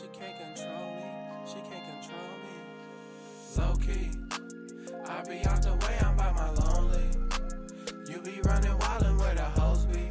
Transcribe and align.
She 0.00 0.06
can't 0.18 0.34
control 0.34 0.86
me. 0.96 1.04
She 1.46 1.56
can't 1.56 1.84
control 1.92 2.30
me. 2.40 2.56
Low 3.58 3.74
key, 3.76 4.10
I 5.06 5.22
be 5.28 5.44
out 5.44 5.60
the 5.60 5.72
way. 5.84 5.98
I'm 6.00 6.16
by 6.16 6.32
my 6.32 6.50
lonely. 6.52 7.10
You 8.08 8.22
be 8.22 8.40
running 8.44 8.72
wildin' 8.78 9.18
where 9.18 9.34
the 9.34 9.44
hoes 9.60 9.84
be. 9.84 10.08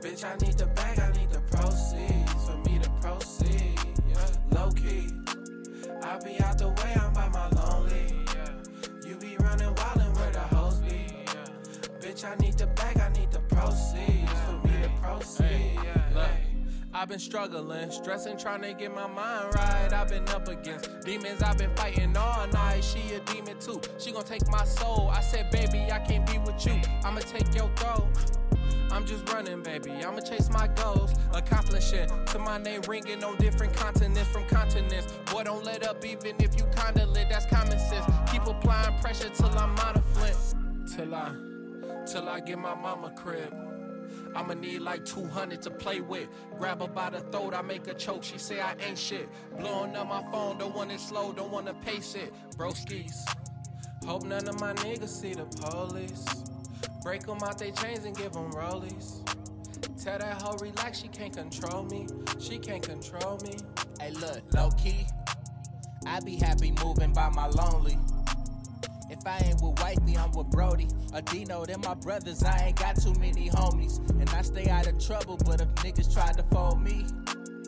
Bitch, 0.00 0.24
I 0.24 0.34
need 0.36 0.56
the 0.56 0.66
bag. 0.68 0.98
I 0.98 1.12
need 1.12 1.28
the 1.28 1.40
proceeds 1.40 2.32
for 2.46 2.56
me 2.64 2.78
to 2.78 2.88
proceed. 3.02 3.78
Yeah. 4.08 4.26
Low 4.52 4.70
key, 4.72 5.10
I 6.02 6.18
be 6.24 6.40
out 6.40 6.56
the 6.56 6.68
way. 6.68 6.96
I'm 6.98 7.12
by 7.12 7.28
my 7.28 7.50
lonely. 7.50 8.14
You 9.06 9.16
be 9.16 9.36
running 9.40 9.74
wildin' 9.74 10.16
where 10.16 10.32
the 10.32 10.40
hoes 10.40 10.78
be. 10.78 11.06
Bitch, 12.00 12.24
I 12.24 12.34
need 12.36 12.56
the 12.56 12.68
bag. 12.68 12.98
I 12.98 13.10
need 13.12 13.30
the 13.30 13.40
proceeds 13.40 14.32
for 14.46 14.66
me 14.66 14.82
to 14.84 14.90
proceed. 15.02 15.80
Look, 16.14 16.30
I've 16.98 17.10
been 17.10 17.18
struggling, 17.18 17.90
stressing, 17.90 18.38
trying 18.38 18.62
to 18.62 18.72
get 18.72 18.94
my 18.94 19.06
mind 19.06 19.54
right. 19.54 19.92
I've 19.92 20.08
been 20.08 20.26
up 20.30 20.48
against 20.48 21.02
demons, 21.02 21.42
I've 21.42 21.58
been 21.58 21.76
fighting 21.76 22.16
all 22.16 22.46
night. 22.46 22.82
She 22.82 23.14
a 23.14 23.20
demon 23.20 23.58
too, 23.60 23.82
she 23.98 24.12
gon' 24.12 24.24
take 24.24 24.48
my 24.48 24.64
soul. 24.64 25.10
I 25.12 25.20
said, 25.20 25.50
baby, 25.50 25.92
I 25.92 25.98
can't 25.98 26.26
be 26.26 26.38
with 26.38 26.64
you. 26.64 26.80
I'ma 27.04 27.20
take 27.20 27.54
your 27.54 27.68
throat. 27.76 28.08
I'm 28.90 29.04
just 29.04 29.30
running, 29.30 29.62
baby. 29.62 29.90
I'ma 29.90 30.20
chase 30.20 30.48
my 30.48 30.68
goals, 30.68 31.12
accomplishing. 31.34 32.08
To 32.28 32.38
my 32.38 32.56
name 32.56 32.80
ringing 32.88 33.22
on 33.22 33.36
different 33.36 33.74
continents 33.74 34.30
from 34.30 34.46
continents. 34.46 35.12
Boy, 35.30 35.44
don't 35.44 35.66
let 35.66 35.86
up, 35.86 36.02
even 36.02 36.34
if 36.38 36.56
you 36.56 36.64
kinda 36.74 37.04
lit. 37.04 37.28
That's 37.28 37.44
common 37.44 37.78
sense. 37.78 38.06
Keep 38.32 38.46
applying 38.46 38.98
pressure 39.00 39.28
till 39.28 39.50
I'm 39.58 39.76
out 39.80 39.96
of 39.96 40.04
flint. 40.14 40.36
Till 40.96 41.14
I, 41.14 41.30
till 42.06 42.26
I 42.26 42.40
get 42.40 42.58
my 42.58 42.74
mama 42.74 43.12
crib. 43.14 43.65
I'ma 44.36 44.52
need 44.52 44.80
like 44.80 45.04
200 45.06 45.62
to 45.62 45.70
play 45.70 46.02
with. 46.02 46.28
Grab 46.58 46.82
her 46.82 46.88
by 46.88 47.08
the 47.08 47.20
throat, 47.20 47.54
I 47.54 47.62
make 47.62 47.86
her 47.86 47.94
choke. 47.94 48.22
She 48.22 48.36
say 48.36 48.60
I 48.60 48.74
ain't 48.86 48.98
shit. 48.98 49.28
Blowing 49.58 49.96
up 49.96 50.08
my 50.08 50.22
phone, 50.30 50.58
don't 50.58 50.74
want 50.74 50.92
it 50.92 51.00
slow, 51.00 51.32
don't 51.32 51.50
wanna 51.50 51.72
pace 51.72 52.14
it. 52.14 52.34
Broskies. 52.56 53.16
Hope 54.04 54.24
none 54.24 54.46
of 54.46 54.60
my 54.60 54.74
niggas 54.74 55.08
see 55.08 55.32
the 55.32 55.46
police. 55.46 56.24
Break 57.02 57.22
them 57.24 57.38
out 57.42 57.58
they 57.58 57.70
chains 57.70 58.04
and 58.04 58.14
give 58.14 58.32
them 58.32 58.52
rollies. 58.52 59.22
Tell 60.02 60.18
that 60.18 60.42
hoe 60.42 60.56
relax, 60.60 61.00
she 61.00 61.08
can't 61.08 61.34
control 61.34 61.84
me. 61.84 62.06
She 62.38 62.58
can't 62.58 62.82
control 62.82 63.38
me. 63.42 63.56
Hey, 63.98 64.10
look, 64.10 64.42
low 64.52 64.70
key. 64.72 65.06
I 66.06 66.20
be 66.20 66.36
happy 66.36 66.72
moving 66.84 67.12
by 67.12 67.30
my 67.30 67.46
lonely. 67.46 67.98
I 69.26 69.38
ain't 69.44 69.60
with 69.60 69.80
wifey, 69.80 70.16
I'm 70.16 70.30
with 70.32 70.50
Brody. 70.50 70.88
Or 71.12 71.20
Dino, 71.20 71.64
them 71.64 71.80
my 71.82 71.94
brothers. 71.94 72.42
I 72.42 72.66
ain't 72.66 72.76
got 72.76 72.96
too 72.96 73.14
many 73.14 73.48
homies. 73.50 73.98
And 74.10 74.28
I 74.30 74.42
stay 74.42 74.68
out 74.68 74.86
of 74.86 74.98
trouble, 75.04 75.36
but 75.44 75.60
if 75.60 75.68
niggas 75.76 76.12
try 76.12 76.32
to 76.32 76.42
fold 76.44 76.80
me, 76.80 77.06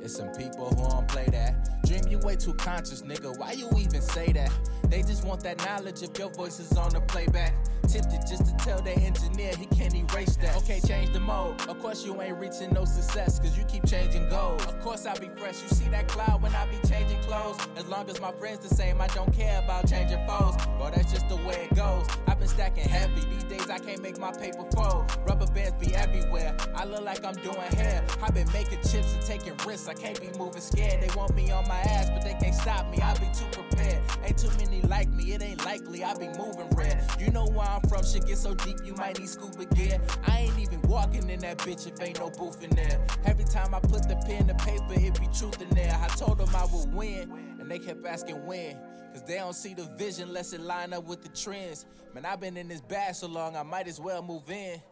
it's 0.01 0.17
some 0.17 0.31
people 0.33 0.69
who 0.71 0.89
don't 0.89 1.09
play 1.09 1.27
that. 1.33 1.83
Dream, 1.87 2.03
you 2.09 2.19
way 2.19 2.37
too 2.37 2.55
conscious, 2.55 3.03
nigga. 3.03 3.37
Why 3.39 3.53
you 3.53 3.69
even 3.79 4.03
say 4.03 4.33
that? 4.33 4.51
They 4.89 5.03
just 5.03 5.25
want 5.25 5.43
that 5.43 5.59
knowledge 5.65 6.03
if 6.03 6.19
your 6.19 6.31
voice 6.31 6.61
is 6.61 6.77
on 6.77 6.91
the 6.91 7.01
playback. 7.01 7.55
Tempted 7.89 8.21
just 8.29 8.45
to 8.47 8.65
tell 8.65 8.83
their 8.83 8.99
engineer 8.99 9.53
he 9.57 9.65
can't 9.67 9.95
erase 9.95 10.37
that. 10.37 10.57
Okay, 10.59 10.81
change 10.87 11.13
the 11.13 11.21
mode. 11.21 11.61
Of 11.69 11.79
course, 11.79 12.05
you 12.05 12.21
ain't 12.21 12.37
reaching 12.39 12.71
no 12.75 12.85
success, 12.85 13.39
cause 13.39 13.57
you 13.57 13.65
keep 13.65 13.87
changing 13.87 14.29
goals. 14.29 14.65
Of 14.67 14.79
course, 14.81 15.07
I 15.07 15.15
be 15.19 15.29
fresh. 15.37 15.63
You 15.63 15.69
see 15.69 15.89
that 15.89 16.09
cloud 16.09 16.43
when 16.43 16.55
I 16.55 16.67
be 16.67 16.77
changing 16.87 17.21
clothes? 17.23 17.57
As 17.77 17.87
long 17.87 18.11
as 18.11 18.21
my 18.21 18.33
friends 18.33 18.69
the 18.69 18.75
same, 18.75 19.01
I 19.01 19.07
don't 19.09 19.33
care 19.33 19.59
about 19.61 19.89
changing 19.89 20.25
foes. 20.27 20.55
But 20.79 20.95
that's 20.95 21.11
just 21.11 21.29
the 21.31 21.37
way 21.37 21.69
it 21.71 21.75
goes. 21.75 22.07
I've 22.27 22.39
been 22.39 22.49
stacking 22.49 22.89
heavy. 22.89 23.23
These 23.23 23.45
days, 23.45 23.71
I 23.71 23.79
can't 23.79 24.03
make 24.03 24.19
my 24.19 24.33
paper 24.33 24.65
fold. 24.77 25.11
Rubber 25.27 25.47
bands 25.47 25.83
be 25.85 25.95
everywhere. 25.95 26.55
I 26.75 26.85
look 26.85 27.03
like 27.03 27.25
I'm 27.25 27.37
doing 27.37 27.57
hair. 27.57 28.05
I've 28.23 28.35
been 28.35 28.51
making 28.53 28.83
chips 28.83 29.15
and 29.15 29.23
taking 29.23 29.57
risks. 29.67 29.88
I 29.89 29.95
can't 29.95 30.21
be 30.21 30.29
moving 30.39 30.61
scared. 30.61 31.03
They 31.03 31.15
want 31.17 31.35
me 31.35 31.51
on 31.51 31.67
my 31.67 31.81
ass, 31.81 32.11
but 32.11 32.23
they 32.23 32.35
can't 32.35 32.55
stop 32.55 32.91
me. 32.91 32.99
I 33.01 33.15
be 33.15 33.27
too 33.33 33.47
prepared. 33.51 34.03
Ain't 34.25 34.39
too 34.39 34.51
many 34.59 34.83
like 34.83 35.09
me. 35.09 35.33
It 35.33 35.43
ain't 35.43 35.65
likely. 35.65 36.05
I 36.05 36.15
be 36.15 36.29
moving 36.39 36.69
red. 36.77 37.03
You 37.19 37.31
know 37.31 37.47
where 37.47 37.67
I'm 37.67 37.81
from. 37.83 38.05
Shit 38.05 38.27
get 38.27 38.39
so 38.39 38.55
deep, 38.55 38.77
you 38.85 38.95
might 38.95 39.19
need 39.19 39.29
scuba 39.29 39.65
gear. 39.75 40.01
I 40.27 40.41
ain't 40.41 40.59
even 40.59 40.83
walking 40.83 41.29
in 41.31 41.41
that 41.41 41.59
bitch 41.59 41.87
if 41.87 42.01
ain't 42.03 42.19
no 42.21 42.31
booth 42.31 42.63
in 42.63 42.71
there. 42.71 43.01
Every 43.25 43.45
time 43.45 43.75
I 43.75 43.81
put 43.81 44.09
the 44.09 44.17
pen 44.27 44.49
to 44.49 44.55
paper, 44.55 44.93
it 44.93 45.19
be 45.19 45.27
truth 45.29 45.61
in 45.63 45.71
there. 45.71 45.99
I 46.01 46.09
told 46.09 46.39
them 46.39 46.55
I 46.55 46.67
would 46.73 46.93
win, 46.93 47.57
and 47.59 47.71
they 47.71 47.79
kept 47.79 48.05
asking 48.05 48.45
when. 48.47 48.77
Cause 49.13 49.23
they 49.23 49.37
don't 49.37 49.55
see 49.55 49.73
the 49.73 49.85
vision 49.97 50.29
unless 50.29 50.53
it 50.53 50.61
line 50.61 50.93
up 50.93 51.05
with 51.05 51.23
the 51.23 51.31
trends. 51.31 51.87
Man, 52.15 52.27
I've 52.27 52.41
been 52.41 52.59
in 52.59 52.69
this 52.69 52.83
bag 52.83 53.15
so 53.15 53.27
long, 53.27 53.57
I 53.57 53.63
might 53.63 53.89
as 53.89 53.99
well 53.99 54.23
move 54.23 54.51
in. 54.51 54.83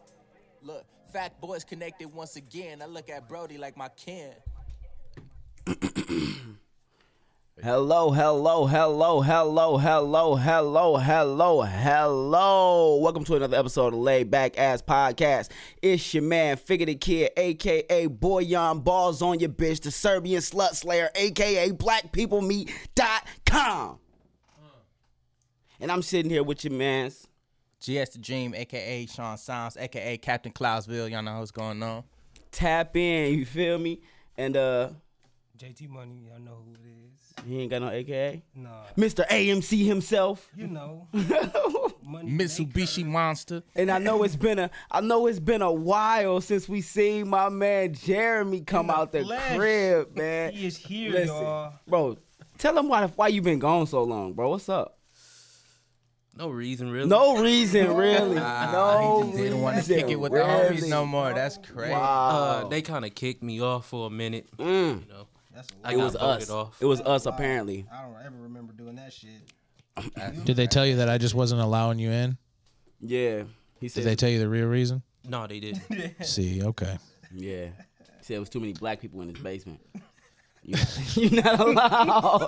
Look, 0.63 0.85
fat 1.13 1.39
boys 1.39 1.63
connected 1.63 2.07
once 2.07 2.35
again. 2.35 2.81
I 2.81 2.87
look 2.87 3.11
at 3.11 3.29
Brody 3.29 3.59
like 3.59 3.77
my 3.77 3.89
kin. 3.89 4.33
Hello, 7.61 8.11
hello, 8.11 8.65
hello, 8.67 9.21
hello, 9.21 9.77
hello, 9.77 10.35
hello, 10.35 10.97
hello, 10.97 11.61
hello. 11.63 12.95
Welcome 12.97 13.23
to 13.25 13.35
another 13.35 13.57
episode 13.57 13.93
of 13.93 13.99
Laid 13.99 14.31
Back 14.31 14.57
Ass 14.57 14.81
Podcast. 14.81 15.49
It's 15.81 16.13
your 16.13 16.23
man, 16.23 16.55
Figure 16.55 16.85
the 16.85 16.95
Kid, 16.95 17.31
aka 17.35 18.07
Boyan 18.07 18.81
Balls 18.83 19.21
on 19.21 19.41
your 19.41 19.49
bitch, 19.49 19.81
the 19.81 19.91
Serbian 19.91 20.39
Slut 20.39 20.75
Slayer, 20.75 21.09
aka 21.15 21.71
BlackPeopleMeet.com. 21.71 23.99
And 25.79 25.91
I'm 25.91 26.01
sitting 26.01 26.31
here 26.31 26.41
with 26.43 26.63
your 26.63 26.73
mans. 26.73 27.27
GS 27.81 28.11
the 28.11 28.19
Dream, 28.21 28.55
aka 28.55 29.05
Sean 29.07 29.37
Sounds, 29.37 29.75
aka 29.75 30.17
Captain 30.17 30.53
Cloudsville. 30.53 31.09
Y'all 31.09 31.23
know 31.23 31.39
what's 31.39 31.51
going 31.51 31.83
on. 31.83 32.05
Tap 32.51 32.95
in, 32.95 33.37
you 33.37 33.45
feel 33.45 33.77
me? 33.77 33.99
And 34.37 34.55
uh 34.55 34.91
JT 35.57 35.89
Money, 35.89 36.27
y'all 36.29 36.39
know 36.39 36.63
who 36.65 36.73
it 36.73 36.79
is. 36.85 37.45
he 37.47 37.61
ain't 37.61 37.71
got 37.71 37.81
no 37.81 37.89
AKA. 37.89 38.43
Nah, 38.55 38.69
Mr. 38.97 39.27
AMC 39.27 39.85
himself. 39.85 40.49
you 40.55 40.67
know. 40.67 41.07
Money 42.03 42.31
Mitsubishi 42.31 43.03
Monster. 43.05 43.63
And 43.75 43.89
I 43.91 43.97
know 43.97 44.23
it's 44.23 44.35
been 44.47 44.59
a 44.59 44.69
I 44.91 45.01
know 45.01 45.27
it's 45.27 45.39
been 45.39 45.61
a 45.61 45.71
while 45.71 46.39
since 46.41 46.69
we 46.69 46.81
seen 46.81 47.27
my 47.27 47.49
man 47.49 47.93
Jeremy 47.93 48.61
come 48.61 48.87
the 48.87 48.93
out 48.93 49.11
the 49.11 49.23
flesh. 49.23 49.55
crib, 49.57 50.09
man. 50.15 50.53
He 50.53 50.67
is 50.67 50.77
here, 50.77 51.11
Listen, 51.11 51.35
y'all. 51.35 51.73
bro. 51.87 52.17
Tell 52.57 52.77
him 52.77 52.87
why 52.87 53.07
why 53.07 53.27
you 53.29 53.41
been 53.41 53.59
gone 53.59 53.87
so 53.87 54.03
long, 54.03 54.33
bro. 54.33 54.49
What's 54.51 54.69
up? 54.69 54.93
No 56.37 56.49
reason, 56.49 56.91
really. 56.91 57.09
No 57.09 57.41
reason, 57.41 57.95
really. 57.95 58.35
Nah, 58.35 58.71
no 58.71 59.21
he 59.23 59.31
just 59.31 59.37
didn't 59.43 59.61
want 59.61 59.83
to 59.83 59.93
kick 59.95 60.07
it 60.07 60.19
with 60.19 60.31
the 60.33 60.37
homies 60.37 60.87
no 60.87 61.03
more. 61.03 61.33
That's 61.33 61.57
crazy. 61.57 61.91
Wow. 61.93 62.29
Uh, 62.63 62.67
they 62.67 62.83
kind 62.83 63.05
of 63.05 63.15
kicked 63.15 63.41
me 63.41 63.59
off 63.59 63.87
for 63.87 64.05
a 64.05 64.09
minute. 64.11 64.45
Mm. 64.57 65.01
You 65.01 65.07
know, 65.11 65.26
That's 65.57 65.69
a 65.71 65.87
I 65.87 65.93
It 65.93 65.97
was 65.97 66.15
us. 66.15 66.49
off. 66.51 66.77
It 66.79 66.85
was 66.85 67.01
us 67.01 67.25
apparently. 67.25 67.83
I 67.91 68.03
don't 68.03 68.15
ever 68.23 68.35
remember 68.43 68.73
doing 68.73 68.95
that 68.97 69.11
shit. 69.11 69.41
Did 70.45 70.55
they 70.55 70.67
tell 70.67 70.85
you 70.85 70.97
that 70.97 71.09
I 71.09 71.17
just 71.17 71.33
wasn't 71.33 71.61
allowing 71.61 71.97
you 71.97 72.11
in? 72.11 72.37
Yeah. 73.01 73.43
He 73.81 73.87
said 73.89 74.01
Did 74.01 74.09
they 74.11 74.15
tell 74.15 74.29
you 74.29 74.37
the 74.37 74.47
real 74.49 74.67
reason? 74.67 75.01
no, 75.27 75.47
they 75.47 75.59
didn't. 75.59 76.23
See, 76.23 76.61
okay. 76.63 76.99
Yeah. 77.35 77.65
He 78.19 78.23
said 78.23 78.35
it 78.37 78.39
was 78.39 78.49
too 78.49 78.59
many 78.59 78.73
black 78.73 79.01
people 79.01 79.21
in 79.21 79.29
his 79.29 79.39
basement. 79.39 79.79
You, 80.67 80.75
you're 81.29 81.41
not 81.43 81.59
allowed. 81.61 82.41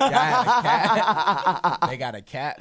Y'all 0.00 0.10
had 0.10 0.46
a 0.48 0.62
cat. 0.62 1.88
they 1.88 1.96
got 1.98 2.14
a 2.14 2.22
cat. 2.22 2.56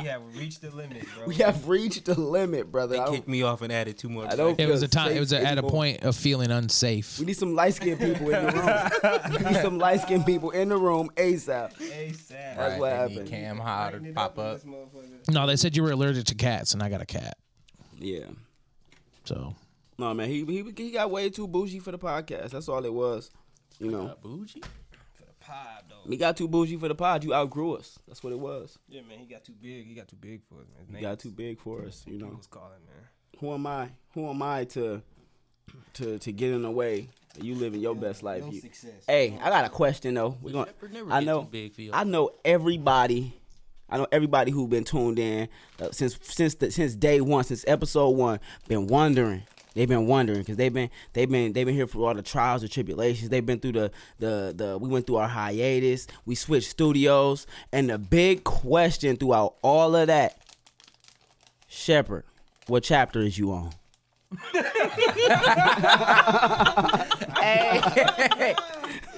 we 0.00 0.06
have 0.08 0.22
reached 0.36 0.62
the 0.62 0.70
limit, 0.70 1.04
bro. 1.14 1.26
we 1.26 1.34
have 1.36 1.68
reached 1.68 2.06
the 2.06 2.18
limit, 2.18 2.72
brother. 2.72 2.94
They 2.94 3.00
I 3.00 3.04
don't, 3.04 3.14
kicked 3.16 3.28
me 3.28 3.42
off 3.42 3.60
and 3.62 3.70
added 3.72 3.98
two 3.98 4.08
more. 4.08 4.26
I 4.26 4.34
don't 4.36 4.58
It 4.58 4.66
was 4.66 4.82
a 4.82 4.88
feel 4.88 5.02
time. 5.04 5.12
It 5.16 5.20
was 5.20 5.32
a, 5.32 5.36
at 5.38 5.42
a 5.44 5.48
anymore. 5.48 5.70
point 5.70 6.02
of 6.04 6.16
feeling 6.16 6.50
unsafe. 6.50 7.18
We 7.18 7.26
need 7.26 7.36
some 7.36 7.54
light 7.54 7.74
skinned 7.74 8.00
people 8.00 8.30
in 8.30 8.46
the 8.46 8.52
room. 8.52 9.30
we 9.44 9.50
need 9.52 9.60
some 9.62 9.78
light 9.78 10.00
skinned 10.00 10.24
people 10.26 10.50
in 10.50 10.70
the 10.70 10.76
room 10.78 11.10
ASAP. 11.16 11.74
ASAP. 11.78 12.28
That's 12.28 12.58
Right, 12.58 12.80
what 12.80 12.90
they 12.90 12.96
happened. 12.96 13.16
need 13.16 13.28
Cam 13.28 13.58
Howard 13.58 13.92
Tighten 13.92 14.04
to 14.04 14.10
it 14.10 14.14
pop 14.14 14.38
in 14.38 14.44
up. 14.44 14.54
this 14.54 14.64
motherfucker. 14.64 15.34
No, 15.34 15.46
they 15.46 15.56
said 15.56 15.76
you 15.76 15.82
were 15.82 15.90
allergic 15.92 16.24
to 16.26 16.34
cats, 16.34 16.72
and 16.74 16.82
I 16.82 16.88
got 16.88 17.00
a 17.02 17.06
cat. 17.06 17.36
Yeah. 17.98 18.24
So 19.24 19.54
No 19.98 20.12
man, 20.14 20.28
he, 20.28 20.44
he 20.44 20.64
he 20.76 20.90
got 20.90 21.10
way 21.10 21.28
too 21.30 21.46
bougie 21.46 21.78
for 21.78 21.92
the 21.92 21.98
podcast. 21.98 22.50
That's 22.50 22.68
all 22.68 22.84
it 22.84 22.92
was. 22.92 23.30
You 23.78 23.90
know, 23.90 24.06
Uh, 24.08 24.14
bougie. 24.22 24.60
For 25.14 25.24
the 25.26 25.32
pod, 25.40 25.84
though. 25.88 26.08
he 26.10 26.16
got 26.16 26.36
too 26.36 26.48
bougie 26.48 26.76
for 26.76 26.88
the 26.88 26.94
pod. 26.94 27.24
You 27.24 27.34
outgrew 27.34 27.74
us. 27.74 27.98
That's 28.08 28.22
what 28.22 28.32
it 28.32 28.38
was. 28.38 28.78
Yeah, 28.88 29.02
man, 29.02 29.18
he 29.18 29.26
got 29.26 29.44
too 29.44 29.54
big. 29.60 29.86
He 29.86 29.94
got 29.94 30.08
too 30.08 30.16
big 30.20 30.42
for 30.48 30.56
us, 30.56 30.66
man. 30.76 30.86
His 30.86 31.02
You 31.02 31.08
got 31.08 31.18
too 31.18 31.30
big 31.30 31.58
for 31.60 31.82
us. 31.84 32.04
You 32.06 32.18
know, 32.18 32.26
People's 32.26 32.46
calling, 32.46 32.70
man. 32.86 33.04
who 33.40 33.52
am 33.52 33.66
I? 33.66 33.90
Who 34.14 34.28
am 34.28 34.42
I 34.42 34.64
to 34.66 35.02
to 35.94 36.18
to 36.18 36.32
get 36.32 36.50
in 36.52 36.62
the 36.62 36.70
way? 36.70 37.08
You 37.40 37.54
living 37.54 37.80
your 37.80 37.94
best 37.94 38.22
life. 38.22 38.42
No 38.44 38.50
You, 38.50 38.60
success. 38.60 39.04
hey, 39.06 39.38
I 39.42 39.48
got 39.48 39.64
a 39.64 39.70
question 39.70 40.14
though. 40.14 40.36
We 40.42 40.52
going 40.52 40.68
I 41.10 41.20
know. 41.20 41.42
too 41.42 41.48
big 41.50 41.74
for 41.74 41.80
you. 41.82 41.90
I 41.94 42.04
know 42.04 42.30
everybody. 42.44 43.34
I 43.88 43.96
know 43.98 44.06
everybody 44.12 44.50
who 44.50 44.66
been 44.68 44.84
tuned 44.84 45.18
in 45.18 45.48
uh, 45.80 45.90
since 45.92 46.18
since 46.22 46.54
the, 46.56 46.70
since 46.70 46.94
day 46.94 47.20
one, 47.20 47.44
since 47.44 47.64
episode 47.66 48.10
one, 48.10 48.38
been 48.68 48.86
wondering. 48.86 49.42
They've 49.74 49.88
been 49.88 50.06
wondering 50.06 50.40
because 50.40 50.56
they've 50.56 50.72
been 50.72 50.90
they've 51.12 51.30
been 51.30 51.52
they've 51.52 51.66
been 51.66 51.74
here 51.74 51.86
for 51.86 52.06
all 52.06 52.14
the 52.14 52.22
trials 52.22 52.62
and 52.62 52.70
tribulations. 52.70 53.30
They've 53.30 53.44
been 53.44 53.60
through 53.60 53.72
the 53.72 53.90
the 54.18 54.52
the 54.54 54.78
we 54.78 54.88
went 54.88 55.06
through 55.06 55.16
our 55.16 55.28
hiatus. 55.28 56.06
We 56.26 56.34
switched 56.34 56.70
studios, 56.70 57.46
and 57.72 57.88
the 57.88 57.98
big 57.98 58.44
question 58.44 59.16
throughout 59.16 59.54
all 59.62 59.96
of 59.96 60.08
that, 60.08 60.38
Shepherd, 61.68 62.24
what 62.66 62.82
chapter 62.82 63.20
is 63.20 63.38
you 63.38 63.52
on? 63.52 63.70
hey, 67.42 67.80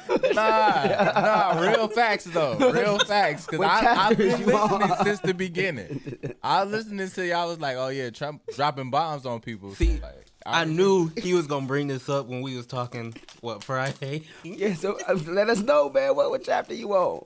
nah, 0.34 0.84
nah, 0.84 1.60
real 1.60 1.88
facts 1.88 2.24
though, 2.24 2.56
real 2.58 2.98
facts. 2.98 3.46
Cause 3.46 3.60
I, 3.60 4.08
I've 4.08 4.18
been 4.18 4.44
listening 4.44 4.92
since 5.04 5.20
the 5.20 5.34
beginning. 5.34 6.34
I 6.42 6.64
was 6.64 6.72
listening 6.72 7.08
to 7.08 7.26
y'all 7.26 7.48
was 7.48 7.60
like, 7.60 7.76
oh 7.76 7.88
yeah, 7.88 8.10
Trump 8.10 8.42
dropping 8.54 8.90
bombs 8.90 9.24
on 9.24 9.40
people. 9.40 9.74
See, 9.74 10.00
like, 10.00 10.26
I 10.46 10.64
knew 10.64 11.10
he 11.16 11.32
was 11.34 11.46
gonna 11.46 11.66
bring 11.66 11.86
this 11.88 12.08
up 12.08 12.26
when 12.26 12.42
we 12.42 12.56
was 12.56 12.66
talking 12.66 13.14
what 13.40 13.62
Friday. 13.64 14.22
Yeah, 14.42 14.74
so 14.74 14.98
uh, 15.08 15.14
let 15.26 15.48
us 15.48 15.60
know, 15.60 15.88
man. 15.90 16.14
What, 16.16 16.30
what 16.30 16.44
chapter 16.44 16.74
you 16.74 16.92
on? 16.94 17.24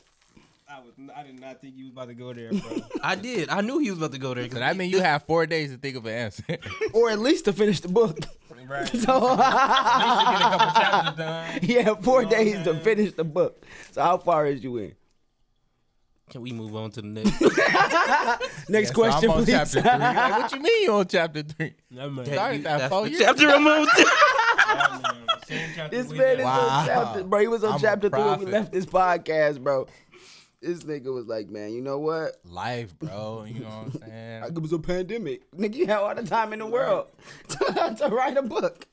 I 0.70 0.81
was. 0.81 0.93
I 1.17 1.23
did 1.25 1.41
not 1.41 1.61
think 1.61 1.75
you 1.76 1.85
was 1.87 1.93
about 1.94 2.09
to 2.09 2.15
go 2.15 2.32
there, 2.32 2.50
bro. 2.53 2.61
I 3.03 3.15
did. 3.17 3.49
I 3.49 3.61
knew 3.62 3.79
he 3.79 3.91
was 3.91 3.99
about 3.99 4.12
to 4.12 4.19
go 4.19 4.35
there. 4.35 4.44
'cause 4.44 4.53
So 4.53 4.59
that 4.61 4.76
mean 4.76 4.91
you 4.91 5.00
have 5.00 5.25
four 5.25 5.47
days 5.47 5.73
to 5.73 5.79
think 5.79 5.97
of 5.97 6.06
an 6.06 6.12
answer. 6.15 6.44
Or 6.93 7.11
at 7.11 7.19
least 7.19 7.47
to 7.47 7.53
finish 7.53 7.81
the 7.81 7.88
book. 7.88 8.19
right. 8.69 8.87
So 8.93 8.97
Get 8.97 9.11
a 9.11 9.37
couple 9.38 10.81
chapters 10.81 11.17
done. 11.17 11.59
yeah, 11.62 11.94
four 11.94 12.23
You 12.23 12.29
know 12.29 12.37
what 12.37 12.38
I'm 12.38 12.44
days 12.44 12.64
to 12.64 12.75
finish 12.81 13.12
the 13.14 13.25
book. 13.25 13.64
So 13.93 14.03
how 14.03 14.19
far 14.19 14.47
is 14.47 14.62
you 14.62 14.76
in? 14.76 14.93
Can 16.31 16.43
we 16.43 16.53
move 16.53 16.75
on 16.77 16.91
to 16.93 17.03
the 17.03 17.09
next? 17.09 18.69
Next 18.71 18.89
So 18.89 18.95
question, 18.95 19.31
I'm 19.31 19.39
on 19.39 19.45
please. 19.45 19.53
chapter 19.53 19.81
three. 19.81 19.91
Like, 19.91 20.31
what 20.43 20.53
you 20.53 20.61
mean 20.61 20.83
you 20.83 20.93
on 20.93 21.07
chapter 21.07 21.43
three? 21.43 21.75
Never 21.91 22.11
mind. 22.11 22.29
Sorry, 22.29 22.57
You- 22.57 22.63
that 22.65 22.79
that's 22.79 22.93
four 22.93 23.07
years? 23.09 23.21
chapter 23.21 23.49
I'm 23.49 23.67
on 23.67 23.87
to. 23.87 24.07
Yeah, 24.69 24.99
man. 25.03 25.27
Same 25.47 25.71
chapter 25.75 25.97
this 25.97 26.13
man 26.13 26.39
is 26.41 26.45
Wow. 26.45 26.61
on 26.61 26.87
chapter, 26.87 27.25
bro. 27.25 27.41
He 27.41 27.49
was 27.49 27.65
on 27.65 27.73
I'm 27.75 27.81
chapter 27.81 28.11
three 28.11 28.21
when 28.23 28.39
we 28.41 28.47
left 28.47 28.71
this 28.73 28.85
podcast, 28.85 29.63
bro. 29.63 29.87
This 30.61 30.81
nigga 30.83 31.15
was 31.15 31.27
like, 31.27 31.49
man, 31.49 31.73
you 31.73 31.81
know 31.81 31.99
what? 31.99 32.37
Life, 32.45 32.99
bro. 32.99 33.45
You 33.49 33.61
know 33.61 33.69
what 33.69 33.77
I'm 33.87 33.93
saying? 34.01 34.41
Like 34.43 34.51
it 34.53 34.59
was 34.61 34.73
a 34.75 34.79
pandemic. 34.79 35.51
Nigga, 35.53 35.75
you 35.77 35.87
had 35.87 35.99
all 35.99 36.15
the 36.15 36.25
time 36.25 36.53
in 36.53 36.59
the 36.59 36.67
world 36.67 37.07
to, 37.49 37.97
to 37.99 38.09
write 38.09 38.37
a 38.37 38.43
book. 38.43 38.87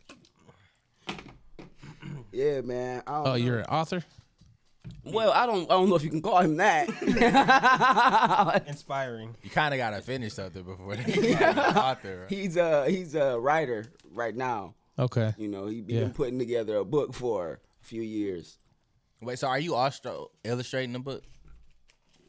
Yeah, 2.32 2.62
man. 2.62 3.02
Oh, 3.08 3.24
know. 3.24 3.34
you're 3.36 3.60
an 3.60 3.66
author? 3.66 4.04
Well. 5.06 5.32
I 5.32 5.46
don't. 5.46 5.64
I 5.72 5.76
don't 5.76 5.90
know 5.90 5.96
if 5.96 6.04
you 6.04 6.10
can 6.10 6.22
call 6.22 6.40
him 6.40 6.58
that. 6.58 6.90
Inspiring. 8.68 9.36
You 9.44 9.50
kind 9.50 9.74
of 9.74 9.78
gotta 9.78 10.02
finish 10.02 10.34
something 10.34 10.64
before 10.64 10.96
they 10.96 11.30
yeah. 11.32 11.74
author. 11.76 12.26
he's 12.30 12.58
a 12.58 12.90
he's 12.90 13.16
a 13.16 13.40
writer 13.40 13.86
right 14.14 14.36
now. 14.36 14.76
Okay. 14.98 15.34
You 15.38 15.48
know, 15.48 15.68
he 15.68 15.84
Yeah. 15.88 16.02
been 16.02 16.12
putting 16.12 16.40
together 16.40 16.78
a 16.78 16.86
book 16.86 17.14
for 17.14 17.60
a 17.82 17.86
few 17.86 18.02
years. 18.02 18.58
Wait, 19.22 19.40
so 19.40 19.48
are 19.48 19.60
you 19.60 19.76
also 19.76 20.32
illustrating 20.44 20.94
the 20.94 21.00
book? 21.00 21.24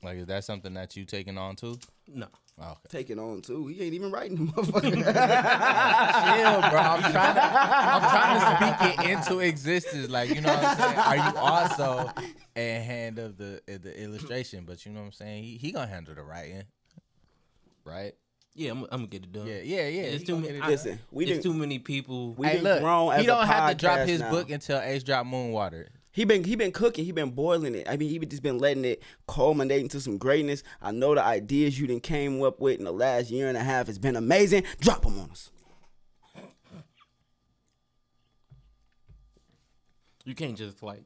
Like, 0.03 0.19
is 0.19 0.27
that 0.27 0.45
something 0.45 0.75
that 0.75 0.97
you 0.97 1.05
taking 1.05 1.37
on 1.39 1.57
too? 1.57 1.79
No. 2.07 2.27
Oh, 2.59 2.71
okay. 2.71 2.79
Taking 2.89 3.19
on 3.19 3.43
too. 3.43 3.67
He 3.67 3.83
ain't 3.83 3.93
even 3.93 4.11
writing 4.11 4.37
the 4.47 4.51
motherfucker. 4.53 4.83
Chill, 4.95 6.71
bro. 6.71 6.81
I'm 6.81 7.13
trying 7.13 7.35
to, 7.35 7.43
I'm 7.43 8.01
trying 8.01 8.41
to 8.41 8.87
speak 8.87 8.99
it 8.99 9.11
into 9.11 9.41
existence. 9.41 10.09
Like, 10.09 10.35
you 10.35 10.41
know 10.41 10.55
what 10.55 10.65
I'm 10.65 10.77
saying? 10.79 10.99
Are 10.99 11.17
you 11.17 11.37
also 11.37 12.11
a 12.57 12.81
hand 12.81 13.19
of 13.19 13.37
the 13.37 13.61
uh, 13.69 13.77
the 13.83 14.03
illustration? 14.03 14.65
But 14.67 14.87
you 14.87 14.93
know 14.93 15.01
what 15.01 15.07
I'm 15.07 15.13
saying? 15.13 15.45
He 15.45 15.59
he 15.59 15.71
gonna 15.73 15.87
handle 15.87 16.15
the 16.15 16.23
writing, 16.23 16.63
right? 17.85 18.15
Yeah, 18.55 18.71
I'm, 18.71 18.85
I'm 18.85 18.89
gonna 19.01 19.07
get 19.09 19.25
it 19.25 19.33
done. 19.33 19.47
Yeah, 19.47 19.61
yeah, 19.63 19.89
yeah. 19.89 20.03
It's 20.05 20.25
too 20.25 20.39
many. 20.39 20.57
it 20.57 20.65
Listen, 20.65 20.99
we 21.11 21.27
it's 21.27 21.43
too 21.43 21.53
many 21.53 21.79
people. 21.79 22.33
we 22.39 22.47
Hey, 22.47 22.61
look, 22.63 22.81
grown 22.81 23.13
as 23.13 23.21
he 23.21 23.27
don't 23.27 23.47
have 23.47 23.69
to 23.69 23.75
drop 23.77 23.99
his 24.09 24.21
now. 24.21 24.31
book 24.31 24.49
until 24.51 24.81
Ace 24.81 25.03
drop 25.03 25.27
Moonwater. 25.27 25.89
He 26.17 26.25
been 26.25 26.45
he 26.45 26.57
been 26.57 26.73
cooking. 26.73 27.05
He 27.05 27.13
been 27.13 27.33
boiling 27.33 27.75
it. 27.75 27.87
I 27.87 27.99
mean, 27.99 28.09
he 28.09 28.19
just 28.21 28.43
been 28.43 28.57
letting 28.57 28.87
it 28.87 29.03
culminate 29.29 29.83
into 29.83 30.01
some 30.01 30.17
greatness. 30.17 30.63
I 30.81 30.91
know 30.91 31.15
the 31.15 31.23
ideas 31.23 31.79
you 31.79 31.87
done 31.87 32.01
came 32.01 32.43
up 32.43 32.59
with 32.59 32.79
in 32.79 32.87
the 32.87 32.91
last 32.91 33.31
year 33.31 33.49
and 33.49 33.57
a 33.57 33.61
half 33.63 33.87
has 33.87 33.99
been 33.99 34.17
amazing. 34.17 34.65
Drop 34.81 35.03
them 35.03 35.19
on 35.19 35.31
us. 35.31 35.51
You 40.25 40.35
can't 40.35 40.57
just 40.57 40.83
like. 40.83 41.05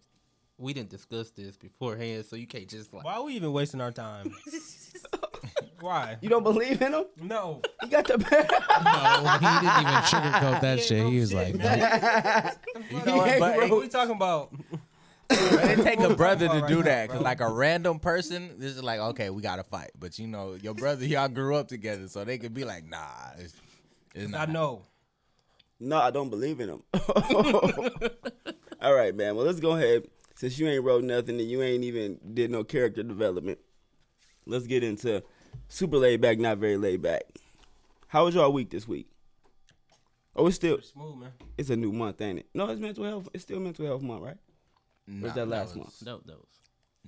We 0.58 0.74
didn't 0.74 0.90
discuss 0.90 1.30
this 1.30 1.56
beforehand, 1.56 2.26
so 2.26 2.36
you 2.36 2.46
can't 2.46 2.68
just 2.68 2.94
like. 2.94 3.04
Why 3.04 3.14
are 3.14 3.24
we 3.24 3.34
even 3.34 3.52
wasting 3.52 3.80
our 3.80 3.90
time? 3.90 4.32
Why? 5.80 6.18
You 6.20 6.28
don't 6.28 6.44
believe 6.44 6.80
in 6.82 6.92
him? 6.92 7.04
No. 7.20 7.62
He 7.82 7.88
got 7.88 8.06
the. 8.06 8.14
No, 8.84 9.28
he 9.32 9.38
didn't 9.38 9.80
even 9.80 10.02
sugarcoat 10.04 10.60
that 10.60 10.78
Yeah, 10.78 10.84
shit. 10.84 11.06
He 11.08 11.18
was 11.18 11.30
shit, 11.30 11.36
like, 11.36 11.54
man. 11.56 12.56
You 12.90 13.04
know 13.06 13.16
what? 13.16 13.26
Yeah, 13.26 13.38
But 13.40 13.56
bro. 13.56 13.64
it, 13.64 13.70
What 13.70 13.80
we 13.80 13.88
talking 13.88 14.14
about? 14.14 14.54
But 15.30 15.70
it 15.78 15.82
take 15.82 16.00
a 16.00 16.14
brother 16.14 16.48
to 16.48 16.64
do 16.66 16.82
that, 16.82 17.08
cause 17.10 17.22
like 17.22 17.40
a 17.40 17.48
random 17.50 17.98
person, 17.98 18.56
this 18.58 18.76
is 18.76 18.82
like, 18.82 19.00
okay, 19.00 19.30
we 19.30 19.42
gotta 19.42 19.62
fight. 19.64 19.90
But 19.98 20.18
you 20.18 20.26
know, 20.26 20.54
your 20.60 20.74
brother, 20.74 21.04
y'all 21.06 21.28
grew 21.28 21.56
up 21.56 21.68
together, 21.68 22.08
so 22.08 22.24
they 22.24 22.38
could 22.38 22.52
be 22.54 22.64
like, 22.64 22.84
nah, 22.88 23.06
it's, 23.38 23.54
it's 24.14 24.32
I 24.34 24.38
not. 24.38 24.48
know. 24.50 24.82
no, 25.78 25.98
I 25.98 26.10
don't 26.10 26.30
believe 26.30 26.60
in 26.60 26.68
him. 26.68 26.82
All 28.82 28.94
right, 28.94 29.14
man. 29.14 29.36
Well, 29.36 29.46
let's 29.46 29.60
go 29.60 29.72
ahead. 29.76 30.08
Since 30.34 30.58
you 30.58 30.66
ain't 30.68 30.82
wrote 30.84 31.04
nothing 31.04 31.38
and 31.38 31.50
you 31.50 31.62
ain't 31.62 31.84
even 31.84 32.18
did 32.32 32.50
no 32.50 32.64
character 32.64 33.02
development, 33.02 33.58
let's 34.46 34.66
get 34.66 34.82
into 34.82 35.22
super 35.68 35.98
laid 35.98 36.20
back, 36.22 36.38
not 36.38 36.58
very 36.58 36.78
laid 36.78 37.02
back. 37.02 37.22
How 38.08 38.24
was 38.24 38.34
y'all 38.34 38.50
week 38.52 38.70
this 38.70 38.88
week? 38.88 39.06
Oh, 40.34 40.46
it's 40.46 40.56
still 40.56 40.80
Smooth, 40.80 41.16
man. 41.18 41.32
it's 41.58 41.68
a 41.70 41.76
new 41.76 41.92
month, 41.92 42.20
ain't 42.22 42.38
it? 42.38 42.46
No, 42.54 42.68
it's 42.70 42.80
mental 42.80 43.04
health. 43.04 43.28
It's 43.34 43.42
still 43.42 43.60
mental 43.60 43.84
health 43.84 44.00
month, 44.02 44.22
right? 44.22 44.36
Nah, 45.10 45.24
Was 45.26 45.34
that 45.34 45.48
last 45.48 45.68
was, 45.68 45.76
month? 45.76 46.02
No, 46.04 46.20
those. 46.24 46.44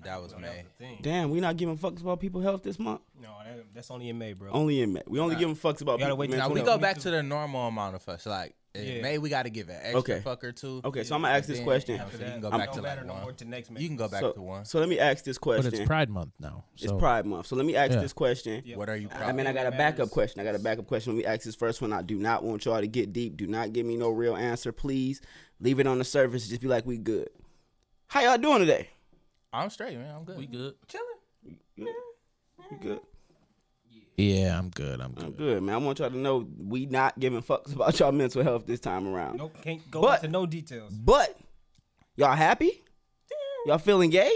That 0.03 0.23
was 0.23 0.33
No, 0.33 0.41
that 0.41 0.51
May. 0.55 0.63
was 0.63 0.97
the. 0.99 1.03
Damn, 1.03 1.31
we 1.31 1.41
not 1.41 1.57
giving 1.57 1.77
fucks 1.77 2.01
about 2.01 2.19
people 2.19 2.41
health 2.41 2.63
this 2.63 2.79
month. 2.79 3.03
No, 3.21 3.29
that, 3.45 3.65
that's 3.75 3.91
only 3.91 4.09
in 4.09 4.19
May, 4.19 4.33
bro. 4.33 4.51
Only 4.51 4.81
in 4.83 4.93
May. 4.93 5.03
We 5.07 5.21
only 5.21 5.37
giving 5.37 5.55
fucks 5.55 5.83
about 5.83 5.99
You 6.01 6.07
gotta 6.07 6.13
people 6.15 6.17
wait 6.19 6.31
Now 6.31 6.49
we 6.49 6.63
go 6.63 6.79
back 6.79 6.99
to 6.99 7.11
the 7.11 7.23
normal 7.23 7.69
amount 7.69 7.95
of 7.97 8.09
us. 8.09 8.25
Like 8.27 8.55
in 8.75 8.85
Yeah. 8.87 9.03
May, 9.03 9.19
we 9.19 9.29
got 9.29 9.43
to 9.43 9.51
give 9.51 9.69
an 9.69 9.77
extra 9.81 9.99
Okay. 9.99 10.21
fuck 10.21 10.43
or 10.43 10.51
two. 10.51 10.81
Okay, 10.83 11.05
so 11.05 11.15
I'm 11.15 11.21
gonna 11.23 11.35
ask 11.35 11.47
this 11.47 11.61
question. 11.61 12.01
after 12.01 12.07
After 12.07 12.19
that, 12.19 12.27
you 12.27 12.33
can 12.33 12.41
go 12.41 12.49
it 12.49 12.59
back 12.59 12.73
to 12.73 12.81
matter 12.83 13.01
like 13.03 13.07
no 13.09 13.15
more 13.17 13.25
one. 13.27 13.35
to 13.35 13.45
next 13.45 13.71
May. 13.71 13.81
You 13.83 13.89
can 13.89 13.99
go 13.99 14.09
back 14.09 14.21
So, 14.23 14.33
to 14.33 14.41
one. 14.41 14.65
so 14.65 14.81
let 14.81 14.89
me 14.89 14.99
ask 14.99 15.25
this 15.25 15.37
question. 15.37 15.71
but 15.71 15.79
it's 15.79 15.87
Pride 15.87 16.09
Month 16.09 16.31
now. 16.41 16.65
It's 16.81 16.91
Pride 16.93 17.27
Month. 17.27 17.47
So 17.49 17.57
let 17.57 17.67
me 17.67 17.77
ask 17.77 17.93
Yeah. 17.93 18.01
this 18.01 18.15
question. 18.15 18.63
Yeah. 18.65 18.77
What 18.77 18.89
are 18.89 18.97
you? 18.97 19.11
I 19.11 19.33
mean, 19.33 19.47
I 19.47 19.53
got 19.53 19.67
a 19.67 19.73
backup 19.73 20.09
question. 20.09 20.41
I 20.41 20.45
got 20.45 20.55
a 20.55 20.59
backup 20.59 20.87
question. 20.87 21.13
Let 21.13 21.19
me 21.19 21.27
ask 21.27 21.43
this 21.45 21.55
first 21.55 21.83
one. 21.83 21.93
I 21.93 22.01
do 22.01 22.17
not 22.17 22.43
want 22.43 22.65
y'all 22.65 22.81
to 22.81 22.89
get 22.89 23.13
deep. 23.13 23.37
Do 23.37 23.47
not 23.47 23.75
give 23.75 23.85
me 23.85 23.97
no 23.99 24.09
real 24.09 24.35
answer, 24.37 24.73
please. 24.73 25.21
Leave 25.61 25.79
it 25.79 25.87
on 25.87 25.99
the 25.99 26.05
surface. 26.05 26.49
Just 26.49 26.63
be 26.63 26.67
like, 26.69 26.87
we 26.87 26.97
good. 26.97 27.29
How 28.13 28.21
y'all 28.21 28.37
doing 28.37 28.59
today? 28.59 28.91
I'm 29.55 29.71
straight, 29.71 29.97
man. 29.97 30.15
I'm 30.15 30.25
good. 30.25 30.37
We 30.37 30.47
good. 30.47 30.75
Chillin'. 30.87 31.57
You 32.71 32.79
good? 32.81 33.01
yeah, 34.19 34.59
I'm 34.59 34.69
good. 34.69 35.01
I'm 35.01 35.13
good. 35.13 35.25
I'm 35.25 35.31
good. 35.31 35.39
good, 35.39 35.63
man. 35.63 35.75
I 35.75 35.79
want 35.79 35.99
y'all 35.99 36.11
to 36.11 36.17
know 36.19 36.47
we 36.59 36.85
not 36.85 37.19
giving 37.19 37.41
fucks 37.41 37.73
about 37.75 37.99
y'all 37.99 38.13
mental 38.13 38.43
health 38.43 38.67
this 38.67 38.81
time 38.81 39.09
around. 39.09 39.39
Nope, 39.39 39.57
can't 39.63 39.91
go 39.91 40.03
But- 40.03 40.19
into 40.25 40.29
no 40.33 40.45
details. 40.45 40.93
But 40.93 41.39
y'all 42.17 42.37
happy? 42.37 42.83
Y'all 43.65 43.79
feeling 43.79 44.11
gay? 44.11 44.35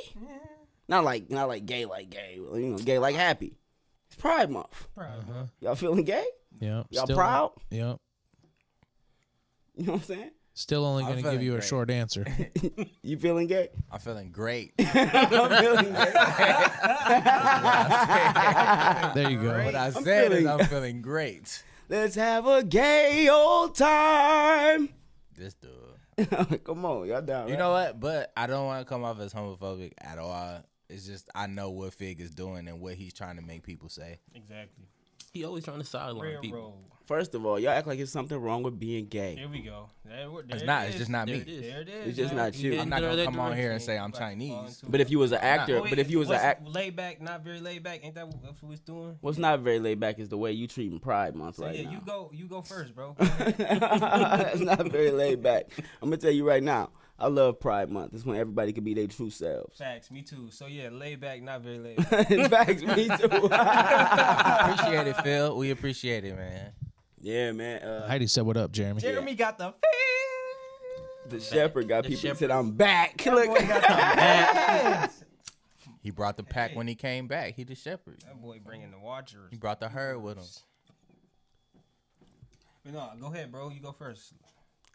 Not 0.88 1.04
like 1.04 1.28
not 1.30 1.48
like 1.48 1.66
gay 1.66 1.84
like 1.84 2.08
gay. 2.08 2.34
You 2.36 2.58
know, 2.58 2.78
gay 2.78 2.98
like 2.98 3.14
happy. 3.16 3.58
It's 4.06 4.16
Pride 4.16 4.48
Month. 4.50 4.88
Proud, 4.94 5.18
Uh-huh. 5.28 5.44
Y'all 5.60 5.74
feeling 5.74 6.04
gay? 6.04 6.24
Yeah. 6.60 6.84
Y'all 6.90 7.04
still- 7.04 7.16
proud? 7.16 7.52
Yep. 7.70 7.98
You 9.76 9.84
know 9.86 9.92
what 9.92 9.98
I'm 9.98 10.04
saying? 10.06 10.30
Still 10.58 10.86
only 10.86 11.04
I'm 11.04 11.10
going 11.10 11.18
to 11.18 11.22
give 11.24 11.32
feeling 11.32 11.46
you 11.46 11.56
a 11.56 11.62
short 11.62 11.90
answer. 11.90 12.24
You 13.02 13.18
feeling 13.18 13.46
gay? 13.46 13.68
I'm 13.92 14.00
feeling 14.00 14.32
great. 14.32 14.72
I'm 14.78 14.86
feeling 14.86 15.92
gay. 15.92 15.92
there 19.14 19.30
you 19.30 19.42
go. 19.42 19.64
what 19.64 19.74
I 19.76 19.92
I'm 19.94 20.02
said 20.02 20.32
is 20.32 20.46
I'm 20.46 20.66
feeling 20.66 21.02
great. 21.02 21.62
Let's 21.88 22.16
have 22.16 22.48
a 22.48 22.64
gay 22.64 23.28
old 23.28 23.76
time. 23.76 24.88
This 25.36 25.54
dude. 25.54 26.64
Come 26.64 26.84
on, 26.84 27.06
y'all 27.06 27.22
down. 27.22 27.46
You 27.46 27.54
right? 27.54 27.58
know 27.60 27.70
what? 27.70 28.00
But 28.00 28.32
I 28.36 28.48
don't 28.48 28.64
want 28.64 28.84
to 28.84 28.88
come 28.88 29.04
off 29.04 29.20
as 29.20 29.32
homophobic 29.32 29.92
at 30.00 30.18
all. 30.18 30.64
It's 30.88 31.06
just 31.06 31.28
I 31.34 31.46
know 31.46 31.70
what 31.70 31.92
Fig 31.92 32.20
is 32.20 32.30
doing 32.30 32.66
and 32.66 32.80
what 32.80 32.94
he's 32.94 33.12
trying 33.12 33.36
to 33.36 33.42
make 33.42 33.62
people 33.62 33.88
say. 33.88 34.18
Exactly. 34.34 34.86
He 35.36 35.44
always 35.44 35.64
trying 35.64 35.78
to 35.78 35.84
sideline 35.84 36.38
people. 36.40 36.58
Railroad. 36.58 36.74
First 37.06 37.34
of 37.36 37.46
all, 37.46 37.60
y'all 37.60 37.70
act 37.70 37.86
like 37.86 38.00
it's 38.00 38.10
something 38.10 38.36
wrong 38.36 38.64
with 38.64 38.80
being 38.80 39.06
gay. 39.06 39.36
Here 39.36 39.48
we 39.48 39.60
go. 39.60 39.90
There, 40.04 40.28
there 40.28 40.40
It's 40.48 40.62
it 40.62 40.66
not. 40.66 40.86
It's 40.88 40.96
just 40.96 41.10
not 41.10 41.26
There 41.26 41.36
me. 41.36 41.42
it 41.42 41.48
is. 41.48 41.62
There 41.72 41.80
it 41.82 41.88
is. 41.88 42.06
It's 42.08 42.16
just 42.16 42.34
man. 42.34 42.44
not 42.46 42.58
you. 42.58 42.80
I'm 42.80 42.88
not 42.88 43.00
gonna 43.00 43.24
come 43.24 43.38
on 43.38 43.54
here 43.56 43.70
and 43.72 43.80
say 43.80 43.96
I'm 43.96 44.06
About 44.06 44.14
to 44.14 44.18
fall 44.20 44.28
Chinese. 44.30 44.82
But 44.88 45.00
if 45.00 45.10
you 45.10 45.18
was 45.20 45.30
an 45.30 45.38
actor, 45.38 45.82
Wait, 45.82 45.90
but 45.90 45.98
if 46.00 46.10
you 46.10 46.18
was 46.18 46.30
an 46.30 46.36
actor, 46.36 46.64
act, 46.64 46.68
laid 46.68 46.96
back, 46.96 47.20
not 47.20 47.44
very 47.44 47.60
laid 47.60 47.84
back, 47.84 48.00
ain't 48.02 48.16
that 48.16 48.26
what 48.26 48.54
we 48.60 48.68
was 48.70 48.80
doing? 48.80 49.18
what's 49.20 49.38
not 49.38 49.60
very 49.60 49.78
laid 49.78 50.00
back 50.00 50.18
is 50.18 50.30
the 50.30 50.36
way 50.38 50.50
you 50.50 50.66
treating 50.66 50.98
Pride 50.98 51.36
Month 51.36 51.56
So 51.56 51.66
right 51.66 51.76
yeah, 51.76 51.84
now. 51.84 51.90
you 51.92 52.00
go, 52.04 52.30
you 52.34 52.46
go 52.48 52.62
first, 52.62 52.94
bro. 52.94 53.14
That's 53.18 54.60
not 54.60 54.90
very 54.90 55.12
laid 55.12 55.42
back. 55.42 55.66
I'm 56.02 56.08
gonna 56.08 56.16
tell 56.16 56.32
you 56.32 56.48
right 56.48 56.62
now. 56.62 56.90
I 57.18 57.28
love 57.28 57.58
Pride 57.60 57.90
Month. 57.90 58.12
It's 58.14 58.26
when 58.26 58.36
everybody 58.38 58.72
can 58.74 58.84
be 58.84 58.92
their 58.92 59.06
true 59.06 59.30
selves. 59.30 59.78
Facts, 59.78 60.10
me 60.10 60.20
too. 60.22 60.48
So 60.50 60.66
yeah, 60.66 60.90
laid 60.90 61.20
back, 61.20 61.42
not 61.42 61.62
very 61.62 61.78
laid. 61.78 61.96
back. 62.50 62.68
In 62.68 62.88
me 62.94 63.08
too. 63.08 63.24
appreciate 63.50 65.06
it, 65.06 65.16
Phil. 65.22 65.56
We 65.56 65.70
appreciate 65.70 66.24
it, 66.24 66.36
man. 66.36 66.72
yeah, 67.20 67.52
man. 67.52 67.82
Uh, 67.82 68.06
Heidi 68.06 68.26
said, 68.26 68.44
"What 68.44 68.58
up, 68.58 68.70
Jeremy?" 68.70 69.00
Jeremy 69.00 69.34
got 69.34 69.56
the 69.56 69.70
pack. 69.70 71.30
the 71.30 71.40
shepherd 71.40 71.88
got 71.88 72.02
The 72.04 72.10
people 72.10 72.20
shepherd. 72.22 72.38
said 72.38 72.50
I'm 72.50 72.72
back. 72.72 73.24
Look. 73.24 73.46
boy 73.48 73.66
got. 73.66 75.10
He 76.02 76.12
brought 76.12 76.36
the 76.36 76.44
pack 76.44 76.76
when 76.76 76.86
he 76.86 76.94
came 76.94 77.26
back. 77.26 77.54
He 77.56 77.64
the 77.64 77.74
shepherd. 77.74 78.20
That 78.24 78.40
boy 78.40 78.60
bringing 78.64 78.92
the 78.92 78.98
watchers. 79.00 79.48
He 79.50 79.56
brought 79.56 79.80
the 79.80 79.88
herd 79.88 80.22
with 80.22 80.36
him. 80.38 80.44
But 82.84 82.92
no, 82.94 83.10
go 83.20 83.26
ahead, 83.34 83.50
bro. 83.50 83.70
You 83.70 83.80
go 83.80 83.90
first. 83.90 84.32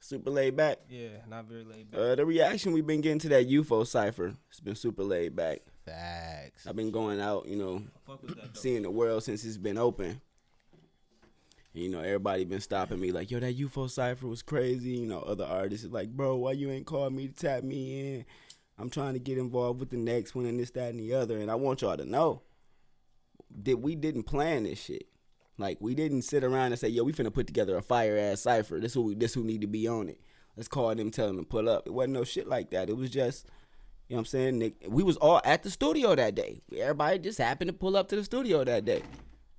Super 0.04 0.32
laid 0.32 0.58
back. 0.58 0.80
Yeah, 0.90 1.10
not 1.30 1.46
very 1.46 1.64
laid 1.64 1.92
back. 1.92 2.00
Uh, 2.00 2.16
the 2.16 2.26
reaction 2.26 2.72
we've 2.72 2.88
been 2.88 3.02
getting 3.02 3.20
to 3.20 3.30
that 3.30 3.48
UFO 3.48 3.86
cipher, 3.86 4.34
it's 4.50 4.60
been 4.60 4.76
super 4.76 5.04
laid 5.04 5.36
back. 5.36 5.60
Facts. 5.86 6.66
I've 6.66 6.76
been 6.76 6.90
going 6.90 7.22
out, 7.22 7.48
you 7.48 7.56
know, 7.56 7.84
that. 8.08 8.58
Seeing 8.58 8.82
the 8.82 8.90
world 8.90 9.24
since 9.24 9.46
it's 9.46 9.58
been 9.58 9.78
open. 9.78 10.20
You 11.74 11.90
know, 11.90 12.00
everybody 12.00 12.46
been 12.46 12.62
stopping 12.62 13.00
me 13.00 13.12
like, 13.12 13.30
yo, 13.30 13.40
that 13.40 13.58
UFO 13.58 13.90
cipher 13.90 14.28
was 14.28 14.42
crazy. 14.42 14.90
You 14.90 15.06
know, 15.06 15.20
other 15.20 15.46
artists 15.46 15.86
is 15.86 15.92
like, 15.92 16.10
bro, 16.10 16.36
why 16.36 16.54
you 16.54 16.72
ain't 16.72 16.88
called 16.88 17.14
me 17.14 17.28
to 17.28 17.34
tap 17.34 17.64
me 17.64 18.16
in? 18.16 18.26
I'm 18.80 18.90
trying 18.90 19.14
to 19.14 19.20
get 19.20 19.38
involved 19.38 19.80
with 19.80 19.92
the 19.92 19.98
next 19.98 20.34
one 20.34 20.48
and 20.48 20.60
this, 20.60 20.72
that, 20.72 20.90
and 20.90 21.00
the 21.00 21.14
other. 21.14 21.38
And 21.38 21.52
I 21.52 21.56
want 21.56 21.84
y'all 21.84 21.96
to 21.96 22.06
know 22.06 22.42
that 23.64 23.78
we 23.78 23.96
didn't 23.96 24.24
plan 24.24 24.64
this 24.64 24.82
shit. 24.82 25.11
Like 25.62 25.78
we 25.80 25.96
didn't 25.96 26.24
sit 26.24 26.44
around 26.44 26.72
and 26.72 26.80
say, 26.80 26.90
yo, 26.90 27.04
we 27.04 27.14
finna 27.14 27.34
put 27.34 27.48
together 27.48 27.78
a 27.78 27.82
fire 27.82 28.18
ass 28.18 28.42
cipher. 28.42 28.80
This 28.80 28.94
who 28.94 29.04
we, 29.04 29.16
this 29.16 29.34
who 29.34 29.44
need 29.44 29.62
to 29.62 29.68
be 29.68 29.88
on 29.88 30.10
it. 30.10 30.20
Let's 30.58 30.68
call 30.68 30.94
them, 30.94 31.12
tell 31.12 31.28
them 31.28 31.38
to 31.38 31.44
pull 31.44 31.70
up. 31.70 31.88
It 31.88 31.94
wasn't 31.94 32.14
no 32.14 32.24
shit 32.24 32.48
like 32.48 32.72
that. 32.72 32.90
It 32.90 32.98
was 32.98 33.10
just 33.10 33.48
you 34.12 34.16
know 34.16 34.18
what 34.18 34.22
I'm 34.24 34.26
saying? 34.26 34.60
Nick, 34.60 34.86
we 34.90 35.04
was 35.04 35.16
all 35.16 35.40
at 35.46 35.64
the 35.64 35.70
studio 35.70 36.14
that 36.16 36.36
day. 36.36 36.60
Everybody 36.78 37.20
just 37.20 37.38
happened 37.38 37.70
to 37.70 37.74
pull 37.74 37.96
up 37.96 38.10
to 38.10 38.18
the 38.18 38.26
studio 38.26 38.62
that 38.66 38.84
day. 38.84 39.04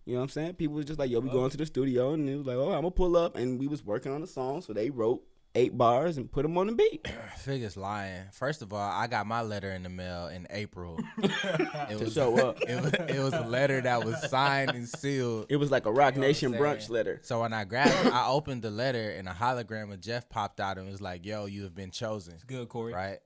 You 0.04 0.12
know 0.12 0.18
what 0.18 0.24
I'm 0.24 0.28
saying? 0.28 0.54
People 0.54 0.76
was 0.76 0.84
just 0.84 0.98
like, 0.98 1.10
yo, 1.10 1.20
we 1.20 1.30
going 1.30 1.48
to 1.48 1.56
the 1.56 1.64
studio. 1.64 2.12
And 2.12 2.28
it 2.28 2.36
was 2.36 2.46
like, 2.46 2.56
oh, 2.56 2.72
I'm 2.72 2.82
to 2.82 2.90
pull 2.90 3.16
up. 3.16 3.36
And 3.36 3.58
we 3.58 3.66
was 3.66 3.82
working 3.82 4.12
on 4.12 4.20
the 4.20 4.26
song. 4.26 4.60
So 4.60 4.74
they 4.74 4.90
wrote 4.90 5.22
eight 5.54 5.76
bars 5.76 6.16
and 6.16 6.30
put 6.30 6.42
them 6.42 6.56
on 6.56 6.66
the 6.68 6.72
beat. 6.72 7.06
Figures 7.38 7.76
lying. 7.76 8.24
First 8.32 8.62
of 8.62 8.72
all, 8.72 8.90
I 8.90 9.06
got 9.06 9.26
my 9.26 9.42
letter 9.42 9.70
in 9.72 9.82
the 9.82 9.88
mail 9.88 10.28
in 10.28 10.46
April. 10.50 10.98
it 11.18 11.98
to 11.98 12.04
was 12.04 12.14
show 12.14 12.36
up. 12.38 12.58
it 12.68 12.80
was 12.80 12.92
it 12.94 13.18
was 13.22 13.34
a 13.34 13.42
letter 13.42 13.80
that 13.80 14.04
was 14.04 14.20
signed 14.30 14.70
and 14.70 14.88
sealed. 14.88 15.46
It 15.48 15.56
was 15.56 15.70
like 15.70 15.86
a 15.86 15.92
Rock 15.92 16.14
You 16.14 16.20
know 16.20 16.26
Nation 16.26 16.52
brunch 16.54 16.88
letter. 16.88 17.20
So 17.22 17.40
when 17.40 17.52
I 17.52 17.64
grabbed 17.64 18.06
it, 18.06 18.12
I 18.12 18.28
opened 18.28 18.62
the 18.62 18.70
letter 18.70 19.10
and 19.10 19.28
a 19.28 19.32
hologram 19.32 19.92
of 19.92 20.00
Jeff 20.00 20.28
popped 20.28 20.60
out 20.60 20.78
and 20.78 20.88
was 20.90 21.00
like, 21.00 21.24
"Yo, 21.24 21.46
you 21.46 21.64
have 21.64 21.74
been 21.74 21.90
chosen." 21.90 22.34
It's 22.34 22.44
Good, 22.44 22.68
Corey. 22.68 22.92
Right. 22.92 23.18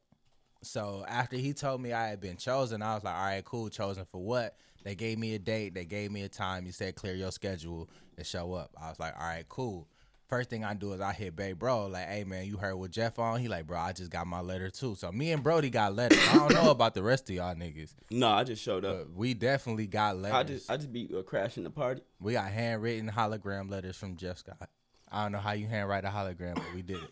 So 0.62 1.04
after 1.06 1.36
he 1.36 1.52
told 1.52 1.80
me 1.80 1.92
I 1.92 2.08
had 2.08 2.20
been 2.20 2.36
chosen, 2.36 2.82
I 2.82 2.94
was 2.94 3.04
like, 3.04 3.14
"All 3.14 3.24
right, 3.24 3.44
cool. 3.44 3.68
Chosen 3.68 4.04
for 4.10 4.22
what?" 4.22 4.56
They 4.84 4.94
gave 4.94 5.18
me 5.18 5.34
a 5.34 5.38
date. 5.38 5.74
They 5.74 5.84
gave 5.84 6.12
me 6.12 6.22
a 6.22 6.28
time. 6.28 6.64
You 6.66 6.72
said, 6.72 6.94
"Clear 6.94 7.14
your 7.14 7.32
schedule 7.32 7.88
and 8.16 8.26
show 8.26 8.54
up." 8.54 8.70
I 8.80 8.88
was 8.88 8.98
like, 8.98 9.14
"All 9.18 9.26
right, 9.26 9.48
cool." 9.48 9.88
First 10.28 10.50
thing 10.50 10.64
I 10.64 10.74
do 10.74 10.92
is 10.92 11.00
I 11.00 11.12
hit 11.12 11.36
Bay 11.36 11.52
Bro, 11.52 11.86
like, 11.86 12.08
hey 12.08 12.24
man, 12.24 12.46
you 12.46 12.56
heard 12.56 12.74
what 12.74 12.90
Jeff 12.90 13.18
on? 13.18 13.38
He 13.40 13.46
like, 13.46 13.66
bro, 13.66 13.78
I 13.78 13.92
just 13.92 14.10
got 14.10 14.26
my 14.26 14.40
letter 14.40 14.70
too. 14.70 14.96
So 14.96 15.12
me 15.12 15.30
and 15.30 15.42
Brody 15.42 15.70
got 15.70 15.94
letters. 15.94 16.18
I 16.30 16.34
don't 16.34 16.52
know 16.52 16.70
about 16.70 16.94
the 16.94 17.02
rest 17.02 17.30
of 17.30 17.36
y'all 17.36 17.54
niggas, 17.54 17.94
No, 18.10 18.28
I 18.28 18.42
just 18.42 18.60
showed 18.62 18.84
up. 18.84 18.96
but 18.98 19.12
we 19.14 19.34
definitely 19.34 19.86
got 19.86 20.16
letters. 20.16 20.34
I 20.36 20.42
just 20.42 20.70
I 20.70 20.76
just 20.76 20.92
be 20.92 21.08
uh, 21.16 21.22
crashing 21.22 21.62
the 21.62 21.70
party. 21.70 22.02
we 22.20 22.32
got 22.32 22.50
handwritten 22.50 23.08
hologram 23.10 23.70
letters 23.70 23.96
from 23.96 24.16
Jeff 24.16 24.38
Scott. 24.38 24.68
I 25.12 25.22
don't 25.22 25.30
know 25.32 25.38
how 25.38 25.52
you 25.52 25.68
handwrite 25.68 26.04
a 26.04 26.08
hologram, 26.08 26.54
but 26.56 26.64
we 26.74 26.82
did 26.82 26.98
it. 26.98 27.10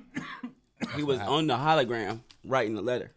He 0.96 1.04
was 1.04 1.20
on 1.20 1.46
the 1.46 1.54
hologram 1.54 2.20
writing 2.44 2.74
the 2.74 2.82
letter. 2.82 3.12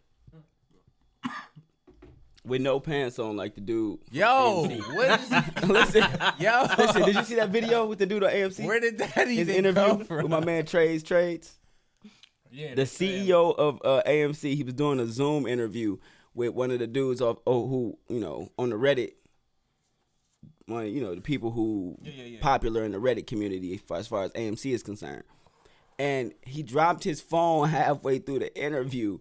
With 2.46 2.60
no 2.60 2.78
pants 2.78 3.18
on 3.18 3.36
like 3.36 3.54
the 3.54 3.62
dude. 3.62 4.00
Yo, 4.10 4.66
AMC. 4.68 4.94
what 4.94 5.20
is 5.20 5.30
listen, 5.68 6.04
yo? 6.38 6.66
listen, 6.76 7.02
did 7.02 7.14
you 7.14 7.24
see 7.24 7.36
that 7.36 7.48
video 7.48 7.86
with 7.86 7.98
the 7.98 8.04
dude 8.06 8.22
on 8.22 8.30
AMC? 8.30 8.66
Where 8.66 8.80
did 8.80 8.98
that 8.98 9.28
His 9.28 9.48
interview 9.48 9.82
come 9.82 10.04
from? 10.04 10.16
with 10.24 10.28
my 10.30 10.44
man 10.44 10.66
Trey's 10.66 11.02
Trades. 11.02 11.54
Yeah. 12.50 12.74
the 12.74 12.82
CEO 12.82 13.56
of 13.56 13.80
uh, 13.84 14.02
AMC, 14.06 14.54
he 14.54 14.62
was 14.62 14.74
doing 14.74 15.00
a 15.00 15.06
Zoom 15.06 15.46
interview 15.46 15.96
with 16.34 16.52
one 16.52 16.70
of 16.70 16.78
the 16.80 16.86
dudes 16.86 17.20
of 17.22 17.38
oh, 17.46 17.66
who 17.66 17.98
you 18.08 18.20
know 18.20 18.50
on 18.58 18.68
the 18.70 18.76
Reddit, 18.76 19.12
one 20.66 20.86
you 20.92 21.00
know 21.00 21.14
the 21.14 21.20
people 21.20 21.50
who 21.50 21.96
Yeah, 22.02 22.12
yeah, 22.14 22.24
yeah. 22.24 22.38
popular 22.40 22.84
in 22.84 22.92
the 22.92 22.98
Reddit 22.98 23.26
community 23.26 23.74
as 23.74 23.80
far, 23.80 23.96
as 23.98 24.06
far 24.06 24.22
as 24.24 24.30
AMC 24.32 24.72
is 24.72 24.82
concerned. 24.82 25.24
And 25.98 26.34
he 26.42 26.62
dropped 26.62 27.04
his 27.04 27.20
phone 27.20 27.68
halfway 27.70 28.18
through 28.18 28.40
the 28.40 28.62
interview, 28.62 29.18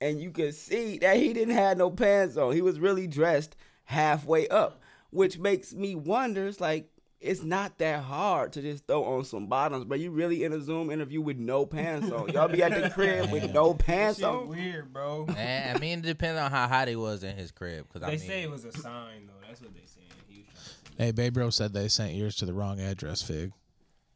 and 0.00 0.20
you 0.20 0.30
could 0.30 0.54
see 0.54 0.98
that 0.98 1.16
he 1.16 1.32
didn't 1.32 1.54
have 1.54 1.76
no 1.78 1.90
pants 1.90 2.36
on. 2.36 2.52
He 2.54 2.62
was 2.62 2.78
really 2.80 3.06
dressed 3.06 3.56
halfway 3.84 4.48
up, 4.48 4.80
which 5.10 5.38
makes 5.38 5.74
me 5.74 5.94
wonder. 5.94 6.46
It's 6.46 6.60
like 6.60 6.88
it's 7.20 7.42
not 7.42 7.76
that 7.78 8.02
hard 8.04 8.52
to 8.54 8.62
just 8.62 8.86
throw 8.86 9.04
on 9.04 9.24
some 9.24 9.46
bottoms, 9.46 9.84
but 9.84 10.00
you 10.00 10.10
really 10.10 10.42
in 10.44 10.52
a 10.54 10.60
Zoom 10.60 10.90
interview 10.90 11.20
with 11.20 11.36
no 11.36 11.66
pants 11.66 12.10
on. 12.10 12.28
Y'all 12.30 12.48
be 12.48 12.62
at 12.62 12.72
the 12.80 12.88
crib 12.94 13.30
with 13.30 13.52
no 13.52 13.74
pants 13.74 14.20
Shit 14.20 14.26
on. 14.28 14.48
weird, 14.48 14.90
bro. 14.92 15.26
Man, 15.26 15.76
I 15.76 15.78
mean, 15.78 15.98
it 15.98 16.02
depends 16.06 16.40
on 16.40 16.50
how 16.50 16.66
hot 16.66 16.88
he 16.88 16.96
was 16.96 17.22
in 17.22 17.36
his 17.36 17.50
crib. 17.50 17.86
Cause 17.92 18.02
I 18.02 18.06
They 18.06 18.16
mean, 18.16 18.26
say 18.26 18.42
it 18.44 18.50
was 18.50 18.64
a 18.64 18.72
sign 18.72 19.26
though. 19.26 19.46
That's 19.46 19.60
what 19.60 19.74
they 19.74 19.80
saying. 19.84 20.06
He 20.28 20.38
was 20.38 20.46
trying 20.46 20.64
to 20.64 20.70
say. 20.96 21.04
Hey, 21.04 21.10
Babe 21.12 21.34
Bro 21.34 21.50
said 21.50 21.72
they 21.74 21.88
sent 21.88 22.14
yours 22.14 22.36
to 22.36 22.46
the 22.46 22.54
wrong 22.54 22.80
address, 22.80 23.20
Fig. 23.22 23.52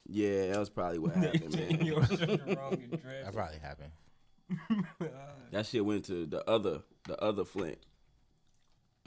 Yeah, 0.07 0.53
that 0.53 0.59
was 0.59 0.71
probably 0.71 0.99
what 0.99 1.13
happened, 1.17 1.57
man. 1.57 1.85
You 1.85 1.97
was 1.97 2.09
the 2.09 2.27
wrong 2.57 2.73
address. 2.75 3.25
that 3.25 3.35
probably 3.35 3.59
happened. 3.59 3.91
That 5.51 5.67
shit 5.67 5.85
went 5.85 6.05
to 6.07 6.27
the 6.27 6.49
other, 6.49 6.83
the 7.07 7.21
other 7.23 7.45
Flint. 7.45 7.79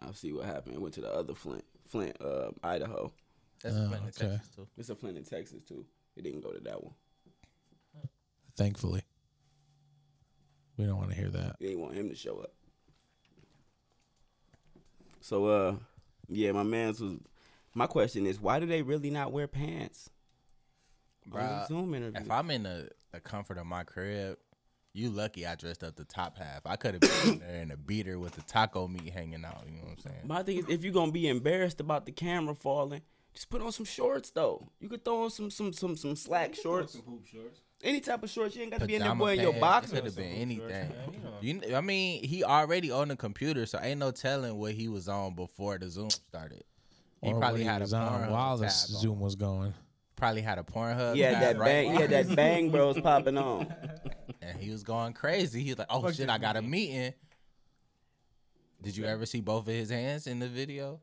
I'll 0.01 0.13
see 0.13 0.31
what 0.31 0.45
happened. 0.45 0.75
It 0.75 0.81
went 0.81 0.93
to 0.95 1.01
the 1.01 1.13
other 1.13 1.33
Flint, 1.33 1.63
Flint, 1.87 2.15
uh, 2.21 2.49
Idaho. 2.63 3.11
That's 3.61 3.75
Oh, 3.75 3.79
oh, 3.79 3.85
in 3.85 3.93
okay. 3.93 4.03
Texas 4.29 4.49
too. 4.55 4.67
It's 4.77 4.89
a 4.89 4.95
Flint 4.95 5.17
in 5.17 5.23
Texas 5.23 5.63
too. 5.63 5.85
It 6.15 6.23
didn't 6.23 6.41
go 6.41 6.51
to 6.51 6.59
that 6.61 6.83
one. 6.83 6.93
Thankfully. 8.55 9.01
We 10.77 10.85
don't 10.85 10.97
want 10.97 11.09
to 11.09 11.15
hear 11.15 11.29
that. 11.29 11.57
They 11.59 11.67
didn't 11.67 11.81
want 11.81 11.95
him 11.95 12.09
to 12.09 12.15
show 12.15 12.37
up. 12.39 12.53
So, 15.21 15.45
uh, 15.47 15.75
yeah, 16.29 16.51
my 16.51 16.63
man's 16.63 17.01
was. 17.01 17.13
My 17.73 17.85
question 17.87 18.25
is, 18.25 18.39
why 18.39 18.59
do 18.59 18.65
they 18.65 18.81
really 18.81 19.09
not 19.11 19.31
wear 19.31 19.47
pants? 19.47 20.09
Bruh, 21.29 21.67
Zoom 21.67 21.93
interview. 21.93 22.21
If 22.21 22.31
I'm 22.31 22.49
in 22.49 22.63
the, 22.63 22.89
the 23.11 23.19
comfort 23.19 23.57
of 23.59 23.65
my 23.67 23.83
crib, 23.83 24.37
you 24.97 25.09
lucky 25.09 25.45
I 25.45 25.55
dressed 25.55 25.83
up 25.83 25.95
the 25.95 26.03
top 26.05 26.37
half. 26.37 26.61
I 26.65 26.75
could 26.75 26.93
have 26.95 27.01
been 27.01 27.33
in 27.33 27.39
there 27.39 27.55
in 27.61 27.71
a 27.71 27.77
beater 27.77 28.17
with 28.19 28.33
the 28.33 28.41
taco 28.41 28.87
meat 28.87 29.09
hanging 29.13 29.45
out. 29.45 29.63
You 29.67 29.77
know 29.77 29.83
what 29.83 29.91
I'm 29.91 29.97
saying? 30.11 30.21
My 30.25 30.43
thing 30.43 30.57
is, 30.57 30.65
if 30.69 30.83
you're 30.83 30.93
gonna 30.93 31.11
be 31.11 31.27
embarrassed 31.27 31.79
about 31.79 32.05
the 32.05 32.11
camera 32.11 32.55
falling, 32.55 33.01
just 33.33 33.49
put 33.49 33.61
on 33.61 33.71
some 33.71 33.85
shorts 33.85 34.31
though. 34.31 34.69
You 34.79 34.89
could 34.89 35.05
throw 35.05 35.23
on 35.25 35.29
some 35.29 35.49
some 35.51 35.71
some 35.73 35.95
some 35.95 36.15
slack 36.15 36.55
shorts, 36.55 36.93
Some 36.93 37.03
hoop 37.03 37.25
shorts. 37.27 37.61
any 37.83 37.99
type 37.99 38.23
of 38.23 38.29
shorts. 38.31 38.55
You 38.55 38.63
ain't 38.63 38.71
got 38.71 38.79
to 38.81 38.87
be 38.87 38.95
in 38.95 38.99
there 39.01 39.09
Pajama 39.09 39.23
wearing 39.23 39.39
your 39.41 39.51
pants, 39.53 39.61
boxers. 39.61 39.91
It 39.91 39.95
could 39.95 40.05
have 40.05 40.15
been 40.15 40.39
Some 40.49 40.57
shorts, 40.57 40.73
anything. 40.73 41.13
you 41.41 41.53
know. 41.71 41.77
I 41.77 41.81
mean, 41.81 42.23
he 42.23 42.43
already 42.43 42.89
on 42.89 43.09
the 43.09 43.15
computer, 43.15 43.65
so 43.67 43.79
ain't 43.79 43.99
no 43.99 44.09
telling 44.11 44.57
what 44.57 44.73
he 44.73 44.87
was 44.87 45.07
on 45.07 45.35
before 45.35 45.77
the 45.77 45.89
Zoom 45.89 46.09
started. 46.09 46.63
He 47.21 47.31
Or 47.31 47.39
probably 47.39 47.61
when 47.61 47.69
had 47.69 47.81
was 47.81 47.93
a 47.93 47.97
on 47.97 48.31
while 48.31 48.57
the 48.57 48.69
Zoom 48.69 49.13
on. 49.13 49.19
was 49.19 49.35
going. 49.35 49.73
Probably 50.15 50.41
had 50.41 50.57
a 50.57 50.63
Pornhub. 50.63 51.13
He 51.13 51.21
had 51.21 51.33
tab 51.33 51.41
that 51.41 51.57
right 51.59 51.65
bang. 51.67 51.91
He 51.91 52.01
had 52.01 52.03
on. 52.05 52.09
that 52.27 52.35
bang 52.35 52.71
bros 52.71 52.99
popping 53.01 53.37
on. 53.37 53.71
And 54.47 54.59
he 54.59 54.69
was 54.69 54.83
going 54.83 55.13
crazy. 55.13 55.61
He 55.63 55.69
was 55.69 55.77
like, 55.79 55.87
"Oh 55.89 56.01
Fuck 56.01 56.13
shit, 56.15 56.29
I 56.29 56.37
got 56.37 56.55
a 56.55 56.61
meeting." 56.61 57.13
Did 58.81 58.95
you 58.95 59.05
ever 59.05 59.25
see 59.25 59.41
both 59.41 59.67
of 59.67 59.73
his 59.73 59.89
hands 59.89 60.27
in 60.27 60.39
the 60.39 60.47
video? 60.47 60.99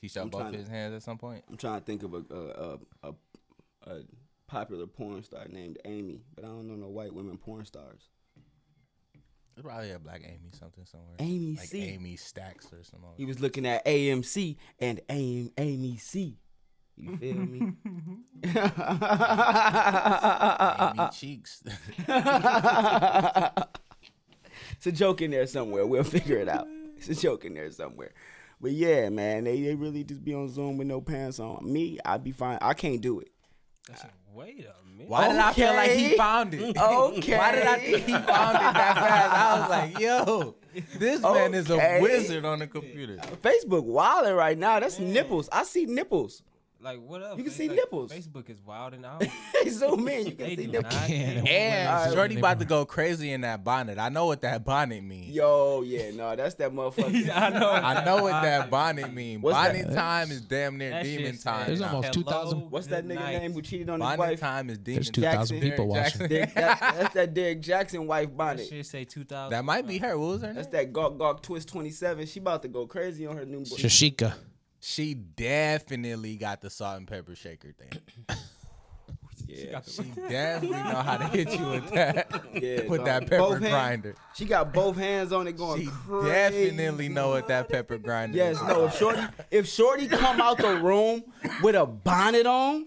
He 0.00 0.08
showed 0.08 0.22
I'm 0.22 0.28
both 0.30 0.40
trying 0.42 0.48
of 0.48 0.52
to- 0.54 0.58
his 0.60 0.68
hands 0.68 0.94
at 0.94 1.02
some 1.02 1.18
point. 1.18 1.44
I'm 1.48 1.56
trying 1.56 1.80
to 1.80 1.84
think 1.84 2.02
of 2.02 2.14
a 2.14 2.22
a, 2.30 2.38
a 2.38 2.78
a 3.02 3.14
a 3.90 4.00
popular 4.46 4.86
porn 4.86 5.22
star 5.22 5.46
named 5.48 5.78
Amy, 5.84 6.22
but 6.34 6.44
I 6.44 6.48
don't 6.48 6.68
know 6.68 6.74
no 6.74 6.88
white 6.88 7.12
women 7.14 7.38
porn 7.38 7.64
stars. 7.64 8.08
It's 9.56 9.62
probably 9.64 9.92
a 9.92 9.98
black 10.00 10.22
Amy 10.24 10.50
something 10.58 10.84
somewhere. 10.84 11.14
Amy 11.20 11.54
like 11.56 11.68
C. 11.68 11.82
Amy 11.82 12.16
Stacks 12.16 12.66
or 12.72 12.82
something. 12.82 13.10
He 13.16 13.24
was 13.24 13.40
looking 13.40 13.66
at 13.66 13.84
AMC 13.86 14.56
and 14.80 15.00
Amy 15.08 15.52
Amy 15.58 15.96
C. 15.96 16.38
You 16.96 17.16
feel 17.16 17.34
me? 17.34 17.60
Amy 18.44 18.54
Cheeks. 21.12 21.62
it's 21.66 21.76
a 24.86 24.92
joke 24.92 25.22
in 25.22 25.32
there 25.32 25.46
somewhere. 25.46 25.86
We'll 25.86 26.04
figure 26.04 26.38
it 26.38 26.48
out. 26.48 26.66
It's 26.96 27.08
a 27.08 27.14
joke 27.14 27.44
in 27.44 27.54
there 27.54 27.70
somewhere. 27.70 28.12
But 28.60 28.72
yeah, 28.72 29.08
man, 29.08 29.44
they, 29.44 29.60
they 29.60 29.74
really 29.74 30.04
just 30.04 30.24
be 30.24 30.34
on 30.34 30.48
Zoom 30.48 30.78
with 30.78 30.86
no 30.86 31.00
pants 31.00 31.40
on. 31.40 31.60
Me, 31.70 31.98
I'd 32.04 32.22
be 32.22 32.32
fine. 32.32 32.58
I 32.62 32.74
can't 32.74 33.00
do 33.00 33.18
it. 33.20 33.28
I 33.92 33.96
said, 33.96 34.10
Wait 34.34 34.66
a 34.66 34.74
minute. 34.88 35.08
Why 35.08 35.28
did 35.28 35.38
I 35.38 35.52
feel 35.52 35.72
like 35.74 35.92
he 35.92 36.16
found 36.16 36.54
it? 36.54 36.76
Okay. 36.80 37.38
Why 37.38 37.52
did 37.52 37.66
I 37.66 37.78
think 37.78 38.04
he 38.04 38.12
found 38.12 38.56
it 38.56 38.74
that 38.74 38.94
fast? 38.96 39.32
I 39.32 39.60
was 39.60 39.70
like, 39.70 39.98
yo, 40.00 40.56
this 40.98 41.22
man 41.22 41.54
is 41.54 41.70
a 41.70 42.00
wizard 42.00 42.44
on 42.44 42.58
the 42.58 42.66
computer. 42.66 43.16
Facebook 43.42 43.84
wilding 43.84 44.34
right 44.34 44.58
now. 44.58 44.80
That's 44.80 44.98
nipples. 44.98 45.48
I 45.52 45.62
see 45.62 45.86
nipples. 45.86 46.42
Like 46.84 47.00
what 47.00 47.22
up? 47.22 47.38
You 47.38 47.44
can 47.44 47.50
Fa- 47.50 47.56
see 47.58 47.68
like, 47.68 47.76
nipples. 47.76 48.12
Facebook 48.12 48.50
is 48.50 48.60
wilding 48.62 49.04
out. 49.06 49.24
They 49.64 49.70
zoom 49.70 50.06
in. 50.08 50.26
You 50.26 50.32
can 50.32 50.46
They 50.48 50.56
see 50.56 50.66
nipples. 50.66 50.92
not. 50.92 51.06
Can't. 51.06 51.48
And 51.48 51.88
Alright. 51.88 52.12
Shorty 52.12 52.36
about 52.38 52.58
to 52.58 52.66
go 52.66 52.84
crazy 52.84 53.32
in 53.32 53.40
that 53.40 53.64
bonnet. 53.64 53.98
I 53.98 54.10
know 54.10 54.26
what 54.26 54.42
that 54.42 54.62
bonnet 54.66 55.02
means. 55.02 55.34
Yo, 55.34 55.80
yeah, 55.80 56.10
no, 56.10 56.36
that's 56.36 56.56
that 56.56 56.70
motherfucker. 56.72 57.30
I 57.34 57.48
know. 57.48 57.70
I 57.70 58.04
know 58.04 58.22
what 58.24 58.42
that 58.42 58.68
bonnet 58.68 59.10
means. 59.14 59.42
Bonnet 59.42 59.86
that? 59.88 59.94
time 59.94 60.30
is 60.30 60.42
damn 60.42 60.76
near 60.76 60.90
That 60.90 61.04
demon 61.04 61.38
said, 61.38 61.42
time. 61.50 61.62
Uh, 61.62 61.66
There's 61.68 61.80
almost 61.80 62.12
2,000 62.12 62.70
What's 62.70 62.86
that 62.88 63.06
nigga 63.06 63.14
night. 63.14 63.38
name 63.38 63.52
who 63.54 63.62
cheated 63.62 63.88
on 63.88 64.00
his 64.00 64.06
bonnet 64.06 64.18
wife? 64.18 64.40
time 64.40 64.68
is 64.68 64.76
demon 64.76 64.96
There's 64.96 65.10
2,000 65.10 65.60
people 65.60 65.86
Derek 65.94 66.04
watching. 66.04 66.18
Jackson. 66.20 66.28
Dick, 66.28 66.54
that, 66.54 66.78
that's 66.80 67.14
that 67.14 67.32
Derrick 67.34 67.62
Jaxn 67.62 68.04
wife 68.06 68.36
bonnet. 68.36 68.68
shit 68.68 68.84
say 68.84 69.04
2000. 69.04 69.50
That 69.50 69.64
might 69.64 69.86
be 69.86 69.96
her. 69.98 70.18
What 70.18 70.26
was 70.26 70.40
her 70.42 70.48
name? 70.48 70.56
That's 70.56 70.68
that 70.68 70.92
Gawk 70.92 71.16
Gawk 71.16 71.42
Twist 71.42 71.68
27. 71.68 72.26
She 72.26 72.40
about 72.40 72.60
to 72.62 72.68
go 72.68 72.86
crazy 72.86 73.26
on 73.26 73.38
her 73.38 73.46
new 73.46 73.60
boy. 73.60 73.76
Shashika. 73.76 74.34
She 74.86 75.14
definitely 75.14 76.36
got 76.36 76.60
the 76.60 76.68
salt 76.68 76.98
and 76.98 77.08
pepper 77.08 77.34
shaker 77.34 77.72
thing. 77.72 77.90
Yeah, 79.46 79.82
She 79.86 80.02
definitely 80.28 80.70
know 80.78 81.02
how 81.02 81.16
to 81.18 81.26
hit 81.28 81.50
you 81.52 81.64
with 81.68 81.90
that. 81.92 82.28
yeah. 82.54 82.86
with 82.88 83.00
dog. 83.00 83.06
that 83.06 83.22
pepper 83.24 83.36
Both 83.38 83.58
hands- 83.60 83.70
grinder. 83.70 84.14
She 84.34 84.46
got 84.46 84.72
both 84.72 84.96
hands 84.96 85.32
on 85.32 85.46
it 85.46 85.56
going 85.56 85.82
She 85.82 85.86
crazy. 85.88 86.28
definitely 86.70 87.08
know 87.08 87.28
what 87.28 87.46
that 87.48 87.68
pepper 87.68 87.98
grinder 87.98 88.36
Yes, 88.36 88.56
is. 88.56 88.62
no. 88.62 88.86
If 88.86 88.96
Shorty, 88.96 89.20
if 89.50 89.68
Shorty 89.68 90.08
come 90.08 90.40
out 90.40 90.58
the 90.58 90.76
room 90.80 91.22
with 91.62 91.74
a 91.76 91.84
bonnet 91.86 92.46
on, 92.46 92.86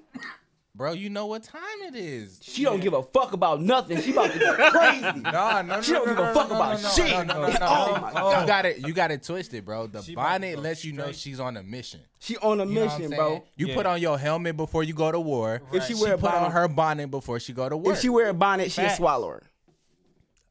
Bro, 0.78 0.94
you 0.94 1.10
know 1.10 1.26
what 1.26 1.42
time 1.44 1.62
it 1.88 1.96
is. 1.96 2.40
she 2.44 2.64
don't 2.64 2.80
give 2.80 2.94
a 2.94 3.02
fuck 3.02 3.34
about 3.34 3.60
nothing. 3.62 4.00
She 4.00 4.12
about 4.12 4.32
to 4.32 4.38
go 4.38 4.54
crazy. 4.70 5.02
No, 5.22 5.32
no, 5.32 5.62
no. 5.64 5.82
She 5.82 5.92
no, 5.94 6.06
don't 6.06 6.08
no, 6.08 6.14
give 6.16 6.20
a 6.20 6.28
no, 6.28 6.34
fuck 6.36 6.50
no, 6.50 6.56
about 6.56 6.82
no, 6.84 6.90
shit. 6.90 7.10
No, 7.10 7.24
no, 7.24 7.42
no, 7.42 7.48
no. 7.48 7.58
Oh 7.62 8.00
my 8.00 8.42
You 8.42 8.48
got 8.48 8.66
it. 8.68 8.88
You 8.88 8.94
got 8.94 9.10
it 9.10 9.24
twisted, 9.24 9.66
bro. 9.66 9.88
The 9.88 10.04
She 10.04 10.14
about 10.14 10.24
to 10.24 10.30
bonnet 10.34 10.56
go 10.58 10.62
lets 10.62 10.86
you 10.86 10.94
know 10.94 11.04
straight. 11.06 11.16
she's 11.16 11.40
on 11.40 11.58
a 11.58 11.64
mission. 11.64 12.02
She 12.20 12.38
on 12.38 12.62
a 12.62 12.66
You 12.66 12.74
know 12.76 12.82
what 12.86 12.92
I'm 12.92 13.00
mission, 13.02 13.10
saying? 13.10 13.20
bro. 13.20 13.44
You 13.56 13.68
Yeah. 13.68 13.74
put 13.76 13.86
on 13.88 14.00
your 14.00 14.20
helmet 14.20 14.56
before 14.56 14.84
you 14.84 14.94
go 14.94 15.12
to 15.12 15.20
war. 15.20 15.62
If 15.74 15.86
she 15.86 15.96
She 15.96 16.04
wear 16.04 16.14
a 16.14 16.18
put 16.20 16.30
on 16.32 16.42
bonnet, 16.42 16.52
her 16.54 16.68
bonnet 16.68 17.10
before 17.10 17.40
she 17.40 17.54
go 17.54 17.68
to 17.68 17.76
work. 17.76 17.96
if 17.96 18.02
she 18.02 18.10
wear 18.10 18.30
a 18.30 18.34
bonnet, 18.36 18.72
she 18.72 18.82
a 18.82 18.86
Facts. 18.86 18.98
swallower. 18.98 19.42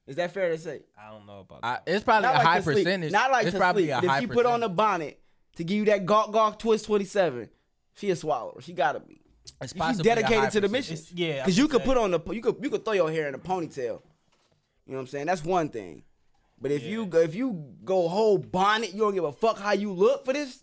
Is 0.08 0.16
that 0.16 0.32
fair 0.32 0.48
to 0.50 0.58
say? 0.58 0.82
I 0.98 1.10
don't 1.12 1.24
know 1.26 1.40
about 1.48 1.60
I, 1.62 1.74
that. 1.74 1.82
it's 1.86 2.04
probably 2.04 2.28
a 2.28 2.32
like 2.32 2.42
high 2.42 2.56
to 2.58 2.62
sleep. 2.64 2.76
percentage. 2.78 3.12
Not 3.12 3.30
like 3.30 3.44
it's 3.46 3.52
to 3.54 3.58
probably 3.60 3.84
sleep. 3.84 4.02
a 4.02 4.08
high 4.08 4.16
if 4.16 4.20
she 4.22 4.26
put 4.26 4.46
on 4.46 4.62
a 4.64 4.68
bonnet 4.68 5.20
to 5.54 5.62
give 5.64 5.76
you 5.78 5.84
that 5.86 6.04
gawk 6.04 6.32
gawk 6.32 6.58
twist 6.58 6.84
twenty 6.86 7.04
seven, 7.04 7.48
she 7.94 8.10
a 8.10 8.16
swallower. 8.16 8.60
She 8.60 8.72
gotta 8.72 8.98
be. 9.00 9.20
It's 9.60 9.72
She's 9.72 9.80
possibly 9.80 10.10
a 10.10 10.14
high 10.14 10.20
dedicated 10.22 10.50
to 10.52 10.60
the 10.60 10.68
mission. 10.68 10.94
It's- 10.94 11.12
yeah, 11.12 11.34
I 11.34 11.38
because 11.40 11.58
you 11.58 11.68
could 11.68 11.82
put 11.84 11.96
on 11.96 12.10
the 12.10 12.20
you 12.32 12.40
could 12.40 12.56
you 12.62 12.70
could 12.70 12.84
throw 12.84 12.94
your 12.94 13.10
hair 13.10 13.28
in 13.28 13.34
a 13.34 13.38
ponytail. 13.38 14.00
You 14.86 14.92
know 14.92 14.94
what 14.94 14.98
I'm 15.00 15.06
saying? 15.08 15.26
That's 15.26 15.44
one 15.44 15.68
thing. 15.68 16.02
But 16.60 16.70
if 16.70 16.84
you 16.84 17.06
go 17.06 17.18
if 17.20 17.34
you 17.34 17.74
go 17.84 18.08
whole 18.08 18.38
bonnet, 18.38 18.92
you 18.92 19.00
don't 19.00 19.14
give 19.14 19.24
a 19.24 19.32
fuck 19.32 19.58
how 19.58 19.72
you 19.72 19.92
look 19.92 20.24
for 20.24 20.32
this. 20.32 20.62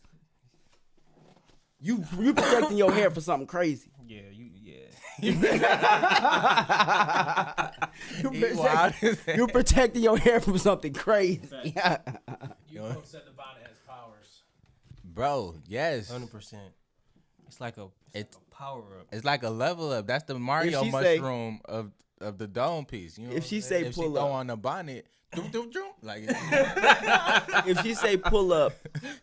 You 1.79 2.03
you 2.19 2.33
protecting 2.33 2.77
your 2.77 2.91
hair 2.93 3.09
for 3.11 3.21
something 3.21 3.47
crazy. 3.47 3.89
Yeah, 4.07 4.21
you 4.31 4.49
yeah. 4.61 4.79
You 8.21 8.29
protect- 8.31 8.55
wild 8.57 8.93
as 9.01 9.19
hell. 9.21 9.35
You're 9.35 9.47
protecting 9.47 10.03
your 10.03 10.17
hair 10.17 10.39
from 10.41 10.57
something 10.57 10.93
crazy. 10.93 11.39
You 12.69 12.81
folks 12.81 13.09
said 13.09 13.21
the 13.25 13.31
bonnet 13.31 13.63
has 13.67 13.77
powers. 13.87 14.43
Bro, 15.03 15.55
yes. 15.67 16.09
Hundred 16.09 16.31
percent. 16.31 16.71
It's 17.47 17.61
like 17.61 17.77
a 17.77 17.83
it's, 18.13 18.15
It's- 18.15 18.35
like 18.35 18.41
a 18.41 18.42
power 18.53 18.83
up. 18.99 19.07
It's 19.11 19.25
like 19.25 19.43
a 19.43 19.49
level 19.49 19.91
up. 19.91 20.07
That's 20.07 20.23
the 20.25 20.37
Mario 20.39 20.83
she 20.83 20.91
say- 20.91 21.17
mushroom 21.19 21.61
of 21.65 21.91
of 22.21 22.37
the 22.37 22.47
dome 22.47 22.85
piece. 22.85 23.17
You 23.17 23.27
know 23.27 23.33
If 23.35 23.45
she 23.45 23.59
say 23.59 23.69
saying? 23.81 23.85
if 23.87 23.95
pull 23.95 24.13
she 24.13 24.17
up. 24.19 24.29
on 24.31 24.47
the 24.47 24.55
bonnet, 24.55 25.05
like 26.01 26.23
if 27.67 27.81
she 27.81 27.93
say 27.93 28.17
pull 28.17 28.53
up 28.53 28.73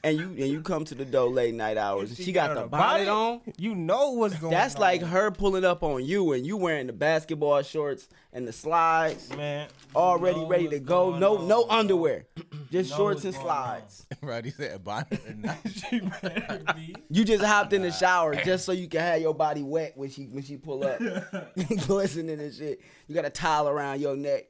and 0.03 0.19
you 0.19 0.27
and 0.27 0.39
you 0.49 0.63
come 0.63 0.85
to 0.85 0.95
the 0.95 1.05
door 1.05 1.29
late 1.29 1.55
night 1.55 1.77
hours 1.77 2.11
and 2.11 2.19
she, 2.19 2.33
got, 2.33 2.55
the 2.55 2.67
bonnet 2.67 3.09
on, 3.09 3.41
You 3.59 3.75
know 3.75 4.13
what's 4.13 4.35
going 4.35 4.53
on. 4.55 4.59
that's 4.59 4.75
on. 4.77 4.81
like 4.81 5.03
her 5.03 5.31
pulling 5.31 5.65
up 5.65 5.83
on 5.83 6.05
you 6.05 6.33
and 6.33 6.47
you 6.47 6.57
wearing 6.57 6.87
the 6.87 6.93
basketball 6.93 7.63
shorts 7.63 8.09
and 8.33 8.47
the 8.47 8.53
slides, 8.53 9.35
man. 9.37 9.69
already 9.95 10.45
ready 10.45 10.69
to 10.69 10.79
go. 10.79 11.17
No 11.19 11.39
on, 11.39 11.49
no 11.49 11.67
underwear, 11.69 12.27
just 12.71 12.91
Know 12.91 12.97
shorts 12.97 13.25
and 13.25 13.35
slides. 13.35 14.07
right. 14.23 14.45
He 14.45 14.51
said 14.51 14.83
bonnet 14.85 15.21
or 15.27 15.35
not. 15.35 15.57
She 15.71 16.01
better 16.01 16.63
be. 16.77 16.95
You 17.11 17.25
just 17.25 17.45
hopped 17.45 17.73
in 17.73 17.83
the 17.83 17.91
shower 17.93 18.35
just 18.37 18.65
so 18.65 18.73
you 18.73 18.89
can 18.89 19.01
have 19.01 19.21
your 19.21 19.35
body 19.35 19.63
wet 19.63 19.93
when 19.97 20.11
she 20.11 20.25
when 20.25 20.43
she 20.43 20.57
pull 20.57 20.85
up, 20.85 20.99
glistening 21.87 22.39
and 22.41 22.53
shit. 22.55 22.81
You 23.09 23.15
got 23.15 23.25
a 23.25 23.31
towel 23.31 23.69
around 23.69 24.01
your 24.01 24.17
neck. 24.17 24.45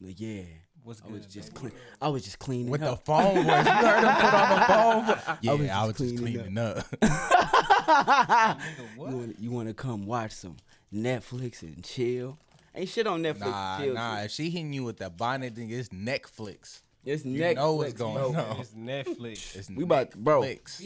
Like 0.00 0.18
yeah, 0.20 0.42
What's 0.84 1.00
I 1.02 1.04
good? 1.08 1.12
was 1.18 1.26
just 1.26 1.54
clean. 1.54 1.72
I 2.00 2.08
was 2.08 2.24
just 2.24 2.38
cleaning 2.38 2.66
up. 2.66 2.72
With 2.72 2.80
the 2.80 2.96
phone 2.96 3.34
voice. 3.34 3.44
You 3.46 3.52
heard 3.52 4.04
him 4.04 4.14
put 4.16 4.34
on 4.34 4.50
the 4.60 4.66
phone 4.66 5.06
voice. 5.06 5.38
Yeah, 5.42 5.52
was 5.52 5.60
I 5.60 5.66
just 5.66 5.86
was 5.86 5.96
just 6.10 6.22
cleaning 6.22 6.40
cleaning 6.42 6.58
up. 6.58 6.86
What? 8.96 9.10
You 9.10 9.16
want 9.16 9.36
you 9.40 9.50
want 9.50 9.68
to 9.68 9.74
come 9.74 10.06
watch 10.06 10.32
some 10.32 10.56
Netflix 10.94 11.62
and 11.62 11.82
chill? 11.84 12.38
Ain't 12.74 12.88
shit 12.88 13.06
on 13.06 13.22
Netflix. 13.22 13.40
nah, 13.40 13.78
chill 13.78 13.94
nah. 13.94 14.16
to. 14.18 14.24
If 14.24 14.30
she 14.30 14.48
hitting 14.50 14.72
you 14.72 14.84
with 14.84 14.98
that 14.98 15.16
bonnet, 15.16 15.56
then 15.56 15.68
it's 15.70 15.88
Netflix. 15.88 16.82
It's 17.04 17.22
Netflix. 17.24 17.32
You 17.32 17.40
Netflix. 17.42 17.54
know 17.56 17.74
what's 17.74 17.92
going 17.94 18.32
bro. 18.32 18.42
on. 18.42 18.60
It's 18.60 18.70
Netflix. 18.70 19.56
It's 19.56 19.70
We 19.70 19.82
about- 19.84 20.14
bro. 20.14 20.42
Netflix. 20.42 20.80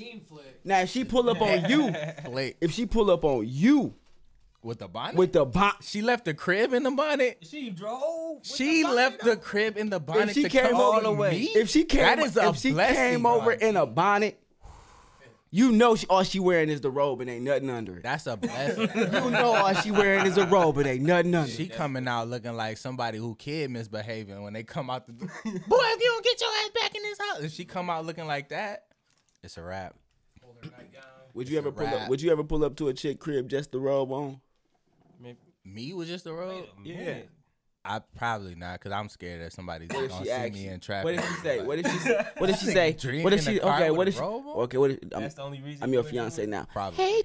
Now 0.64 0.80
if 0.80 0.90
she 0.90 1.04
pull 1.04 1.28
up 1.28 1.40
on 1.42 1.68
you, 1.70 1.92
Flick. 2.24 2.56
if 2.60 2.70
she 2.72 2.86
pull 2.86 3.10
up 3.10 3.24
on 3.24 3.44
you 3.46 3.94
with 4.64 4.78
the 4.80 4.88
bonnet. 4.88 5.14
with 5.16 5.32
the 5.32 5.44
bon, 5.44 5.72
she 5.82 6.02
left 6.02 6.24
the 6.24 6.34
crib 6.34 6.72
in 6.72 6.82
the 6.82 6.90
bonnet. 6.90 7.38
She 7.42 7.70
drove. 7.70 8.38
She 8.42 8.82
the 8.82 8.88
left 8.92 9.20
the 9.22 9.36
crib 9.36 9.76
in 9.76 9.90
the 9.90 10.00
bonnet 10.00 10.30
if 10.30 10.34
she 10.34 10.42
to 10.44 10.48
came 10.48 10.70
come 10.70 10.80
over 10.80 11.00
the 11.02 11.12
way, 11.12 11.30
me. 11.32 11.44
if 11.54 11.68
she 11.70 11.84
came, 11.84 12.00
that 12.02 12.18
is 12.18 12.36
a 12.36 12.48
if 12.48 12.56
she 12.56 12.72
blessing, 12.72 12.96
came 12.96 13.26
over 13.26 13.56
bro. 13.56 13.68
in 13.68 13.76
a 13.76 13.86
bonnet, 13.86 14.40
you 15.50 15.70
know 15.70 15.94
she, 15.94 16.06
all 16.08 16.24
she 16.24 16.40
wearing 16.40 16.68
is 16.68 16.80
the 16.80 16.90
robe 16.90 17.20
and 17.20 17.30
ain't 17.30 17.44
nothing 17.44 17.70
under 17.70 17.96
it. 17.98 18.02
That's 18.02 18.26
a 18.26 18.36
blessing. 18.38 18.88
You 18.94 19.30
know 19.30 19.54
all 19.54 19.74
she 19.74 19.90
wearing 19.92 20.26
is 20.26 20.36
a 20.36 20.46
robe 20.46 20.78
and 20.78 20.86
ain't 20.88 21.02
nothing 21.04 21.32
under 21.34 21.48
She 21.50 21.64
it. 21.64 21.72
coming 21.72 22.08
out 22.08 22.28
looking 22.28 22.54
like 22.56 22.76
somebody 22.76 23.18
who 23.18 23.36
kid 23.36 23.70
misbehaving 23.70 24.42
when 24.42 24.52
they 24.52 24.64
come 24.64 24.90
out 24.90 25.06
the 25.06 25.12
door. 25.12 25.28
Boy, 25.44 25.50
if 25.52 26.00
you 26.00 26.06
don't 26.06 26.24
get 26.24 26.40
your 26.40 26.50
ass 26.50 26.70
back 26.82 26.94
in 26.96 27.02
this 27.04 27.18
house, 27.20 27.40
if 27.42 27.52
she 27.52 27.64
come 27.64 27.88
out 27.88 28.04
looking 28.04 28.26
like 28.26 28.48
that, 28.48 28.86
it's 29.44 29.56
a 29.56 29.62
wrap. 29.62 29.94
Hold 30.42 30.56
her 30.64 30.70
nightgown. 30.70 31.02
Would 31.34 31.48
you 31.48 31.58
It's 31.58 31.66
ever 31.66 31.72
pull 31.72 31.86
up? 31.86 31.92
wrap. 31.94 32.08
Would 32.08 32.22
you 32.22 32.32
ever 32.32 32.42
pull 32.44 32.64
up 32.64 32.76
to 32.76 32.88
a 32.88 32.94
chick 32.94 33.20
crib 33.20 33.48
just 33.48 33.70
the 33.72 33.78
robe 33.78 34.10
on? 34.10 34.40
Maybe- 35.20 35.38
Me 35.64 35.92
was 35.94 36.08
just 36.08 36.26
a 36.26 36.32
road. 36.32 36.68
Yeah. 36.84 37.22
I 37.86 38.00
probably 38.16 38.54
not, 38.54 38.80
cause 38.80 38.92
I'm 38.92 39.10
scared 39.10 39.42
that 39.42 39.52
somebody's 39.52 39.88
gonna 39.88 40.08
see 40.24 40.30
asks 40.30 40.54
me 40.54 40.64
you? 40.64 40.70
in 40.70 40.80
traffic. 40.80 41.04
What 41.04 41.16
did 41.16 41.24
she 41.24 41.34
say? 41.42 41.62
What 41.62 41.76
did 41.76 41.86
she? 41.86 41.98
say- 41.98 42.24
What 42.38 42.46
did 42.46 42.58
she 42.58 42.66
say? 42.66 43.22
What 43.22 43.30
did 43.30 43.42
she? 43.42 43.58
the 43.58 43.68
Okay. 43.74 43.90
with 43.90 43.98
What 43.98 44.06
a 44.06 44.08
if? 44.08 44.14
She, 44.16 44.20
okay. 44.22 44.76
What 44.78 44.90
if? 44.92 44.98
I'm, 45.14 45.20
That's 45.22 45.34
the 45.34 45.42
only 45.42 45.60
reason. 45.60 45.82
I'm 45.82 45.92
your 45.92 46.00
wouldn't 46.02 46.14
fiance 46.14 46.42
it? 46.42 46.48
now. 46.48 46.66
Probably. 46.72 46.96
Hey 46.96 47.22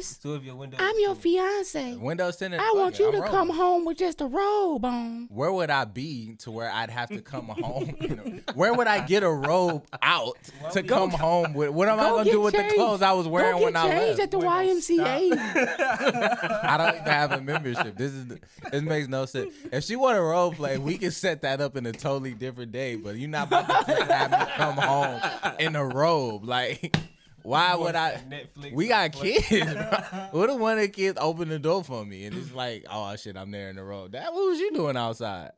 GS, 0.00 0.18
Two 0.18 0.34
of 0.34 0.44
your 0.44 0.54
windows. 0.54 0.78
I'm 0.80 0.94
your 1.00 1.16
too. 1.16 1.20
fiance. 1.22 1.96
Windows 1.96 2.36
tinted. 2.36 2.60
I 2.60 2.72
want 2.76 3.00
you 3.00 3.06
I'm 3.06 3.12
to 3.12 3.18
rolling. 3.18 3.32
come 3.32 3.50
home 3.50 3.84
with 3.84 3.98
just 3.98 4.20
a 4.20 4.26
robe 4.26 4.84
on. 4.84 5.26
Where 5.28 5.52
would 5.52 5.70
I 5.70 5.84
be 5.84 6.36
to 6.40 6.52
where 6.52 6.70
I'd 6.70 6.90
have 6.90 7.08
to 7.08 7.20
come 7.20 7.46
home? 7.48 7.96
You 8.00 8.08
know, 8.14 8.38
where 8.54 8.72
would 8.74 8.86
I 8.86 9.04
get 9.04 9.24
a 9.24 9.30
robe 9.30 9.86
out 10.02 10.36
to 10.72 10.84
come 10.84 11.10
home 11.10 11.52
with? 11.52 11.70
What 11.70 11.88
am 11.88 11.98
I 11.98 12.04
gonna 12.10 12.24
get 12.24 12.30
do 12.30 12.40
with 12.42 12.54
the 12.54 12.62
clothes 12.76 13.02
I 13.02 13.12
was 13.12 13.26
wearing 13.26 13.60
when 13.60 13.74
I 13.74 13.88
changed 13.88 14.18
left? 14.20 14.20
at 14.20 14.30
the 14.30 14.38
YMCA. 14.38 15.32
I 16.62 16.76
don't 16.76 16.94
even 16.94 17.02
have 17.06 17.32
a 17.32 17.40
membership. 17.40 17.96
This 17.96 18.12
is 18.12 18.26
this 18.70 18.82
makes 18.82 19.08
no 19.08 19.26
sense. 19.26 19.52
If 19.72 19.82
she 19.84 19.95
want 19.98 20.16
a 20.18 20.22
role 20.22 20.52
play, 20.52 20.78
we 20.78 20.98
can 20.98 21.10
set 21.10 21.42
that 21.42 21.60
up 21.60 21.76
in 21.76 21.86
a 21.86 21.92
totally 21.92 22.34
different 22.34 22.72
day. 22.72 22.96
But 22.96 23.16
you're 23.16 23.28
not 23.28 23.48
about 23.48 23.66
to 23.86 23.92
just 23.92 24.10
have 24.10 24.30
me 24.30 24.52
come 24.56 24.76
home 24.76 25.20
in 25.58 25.76
a 25.76 25.84
robe. 25.84 26.44
Like, 26.44 26.96
why 27.42 27.74
would 27.74 27.94
I? 27.94 28.20
Netflix. 28.28 28.72
We 28.72 28.88
got 28.88 29.12
kids. 29.12 29.48
bro. 29.48 30.28
What 30.32 30.50
if 30.50 30.58
one 30.58 30.74
of 30.78 30.82
the 30.82 30.88
kids 30.88 31.18
open 31.20 31.48
the 31.48 31.58
door 31.58 31.84
for 31.84 32.04
me 32.04 32.24
and 32.24 32.36
it's 32.36 32.52
like, 32.52 32.84
oh 32.90 33.14
shit, 33.16 33.36
I'm 33.36 33.50
there 33.50 33.70
in 33.70 33.76
the 33.76 33.84
robe. 33.84 34.12
That 34.12 34.32
what 34.32 34.46
was 34.50 34.58
you 34.58 34.72
doing 34.72 34.96
outside? 34.96 35.52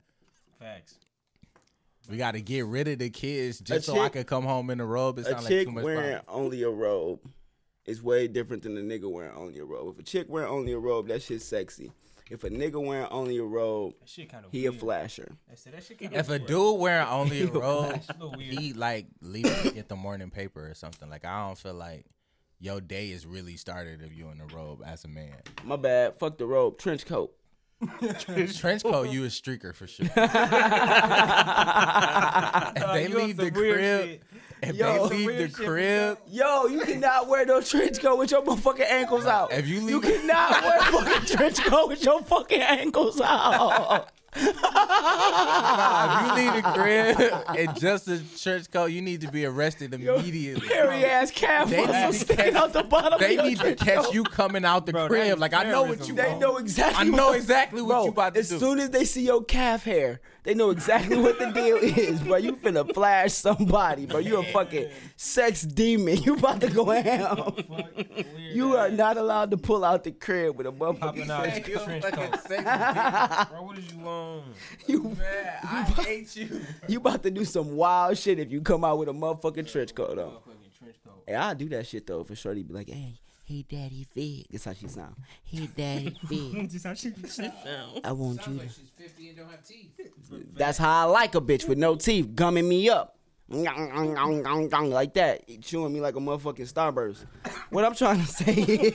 Facts. 0.58 0.96
We 2.10 2.16
got 2.16 2.32
to 2.32 2.40
get 2.40 2.64
rid 2.64 2.88
of 2.88 2.98
the 2.98 3.10
kids 3.10 3.58
just 3.60 3.84
so 3.86 3.98
I 4.00 4.04
chick- 4.06 4.12
could 4.14 4.26
come 4.26 4.44
home 4.44 4.70
in 4.70 4.80
a 4.80 4.86
robe. 4.86 5.18
It 5.18 5.22
a 5.22 5.30
sounds 5.30 5.44
like 5.44 5.48
chick 5.50 5.66
too 5.66 5.72
much 5.72 5.84
wearing 5.84 6.20
problem. 6.22 6.44
only 6.44 6.62
a 6.62 6.70
robe 6.70 7.20
is 7.84 8.02
way 8.02 8.28
different 8.28 8.62
than 8.62 8.76
a 8.78 8.80
nigga 8.80 9.10
wearing 9.10 9.34
only 9.36 9.58
a 9.58 9.64
robe. 9.64 9.92
If 9.94 9.98
a 9.98 10.02
chick 10.02 10.26
wearing 10.28 10.48
only 10.50 10.72
a 10.72 10.78
robe, 10.78 11.08
that 11.08 11.22
shit's 11.22 11.44
sexy. 11.44 11.92
If 12.30 12.44
a 12.44 12.50
nigga 12.50 12.84
wearing 12.84 13.06
only 13.10 13.38
a 13.38 13.42
robe, 13.42 13.94
That 14.00 14.08
shit 14.08 14.30
he 14.50 14.66
a 14.66 14.72
flasher. 14.72 15.32
Said 15.54 15.72
that 15.74 15.82
shit 15.82 15.98
kinda 15.98 16.18
If 16.18 16.28
a 16.28 16.32
weird. 16.32 16.46
dude 16.46 16.78
wearing 16.80 17.08
only 17.08 17.42
a 17.42 17.46
robe, 17.46 17.92
It's 17.96 18.08
a 18.10 18.12
little 18.12 18.34
weird. 18.36 18.58
he 18.58 18.72
like 18.74 19.06
leave 19.22 19.44
to 19.62 19.70
get 19.70 19.88
the 19.88 19.96
morning 19.96 20.30
paper 20.30 20.68
or 20.70 20.74
something. 20.74 21.08
Like 21.08 21.24
I 21.24 21.46
don't 21.46 21.56
feel 21.58 21.74
like 21.74 22.04
your 22.60 22.80
day 22.80 23.10
is 23.10 23.24
really 23.24 23.56
started 23.56 24.02
if 24.02 24.12
you 24.16 24.28
in 24.30 24.40
a 24.40 24.46
robe 24.54 24.82
as 24.84 25.04
a 25.04 25.08
man. 25.08 25.36
My 25.64 25.76
bad. 25.76 26.18
Fuck 26.18 26.38
the 26.38 26.46
robe. 26.46 26.76
Trench 26.78 27.06
coat. 27.06 27.32
Trench 28.56 28.82
coat, 28.82 29.08
you 29.08 29.22
a 29.24 29.28
streaker 29.28 29.72
for 29.72 29.86
sure. 29.86 30.06
if 32.76 32.92
they 32.92 33.08
you 33.08 33.14
leave 33.16 33.36
the 33.36 33.50
crib, 33.52 33.78
shit. 34.04 34.22
If 34.62 34.74
Yo. 34.76 35.08
they 35.08 35.16
leave 35.16 35.18
the 35.20 35.26
weird 35.26 35.50
shit 35.50 35.56
for 35.56 35.64
crib, 35.64 36.18
Yo, 36.30 36.66
you 36.66 36.80
cannot 36.80 37.28
wear 37.28 37.44
no 37.46 37.60
trench 37.60 38.00
coat 38.00 38.18
with 38.18 38.30
your 38.30 38.42
motherfucking 38.42 38.88
ankles 38.90 39.26
out. 39.26 39.52
if 39.52 39.66
you 39.68 39.80
leave, 39.80 39.90
You 39.90 40.00
leave, 40.00 40.20
cannot 40.20 40.62
wear 40.64 40.80
fucking 41.04 41.26
trench 41.36 41.60
coat 41.64 41.88
with 41.88 42.04
your 42.04 42.22
fucking 42.22 42.60
ankles 42.62 43.20
out. 43.20 44.10
Nah, 44.36 46.30
if 46.30 46.38
you 46.38 46.44
leave 46.44 46.54
the 46.62 46.70
crib 46.74 47.58
in 47.58 47.74
just 47.76 48.08
a 48.08 48.20
trench 48.38 48.70
coat, 48.70 48.86
you 48.86 49.00
need 49.00 49.20
to 49.22 49.30
be 49.30 49.44
arrested 49.44 49.94
immediately. 49.94 50.68
Hairy 50.68 51.04
ass 51.04 51.30
calf 51.30 51.70
They 51.70 51.78
muscle 51.86 51.94
need 51.94 52.12
to 52.12 52.18
sticking 52.18 52.44
catch- 52.44 52.54
out 52.54 52.72
the 52.72 52.82
bottom 52.84 53.18
They 53.18 53.26
of 53.30 53.32
your 53.36 53.44
need 53.44 53.56
to 53.56 53.62
trench 53.62 53.80
catch 53.80 54.04
coat. 54.06 54.14
you 54.14 54.24
coming 54.24 54.64
out 54.64 54.86
the 54.86 54.92
Bro, 54.92 55.02
that 55.04 55.08
crib. 55.08 55.26
is 55.34 55.38
Like 55.38 55.54
I 55.54 55.64
know 55.64 55.82
what 55.84 56.06
you 56.08 56.14
terrorism, 56.14 56.16
They 56.16 56.28
want. 56.28 56.40
know 56.40 56.56
exactly. 56.58 57.06
I 57.06 57.10
know 57.10 57.26
what- 57.28 57.36
exactly 57.36 57.82
what 57.82 57.88
bro, 57.88 58.04
you 58.04 58.10
about 58.10 58.34
to 58.34 58.34
do. 58.34 58.40
as 58.40 58.48
do. 58.50 58.58
soon 58.58 58.78
as 58.80 58.90
they 58.90 59.04
see 59.04 59.22
your 59.24 59.42
calf 59.44 59.84
hair, 59.84 60.20
they 60.48 60.54
know 60.54 60.70
exactly 60.70 61.18
what 61.18 61.38
the 61.38 61.50
deal 61.50 61.76
is, 61.82 62.22
bro. 62.22 62.36
You 62.38 62.54
finna 62.56 62.90
flash 62.94 63.34
somebody, 63.34 64.06
bro. 64.06 64.18
You 64.18 64.38
a 64.38 64.42
fucking 64.44 64.88
sex 65.14 65.60
demon. 65.60 66.16
You 66.22 66.36
about 66.36 66.62
to 66.62 66.70
go 66.70 66.86
ham. 66.86 67.52
You 68.50 68.74
are 68.74 68.88
not 68.88 69.18
allowed 69.18 69.50
to 69.50 69.58
pull 69.58 69.84
out 69.84 70.04
the 70.04 70.10
crib 70.12 70.56
with 70.56 70.66
a 70.66 70.72
Popping 70.72 71.26
motherfucking 71.26 71.30
out 71.30 71.42
trench 71.44 71.66
his 71.66 71.76
coat. 71.76 71.84
trench 71.84 72.04
coat. 72.14 73.48
Bro, 73.50 73.62
what 73.62 73.76
is 73.78 73.92
you 73.92 74.00
on? 74.08 74.42
You, 74.86 75.02
Man, 75.02 75.58
I 75.64 75.82
hate 75.82 76.34
you. 76.34 76.60
you 76.88 76.96
about 76.98 77.22
to 77.24 77.30
do 77.30 77.44
some 77.44 77.76
wild 77.76 78.16
shit 78.16 78.38
if 78.38 78.50
you 78.50 78.62
come 78.62 78.84
out 78.84 78.98
with 78.98 79.10
a 79.10 79.12
motherfucking 79.12 79.70
trench 79.70 79.94
coat 79.94 80.18
on. 80.18 80.30
Motherfucking 80.30 80.78
trench 80.78 80.96
coat. 81.04 81.22
Hey, 81.26 81.34
I'll 81.34 81.54
do 81.54 81.68
that 81.68 81.86
shit 81.86 82.06
though 82.06 82.24
for 82.24 82.34
sure. 82.34 82.54
He'd 82.54 82.68
Be 82.68 82.72
like, 82.72 82.88
hey, 82.88 83.12
hey, 83.48 83.64
daddy, 83.68 84.06
fig. 84.12 84.46
That's 84.50 84.64
how 84.66 84.74
she 84.74 84.88
sound. 84.88 85.16
Hey, 85.44 85.66
daddy, 85.76 86.14
fig. 86.28 86.70
Just 86.70 86.84
how 86.86 86.94
she 86.94 87.12
I 88.04 88.12
want 88.12 88.38
you. 88.38 88.44
Sounds 88.44 88.44
To. 88.44 88.50
like 88.52 88.68
she's 88.70 88.90
50 88.96 89.28
and 89.28 89.36
don't 89.38 89.50
have 89.50 89.64
teeth. 89.66 89.98
That's 90.56 90.76
how 90.78 91.00
I 91.08 91.10
like 91.10 91.34
a 91.34 91.40
bitch 91.40 91.66
with 91.68 91.78
no 91.78 91.96
teeth, 91.96 92.34
gumming 92.34 92.68
me 92.68 92.90
up. 92.90 93.14
Like 93.50 95.14
that, 95.14 95.40
chewing 95.62 95.92
me 95.94 96.00
like 96.02 96.16
a 96.16 96.18
motherfucking 96.20 96.70
starburst. 96.70 97.24
What 97.70 97.82
I'm 97.86 97.94
trying 97.94 98.20
to 98.20 98.26
say 98.26 98.52
is, 98.52 98.94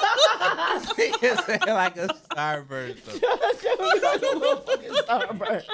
Nigga 0.00 1.44
say 1.46 1.72
like 1.72 1.96
a 1.96 2.08
starburst. 2.08 3.04
though. 3.04 3.18
starburst. 5.04 5.64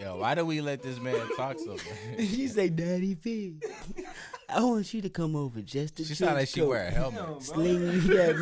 Yo, 0.00 0.16
why 0.16 0.34
do 0.34 0.44
we 0.44 0.60
let 0.60 0.82
this 0.82 0.98
man 1.00 1.28
talk 1.36 1.58
so 1.58 1.72
much? 1.72 1.82
She 2.18 2.48
say, 2.48 2.68
"Daddy 2.68 3.14
Fig, 3.14 3.64
I 4.48 4.62
want 4.62 4.92
you 4.92 5.00
to 5.02 5.08
come 5.08 5.36
over 5.36 5.60
just 5.60 5.96
to." 5.96 6.04
She 6.04 6.14
sound 6.14 6.34
like 6.34 6.48
she 6.48 6.60
wear 6.62 6.88
a 6.88 6.90
helmet. 6.90 7.42
Sling 7.42 7.86
me 7.86 7.98
that 8.14 8.36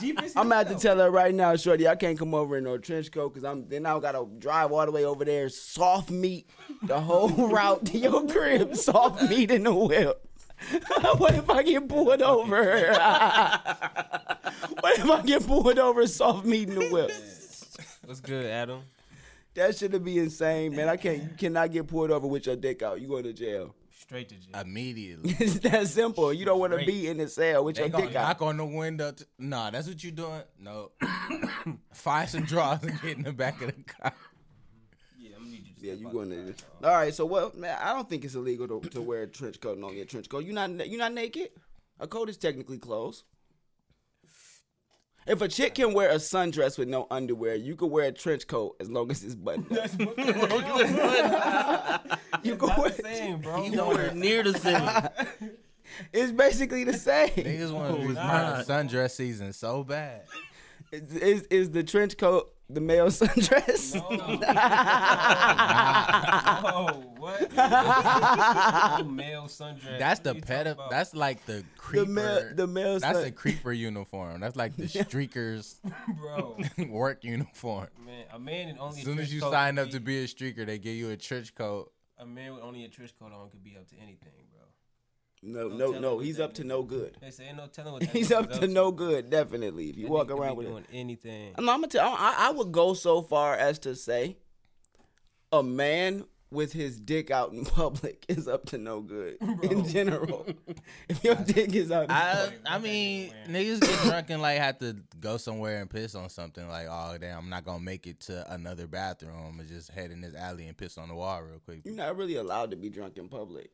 meat. 0.00 0.32
I'm 0.34 0.46
about 0.46 0.68
to 0.68 0.76
tell 0.76 0.98
her 0.98 1.10
right 1.10 1.34
now, 1.34 1.56
Shorty, 1.56 1.86
I 1.86 1.94
can't 1.96 2.18
come 2.18 2.34
over 2.34 2.56
in 2.56 2.64
no 2.64 2.78
trench 2.78 3.12
coat 3.12 3.34
because 3.34 3.44
I'm 3.44 3.68
then 3.68 3.84
I 3.84 3.98
gotta 4.00 4.26
drive 4.38 4.72
all 4.72 4.86
the 4.86 4.92
way 4.92 5.04
over 5.04 5.24
there, 5.24 5.48
soft 5.48 6.10
meat 6.10 6.48
the 6.82 7.00
whole 7.00 7.28
route 7.50 7.84
to 7.86 7.98
your 7.98 8.26
crib, 8.26 8.74
soft 8.74 9.28
meat 9.28 9.50
in 9.50 9.64
the 9.64 9.74
whip. 9.74 10.24
what 11.18 11.34
if 11.34 11.50
I 11.50 11.62
get 11.62 11.88
pulled 11.88 12.22
over? 12.22 12.64
what 14.80 14.98
if 14.98 15.10
I 15.10 15.22
get 15.24 15.46
pulled 15.46 15.78
over, 15.78 16.06
soft 16.06 16.46
meat 16.46 16.68
in 16.68 16.74
the 16.76 16.88
whip? 16.88 17.10
What's 18.04 18.20
good, 18.20 18.46
Adam? 18.46 18.80
That 19.54 19.76
should 19.76 20.04
be 20.04 20.18
insane, 20.18 20.74
man. 20.76 20.88
I 20.88 20.96
can't. 20.96 21.22
You 21.22 21.28
cannot 21.36 21.72
get 21.72 21.86
pulled 21.88 22.10
over 22.10 22.26
with 22.26 22.46
your 22.46 22.56
dick 22.56 22.82
out. 22.82 23.00
You 23.00 23.08
going 23.08 23.24
to 23.24 23.32
jail. 23.32 23.74
Straight 23.90 24.28
to 24.28 24.36
jail. 24.36 24.60
Immediately. 24.60 25.36
It's 25.40 25.58
that 25.60 25.86
simple. 25.88 26.32
You 26.32 26.44
don't 26.44 26.60
want 26.60 26.78
to 26.78 26.84
be 26.86 27.08
in 27.08 27.18
the 27.18 27.28
cell 27.28 27.64
with 27.64 27.76
They 27.76 27.82
your 27.82 27.88
gonna 27.90 28.06
dick 28.06 28.16
out. 28.16 28.28
knock 28.28 28.42
on 28.42 28.56
the 28.56 28.64
window. 28.64 29.10
T- 29.12 29.24
nah, 29.38 29.70
that's 29.70 29.88
what 29.88 30.02
you 30.02 30.12
doing? 30.12 30.42
No. 30.60 30.92
Find 31.92 32.28
some 32.28 32.44
drawers 32.44 32.80
and 32.82 33.00
get 33.02 33.16
in 33.16 33.24
the 33.24 33.32
back 33.32 33.60
of 33.60 33.74
the 33.74 33.82
car. 33.82 34.12
yeah, 35.18 35.30
I'm 35.36 35.42
gonna 35.42 35.50
need 35.50 35.66
you 35.66 35.74
to 35.74 35.86
Yeah, 35.86 35.92
step 35.94 36.00
you 36.00 36.06
out 36.06 36.12
going 36.12 36.28
the 36.30 36.52
to? 36.52 36.64
car, 36.80 36.90
All 36.92 36.96
right, 36.96 37.12
so 37.14 37.26
what, 37.26 37.56
man? 37.58 37.76
I 37.82 37.92
don't 37.92 38.08
think 38.08 38.24
it's 38.24 38.34
illegal 38.34 38.66
to, 38.80 38.88
to 38.90 39.02
wear 39.02 39.22
a 39.22 39.26
trench 39.26 39.60
coat 39.60 39.72
and 39.72 39.82
don't 39.82 39.94
get 39.94 40.02
a 40.02 40.06
trench 40.06 40.28
coat. 40.28 40.44
You 40.44 40.52
not 40.52 40.88
you 40.88 40.96
not 40.96 41.12
naked. 41.12 41.48
A 42.00 42.06
coat 42.06 42.28
is 42.30 42.36
technically 42.36 42.78
clothes. 42.78 43.24
If 45.28 45.42
a 45.42 45.48
chick 45.48 45.74
can 45.74 45.92
wear 45.92 46.08
a 46.10 46.14
sundress 46.14 46.78
with 46.78 46.88
no 46.88 47.06
underwear, 47.10 47.54
you 47.54 47.76
can 47.76 47.90
wear 47.90 48.06
a 48.06 48.12
trench 48.12 48.46
coat 48.46 48.76
as 48.80 48.90
long 48.90 49.10
as 49.10 49.22
it's 49.22 49.34
buttoned 49.34 49.76
up. 49.76 49.90
you 52.42 52.56
can 52.56 52.68
Not 52.68 52.78
wear. 52.78 52.88
the 52.90 53.02
same, 53.02 53.40
bro. 53.42 53.62
He 53.62 53.68
nowhere 53.68 54.14
near 54.14 54.42
the 54.42 54.58
same. 54.58 55.50
It's 56.12 56.30
basically 56.30 56.84
the 56.84 56.92
same. 56.92 57.30
Niggas 57.30 57.72
want 57.72 57.96
to 57.96 58.02
oh, 58.02 58.08
be 58.08 58.12
Nah. 58.12 58.62
sundress 58.62 59.12
season 59.12 59.54
so 59.54 59.82
bad. 59.82 60.20
Is, 60.92 61.14
is 61.14 61.42
is 61.44 61.70
the 61.70 61.82
trench 61.82 62.18
coat 62.18 62.52
the 62.70 62.80
male 62.80 63.06
sundress? 63.06 63.96
Oh, 66.64 66.92
what? 67.18 67.50
No 68.98 69.04
male 69.04 69.44
sundress. 69.44 69.98
That's 69.98 70.20
the 70.20 70.34
you 70.34 70.40
pet. 70.42 70.66
about? 70.66 70.90
That's 70.90 71.14
like 71.14 71.44
the 71.46 71.52
the 71.52 71.64
creeper. 71.76 72.06
male 72.10 72.50
the 72.54 72.66
male. 72.66 72.98
that's 72.98 73.14
sun- 73.18 73.22
the 73.24 73.30
creeper 73.32 73.72
uniform. 73.72 74.40
That's 74.40 74.56
like 74.56 74.76
the 74.76 74.82
streakers 74.88 75.76
bro. 76.20 76.58
work 76.88 77.24
uniform. 77.24 77.88
Man, 78.04 78.24
a 78.32 78.38
man 78.38 78.68
in 78.68 78.78
only 78.78 78.98
As 78.98 79.04
soon 79.04 79.16
trench 79.16 79.28
as 79.28 79.34
you 79.34 79.40
sign 79.40 79.76
could 79.76 79.84
up 79.86 79.90
to 79.90 80.00
be 80.00 80.22
a 80.24 80.26
streaker, 80.26 80.66
they 80.66 80.78
give 80.78 80.94
you 80.94 81.10
a 81.10 81.16
trench 81.16 81.54
coat. 81.54 81.92
a 82.18 82.26
man 82.26 82.54
with 82.54 82.62
only 82.62 82.84
a 82.84 82.88
trench 82.88 83.12
coat 83.18 83.32
on 83.32 83.48
could 83.50 83.62
be 83.62 83.76
up 83.76 83.86
to 83.88 83.96
anything, 83.96 84.32
bro. 84.47 84.47
No 85.42 85.68
no 85.68 85.90
no 85.92 85.98
no. 85.98 86.18
He's 86.18 86.40
up 86.40 86.54
to 86.54 86.64
no 86.64 86.82
good. 86.82 87.16
They 87.20 87.30
say 87.30 87.46
ain't 87.48 87.56
no 87.56 87.66
telling 87.66 87.92
what 87.92 88.02
He's 88.12 88.32
up 88.32 88.50
to 88.52 88.66
no 88.66 88.90
good. 88.90 89.30
Definitely, 89.30 89.90
if 89.90 89.96
you 89.96 90.08
walk 90.08 90.30
around 90.30 90.56
with 90.56 90.66
it. 90.66 90.70
doing 90.70 90.86
anything. 90.92 91.54
I'm, 91.56 91.68
I'm 91.68 91.76
gonna 91.78 91.88
tell. 91.88 92.08
I, 92.08 92.34
I 92.38 92.50
would 92.50 92.72
go 92.72 92.94
so 92.94 93.22
far 93.22 93.54
as 93.54 93.78
to 93.80 93.94
say, 93.94 94.36
a 95.52 95.62
man 95.62 96.24
with 96.50 96.72
his 96.72 96.98
dick 96.98 97.30
out 97.30 97.52
in 97.52 97.64
public 97.66 98.24
is 98.28 98.48
up 98.48 98.64
to 98.66 98.78
no 98.78 99.00
good 99.00 99.36
in 99.62 99.86
general. 99.86 100.46
if 101.08 101.22
your 101.22 101.34
dick 101.36 101.74
is 101.74 101.90
out, 101.90 102.10
I. 102.10 102.50
I 102.66 102.78
mean, 102.78 103.32
niggas 103.46 103.80
get 103.80 104.00
drunk 104.00 104.30
and 104.30 104.42
like 104.42 104.58
have 104.58 104.78
to 104.78 104.96
go 105.20 105.36
somewhere 105.36 105.80
and 105.80 105.90
piss 105.90 106.14
on 106.14 106.28
something. 106.30 106.66
Like, 106.68 106.86
oh 106.90 107.16
damn, 107.20 107.38
I'm 107.38 107.50
not 107.50 107.64
gonna 107.64 107.80
make 107.80 108.06
it 108.06 108.20
to 108.20 108.50
another 108.52 108.86
bathroom. 108.86 109.60
and 109.60 109.68
just 109.68 109.90
head 109.90 110.10
in 110.10 110.20
this 110.20 110.34
alley 110.34 110.66
and 110.66 110.76
piss 110.76 110.98
on 110.98 111.08
the 111.08 111.14
wall 111.14 111.42
real 111.42 111.60
quick. 111.60 111.82
you're 111.84 111.94
not 111.94 112.16
really 112.16 112.36
allowed 112.36 112.70
to 112.70 112.76
be 112.76 112.88
drunk 112.88 113.18
in 113.18 113.28
public. 113.28 113.70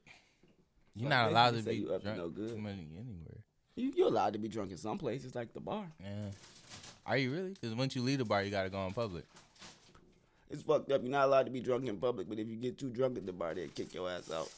You're 0.94 1.11
so 1.11 1.16
not 1.16 1.30
allowed 1.30 1.57
to 1.57 1.62
be 1.62 1.76
you 1.76 1.92
up 1.92 2.02
to 2.02 2.04
drunk 2.04 2.18
no 2.18 2.28
good. 2.28 2.50
too 2.50 2.59
many 2.59 2.88
anywhere. 2.96 3.42
You, 3.76 3.92
you're 3.96 4.09
allowed 4.09 4.35
to 4.35 4.38
be 4.38 4.48
drunk 4.48 4.70
in 4.70 4.76
some 4.76 4.98
places, 4.98 5.35
like 5.35 5.52
the 5.52 5.61
bar. 5.61 5.87
Yeah. 6.00 6.30
Are 7.07 7.16
you 7.16 7.33
really? 7.33 7.50
Because 7.50 7.74
once 7.74 7.96
you 7.96 8.02
leave 8.02 8.18
the 8.18 8.24
bar, 8.24 8.42
you 8.42 8.50
gotta 8.50 8.70
go 8.70 8.87
in 8.87 8.92
public. 8.92 9.24
It's 10.50 10.62
fucked 10.62 10.92
up. 10.92 11.02
You're 11.02 11.11
not 11.11 11.26
allowed 11.26 11.46
to 11.46 11.50
be 11.50 11.61
drunk 11.61 11.87
in 11.88 11.96
public, 11.96 12.28
but 12.28 12.38
if 12.38 12.48
you 12.48 12.57
get 12.57 12.78
too 12.78 12.90
drunk 12.90 13.18
at 13.18 13.26
the 13.26 13.33
bar, 13.33 13.54
they'll 13.54 13.68
kick 13.68 13.92
your 13.92 14.09
ass 14.09 14.30
out. 14.30 14.48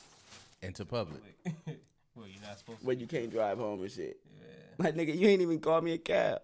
Into 0.62 0.84
public. 0.84 1.22
well, 1.44 1.54
you're 2.16 2.42
not 2.46 2.58
supposed 2.58 2.80
to. 2.80 2.86
Where 2.86 2.96
you 2.96 3.06
can't 3.06 3.30
drive 3.30 3.58
home 3.58 3.80
and 3.80 3.90
shit. 3.90 4.18
Yeah. 4.38 4.84
Like 4.84 4.94
nigga, 4.94 5.18
you 5.18 5.26
ain't 5.28 5.42
even 5.42 5.58
call 5.58 5.80
me 5.80 5.94
a 5.94 5.98
cab. 5.98 6.42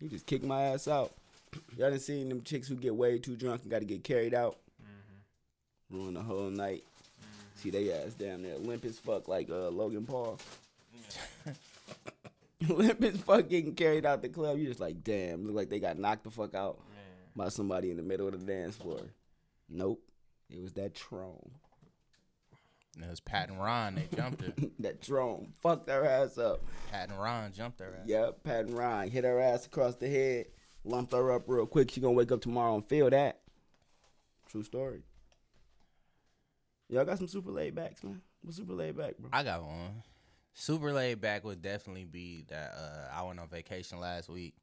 You 0.00 0.08
just 0.08 0.26
kick 0.26 0.42
my 0.42 0.62
ass 0.62 0.88
out. 0.88 1.12
Y'all 1.76 1.90
done 1.90 1.98
seen 1.98 2.28
them 2.28 2.42
chicks 2.42 2.68
who 2.68 2.74
get 2.74 2.94
way 2.94 3.18
too 3.18 3.36
drunk 3.36 3.62
and 3.62 3.70
got 3.70 3.80
to 3.80 3.84
get 3.84 4.02
carried 4.02 4.34
out, 4.34 4.58
mm-hmm. 4.82 5.96
ruin 5.96 6.14
the 6.14 6.22
whole 6.22 6.50
night. 6.50 6.84
See 7.64 7.70
they 7.70 7.90
ass 7.90 8.12
down 8.12 8.42
there 8.42 8.58
limp 8.58 8.84
as 8.84 8.98
fuck 8.98 9.26
like 9.26 9.48
uh, 9.48 9.70
Logan 9.70 10.04
Paul. 10.04 10.38
limp 12.68 13.02
as 13.02 13.16
fuck 13.16 13.48
getting 13.48 13.74
carried 13.74 14.04
out 14.04 14.20
the 14.20 14.28
club. 14.28 14.58
You 14.58 14.66
just 14.66 14.80
like 14.80 15.02
damn, 15.02 15.46
look 15.46 15.56
like 15.56 15.70
they 15.70 15.80
got 15.80 15.98
knocked 15.98 16.24
the 16.24 16.30
fuck 16.30 16.54
out 16.54 16.78
by 17.34 17.48
somebody 17.48 17.90
in 17.90 17.96
the 17.96 18.02
middle 18.02 18.28
of 18.28 18.38
the 18.38 18.52
dance 18.52 18.76
floor. 18.76 19.00
Nope, 19.70 20.02
it 20.50 20.60
was 20.60 20.74
that 20.74 20.94
Tron. 20.94 21.52
And 22.96 23.06
it 23.06 23.08
was 23.08 23.20
Pat 23.20 23.48
and 23.48 23.58
Ron. 23.58 23.94
They 23.94 24.14
jumped 24.14 24.42
her. 24.42 24.52
that 24.80 25.00
Tron 25.00 25.54
fucked 25.62 25.88
her 25.88 26.04
ass 26.04 26.36
up. 26.36 26.60
Pat 26.92 27.08
and 27.08 27.18
Ron 27.18 27.50
jumped 27.50 27.80
her. 27.80 27.96
Ass. 27.98 28.06
Yep, 28.06 28.44
Pat 28.44 28.66
and 28.66 28.76
Ryan 28.76 29.10
hit 29.10 29.24
her 29.24 29.40
ass 29.40 29.64
across 29.64 29.96
the 29.96 30.08
head, 30.08 30.48
lumped 30.84 31.14
her 31.14 31.32
up 31.32 31.44
real 31.46 31.64
quick. 31.64 31.90
She 31.90 32.02
gonna 32.02 32.12
wake 32.12 32.30
up 32.30 32.42
tomorrow 32.42 32.74
and 32.74 32.84
feel 32.84 33.08
that. 33.08 33.40
True 34.50 34.62
story. 34.62 35.04
Y'all 36.88 37.04
got 37.04 37.18
some 37.18 37.28
super 37.28 37.50
laid 37.50 37.74
backs, 37.74 38.02
man. 38.04 38.20
What's 38.42 38.56
super 38.56 38.74
laid 38.74 38.96
back, 38.96 39.16
bro? 39.18 39.30
I 39.32 39.42
got 39.42 39.62
one. 39.62 40.02
Super 40.52 40.92
laid 40.92 41.20
back 41.20 41.44
would 41.44 41.62
definitely 41.62 42.04
be 42.04 42.44
that 42.48 42.72
uh, 42.76 43.14
I 43.18 43.22
went 43.24 43.40
on 43.40 43.48
vacation 43.48 43.98
last 44.00 44.28
week. 44.28 44.54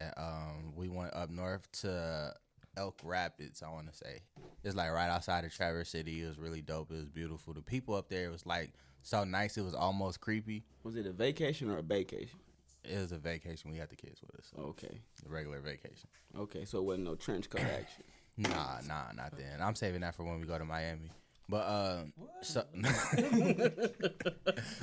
And, 0.00 0.12
um, 0.16 0.72
we 0.74 0.88
went 0.88 1.14
up 1.14 1.30
north 1.30 1.70
to 1.80 2.34
Elk 2.76 3.00
Rapids. 3.02 3.62
I 3.62 3.70
want 3.70 3.90
to 3.90 3.96
say 3.96 4.20
it's 4.64 4.74
like 4.74 4.90
right 4.90 5.08
outside 5.08 5.44
of 5.44 5.54
Traverse 5.54 5.88
City. 5.88 6.22
It 6.22 6.26
was 6.26 6.38
really 6.38 6.60
dope. 6.62 6.90
It 6.90 6.96
was 6.96 7.08
beautiful. 7.08 7.54
The 7.54 7.62
people 7.62 7.94
up 7.94 8.08
there 8.08 8.30
was 8.30 8.44
like 8.44 8.72
so 9.02 9.24
nice. 9.24 9.56
It 9.56 9.62
was 9.62 9.74
almost 9.74 10.20
creepy. 10.20 10.64
Was 10.82 10.96
it 10.96 11.06
a 11.06 11.12
vacation 11.12 11.70
or 11.70 11.78
a 11.78 11.82
vacation? 11.82 12.38
It 12.84 12.98
was 13.00 13.12
a 13.12 13.18
vacation. 13.18 13.70
We 13.70 13.78
had 13.78 13.88
the 13.88 13.96
kids 13.96 14.20
with 14.20 14.34
us. 14.38 14.50
So 14.54 14.62
Okay, 14.70 15.00
a 15.26 15.28
regular 15.30 15.60
vacation. 15.60 16.08
okay. 16.38 16.64
So 16.66 16.78
it 16.78 16.84
wasn't 16.84 17.04
no 17.04 17.14
trench 17.14 17.48
coat 17.48 17.60
action. 17.78 18.04
Nah, 18.36 18.80
nah, 18.86 19.12
not 19.16 19.32
then. 19.38 19.62
I'm 19.62 19.74
saving 19.74 20.02
that 20.02 20.14
for 20.14 20.24
when 20.24 20.38
we 20.40 20.46
go 20.46 20.58
to 20.58 20.64
Miami. 20.64 21.10
But 21.48 21.56
uh, 21.58 21.98
so, 22.42 22.64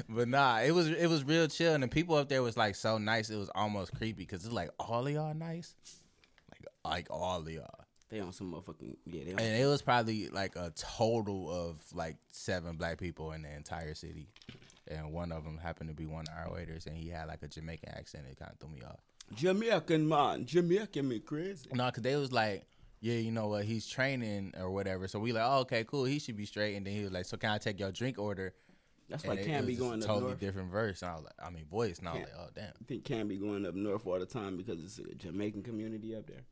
but 0.09 0.27
nah, 0.29 0.59
it 0.61 0.71
was 0.71 0.89
it 0.89 1.07
was 1.07 1.25
real 1.25 1.47
chill, 1.47 1.73
and 1.73 1.83
the 1.83 1.89
people 1.89 2.15
up 2.15 2.29
there 2.29 2.41
was 2.41 2.55
like 2.55 2.75
so 2.75 2.97
nice. 2.97 3.29
It 3.29 3.35
was 3.35 3.49
almost 3.53 3.93
creepy 3.93 4.23
because 4.23 4.45
it's 4.45 4.53
like 4.53 4.69
all 4.79 5.05
of 5.05 5.11
y'all 5.11 5.33
nice, 5.33 5.75
like 6.51 6.65
like 6.85 7.07
all 7.09 7.41
of 7.41 7.49
y'all, 7.49 7.67
They 8.09 8.21
on 8.21 8.31
some 8.31 8.53
motherfucking 8.53 8.95
yeah. 9.05 9.23
They 9.25 9.33
on, 9.33 9.39
and 9.39 9.61
it 9.61 9.65
was 9.65 9.81
probably 9.81 10.29
like 10.29 10.55
a 10.55 10.71
total 10.77 11.51
of 11.51 11.83
like 11.93 12.15
seven 12.31 12.77
black 12.77 12.97
people 12.97 13.33
in 13.33 13.41
the 13.41 13.53
entire 13.53 13.93
city, 13.93 14.29
and 14.87 15.11
one 15.11 15.33
of 15.33 15.43
them 15.43 15.57
happened 15.57 15.89
to 15.89 15.95
be 15.95 16.05
one 16.05 16.23
of 16.31 16.45
our 16.45 16.53
waiters, 16.53 16.85
and 16.85 16.95
he 16.95 17.09
had 17.09 17.27
like 17.27 17.43
a 17.43 17.49
Jamaican 17.49 17.89
accent. 17.89 18.23
It 18.31 18.39
kind 18.39 18.51
of 18.53 18.59
threw 18.59 18.69
me 18.69 18.83
off. 18.87 18.99
Jamaican 19.35 20.07
man, 20.07 20.45
Jamaican 20.45 21.09
me 21.09 21.19
crazy. 21.19 21.69
No, 21.73 21.89
cause 21.91 22.03
they 22.03 22.15
was 22.15 22.31
like, 22.31 22.65
yeah, 23.03 23.15
you 23.15 23.31
know 23.31 23.47
what, 23.47 23.65
he's 23.65 23.85
training 23.85 24.53
or 24.57 24.71
whatever. 24.71 25.09
So 25.09 25.19
we 25.19 25.33
like, 25.33 25.43
oh, 25.45 25.59
okay, 25.59 25.83
cool, 25.83 26.05
he 26.05 26.19
should 26.19 26.37
be 26.37 26.45
straight. 26.45 26.77
And 26.77 26.87
then 26.87 26.93
he 26.93 27.03
was 27.03 27.11
like, 27.11 27.25
so 27.25 27.35
can 27.35 27.49
I 27.49 27.57
take 27.57 27.77
your 27.77 27.91
drink 27.91 28.17
order? 28.17 28.53
That's 29.09 29.25
why 29.25 29.35
Cam 29.35 29.65
be 29.65 29.75
going 29.75 30.01
up 30.01 30.07
totally 30.07 30.27
north. 30.27 30.39
different 30.39 30.71
verse. 30.71 31.01
And 31.01 31.11
I 31.11 31.15
was 31.15 31.25
like, 31.25 31.33
I 31.45 31.49
mean, 31.49 31.65
voice. 31.65 31.99
And 31.99 32.07
I 32.07 32.13
was 32.13 32.21
like, 32.21 32.31
oh 32.39 32.47
damn. 32.55 32.69
I 32.69 32.85
think 32.87 33.03
Cam 33.03 33.27
be 33.27 33.35
going 33.35 33.65
up 33.65 33.75
north 33.75 34.07
all 34.07 34.17
the 34.17 34.25
time 34.25 34.55
because 34.55 34.81
it's 34.81 34.99
a 34.99 35.15
Jamaican 35.15 35.63
community 35.63 36.15
up 36.15 36.27
there. 36.27 36.45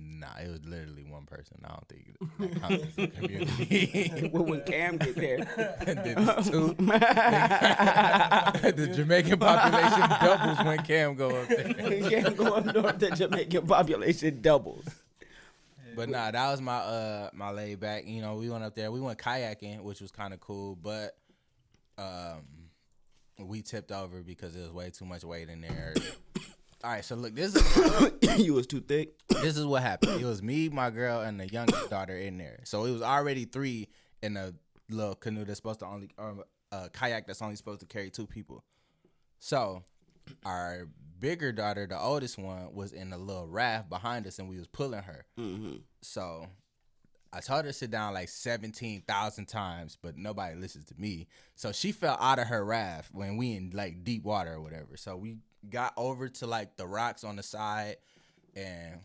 Nah, 0.00 0.36
it 0.42 0.50
was 0.50 0.66
literally 0.66 1.04
one 1.04 1.26
person. 1.26 1.58
I 1.64 1.68
don't 1.68 1.88
think 1.88 2.16
that 2.40 2.60
counts 2.60 2.84
as 2.84 2.98
a 3.04 3.06
community. 3.06 4.28
Well, 4.32 4.46
when 4.46 4.62
Cam 4.62 4.96
get 4.96 5.14
there, 5.14 5.38
it's 5.80 6.50
the 8.76 8.88
Jamaican 8.96 9.38
population 9.38 10.08
doubles 10.20 10.58
when 10.66 10.82
Cam 10.82 11.14
go 11.14 11.36
up 11.36 11.46
there. 11.46 11.72
Cam 12.10 12.34
go 12.34 12.54
up 12.54 12.64
north, 12.64 12.98
the 12.98 13.10
Jamaican 13.10 13.68
population 13.68 14.40
doubles. 14.40 14.88
But 15.94 16.08
nah, 16.08 16.30
that 16.30 16.50
was 16.50 16.60
my 16.60 16.76
uh 16.76 17.30
my 17.32 17.50
laid 17.50 17.80
back. 17.80 18.06
You 18.06 18.20
know, 18.20 18.34
we 18.36 18.50
went 18.50 18.64
up 18.64 18.74
there. 18.74 18.90
We 18.90 19.00
went 19.00 19.18
kayaking, 19.18 19.82
which 19.82 20.00
was 20.00 20.10
kind 20.10 20.34
of 20.34 20.40
cool, 20.40 20.76
but 20.76 21.16
um 21.98 22.42
we 23.38 23.62
tipped 23.62 23.90
over 23.90 24.22
because 24.22 24.54
there 24.54 24.62
was 24.62 24.72
way 24.72 24.90
too 24.90 25.04
much 25.04 25.24
weight 25.24 25.48
in 25.48 25.60
there. 25.60 25.94
All 26.84 26.90
right, 26.90 27.04
so 27.04 27.14
look, 27.14 27.34
this 27.34 27.56
is 27.56 28.38
you 28.44 28.54
was 28.54 28.66
too 28.66 28.80
thick. 28.80 29.14
this 29.28 29.56
is 29.56 29.64
what 29.64 29.82
happened. 29.82 30.20
It 30.20 30.24
was 30.24 30.42
me, 30.42 30.68
my 30.68 30.90
girl, 30.90 31.20
and 31.20 31.40
the 31.40 31.48
youngest 31.48 31.88
daughter 31.90 32.16
in 32.16 32.36
there. 32.38 32.60
So 32.64 32.84
it 32.84 32.90
was 32.92 33.02
already 33.02 33.46
three 33.46 33.88
in 34.22 34.36
a 34.36 34.52
little 34.90 35.14
canoe 35.14 35.44
that's 35.44 35.58
supposed 35.58 35.80
to 35.80 35.86
only, 35.86 36.10
or 36.18 36.44
a 36.72 36.90
kayak 36.90 37.26
that's 37.26 37.40
only 37.40 37.56
supposed 37.56 37.80
to 37.80 37.86
carry 37.86 38.10
two 38.10 38.26
people. 38.26 38.64
So 39.38 39.84
our 40.44 40.88
bigger 41.24 41.52
daughter, 41.52 41.86
the 41.86 41.98
oldest 41.98 42.36
one, 42.36 42.68
was 42.74 42.92
in 42.92 43.10
a 43.14 43.16
little 43.16 43.46
raft 43.46 43.88
behind 43.88 44.26
us, 44.26 44.38
and 44.38 44.46
we 44.46 44.58
was 44.58 44.66
pulling 44.66 45.02
her. 45.02 45.24
Mm-hmm. 45.40 45.76
So 46.02 46.46
I 47.32 47.40
told 47.40 47.64
her 47.64 47.70
to 47.70 47.72
sit 47.72 47.90
down 47.90 48.12
like 48.12 48.28
17,000 48.28 49.46
times, 49.46 49.96
but 50.00 50.18
nobody 50.18 50.54
listens 50.54 50.84
to 50.86 50.94
me. 50.98 51.26
So 51.54 51.72
she 51.72 51.92
fell 51.92 52.18
out 52.20 52.38
of 52.38 52.48
her 52.48 52.62
raft 52.62 53.08
when 53.14 53.38
we 53.38 53.56
in 53.56 53.70
like 53.72 54.04
deep 54.04 54.22
water 54.22 54.52
or 54.52 54.60
whatever. 54.60 54.98
So 54.98 55.16
we 55.16 55.38
got 55.70 55.94
over 55.96 56.28
to 56.28 56.46
like 56.46 56.76
the 56.76 56.86
rocks 56.86 57.24
on 57.24 57.36
the 57.36 57.42
side 57.42 57.96
and 58.54 59.00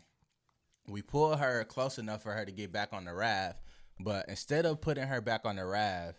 we 0.89 1.01
pulled 1.01 1.39
her 1.39 1.63
close 1.63 1.99
enough 1.99 2.21
for 2.21 2.33
her 2.33 2.43
to 2.43 2.51
get 2.51 2.73
back 2.73 2.89
on 2.91 3.05
the 3.05 3.13
raft. 3.13 3.61
But 3.97 4.25
instead 4.27 4.65
of 4.65 4.81
putting 4.81 5.07
her 5.07 5.21
back 5.21 5.45
on 5.45 5.55
the 5.55 5.65
raft, 5.65 6.17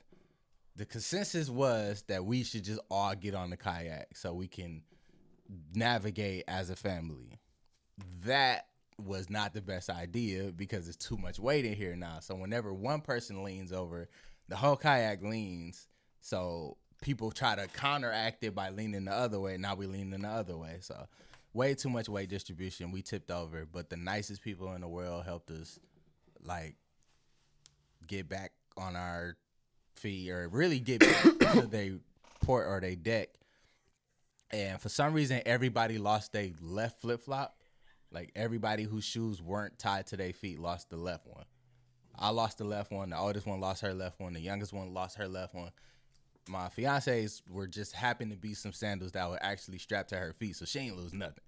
the 0.77 0.87
consensus 0.87 1.51
was 1.51 2.05
that 2.09 2.25
we 2.25 2.43
should 2.43 2.65
just 2.65 2.81
all 2.91 3.15
get 3.15 3.35
on 3.35 3.51
the 3.51 3.57
kayak 3.59 4.17
so 4.17 4.33
we 4.33 4.49
can 4.49 4.83
navigate 5.75 6.45
as 6.49 6.71
a 6.71 6.77
family. 6.77 7.39
That 8.25 8.67
was 8.99 9.31
not 9.31 9.55
the 9.55 9.63
best 9.63 9.91
idea 9.91 10.53
because 10.55 10.89
it's 10.89 10.97
too 10.97 11.17
much 11.17 11.39
weight 11.39 11.65
in 11.65 11.75
here 11.75 11.97
now. 11.97 12.19
So 12.21 12.35
whenever 12.35 12.73
one 12.73 13.01
person 13.01 13.43
leans 13.43 13.73
over, 13.73 14.09
the 14.49 14.57
whole 14.57 14.77
kayak 14.77 15.23
leans. 15.23 15.89
So 16.21 16.77
people 17.01 17.31
try 17.31 17.55
to 17.55 17.67
counteract 17.69 18.45
it 18.45 18.55
by 18.55 18.71
leaning 18.71 19.07
the 19.07 19.13
other 19.13 19.41
way. 19.41 19.57
Now 19.57 19.75
we 19.75 19.87
leaning 19.87 20.21
the 20.21 20.29
other 20.29 20.57
way. 20.57 20.79
So 20.81 21.07
way 21.53 21.75
too 21.75 21.89
much 21.89 22.09
weight 22.09 22.29
distribution. 22.29 22.93
We 22.93 23.03
tipped 23.03 23.31
over, 23.31 23.67
but 23.71 23.91
the 23.91 23.97
nicest 23.97 24.43
people 24.43 24.73
in 24.75 24.83
the 24.83 24.89
world 24.89 25.25
helped 25.25 25.51
us 25.51 25.79
like 26.45 26.77
get 28.07 28.29
back 28.29 28.53
on 28.77 28.97
our 28.97 29.37
feet 29.97 30.31
or 30.31 30.49
really 30.49 30.81
get 30.81 31.01
back 31.01 31.23
to 31.55 31.67
their 31.67 31.93
port 32.43 32.67
or 32.67 32.81
their 32.81 32.97
deck. 32.97 33.29
And 34.53 34.81
for 34.81 34.89
some 34.89 35.13
reason, 35.13 35.43
everybody 35.47 35.99
lost 35.99 36.33
their 36.33 36.51
left 36.61 37.01
flip 37.01 37.23
flop. 37.23 37.57
Like 38.13 38.33
everybody 38.35 38.83
whose 38.83 39.05
shoes 39.05 39.41
weren't 39.41 39.79
tied 39.79 40.09
to 40.09 40.17
their 40.17 40.33
feet 40.33 40.59
lost 40.59 40.91
the 40.91 40.97
left 40.97 41.27
one. 41.27 41.45
I 42.19 42.31
lost 42.31 42.59
the 42.59 42.65
left 42.65 42.91
one. 42.91 43.11
The 43.11 43.19
oldest 43.19 43.47
one 43.47 43.61
lost 43.61 43.83
her 43.83 43.95
left 43.95 44.19
one. 44.21 44.33
The 44.33 44.41
youngest 44.41 44.73
one 44.73 44.93
lost 44.93 45.17
her 45.17 45.29
left 45.29 45.55
one. 45.55 45.71
My 46.49 46.69
fiance's 46.69 47.43
were 47.49 47.69
just 47.69 47.95
happened 47.95 48.33
to 48.33 48.37
be 48.37 48.55
some 48.55 48.73
sandals 48.73 49.13
that 49.13 49.31
were 49.31 49.39
actually 49.41 49.79
strapped 49.79 50.09
to 50.11 50.17
her 50.17 50.33
feet, 50.33 50.57
so 50.57 50.65
she 50.65 50.81
ain't 50.81 50.97
lose 50.97 51.15
nothing. 51.15 51.45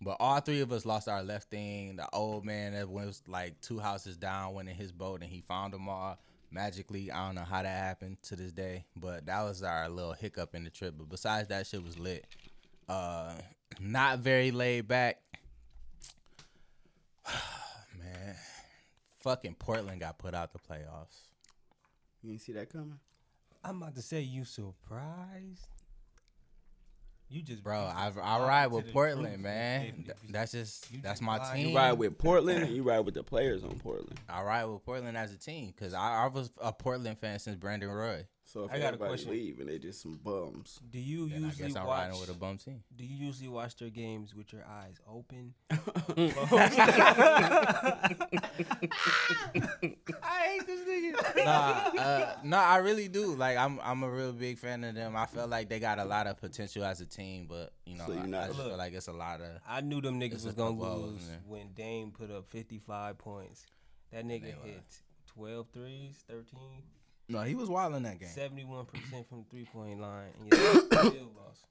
But 0.00 0.16
all 0.20 0.40
three 0.40 0.60
of 0.60 0.72
us 0.72 0.86
lost 0.86 1.08
our 1.08 1.22
left 1.22 1.50
thing. 1.50 1.96
The 1.96 2.08
old 2.12 2.44
man 2.44 2.72
that 2.72 2.88
was 2.88 3.22
like 3.26 3.60
two 3.60 3.78
houses 3.78 4.16
down 4.16 4.54
went 4.54 4.68
in 4.68 4.74
his 4.74 4.92
boat 4.92 5.22
and 5.22 5.30
he 5.30 5.40
found 5.40 5.74
them 5.74 5.88
all 5.88 6.18
magically. 6.50 7.10
I 7.10 7.26
don't 7.26 7.34
know 7.34 7.44
how 7.44 7.62
that 7.62 7.82
happened 7.84 8.18
to 8.24 8.36
this 8.36 8.52
day, 8.52 8.84
but 8.96 9.26
that 9.26 9.42
was 9.42 9.62
our 9.62 9.88
little 9.88 10.12
hiccup 10.12 10.54
in 10.54 10.64
the 10.64 10.70
trip. 10.70 10.94
But 10.96 11.08
besides 11.08 11.48
that, 11.48 11.66
shit 11.66 11.84
was 11.84 11.98
lit. 11.98 12.26
Uh, 12.88 13.34
not 13.80 14.20
very 14.20 14.50
laid 14.50 14.88
back. 14.88 15.20
man, 17.98 18.34
fucking 19.20 19.54
Portland 19.54 20.00
got 20.00 20.18
put 20.18 20.34
out 20.34 20.52
the 20.52 20.58
playoffs. 20.58 21.26
You 22.22 22.30
didn't 22.30 22.42
see 22.42 22.52
that 22.52 22.70
coming. 22.72 22.98
I'm 23.64 23.82
about 23.82 23.94
to 23.96 24.02
say 24.02 24.20
you 24.20 24.44
surprised. 24.44 25.66
You 27.30 27.42
just 27.42 27.62
Bro, 27.62 27.78
I 27.78 28.10
I 28.22 28.38
ride 28.40 28.68
to 28.70 28.76
with 28.76 28.92
Portland, 28.92 29.34
truth. 29.34 29.40
man. 29.40 29.82
If- 29.82 29.94
Th- 30.06 30.08
if- 30.24 30.32
That's 30.32 30.52
just 30.52 30.90
you 30.90 31.00
that's 31.02 31.20
just 31.20 31.22
my 31.22 31.36
lied. 31.38 31.56
team. 31.56 31.68
You 31.68 31.76
ride 31.76 31.92
with 31.92 32.16
Portland, 32.18 32.62
and 32.64 32.74
you 32.74 32.82
ride 32.82 33.00
with 33.00 33.14
the 33.14 33.22
players 33.22 33.62
on 33.64 33.78
Portland. 33.78 34.18
I 34.28 34.42
ride 34.42 34.64
with 34.64 34.82
Portland 34.82 35.16
as 35.16 35.32
a 35.32 35.36
team 35.38 35.74
because 35.76 35.92
I, 35.94 36.24
I 36.24 36.26
was 36.28 36.50
a 36.60 36.72
Portland 36.72 37.18
fan 37.18 37.38
since 37.38 37.56
Brandon 37.56 37.90
Roy. 37.90 38.26
So 38.50 38.64
if 38.64 38.70
I 38.72 38.78
got 38.78 38.82
a 38.82 38.86
everybody 38.86 39.10
question. 39.10 39.30
leave 39.32 39.60
and 39.60 39.68
they 39.68 39.78
just 39.78 40.00
some 40.00 40.18
bums, 40.24 40.80
Do 40.90 40.98
you 40.98 41.28
Then 41.28 41.44
I 41.44 41.46
usually 41.48 41.68
guess 41.68 41.76
I'm 41.76 41.86
watch? 41.86 41.98
riding 42.06 42.18
with 42.20 42.30
a 42.30 42.34
bum 42.34 42.56
team. 42.56 42.82
Do 42.96 43.04
you 43.04 43.26
usually 43.26 43.48
watch 43.48 43.76
their 43.76 43.90
games 43.90 44.34
with 44.34 44.54
your 44.54 44.64
eyes 44.66 44.96
open? 45.06 45.52
I 50.22 50.46
hate 50.46 50.66
this 50.66 50.80
nigga. 50.88 51.44
nah, 51.44 52.00
uh, 52.00 52.36
no, 52.42 52.56
I 52.56 52.78
really 52.78 53.08
do. 53.08 53.34
Like, 53.34 53.56
I'm 53.58 53.78
I'm 53.82 54.02
a 54.02 54.10
real 54.10 54.32
big 54.32 54.58
fan 54.58 54.84
of 54.84 54.94
them. 54.94 55.16
I 55.16 55.26
feel 55.26 55.46
like 55.46 55.68
they 55.68 55.78
got 55.80 55.98
a 55.98 56.04
lot 56.04 56.26
of 56.26 56.38
potential 56.38 56.84
as 56.84 57.00
a 57.00 57.06
team, 57.06 57.46
but 57.48 57.72
you 57.84 57.96
know, 57.96 58.06
So 58.06 58.12
I, 58.14 58.26
not- 58.26 58.44
I 58.44 58.46
just 58.48 58.58
Look. 58.58 58.68
feel 58.68 58.76
like 58.78 58.92
it's 58.94 59.08
a 59.08 59.12
lot 59.12 59.40
of. 59.40 59.60
I 59.68 59.80
knew 59.80 60.00
them 60.00 60.20
niggas 60.20 60.44
was 60.44 60.54
gonna 60.54 60.70
lose 60.78 61.28
when 61.46 61.72
Dame 61.74 62.10
put 62.10 62.30
up 62.30 62.46
55 62.48 63.18
points. 63.18 63.66
That 64.12 64.24
nigga 64.24 64.54
hit 64.64 64.82
12 65.34 65.66
threes, 65.72 66.24
13, 66.30 66.58
No, 67.28 67.42
he 67.42 67.54
was 67.54 67.68
wild 67.68 67.94
in 67.94 68.02
that 68.04 68.18
game. 68.18 68.28
71% 68.28 68.86
from 69.28 69.38
the 69.38 69.44
three 69.50 69.64
point 69.64 70.00
line, 70.00 70.28
and 70.40 70.52
yet 70.52 70.82
still 70.86 71.30
lost. 71.36 71.64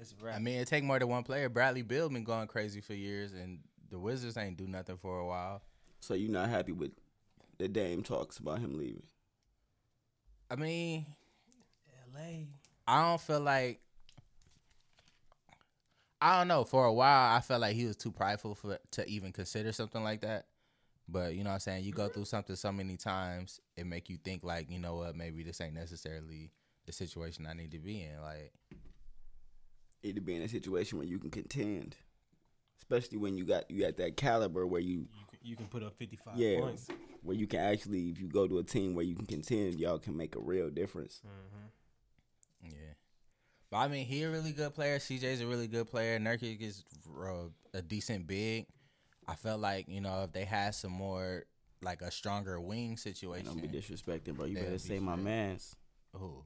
It's 0.00 0.14
a 0.20 0.24
wrap. 0.24 0.36
I 0.36 0.38
mean, 0.38 0.58
it 0.58 0.66
take 0.66 0.82
more 0.82 0.98
than 0.98 1.08
one 1.08 1.22
player. 1.22 1.48
Bradley 1.48 1.82
Beal 1.82 2.08
been 2.08 2.24
going 2.24 2.48
crazy 2.48 2.80
for 2.80 2.94
years, 2.94 3.32
and 3.32 3.60
the 3.90 3.98
Wizards 3.98 4.36
ain't 4.36 4.56
do 4.56 4.66
nothing 4.66 4.96
for 4.96 5.18
a 5.18 5.26
while. 5.26 5.62
so 6.00 6.14
you're 6.14 6.30
not 6.30 6.48
happy 6.48 6.72
with 6.72 6.92
the 7.58 7.68
Dame 7.68 8.02
talks 8.02 8.38
about 8.38 8.58
him 8.58 8.78
leaving. 8.78 9.02
I 10.50 10.56
mean, 10.56 11.06
LA. 12.14 12.46
I 12.88 13.08
don't 13.08 13.20
feel 13.20 13.40
like 13.40 13.80
I 16.20 16.38
don't 16.38 16.48
know. 16.48 16.64
For 16.64 16.84
a 16.84 16.92
while, 16.92 17.34
I 17.36 17.40
felt 17.40 17.60
like 17.60 17.76
he 17.76 17.86
was 17.86 17.96
too 17.96 18.10
prideful 18.10 18.54
for 18.54 18.78
to 18.92 19.08
even 19.08 19.32
consider 19.32 19.72
something 19.72 20.02
like 20.02 20.22
that. 20.22 20.46
But 21.10 21.34
you 21.34 21.42
know 21.42 21.50
what 21.50 21.54
I'm 21.54 21.60
saying? 21.60 21.84
You 21.84 21.92
go 21.92 22.08
through 22.08 22.26
something 22.26 22.56
so 22.56 22.70
many 22.72 22.96
times, 22.96 23.60
it 23.76 23.86
make 23.86 24.08
you 24.08 24.16
think 24.22 24.44
like, 24.44 24.70
you 24.70 24.78
know 24.78 24.96
what, 24.96 25.16
maybe 25.16 25.42
this 25.42 25.60
ain't 25.60 25.74
necessarily 25.74 26.50
the 26.86 26.92
situation 26.92 27.46
I 27.46 27.54
need 27.54 27.72
to 27.72 27.78
be 27.78 28.02
in. 28.02 28.20
Like, 28.22 28.52
Need 30.02 30.14
to 30.14 30.20
be 30.22 30.34
in 30.36 30.42
a 30.42 30.48
situation 30.48 30.96
where 30.98 31.06
you 31.06 31.18
can 31.18 31.30
contend, 31.30 31.94
especially 32.78 33.18
when 33.18 33.36
you 33.36 33.44
got 33.44 33.70
you 33.70 33.84
at 33.84 33.98
that 33.98 34.16
caliber 34.16 34.66
where 34.66 34.80
you 34.80 35.00
You 35.12 35.26
can, 35.30 35.38
you 35.42 35.56
can 35.56 35.66
put 35.66 35.82
up 35.82 35.94
55 35.98 36.38
yeah 36.38 36.60
points. 36.60 36.86
where 37.22 37.36
you 37.36 37.46
can 37.46 37.60
actually 37.60 38.08
if 38.08 38.18
you 38.18 38.26
go 38.28 38.46
to 38.48 38.58
a 38.58 38.62
team 38.62 38.94
where 38.94 39.04
you 39.04 39.14
can 39.14 39.26
contend, 39.26 39.78
y'all 39.78 39.98
can 39.98 40.16
make 40.16 40.36
a 40.36 40.40
real 40.40 40.70
difference. 40.70 41.20
yeah. 42.62 42.70
But 43.70 43.76
I 43.78 43.88
mean, 43.88 44.06
he 44.06 44.22
a 44.22 44.30
really 44.30 44.52
good 44.52 44.74
player. 44.74 44.98
CJ's 44.98 45.42
a 45.42 45.46
really 45.46 45.68
good 45.68 45.88
player. 45.90 46.18
Nurkic 46.18 46.60
is 46.60 46.82
uh, 47.22 47.48
a 47.74 47.82
decent 47.82 48.26
big. 48.26 48.66
I 49.28 49.34
felt 49.34 49.60
like 49.60 49.86
you 49.88 50.00
know 50.00 50.24
if 50.24 50.32
they 50.32 50.44
had 50.44 50.74
some 50.74 50.92
more 50.92 51.44
like 51.82 52.02
a 52.02 52.10
stronger 52.10 52.60
wing 52.60 52.96
situation. 52.96 53.46
Don't 53.46 53.62
be 53.62 53.68
disrespecting, 53.68 54.36
bro. 54.36 54.46
You 54.46 54.56
better 54.56 54.72
be 54.72 54.78
say 54.78 54.98
my 54.98 55.16
man's. 55.16 55.76
Ooh. 56.16 56.44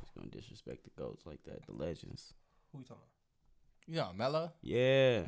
Just 0.00 0.14
gonna 0.14 0.28
disrespect 0.28 0.84
the 0.84 0.90
goats 1.00 1.26
like 1.26 1.42
that, 1.44 1.66
the 1.66 1.72
legends. 1.72 2.34
Who 2.72 2.78
you 2.78 2.84
talking 2.84 3.02
about? 3.02 3.06
You 3.86 3.96
know, 3.96 4.12
Melo. 4.16 4.52
Yeah, 4.62 5.22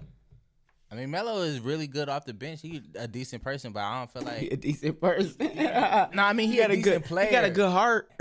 I 0.92 0.94
mean, 0.94 1.10
Melo 1.10 1.40
is 1.40 1.58
really 1.58 1.86
good 1.86 2.10
off 2.10 2.26
the 2.26 2.34
bench. 2.34 2.60
He 2.60 2.82
a 2.96 3.08
decent 3.08 3.42
person, 3.42 3.72
but 3.72 3.80
I 3.80 4.00
don't 4.00 4.10
feel 4.10 4.22
he 4.34 4.42
like. 4.42 4.52
a 4.52 4.56
decent 4.56 5.00
person. 5.00 5.50
No, 6.12 6.22
I 6.22 6.34
mean 6.34 6.48
he, 6.48 6.56
he 6.56 6.60
got 6.60 6.68
a 6.68 6.74
a 6.74 6.76
decent 6.76 6.94
good 6.94 7.04
player. 7.06 7.26
He 7.26 7.32
got 7.32 7.44
a 7.44 7.50
good 7.50 7.70
heart. 7.70 8.10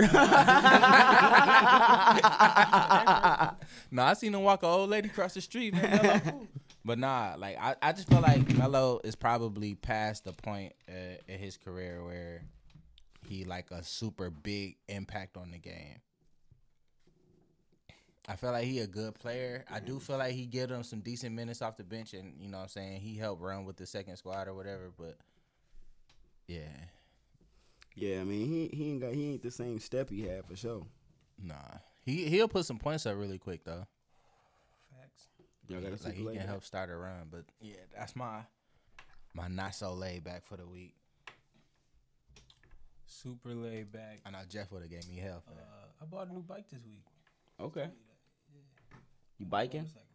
No, 3.90 4.02
I 4.04 4.14
seen 4.14 4.32
him 4.34 4.42
walk 4.42 4.62
an 4.62 4.70
old 4.70 4.88
lady 4.88 5.08
across 5.10 5.34
the 5.34 5.42
street, 5.42 5.74
man. 5.74 6.48
But 6.82 6.98
nah, 6.98 7.34
like 7.36 7.58
I, 7.60 7.76
I 7.82 7.92
just 7.92 8.08
feel 8.08 8.22
like 8.22 8.48
Melo 8.56 9.00
is 9.04 9.14
probably 9.16 9.74
past 9.74 10.24
the 10.24 10.32
point 10.32 10.72
uh, 10.88 11.18
in 11.28 11.38
his 11.38 11.58
career 11.58 12.02
where 12.02 12.42
he 13.28 13.44
like 13.44 13.70
a 13.70 13.84
super 13.84 14.30
big 14.30 14.76
impact 14.88 15.36
on 15.36 15.50
the 15.50 15.58
game. 15.58 16.00
I 18.28 18.36
feel 18.36 18.52
like 18.52 18.64
he 18.64 18.78
a 18.78 18.86
good 18.86 19.14
player. 19.14 19.64
I 19.70 19.80
do 19.80 19.98
feel 19.98 20.18
like 20.18 20.32
he 20.34 20.46
give 20.46 20.68
them 20.68 20.84
some 20.84 21.00
decent 21.00 21.34
minutes 21.34 21.60
off 21.60 21.76
the 21.76 21.84
bench, 21.84 22.14
and 22.14 22.34
you 22.38 22.48
know 22.48 22.58
what 22.58 22.64
I'm 22.64 22.68
saying 22.68 23.00
he 23.00 23.16
helped 23.16 23.42
run 23.42 23.64
with 23.64 23.76
the 23.76 23.86
second 23.86 24.16
squad 24.16 24.46
or 24.46 24.54
whatever. 24.54 24.92
But 24.96 25.16
yeah, 26.46 26.68
yeah, 27.96 28.20
I 28.20 28.24
mean 28.24 28.46
he 28.46 28.68
he 28.76 28.90
ain't 28.90 29.00
got 29.00 29.12
he 29.12 29.32
ain't 29.32 29.42
the 29.42 29.50
same 29.50 29.80
step 29.80 30.08
he 30.08 30.22
had 30.22 30.44
for 30.46 30.54
sure. 30.54 30.86
nah, 31.42 31.78
he 32.04 32.26
he'll 32.28 32.48
put 32.48 32.64
some 32.64 32.78
points 32.78 33.06
up 33.06 33.16
really 33.16 33.38
quick 33.38 33.64
though. 33.64 33.86
Facts. 34.90 35.26
Y'all 35.68 35.80
got 35.80 36.00
a 36.00 36.04
like 36.04 36.14
he 36.14 36.24
can 36.24 36.34
back? 36.36 36.46
help 36.46 36.64
start 36.64 36.90
a 36.90 36.96
run. 36.96 37.26
But 37.28 37.44
yeah, 37.60 37.74
that's 37.96 38.14
my 38.14 38.42
my 39.34 39.48
not 39.48 39.74
so 39.74 39.94
laid 39.94 40.22
back 40.22 40.46
for 40.46 40.56
the 40.56 40.66
week. 40.66 40.94
Super 43.04 43.52
laid 43.52 43.90
back. 43.92 44.20
I 44.24 44.30
know 44.30 44.38
Jeff 44.48 44.70
would 44.70 44.82
have 44.82 44.90
gave 44.90 45.08
me 45.08 45.16
hell 45.16 45.42
for 45.44 45.54
that. 45.54 45.60
Uh, 45.60 46.02
I 46.02 46.04
bought 46.04 46.28
a 46.30 46.32
new 46.32 46.42
bike 46.42 46.68
this 46.70 46.80
week. 46.84 47.02
Okay. 47.60 47.88
You 49.42 49.46
biking? 49.48 49.80
Motorcycle. 49.80 50.06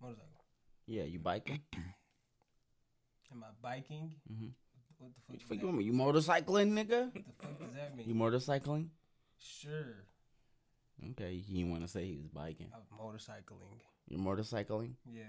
Motorcycle. 0.00 0.44
Yeah, 0.86 1.02
you 1.02 1.18
biking. 1.18 1.60
Am 3.30 3.44
I 3.44 3.48
biking? 3.60 4.14
Mhm. 4.32 4.52
What 4.98 5.12
the 5.14 5.20
fuck? 5.20 5.26
What 5.26 5.32
does 5.38 5.50
you 5.50 5.56
that- 5.58 5.72
think 5.72 5.84
you 5.84 5.92
motorcycling, 5.92 6.72
nigga? 6.72 7.12
What 7.12 7.24
the 7.26 7.32
fuck 7.42 7.58
does 7.60 7.74
that 7.74 7.94
mean? 7.96 8.08
You 8.08 8.14
motorcycling? 8.14 8.88
sure. 9.38 10.06
Okay, 11.10 11.36
he 11.36 11.54
didn't 11.56 11.72
want 11.72 11.82
to 11.82 11.88
say 11.88 12.06
he 12.06 12.16
was 12.16 12.28
biking. 12.28 12.70
I'm 12.72 12.98
motorcycling. 12.98 13.80
You're 14.08 14.20
motorcycling? 14.20 14.94
Yeah. 15.04 15.24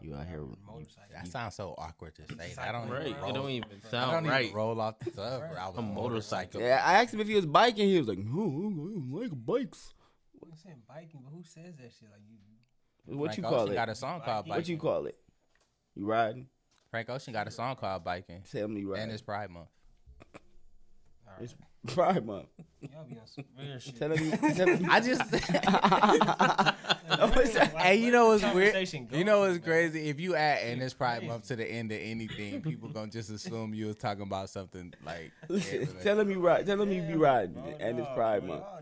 You 0.00 0.14
out 0.16 0.26
here? 0.26 0.42
Motorcycle. 0.66 1.08
That 1.14 1.28
sounds 1.28 1.54
so 1.54 1.74
awkward 1.78 2.14
to 2.16 2.26
say. 2.36 2.52
that. 2.54 2.58
I 2.58 2.72
don't 2.72 2.90
Right. 2.90 3.06
even 3.06 3.18
It 3.18 3.22
roll. 3.22 3.32
don't 3.32 3.50
even 3.50 3.68
I 3.70 3.72
don't 3.74 3.90
sound 3.90 4.26
even 4.26 4.30
right. 4.30 4.52
roll 4.52 4.78
off 4.80 4.98
the 4.98 5.10
tub. 5.12 5.42
I 5.56 5.68
was 5.68 5.78
A 5.78 5.82
motorcycle. 5.82 6.60
Yeah, 6.60 6.82
I 6.84 7.00
asked 7.02 7.14
him 7.14 7.20
if 7.20 7.28
he 7.28 7.34
was 7.36 7.46
biking. 7.46 7.88
He 7.88 7.98
was 7.98 8.08
like, 8.08 8.18
"No, 8.18 8.42
I 8.42 8.44
don't 8.44 9.10
like 9.12 9.46
bikes." 9.46 9.94
I'm 10.50 10.56
saying 10.56 10.82
biking, 10.88 11.20
but 11.24 11.30
who 11.34 11.42
says 11.42 11.76
that 11.76 11.92
shit? 11.98 12.08
Like 12.10 12.20
you. 12.28 12.36
What 13.16 13.34
Frank 13.34 13.38
you 13.38 13.44
Ocean 13.44 13.58
call 13.58 13.70
it? 13.70 13.74
got 13.74 13.88
a 13.88 13.94
song 13.94 14.20
called 14.20 14.44
Biking? 14.46 14.50
Biking. 14.50 14.60
What 14.60 14.68
you 14.68 14.76
call 14.78 15.06
it? 15.06 15.16
You 15.94 16.06
riding? 16.06 16.46
Frank 16.90 17.08
Ocean 17.10 17.32
got 17.32 17.48
a 17.48 17.50
song 17.50 17.76
called 17.76 18.04
Biking, 18.04 18.42
Tell 18.50 18.68
me 18.68 18.80
you 18.82 18.90
riding. 18.92 19.04
and 19.04 19.12
it's 19.12 19.22
Pride 19.22 19.50
Month. 19.50 19.68
All 21.26 21.32
It's 21.40 21.54
right. 21.54 21.94
Pride 21.94 22.24
Month. 22.26 22.46
Y'all 22.80 23.04
be 23.04 23.16
on 23.18 23.26
some 23.26 23.44
weird 23.58 23.82
shit. 23.82 23.98
Tell 23.98 24.10
him. 24.12 24.30
Tell 24.54 24.68
him 24.68 24.86
I 24.90 25.00
just. 25.00 25.30
that? 26.52 26.76
hey, 27.78 27.96
you 27.96 28.10
know 28.12 28.26
what's 28.28 28.42
weird? 28.42 28.72
Conversation 28.72 29.08
You 29.10 29.24
know 29.24 29.40
what's 29.40 29.54
man. 29.54 29.62
crazy? 29.62 30.08
If 30.08 30.20
you 30.20 30.36
add 30.36 30.62
and 30.64 30.82
it's 30.82 30.94
Pride 30.94 31.26
Month 31.26 31.48
to 31.48 31.56
the 31.56 31.66
end 31.68 31.90
of 31.92 31.98
anything, 32.00 32.62
people 32.62 32.88
gonna 32.88 33.10
just 33.10 33.30
assume 33.30 33.74
you 33.74 33.86
was 33.86 33.96
talking 33.96 34.22
about 34.22 34.48
something 34.50 34.92
like. 35.04 35.32
Listen, 35.48 35.80
yeah, 35.80 35.86
tell 36.02 36.20
him 36.20 36.30
you 36.30 36.40
ride. 36.40 36.66
Tell 36.66 36.80
him 36.80 36.92
you 36.92 37.02
be 37.02 37.14
riding, 37.14 37.56
and 37.80 37.98
it's 37.98 38.08
nah, 38.08 38.14
Pride 38.14 38.44
Month. 38.44 38.60
y'all 38.62 38.76
niggas, 38.76 38.81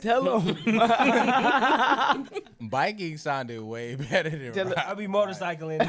Tell 0.00 0.40
him. 0.40 2.28
biking 2.68 3.18
sounded 3.18 3.62
way 3.62 3.94
better 3.96 4.30
than. 4.30 4.52
Tell- 4.52 4.66
ride. 4.66 4.76
I 4.78 4.94
be 4.94 5.06
motorcycling. 5.06 5.80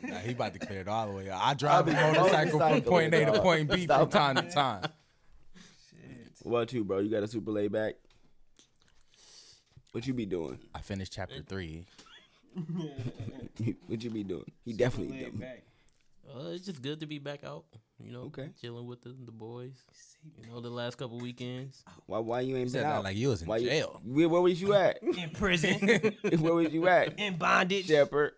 Nah, 0.00 0.18
he 0.20 0.30
about 0.32 0.52
to 0.54 0.58
clear 0.60 0.80
it 0.80 0.88
all 0.88 1.08
the 1.08 1.12
way. 1.12 1.28
out. 1.28 1.40
I 1.42 1.52
drive 1.54 1.86
a 1.88 1.92
motorcycle 1.92 2.58
from 2.60 2.80
point 2.82 3.12
A 3.14 3.24
to 3.26 3.40
point 3.42 3.68
B 3.70 3.86
from 3.86 4.08
time 4.08 4.36
to 4.36 4.42
time. 4.42 4.82
what 6.42 6.58
about 6.58 6.72
you, 6.72 6.84
bro? 6.84 7.00
You 7.00 7.10
got 7.10 7.22
a 7.24 7.28
super 7.28 7.50
laid 7.50 7.72
back. 7.72 7.94
What 9.92 10.06
you 10.06 10.14
be 10.14 10.24
doing? 10.26 10.58
I 10.74 10.80
finished 10.80 11.12
chapter 11.12 11.42
three. 11.42 11.84
what 13.86 14.02
you 14.04 14.10
be 14.10 14.22
doing? 14.24 14.50
He 14.64 14.72
definitely 14.72 15.18
Laid 15.18 15.32
done. 15.32 15.40
back. 15.40 15.62
Uh, 16.34 16.48
it's 16.50 16.64
just 16.66 16.80
good 16.80 17.00
to 17.00 17.06
be 17.06 17.18
back 17.18 17.42
out. 17.44 17.64
You 18.04 18.12
know, 18.12 18.20
Okay. 18.26 18.50
chilling 18.60 18.86
with 18.86 19.02
the, 19.02 19.08
the 19.24 19.32
boys. 19.32 19.72
You 20.40 20.50
know, 20.50 20.60
the 20.60 20.70
last 20.70 20.96
couple 20.98 21.18
weekends. 21.18 21.82
Why? 22.06 22.18
Why 22.20 22.40
you 22.40 22.56
ain't 22.56 22.66
He 22.66 22.70
said 22.70 22.82
been 22.84 22.90
out? 22.92 23.04
like 23.04 23.16
you 23.16 23.28
was 23.30 23.42
in 23.42 23.48
why 23.48 23.56
you- 23.56 23.68
jail. 23.68 24.00
Where, 24.04 24.28
where 24.28 24.40
was 24.40 24.60
you 24.60 24.74
at? 24.74 25.02
In 25.02 25.30
prison. 25.30 25.78
where 26.38 26.54
was 26.54 26.72
you 26.72 26.86
at? 26.88 27.18
in 27.18 27.36
bondage. 27.36 27.86
Shepherd. 27.86 28.32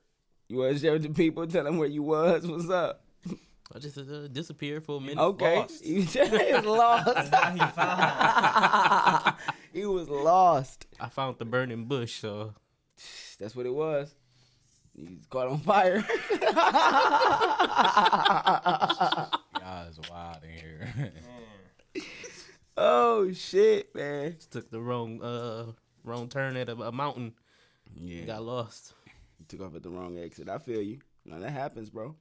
You 0.49 0.59
want 0.59 0.75
to 0.75 0.81
share 0.81 0.93
with 0.93 1.03
the 1.03 1.11
people? 1.11 1.47
Tell 1.47 1.65
them 1.65 1.77
where 1.79 1.89
you 1.89 2.03
was. 2.03 2.47
What's 2.47 2.71
up? 2.71 3.05
I 3.73 3.79
just 3.79 3.97
uh, 3.99 4.27
disappeared 4.29 4.83
for 4.85 4.97
a 4.97 5.01
minute. 5.01 5.19
Okay. 5.19 5.59
Lost. 5.59 5.85
You 5.87 6.03
he 6.03 6.53
was 6.55 6.65
lost. 6.65 7.09
He 7.53 7.61
found. 7.61 9.35
he 9.73 9.87
was 9.87 10.09
lost. 10.09 10.87
I 10.99 11.09
found 11.09 11.39
the 11.39 11.45
burning 11.45 11.85
bush, 11.85 12.15
so 12.21 12.55
That's 13.39 13.55
what 13.55 13.67
it 13.67 13.75
was. 13.75 14.13
He's 14.97 15.25
caught 15.31 15.47
on 15.49 15.61
fire. 15.61 16.05
Y'all 19.97 20.05
wild 20.11 20.45
in 20.45 20.51
here. 20.51 21.13
oh 22.77 23.33
shit, 23.33 23.93
man. 23.95 24.35
just 24.35 24.53
took 24.53 24.71
the 24.71 24.81
wrong 24.81 25.21
uh 25.23 25.73
wrong 26.05 26.29
turn 26.29 26.57
at 26.57 26.69
a, 26.69 26.75
a 26.75 26.93
mountain. 26.93 27.35
Yeah. 27.95 28.23
Got 28.23 28.45
lost. 28.45 28.95
You 29.39 29.47
took 29.49 29.63
off 29.63 29.75
at 29.75 29.83
the 29.83 29.91
wrong 29.91 30.19
exit. 30.19 30.49
I 30.49 30.59
feel 30.59 30.81
you. 30.81 31.01
Now 31.25 31.41
that 31.41 31.51
happens, 31.51 31.91
bro. 31.91 32.15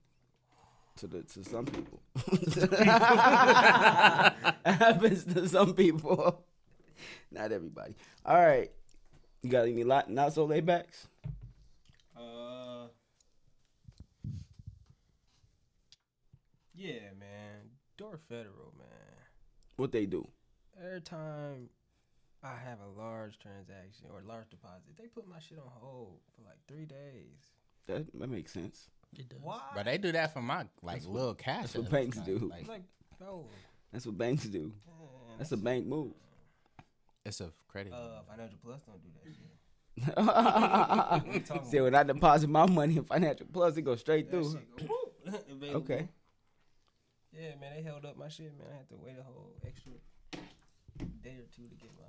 To 0.98 1.08
the 1.08 1.22
to 1.24 1.44
some 1.44 1.66
people. 1.66 2.02
happens 4.66 5.26
to 5.26 5.48
some 5.48 5.74
people. 5.74 6.46
Not 7.32 7.52
everybody. 7.52 7.96
All 8.26 8.36
right. 8.36 8.72
You 9.42 9.50
got 9.50 9.68
any 9.68 9.84
lot 9.84 10.10
not 10.10 10.34
so 10.34 10.46
laid 10.46 10.66
backs? 10.66 11.08
Uh, 12.18 12.88
yeah, 16.76 17.12
man. 18.10 18.18
Dort 18.18 18.22
Federal, 18.30 18.74
man. 18.78 18.88
What 19.78 19.92
they 19.92 20.06
do? 20.06 20.28
Every 20.84 21.02
time 21.02 21.70
I 22.44 22.50
have 22.56 22.80
a 22.80 23.00
large 23.00 23.38
transaction 23.40 24.08
or 24.14 24.22
large 24.26 24.50
deposit, 24.50 24.98
they 24.98 25.08
put 25.08 25.28
my 25.28 25.40
shit 25.40 25.58
on 25.58 25.72
hold 25.80 26.20
for 26.36 26.44
like 26.44 26.58
three 26.68 26.86
days. 26.86 27.54
That 27.88 28.06
that 28.20 28.30
makes 28.30 28.52
sense. 28.54 28.88
It 29.18 29.28
does. 29.30 29.40
Why? 29.42 29.60
but 29.76 29.86
they 29.86 29.98
do 29.98 30.12
that 30.12 30.34
for 30.34 30.42
my 30.42 30.66
like 30.84 31.06
little 31.06 31.34
cash. 31.34 31.72
that's 31.74 31.76
what 31.78 31.90
banks 31.90 32.18
Like- 32.18 32.26
do. 32.26 32.38
Like, 32.52 32.68
like, 32.68 32.84
bro, 33.18 33.46
That's 33.92 34.06
what 34.06 34.18
banks 34.18 34.44
do. 34.46 34.60
man, 34.62 34.74
That's 35.38 35.52
a 35.52 35.58
bank 35.58 35.86
move. 35.88 36.14
it's 37.26 37.42
a 37.42 37.52
credit. 37.68 37.92
uh, 37.94 38.22
Financial 38.30 38.60
Plus 38.64 38.82
don't 38.84 39.02
do 39.02 39.10
that 39.24 39.34
shit. 39.34 39.46
talking 41.48 41.70
See, 41.70 41.82
when 41.82 41.96
I 41.96 42.04
deposit 42.04 42.50
my 42.50 42.66
money 42.68 42.98
in 42.98 43.04
Financial 43.04 43.48
Plus, 43.52 43.76
it 43.78 43.82
goes 43.82 44.00
straight 44.00 44.30
That 44.32 44.44
through. 44.44 44.60
go. 44.88 44.96
Okay. 45.80 46.08
Yeah, 47.34 47.50
man, 47.62 47.74
they 47.76 47.82
held 47.84 48.06
up 48.06 48.18
my 48.18 48.28
shit, 48.28 48.52
man. 48.58 48.68
I 48.74 48.78
had 48.78 48.90
to 48.90 48.96
wait 48.98 49.16
a 49.20 49.24
whole 49.24 49.52
extra 49.66 49.92
day 51.22 51.38
or 51.38 51.46
two 51.56 51.68
to 51.70 51.76
get 51.76 51.92
mine. 51.98 52.08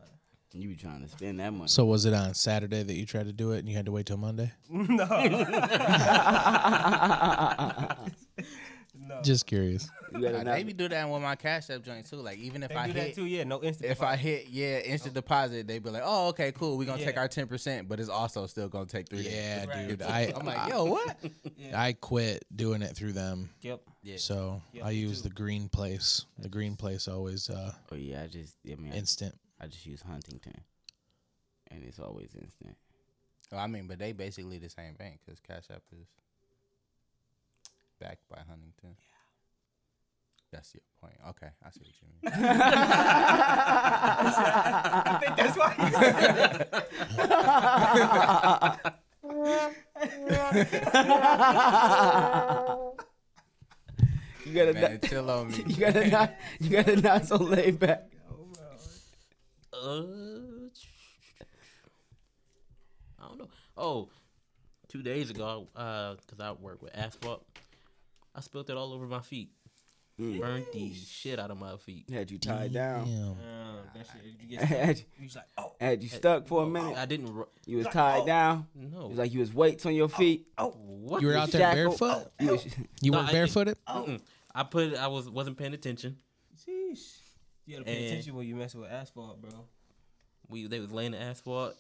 You 0.53 0.69
be 0.71 0.75
trying 0.77 1.03
to 1.03 1.09
spend 1.09 1.39
that 1.39 1.53
money. 1.53 1.69
So 1.69 1.85
was 1.85 2.07
it 2.07 2.15
on 2.15 2.35
Saturday 2.35 2.83
that 2.83 2.95
you 2.95 3.07
tried 3.07 3.27
to 3.27 3.33
do 3.33 3.53
it 3.53 3.61
and 3.61 3.69
you 3.69 3.77
had 3.77 3.87
to 3.87 3.93
wait 3.93 4.07
till 4.07 4.17
Monday? 4.17 4.51
no. 4.69 5.05
no. 8.99 9.21
Just 9.23 9.47
curious. 9.47 9.89
You 10.13 10.23
gotta 10.23 10.39
Like, 10.39 10.47
not- 10.47 10.57
they 10.57 10.63
be 10.65 10.73
do 10.73 10.89
that 10.89 11.09
with 11.09 11.23
my 11.23 11.37
cash 11.37 11.71
app 11.71 11.83
joint 11.85 12.09
too. 12.09 12.17
Like 12.17 12.39
even 12.39 12.63
if 12.65 12.71
They 12.71 12.75
I 12.75 12.87
do 12.89 12.93
hit, 12.95 13.07
that 13.09 13.15
too, 13.15 13.27
yeah. 13.27 13.45
No 13.45 13.63
instant. 13.63 13.91
if 13.91 14.03
I 14.03 14.17
hit, 14.17 14.49
yeah, 14.49 14.79
instant 14.81 15.15
deposit, 15.15 15.69
they 15.69 15.79
be 15.79 15.91
like, 15.91 16.03
oh, 16.05 16.29
okay, 16.29 16.51
cool. 16.53 16.77
We 16.77 16.85
gonna 16.85 17.05
take 17.05 17.17
our 17.19 17.29
ten 17.29 17.47
percent, 17.47 17.89
but 17.89 18.01
it's 18.01 18.09
also 18.09 18.47
still 18.47 18.69
gonna 18.69 18.87
take 18.87 19.09
three. 19.09 19.21
Yeah, 19.21 19.67
Right. 19.67 19.89
dude. 19.89 20.03
I 20.03 20.33
I'm 20.35 20.45
like, 20.45 20.69
yo, 20.69 20.85
what? 20.85 21.17
yeah. 21.57 21.81
I 21.81 21.93
quit 21.93 22.45
doing 22.55 22.83
it 22.83 22.97
through 22.97 23.13
them. 23.13 23.51
Yep. 23.63 23.81
Yeah. 24.03 24.17
So 24.19 24.63
Yeah, 24.73 24.87
I 24.87 24.91
use 24.91 25.23
too. 25.23 25.29
the 25.29 25.35
green 25.35 25.69
place. 25.69 26.25
The 26.39 26.49
green 26.49 26.77
place 26.77 27.07
always 27.09 27.49
uh 27.51 27.73
Oh 27.93 27.97
yeah, 27.97 28.23
I 28.23 28.27
just 28.29 28.57
I 28.71 28.75
mean 28.77 28.93
instant. 28.93 29.35
I 29.61 29.67
just 29.67 29.85
use 29.87 30.01
Huntington, 30.03 30.61
and 31.71 31.85
it's 31.85 31.99
always 31.99 32.35
instant. 32.35 32.77
Well, 33.53 33.61
I 33.61 33.67
mean, 33.67 33.87
but 33.89 33.99
they 33.99 34.13
basically 34.13 34.59
the 34.59 34.71
same 34.71 34.95
bank 34.95 35.21
because 35.25 35.41
Cash 35.41 35.65
App 35.71 35.83
is 35.93 36.07
backed 38.01 38.27
by 38.31 38.39
Huntington. 38.39 38.97
Yeah. 38.99 39.17
That's 40.53 40.75
your 40.75 40.83
point. 41.01 41.15
Okay, 41.29 41.51
I 41.65 41.71
see 41.71 41.81
what 41.81 41.95
you 42.01 42.09
mean. 42.09 42.19
I 45.05 45.07
think 45.21 45.37
that's 45.37 45.57
why. 45.57 45.71
You 54.81 54.89
gotta 54.89 54.93
Man, 54.93 55.01
not, 55.03 55.11
chill 55.11 55.31
on 55.31 55.49
me. 55.51 55.65
you 55.67 55.77
gotta 55.77 56.07
not 56.09 56.35
you 56.61 56.71
gotta 56.71 56.97
not 57.01 57.27
so 57.27 57.37
laid 57.37 57.79
back. 57.79 58.05
Uh, 59.73 60.03
I 63.19 63.29
don't 63.29 63.39
know. 63.39 63.49
Oh, 63.77 64.09
two 64.89 65.03
days 65.03 65.31
ago, 65.31 65.69
uh, 65.77 66.15
cause 66.29 66.41
I 66.41 66.53
work 66.53 66.83
with 66.83 66.97
asphalt, 66.97 67.45
I 68.35 68.41
spilled 68.41 68.71
it 68.71 68.77
all 68.77 68.93
over 68.93 69.07
my 69.07 69.21
feet. 69.21 69.51
Mm. 70.21 70.39
Burned 70.39 70.67
the 70.75 70.93
shit 70.93 71.39
out 71.39 71.51
of 71.51 71.59
my 71.59 71.77
feet. 71.79 72.05
Had 72.13 72.31
you 72.31 72.37
tied 72.39 72.75
down. 72.75 73.07
Damn. 73.07 73.37
That 73.95 74.07
shit, 74.07 74.35
you 74.39 74.49
get 74.59 74.65
Had 74.69 74.99
you, 74.99 75.05
you 75.19 75.29
like, 75.35 75.45
oh, 75.57 75.73
had 75.81 76.03
you 76.03 76.11
stuck 76.11 76.47
for 76.47 76.63
a 76.65 76.67
minute. 76.67 76.99
I 76.99 77.07
didn't. 77.07 77.33
Ru- 77.35 77.49
You 77.65 77.79
was 77.79 77.87
tied 77.87 78.27
down. 78.27 78.67
no. 78.75 79.07
It 79.07 79.09
was 79.11 79.19
like 79.19 79.33
you 79.33 79.41
was 79.41 79.55
weights 79.55 79.87
on 79.87 79.95
your 79.95 80.11
feet. 80.11 80.47
Oh, 80.59 80.73
what? 80.73 81.23
You 81.23 81.29
were 81.29 81.37
out 81.37 81.51
there 81.51 81.63
shackled. 81.75 81.99
barefoot? 81.99 82.33
You 82.39 82.51
was, 82.53 82.67
You 83.01 83.13
No, 83.13 83.19
weren't 83.19 83.31
I- 83.31 83.33
barefooted? 83.33 83.79
I 84.61 84.65
put. 84.65 84.95
I 84.95 85.07
was 85.09 85.29
wasn't 85.31 85.57
paying 85.57 85.73
attention. 85.75 86.17
sheesh. 86.57 87.17
You 87.67 87.75
gotta 87.77 87.85
pay 87.87 87.97
And- 87.97 88.07
attention 88.07 88.35
when 88.35 88.47
you 88.47 88.55
messing 88.57 88.81
with 88.81 88.91
asphalt, 88.91 89.41
bro. 89.41 89.51
We 90.49 90.67
they 90.67 90.81
was 90.81 90.93
laying 90.93 91.13
the 91.13 91.21
asphalt. 91.21 91.77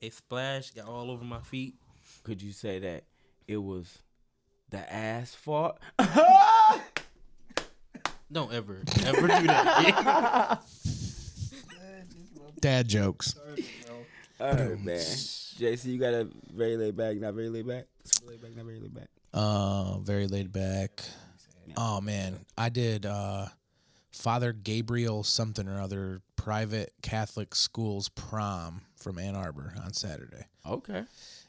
It 0.00 0.12
splashed, 0.14 0.74
got 0.74 0.88
all 0.88 1.10
over 1.10 1.24
my 1.24 1.40
feet. 1.40 1.74
could 2.24 2.42
you 2.42 2.52
say 2.52 2.78
that 2.80 3.04
it 3.46 3.56
was 3.58 3.98
the 4.70 4.92
asphalt? 4.92 5.78
Don't 8.32 8.52
ever, 8.52 8.82
ever 9.04 9.20
do 9.28 9.46
that. 9.46 10.60
Dad 12.60 12.88
jokes. 12.88 13.36
All 14.40 14.52
right, 14.52 14.78
man. 14.84 14.98
JC, 14.98 15.84
you 15.86 15.98
got 15.98 16.12
a 16.14 16.28
very 16.52 16.76
laid 16.76 16.96
back, 16.96 17.16
not 17.18 17.34
very 17.34 17.48
laid 17.48 17.66
back. 17.68 17.84
Super 18.04 18.32
laid 18.32 18.42
back, 18.42 18.56
not 18.56 18.64
very 18.66 18.80
laid 18.80 18.94
back. 18.94 19.08
Uh, 19.32 19.98
very 20.00 20.26
laid 20.26 20.52
back. 20.52 21.04
Oh 21.76 22.00
man, 22.00 22.38
I 22.56 22.68
did 22.68 23.06
uh, 23.06 23.46
Father 24.12 24.52
Gabriel 24.52 25.22
something 25.24 25.68
or 25.68 25.80
other 25.80 26.20
private 26.36 26.92
Catholic 27.02 27.54
school's 27.54 28.08
prom 28.08 28.82
from 28.96 29.18
Ann 29.18 29.34
Arbor 29.34 29.74
on 29.84 29.92
Saturday, 29.92 30.44
Okay. 30.66 31.02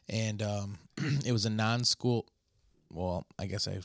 and 0.10 0.42
um, 0.42 0.78
it 1.26 1.32
was 1.32 1.46
a 1.46 1.50
non-school. 1.50 2.26
Well, 2.92 3.26
I 3.38 3.46
guess 3.48 3.68
I, 3.68 3.80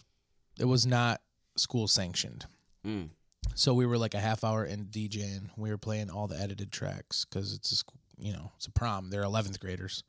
it 0.58 0.64
was 0.64 0.86
not 0.86 1.20
school 1.56 1.88
sanctioned. 1.88 2.46
Mm. 2.86 3.10
So 3.54 3.74
we 3.74 3.84
were 3.84 3.98
like 3.98 4.14
a 4.14 4.20
half 4.20 4.44
hour 4.44 4.64
in 4.64 4.86
DJing. 4.86 5.50
We 5.56 5.70
were 5.70 5.78
playing 5.78 6.08
all 6.10 6.26
the 6.28 6.38
edited 6.40 6.70
tracks 6.72 7.24
because 7.24 7.52
it's 7.52 7.72
a 7.72 7.76
school, 7.76 7.98
you 8.18 8.32
know, 8.32 8.52
it's 8.56 8.66
a 8.66 8.70
prom. 8.70 9.10
They're 9.10 9.24
11th 9.24 9.58
graders. 9.60 10.04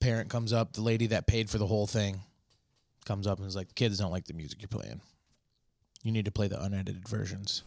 Parent 0.00 0.28
comes 0.30 0.52
up, 0.52 0.74
the 0.74 0.82
lady 0.82 1.08
that 1.08 1.26
paid 1.26 1.50
for 1.50 1.58
the 1.58 1.66
whole 1.66 1.86
thing 1.88 2.20
comes 3.08 3.26
up 3.26 3.38
and 3.38 3.48
is 3.48 3.56
like, 3.56 3.74
"Kids 3.74 3.98
don't 3.98 4.12
like 4.12 4.26
the 4.26 4.34
music 4.34 4.60
you're 4.62 4.68
playing. 4.68 5.00
You 6.04 6.12
need 6.12 6.26
to 6.26 6.30
play 6.30 6.46
the 6.46 6.62
unedited 6.62 7.08
versions." 7.08 7.64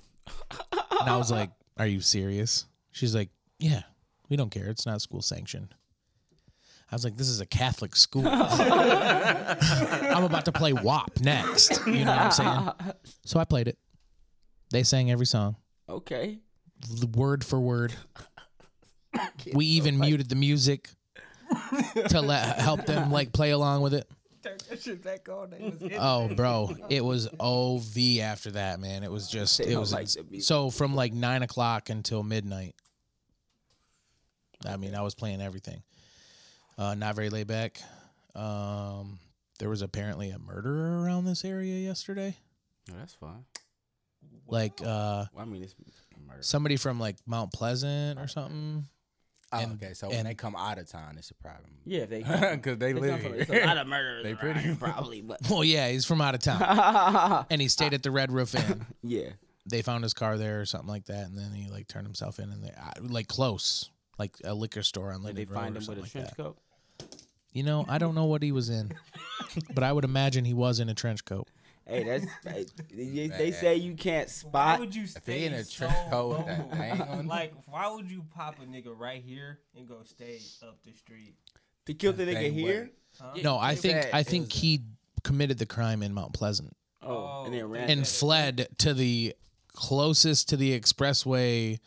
and 0.71 1.09
I 1.09 1.17
was 1.17 1.29
like, 1.37 1.49
"Are 1.77 1.87
you 1.87 1.99
serious?" 1.99 2.65
She's 2.91 3.13
like, 3.13 3.29
"Yeah, 3.59 3.81
we 4.29 4.37
don't 4.37 4.51
care. 4.51 4.69
It's 4.69 4.85
not 4.85 5.01
school 5.01 5.21
sanctioned." 5.21 5.73
I 6.91 6.95
was 6.95 7.03
like, 7.03 7.17
"This 7.17 7.27
is 7.29 7.39
a 7.41 7.45
Catholic 7.45 7.95
school. 7.95 8.27
I'm 8.27 10.23
about 10.23 10.45
to 10.45 10.51
play 10.51 10.71
WAP 10.73 11.19
next." 11.21 11.85
You 11.87 12.05
know 12.05 12.11
what 12.15 12.21
I'm 12.21 12.31
saying? 12.31 12.69
So 13.25 13.39
I 13.39 13.45
played 13.45 13.67
it. 13.67 13.77
They 14.71 14.83
sang 14.83 15.11
every 15.11 15.25
song, 15.25 15.55
Okay. 15.89 16.39
word 17.13 17.43
for 17.43 17.59
word. 17.59 17.93
We 19.53 19.65
even 19.65 19.99
muted 19.99 20.29
the 20.29 20.35
music 20.35 20.89
to 22.07 22.21
let 22.21 22.59
help 22.59 22.85
them 22.85 23.11
like 23.11 23.33
play 23.33 23.51
along 23.51 23.81
with 23.81 23.93
it. 23.93 24.09
Turn 24.43 24.57
that 24.69 24.81
shit 24.81 25.03
back 25.03 25.29
on. 25.29 25.51
They 25.51 25.59
was 25.59 25.91
Oh, 25.99 26.27
bro, 26.35 26.75
it 26.89 27.03
was 27.05 27.27
ov 27.39 27.95
after 28.21 28.51
that, 28.51 28.79
man. 28.79 29.03
It 29.03 29.11
was 29.11 29.29
just 29.29 29.57
They 29.59 29.73
it 29.73 29.77
was 29.77 29.93
like 29.93 30.01
ins- 30.03 30.15
the 30.15 30.23
music. 30.23 30.47
so 30.47 30.69
from 30.71 30.95
like 30.95 31.13
nine 31.13 31.43
o'clock 31.43 31.89
until 31.89 32.23
midnight. 32.23 32.75
I 34.65 34.77
mean, 34.77 34.95
I 34.95 35.01
was 35.01 35.15
playing 35.15 35.41
everything. 35.41 35.81
Uh, 36.77 36.93
not 36.95 37.15
very 37.15 37.29
laid 37.29 37.47
back. 37.47 37.81
Um, 38.35 39.19
there 39.59 39.69
was 39.69 39.81
apparently 39.81 40.29
a 40.29 40.39
murderer 40.39 41.01
around 41.03 41.25
this 41.25 41.43
area 41.45 41.75
yesterday. 41.77 42.35
No, 42.87 42.95
that's 42.97 43.13
fine. 43.13 43.45
Like 44.47 44.81
uh, 44.81 45.25
Well, 45.33 45.39
I 45.39 45.45
mean, 45.45 45.63
it's 45.63 45.75
murder. 46.27 46.41
somebody 46.43 46.75
from 46.77 46.99
like 46.99 47.15
Mount 47.25 47.51
Pleasant 47.53 48.19
or 48.19 48.27
something. 48.27 48.87
Oh, 49.53 49.59
And- 49.59 49.73
okay, 49.83 49.93
so 49.93 50.07
and- 50.07 50.15
when 50.17 50.25
they 50.25 50.33
come 50.35 50.55
out 50.55 50.77
of 50.77 50.87
town, 50.89 51.15
it's 51.17 51.29
a 51.31 51.33
problem. 51.35 51.71
Yeah, 51.85 52.05
they. 52.05 52.19
because 52.55 52.77
they 52.77 52.93
They 52.93 52.99
live 52.99 53.21
from- 53.21 53.33
here. 53.33 53.41
It's 53.41 53.49
a 53.51 53.65
lot 53.65 53.77
of 53.77 53.87
murderers. 53.87 54.23
They 54.23 54.29
around 54.31 54.39
pretty- 54.39 54.59
here, 54.61 54.75
probably, 54.79 55.21
but 55.21 55.39
Well, 55.49 55.63
yeah, 55.63 55.89
he's 55.89 56.05
from 56.05 56.21
out 56.21 56.35
of 56.35 56.41
town, 56.41 57.45
and 57.49 57.61
he 57.61 57.67
stayed 57.67 57.93
at 57.93 58.03
the 58.03 58.11
Red 58.11 58.31
Roof 58.31 58.55
Inn. 58.55 58.85
yeah. 59.03 59.29
they 59.65 59.81
found 59.81 60.03
his 60.03 60.13
car 60.13 60.37
there 60.37 60.61
or 60.61 60.65
something 60.65 60.89
like 60.89 61.05
that, 61.05 61.25
and 61.27 61.37
then 61.37 61.51
he 61.53 61.69
like 61.69 61.87
turned 61.87 62.07
himself 62.07 62.39
in 62.39 62.49
and 62.51 62.63
they 62.63 62.69
uh, 62.71 62.91
like 63.01 63.27
close, 63.27 63.89
like 64.17 64.35
a 64.43 64.53
liquor 64.53 64.83
store 64.83 65.11
on 65.11 65.19
Did 65.21 65.25
Linden 65.35 65.45
they 65.45 65.53
Road 65.53 65.59
find 65.61 65.77
him 65.77 65.85
with 65.85 65.97
a 65.97 66.01
like 66.01 66.11
trench 66.11 66.27
that. 66.29 66.37
coat? 66.37 66.57
You 67.53 67.63
know, 67.63 67.85
I 67.89 67.97
don't 67.97 68.15
know 68.15 68.25
what 68.25 68.41
he 68.43 68.53
was 68.53 68.69
in, 68.69 68.93
but 69.73 69.83
I 69.83 69.91
would 69.91 70.05
imagine 70.05 70.45
he 70.45 70.53
was 70.53 70.79
in 70.79 70.87
a 70.87 70.93
trench 70.93 71.25
coat. 71.25 71.47
Hey, 71.91 72.03
that's 72.03 72.25
hey, 72.45 72.65
they, 72.93 73.27
they 73.27 73.51
say 73.51 73.75
you 73.75 73.95
can't 73.95 74.29
spot. 74.29 74.53
Why 74.53 74.69
spot. 74.73 74.79
would 74.79 74.95
you 74.95 75.07
stay 75.07 75.45
in 75.45 75.53
a 75.53 75.63
so 75.63 75.85
trench 75.85 76.09
coat 76.09 76.29
with 76.29 76.39
low? 76.39 76.45
that 76.45 77.07
thing? 77.17 77.27
Like, 77.27 77.53
why 77.65 77.89
would 77.91 78.09
you 78.09 78.23
pop 78.33 78.55
a 78.61 78.65
nigga 78.65 78.97
right 78.97 79.21
here 79.21 79.59
and 79.77 79.87
go 79.87 79.97
stay 80.05 80.39
up 80.63 80.77
the 80.83 80.93
street? 80.93 81.35
to 81.85 81.93
kill 81.93 82.13
the 82.13 82.25
nigga 82.25 82.51
here. 82.51 82.91
Huh? 83.19 83.33
No, 83.43 83.57
I 83.57 83.75
think 83.75 84.13
I 84.13 84.23
think 84.23 84.51
he 84.51 84.81
committed 85.23 85.57
the 85.57 85.65
crime 85.65 86.01
in 86.01 86.13
Mount 86.13 86.33
Pleasant 86.33 86.75
Oh, 87.01 87.15
oh 87.15 87.43
and 87.45 87.53
then 87.53 87.69
ran. 87.69 87.89
and 87.89 88.07
fled 88.07 88.67
to 88.79 88.93
the 88.93 89.35
closest 89.73 90.49
to 90.49 90.57
the 90.57 90.79
expressway. 90.79 91.69
ran 91.71 91.79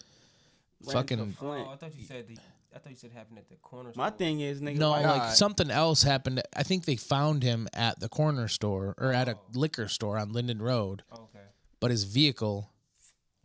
to 0.86 0.92
fucking- 0.92 1.32
Flint. 1.32 1.66
Oh, 1.66 1.72
I 1.72 1.76
thought 1.76 1.96
you 1.96 2.04
said 2.04 2.28
the. 2.28 2.38
I 2.74 2.78
thought 2.78 2.90
you 2.90 2.96
said 2.96 3.10
it 3.10 3.16
happened 3.16 3.38
at 3.38 3.48
the 3.48 3.54
corner. 3.56 3.92
Store. 3.92 4.02
My 4.04 4.08
store. 4.08 4.18
thing 4.18 4.40
is, 4.40 4.60
nigga. 4.60 4.76
No, 4.78 4.90
why- 4.90 5.02
like 5.02 5.22
Nah. 5.22 5.28
something 5.30 5.70
else 5.70 6.02
happened. 6.02 6.42
I 6.56 6.62
think 6.64 6.84
they 6.86 6.96
found 6.96 7.42
him 7.42 7.68
at 7.72 8.00
the 8.00 8.08
corner 8.08 8.48
store 8.48 8.94
or 8.98 9.12
at 9.12 9.28
a 9.28 9.36
Oh. 9.36 9.40
liquor 9.54 9.86
store 9.88 10.18
on 10.18 10.32
Linden 10.32 10.60
Road, 10.60 11.02
Okay. 11.12 11.44
but 11.80 11.90
his 11.90 12.04
vehicle 12.04 12.70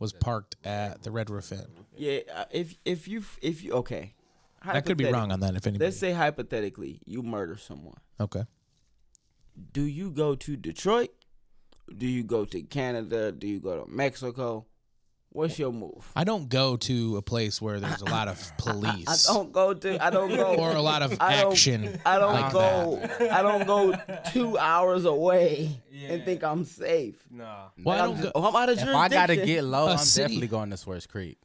was 0.00 0.12
parked 0.12 0.56
at 0.64 1.02
the 1.02 1.10
Red 1.10 1.30
Roof 1.30 1.52
Inn. 1.52 1.84
yeah, 1.96 2.20
uh, 2.34 2.44
if 2.50 2.74
if 2.84 3.06
you 3.06 3.22
if 3.42 3.62
you 3.62 3.72
okay, 3.74 4.14
I 4.62 4.80
could 4.80 4.96
be 4.96 5.04
wrong 5.04 5.30
on 5.30 5.40
that 5.40 5.54
if 5.54 5.66
anybody. 5.66 5.84
Let's 5.86 5.98
say 5.98 6.12
hypothetically, 6.12 7.00
you 7.06 7.22
murder 7.22 7.56
someone. 7.56 7.98
okay. 8.18 8.44
Do 9.72 9.82
you 9.82 10.10
go 10.10 10.34
to 10.34 10.56
Detroit? 10.56 11.10
Do 11.96 12.06
you 12.06 12.22
go 12.24 12.44
to 12.46 12.62
Canada? 12.62 13.30
Do 13.32 13.46
you 13.46 13.60
go 13.60 13.84
to 13.84 13.90
Mexico? 13.90 14.66
What's 15.32 15.58
your 15.60 15.72
move? 15.72 16.10
I 16.16 16.24
don't 16.24 16.48
go 16.48 16.76
to 16.76 17.16
a 17.16 17.22
place 17.22 17.62
where 17.62 17.78
there's 17.78 18.00
a 18.02 18.06
lot 18.06 18.26
of 18.26 18.52
police. 18.58 19.28
I 19.28 19.32
don't 19.32 19.52
go 19.52 19.72
to. 19.72 20.04
I 20.04 20.10
don't 20.10 20.30
go. 20.30 20.54
or 20.58 20.72
a 20.72 20.82
lot 20.82 21.02
of 21.02 21.16
I 21.20 21.34
action. 21.44 22.00
I 22.04 22.18
don't 22.18 22.32
like 22.34 22.52
go. 22.52 23.00
I 23.30 23.40
don't 23.40 23.64
go 23.66 23.94
two 24.32 24.58
hours 24.58 25.04
away 25.04 25.80
and 26.08 26.24
think 26.24 26.42
I'm 26.42 26.64
safe. 26.64 27.14
Nah. 27.30 27.66
Well, 27.82 27.96
I 27.96 28.00
I'm, 28.02 28.08
don't 28.14 28.22
just- 28.22 28.34
go- 28.34 28.44
I'm 28.44 28.56
out 28.56 28.68
of 28.70 28.78
If 28.78 28.88
I 28.88 29.08
gotta 29.08 29.36
get 29.36 29.62
low, 29.64 29.86
A 29.86 29.92
I'm 29.92 29.98
city- 29.98 30.24
definitely 30.24 30.48
going 30.48 30.70
to 30.70 30.76
Swerve 30.76 31.08
Creek. 31.08 31.38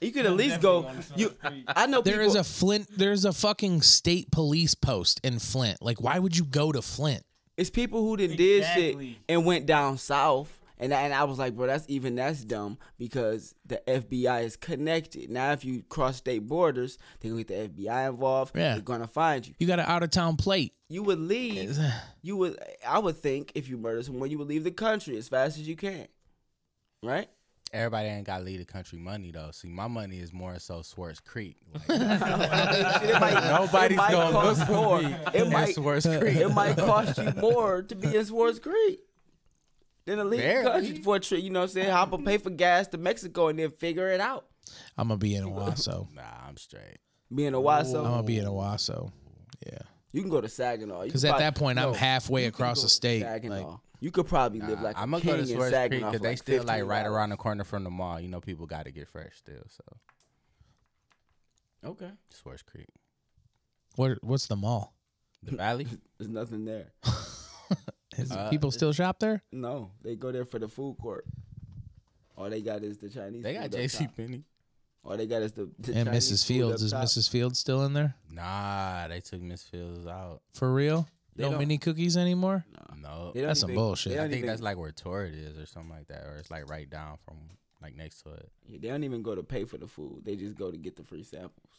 You 0.00 0.12
could 0.12 0.26
at 0.26 0.34
least 0.34 0.60
go. 0.60 0.88
You, 1.16 1.30
street. 1.30 1.64
I 1.66 1.86
know 1.86 2.02
There 2.02 2.18
people. 2.18 2.26
is 2.28 2.34
a 2.36 2.44
Flint. 2.44 2.86
There's 2.96 3.24
a 3.24 3.32
fucking 3.32 3.82
state 3.82 4.30
police 4.30 4.74
post 4.76 5.18
in 5.24 5.38
Flint. 5.40 5.82
Like, 5.82 6.00
why 6.00 6.18
would 6.18 6.36
you 6.36 6.44
go 6.44 6.70
to 6.72 6.82
Flint? 6.82 7.24
it's 7.56 7.70
people 7.70 8.02
who 8.02 8.16
did 8.16 8.36
did 8.36 8.58
Exactly. 8.58 9.08
shit 9.14 9.16
and 9.28 9.44
went 9.44 9.66
down 9.66 9.98
south, 9.98 10.56
and 10.78 10.92
I- 10.94 11.02
and 11.02 11.12
I 11.14 11.24
was 11.24 11.38
like, 11.38 11.54
bro, 11.56 11.66
that's 11.66 11.84
even 11.88 12.14
that's 12.14 12.44
dumb 12.44 12.78
because 12.98 13.54
the 13.66 13.80
FBI 13.86 14.44
is 14.44 14.56
connected. 14.56 15.30
Now, 15.30 15.52
if 15.52 15.64
you 15.64 15.82
cross 15.88 16.16
state 16.16 16.46
borders, 16.46 16.98
they're 17.20 17.30
gonna 17.30 17.44
get 17.44 17.74
the 17.74 17.82
FBI 17.84 18.08
involved. 18.10 18.56
Yeah. 18.56 18.74
they're 18.74 18.82
gonna 18.82 19.06
find 19.06 19.46
you. 19.46 19.54
You 19.58 19.66
got 19.66 19.78
an 19.80 19.86
out 19.86 20.02
of 20.02 20.10
town 20.10 20.36
plate. 20.36 20.72
You 20.88 21.02
would 21.02 21.18
leave. 21.20 21.78
Uh, 21.78 21.90
you 22.22 22.36
would. 22.36 22.58
I 22.86 22.98
would 22.98 23.16
think 23.16 23.52
if 23.54 23.68
you 23.68 23.76
murder 23.76 24.02
someone, 24.02 24.30
you 24.30 24.38
would 24.38 24.48
leave 24.48 24.64
the 24.64 24.70
country 24.70 25.16
as 25.18 25.28
fast 25.28 25.58
as 25.58 25.68
you 25.68 25.76
can. 25.76 26.08
Right? 27.02 27.28
Everybody 27.70 28.08
ain't 28.08 28.26
got 28.26 28.38
to 28.38 28.44
leave 28.44 28.60
the 28.60 28.64
country 28.64 28.98
money 28.98 29.30
though. 29.30 29.50
See, 29.52 29.68
my 29.68 29.88
money 29.88 30.18
is 30.20 30.32
more 30.32 30.58
so 30.58 30.80
Swerve 30.80 31.22
Creek. 31.24 31.58
Like, 31.88 33.20
might- 33.20 33.48
Nobody's 33.50 33.98
gonna 33.98 34.32
cost 34.32 34.58
look 34.60 34.68
for 34.68 35.02
me 35.02 35.14
It 35.34 35.50
might. 35.50 35.74
Swerve 35.74 36.02
Creek. 36.02 36.36
It 36.36 36.48
might 36.48 36.76
cost 36.78 37.18
you 37.18 37.30
more 37.40 37.82
to 37.82 37.94
be 37.94 38.16
in 38.16 38.24
Swartz 38.24 38.58
Creek 38.58 39.00
than 40.08 40.18
to 40.18 40.24
leave 40.24 40.40
the 40.40 40.46
Barely. 40.46 40.70
country 40.70 41.02
for 41.02 41.16
a 41.16 41.20
trip. 41.20 41.42
You 41.42 41.50
know 41.50 41.60
what 41.60 41.64
I'm 41.64 41.70
saying? 41.70 41.90
Hop 41.90 42.12
and 42.12 42.24
pay 42.24 42.38
for 42.38 42.50
gas 42.50 42.88
to 42.88 42.98
Mexico 42.98 43.48
and 43.48 43.58
then 43.58 43.70
figure 43.70 44.08
it 44.10 44.20
out. 44.20 44.46
I'm 44.96 45.08
gonna 45.08 45.18
be 45.18 45.34
in 45.34 45.44
Owosso. 45.44 46.06
Nah, 46.14 46.22
I'm 46.46 46.56
straight. 46.56 46.98
Be 47.34 47.46
in 47.46 47.54
Owosso. 47.54 47.98
I'm 47.98 48.10
gonna 48.10 48.22
be 48.22 48.38
in 48.38 48.44
Owosso. 48.46 49.12
Yeah, 49.66 49.78
You 50.12 50.20
can 50.22 50.30
go 50.30 50.40
to 50.40 50.48
Saginaw. 50.48 51.04
because 51.04 51.24
at 51.24 51.38
that 51.38 51.54
point 51.54 51.78
I'm 51.78 51.94
halfway 51.94 52.46
across 52.46 52.82
the 52.82 52.88
state. 52.88 53.22
Saginaw. 53.22 53.68
Like, 53.68 53.78
you 54.00 54.10
could 54.12 54.26
probably 54.28 54.60
live 54.60 54.80
like 54.80 54.96
a 54.96 55.00
I'm 55.00 55.10
gonna 55.10 55.22
king 55.22 55.30
go 55.36 55.44
to 55.44 55.52
in 55.52 55.58
Creek 55.58 55.70
Saginaw 55.70 56.10
because 56.12 56.22
they 56.22 56.28
like 56.30 56.38
still 56.38 56.62
like 56.64 56.84
right 56.84 57.04
$15. 57.04 57.10
around 57.10 57.30
the 57.30 57.36
corner 57.36 57.64
from 57.64 57.84
the 57.84 57.90
mall. 57.90 58.20
You 58.20 58.28
know, 58.28 58.40
people 58.40 58.66
got 58.66 58.84
to 58.84 58.92
get 58.92 59.08
fresh 59.08 59.36
still. 59.36 59.62
So 59.68 59.82
Okay, 61.84 62.10
Swerve 62.30 62.64
Creek, 62.66 62.88
what? 63.96 64.18
What's 64.22 64.46
the 64.46 64.56
mall? 64.56 64.94
the 65.42 65.56
Valley. 65.56 65.86
there's 66.18 66.28
nothing 66.30 66.64
there. 66.64 66.92
Is 68.18 68.30
Uh, 68.32 68.50
people 68.50 68.70
still 68.70 68.92
shop 68.92 69.18
there? 69.20 69.42
No, 69.52 69.90
they 70.02 70.16
go 70.16 70.32
there 70.32 70.44
for 70.44 70.58
the 70.58 70.68
food 70.68 70.96
court. 71.00 71.24
All 72.36 72.48
they 72.50 72.62
got 72.62 72.82
is 72.82 72.98
the 72.98 73.08
Chinese. 73.08 73.42
They 73.42 73.54
got 73.54 73.70
J.C. 73.70 74.06
Penney. 74.16 74.44
All 75.04 75.16
they 75.16 75.26
got 75.26 75.42
is 75.42 75.52
the, 75.52 75.70
the 75.78 75.94
And 75.94 76.06
Chinese 76.08 76.30
Mrs. 76.32 76.46
food 76.46 76.54
Fields 76.54 76.82
up 76.82 76.86
is 76.86 76.92
top. 76.92 77.04
Mrs. 77.04 77.30
Fields 77.30 77.58
still 77.58 77.84
in 77.84 77.92
there 77.94 78.14
Nah, 78.30 79.08
they 79.08 79.20
took 79.20 79.40
Miss 79.40 79.62
Fields 79.62 80.06
out. 80.06 80.42
for 80.52 80.72
real? 80.72 81.08
They 81.36 81.44
No 81.44 81.50
don't- 81.50 81.60
mini 81.60 81.78
cookies 81.78 82.16
anymore. 82.16 82.64
No, 83.00 83.30
They 83.32 83.40
don't 83.40 83.48
That's 83.48 83.60
some 83.60 83.70
even- 83.70 83.80
bullshit. 83.82 84.12
I 84.18 84.22
think 84.22 84.38
even, 84.38 84.46
that's 84.48 84.60
like 84.60 84.76
where 84.76 84.90
Torrid 84.92 85.34
is 85.34 85.56
or 85.56 85.66
something 85.66 85.90
like 85.90 86.08
that, 86.08 86.24
or 86.26 86.36
it's 86.36 86.50
like 86.50 86.68
right 86.68 86.88
down 86.90 87.16
from 87.24 87.36
like 87.80 87.94
next 87.96 88.22
to 88.22 88.30
it. 88.34 88.50
they 88.68 88.88
don't 88.88 89.04
even 89.04 89.22
go 89.22 89.34
to 89.36 89.42
pay 89.44 89.64
for 89.64 89.78
the 89.78 89.86
food. 89.86 90.24
They 90.24 90.34
just 90.36 90.56
go 90.56 90.70
to 90.70 90.76
get 90.76 90.96
the 90.96 91.04
free 91.04 91.22
samples. 91.22 91.72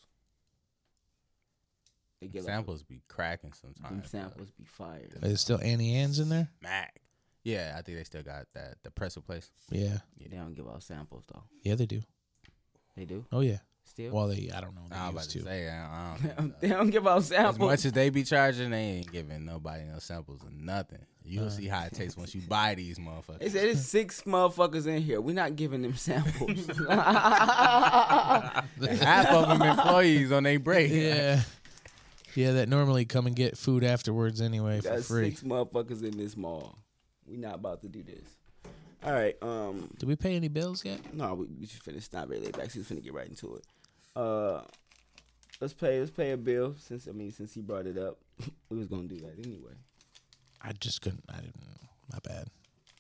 They 2.22 2.28
get 2.28 2.44
like, 2.44 2.52
Samples 2.52 2.84
be 2.84 3.02
cracking 3.08 3.52
them 3.62 3.74
sometimes. 3.82 4.10
samples 4.10 4.52
be 4.52 4.66
fired. 4.66 5.14
Is 5.22 5.42
still 5.42 5.60
Auntie 5.62 5.96
Anne's 5.96 6.20
in 6.20 6.30
there? 6.30 6.50
Mac. 6.62 7.00
Yeah, 7.44 7.76
I 7.78 7.82
think 7.82 7.98
they 7.98 8.04
still 8.04 8.24
got 8.24 8.46
that 8.54 8.76
the 8.84 8.92
pretzel 8.92 9.22
place. 9.22 9.50
Yeah, 9.72 10.00
They 10.20 10.36
don't 10.36 10.54
give 10.54 10.68
out 10.68 10.84
samples 10.84 11.24
though. 11.34 11.44
yeah, 11.64 11.76
they 11.76 11.86
do. 11.86 12.02
They 12.98 13.06
do. 13.06 13.26
Oh 13.32 13.40
yeah, 13.40 13.60
Still, 13.86 14.14
Well, 14.14 14.28
they 14.28 14.50
I 14.54 14.60
don't 14.60 14.76
know. 14.76 14.82
They 14.90 14.98
I'm 14.98 15.12
about 15.12 15.24
to, 15.24 15.40
to. 15.40 15.44
say, 15.46 15.70
I 15.70 15.86
I 15.86 16.18
don't 16.18 16.20
think 16.38 16.60
they 16.60 16.68
don't 16.68 16.90
give 16.90 17.08
out 17.08 17.24
samples. 17.24 17.56
As 17.56 17.60
much 17.60 17.86
as 17.86 17.94
they 17.94 18.10
be 18.10 18.24
charging, 18.24 18.72
they 18.72 18.82
ain't 18.82 19.12
giving 19.12 19.46
nobody 19.46 19.86
no 19.86 20.00
samples 20.00 20.42
or 20.44 20.52
nothing. 20.52 21.00
You'll 21.24 21.48
uh. 21.48 21.50
see 21.50 21.68
how 21.68 21.86
it 21.86 21.94
tastes 21.94 22.18
once 22.18 22.36
you 22.36 22.42
buy 22.42 22.76
these 22.76 23.00
motherfuckers. 23.00 23.40
They 23.40 23.46
motherfuckers. 23.48 23.52
said 23.52 23.64
there's 23.64 23.86
six 23.86 24.22
motherfuckers 24.24 24.88
in 24.88 25.02
here. 25.02 25.22
We're 25.22 25.36
not 25.36 25.56
giving 25.56 25.82
them 25.82 25.96
samples. 25.96 26.68
Half 26.90 28.66
of 29.28 29.48
them 29.50 29.62
employees 29.62 30.32
on 30.34 30.44
their 30.44 30.60
break. 30.60 30.92
Yeah. 30.92 31.42
Yeah, 32.40 32.54
that 32.54 32.70
normally 32.70 33.04
come 33.04 33.28
and 33.28 33.36
get 33.36 33.58
food 33.58 33.84
afterwards 33.84 34.40
anyway 34.40 34.80
for 34.80 34.92
Got 34.92 35.04
free. 35.04 35.30
six 35.32 35.44
motherfuckers 35.44 36.04
in 36.04 36.18
this 36.18 36.38
mall. 36.38 36.78
We 37.28 37.36
not 37.36 37.56
about 37.56 37.82
to 37.82 37.90
do 37.90 38.02
this. 38.02 38.24
All 39.04 39.12
right. 39.12 39.36
Um. 39.42 39.90
Did 40.00 40.08
we 40.08 40.16
pay 40.16 40.38
any 40.38 40.48
bills 40.48 40.86
yet? 40.86 41.02
No, 41.14 41.34
we, 41.34 41.48
we 41.60 41.66
should 41.68 41.84
finish. 41.84 42.08
Not 42.14 42.30
really 42.30 42.50
back. 42.52 42.72
She's 42.72 42.88
finna 42.88 43.04
get 43.04 43.14
right 43.14 43.28
into 43.28 43.56
it. 43.56 43.66
Uh, 44.16 44.62
let's 45.60 45.74
pay. 45.74 46.00
Let's 46.00 46.12
pay 46.12 46.32
a 46.32 46.38
bill. 46.38 46.76
Since 46.78 47.10
I 47.10 47.12
mean, 47.12 47.34
since 47.34 47.54
he 47.54 47.60
brought 47.60 47.88
it 47.88 47.98
up, 47.98 48.20
we 48.70 48.78
was 48.78 48.88
gonna 48.88 49.10
do 49.10 49.18
that 49.18 49.38
anyway. 49.46 49.74
I 50.62 50.72
just 50.72 51.02
couldn't. 51.02 51.26
I 51.28 51.42
didn't. 51.42 51.56
My 52.10 52.20
bad. 52.24 52.48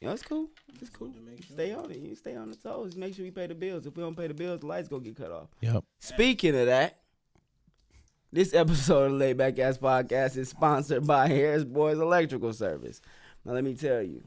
Yeah, 0.02 0.12
it's 0.12 0.22
cool. 0.22 0.50
It's 0.82 0.90
cool. 0.90 1.14
Stay 1.54 1.74
on 1.74 1.92
it. 1.92 1.98
You 2.00 2.14
stay 2.16 2.36
on 2.36 2.50
the 2.50 2.58
toes. 2.58 2.98
Make 2.98 3.16
sure 3.16 3.24
we 3.24 3.32
pay 3.32 3.48
the 3.48 3.56
bills. 3.56 3.86
If 3.86 3.96
we 3.96 4.04
don't 4.04 4.18
pay 4.18 4.28
the 4.28 4.34
bills, 4.34 4.60
the 4.60 4.66
lights 4.66 4.90
gonna 4.90 5.04
get 5.04 5.16
cut 5.16 5.32
off. 5.32 5.48
Yep. 5.62 5.86
Speaking 6.02 6.58
of 6.58 6.66
that, 6.66 7.00
this 8.32 8.54
episode 8.54 9.12
of 9.12 9.12
Laid 9.14 9.38
Back 9.38 9.58
Ass 9.58 9.78
Podcast 9.78 10.38
is 10.38 10.50
sponsored 10.50 11.06
by 11.08 11.28
Harris 11.28 11.64
Boys 11.64 11.98
Electrical 11.98 12.54
Service. 12.54 13.02
Now 13.44 13.54
let 13.54 13.64
me 13.64 13.74
tell 13.74 14.04
you, 14.04 14.24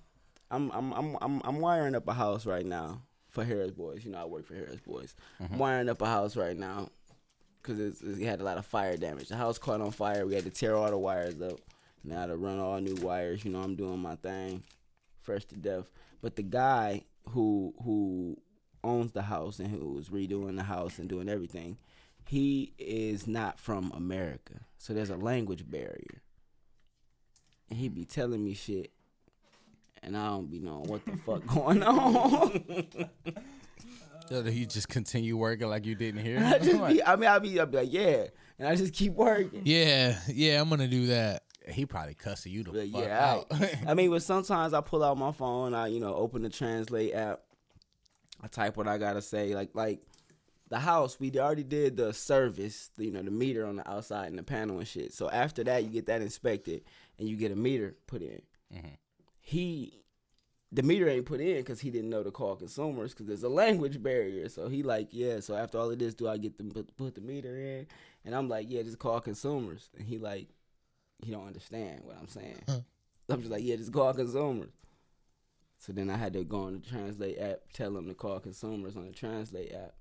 I'm 0.50 0.70
I'm 0.72 0.92
I'm 0.92 1.16
I'm, 1.20 1.40
I'm 1.44 1.60
wiring 1.60 1.94
up 1.94 2.08
a 2.08 2.12
house 2.12 2.44
right 2.44 2.66
now 2.66 3.02
for 3.28 3.44
Harris 3.44 3.70
Boys. 3.70 4.04
You 4.04 4.10
know 4.10 4.18
I 4.18 4.24
work 4.24 4.46
for 4.46 4.54
Harris 4.54 4.80
Boys. 4.80 5.14
I'm 5.38 5.46
mm-hmm. 5.46 5.58
wiring 5.58 5.88
up 5.88 6.02
a 6.02 6.06
house 6.06 6.36
right 6.36 6.56
now 6.56 6.88
because 7.62 8.02
it 8.02 8.24
had 8.24 8.40
a 8.40 8.44
lot 8.44 8.58
of 8.58 8.66
fire 8.66 8.96
damage. 8.96 9.28
The 9.28 9.36
house 9.36 9.58
caught 9.58 9.80
on 9.80 9.92
fire. 9.92 10.26
We 10.26 10.34
had 10.34 10.44
to 10.44 10.50
tear 10.50 10.76
all 10.76 10.90
the 10.90 10.98
wires 10.98 11.40
up. 11.40 11.60
Now 12.02 12.26
to 12.26 12.36
run 12.36 12.58
all 12.58 12.80
new 12.80 12.96
wires. 12.96 13.44
You 13.44 13.52
know 13.52 13.60
I'm 13.60 13.76
doing 13.76 14.00
my 14.00 14.16
thing, 14.16 14.64
fresh 15.20 15.44
to 15.46 15.56
death. 15.56 15.90
But 16.20 16.34
the 16.34 16.42
guy 16.42 17.02
who 17.28 17.72
who 17.84 18.36
owns 18.82 19.12
the 19.12 19.22
house 19.22 19.60
and 19.60 19.68
who 19.68 19.92
was 19.92 20.08
redoing 20.08 20.56
the 20.56 20.64
house 20.64 20.98
and 20.98 21.08
doing 21.08 21.28
everything, 21.28 21.78
he 22.26 22.72
is 22.78 23.26
not 23.26 23.58
from 23.58 23.92
America. 23.94 24.60
So 24.78 24.92
there's 24.92 25.10
a 25.10 25.16
language 25.16 25.68
barrier. 25.70 26.22
And 27.68 27.78
he 27.78 27.88
be 27.88 28.04
telling 28.04 28.44
me 28.44 28.54
shit 28.54 28.92
and 30.02 30.16
I 30.16 30.28
don't 30.28 30.50
be 30.50 30.58
knowing 30.58 30.88
what 30.88 31.04
the 31.04 31.16
fuck 31.18 31.46
going 31.54 31.82
on. 31.82 33.08
So 34.28 34.42
that 34.42 34.52
you 34.52 34.66
just 34.66 34.88
continue 34.88 35.36
working 35.36 35.68
like 35.68 35.86
you 35.86 35.94
didn't 35.94 36.22
hear. 36.22 36.38
I 36.44 36.58
just 36.58 36.86
be, 36.86 37.02
I 37.02 37.16
mean, 37.16 37.28
I 37.28 37.38
be, 37.38 37.60
I 37.60 37.64
be 37.64 37.76
like, 37.78 37.92
yeah, 37.92 38.26
and 38.58 38.68
I 38.68 38.76
just 38.76 38.94
keep 38.94 39.12
working. 39.12 39.62
Yeah. 39.64 40.18
Yeah. 40.28 40.60
I'm 40.60 40.68
gonna 40.68 40.88
do 40.88 41.06
that. 41.08 41.44
he 41.68 41.86
probably 41.86 42.14
cussing 42.14 42.52
you 42.52 42.64
the 42.64 42.72
fuck 42.72 43.04
yeah, 43.04 43.32
out. 43.32 43.46
I, 43.50 43.78
I 43.88 43.94
mean, 43.94 44.10
but 44.10 44.22
sometimes 44.22 44.74
I 44.74 44.80
pull 44.80 45.04
out 45.04 45.16
my 45.18 45.32
phone, 45.32 45.74
I 45.74 45.88
you 45.88 46.00
know 46.00 46.14
open 46.14 46.42
the 46.42 46.50
translate 46.50 47.14
app, 47.14 47.40
I 48.42 48.48
type 48.48 48.76
what 48.76 48.88
I 48.88 48.98
gotta 48.98 49.22
say, 49.22 49.54
like 49.54 49.70
like 49.74 50.00
the 50.72 50.80
house. 50.80 51.20
We 51.20 51.30
already 51.38 51.62
did 51.62 51.96
the 51.96 52.12
service, 52.12 52.90
you 52.96 53.10
know, 53.12 53.22
the 53.22 53.30
meter 53.30 53.66
on 53.66 53.76
the 53.76 53.88
outside 53.88 54.28
and 54.28 54.38
the 54.38 54.42
panel 54.42 54.78
and 54.78 54.88
shit. 54.88 55.12
So 55.12 55.30
after 55.30 55.62
that, 55.64 55.84
you 55.84 55.90
get 55.90 56.06
that 56.06 56.22
inspected 56.22 56.82
and 57.18 57.28
you 57.28 57.36
get 57.36 57.52
a 57.52 57.56
meter 57.56 57.94
put 58.06 58.22
in. 58.22 58.42
Mhm. 58.74 58.96
He. 59.40 59.98
The 60.74 60.82
meter 60.82 61.06
ain't 61.06 61.26
put 61.26 61.42
in 61.42 61.58
because 61.58 61.80
he 61.80 61.90
didn't 61.90 62.08
know 62.08 62.22
to 62.22 62.30
call 62.30 62.56
consumers 62.56 63.12
because 63.12 63.26
there's 63.26 63.42
a 63.42 63.48
language 63.50 64.02
barrier. 64.02 64.48
So 64.48 64.68
he 64.70 64.82
like, 64.82 65.08
yeah. 65.10 65.40
So 65.40 65.54
after 65.54 65.76
all 65.76 65.90
of 65.90 65.98
this, 65.98 66.14
do 66.14 66.26
I 66.26 66.38
get 66.38 66.56
them 66.56 66.70
put, 66.70 66.96
put 66.96 67.14
the 67.14 67.20
meter 67.20 67.54
in? 67.58 67.86
And 68.24 68.34
I'm 68.34 68.48
like, 68.48 68.68
yeah, 68.70 68.82
just 68.82 68.98
call 68.98 69.20
consumers. 69.20 69.90
And 69.98 70.08
he 70.08 70.16
like, 70.16 70.48
he 71.18 71.30
don't 71.30 71.46
understand 71.46 72.00
what 72.04 72.16
I'm 72.18 72.26
saying. 72.28 72.62
I'm 73.28 73.40
just 73.40 73.50
like, 73.50 73.62
yeah, 73.62 73.76
just 73.76 73.92
call 73.92 74.14
consumers. 74.14 74.72
So 75.76 75.92
then 75.92 76.08
I 76.08 76.16
had 76.16 76.32
to 76.32 76.42
go 76.44 76.62
on 76.62 76.72
the 76.72 76.78
Translate 76.80 77.38
app, 77.38 77.58
tell 77.74 77.94
him 77.94 78.08
to 78.08 78.14
call 78.14 78.40
consumers 78.40 78.96
on 78.96 79.08
the 79.08 79.12
Translate 79.12 79.72
app, 79.74 79.92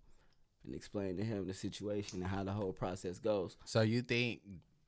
and 0.65 0.75
explain 0.75 1.17
to 1.17 1.23
him 1.23 1.47
the 1.47 1.53
situation 1.53 2.21
and 2.21 2.27
how 2.29 2.43
the 2.43 2.51
whole 2.51 2.73
process 2.73 3.19
goes. 3.19 3.57
So 3.65 3.81
you 3.81 4.01
think 4.01 4.41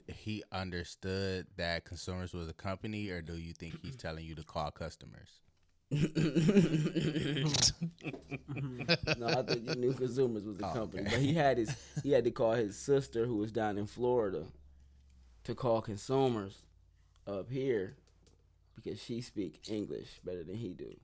he 0.08 0.44
understood 0.52 1.48
that 1.58 1.86
consumers 1.86 2.34
was 2.34 2.50
a 2.50 2.54
company, 2.54 3.10
or 3.10 3.22
do 3.22 3.36
you 3.38 3.54
think 3.54 3.76
he's 3.82 3.96
telling 3.96 4.26
you 4.26 4.36
to 4.36 4.44
call 4.44 4.72
customers? 4.72 5.30
no, 5.92 6.08
I 9.28 9.44
think 9.44 9.70
he 9.70 9.76
knew 9.76 9.94
consumers 9.94 10.44
was 10.44 10.60
a 10.60 10.66
Oh, 10.66 10.74
company, 10.74 11.04
okay. 11.04 11.12
but 11.12 11.20
he 11.20 11.34
had 11.34 11.58
his 11.58 11.76
he 12.04 12.12
had 12.12 12.24
to 12.24 12.32
call 12.32 12.54
his 12.54 12.76
sister 12.78 13.26
who 13.26 13.38
was 13.38 13.52
down 13.52 13.78
in 13.78 13.86
Florida 13.86 14.46
to 15.44 15.56
call 15.56 15.82
consumers 15.82 16.64
up 17.28 17.50
here 17.50 17.96
because 18.76 19.02
she 19.02 19.22
speak 19.22 19.60
English 19.70 20.20
better 20.24 20.44
than 20.44 20.56
he 20.56 20.74
do. 20.74 20.96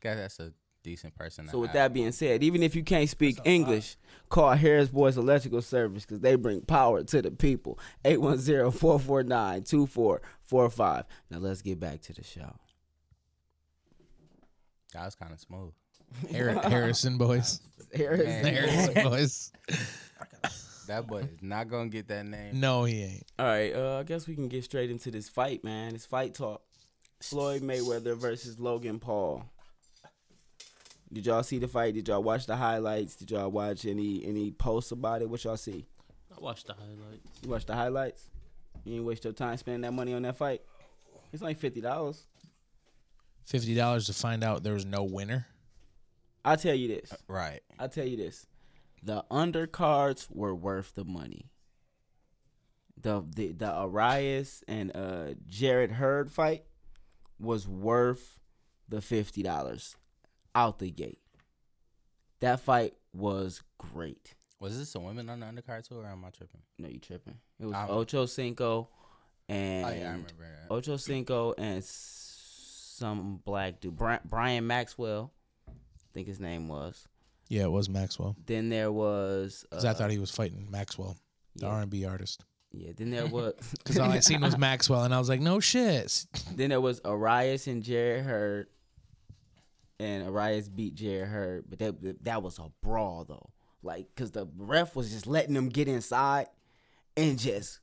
Guess 0.00 0.16
that's 0.16 0.40
a 0.40 0.52
decent 0.82 1.14
person. 1.14 1.48
So 1.48 1.60
with 1.60 1.70
have. 1.70 1.74
that 1.74 1.92
being 1.94 2.12
said, 2.12 2.42
even 2.42 2.62
if 2.62 2.74
you 2.74 2.82
can't 2.82 3.08
speak 3.08 3.38
English, 3.44 3.96
call 4.28 4.52
Harris 4.52 4.88
Boys 4.88 5.16
Electrical 5.16 5.62
Service 5.62 6.04
because 6.04 6.20
they 6.20 6.34
bring 6.36 6.60
power 6.62 7.02
to 7.04 7.22
the 7.22 7.30
people. 7.30 7.78
810-449-2445. 8.04 11.04
Now 11.30 11.38
let's 11.38 11.62
get 11.62 11.78
back 11.80 12.00
to 12.02 12.12
the 12.12 12.24
show. 12.24 12.54
that 14.92 15.04
was 15.04 15.14
kind 15.14 15.32
of 15.32 15.40
smooth. 15.40 15.72
Har- 16.32 16.68
Harrison 16.68 17.16
boys. 17.16 17.60
Harris 17.94 18.22
Harrison 18.46 18.94
boys. 19.04 19.52
That 20.88 21.06
boy 21.06 21.20
is 21.20 21.28
not 21.40 21.68
gonna 21.68 21.88
get 21.88 22.08
that 22.08 22.26
name. 22.26 22.60
No, 22.60 22.84
he 22.84 23.02
ain't. 23.02 23.24
All 23.38 23.46
right, 23.46 23.74
uh, 23.74 24.00
I 24.00 24.02
guess 24.02 24.26
we 24.26 24.34
can 24.34 24.48
get 24.48 24.64
straight 24.64 24.90
into 24.90 25.10
this 25.10 25.28
fight, 25.28 25.64
man. 25.64 25.94
It's 25.94 26.04
fight 26.04 26.34
talk. 26.34 26.60
Floyd 27.22 27.62
Mayweather 27.62 28.16
versus 28.16 28.58
Logan 28.58 28.98
Paul. 28.98 29.44
Did 31.12 31.26
y'all 31.26 31.42
see 31.42 31.58
the 31.58 31.68
fight? 31.68 31.94
Did 31.94 32.08
y'all 32.08 32.22
watch 32.22 32.46
the 32.46 32.56
highlights? 32.56 33.16
Did 33.16 33.30
y'all 33.30 33.50
watch 33.50 33.84
any 33.84 34.24
any 34.24 34.50
posts 34.50 34.92
about 34.92 35.20
it? 35.20 35.28
What 35.28 35.44
y'all 35.44 35.58
see? 35.58 35.84
I 36.34 36.40
watched 36.40 36.66
the 36.66 36.72
highlights. 36.72 37.28
You 37.42 37.50
watched 37.50 37.66
the 37.66 37.74
highlights? 37.74 38.30
You 38.84 38.96
ain't 38.96 39.04
waste 39.04 39.24
your 39.24 39.34
time 39.34 39.56
spending 39.58 39.82
that 39.82 39.92
money 39.92 40.14
on 40.14 40.22
that 40.22 40.38
fight? 40.38 40.62
It's 41.32 41.42
only 41.42 41.54
fifty 41.54 41.82
dollars. 41.82 42.24
Fifty 43.44 43.74
dollars 43.74 44.06
to 44.06 44.14
find 44.14 44.42
out 44.42 44.62
there 44.62 44.72
was 44.72 44.86
no 44.86 45.02
winner. 45.02 45.46
I'll 46.44 46.56
tell 46.56 46.74
you 46.74 46.88
this. 46.88 47.12
Right. 47.28 47.60
I'll 47.78 47.90
tell 47.90 48.06
you 48.06 48.16
this. 48.16 48.46
The 49.02 49.24
undercards 49.30 50.28
were 50.30 50.54
worth 50.54 50.94
the 50.94 51.04
money. 51.04 51.50
The 52.98 53.22
the 53.28 53.52
the 53.52 53.70
Arias 53.70 54.64
and 54.66 54.96
uh 54.96 55.34
Jarrett 55.46 55.92
Hurd 55.92 56.32
fight 56.32 56.64
was 57.38 57.68
worth 57.68 58.38
the 58.88 59.02
fifty 59.02 59.42
dollars 59.42 59.96
out 60.54 60.78
the 60.78 60.90
gate. 60.90 61.18
That 62.40 62.60
fight 62.60 62.94
was 63.12 63.62
great. 63.78 64.34
Was 64.60 64.78
this 64.78 64.94
a 64.94 65.00
women 65.00 65.28
on 65.28 65.40
the 65.40 65.46
undercard 65.46 65.88
too, 65.88 65.98
or 65.98 66.06
am 66.06 66.24
I 66.24 66.30
tripping? 66.30 66.60
No, 66.78 66.88
you 66.88 66.98
tripping. 66.98 67.38
It 67.60 67.66
was 67.66 67.74
I'm- 67.74 67.90
Ocho 67.90 68.26
Cinco 68.26 68.88
and 69.48 69.86
oh 69.86 69.88
yeah, 69.88 69.94
I 69.94 70.10
remember 70.12 70.28
that. 70.40 70.72
Ocho 70.74 70.96
Cinco 70.96 71.54
and 71.58 71.78
s- 71.78 72.38
some 72.96 73.40
black 73.44 73.80
dude, 73.80 73.96
Brian 74.24 74.66
Maxwell, 74.66 75.32
I 75.68 75.72
think 76.14 76.28
his 76.28 76.38
name 76.40 76.68
was. 76.68 77.06
Yeah, 77.48 77.64
it 77.64 77.70
was 77.72 77.88
Maxwell. 77.88 78.36
Then 78.46 78.68
there 78.68 78.90
was. 78.92 79.66
Because 79.68 79.84
uh, 79.84 79.90
I 79.90 79.92
thought 79.94 80.10
he 80.10 80.18
was 80.18 80.30
fighting 80.30 80.68
Maxwell, 80.70 81.16
the 81.56 81.66
yeah. 81.66 81.72
R 81.72 81.80
and 81.82 81.90
B 81.90 82.04
artist. 82.04 82.44
Yeah. 82.70 82.92
Then 82.96 83.10
there 83.10 83.26
was. 83.28 83.54
Because 83.78 83.98
all 83.98 84.10
I 84.10 84.20
seen 84.20 84.40
was 84.40 84.56
Maxwell, 84.58 85.02
and 85.02 85.12
I 85.14 85.18
was 85.18 85.28
like, 85.28 85.40
no 85.40 85.58
shit. 85.60 86.24
then 86.54 86.70
there 86.70 86.80
was 86.80 87.00
Arias 87.04 87.66
and 87.66 87.82
Jarrett 87.82 88.24
Hurd, 88.24 88.68
and 89.98 90.26
Arias 90.26 90.68
beat 90.68 90.94
Jarrett 90.94 91.28
Hurd, 91.28 91.64
but 91.68 91.78
that 91.78 92.24
that 92.24 92.42
was 92.42 92.58
a 92.58 92.70
brawl 92.82 93.24
though. 93.24 93.50
Like, 93.82 94.14
cause 94.14 94.30
the 94.30 94.46
ref 94.56 94.94
was 94.94 95.10
just 95.10 95.26
letting 95.26 95.54
them 95.54 95.68
get 95.68 95.88
inside 95.88 96.46
and 97.16 97.38
just 97.38 97.80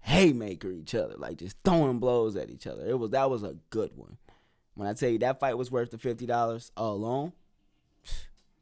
haymaker 0.00 0.70
each 0.70 0.94
other, 0.94 1.14
like 1.16 1.38
just 1.38 1.56
throwing 1.64 1.98
blows 1.98 2.36
at 2.36 2.50
each 2.50 2.66
other. 2.66 2.86
It 2.86 2.98
was 2.98 3.10
that 3.10 3.30
was 3.30 3.42
a 3.42 3.56
good 3.70 3.90
one. 3.96 4.18
When 4.74 4.86
I 4.86 4.92
tell 4.92 5.08
you 5.08 5.18
that 5.20 5.40
fight 5.40 5.56
was 5.56 5.70
worth 5.70 5.90
the 5.90 5.98
fifty 5.98 6.26
dollars 6.26 6.70
alone, 6.76 7.32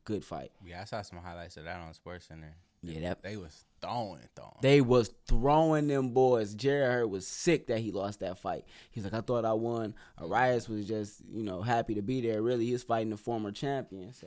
good 0.05 0.25
fight. 0.25 0.53
Yeah, 0.65 0.81
I 0.83 0.85
saw 0.85 1.03
some 1.03 1.19
highlights 1.19 1.57
of 1.57 1.65
that 1.65 1.81
on 1.81 1.93
Sports 1.93 2.27
Center. 2.27 2.55
Yeah, 2.85 3.01
that 3.09 3.23
They 3.23 3.37
was 3.37 3.65
throwing, 3.81 4.21
throwing. 4.35 4.53
They 4.63 4.81
was 4.81 5.11
throwing 5.27 5.89
them 5.89 6.11
boys. 6.11 6.55
Jarrett 6.55 6.93
Hurd 6.93 7.07
was 7.11 7.27
sick 7.27 7.67
that 7.69 7.79
he 7.79 7.93
lost 7.93 8.21
that 8.21 8.39
fight. 8.39 8.65
He's 8.91 9.05
like, 9.05 9.15
I 9.15 9.21
thought 9.21 9.45
I 9.45 9.53
won. 9.53 9.95
Arias 10.19 10.69
was 10.69 10.87
just, 10.87 11.23
you 11.33 11.43
know, 11.43 11.63
happy 11.63 11.95
to 11.95 12.03
be 12.03 12.21
there. 12.21 12.43
Really, 12.43 12.67
he's 12.67 12.83
fighting 12.83 13.11
the 13.11 13.17
former 13.17 13.53
champion. 13.53 14.13
So, 14.13 14.27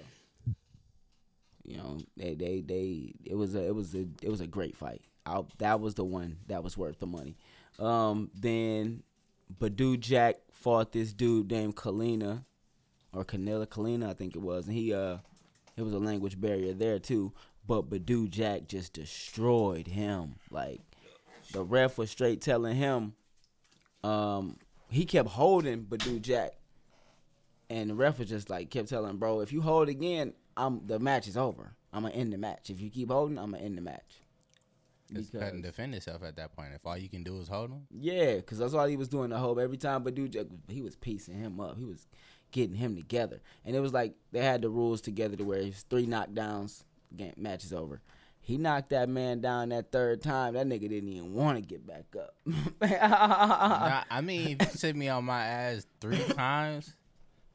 you 1.63 1.77
know, 1.77 1.97
they, 2.15 2.35
they, 2.35 2.61
they, 2.61 3.13
it 3.25 3.35
was 3.35 3.55
a, 3.55 3.63
it 3.63 3.75
was 3.75 3.93
a, 3.93 4.05
it 4.21 4.29
was 4.29 4.41
a 4.41 4.47
great 4.47 4.75
fight. 4.75 5.01
I, 5.25 5.41
that 5.57 5.79
was 5.79 5.95
the 5.95 6.05
one 6.05 6.37
that 6.47 6.63
was 6.63 6.77
worth 6.77 6.99
the 6.99 7.07
money. 7.07 7.37
Um, 7.79 8.31
then, 8.33 9.03
Badou 9.59 9.99
Jack 9.99 10.37
fought 10.51 10.91
this 10.91 11.13
dude 11.13 11.51
named 11.51 11.75
Kalina, 11.75 12.43
or 13.13 13.23
Canela 13.23 13.67
Kalina, 13.67 14.09
I 14.09 14.13
think 14.13 14.35
it 14.35 14.41
was, 14.41 14.67
and 14.67 14.75
he, 14.75 14.93
uh, 14.93 15.17
it 15.75 15.83
was 15.83 15.93
a 15.93 15.99
language 15.99 16.39
barrier 16.39 16.73
there 16.73 16.99
too. 16.99 17.33
But 17.67 17.89
Badou 17.89 18.29
Jack 18.29 18.67
just 18.67 18.93
destroyed 18.93 19.87
him. 19.87 20.35
Like 20.49 20.79
the 21.51 21.63
ref 21.63 21.97
was 21.97 22.09
straight 22.09 22.41
telling 22.41 22.75
him, 22.77 23.13
um, 24.03 24.57
he 24.89 25.05
kept 25.05 25.29
holding 25.29 25.83
Badou 25.83 26.21
Jack, 26.21 26.53
and 27.69 27.89
the 27.89 27.95
ref 27.95 28.19
was 28.19 28.29
just 28.29 28.49
like 28.49 28.69
kept 28.69 28.89
telling 28.89 29.09
him, 29.09 29.17
bro, 29.17 29.41
if 29.41 29.51
you 29.51 29.61
hold 29.61 29.89
again, 29.89 30.33
I'm 30.55 30.87
the 30.87 30.97
match 30.99 31.27
is 31.27 31.35
over. 31.37 31.73
I'm 31.91 32.03
gonna 32.03 32.13
end 32.13 32.31
the 32.31 32.37
match. 32.37 32.69
If 32.69 32.79
you 32.79 32.89
keep 32.89 33.11
holding, 33.11 33.37
I'm 33.37 33.51
gonna 33.51 33.63
end 33.63 33.77
the 33.77 33.81
match. 33.81 34.21
Because- 35.09 35.29
couldn't 35.29 35.61
defend 35.61 35.93
himself 35.93 36.21
at 36.23 36.35
that 36.35 36.53
point. 36.55 36.73
If 36.73 36.85
all 36.85 36.97
you 36.97 37.07
can 37.09 37.23
do 37.23 37.39
is 37.39 37.47
hold 37.47 37.71
him, 37.71 37.87
Yeah, 37.91 38.35
because 38.35 38.57
that's 38.59 38.73
all 38.73 38.87
he 38.87 38.97
was 38.97 39.07
doing 39.07 39.29
the 39.29 39.37
whole 39.37 39.59
every 39.59 39.77
time. 39.77 40.03
But 40.03 40.15
Jack, 40.15 40.47
he 40.67 40.81
was 40.81 40.95
piecing 40.95 41.35
him 41.37 41.59
up. 41.59 41.77
He 41.77 41.85
was 41.85 42.07
getting 42.51 42.75
him 42.75 42.95
together, 42.95 43.41
and 43.65 43.75
it 43.75 43.79
was 43.79 43.93
like 43.93 44.15
they 44.31 44.41
had 44.43 44.61
the 44.61 44.69
rules 44.69 45.01
together 45.01 45.35
to 45.37 45.43
where 45.43 45.59
it's 45.59 45.83
three 45.83 46.05
knockdowns, 46.05 46.83
game 47.15 47.33
match 47.37 47.63
is 47.63 47.73
over. 47.73 48.01
He 48.39 48.57
knocked 48.57 48.91
that 48.91 49.09
man 49.09 49.41
down 49.41 49.69
that 49.69 49.91
third 49.91 50.21
time. 50.21 50.53
That 50.53 50.67
nigga 50.67 50.87
didn't 50.87 51.09
even 51.09 51.33
want 51.33 51.57
to 51.57 51.61
get 51.61 51.85
back 51.85 52.05
up. 52.17 52.33
Nah, 52.45 54.03
I 54.09 54.21
mean, 54.21 54.55
if 54.59 54.71
you 54.71 54.77
sit 54.77 54.95
me 54.95 55.09
on 55.09 55.25
my 55.25 55.43
ass 55.43 55.85
three 55.99 56.23
times, 56.29 56.95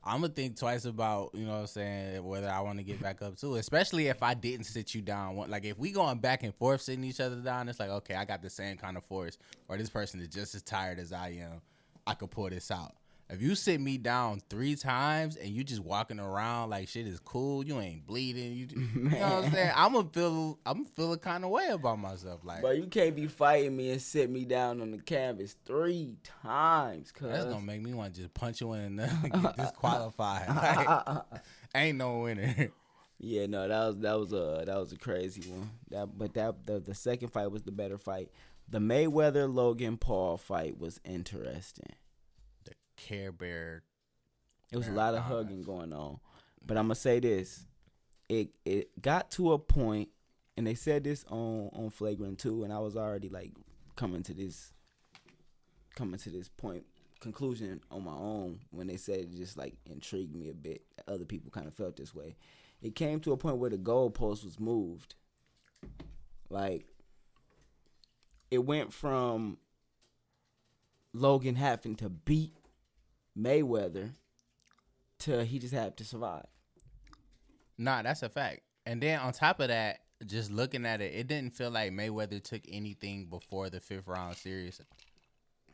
I'm 0.04 0.20
gonna 0.20 0.32
think 0.32 0.58
twice 0.58 0.84
about 0.84 1.30
you 1.34 1.46
know 1.46 1.52
what 1.52 1.60
I'm 1.60 1.66
saying 1.68 2.24
whether 2.24 2.50
I 2.50 2.60
want 2.60 2.78
to 2.78 2.84
get 2.84 3.00
back 3.00 3.22
up 3.22 3.36
too. 3.36 3.54
Especially 3.54 4.08
if 4.08 4.22
I 4.22 4.34
didn't 4.34 4.64
sit 4.64 4.94
you 4.94 5.00
down. 5.00 5.36
Like 5.48 5.64
if 5.64 5.78
we 5.78 5.92
going 5.92 6.18
back 6.18 6.42
and 6.42 6.54
forth 6.54 6.82
sitting 6.82 7.04
each 7.04 7.20
other 7.20 7.36
down, 7.36 7.68
it's 7.68 7.80
like 7.80 7.90
okay, 7.90 8.14
I 8.14 8.24
got 8.24 8.42
the 8.42 8.50
same 8.50 8.76
kind 8.76 8.96
of 8.96 9.04
force, 9.04 9.38
or 9.68 9.78
this 9.78 9.88
person 9.88 10.20
is 10.20 10.28
just 10.28 10.54
as 10.54 10.62
tired 10.62 10.98
as 10.98 11.12
I 11.12 11.28
am. 11.40 11.62
I 12.06 12.14
could 12.14 12.30
pull 12.30 12.50
this 12.50 12.70
out. 12.70 12.92
If 13.32 13.40
you 13.40 13.54
sit 13.54 13.80
me 13.80 13.96
down 13.96 14.42
three 14.50 14.76
times 14.76 15.36
and 15.36 15.48
you 15.48 15.64
just 15.64 15.80
walking 15.80 16.20
around 16.20 16.68
like 16.68 16.86
shit 16.86 17.06
is 17.06 17.18
cool, 17.18 17.64
you 17.64 17.80
ain't 17.80 18.06
bleeding, 18.06 18.52
you, 18.52 18.66
you 18.76 19.08
know 19.08 19.18
what 19.18 19.44
I'm 19.44 19.52
saying? 19.52 19.72
I'm 19.74 19.94
gonna 19.94 20.08
feel, 20.12 20.58
I'm 20.66 20.82
gonna 20.82 20.88
feel 20.94 21.16
kind 21.16 21.42
of 21.42 21.50
way 21.50 21.68
about 21.68 21.98
myself. 21.98 22.40
Like 22.44 22.60
but 22.60 22.76
you 22.76 22.88
can't 22.88 23.16
be 23.16 23.28
fighting 23.28 23.74
me 23.74 23.90
and 23.90 24.02
sit 24.02 24.28
me 24.28 24.44
down 24.44 24.82
on 24.82 24.90
the 24.90 24.98
canvas 24.98 25.56
three 25.64 26.16
times, 26.42 27.10
cause 27.10 27.30
That's 27.30 27.46
gonna 27.46 27.62
make 27.62 27.80
me 27.80 27.94
want 27.94 28.14
to 28.14 28.20
just 28.20 28.34
punch 28.34 28.60
you 28.60 28.74
in 28.74 28.96
the 28.96 29.06
get 29.42 29.56
disqualified. 29.56 30.48
Like, 30.62 31.42
ain't 31.74 31.98
no 31.98 32.20
winner. 32.20 32.70
Yeah, 33.18 33.46
no, 33.46 33.66
that 33.66 33.86
was 33.86 33.98
that 33.98 34.18
was 34.18 34.32
a 34.34 34.64
that 34.66 34.76
was 34.76 34.92
a 34.92 34.98
crazy 34.98 35.50
one. 35.50 35.70
That 35.90 36.18
but 36.18 36.34
that 36.34 36.66
the 36.66 36.80
the 36.80 36.94
second 36.94 37.28
fight 37.28 37.50
was 37.50 37.62
the 37.62 37.72
better 37.72 37.96
fight. 37.96 38.30
The 38.68 38.78
Mayweather 38.78 39.52
Logan 39.52 39.96
Paul 39.96 40.36
fight 40.36 40.78
was 40.78 41.00
interesting. 41.04 41.94
Care 43.06 43.32
Bear. 43.32 43.82
It 44.70 44.76
was 44.76 44.88
a 44.88 44.92
lot 44.92 45.14
of 45.14 45.24
hugging 45.24 45.62
going 45.62 45.92
on. 45.92 46.20
But 46.64 46.76
I'm 46.76 46.84
gonna 46.84 46.94
say 46.94 47.20
this. 47.20 47.66
It 48.28 48.50
it 48.64 49.00
got 49.00 49.30
to 49.32 49.52
a 49.52 49.58
point 49.58 50.08
and 50.56 50.66
they 50.66 50.74
said 50.74 51.04
this 51.04 51.24
on 51.28 51.70
on 51.72 51.90
flagrant 51.90 52.38
too, 52.38 52.64
and 52.64 52.72
I 52.72 52.78
was 52.78 52.96
already 52.96 53.28
like 53.28 53.52
coming 53.96 54.22
to 54.22 54.34
this 54.34 54.72
coming 55.94 56.18
to 56.20 56.30
this 56.30 56.48
point 56.48 56.84
conclusion 57.20 57.80
on 57.90 58.04
my 58.04 58.12
own 58.12 58.58
when 58.70 58.86
they 58.86 58.96
said 58.96 59.20
it 59.20 59.36
just 59.36 59.58
like 59.58 59.74
intrigued 59.86 60.34
me 60.34 60.48
a 60.48 60.54
bit. 60.54 60.82
Other 61.08 61.24
people 61.24 61.50
kind 61.50 61.66
of 61.66 61.74
felt 61.74 61.96
this 61.96 62.14
way. 62.14 62.36
It 62.80 62.94
came 62.94 63.20
to 63.20 63.32
a 63.32 63.36
point 63.36 63.58
where 63.58 63.70
the 63.70 63.78
goalpost 63.78 64.44
was 64.44 64.58
moved. 64.58 65.14
Like 66.48 66.86
it 68.50 68.64
went 68.64 68.92
from 68.92 69.58
Logan 71.12 71.56
having 71.56 71.96
to 71.96 72.08
beat 72.08 72.52
Mayweather 73.38 74.10
to 75.20 75.44
he 75.44 75.58
just 75.58 75.74
had 75.74 75.96
to 75.96 76.04
survive. 76.04 76.46
Nah, 77.78 78.02
that's 78.02 78.22
a 78.22 78.28
fact. 78.28 78.60
And 78.86 79.02
then 79.02 79.18
on 79.20 79.32
top 79.32 79.60
of 79.60 79.68
that, 79.68 80.00
just 80.26 80.50
looking 80.50 80.86
at 80.86 81.00
it, 81.00 81.14
it 81.14 81.26
didn't 81.26 81.54
feel 81.54 81.70
like 81.70 81.92
Mayweather 81.92 82.42
took 82.42 82.62
anything 82.68 83.26
before 83.26 83.70
the 83.70 83.80
fifth 83.80 84.06
round 84.06 84.36
serious 84.36 84.80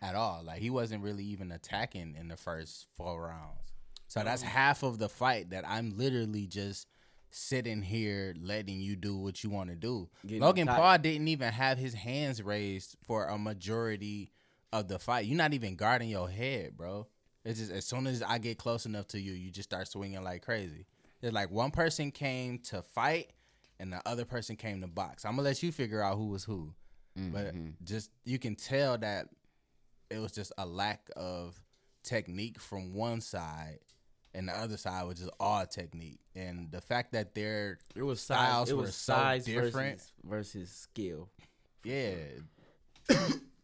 at 0.00 0.14
all. 0.14 0.42
Like 0.44 0.60
he 0.60 0.70
wasn't 0.70 1.02
really 1.02 1.24
even 1.24 1.52
attacking 1.52 2.16
in 2.18 2.28
the 2.28 2.36
first 2.36 2.86
four 2.96 3.22
rounds. 3.26 3.72
So 4.06 4.22
that's 4.22 4.42
half 4.42 4.82
of 4.82 4.98
the 4.98 5.08
fight 5.08 5.50
that 5.50 5.68
I'm 5.68 5.98
literally 5.98 6.46
just 6.46 6.86
sitting 7.30 7.82
here 7.82 8.34
letting 8.40 8.80
you 8.80 8.96
do 8.96 9.16
what 9.16 9.44
you 9.44 9.50
want 9.50 9.68
to 9.68 9.76
do. 9.76 10.08
Getting 10.26 10.42
Logan 10.42 10.66
tight. 10.66 10.76
Paul 10.76 10.98
didn't 10.98 11.28
even 11.28 11.52
have 11.52 11.76
his 11.76 11.92
hands 11.92 12.42
raised 12.42 12.96
for 13.06 13.26
a 13.26 13.36
majority 13.36 14.32
of 14.72 14.88
the 14.88 14.98
fight. 14.98 15.26
You're 15.26 15.36
not 15.36 15.52
even 15.52 15.76
guarding 15.76 16.08
your 16.08 16.30
head, 16.30 16.74
bro. 16.74 17.06
It's 17.48 17.60
just 17.60 17.72
as 17.72 17.86
soon 17.86 18.06
as 18.06 18.22
I 18.22 18.36
get 18.36 18.58
close 18.58 18.84
enough 18.84 19.08
to 19.08 19.18
you, 19.20 19.32
you 19.32 19.50
just 19.50 19.70
start 19.70 19.88
swinging 19.88 20.22
like 20.22 20.42
crazy. 20.42 20.84
It's 21.22 21.32
like 21.32 21.50
one 21.50 21.70
person 21.70 22.10
came 22.10 22.58
to 22.64 22.82
fight 22.82 23.30
and 23.80 23.90
the 23.90 24.02
other 24.04 24.26
person 24.26 24.54
came 24.54 24.82
to 24.82 24.86
box. 24.86 25.24
I'm 25.24 25.32
gonna 25.32 25.48
let 25.48 25.62
you 25.62 25.72
figure 25.72 26.02
out 26.02 26.18
who 26.18 26.26
was 26.26 26.44
who, 26.44 26.74
but 27.16 27.54
mm-hmm. 27.54 27.68
just 27.84 28.10
you 28.26 28.38
can 28.38 28.54
tell 28.54 28.98
that 28.98 29.28
it 30.10 30.18
was 30.18 30.32
just 30.32 30.52
a 30.58 30.66
lack 30.66 31.08
of 31.16 31.58
technique 32.04 32.60
from 32.60 32.92
one 32.92 33.22
side, 33.22 33.78
and 34.34 34.46
the 34.46 34.52
other 34.52 34.76
side 34.76 35.04
was 35.04 35.18
just 35.18 35.30
all 35.40 35.64
technique. 35.64 36.20
And 36.34 36.70
the 36.70 36.82
fact 36.82 37.12
that 37.12 37.34
their 37.34 37.78
It 37.94 38.02
was 38.02 38.20
styles 38.20 38.68
size. 38.68 38.70
It 38.70 38.76
were 38.76 38.82
was 38.82 38.94
so 38.94 39.14
size 39.14 39.46
different. 39.46 39.72
versus, 39.72 40.12
versus 40.22 40.70
skill. 40.70 41.30
Yeah. 41.82 42.12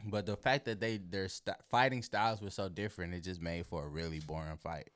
but 0.07 0.27
the 0.27 0.37
fact 0.37 0.67
that 0.67 0.81
they 0.81 0.99
their 0.99 1.29
st- 1.29 1.57
fighting 1.71 2.03
styles 2.03 2.41
were 2.41 2.51
so 2.51 2.69
different, 2.69 3.15
it 3.15 3.23
just 3.23 3.41
made 3.41 3.67
for 3.67 3.85
a 3.85 3.89
really 3.89 4.21
boring 4.21 4.57
fight. 4.57 4.91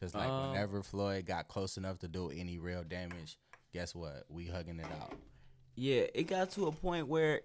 Cause 0.00 0.14
like 0.14 0.28
Um, 0.28 0.50
whenever 0.50 0.82
Floyd 0.82 1.26
got 1.26 1.48
close 1.48 1.76
enough 1.76 2.00
to 2.00 2.08
do 2.08 2.30
any 2.30 2.58
real 2.58 2.82
damage, 2.82 3.38
guess 3.72 3.94
what? 3.94 4.24
We 4.28 4.46
hugging 4.46 4.80
it 4.80 4.86
out. 5.00 5.12
Yeah, 5.76 6.06
it 6.14 6.24
got 6.24 6.50
to 6.52 6.66
a 6.66 6.72
point 6.72 7.06
where, 7.06 7.42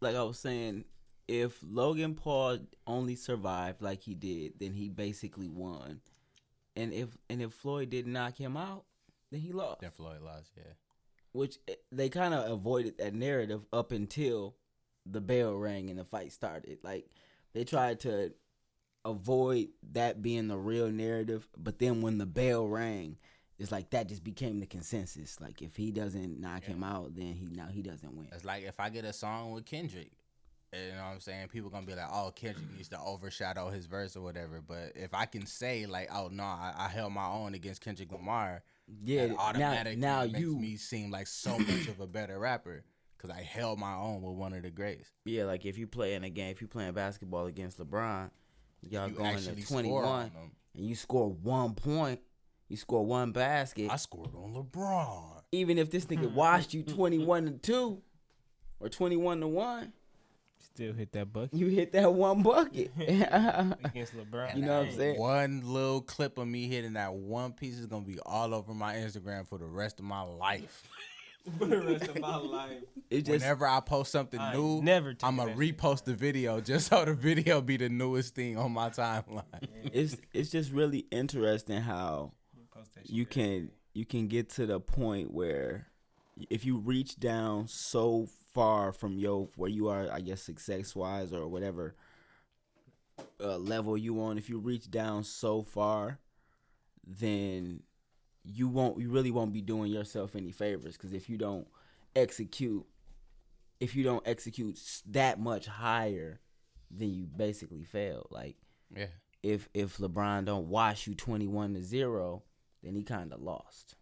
like 0.00 0.14
I 0.14 0.22
was 0.22 0.38
saying, 0.38 0.84
if 1.26 1.58
Logan 1.62 2.14
Paul 2.14 2.58
only 2.86 3.16
survived 3.16 3.82
like 3.82 4.02
he 4.02 4.14
did, 4.14 4.60
then 4.60 4.72
he 4.72 4.88
basically 4.88 5.48
won. 5.48 6.00
And 6.76 6.92
if 6.92 7.16
and 7.28 7.42
if 7.42 7.52
Floyd 7.52 7.90
did 7.90 8.06
knock 8.06 8.36
him 8.38 8.56
out, 8.56 8.84
then 9.30 9.40
he 9.40 9.52
lost. 9.52 9.80
Then 9.80 9.90
Floyd 9.90 10.22
lost. 10.22 10.52
Yeah. 10.56 10.74
Which 11.32 11.58
eh, 11.68 11.74
they 11.90 12.08
kind 12.08 12.34
of 12.34 12.50
avoided 12.50 12.98
that 12.98 13.14
narrative 13.14 13.64
up 13.72 13.90
until 13.90 14.54
the 15.06 15.20
bell 15.20 15.54
rang 15.54 15.90
and 15.90 15.98
the 15.98 16.04
fight 16.04 16.32
started. 16.32 16.78
Like 16.82 17.06
they 17.52 17.64
tried 17.64 18.00
to 18.00 18.32
avoid 19.04 19.68
that 19.92 20.22
being 20.22 20.48
the 20.48 20.56
real 20.56 20.90
narrative, 20.90 21.46
but 21.56 21.78
then 21.78 22.02
when 22.02 22.18
the 22.18 22.26
bell 22.26 22.66
rang, 22.66 23.16
it's 23.58 23.70
like 23.70 23.90
that 23.90 24.08
just 24.08 24.24
became 24.24 24.60
the 24.60 24.66
consensus. 24.66 25.40
Like 25.40 25.62
if 25.62 25.76
he 25.76 25.90
doesn't 25.90 26.40
knock 26.40 26.64
him 26.64 26.82
out, 26.82 27.14
then 27.14 27.34
he 27.34 27.46
now 27.50 27.68
he 27.70 27.82
doesn't 27.82 28.16
win. 28.16 28.28
It's 28.32 28.44
like 28.44 28.64
if 28.64 28.80
I 28.80 28.88
get 28.88 29.04
a 29.04 29.12
song 29.12 29.52
with 29.52 29.64
Kendrick, 29.64 30.10
you 30.72 30.90
know 30.90 31.04
what 31.04 31.12
I'm 31.12 31.20
saying? 31.20 31.48
People 31.48 31.70
gonna 31.70 31.86
be 31.86 31.94
like, 31.94 32.08
"Oh, 32.10 32.32
Kendrick 32.34 32.66
needs 32.74 32.88
to 32.88 33.00
overshadow 33.00 33.70
his 33.70 33.86
verse 33.86 34.16
or 34.16 34.22
whatever." 34.22 34.60
But 34.60 34.92
if 34.96 35.14
I 35.14 35.26
can 35.26 35.46
say 35.46 35.86
like, 35.86 36.08
"Oh 36.12 36.28
no, 36.32 36.42
I, 36.42 36.74
I 36.76 36.88
held 36.88 37.12
my 37.12 37.26
own 37.26 37.54
against 37.54 37.80
Kendrick 37.80 38.10
Lamar," 38.10 38.64
Yeah, 39.02 39.26
that 39.26 39.28
now 39.28 39.38
automatically 39.38 39.96
now 39.96 40.24
makes 40.24 40.38
you 40.38 40.58
me 40.58 40.76
seem 40.76 41.10
like 41.10 41.26
so 41.26 41.58
much 41.58 41.88
of 41.88 42.00
a 42.00 42.06
better 42.06 42.38
rapper 42.38 42.84
because 43.24 43.36
I 43.38 43.42
held 43.42 43.78
my 43.78 43.94
own 43.94 44.22
with 44.22 44.34
one 44.34 44.52
of 44.52 44.62
the 44.62 44.70
greats. 44.70 45.08
yeah 45.24 45.44
like 45.44 45.64
if 45.64 45.78
you 45.78 45.86
play 45.86 46.14
in 46.14 46.24
a 46.24 46.30
game, 46.30 46.50
if 46.50 46.60
you 46.60 46.68
playing 46.68 46.92
basketball 46.92 47.46
against 47.46 47.78
LeBron, 47.78 48.30
y'all 48.82 49.08
You 49.08 49.14
going 49.14 49.36
to 49.36 49.42
score 49.42 49.54
twenty 49.66 49.90
on 49.90 50.02
one, 50.02 50.22
them. 50.24 50.50
and 50.76 50.86
you 50.86 50.94
score 50.94 51.30
one 51.30 51.74
point, 51.74 52.20
you 52.68 52.76
score 52.76 53.04
one 53.04 53.32
basket. 53.32 53.90
I 53.90 53.96
scored 53.96 54.34
on 54.34 54.54
LeBron. 54.54 55.42
even 55.52 55.78
if 55.78 55.90
this 55.90 56.06
nigga 56.06 56.28
hmm. 56.28 56.34
washed 56.34 56.74
you 56.74 56.82
21 56.82 57.46
to 57.46 57.52
2 57.52 58.02
or 58.80 58.88
21 58.88 59.40
to 59.40 59.48
1 59.48 59.92
Still 60.58 60.92
hit 60.92 61.12
that 61.12 61.32
bucket 61.32 61.54
you 61.54 61.68
hit 61.68 61.92
that 61.92 62.12
one 62.12 62.42
bucket 62.42 62.90
against 62.98 64.16
LeBron. 64.16 64.56
You 64.56 64.62
know 64.62 64.80
what 64.80 64.88
I'm 64.88 64.92
saying? 64.92 65.18
One 65.18 65.62
little 65.64 66.00
clip 66.00 66.36
of 66.36 66.48
me 66.48 66.68
hitting 66.68 66.94
that 66.94 67.14
one 67.14 67.52
piece 67.52 67.78
is 67.78 67.86
gonna 67.86 68.04
be 68.04 68.18
all 68.26 68.52
over 68.54 68.74
my 68.74 68.94
Instagram 68.94 69.46
for 69.46 69.56
the 69.56 69.66
rest 69.66 69.98
of 69.98 70.04
my 70.04 70.22
life. 70.22 70.82
For 71.58 71.66
the 71.66 71.80
rest 71.80 72.08
of 72.08 72.20
my 72.20 72.36
life. 72.36 72.78
it's 73.10 73.28
just 73.28 73.42
Whenever 73.42 73.66
I 73.66 73.80
post 73.80 74.10
something 74.12 74.40
I 74.40 74.54
new, 74.54 74.80
never 74.82 75.14
I'm 75.22 75.36
gonna 75.36 75.52
repost 75.54 76.04
the 76.04 76.14
video 76.14 76.60
just 76.60 76.86
so 76.90 77.04
the 77.04 77.12
video 77.14 77.60
be 77.60 77.76
the 77.76 77.88
newest 77.90 78.34
thing 78.34 78.56
on 78.56 78.72
my 78.72 78.88
timeline. 78.88 79.44
it's 79.92 80.16
it's 80.32 80.50
just 80.50 80.72
really 80.72 81.06
interesting 81.10 81.82
how 81.82 82.32
Post 82.72 82.94
that 82.94 83.06
shit 83.06 83.10
you 83.14 83.22
every 83.24 83.32
can 83.32 83.70
you 83.92 84.04
can 84.06 84.26
get 84.28 84.48
to 84.50 84.64
the 84.66 84.80
point 84.80 85.32
where 85.32 85.88
if 86.48 86.64
you 86.64 86.78
reach 86.78 87.20
down 87.20 87.68
so 87.68 88.26
far 88.52 88.92
from 88.92 89.18
your 89.18 89.48
where 89.56 89.70
you 89.70 89.88
are 89.88 90.08
i 90.10 90.20
guess 90.20 90.40
success 90.42 90.96
wise 90.96 91.32
or 91.32 91.46
whatever 91.46 91.94
uh, 93.40 93.56
level 93.58 93.96
you 93.98 94.20
on 94.22 94.38
if 94.38 94.48
you 94.48 94.58
reach 94.58 94.90
down 94.90 95.22
so 95.22 95.62
far 95.62 96.18
then 97.06 97.82
you 98.44 98.68
won't 98.68 99.00
you 99.00 99.10
really 99.10 99.30
won't 99.30 99.52
be 99.52 99.60
doing 99.62 99.90
yourself 99.90 100.36
any 100.36 100.52
favors 100.52 100.96
because 100.96 101.12
if 101.12 101.28
you 101.30 101.36
don't 101.38 101.66
execute 102.14 102.84
if 103.80 103.96
you 103.96 104.04
don't 104.04 104.26
execute 104.26 104.78
that 105.06 105.40
much 105.40 105.66
higher 105.66 106.40
then 106.90 107.12
you 107.12 107.26
basically 107.26 107.84
fail 107.84 108.26
like 108.30 108.56
Yeah. 108.94 109.06
if 109.42 109.68
if 109.74 109.96
LeBron 109.98 110.44
don't 110.44 110.68
wash 110.68 111.06
you 111.06 111.14
21 111.14 111.74
to 111.74 111.82
0, 111.82 112.42
then 112.82 112.94
he 112.94 113.02
kind 113.02 113.32
of 113.32 113.40
lost. 113.40 113.96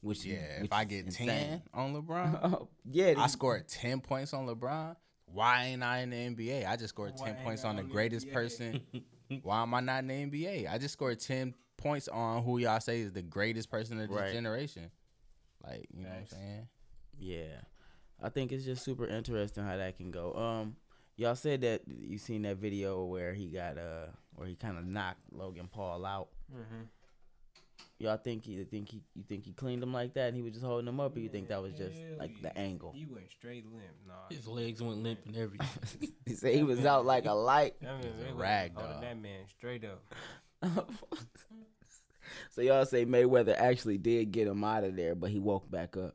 Which 0.00 0.24
Yeah, 0.24 0.60
which 0.60 0.66
if 0.66 0.72
I 0.72 0.84
get 0.84 1.04
insane. 1.06 1.26
ten 1.28 1.62
on 1.72 1.94
LeBron, 1.94 2.40
Oh, 2.42 2.68
yeah, 2.90 3.14
I 3.18 3.28
scored 3.28 3.68
ten 3.68 4.00
points 4.00 4.34
on 4.34 4.46
LeBron. 4.48 4.96
Why 5.26 5.66
ain't 5.66 5.82
I 5.84 5.98
in 6.00 6.10
the 6.10 6.16
NBA? 6.16 6.66
I 6.68 6.74
just 6.76 6.88
scored 6.88 7.12
Why 7.16 7.26
ten 7.26 7.36
points 7.44 7.64
on 7.64 7.76
the 7.76 7.82
on 7.82 7.88
the 7.88 7.92
greatest 7.92 8.26
NBA? 8.26 8.32
person. 8.32 8.80
Why 9.42 9.62
am 9.62 9.72
I 9.74 9.80
not 9.80 10.00
in 10.04 10.08
the 10.08 10.14
NBA? 10.44 10.68
I 10.68 10.78
just 10.78 10.94
scored 10.94 11.20
ten 11.20 11.54
points 11.82 12.08
on 12.08 12.42
who 12.42 12.58
y'all 12.58 12.80
say 12.80 13.00
is 13.00 13.12
the 13.12 13.22
greatest 13.22 13.70
person 13.70 14.00
of 14.00 14.08
this 14.08 14.16
Right. 14.16 14.32
generation. 14.32 14.90
Like, 15.64 15.86
you 15.92 16.02
know 16.02 16.08
what 16.10 16.18
I'm 16.18 16.26
saying? 16.26 16.68
Yeah, 17.18 17.60
I 18.20 18.28
think 18.28 18.52
it's 18.52 18.64
just 18.64 18.84
super 18.84 19.06
interesting 19.06 19.64
how 19.64 19.76
that 19.76 19.96
can 19.96 20.10
go. 20.10 20.34
Um, 20.34 20.76
y'all 21.16 21.34
said 21.36 21.60
that 21.62 21.82
you 21.86 22.18
seen 22.18 22.42
that 22.42 22.56
video 22.56 23.04
where 23.04 23.32
he 23.34 23.46
got 23.48 23.78
uh 23.78 24.06
where 24.34 24.48
he 24.48 24.54
kind 24.54 24.78
of 24.78 24.86
knocked 24.86 25.20
Logan 25.32 25.68
Paul 25.70 26.04
out. 26.04 26.28
Mm-hmm. 26.52 26.82
Y'all 27.98 28.16
think 28.16 28.44
he 28.44 28.64
think 28.64 28.88
he 28.88 29.02
you 29.14 29.22
think 29.28 29.44
he 29.44 29.52
cleaned 29.52 29.82
him 29.82 29.92
like 29.92 30.14
that 30.14 30.28
and 30.28 30.36
he 30.36 30.42
was 30.42 30.52
just 30.52 30.64
holding 30.64 30.88
him 30.88 30.98
up, 30.98 31.14
or 31.16 31.20
you 31.20 31.28
think 31.28 31.48
that 31.48 31.62
was 31.62 31.74
just 31.74 32.00
like 32.18 32.40
the 32.42 32.56
angle? 32.58 32.92
He 32.92 33.04
went 33.06 33.30
straight 33.30 33.64
limp. 33.66 33.84
Nah. 34.06 34.14
His 34.30 34.46
legs 34.48 34.82
went 34.82 35.02
limp 35.02 35.20
and 35.26 35.36
everything. 35.36 36.12
he 36.26 36.34
said 36.34 36.54
he 36.54 36.62
was 36.64 36.84
out 36.84 37.04
like 37.04 37.26
a 37.26 37.32
light. 37.32 37.74
That 37.80 38.02
man, 38.02 38.12
He's 38.18 38.30
a 38.30 38.34
rag 38.34 38.72
holding 38.74 38.92
doll. 38.92 39.00
That 39.00 39.20
man 39.20 39.40
straight 39.46 39.84
up. 39.84 40.02
so 42.50 42.60
y'all 42.62 42.84
say 42.86 43.04
Mayweather 43.06 43.54
actually 43.56 43.98
did 43.98 44.32
get 44.32 44.46
him 44.48 44.62
out 44.64 44.84
of 44.84 44.96
there, 44.96 45.14
but 45.14 45.30
he 45.30 45.38
woke 45.38 45.70
back 45.70 45.96
up, 45.96 46.14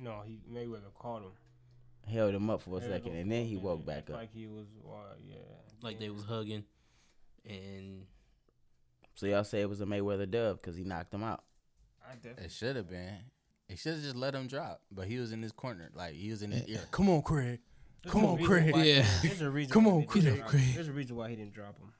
No, 0.00 0.22
he 0.26 0.38
Mayweather 0.52 0.92
caught 0.98 1.22
him. 1.22 1.32
held 2.06 2.34
him 2.34 2.50
up 2.50 2.62
for 2.62 2.76
a 2.78 2.80
Held 2.80 2.92
second, 2.92 3.12
him 3.12 3.20
and 3.22 3.32
then 3.32 3.44
he 3.44 3.54
minute, 3.56 3.64
woke 3.64 3.86
back 3.86 4.10
up. 4.10 4.16
Like 4.16 4.32
he 4.32 4.46
was, 4.46 4.66
uh, 4.86 5.14
yeah. 5.26 5.36
like 5.82 5.98
they 5.98 6.10
was 6.10 6.24
hugging, 6.24 6.64
and 7.48 8.06
So 9.14 9.26
y'all 9.26 9.44
say 9.44 9.60
it 9.60 9.68
was 9.68 9.80
a 9.80 9.86
Mayweather 9.86 10.30
dub 10.30 10.60
because 10.60 10.76
he 10.76 10.84
knocked 10.84 11.12
him 11.14 11.22
out. 11.24 11.42
I 12.08 12.14
definitely. 12.14 12.44
It 12.46 12.50
should 12.52 12.76
have 12.76 12.88
been. 12.90 13.14
It 13.68 13.78
should 13.78 13.94
have 13.94 14.02
just 14.02 14.16
let 14.16 14.34
him 14.34 14.48
drop. 14.48 14.82
But 14.90 15.06
he 15.06 15.18
was 15.18 15.32
in 15.32 15.40
his 15.42 15.52
corner. 15.52 15.90
Like 15.94 16.14
he 16.14 16.30
was 16.30 16.42
in 16.42 16.50
his 16.50 16.64
ear. 16.68 16.80
Come 16.90 17.08
on, 17.08 17.22
Craig. 17.22 17.60
Come 18.06 18.24
on, 18.26 18.42
Craig. 18.44 18.74
Yeah. 18.76 19.06
There's 19.22 19.40
a 19.40 19.48
reason. 19.50 19.72
Come 19.72 19.86
on, 19.86 20.00
he 20.00 20.06
Craig. 20.06 20.24
drop 20.36 20.48
Craig. 20.48 20.62
him. 20.62 20.74
There's 20.74 20.88
a 20.88 20.92
reason 20.92 21.16
why 21.16 21.30
he 21.30 21.36
didn't 21.36 21.52
drop 21.54 21.78
him. 21.78 21.92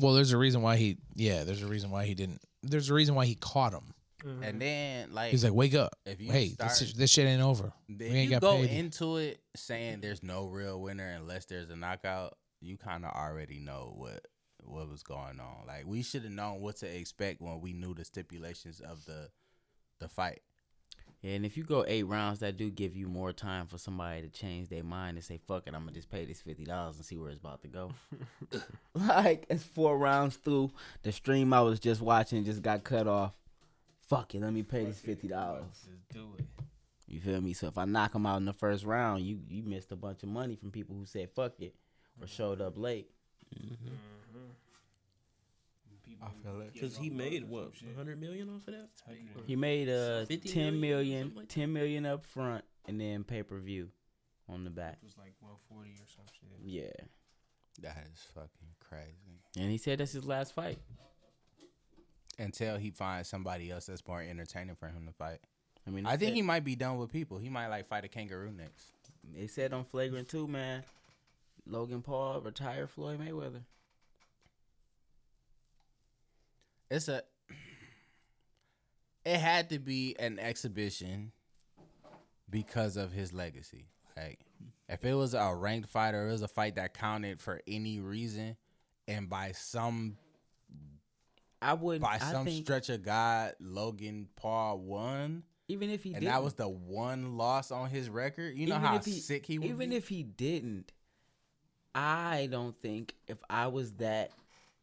Well, 0.00 0.14
there's 0.14 0.32
a 0.32 0.38
reason 0.38 0.62
why 0.62 0.76
he. 0.76 0.96
Yeah, 1.14 1.44
there's 1.44 1.62
a 1.62 1.66
reason 1.66 1.90
why 1.90 2.06
he 2.06 2.14
didn't. 2.14 2.40
There's 2.62 2.90
a 2.90 2.94
reason 2.94 3.14
why 3.14 3.26
he 3.26 3.34
caught 3.34 3.72
him. 3.72 3.94
Mm-hmm. 4.24 4.42
And 4.42 4.60
then 4.60 5.12
like 5.12 5.30
He's 5.30 5.42
like, 5.44 5.54
"Wake 5.54 5.74
up! 5.74 5.94
if 6.04 6.20
you 6.20 6.30
Hey, 6.30 6.48
start, 6.50 6.70
this, 6.70 6.88
shit- 6.88 6.96
this 6.96 7.10
shit 7.10 7.26
ain't 7.26 7.40
over. 7.40 7.72
if 7.88 8.02
ain't 8.02 8.24
you 8.24 8.30
got 8.30 8.42
go 8.42 8.56
paid." 8.58 8.70
into 8.70 9.16
it 9.16 9.40
saying 9.56 10.00
there's 10.02 10.22
no 10.22 10.46
real 10.46 10.80
winner 10.80 11.08
unless 11.08 11.46
there's 11.46 11.70
a 11.70 11.76
knockout, 11.76 12.36
you 12.60 12.76
kind 12.76 13.06
of 13.06 13.12
already 13.12 13.60
know 13.60 13.94
what 13.96 14.26
what 14.62 14.90
was 14.90 15.02
going 15.02 15.40
on. 15.40 15.66
Like 15.66 15.86
we 15.86 16.02
should 16.02 16.24
have 16.24 16.32
known 16.32 16.60
what 16.60 16.76
to 16.76 16.86
expect 16.86 17.40
when 17.40 17.62
we 17.62 17.72
knew 17.72 17.94
the 17.94 18.04
stipulations 18.04 18.80
of 18.80 19.02
the 19.06 19.30
the 20.00 20.08
fight. 20.08 20.40
Yeah, 21.22 21.32
and 21.32 21.44
if 21.44 21.56
you 21.56 21.64
go 21.64 21.84
eight 21.86 22.04
rounds, 22.04 22.40
that 22.40 22.56
do 22.56 22.70
give 22.70 22.96
you 22.96 23.06
more 23.06 23.32
time 23.32 23.66
for 23.66 23.76
somebody 23.76 24.22
to 24.22 24.28
change 24.28 24.70
their 24.70 24.82
mind 24.82 25.18
and 25.18 25.24
say, 25.24 25.38
"Fuck 25.46 25.66
it, 25.66 25.74
I'm 25.74 25.82
gonna 25.82 25.92
just 25.92 26.10
pay 26.10 26.24
this 26.24 26.40
fifty 26.40 26.64
dollars 26.64 26.96
and 26.96 27.04
see 27.04 27.18
where 27.18 27.28
it's 27.28 27.38
about 27.38 27.60
to 27.62 27.68
go." 27.68 27.92
like 28.94 29.44
it's 29.50 29.62
four 29.62 29.98
rounds 29.98 30.36
through, 30.36 30.70
the 31.02 31.12
stream 31.12 31.52
I 31.52 31.60
was 31.60 31.78
just 31.78 32.00
watching 32.00 32.44
just 32.44 32.62
got 32.62 32.84
cut 32.84 33.06
off. 33.06 33.34
Fuck 34.08 34.34
it, 34.34 34.40
let 34.40 34.52
me 34.52 34.62
pay 34.62 34.86
this 34.86 35.00
fifty 35.00 35.28
dollars. 35.28 35.64
Just 35.72 36.08
do 36.08 36.26
it. 36.38 36.46
You 37.06 37.20
feel 37.20 37.40
me? 37.40 37.52
So 37.52 37.66
if 37.66 37.76
I 37.76 37.84
knock 37.84 38.14
him 38.14 38.24
out 38.24 38.38
in 38.38 38.46
the 38.46 38.52
first 38.54 38.84
round, 38.84 39.22
you 39.22 39.40
you 39.48 39.62
missed 39.62 39.92
a 39.92 39.96
bunch 39.96 40.22
of 40.22 40.30
money 40.30 40.56
from 40.56 40.70
people 40.70 40.96
who 40.96 41.04
said 41.04 41.28
"fuck 41.30 41.60
it" 41.60 41.74
or 42.18 42.24
mm-hmm. 42.24 42.34
showed 42.34 42.62
up 42.62 42.78
late. 42.78 43.10
People 43.50 43.76
I 46.22 46.28
feel 46.42 46.60
it. 46.60 46.72
because 46.72 46.96
he 46.96 47.08
made 47.10 47.48
what 47.48 47.72
hundred 47.96 48.20
million 48.20 48.48
off 48.50 48.66
of 48.68 48.74
that. 48.74 48.88
He 49.46 49.56
made 49.56 49.88
uh 49.88 50.24
50 50.26 50.48
ten 50.48 50.80
million, 50.80 50.80
million, 50.80 51.22
something 51.22 51.36
like 51.38 51.48
that? 51.48 51.54
10 51.54 51.72
million 51.72 52.06
up 52.06 52.24
front, 52.26 52.64
and 52.86 53.00
then 53.00 53.24
pay 53.24 53.42
per 53.42 53.58
view 53.58 53.88
on 54.48 54.64
the 54.64 54.70
back. 54.70 54.98
It 55.02 55.06
was 55.06 55.16
like 55.18 55.34
140 55.40 55.90
or 55.90 55.94
some 56.14 56.24
shit. 56.32 56.50
Yeah, 56.62 56.90
That 57.82 58.06
is 58.12 58.20
fucking 58.34 58.50
crazy. 58.80 59.40
and 59.58 59.70
he 59.70 59.78
said 59.78 59.98
that's 59.98 60.12
his 60.12 60.24
last 60.26 60.54
fight. 60.54 60.78
Until 62.38 62.76
he 62.78 62.90
finds 62.90 63.28
somebody 63.28 63.70
else 63.70 63.86
that's 63.86 64.06
more 64.06 64.22
entertaining 64.22 64.74
for 64.74 64.88
him 64.88 65.06
to 65.06 65.12
fight. 65.12 65.38
I 65.86 65.90
mean, 65.90 66.06
I 66.06 66.16
think 66.16 66.30
said- 66.30 66.36
he 66.36 66.42
might 66.42 66.64
be 66.64 66.74
done 66.74 66.96
with 66.98 67.10
people. 67.12 67.38
He 67.38 67.48
might 67.50 67.68
like 67.68 67.86
fight 67.86 68.04
a 68.04 68.08
kangaroo 68.08 68.50
next. 68.52 68.92
They 69.34 69.46
said 69.46 69.72
on 69.72 69.84
flagrant 69.84 70.28
two, 70.28 70.48
man. 70.48 70.82
Logan 71.66 72.00
Paul 72.02 72.40
retired 72.40 72.88
Floyd 72.90 73.20
Mayweather. 73.20 73.62
It's 76.90 77.08
a. 77.08 77.22
It 79.24 79.36
had 79.36 79.70
to 79.70 79.78
be 79.78 80.16
an 80.18 80.38
exhibition 80.38 81.32
because 82.48 82.96
of 82.96 83.12
his 83.12 83.32
legacy. 83.32 83.86
Like, 84.16 84.40
if 84.88 85.04
it 85.04 85.14
was 85.14 85.34
a 85.34 85.54
ranked 85.54 85.88
fight 85.88 86.14
or 86.14 86.28
it 86.28 86.32
was 86.32 86.42
a 86.42 86.48
fight 86.48 86.76
that 86.76 86.94
counted 86.94 87.40
for 87.40 87.60
any 87.66 88.00
reason, 88.00 88.56
and 89.06 89.28
by 89.28 89.52
some 89.52 90.16
I 91.62 91.74
would 91.74 92.00
by 92.00 92.18
I 92.20 92.32
some 92.32 92.44
think 92.44 92.64
stretch 92.64 92.88
of 92.88 93.02
God, 93.02 93.54
Logan 93.60 94.28
Paul 94.36 94.78
won, 94.78 95.42
even 95.68 95.90
if 95.90 96.02
he 96.02 96.10
and 96.10 96.20
didn't, 96.20 96.32
that 96.32 96.42
was 96.42 96.54
the 96.54 96.68
one 96.68 97.36
loss 97.36 97.70
on 97.70 97.90
his 97.90 98.08
record. 98.08 98.56
You 98.56 98.66
know 98.66 98.76
even 98.76 98.86
how 98.86 98.96
if 98.96 99.04
sick 99.04 99.46
he 99.46 99.58
would 99.58 99.68
even 99.68 99.90
be. 99.90 99.96
if 99.96 100.08
he 100.08 100.22
didn't, 100.22 100.92
I 101.94 102.48
don't 102.50 102.78
think 102.80 103.14
if 103.28 103.38
I 103.48 103.66
was 103.66 103.92
that 103.94 104.32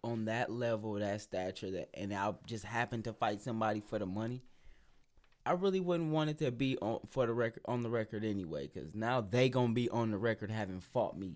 on 0.04 0.26
that 0.26 0.52
level, 0.52 0.94
that 0.94 1.22
stature, 1.22 1.72
that 1.72 1.90
and 1.94 2.14
I 2.14 2.34
just 2.46 2.64
happened 2.66 3.06
to 3.06 3.14
fight 3.14 3.42
somebody 3.42 3.82
for 3.82 4.00
the 4.00 4.06
money, 4.06 4.42
I 5.46 5.52
really 5.54 5.80
wouldn't 5.80 6.12
want 6.12 6.30
it 6.30 6.38
to 6.40 6.52
be 6.52 6.78
on 6.80 7.00
for 7.08 7.26
the 7.26 7.34
record 7.34 7.64
on 7.66 7.84
the 7.84 7.90
record 7.90 8.24
anyway, 8.24 8.70
because 8.74 8.94
now 8.94 9.22
they 9.22 9.50
gonna 9.50 9.74
be 9.74 9.90
on 9.90 10.12
the 10.12 10.18
record 10.18 10.52
having 10.52 10.80
fought 10.82 11.18
me. 11.18 11.36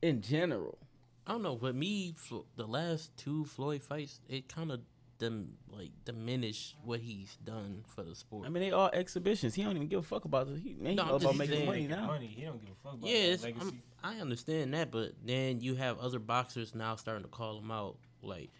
In 0.00 0.20
general, 0.20 0.78
I 1.26 1.32
don't 1.32 1.42
know, 1.42 1.56
but 1.56 1.74
me, 1.74 2.14
the 2.56 2.66
last 2.66 3.16
two 3.16 3.44
Floyd 3.44 3.82
fights, 3.82 4.20
it 4.28 4.48
kind 4.48 4.72
of 4.72 4.80
dim, 5.18 5.52
like 5.68 5.90
diminished 6.04 6.74
what 6.84 7.00
he's 7.00 7.36
done 7.44 7.84
for 7.86 8.02
the 8.02 8.14
sport. 8.14 8.46
I 8.46 8.50
mean 8.50 8.62
they 8.62 8.72
all 8.72 8.90
exhibitions. 8.92 9.54
He 9.54 9.62
don't 9.62 9.76
even 9.76 9.88
give 9.88 10.00
a 10.00 10.02
fuck 10.02 10.24
about 10.24 10.48
this. 10.48 10.60
He, 10.60 10.70
he 10.82 10.94
No, 10.94 11.02
I'm 11.04 11.08
all 11.10 11.16
about 11.16 11.36
making 11.36 11.54
saying- 11.56 11.66
money 11.66 11.86
now. 11.86 12.06
money. 12.06 12.26
He 12.26 12.42
don't 12.44 12.60
give 12.60 12.70
a 12.70 12.82
fuck 12.82 12.94
about 12.94 13.08
yeah, 13.08 13.18
that 13.26 13.32
it's, 13.32 13.44
I'm- 13.44 13.54
legacy. 13.58 13.82
I 14.02 14.16
understand 14.20 14.74
that, 14.74 14.90
but 14.90 15.12
then 15.24 15.60
you 15.60 15.74
have 15.76 15.98
other 15.98 16.18
boxers 16.18 16.74
now 16.74 16.96
starting 16.96 17.22
to 17.22 17.28
call 17.28 17.58
him 17.58 17.70
out, 17.70 17.96
like 18.22 18.50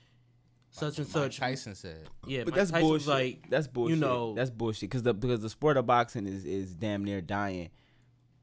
such 0.70 0.99
and 0.99 1.07
Mike 1.07 1.12
such. 1.12 1.38
Tyson 1.38 1.74
said. 1.74 2.09
Yeah, 2.26 2.45
But 2.45 2.51
Mike 2.53 2.55
that's 2.59 2.70
Tyson's 2.70 2.88
bullshit. 2.88 3.09
Like 3.09 3.51
that's 3.51 3.66
bullshit. 3.66 3.97
You 3.97 4.01
know- 4.01 4.34
that's 4.34 4.51
bullshit 4.51 4.88
because 4.90 5.03
the 5.03 5.12
because 5.14 5.40
the 5.40 5.51
sport 5.51 5.76
of 5.76 5.86
boxing 5.86 6.26
is 6.26 6.45
is 6.45 6.74
damn 6.74 7.05
near 7.05 7.20
dying 7.20 7.70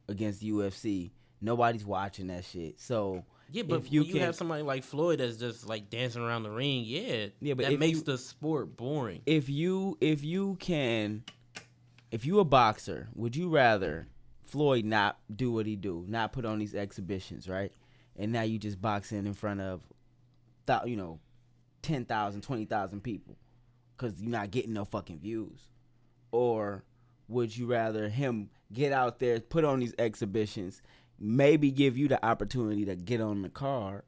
against 0.08 0.42
UFC. 0.44 1.12
Nobody's 1.42 1.86
watching 1.86 2.28
that 2.28 2.44
shit. 2.46 2.80
So 2.82 3.24
yeah, 3.52 3.64
but 3.64 3.78
if 3.80 3.92
you 3.92 4.02
when 4.02 4.08
you 4.08 4.14
can- 4.16 4.24
have 4.24 4.36
somebody 4.36 4.62
like 4.62 4.84
Floyd 4.84 5.20
that's 5.20 5.38
just 5.38 5.66
like 5.68 5.90
dancing 5.90 6.22
around 6.22 6.44
the 6.44 6.52
ring, 6.52 6.84
yeah, 6.86 7.28
Yeah, 7.40 7.54
but 7.54 7.66
that 7.66 7.80
makes 7.80 8.00
you- 8.00 8.04
the 8.04 8.18
sport 8.18 8.76
boring. 8.76 9.22
if 9.26 9.48
you 9.50 9.98
if 10.02 10.24
you 10.24 10.56
can 10.60 11.24
if 12.12 12.26
you 12.26 12.40
a 12.40 12.44
boxer, 12.46 13.08
would 13.16 13.36
you 13.36 13.50
rather 13.50 14.08
Floyd 14.50 14.86
not 14.86 15.20
do 15.34 15.52
what 15.52 15.66
he 15.66 15.76
do, 15.76 16.06
not 16.08 16.34
put 16.34 16.46
on 16.46 16.60
these 16.60 16.74
exhibitions, 16.76 17.48
right? 17.48 17.72
And 18.16 18.32
now 18.32 18.42
you 18.42 18.58
just 18.60 18.82
boxing 18.82 19.26
in 19.26 19.34
front 19.34 19.62
of, 19.62 19.82
thou- 20.66 20.86
you 20.86 20.96
know, 20.98 21.20
10,000, 21.84 22.42
20,000 22.42 23.02
people 23.02 23.38
because 23.96 24.20
you're 24.22 24.32
not 24.32 24.52
getting 24.52 24.74
no 24.74 24.86
fucking 24.86 25.20
views, 25.20 25.60
or 26.32 26.84
would 27.28 27.56
you 27.56 27.68
rather 27.68 28.10
him 28.10 28.50
get 28.74 28.92
out 28.92 29.20
there, 29.20 29.40
put 29.40 29.64
on 29.64 29.80
these 29.80 29.94
exhibitions, 30.00 30.82
maybe 31.20 31.70
give 31.72 31.98
you 31.98 32.08
the 32.08 32.24
opportunity 32.26 32.86
to 32.86 32.96
get 32.96 33.22
on 33.22 33.42
the 33.42 33.50
card, 33.50 34.04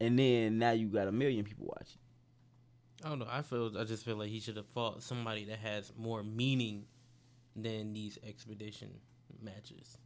and 0.00 0.18
then 0.18 0.58
now 0.58 0.72
you 0.72 0.88
got 0.88 1.08
a 1.08 1.12
million 1.12 1.44
people 1.44 1.66
watching. 1.66 1.98
I 3.04 3.08
don't 3.08 3.18
know. 3.20 3.28
I 3.30 3.42
feel 3.42 3.72
I 3.78 3.84
just 3.84 4.04
feel 4.04 4.16
like 4.16 4.30
he 4.30 4.40
should 4.40 4.56
have 4.56 4.66
fought 4.66 5.02
somebody 5.02 5.44
that 5.44 5.58
has 5.58 5.92
more 5.96 6.22
meaning 6.22 6.84
than 7.56 7.92
these 7.94 8.18
expedition 8.26 8.90
matches. 9.42 9.98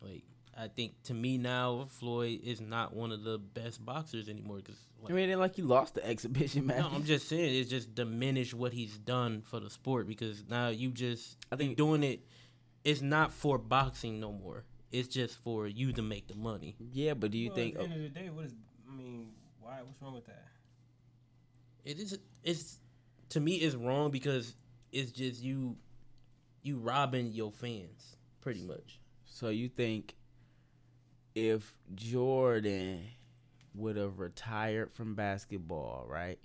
Like 0.00 0.22
I 0.56 0.68
think 0.68 0.92
to 1.04 1.14
me 1.14 1.36
now, 1.38 1.86
Floyd 1.98 2.40
is 2.42 2.60
not 2.60 2.94
one 2.94 3.12
of 3.12 3.22
the 3.24 3.38
best 3.38 3.84
boxers 3.84 4.28
anymore. 4.28 4.56
Because 4.58 4.78
I 5.08 5.12
mean, 5.12 5.36
like 5.38 5.58
you 5.58 5.64
lost 5.64 5.94
the 5.94 6.06
exhibition 6.06 6.66
match. 6.66 6.78
no, 6.78 6.90
I'm 6.92 7.04
just 7.04 7.28
saying 7.28 7.54
it's 7.60 7.70
just 7.70 7.94
diminished 7.94 8.54
what 8.54 8.72
he's 8.72 8.96
done 8.98 9.42
for 9.42 9.60
the 9.60 9.70
sport. 9.70 10.06
Because 10.06 10.44
now 10.48 10.68
you 10.68 10.90
just 10.90 11.36
I 11.50 11.54
I 11.54 11.58
think- 11.58 11.68
think 11.70 11.78
doing 11.78 12.02
it. 12.02 12.24
It's 12.82 13.02
not 13.02 13.30
for 13.32 13.58
boxing 13.58 14.20
no 14.20 14.32
more. 14.32 14.64
It's 14.90 15.06
just 15.08 15.36
for 15.44 15.66
you 15.68 15.92
to 15.92 16.02
make 16.02 16.26
the 16.28 16.34
money. 16.34 16.76
yeah, 16.92 17.12
but 17.14 17.30
do 17.30 17.38
you 17.38 17.48
Well, 17.50 17.56
think? 17.56 17.74
At 17.74 17.78
the 17.80 17.84
end 17.84 17.94
of 18.06 18.14
the 18.14 18.20
day, 18.20 18.30
what 18.30 18.46
is? 18.46 18.54
I 18.90 18.94
mean, 18.96 19.28
why? 19.60 19.82
What's 19.84 20.00
wrong 20.02 20.14
with 20.14 20.26
that? 20.26 20.46
It 21.84 21.98
is. 21.98 22.18
It's 22.42 22.78
to 23.30 23.40
me, 23.40 23.56
it's 23.56 23.74
wrong 23.76 24.10
because 24.10 24.56
it's 24.92 25.12
just 25.12 25.42
you, 25.42 25.76
you 26.62 26.76
robbing 26.78 27.32
your 27.32 27.50
fans 27.50 28.16
pretty 28.40 28.62
much. 28.62 29.00
so 29.24 29.48
you 29.48 29.68
think 29.68 30.14
if 31.34 31.74
Jordan 31.94 33.02
would 33.74 33.96
have 33.96 34.18
retired 34.18 34.92
from 34.92 35.14
basketball, 35.14 36.04
right, 36.08 36.38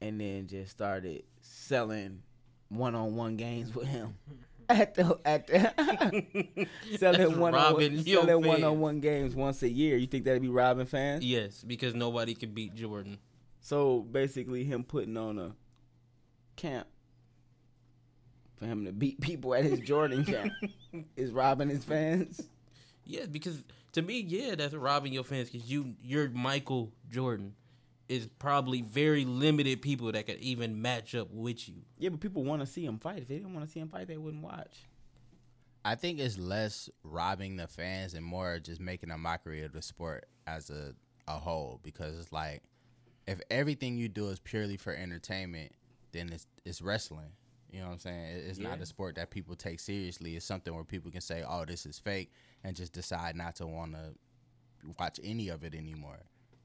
and 0.00 0.20
then 0.20 0.46
just 0.46 0.70
started 0.70 1.24
selling 1.42 2.22
one 2.68 2.94
on 2.94 3.14
one 3.16 3.36
games 3.36 3.74
with 3.74 3.86
him. 3.88 4.14
At 4.68 4.94
the 4.94 5.18
at 5.24 5.48
the 5.48 6.68
selling 6.96 7.40
one 7.40 7.56
on 7.56 7.80
your 7.80 8.22
selling 8.22 8.46
one 8.46 8.62
on 8.62 8.78
one 8.78 9.00
games 9.00 9.34
once 9.34 9.64
a 9.64 9.68
year. 9.68 9.96
You 9.96 10.06
think 10.06 10.24
that'd 10.24 10.40
be 10.40 10.46
robbing 10.48 10.86
fans? 10.86 11.24
Yes, 11.24 11.64
because 11.66 11.92
nobody 11.92 12.36
could 12.36 12.54
beat 12.54 12.76
Jordan. 12.76 13.18
So 13.60 13.98
basically, 13.98 14.62
him 14.62 14.84
putting 14.84 15.16
on 15.16 15.40
a 15.40 15.56
camp 16.54 16.86
for 18.60 18.66
him 18.66 18.84
to 18.84 18.92
beat 18.92 19.20
people 19.20 19.54
at 19.54 19.64
his 19.64 19.80
Jordan 19.80 20.24
camp 20.24 20.52
is 21.16 21.32
robbing 21.32 21.70
his 21.70 21.82
fans. 21.82 22.40
Yeah, 23.04 23.26
because 23.26 23.64
to 23.92 24.02
me, 24.02 24.20
yeah, 24.20 24.54
that's 24.54 24.74
robbing 24.74 25.12
your 25.12 25.24
fans 25.24 25.50
because 25.50 25.68
you, 25.68 25.94
you're 26.04 26.28
Michael 26.28 26.92
Jordan. 27.10 27.54
Is 28.08 28.26
probably 28.40 28.82
very 28.82 29.24
limited 29.24 29.82
people 29.82 30.10
that 30.10 30.26
could 30.26 30.40
even 30.40 30.82
match 30.82 31.14
up 31.14 31.28
with 31.30 31.68
you. 31.68 31.76
Yeah, 31.96 32.08
but 32.08 32.18
people 32.18 32.42
want 32.42 32.60
to 32.60 32.66
see 32.66 32.84
him 32.84 32.98
fight. 32.98 33.18
If 33.18 33.28
they 33.28 33.36
didn't 33.36 33.54
want 33.54 33.64
to 33.64 33.72
see 33.72 33.78
him 33.78 33.88
fight, 33.88 34.08
they 34.08 34.16
wouldn't 34.16 34.42
watch. 34.42 34.84
I 35.84 35.94
think 35.94 36.18
it's 36.18 36.36
less 36.36 36.90
robbing 37.04 37.54
the 37.54 37.68
fans 37.68 38.14
and 38.14 38.26
more 38.26 38.58
just 38.58 38.80
making 38.80 39.12
a 39.12 39.16
mockery 39.16 39.62
of 39.62 39.72
the 39.72 39.80
sport 39.80 40.26
as 40.44 40.70
a, 40.70 40.92
a 41.28 41.38
whole 41.38 41.78
because 41.84 42.18
it's 42.18 42.32
like 42.32 42.64
if 43.28 43.40
everything 43.48 43.96
you 43.96 44.08
do 44.08 44.28
is 44.30 44.40
purely 44.40 44.76
for 44.76 44.92
entertainment, 44.92 45.70
then 46.10 46.30
it's 46.32 46.48
it's 46.64 46.82
wrestling. 46.82 47.30
You 47.70 47.80
know 47.80 47.86
what 47.86 47.92
I'm 47.92 47.98
saying? 48.00 48.24
It- 48.36 48.44
It's 48.46 48.58
not 48.58 48.80
a 48.80 48.86
sport 48.86 49.14
that 49.16 49.30
people 49.30 49.54
take 49.56 49.78
seriously. 49.80 50.36
It's 50.36 50.44
something 50.46 50.74
where 50.74 50.84
people 50.84 51.10
can 51.10 51.20
say, 51.20 51.42
"Oh, 51.46 51.64
this 51.64 51.86
is 51.86 51.98
fake," 51.98 52.32
and 52.64 52.74
just 52.76 52.92
decide 52.92 53.36
not 53.36 53.56
to 53.56 53.66
want 53.66 53.92
to 53.94 54.14
watch 54.98 55.20
any 55.22 55.48
of 55.48 55.62
it 55.64 55.74
anymore 55.74 56.20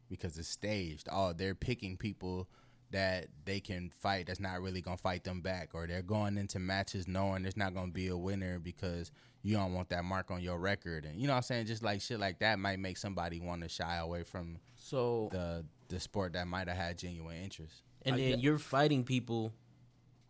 because 0.09 0.37
it's 0.37 0.47
staged. 0.47 1.07
Oh, 1.11 1.33
they're 1.33 1.55
picking 1.55 1.97
people 1.97 2.47
that 2.91 3.27
they 3.45 3.59
can 3.59 3.89
fight 3.89 4.27
that's 4.27 4.39
not 4.39 4.61
really 4.61 4.79
gonna 4.81 4.95
fight 4.97 5.23
them 5.23 5.41
back, 5.41 5.73
or 5.75 5.85
they're 5.87 6.01
going 6.03 6.37
into 6.37 6.59
matches 6.59 7.07
knowing 7.07 7.41
there's 7.43 7.57
not 7.57 7.73
gonna 7.73 7.91
be 7.91 8.07
a 8.07 8.17
winner 8.17 8.57
because 8.59 9.11
you 9.41 9.55
don't 9.55 9.73
want 9.73 9.89
that 9.89 10.03
mark 10.05 10.31
on 10.31 10.41
your 10.41 10.57
record, 10.59 11.05
and 11.05 11.19
you 11.19 11.27
know 11.27 11.33
what 11.33 11.37
I'm 11.37 11.43
saying. 11.43 11.65
Just 11.65 11.83
like 11.83 12.01
shit 12.01 12.19
like 12.19 12.39
that 12.39 12.57
might 12.57 12.79
make 12.79 12.97
somebody 12.97 13.39
want 13.39 13.61
to 13.63 13.69
shy 13.69 13.97
away 13.97 14.23
from 14.23 14.59
So 14.75 15.29
the 15.31 15.65
the 15.89 15.99
sport 15.99 16.33
that 16.33 16.47
might 16.47 16.67
have 16.67 16.77
had 16.77 16.97
genuine 16.97 17.37
interest. 17.43 17.83
And 18.03 18.15
I 18.15 18.17
then 18.17 18.29
get- 18.31 18.39
you're 18.39 18.57
fighting 18.57 19.03
people 19.03 19.53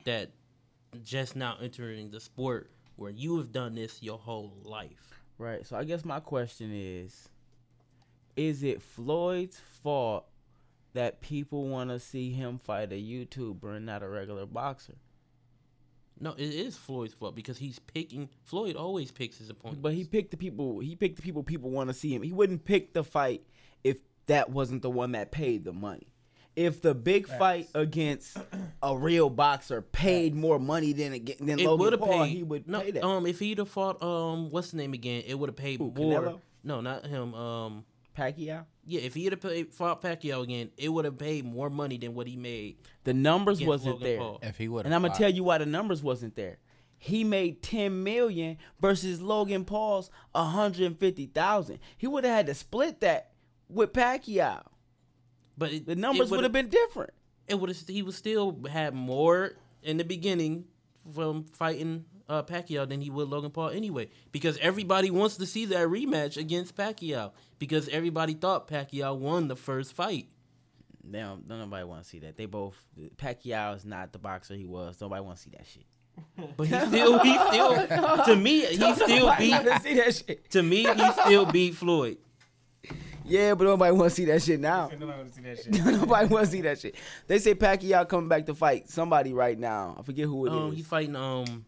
that 0.06 0.32
just 1.04 1.36
now 1.36 1.58
entering 1.62 2.12
the 2.12 2.20
sport 2.20 2.70
where 2.96 3.12
you 3.12 3.38
have 3.38 3.52
done 3.52 3.76
this 3.76 4.02
your 4.02 4.18
whole 4.18 4.54
life. 4.64 5.20
right. 5.38 5.66
So 5.66 5.78
I 5.78 5.84
guess 5.84 6.06
my 6.06 6.20
question 6.20 6.72
is: 6.74 7.30
Is 8.36 8.64
it 8.64 8.82
Floyd's 8.82 9.62
fault 9.84 10.26
that 10.94 11.22
people 11.22 11.68
want 11.68 11.90
to 11.90 12.00
see 12.00 12.32
him 12.32 12.58
fight 12.58 12.92
a 12.92 12.96
YouTuber 12.96 13.76
and 13.76 13.86
not 13.86 14.04
a 14.04 14.08
regular 14.08 14.46
boxer? 14.46 14.96
No, 16.20 16.32
it 16.32 16.40
is 16.40 16.78
Floyd's 16.78 17.14
fault 17.14 17.36
because 17.36 17.58
he's 17.58 17.80
picking. 17.80 18.30
Floyd 18.44 18.76
always 18.78 19.12
picks 19.12 19.38
his 19.38 19.50
opponent. 19.50 19.82
But 19.82 19.94
he 19.94 20.06
picked 20.06 20.32
the 20.32 20.38
people. 20.38 20.80
He 20.80 20.96
picked 20.96 21.18
the 21.18 21.22
people 21.22 21.44
people 21.44 21.70
want 21.70 21.90
to 21.90 21.94
see 21.94 22.16
him. 22.16 22.22
He 22.22 22.32
wouldn't 22.32 22.64
pick 22.64 22.94
the 22.94 23.04
fight 23.04 23.44
if 23.84 23.98
that 24.28 24.50
wasn't 24.50 24.82
the 24.82 24.90
one 24.90 25.12
that 25.12 25.32
paid 25.32 25.66
the 25.66 25.74
money. 25.74 26.08
If 26.56 26.82
the 26.82 26.96
big 26.96 27.28
fight 27.28 27.68
against 27.76 28.38
a 28.82 28.98
real 28.98 29.30
boxer 29.30 29.82
paid 29.82 30.34
more 30.34 30.58
money 30.58 30.94
than 30.94 31.14
aga- 31.14 31.36
than 31.40 31.60
it 31.60 31.68
would 31.68 31.80
Logan 31.80 31.92
have 31.92 32.00
Paul, 32.00 32.24
paid. 32.26 32.30
he 32.30 32.44
would 32.44 32.68
no, 32.68 32.80
pay 32.82 32.92
that. 32.92 33.04
um, 33.04 33.26
if 33.28 33.40
he'd 33.40 33.58
have 33.58 33.70
fought 33.70 34.02
um, 34.02 34.50
what's 34.52 34.72
the 34.72 34.78
name 34.78 34.94
again? 34.94 35.24
It 35.28 35.38
would 35.38 35.50
have 35.50 35.58
paid 35.58 35.80
Who, 35.80 35.92
more. 35.92 36.22
Canelo? 36.22 36.40
No, 36.64 36.82
not 36.82 37.06
him. 37.06 37.34
Um, 37.34 37.86
Pacquiao. 38.18 38.64
yeah, 38.88 39.02
if 39.02 39.14
he'd 39.14 39.34
have 39.34 39.42
paid, 39.42 39.74
fought 39.74 40.02
Pacquiao 40.02 40.42
again, 40.44 40.72
it 40.78 40.88
would 40.88 41.04
have 41.04 41.18
paid 41.18 41.44
more 41.46 41.70
money 41.70 41.98
than 41.98 42.14
what 42.16 42.28
he 42.28 42.38
made. 42.38 42.78
The 43.04 43.14
numbers 43.14 43.62
wasn't 43.62 43.96
Logan 43.96 44.08
there, 44.08 44.18
Paul. 44.18 44.40
If 44.42 44.58
he 44.58 44.70
would, 44.70 44.86
and 44.86 44.96
I'm 44.96 45.02
gonna 45.02 45.14
tell 45.14 45.30
you 45.30 45.44
why 45.44 45.58
the 45.58 45.66
numbers 45.66 46.02
wasn't 46.02 46.36
there. 46.38 46.58
He 46.98 47.26
made 47.26 47.62
ten 47.62 48.04
million 48.04 48.58
versus 48.80 49.22
Logan 49.22 49.66
Paul's 49.66 50.10
hundred 50.34 50.86
and 50.86 50.98
fifty 50.98 51.26
thousand. 51.26 51.80
He 51.98 52.08
would 52.08 52.24
have 52.24 52.34
had 52.34 52.46
to 52.46 52.54
split 52.54 53.02
that 53.02 53.32
with 53.68 53.92
Pacquiao. 53.92 54.64
But 55.58 55.74
it, 55.74 55.86
The 55.86 55.96
numbers 55.96 56.32
would 56.32 56.44
have 56.44 56.52
been 56.52 56.70
different. 56.70 57.12
It 57.48 57.60
would 57.60 57.70
have. 57.70 57.78
He 57.88 58.02
would 58.02 58.16
still 58.16 58.58
had 58.70 58.94
more 58.94 59.54
in 59.84 59.98
the 59.98 60.04
beginning 60.04 60.66
from 61.14 61.44
fighting 61.44 62.06
uh, 62.28 62.44
Pacquiao 62.44 62.88
than 62.90 63.02
he 63.02 63.10
would 63.10 63.30
Logan 63.30 63.52
Paul 63.52 63.70
anyway, 63.70 64.10
because 64.32 64.58
everybody 64.58 65.12
wants 65.12 65.38
to 65.38 65.46
see 65.46 65.66
that 65.66 65.88
rematch 65.88 66.38
against 66.38 66.76
Pacquiao 66.76 67.32
because 67.60 67.88
everybody 67.90 68.34
thought 68.34 68.68
Pacquiao 68.68 69.16
won 69.18 69.48
the 69.48 69.56
first 69.56 69.94
fight. 69.94 70.28
Don't 71.10 71.48
nobody 71.48 71.84
want 71.84 72.04
to 72.04 72.10
see 72.10 72.20
that. 72.20 72.36
They 72.36 72.48
both 72.48 72.76
Pacquiao 73.18 73.76
is 73.76 73.86
not 73.86 74.12
the 74.12 74.18
boxer 74.20 74.56
he 74.56 74.66
was. 74.66 75.00
Nobody 75.00 75.22
want 75.22 75.38
to 75.38 75.44
see 75.44 75.52
that 75.52 75.68
shit. 75.68 75.86
But 76.58 76.68
he 76.68 76.80
still, 76.80 77.20
he 77.20 77.38
still, 77.38 78.26
to 78.26 78.36
me, 78.36 78.62
he 78.66 78.76
still 78.96 79.36
beat. 79.38 79.52
wanna 79.52 79.80
see 79.82 79.94
that 79.96 80.16
shit. 80.16 80.50
To 80.52 80.64
me, 80.64 80.84
he 80.84 81.12
still 81.12 81.46
beat 81.46 81.76
Floyd. 81.76 82.18
Yeah, 83.28 83.56
but 83.56 83.64
nobody 83.64 83.92
want 83.92 84.10
to 84.12 84.16
see 84.16 84.26
that 84.26 84.42
shit 84.42 84.60
now. 84.60 84.90
Nobody 85.00 85.06
want 85.18 85.30
to 85.30 85.34
see 85.34 85.42
that 85.42 85.58
shit. 85.64 85.86
nobody 85.86 86.28
want 86.28 86.46
to 86.46 86.52
see 86.52 86.62
that 86.62 86.80
shit. 86.80 86.96
They 87.28 87.40
say 87.40 87.56
Pacquiao 87.56 88.08
coming 88.08 88.30
back 88.30 88.46
to 88.46 88.54
fight 88.54 88.90
somebody 88.90 89.34
right 89.34 89.58
now. 89.58 89.96
I 90.00 90.04
forget 90.04 90.26
who 90.26 90.46
it 90.46 90.50
is. 90.50 90.56
Um, 90.56 90.72
he 90.74 90.82
fighting 90.84 91.16
um 91.16 91.66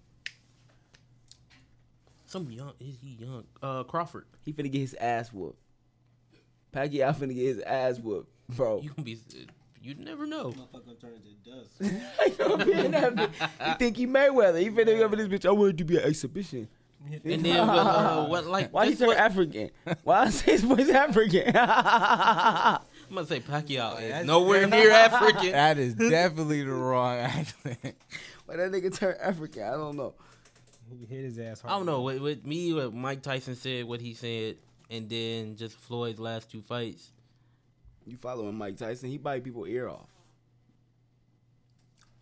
some 2.25 2.51
young. 2.51 2.73
Is 2.79 2.97
he 3.01 3.17
young? 3.19 3.45
Uh, 3.61 3.83
Crawford. 3.83 4.25
He 4.45 4.53
finna 4.53 4.71
get 4.71 4.79
his 4.79 4.93
ass 4.93 5.33
whooped. 5.33 5.59
Pacquiao 6.73 7.15
finna 7.15 7.33
get 7.33 7.45
his 7.45 7.59
ass 7.61 7.99
whooped, 7.99 8.29
bro. 8.55 8.81
You 8.81 8.91
can 8.91 9.03
be. 9.03 9.17
You 9.81 9.95
never 9.95 10.27
know. 10.27 10.51
Motherfucker 10.51 10.99
turn 10.99 11.13
into 11.13 11.29
dust. 11.49 11.79
you 13.67 13.73
think 13.79 13.95
he 13.95 14.05
Mayweather? 14.05 14.59
He 14.59 14.69
finna 14.69 14.97
go 14.97 15.05
over 15.05 15.15
this 15.15 15.27
bitch. 15.27 15.45
I 15.47 15.51
wanted 15.51 15.77
to 15.77 15.85
be 15.85 15.97
an 15.97 16.03
exhibition. 16.03 16.67
And 17.23 17.43
then 17.43 17.67
what, 17.67 17.77
uh, 17.77 18.25
what 18.25 18.45
like 18.45 18.73
Why 18.73 18.85
he 18.85 18.91
this 18.91 18.99
turn 18.99 19.07
what- 19.09 19.17
African? 19.17 19.69
Why 20.03 20.21
I 20.23 20.29
say 20.29 20.51
his 20.53 20.63
voice 20.63 20.89
African? 20.89 21.51
I'm 21.55 22.79
gonna 23.13 23.25
say 23.27 23.39
Pacquiao 23.39 24.01
is 24.01 24.25
nowhere 24.25 24.67
near 24.67 24.91
African. 24.91 25.51
that 25.51 25.77
is 25.77 25.93
definitely 25.95 26.63
the 26.63 26.71
wrong 26.73 27.17
accent. 27.17 27.77
Why 28.45 28.55
that 28.57 28.71
nigga 28.71 28.93
turn 28.95 29.15
African? 29.21 29.63
I 29.63 29.71
don't 29.71 29.95
know. 29.95 30.13
He 30.89 31.05
hit 31.05 31.25
his 31.25 31.39
ass 31.39 31.61
hard. 31.61 31.73
I 31.73 31.77
don't 31.77 31.85
know. 31.85 32.01
With, 32.01 32.21
with 32.21 32.45
me, 32.45 32.73
what 32.73 32.93
Mike 32.93 33.21
Tyson 33.21 33.55
said, 33.55 33.85
what 33.85 33.99
he 33.99 34.13
said, 34.13 34.55
and 34.89 35.09
then 35.09 35.55
just 35.57 35.75
Floyd's 35.77 36.19
last 36.19 36.49
two 36.49 36.61
fights. 36.61 37.11
You 38.05 38.15
following 38.15 38.55
Mike 38.55 38.77
Tyson? 38.77 39.09
He 39.09 39.17
bite 39.17 39.43
people 39.43 39.65
ear 39.65 39.89
off. 39.89 40.07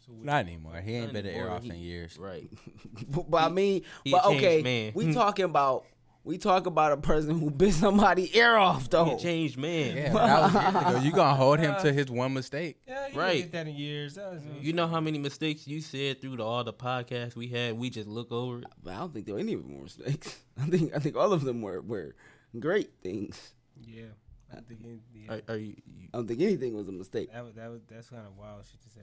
Not 0.09 0.45
anymore. 0.45 0.81
He 0.81 0.93
ain't 0.95 1.05
Not 1.05 1.13
been 1.13 1.25
an 1.25 1.31
ear 1.33 1.41
anymore. 1.41 1.57
off 1.57 1.63
He- 1.63 1.69
in 1.69 1.75
years. 1.77 2.17
Right. 2.17 2.49
but 3.07 3.37
I 3.37 3.49
mean, 3.49 3.83
he 4.03 4.11
but 4.11 4.23
changed 4.25 4.43
okay, 4.45 4.61
man. 4.61 4.91
we 4.95 5.13
talking 5.13 5.45
about 5.45 5.85
we 6.23 6.39
talk 6.39 6.65
about 6.65 6.91
a 6.91 6.97
person 6.97 7.39
who 7.39 7.51
bit 7.51 7.71
somebody 7.71 8.35
ear 8.35 8.55
off 8.55 8.83
He 8.83 8.87
though. 8.89 9.15
a 9.15 9.19
changed 9.19 9.57
man. 9.59 9.95
Yeah, 9.95 10.11
that 10.13 10.41
was 10.41 10.53
years 10.53 10.85
ago. 10.95 10.99
You 11.05 11.11
gonna 11.11 11.35
hold 11.35 11.59
him 11.59 11.75
to 11.81 11.93
his 11.93 12.09
one 12.09 12.33
mistake? 12.33 12.77
Yeah, 12.87 13.09
he 13.09 13.17
Right. 13.17 13.25
right. 13.27 13.37
get 13.43 13.51
that 13.51 13.67
in 13.67 13.75
years. 13.75 14.15
That 14.15 14.31
was, 14.33 14.41
You 14.59 14.73
know 14.73 14.87
how 14.87 14.99
many 14.99 15.19
mistakes 15.19 15.67
you 15.67 15.81
said 15.81 16.21
through 16.21 16.37
the, 16.37 16.43
all 16.43 16.63
the 16.63 16.73
podcasts 16.73 17.35
we 17.35 17.47
had? 17.49 17.77
We 17.77 17.91
just 17.91 18.07
look 18.07 18.31
over 18.31 18.59
it. 18.59 18.65
I 18.87 18.95
don't 18.97 19.13
think 19.13 19.27
there 19.27 19.35
were 19.35 19.41
any 19.41 19.53
of 19.53 19.61
them 19.61 19.83
mistakes. 19.83 20.39
I 20.59 20.65
think 20.65 20.95
I 20.95 20.99
think 20.99 21.15
all 21.15 21.31
of 21.31 21.43
them 21.43 21.61
were 21.61 21.81
were 21.81 22.15
great 22.59 22.89
things. 23.03 23.53
yeah. 23.79 24.05
I 24.51 24.61
think 24.61 24.79
it, 24.85 24.99
yeah. 25.13 25.33
Are, 25.33 25.41
are 25.55 25.57
you, 25.57 25.75
you- 25.85 26.07
I 26.13 26.17
don't 26.17 26.27
think 26.27 26.39
anything 26.41 26.75
was 26.75 26.87
a 26.87 26.91
mistake. 26.91 27.31
that 27.33 27.43
was 27.43 27.53
that 27.55 27.69
was 27.69 27.81
that's 27.87 28.09
kind 28.09 28.25
of 28.25 28.35
wild 28.37 28.63
shit 28.65 28.81
to 28.81 28.89
say. 28.89 29.01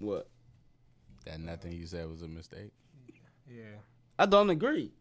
What? 0.00 0.28
That 1.26 1.38
nothing 1.40 1.72
you 1.72 1.86
said 1.86 2.08
was 2.08 2.22
a 2.22 2.28
mistake. 2.28 2.72
Yeah. 3.48 3.76
I 4.18 4.26
don't 4.26 4.50
agree. 4.50 4.92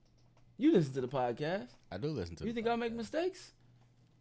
You 0.57 0.73
listen 0.73 0.93
to 0.93 1.01
the 1.01 1.07
podcast. 1.07 1.69
I 1.91 1.97
do 1.97 2.07
listen 2.07 2.35
to. 2.35 2.43
You 2.43 2.51
the 2.51 2.55
think 2.61 2.67
I 2.67 2.75
make 2.75 2.93
mistakes? 2.93 3.53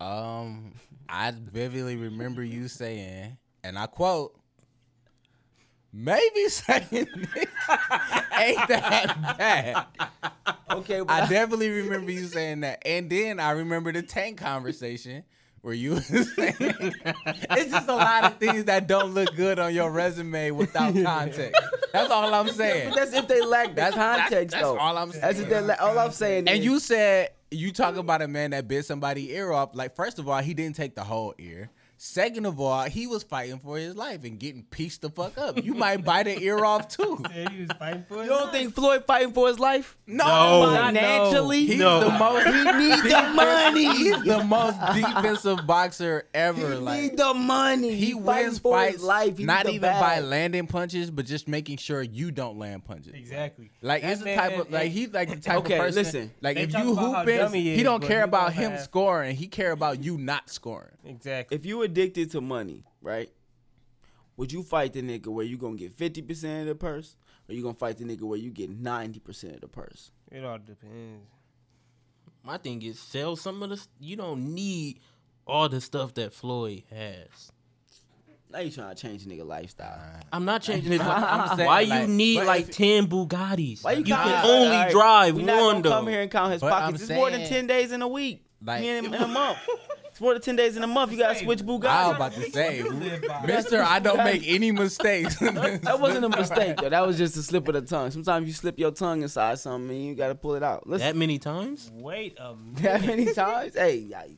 Um, 0.01 0.73
I 1.09 1.33
vividly 1.33 1.97
remember 1.97 2.45
you 2.45 2.69
saying, 2.69 3.37
and 3.65 3.77
I 3.77 3.87
quote, 3.87 4.39
"Maybe 5.93 6.49
saying 6.49 6.87
ain't 6.93 8.69
that 8.69 9.35
bad." 9.37 9.87
Okay, 10.71 11.01
but 11.01 11.11
I 11.11 11.25
I, 11.25 11.29
definitely 11.29 11.71
remember 11.71 12.13
you 12.13 12.27
saying 12.27 12.61
that, 12.61 12.87
and 12.87 13.11
then 13.11 13.41
I 13.41 13.51
remember 13.51 13.91
the 13.91 14.03
tank 14.03 14.39
conversation 14.39 15.25
where 15.63 15.75
you 15.75 15.97
"It's 16.09 17.71
just 17.71 17.89
a 17.89 17.95
lot 17.95 18.25
of 18.25 18.37
things 18.39 18.65
that 18.65 18.87
don't 18.87 19.15
look 19.15 19.35
good 19.37 19.59
on 19.59 19.75
your 19.75 19.91
resume 19.91 20.51
without 20.53 20.95
context." 21.05 21.61
That's 21.93 22.11
all 22.11 22.33
I'm 22.35 22.49
saying. 22.49 22.91
but 22.91 22.97
that's 22.97 23.13
if 23.15 23.29
they 23.29 23.41
lack 23.43 23.69
the 23.71 23.75
That's- 23.77 23.95
that's- 23.95 24.21
context 24.31 24.53
that's 24.53 24.63
though. 24.65 24.79
all 24.79 24.99
I'm 24.99 25.11
saying. 25.11 25.23
That's 25.23 25.39
if 25.41 25.49
they 25.49 25.61
la- 25.61 25.75
all 25.81 25.99
I'm 25.99 26.13
saying. 26.13 26.49
And 26.49 26.59
is, 26.59 26.65
you 26.65 26.79
said 26.81 27.31
you 27.51 27.73
talk 27.73 27.97
about 27.97 28.21
a 28.23 28.29
man 28.29 28.51
that 28.51 28.69
bit 28.69 28.85
somebody 28.85 29.33
ear 29.33 29.53
off. 29.53 29.71
Like, 29.75 29.97
first 29.97 30.19
of 30.19 30.29
all, 30.29 30.41
he 30.43 30.53
didn't 30.55 30.77
take 30.77 30.95
the 30.95 31.05
whole 31.05 31.35
ear. 31.39 31.71
Second 32.01 32.47
of 32.47 32.61
all, 32.61 32.85
he 32.85 33.09
was 33.09 33.25
fighting 33.25 33.59
for 33.59 33.77
his 33.77 33.97
life 33.97 34.23
and 34.23 34.39
getting 34.39 34.63
pieced 34.63 35.03
the 35.03 35.11
fuck 35.11 35.37
up. 35.37 35.63
You 35.65 35.75
might 35.75 36.05
bite 36.05 36.29
an 36.29 36.41
ear 36.41 36.65
off 36.65 36.87
too. 36.97 37.21
Yeah, 37.35 37.51
he 37.51 37.63
was 37.63 37.71
fighting 37.77 38.05
for 38.09 38.23
You 38.23 38.29
don't 38.29 38.53
think 38.53 38.73
Floyd 38.73 39.05
fighting 39.05 39.33
for 39.33 39.49
his 39.49 39.59
life? 39.59 39.97
No, 40.07 40.25
Financially? 40.77 41.67
He's 41.67 41.79
No. 41.81 42.01
the 42.01 42.11
most. 42.11 42.47
He 42.47 42.53
need 42.53 43.03
the 43.13 43.33
money. 43.35 43.97
He's 43.97 44.23
the 44.23 44.45
most 44.45 44.79
defensive 44.95 45.67
boxer 45.67 46.27
ever. 46.35 46.71
He 46.75 46.77
like 46.77 47.01
need 47.03 47.17
the 47.17 47.35
money. 47.35 47.95
he 47.95 48.13
fighting 48.13 48.25
wins 48.25 48.59
for 48.61 48.75
fights, 48.77 48.95
his 48.95 49.03
life. 49.03 49.39
He 49.39 49.45
not 49.45 49.67
need 49.67 49.73
the 49.73 49.75
even 49.77 49.91
by 50.01 50.17
bag. 50.21 50.25
landing 50.25 50.67
punches, 50.69 51.11
but 51.11 51.27
just 51.27 51.49
making 51.49 51.79
sure 51.79 52.01
you 52.03 52.31
don't 52.31 52.59
land 52.59 52.85
punches. 52.85 53.13
Exactly. 53.15 53.71
Like 53.83 54.03
That 54.03 54.11
it's 54.13 54.21
the 54.21 54.25
man- 54.27 54.39
type 54.39 54.53
of 54.59 54.67
and- 54.67 54.71
like 54.73 54.93
he's 54.93 55.13
like 55.13 55.31
the 55.31 55.37
type 55.37 55.59
Okay, 55.59 55.75
of 55.75 55.81
person. 55.81 56.03
listen. 56.05 56.31
like 56.41 56.57
They 56.57 56.63
if 56.63 56.71
talk 56.71 56.85
you 56.85 56.93
about 56.93 57.03
how 57.13 57.19
hooping, 57.21 57.39
dumb 57.39 57.53
he 57.55 57.63
he 57.63 57.75
is, 57.75 57.83
don't 57.83 58.01
but 58.01 58.07
care 58.07 58.19
he 58.21 58.25
about 58.25 58.47
don't 58.55 58.63
him 58.63 58.71
have- 58.73 58.81
scoring. 58.83 59.37
He 59.37 59.49
care 59.49 59.73
about 59.73 60.03
you 60.05 60.17
not 60.17 60.49
scoring. 60.49 60.91
Exactly. 61.05 61.57
If 61.57 61.65
you 61.67 61.83
addicted 61.91 62.31
to 62.33 62.41
money, 62.41 62.85
right? 63.03 63.31
Would 64.37 64.53
you 64.53 64.63
fight 64.63 64.93
the 64.93 65.03
nigga 65.03 65.27
where 65.29 65.45
you 65.45 65.57
gonna 65.59 65.77
get 65.77 65.93
fifty 65.93 66.23
percent 66.23 66.61
of 66.63 66.67
the 66.69 66.75
purse, 66.75 67.17
or 67.49 67.55
you 67.55 67.63
gonna 67.63 67.75
fight 67.75 67.99
the 67.99 68.05
nigga 68.05 68.23
where 68.23 68.39
you 68.39 68.51
get 68.51 68.71
ninety 68.71 69.19
percent 69.21 69.55
of 69.55 69.61
the 69.63 69.69
purse? 69.69 70.11
It 70.31 70.45
all 70.45 70.59
depends. 70.59 71.27
My 72.45 72.57
thing 72.57 72.81
is 72.83 72.99
sell 73.01 73.35
some 73.37 73.63
of 73.63 73.71
the. 73.71 73.85
You 74.01 74.17
don't 74.17 74.55
need 74.55 75.01
all 75.47 75.69
the 75.69 75.81
stuff 75.81 76.15
that 76.15 76.33
Floyd 76.33 76.85
has. 76.91 77.51
Now 78.51 78.61
you 78.61 78.71
trying 78.71 78.95
to 78.95 79.03
change 79.03 79.27
nigga 79.27 79.45
lifestyle. 79.45 80.01
I'm 80.33 80.45
not 80.45 80.63
changing 80.63 80.93
his. 80.93 81.01
I'm 81.03 81.57
saying, 81.57 81.67
Why 81.67 81.83
like, 81.83 82.03
you 82.03 82.07
need 82.15 82.43
like 82.45 82.71
ten 82.71 83.07
Bugattis? 83.09 83.83
Why 83.85 83.93
you, 83.93 83.99
you 83.99 84.05
can 84.15 84.47
only 84.47 84.77
Alright, 84.77 84.93
drive 84.93 85.35
we 85.35 85.43
not 85.43 85.57
one 85.61 85.71
gonna 85.75 85.83
though. 85.83 85.91
come 85.91 86.07
here 86.09 86.23
and 86.23 86.31
count 86.31 86.53
his 86.53 86.61
But 86.63 86.73
I'm 86.73 86.83
pockets. 86.93 87.03
It's 87.03 87.13
more 87.13 87.31
than 87.31 87.47
ten 87.47 87.67
days 87.67 87.91
in 87.93 88.01
a 88.03 88.09
week. 88.09 88.45
Like- 88.65 88.85
in, 88.85 89.07
in 89.07 89.15
a 89.15 89.27
month. 89.29 89.59
It's 90.19 90.23
more 90.25 90.33
than 90.33 90.43
ten 90.43 90.57
days 90.57 90.77
in 90.77 90.83
a 90.83 90.87
month. 90.89 91.13
You 91.13 91.19
gotta 91.19 91.39
switch 91.39 91.61
I 91.61 91.65
was 91.65 92.17
about 92.17 92.33
to 92.33 92.51
say. 92.51 92.83
Mister, 93.47 93.81
I 93.81 94.01
don't 94.01 94.17
make 94.25 94.43
any 94.49 94.73
mistakes. 94.73 95.37
That 95.49 96.01
wasn't 96.01 96.25
a 96.25 96.29
mistake 96.29 96.79
though. 96.79 96.89
That 96.89 97.07
was 97.07 97.17
just 97.17 97.37
a 97.37 97.43
slip 97.45 97.69
of 97.69 97.75
the 97.75 97.83
tongue. 97.83 98.11
Sometimes 98.11 98.49
you 98.49 98.53
slip 98.53 98.81
your 98.81 98.91
tongue 98.91 99.23
inside 99.23 99.61
something 99.61 99.97
and 99.97 100.07
you 100.07 100.15
gotta 100.17 100.35
pull 100.35 100.57
it 100.57 100.65
out. 100.65 100.89
Listen, 100.89 101.07
that 101.07 101.15
many 101.15 101.39
times? 101.39 101.89
Wait 101.95 102.37
a 102.41 102.57
that 102.81 103.07
many 103.07 103.33
times? 103.33 103.77
Hey, 103.77 104.11
I, 104.13 104.31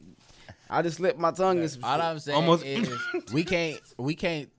I 0.68 0.82
just 0.82 0.98
slipped 0.98 1.18
my 1.18 1.30
tongue 1.30 1.62
in 1.62 1.68
some 1.70 1.82
All 1.82 1.96
shit. 1.96 2.04
I'm 2.04 2.18
saying 2.18 2.36
Almost- 2.36 2.66
is 2.66 2.90
we 3.32 3.42
can't 3.42 3.80
we 3.96 4.14
can't 4.14 4.50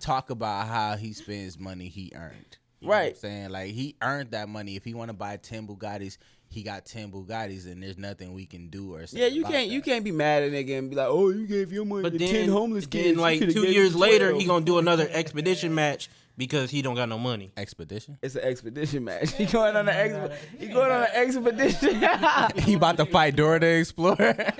talk 0.00 0.30
about 0.30 0.66
how 0.66 0.96
he 0.96 1.12
spends 1.12 1.56
money 1.56 1.86
he 1.86 2.10
earned. 2.16 2.58
You 2.80 2.88
know 2.88 2.90
what 2.90 2.96
I'm 2.96 3.02
Right. 3.04 3.16
saying 3.16 3.50
like 3.50 3.70
he 3.70 3.94
earned 4.02 4.32
that 4.32 4.48
money. 4.48 4.74
If 4.74 4.82
he 4.84 4.92
want 4.94 5.10
to 5.10 5.16
buy 5.16 5.36
ten 5.36 5.68
Bugattis, 5.68 6.18
he 6.54 6.62
got 6.62 6.84
ten 6.86 7.10
Bugattis, 7.10 7.66
and 7.66 7.82
there's 7.82 7.98
nothing 7.98 8.32
we 8.32 8.46
can 8.46 8.68
do 8.68 8.94
or 8.94 9.06
say. 9.06 9.20
Yeah, 9.20 9.26
you 9.26 9.44
can't 9.44 9.68
you 9.68 9.82
can't 9.82 10.04
be 10.04 10.12
mad 10.12 10.42
at 10.44 10.48
a 10.48 10.52
nigga 10.52 10.78
and 10.78 10.88
be 10.90 10.96
like, 10.96 11.08
oh, 11.08 11.28
you 11.30 11.46
gave 11.46 11.72
your 11.72 11.84
money 11.84 12.02
But 12.02 12.12
to 12.12 12.18
then, 12.18 12.28
ten 12.30 12.48
homeless 12.48 12.86
then 12.86 13.02
kids. 13.02 13.16
You 13.16 13.20
like 13.22 13.40
two 13.40 13.66
years 13.66 13.94
later, 13.94 14.28
12. 14.30 14.40
he 14.40 14.46
gonna 14.46 14.64
do 14.64 14.78
another 14.78 15.08
expedition 15.10 15.74
match 15.74 16.08
because 16.36 16.70
he 16.70 16.82
don't 16.82 16.96
got 16.96 17.08
no 17.08 17.18
money. 17.18 17.52
expedition. 17.56 18.18
It's 18.22 18.34
an 18.34 18.42
expedition 18.42 19.04
match. 19.04 19.32
He 19.36 19.44
going 19.46 19.76
on 19.76 19.88
an 19.88 19.94
exp- 19.94 20.36
he 20.58 20.66
going 20.68 20.90
on 20.90 21.02
an 21.02 21.08
expedition. 21.14 22.02
he 22.64 22.74
about 22.74 22.96
to 22.96 23.06
fight 23.06 23.36
Dora 23.36 23.60
the 23.60 23.78
Explorer. 23.78 24.36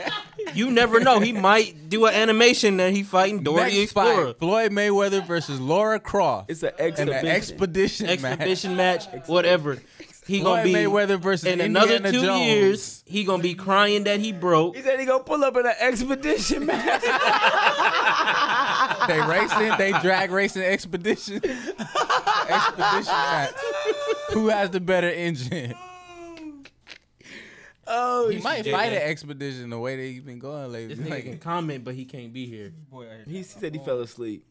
You 0.52 0.70
never 0.70 1.00
know. 1.00 1.18
He 1.20 1.32
might 1.32 1.88
do 1.88 2.04
an 2.06 2.14
animation 2.14 2.76
that 2.76 2.92
he 2.92 3.02
fighting 3.02 3.42
Dora 3.42 3.68
the 3.70 3.80
Explorer. 3.80 4.26
fight, 4.26 4.38
Floyd 4.38 4.70
Mayweather 4.72 5.26
versus 5.26 5.58
Laura 5.58 5.98
Croft. 5.98 6.48
it's 6.50 6.62
an 6.62 6.70
in 6.78 6.84
exhibition. 6.84 7.18
an 7.18 7.26
expedition, 7.26 8.06
match. 8.06 8.22
Exhibition 8.22 8.76
match, 8.76 9.06
whatever. 9.26 9.78
He 10.26 10.40
gonna 10.40 10.62
Floyd 10.62 10.64
be 10.64 10.72
Mayweather 10.72 11.20
versus 11.20 11.46
in 11.46 11.60
another 11.60 11.96
Indiana 11.96 12.12
two 12.18 12.24
Jones. 12.26 12.46
years. 12.46 13.04
He 13.06 13.24
gonna 13.24 13.42
be 13.42 13.54
crying 13.54 14.04
that 14.04 14.20
he 14.20 14.32
broke. 14.32 14.74
He 14.76 14.82
said 14.82 14.98
he 14.98 15.04
gonna 15.06 15.22
pull 15.22 15.44
up 15.44 15.56
in 15.56 15.66
an 15.66 15.74
expedition 15.80 16.64
match. 16.66 17.02
They 19.08 19.20
racing, 19.20 19.72
they 19.78 19.92
drag 20.00 20.30
racing 20.30 20.62
expedition. 20.62 21.36
expedition 21.44 23.12
match. 23.12 23.54
Who 24.32 24.48
has 24.48 24.70
the 24.70 24.80
better 24.80 25.10
engine? 25.10 25.74
oh, 27.86 28.28
He 28.30 28.38
might 28.40 28.64
Yeah. 28.64 28.72
fight 28.76 28.92
an 28.92 29.02
expedition 29.02 29.70
the 29.70 29.78
way 29.78 29.96
that 29.96 30.02
he's 30.02 30.22
been 30.22 30.38
going 30.38 30.72
lately. 30.72 30.94
This 30.94 31.06
nigga 31.06 31.22
can 31.22 31.30
Like, 31.32 31.40
comment, 31.40 31.84
but 31.84 31.94
he 31.94 32.04
can't 32.04 32.32
be 32.32 32.46
here. 32.46 32.72
Boy, 32.90 33.06
I 33.10 33.28
he 33.28 33.42
said 33.42 33.74
he 33.74 33.80
fell 33.80 34.00
asleep. 34.00 34.44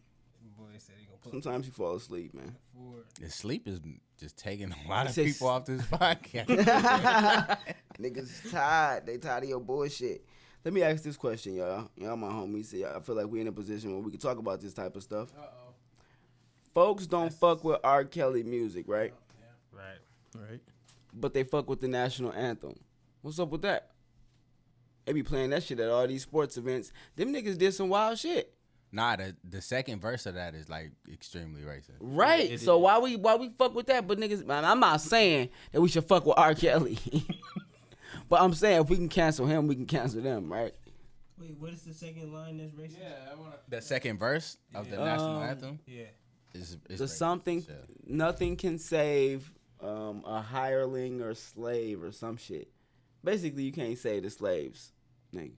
Boy 0.58 0.66
said 0.78 0.96
he 1.00 1.06
gonna 1.06 1.18
put 1.22 1.32
Sometimes 1.32 1.66
you 1.66 1.72
fall 1.72 1.96
asleep, 1.96 2.34
man. 2.34 2.56
forward. 2.76 3.06
the 3.20 3.30
sleep 3.30 3.68
is 3.68 3.80
just 4.24 4.38
taking 4.38 4.72
a 4.72 4.76
lot 4.90 5.10
of 5.10 5.16
people 5.16 5.50
off 5.50 5.66
this 5.66 5.82
podcast. 5.88 6.48
Niggas 8.00 8.52
tired. 8.52 9.06
They 9.06 9.18
tired 9.18 9.44
of 9.44 9.50
your 9.50 9.60
bullshit. 9.60 10.26
Let 10.64 10.74
me 10.74 10.82
ask 10.82 11.04
this 11.04 11.18
question, 11.18 11.56
y'all. 11.56 11.90
Y'all 11.98 12.16
my 12.16 12.30
homies. 12.30 12.72
Yeah, 12.72 12.94
I 12.96 13.02
feel 13.02 13.16
like 13.16 13.28
we 13.28 13.42
in 13.42 13.48
a 13.48 13.52
position 13.52 13.92
where 13.92 14.02
we 14.02 14.12
can 14.12 14.20
talk 14.20 14.38
about 14.38 14.62
this 14.62 14.74
type 14.74 14.96
of 14.96 15.04
stuff. 15.04 15.30
Folks 16.74 17.06
don't 17.06 17.34
fuck 17.34 17.64
with 17.66 17.80
R. 17.84 18.06
Kelly 18.06 18.44
music, 18.44 18.86
right? 18.88 19.14
Oh, 19.14 19.78
right. 19.78 20.50
Right. 20.50 20.62
But 21.14 21.34
they 21.34 21.44
fuck 21.44 21.70
with 21.70 21.82
the 21.82 21.90
national 21.90 22.32
anthem. 22.32 22.80
What's 23.22 23.40
up 23.40 23.50
with 23.50 23.62
that? 23.64 23.92
They 25.06 25.12
be 25.12 25.22
playing 25.22 25.50
that 25.50 25.64
shit 25.64 25.82
at 25.82 25.90
all 25.90 26.08
these 26.08 26.24
sports 26.24 26.56
events. 26.56 26.94
Them 27.18 27.34
niggas 27.34 27.58
did 27.58 27.74
some 27.74 27.90
wild 27.90 28.18
shit. 28.18 28.53
Nah, 28.94 29.16
the, 29.18 29.36
the 29.50 29.62
second 29.62 30.00
verse 30.02 30.26
of 30.26 30.36
that 30.36 30.56
is 30.56 30.70
like 30.70 30.92
extremely 31.12 31.62
racist. 31.62 31.98
Right. 32.00 32.52
it 32.52 32.62
so 32.62 32.78
is. 32.78 32.84
why 32.84 33.00
we 33.00 33.16
why 33.18 33.36
we 33.36 33.50
fuck 33.50 33.76
with 33.76 33.88
that? 33.88 34.08
But 34.08 34.20
niggas, 34.20 34.46
man, 34.46 34.64
I'm 34.64 34.80
not 34.80 35.02
saying 35.02 35.50
that 35.74 35.82
we 35.82 35.90
should 35.90 36.06
fuck 36.06 36.26
with 36.26 36.38
R. 36.38 36.54
Kelly. 36.54 37.00
but 38.30 38.42
I'm 38.42 38.54
saying 38.54 38.82
if 38.84 38.90
we 38.90 38.96
can 38.96 39.10
cancel 39.10 39.46
him, 39.46 39.68
we 39.68 39.76
can 39.76 39.86
cancel 39.86 40.22
them, 40.22 40.52
right? 40.52 40.74
Wait, 41.40 41.58
what 41.60 41.74
is 41.74 41.82
the 41.82 41.94
second 41.94 42.32
line 42.32 42.58
that's 42.58 42.72
racist? 42.72 43.00
Yeah. 43.02 43.36
The 43.68 43.82
second 43.82 44.18
verse 44.20 44.58
of 44.74 44.90
the 44.90 44.98
national 44.98 45.38
Um, 45.38 45.44
anthem 45.44 45.80
Yeah. 45.88 46.04
is, 46.54 46.78
is 46.90 47.00
the 47.00 47.06
racist. 47.06 47.10
something 47.18 47.64
Shit. 47.64 47.86
nothing 48.08 48.56
can 48.56 48.78
save 48.78 49.52
um, 49.82 50.24
a 50.26 50.40
hireling 50.42 51.22
or 51.22 51.34
slave 51.34 52.02
or 52.04 52.12
some 52.12 52.38
shit. 52.38 52.70
Basically, 53.24 53.64
you 53.64 53.72
can't 53.72 53.98
save 53.98 54.24
the 54.24 54.30
slaves, 54.30 54.92
nigga. 55.34 55.52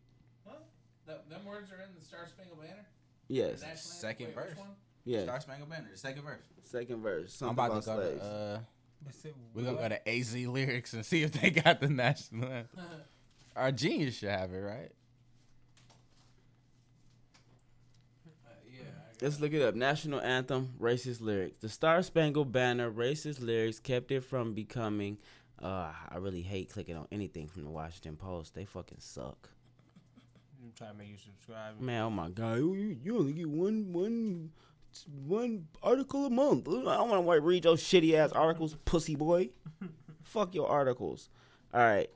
them 1.05 1.45
words 1.45 1.71
are 1.71 1.81
in 1.83 1.89
the 1.99 2.03
Star 2.03 2.25
Spangled 2.27 2.59
Banner. 2.61 2.85
Yes, 3.27 3.63
Second 3.81 4.33
verse. 4.33 4.53
yeah. 5.03 5.23
Star 5.23 5.41
Spangled 5.41 5.69
Banner, 5.69 5.87
the 5.91 5.97
second 5.97 6.23
verse. 6.23 6.45
Second 6.63 7.01
verse. 7.01 7.41
I'm 7.41 7.49
about 7.49 7.71
about, 7.71 7.83
to 7.83 7.89
go 7.89 8.17
to, 8.17 8.23
uh, 8.23 8.59
we're 9.53 9.63
gonna 9.63 9.77
go 9.77 9.89
to 9.89 10.09
AZ 10.09 10.35
lyrics 10.35 10.93
and 10.93 11.05
see 11.05 11.23
if 11.23 11.31
they 11.31 11.49
got 11.49 11.79
the 11.79 11.89
national 11.89 12.49
anthem. 12.49 12.79
Our 13.55 13.71
genius 13.71 14.17
should 14.17 14.29
have 14.29 14.51
it, 14.53 14.59
right? 14.59 14.91
Yeah, 18.69 18.81
let's 19.21 19.39
look 19.39 19.53
it 19.53 19.61
up. 19.61 19.75
National 19.75 20.19
anthem, 20.21 20.73
racist 20.79 21.21
lyrics. 21.21 21.61
The 21.61 21.69
Star 21.69 22.03
Spangled 22.03 22.51
Banner, 22.51 22.91
racist 22.91 23.41
lyrics 23.41 23.79
kept 23.79 24.11
it 24.11 24.21
from 24.23 24.53
becoming. 24.53 25.17
Uh, 25.61 25.91
I 26.09 26.17
really 26.17 26.41
hate 26.41 26.69
clicking 26.69 26.97
on 26.97 27.07
anything 27.11 27.47
from 27.47 27.63
the 27.63 27.69
Washington 27.69 28.17
Post. 28.17 28.53
They 28.55 28.65
fucking 28.65 28.99
suck. 28.99 29.49
I'm 30.65 30.71
trying 30.75 30.93
to 30.93 30.97
make 30.97 31.09
you 31.09 31.17
subscribe. 31.17 31.79
Man, 31.79 32.01
oh 32.01 32.09
my 32.09 32.29
god, 32.29 32.57
you, 32.57 32.97
you 33.03 33.19
only 33.19 33.33
get 33.33 33.47
one 33.47 33.93
one 33.93 34.49
one 35.27 35.67
article 35.83 36.25
a 36.25 36.29
month. 36.31 36.67
I 36.67 36.71
don't 36.71 37.09
want 37.09 37.23
to 37.27 37.41
read 37.41 37.65
your 37.65 37.75
shitty 37.75 38.15
ass 38.15 38.31
articles, 38.31 38.75
pussy 38.83 39.15
boy. 39.15 39.49
Fuck 40.23 40.55
your 40.55 40.67
articles. 40.67 41.29
All 41.71 41.81
right. 41.81 42.09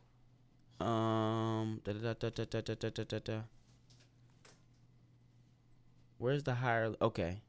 Um. 0.80 1.82
Da, 1.84 1.94
da, 1.94 3.20
da, 3.20 3.42
Where's 6.18 6.44
the 6.44 6.56
higher? 6.56 6.96
Okay. 7.00 7.42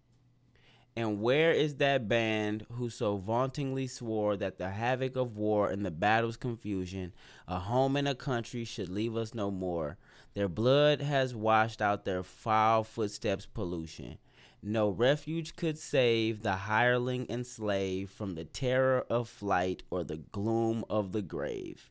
And 0.97 1.23
where 1.23 1.53
is 1.53 1.77
that 1.77 2.09
band 2.09 2.67
who 2.73 2.91
so 2.91 3.17
vauntingly 3.17 3.87
swore 3.87 4.37
that 4.37 4.59
the 4.59 4.69
havoc 4.69 5.17
of 5.17 5.39
war 5.39 5.71
and 5.71 5.87
the 5.87 5.91
battle's 5.91 6.37
confusion, 6.37 7.15
a 7.49 7.59
home 7.59 7.97
and 7.97 8.07
a 8.07 8.15
country 8.15 8.65
should 8.65 8.91
leave 8.91 9.17
us 9.17 9.33
no 9.33 9.51
more? 9.51 9.97
Their 10.35 10.49
blood 10.49 11.01
has 11.01 11.35
washed 11.35 11.83
out 11.83 12.05
their 12.05 12.23
foul 12.23 12.85
footsteps 12.85 13.47
pollution. 13.47 14.19
No 14.63 14.89
refuge 14.91 15.57
could 15.57 15.79
save 15.79 16.43
the 16.43 16.53
hireling 16.53 17.27
and 17.31 17.47
slave 17.47 18.11
from 18.11 18.35
the 18.35 18.45
terror 18.45 19.07
of 19.11 19.29
flight 19.29 19.83
or 19.91 20.05
the 20.05 20.19
gloom 20.19 20.85
of 20.91 21.13
the 21.13 21.23
grave. 21.23 21.91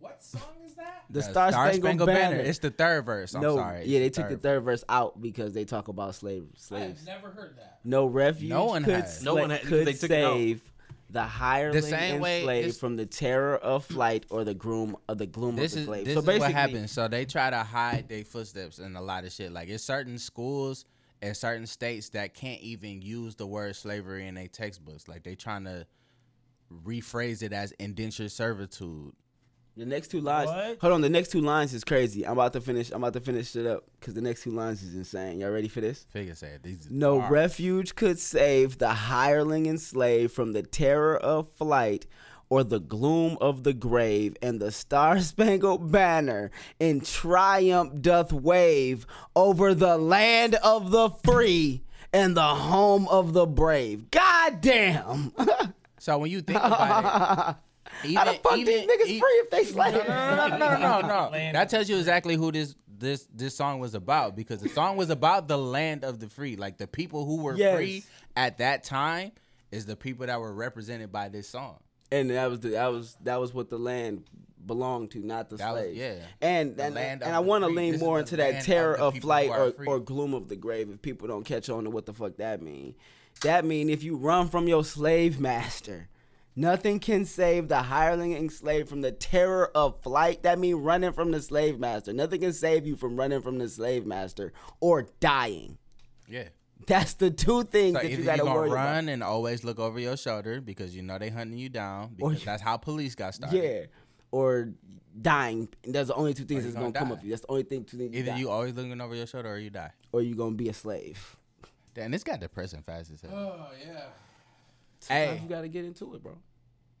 What 0.00 0.22
song 0.22 0.40
is 0.64 0.74
that? 0.76 1.04
The 1.10 1.20
Yeah, 1.20 1.30
Star, 1.50 1.72
Spangled, 1.74 2.06
Banner. 2.06 2.36
It's 2.38 2.60
the 2.60 2.70
third 2.70 3.04
verse. 3.04 3.34
I'm 3.34 3.42
no, 3.42 3.56
sorry. 3.56 3.84
yeah, 3.86 3.98
they 3.98 4.06
It's 4.06 4.16
took 4.16 4.28
the 4.28 4.36
third 4.36 4.60
verse 4.62 4.84
out 4.88 5.20
because 5.20 5.54
they 5.54 5.64
talk 5.64 5.88
about 5.88 6.14
slave 6.14 6.44
slaves. 6.56 7.00
I've 7.02 7.06
never 7.06 7.30
heard 7.30 7.56
that. 7.58 7.80
No 7.84 8.06
refuge 8.06 8.48
No 8.48 8.66
one 8.66 8.84
could, 8.84 8.94
has. 8.94 9.22
No 9.22 9.34
one 9.34 9.50
had- 9.50 9.60
because 9.62 9.78
could 9.78 9.86
they 9.86 9.92
took 9.94 10.10
it 10.10 10.24
out. 10.24 10.34
save 10.34 10.67
the 11.10 11.22
hireling 11.22 11.80
same 11.82 12.14
and 12.14 12.22
way 12.22 12.42
slave 12.42 12.76
from 12.76 12.96
the 12.96 13.06
terror 13.06 13.56
of 13.56 13.84
flight 13.84 14.26
or 14.30 14.44
the 14.44 14.54
groom 14.54 14.96
of 15.08 15.18
the 15.18 15.26
gloom 15.26 15.56
This 15.56 15.72
of 15.72 15.76
the 15.76 15.80
is 15.82 15.86
grave. 15.88 16.04
this 16.04 16.14
so 16.14 16.20
is 16.20 16.26
basically, 16.26 16.46
what 16.48 16.52
happens. 16.52 16.92
So 16.92 17.08
they 17.08 17.24
try 17.24 17.50
to 17.50 17.58
hide 17.64 18.08
their 18.08 18.24
footsteps 18.24 18.78
and 18.78 18.96
a 18.96 19.00
lot 19.00 19.24
of 19.24 19.32
shit. 19.32 19.52
Like 19.52 19.68
it's 19.68 19.82
certain 19.82 20.18
schools 20.18 20.84
and 21.22 21.36
certain 21.36 21.66
states 21.66 22.10
that 22.10 22.34
can't 22.34 22.60
even 22.60 23.00
use 23.02 23.34
the 23.36 23.46
word 23.46 23.74
slavery 23.74 24.26
in 24.28 24.34
their 24.34 24.48
textbooks. 24.48 25.08
Like 25.08 25.22
they 25.22 25.34
trying 25.34 25.64
to 25.64 25.86
rephrase 26.84 27.42
it 27.42 27.52
as 27.52 27.72
indentured 27.72 28.30
servitude. 28.30 29.12
The 29.78 29.86
next 29.86 30.08
two 30.08 30.20
lines. 30.20 30.50
What? 30.50 30.78
Hold 30.80 30.92
on. 30.94 31.00
The 31.02 31.08
next 31.08 31.28
two 31.28 31.40
lines 31.40 31.72
is 31.72 31.84
crazy. 31.84 32.26
I'm 32.26 32.32
about 32.32 32.52
to 32.54 32.60
finish. 32.60 32.90
I'm 32.90 33.04
about 33.04 33.12
to 33.12 33.20
finish 33.20 33.54
it 33.54 33.64
up 33.64 33.84
because 34.00 34.14
the 34.14 34.20
next 34.20 34.42
two 34.42 34.50
lines 34.50 34.82
is 34.82 34.96
insane. 34.96 35.38
Y'all 35.38 35.50
ready 35.52 35.68
for 35.68 35.80
this? 35.80 36.04
Figure 36.10 36.34
said 36.34 36.64
these. 36.64 36.88
No 36.90 37.20
bars. 37.20 37.30
refuge 37.30 37.94
could 37.94 38.18
save 38.18 38.78
the 38.78 38.88
hireling 38.88 39.68
and 39.68 39.80
slave 39.80 40.32
from 40.32 40.52
the 40.52 40.64
terror 40.64 41.16
of 41.16 41.48
flight 41.52 42.06
or 42.50 42.64
the 42.64 42.80
gloom 42.80 43.38
of 43.40 43.62
the 43.62 43.74
grave, 43.74 44.34
and 44.42 44.58
the 44.58 44.72
star 44.72 45.20
spangled 45.20 45.92
banner 45.92 46.50
in 46.80 47.00
triumph 47.00 48.00
doth 48.00 48.32
wave 48.32 49.06
over 49.36 49.74
the 49.74 49.96
land 49.96 50.56
of 50.56 50.90
the 50.90 51.10
free 51.10 51.84
and 52.12 52.36
the 52.36 52.42
home 52.42 53.06
of 53.08 53.32
the 53.32 53.46
brave. 53.46 54.10
God 54.10 54.60
damn. 54.60 55.32
So 56.00 56.16
when 56.18 56.30
you 56.30 56.40
think 56.40 56.60
about 56.60 57.48
it, 57.50 57.56
How 58.14 58.24
the 58.24 58.30
even- 58.32 58.42
fuck 58.42 58.58
even- 58.58 58.66
these 58.66 58.86
niggas 58.86 59.06
e- 59.08 59.18
free 59.20 59.28
if 59.42 59.50
they 59.50 59.64
slave? 59.64 59.94
No, 59.94 60.00
no, 60.02 60.48
no, 60.48 60.56
no, 60.58 60.78
no, 60.78 61.00
no, 61.00 61.30
no. 61.30 61.30
That 61.52 61.68
tells 61.70 61.88
you 61.88 61.96
exactly 61.98 62.34
who 62.36 62.52
this 62.52 62.74
this 62.98 63.28
this 63.34 63.56
song 63.56 63.78
was 63.78 63.94
about 63.94 64.34
because 64.36 64.60
the 64.60 64.68
song 64.68 64.96
was 64.96 65.10
about 65.10 65.46
the 65.48 65.56
land 65.58 66.04
of 66.04 66.18
the 66.20 66.28
free, 66.28 66.56
like 66.56 66.78
the 66.78 66.86
people 66.86 67.24
who 67.24 67.42
were 67.42 67.54
Yes. 67.54 67.76
free 67.76 68.04
at 68.36 68.58
that 68.58 68.82
time 68.84 69.32
is 69.70 69.86
the 69.86 69.94
people 69.96 70.26
that 70.26 70.40
were 70.40 70.52
represented 70.52 71.12
by 71.12 71.28
this 71.28 71.48
song. 71.48 71.76
And 72.10 72.30
that 72.30 72.50
was 72.50 72.60
the, 72.60 72.70
that 72.70 72.88
was 72.88 73.16
that 73.22 73.38
was 73.40 73.52
what 73.54 73.68
the 73.70 73.78
land 73.78 74.24
belonged 74.66 75.10
to, 75.12 75.18
not 75.24 75.48
the 75.48 75.56
That 75.56 75.72
was- 75.72 75.82
slaves. 75.82 75.98
yeah. 75.98 76.14
And 76.40 76.76
The 76.76 76.84
and, 76.84 76.94
land 76.94 77.22
and 77.22 77.34
I 77.34 77.38
want 77.40 77.62
to 77.64 77.68
lean 77.68 77.92
This 77.92 78.00
more 78.00 78.18
into 78.18 78.36
that 78.36 78.64
terror 78.64 78.94
of 78.94 79.14
of 79.16 79.22
flight 79.22 79.50
or, 79.50 79.70
free. 79.72 79.86
or 79.86 80.00
gloom 80.00 80.34
of 80.34 80.48
the 80.48 80.56
grave. 80.56 80.90
If 80.90 81.00
people 81.02 81.28
don't 81.28 81.44
catch 81.44 81.68
on 81.68 81.84
to 81.84 81.90
what 81.90 82.06
the 82.06 82.12
fuck 82.14 82.36
that 82.38 82.60
mean, 82.62 82.94
that 83.42 83.64
mean 83.64 83.88
if 83.90 84.02
you 84.02 84.16
run 84.16 84.48
from 84.48 84.66
your 84.66 84.84
slave 84.84 85.38
master. 85.38 86.08
Nothing 86.58 86.98
can 86.98 87.24
save 87.24 87.68
the 87.68 87.82
hireling 87.82 88.34
and 88.34 88.50
slave 88.52 88.88
from 88.88 89.00
the 89.00 89.12
terror 89.12 89.70
of 89.76 90.02
flight. 90.02 90.42
That 90.42 90.58
mean 90.58 90.74
running 90.76 91.12
from 91.12 91.30
the 91.30 91.40
slave 91.40 91.78
master. 91.78 92.12
Nothing 92.12 92.40
can 92.40 92.52
save 92.52 92.84
you 92.84 92.96
from 92.96 93.16
running 93.16 93.42
from 93.42 93.58
the 93.58 93.68
slave 93.68 94.04
master 94.04 94.52
or 94.80 95.06
dying. 95.20 95.78
Yeah. 96.28 96.48
That's 96.86 97.14
the 97.14 97.30
two 97.30 97.62
things 97.62 97.96
So 97.96 98.02
that 98.02 98.10
you 98.10 98.18
you 98.18 98.24
gotta 98.24 98.38
go 98.38 98.44
through. 98.44 98.50
Either 98.52 98.54
you're 98.54 98.54
gonna 98.54 98.60
worry 98.60 98.70
run 98.70 99.04
about. 99.04 99.12
and 99.12 99.22
always 99.22 99.62
look 99.62 99.78
over 99.78 100.00
your 100.00 100.16
shoulder 100.16 100.60
because 100.60 100.96
you 100.96 101.02
know 101.02 101.16
they 101.18 101.28
hunting 101.30 101.58
you 101.58 101.68
down 101.68 102.14
because 102.16 102.40
you- 102.40 102.44
that's 102.46 102.62
how 102.62 102.76
police 102.76 103.14
got 103.14 103.34
started. 103.34 103.62
Yeah. 103.62 103.86
Or 104.32 104.70
dying. 105.20 105.68
That's 105.84 106.08
the 106.08 106.14
only 106.14 106.34
two 106.34 106.44
things 106.44 106.64
that's 106.64 106.74
gonna, 106.74 106.86
gonna 106.86 106.98
come 106.98 107.12
up 107.12 107.18
with 107.18 107.24
you. 107.24 107.30
That's 107.30 107.42
the 107.42 107.50
only 107.52 107.62
thing 107.64 107.84
two 107.84 107.98
things 107.98 108.16
Either 108.16 108.32
die. 108.32 108.38
you 108.38 108.50
always 108.50 108.74
looking 108.74 109.00
over 109.00 109.14
your 109.14 109.26
shoulder 109.26 109.50
or 109.52 109.58
you 109.58 109.70
die. 109.70 109.92
or 110.12 110.22
you 110.22 110.34
gonna 110.34 110.56
be 110.56 110.68
a 110.68 110.74
slave. 110.74 111.36
Damn, 111.94 112.10
this 112.10 112.24
got 112.24 112.40
depressing 112.40 112.82
fast 112.82 113.12
as 113.12 113.20
hell. 113.20 113.30
Oh 113.32 113.66
yeah. 113.80 114.00
Sometimes 115.00 115.38
Hey. 115.38 115.40
you 115.44 115.48
gotta 115.48 115.68
get 115.68 115.84
into 115.84 116.14
it, 116.14 116.22
bro. 116.22 116.36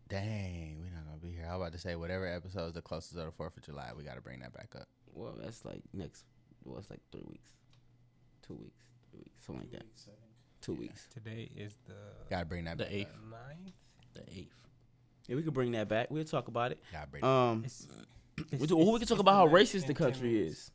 Dang, 0.08 0.78
we're 0.80 0.90
not 0.94 1.04
gonna 1.04 1.18
be 1.20 1.30
here. 1.30 1.44
I 1.48 1.56
was 1.56 1.62
about 1.62 1.72
to 1.72 1.78
say 1.78 1.94
whatever 1.96 2.26
episode 2.26 2.66
is 2.68 2.72
the 2.72 2.82
closest 2.82 3.12
to 3.12 3.18
the 3.18 3.30
Fourth 3.32 3.56
of 3.56 3.62
July, 3.62 3.90
we 3.96 4.04
gotta 4.04 4.20
bring 4.22 4.40
that 4.40 4.52
back 4.54 4.70
up. 4.74 4.88
Well, 5.12 5.34
that's 5.38 5.64
like 5.64 5.82
next. 5.92 6.24
Well, 6.64 6.78
it's 6.78 6.90
like 6.90 7.00
three 7.12 7.24
weeks, 7.28 7.50
two 8.46 8.54
weeks, 8.54 8.84
three 9.10 9.20
weeks, 9.20 9.44
something 9.46 9.64
like 9.70 9.72
that. 9.72 9.86
Two 10.60 10.74
weeks. 10.74 11.06
Today 11.12 11.48
is 11.56 11.76
the 11.86 11.94
Gotta 12.30 12.46
bring 12.46 12.64
that 12.64 12.78
The 12.78 12.84
back. 12.84 12.92
eighth. 12.92 13.08
Up. 13.14 13.30
ninth. 13.30 13.74
The 14.14 14.22
eighth. 14.38 14.54
Yeah, 15.28 15.36
we 15.36 15.42
could 15.42 15.54
bring 15.54 15.72
that 15.72 15.88
back. 15.88 16.10
We'll 16.10 16.24
talk 16.24 16.48
about 16.48 16.72
it. 16.72 16.82
Gotta 16.92 17.06
bring. 17.08 17.24
Um, 17.24 17.62
It's, 17.64 17.86
we, 18.58 18.66
do- 18.66 18.76
we 18.76 18.98
can 18.98 19.06
talk 19.08 19.18
about 19.18 19.34
how 19.34 19.46
racist 19.48 19.86
the 19.86 19.94
country 19.94 20.40
is. 20.46 20.70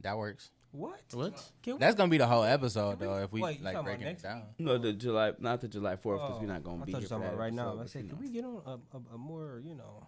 that 0.00 0.16
works. 0.18 0.50
What? 0.76 1.00
What? 1.12 1.50
Can 1.62 1.74
we- 1.74 1.78
That's 1.78 1.94
gonna 1.94 2.10
be 2.10 2.18
the 2.18 2.26
whole 2.26 2.42
episode 2.42 2.98
though 2.98 3.18
if 3.22 3.32
we 3.32 3.40
Wait, 3.40 3.58
you 3.60 3.64
like 3.64 3.74
talking 3.74 3.76
about 3.76 3.84
breaking 3.84 4.06
it 4.06 4.10
next 4.10 4.22
down. 4.22 4.42
No, 4.58 4.76
the 4.76 4.92
July, 4.92 5.32
not 5.38 5.60
the 5.60 5.68
July 5.68 5.94
Fourth, 5.94 6.20
because 6.20 6.36
Oh, 6.38 6.40
we're 6.40 6.46
not 6.52 6.64
gonna 6.64 6.82
I 6.82 6.84
be 6.86 6.92
thought 6.92 6.98
here 6.98 7.08
for 7.08 7.14
talking 7.14 7.22
that 7.26 7.34
about 7.34 7.40
right 7.40 7.52
now. 7.52 7.68
episode, 7.68 7.78
I 7.78 7.82
but, 7.82 7.90
said, 7.90 8.02
you 8.02 8.08
can 8.08 8.18
know. 8.18 8.22
we 8.26 8.30
get 8.32 8.44
on 8.44 8.62
a, 8.66 8.96
a, 8.96 9.14
a 9.14 9.18
more, 9.18 9.60
you 9.64 9.76
know? 9.76 10.06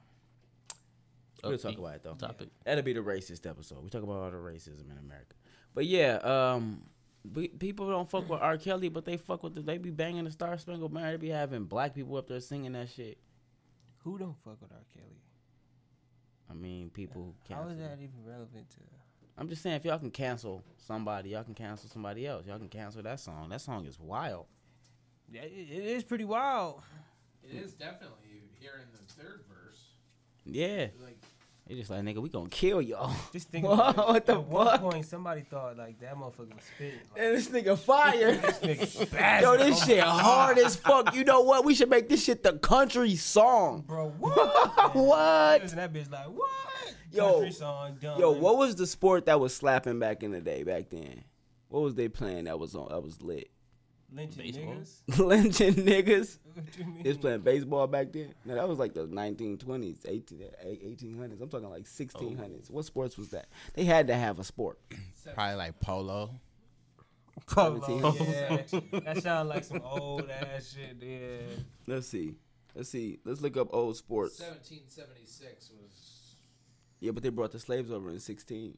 We'll 1.44 1.52
Upbeat 1.52 1.62
talk 1.62 1.78
about 1.78 1.94
it 1.94 2.02
though. 2.02 2.14
Topic. 2.14 2.48
That'll 2.64 2.82
be 2.82 2.94
the 2.94 3.00
racist 3.00 3.48
episode. 3.48 3.82
We 3.84 3.90
talk 3.90 4.02
about 4.02 4.16
all 4.16 4.30
the 4.32 4.36
racism 4.38 4.90
in 4.90 4.98
America. 4.98 5.36
But 5.72 5.86
yeah, 5.86 6.14
um, 6.16 6.82
we, 7.32 7.46
people 7.48 7.88
don't 7.88 8.10
fuck 8.10 8.28
with 8.28 8.40
R. 8.40 8.56
Kelly, 8.56 8.88
but 8.88 9.04
they 9.04 9.18
fuck 9.18 9.44
with 9.44 9.54
the. 9.54 9.60
They 9.60 9.78
be 9.78 9.90
banging 9.90 10.24
the 10.24 10.30
Star 10.32 10.58
Spangled 10.58 10.92
Banner. 10.92 11.12
They 11.12 11.16
be 11.18 11.28
having 11.28 11.64
black 11.64 11.94
people 11.94 12.16
up 12.16 12.26
there 12.26 12.40
singing 12.40 12.72
that 12.72 12.88
shit. 12.88 13.18
Who 13.98 14.18
don't 14.18 14.36
fuck 14.44 14.60
with 14.60 14.72
R. 14.72 14.78
Kelly? 14.94 15.20
I 16.50 16.54
mean, 16.54 16.90
people. 16.90 17.34
How 17.48 17.56
Cancel. 17.56 17.72
is 17.72 17.78
that 17.78 17.98
even 18.00 18.24
relevant 18.24 18.68
to? 18.70 18.76
I'm 19.38 19.48
just 19.48 19.62
saying, 19.62 19.76
if 19.76 19.84
y'all 19.84 19.98
can 19.98 20.10
cancel 20.10 20.62
somebody, 20.78 21.30
y'all 21.30 21.44
can 21.44 21.54
cancel 21.54 21.88
somebody 21.90 22.26
else. 22.26 22.46
Y'all 22.46 22.58
can 22.58 22.68
cancel 22.68 23.02
that 23.02 23.20
song. 23.20 23.48
That 23.50 23.60
song 23.60 23.84
is 23.86 23.98
wild. 24.00 24.46
Yeah, 25.30 25.42
it, 25.42 25.52
it 25.70 25.84
is 25.84 26.04
pretty 26.04 26.24
wild. 26.24 26.82
It 27.42 27.54
is 27.56 27.74
definitely 27.74 28.42
here 28.58 28.80
in 28.82 28.88
the 28.92 29.12
third 29.12 29.44
verse. 29.48 29.80
Yeah, 30.44 30.86
Like 31.02 31.18
they 31.68 31.74
just 31.74 31.90
like 31.90 32.00
nigga, 32.02 32.18
we 32.18 32.28
gonna 32.28 32.48
kill 32.48 32.80
y'all. 32.80 33.12
Just 33.32 33.48
think 33.48 33.66
Whoa, 33.66 33.72
about 33.74 33.96
what 34.08 34.24
the 34.26 34.34
At 34.34 34.44
one 34.46 34.66
fuck? 34.68 34.80
point, 34.80 35.04
somebody 35.06 35.40
thought 35.42 35.76
like 35.76 35.98
that 36.00 36.14
motherfucker 36.14 36.54
was 36.54 36.64
spitting. 36.74 37.00
Like, 37.12 37.20
And 37.24 37.36
this 37.36 37.48
nigga 37.48 37.76
fire. 37.76 38.32
this 38.36 38.58
nigga 38.60 39.12
bad. 39.12 39.42
Yo, 39.42 39.56
this 39.56 39.82
oh 39.82 39.86
shit 39.86 40.00
hard 40.04 40.58
as 40.58 40.76
fuck. 40.76 41.12
You 41.14 41.24
know 41.24 41.40
what? 41.40 41.64
We 41.64 41.74
should 41.74 41.90
make 41.90 42.08
this 42.08 42.22
shit 42.24 42.44
the 42.44 42.52
country 42.54 43.16
song. 43.16 43.82
Bro, 43.86 44.10
what? 44.18 44.94
What? 44.94 45.60
And 45.62 45.70
that 45.72 45.92
bitch 45.92 46.10
like, 46.10 46.26
what? 46.28 46.94
Yo, 47.16 47.32
Country 47.32 47.52
song, 47.52 47.96
done. 48.00 48.20
Yo, 48.20 48.30
what 48.32 48.58
was 48.58 48.76
the 48.76 48.86
sport 48.86 49.26
that 49.26 49.40
was 49.40 49.54
slapping 49.54 49.98
back 49.98 50.22
in 50.22 50.32
the 50.32 50.40
day? 50.40 50.62
Back 50.62 50.90
then, 50.90 51.24
what 51.68 51.80
was 51.80 51.94
they 51.94 52.08
playing 52.08 52.44
that 52.44 52.58
was 52.58 52.74
on? 52.74 52.88
That 52.90 53.02
was 53.02 53.22
lit. 53.22 53.50
Lynching 54.12 54.42
Baseball? 54.42 54.74
niggas? 54.74 55.18
Lynching 55.18 55.74
niggas. 55.74 56.38
What? 56.56 57.04
They 57.04 57.10
was 57.10 57.18
playing 57.18 57.40
baseball 57.40 57.86
back 57.86 58.12
then. 58.12 58.32
No, 58.46 58.54
that 58.54 58.66
was 58.66 58.78
like 58.78 58.94
the 58.94 59.06
1920s, 59.06 60.08
18, 60.08 60.38
1800s. 60.64 61.42
I'm 61.42 61.50
talking 61.50 61.68
like 61.68 61.84
1600s. 61.84 62.70
What 62.70 62.86
sports 62.86 63.18
was 63.18 63.28
that? 63.30 63.48
They 63.74 63.84
had 63.84 64.06
to 64.06 64.14
have 64.14 64.38
a 64.38 64.44
sport. 64.44 64.78
Probably 65.34 65.56
like 65.56 65.78
polo. 65.80 66.30
Polo, 67.46 68.14
yeah. 68.18 68.62
that 69.04 69.22
sounds 69.22 69.50
like 69.50 69.64
some 69.64 69.82
old 69.84 70.30
ass 70.30 70.74
shit, 70.74 70.96
yeah. 70.98 71.56
Let's 71.86 72.06
see. 72.06 72.36
Let's 72.74 72.88
see. 72.88 73.18
Let's 73.24 73.42
look 73.42 73.56
up 73.58 73.68
old 73.72 73.96
sports. 73.96 74.40
1776 74.40 75.70
was. 75.78 75.85
Yeah, 77.00 77.10
but 77.12 77.22
they 77.22 77.28
brought 77.28 77.52
the 77.52 77.58
slaves 77.60 77.90
over 77.90 78.10
in 78.10 78.18
16. 78.20 78.76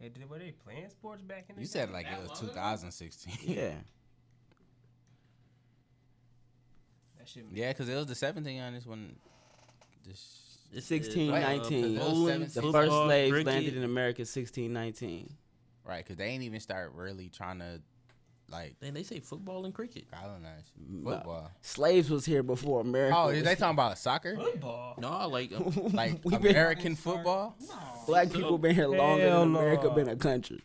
Hey, 0.00 0.08
did, 0.08 0.28
were 0.28 0.38
they 0.38 0.52
playing 0.52 0.88
sports 0.90 1.22
back 1.22 1.46
in 1.48 1.56
the 1.56 1.60
You 1.62 1.66
day? 1.66 1.70
said 1.72 1.90
like 1.90 2.06
That 2.06 2.18
it 2.18 2.22
was 2.22 2.30
long 2.30 2.38
ago? 2.50 2.52
2016. 2.54 3.34
Yeah. 3.42 3.70
that 7.18 7.28
shit. 7.28 7.44
yeah, 7.52 7.68
because 7.68 7.88
it 7.88 7.94
was 7.94 8.06
the 8.06 8.14
1700s 8.14 8.88
on 8.88 9.16
this. 10.06 10.38
It's, 10.74 10.90
1619. 10.90 11.98
uh, 11.98 12.00
bowling, 12.00 12.40
the 12.40 12.46
football, 12.48 12.72
first 12.72 12.92
slaves 12.92 13.30
cricket. 13.30 13.46
landed 13.46 13.76
in 13.76 13.84
America 13.84 14.20
1619. 14.22 15.34
Right, 15.84 15.98
because 15.98 16.16
they 16.16 16.26
ain't 16.26 16.44
even 16.44 16.60
start 16.60 16.92
really 16.94 17.28
trying 17.28 17.58
to 17.58 17.80
like 18.52 18.76
Then 18.80 18.94
they 18.94 19.02
say 19.02 19.18
football 19.20 19.64
and 19.64 19.72
cricket. 19.74 20.04
colonize 20.10 20.62
No. 20.88 21.10
football. 21.10 21.50
Slaves 21.62 22.10
was 22.10 22.24
here 22.24 22.42
before 22.42 22.80
America. 22.82 23.16
Oh, 23.16 23.28
is 23.28 23.42
they 23.42 23.54
talking 23.54 23.74
about 23.74 23.98
soccer? 23.98 24.36
Football? 24.36 24.94
No, 24.98 25.26
like 25.28 25.52
um, 25.52 25.72
Like 25.92 26.20
We 26.24 26.36
been- 26.36 26.50
American 26.52 26.94
football? 26.96 27.56
Black 28.06 28.30
people 28.32 28.58
been 28.58 28.74
here 28.74 28.86
longer 28.88 29.28
Hell 29.28 29.40
than 29.40 29.56
America 29.56 29.84
no. 29.84 29.90
been 29.94 30.08
a 30.08 30.16
country. 30.16 30.60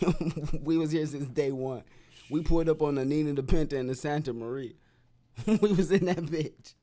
we 0.62 0.76
was 0.76 0.90
here 0.90 1.06
since 1.06 1.28
day 1.28 1.52
one. 1.52 1.82
We 2.30 2.42
pulled 2.42 2.68
up 2.68 2.82
on 2.82 2.96
the 2.96 3.04
Nina, 3.06 3.32
the 3.32 3.42
Pinta, 3.42 3.78
and 3.78 3.88
the 3.88 3.94
Santa 3.94 4.32
Maria. 4.34 4.72
we 5.46 5.72
was 5.72 5.90
in 5.90 6.04
that 6.06 6.18
bitch. 6.18 6.74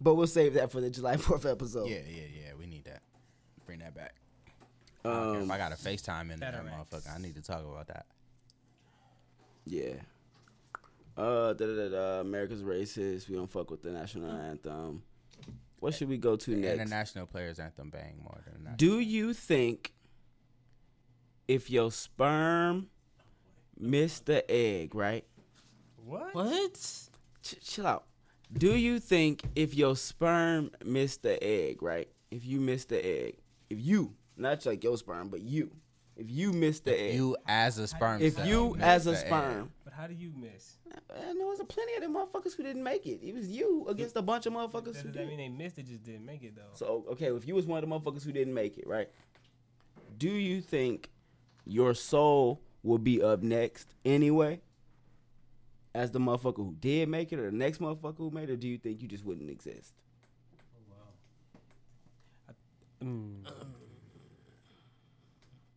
But 0.00 0.14
we'll 0.14 0.26
save 0.26 0.54
that 0.54 0.70
for 0.72 0.80
the 0.80 0.90
July 0.90 1.16
4th 1.16 1.50
episode. 1.50 1.88
Yeah, 1.88 2.00
yeah, 2.08 2.24
yeah. 2.34 2.50
We 2.58 2.66
need 2.66 2.84
that. 2.84 3.02
Bring 3.66 3.78
that 3.78 3.94
back. 3.94 4.14
I 4.50 4.60
don't 4.60 4.68
care 4.68 4.88
if 4.88 4.91
Um, 5.04 5.50
I 5.50 5.58
got 5.58 5.72
a 5.72 5.74
FaceTime 5.74 6.32
in 6.32 6.40
that 6.40 6.52
Better 6.52 6.64
motherfucker. 6.64 7.14
I 7.14 7.18
need 7.18 7.34
to 7.36 7.42
talk 7.42 7.60
about 7.64 7.88
that. 7.88 8.06
yeah. 9.66 9.94
Uh, 11.14 11.52
da, 11.52 11.66
da, 11.66 11.74
da, 11.76 11.88
da, 11.90 12.20
America's 12.20 12.62
racist. 12.62 13.28
We 13.28 13.34
don't 13.36 13.50
fuck 13.50 13.70
with 13.70 13.82
the 13.82 13.90
national 13.90 14.30
anthem. 14.30 15.02
What 15.78 15.92
should 15.94 16.08
we 16.08 16.16
go 16.16 16.36
to 16.36 16.50
The 16.50 16.56
next? 16.56 16.80
international 16.80 17.26
players 17.26 17.58
anthem 17.58 17.90
bang 17.90 18.18
more 18.22 18.40
than 18.44 18.54
the 18.64 18.70
national. 18.70 18.76
Do 18.76 19.00
you 19.00 19.34
think 19.34 19.92
if 21.48 21.68
your 21.68 21.90
sperm 21.92 22.86
missed 23.78 24.24
the 24.26 24.48
egg, 24.50 24.94
right? 24.94 25.26
What? 26.02 26.34
what? 26.34 26.74
Ch- 27.42 27.60
chill 27.62 27.86
out. 27.86 28.04
Do 28.52 28.74
you 28.76 28.98
think 28.98 29.42
if 29.54 29.74
your 29.74 29.96
sperm 29.96 30.70
missed 30.84 31.22
the 31.22 31.42
egg, 31.44 31.82
right? 31.82 32.08
If 32.30 32.46
you 32.46 32.58
missed 32.60 32.88
the 32.88 33.04
egg, 33.04 33.36
if 33.68 33.78
you, 33.80 34.14
not 34.36 34.64
like 34.66 34.82
your 34.84 34.96
sperm, 34.96 35.28
but 35.28 35.40
you, 35.42 35.70
if 36.16 36.30
you 36.30 36.52
missed 36.52 36.84
the 36.84 36.98
egg, 36.98 37.14
You 37.14 37.36
as 37.46 37.78
a 37.78 37.86
sperm 37.86 38.20
if 38.20 38.34
cell 38.34 38.46
you 38.46 38.70
missed 38.74 38.82
as 38.82 39.06
a 39.06 39.10
the 39.12 39.18
egg. 39.18 39.26
sperm, 39.26 39.72
But 39.84 39.92
how 39.94 40.06
do 40.06 40.14
you 40.14 40.32
miss? 40.36 40.78
I 41.10 41.32
know 41.32 41.48
there's 41.48 41.60
a 41.60 41.64
plenty 41.64 41.94
of 41.94 42.02
them 42.02 42.14
motherfuckers 42.14 42.54
who 42.54 42.62
didn't 42.62 42.82
make 42.82 43.06
it. 43.06 43.20
It 43.22 43.34
was 43.34 43.48
you 43.48 43.86
against 43.88 44.16
a 44.16 44.22
bunch 44.22 44.44
of 44.46 44.52
motherfuckers 44.52 44.92
Does 44.94 45.02
who 45.02 45.10
that 45.12 45.18
mean 45.26 45.30
did. 45.30 45.38
they 45.38 45.48
missed 45.48 45.78
it? 45.78 45.86
Just 45.86 46.02
didn't 46.02 46.26
make 46.26 46.42
it 46.42 46.54
though. 46.54 46.62
So 46.74 47.04
okay, 47.12 47.26
if 47.26 47.46
you 47.46 47.54
was 47.54 47.66
one 47.66 47.82
of 47.82 47.88
the 47.88 47.94
motherfuckers 47.94 48.24
who 48.24 48.32
didn't 48.32 48.54
make 48.54 48.76
it, 48.78 48.86
right? 48.86 49.08
Do 50.18 50.28
you 50.28 50.60
think 50.60 51.10
your 51.64 51.94
soul 51.94 52.60
will 52.82 52.98
be 52.98 53.22
up 53.22 53.42
next 53.42 53.94
anyway? 54.04 54.60
as 55.94 56.10
the 56.10 56.18
motherfucker 56.18 56.56
who 56.56 56.74
did 56.80 57.06
make 57.06 57.34
it, 57.34 57.38
or 57.38 57.50
the 57.50 57.54
next 57.56 57.78
motherfucker 57.78 58.16
who 58.16 58.30
made 58.30 58.48
it, 58.48 58.52
or 58.54 58.56
do 58.56 58.66
you 58.66 58.78
think 58.78 59.02
you 59.02 59.06
just 59.08 59.26
wouldn't 59.26 59.50
exist? 59.50 59.92
Mm. 63.02 63.44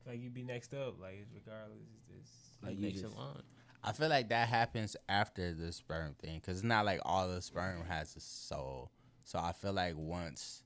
Like 0.06 0.19
you'd 0.22 0.34
be 0.34 0.44
next 0.44 0.73
up, 0.73 0.99
like 1.02 1.19
it's 1.22 1.32
regardless. 1.34 1.77
It's, 2.19 2.32
Like 2.61 2.72
Like 2.72 2.80
you 2.80 2.86
next 2.88 2.98
in 2.99 3.03
just- 3.06 3.18
line. 3.18 3.41
I 3.84 3.91
feel 3.91 4.10
like 4.10 4.30
that 4.30 4.48
happens 4.48 4.95
after 5.07 5.53
the 5.53 5.72
sperm 5.72 6.15
thing 6.15 6.40
because 6.40 6.57
it's 6.57 6.64
not 6.64 6.86
like 6.86 6.99
all 7.06 7.27
the 7.27 7.40
sperm 7.41 7.84
has 7.86 8.15
a 8.15 8.19
soul. 8.19 8.90
So 9.26 9.38
I 9.38 9.52
feel 9.52 9.73
like 9.73 9.95
once 9.95 10.64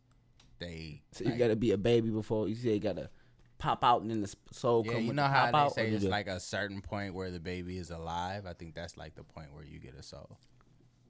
they, 0.60 1.02
So 1.12 1.26
you 1.26 1.36
gotta 1.36 1.58
be 1.58 1.72
a 1.72 1.78
baby 1.78 2.10
before 2.10 2.48
you 2.48 2.56
say 2.56 2.74
you 2.76 2.80
gotta 2.80 3.10
pop 3.58 3.84
out 3.84 4.02
and 4.04 4.10
then 4.12 4.22
the 4.22 4.34
soul 4.54 4.84
yeah, 4.86 4.94
come. 4.94 5.02
you 5.02 5.08
with 5.08 5.16
know 5.18 5.24
the 5.24 5.28
how 5.28 5.52
pop 5.52 5.76
they 5.76 5.82
say 5.84 5.90
it's 5.92 6.04
you- 6.06 6.10
like 6.10 6.28
a 6.28 6.40
certain 6.40 6.82
point 6.82 7.14
where 7.14 7.30
the 7.30 7.42
baby 7.42 7.78
is 7.78 7.92
alive. 7.92 8.46
I 8.46 8.54
think 8.54 8.74
that's 8.74 8.96
like 8.96 9.16
the 9.16 9.24
point 9.24 9.54
where 9.54 9.66
you 9.66 9.80
get 9.80 9.96
a 9.96 10.04
soul. 10.04 10.38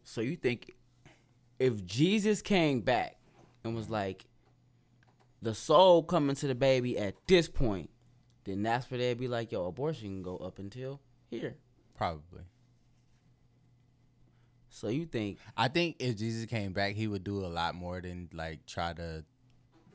So 0.04 0.22
you 0.22 0.36
think 0.36 0.72
if 1.60 1.86
Jesus 1.86 2.42
came 2.42 2.82
back 2.82 3.18
and 3.64 3.76
was 3.76 3.88
like 3.90 4.26
the 5.44 5.54
soul 5.54 6.02
coming 6.04 6.36
to 6.38 6.48
the 6.48 6.56
baby 6.56 6.98
at 6.98 7.14
this 7.28 7.48
point, 7.48 7.92
then 8.50 8.64
that's 8.64 8.90
where 8.90 8.98
they'd 8.98 9.20
be 9.20 9.28
like, 9.28 9.52
yo, 9.52 9.66
abortion 9.66 10.10
can 10.10 10.24
go 10.24 10.38
up 10.38 10.60
until 10.60 11.00
here. 11.30 11.56
Probably. 11.96 12.42
So 14.70 14.88
you 14.88 15.06
think 15.06 15.40
I 15.58 15.68
think 15.68 15.98
if 16.00 16.18
Jesus 16.18 16.46
came 16.46 16.74
back, 16.74 16.96
he 16.96 17.08
would 17.08 17.24
do 17.24 17.46
a 17.46 17.48
lot 17.48 17.76
more 17.76 18.00
than 18.00 18.30
like 18.34 18.66
try 18.66 18.94
to 18.94 19.24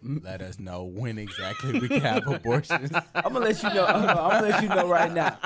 let 0.05 0.43
us 0.43 0.59
know 0.59 0.85
when 0.85 1.19
exactly 1.19 1.79
we 1.81 1.89
can 1.89 2.01
have 2.03 2.27
abortions. 2.27 2.91
I'm 3.15 3.33
gonna 3.33 3.41
let 3.41 3.63
you 3.63 3.73
know. 3.73 3.87
I'm 3.87 4.07
gonna, 4.07 4.21
I'm 4.21 4.31
gonna 4.31 4.49
let 4.49 4.63
you 4.63 4.69
know 4.69 4.87
right 4.89 5.11
now. 5.13 5.39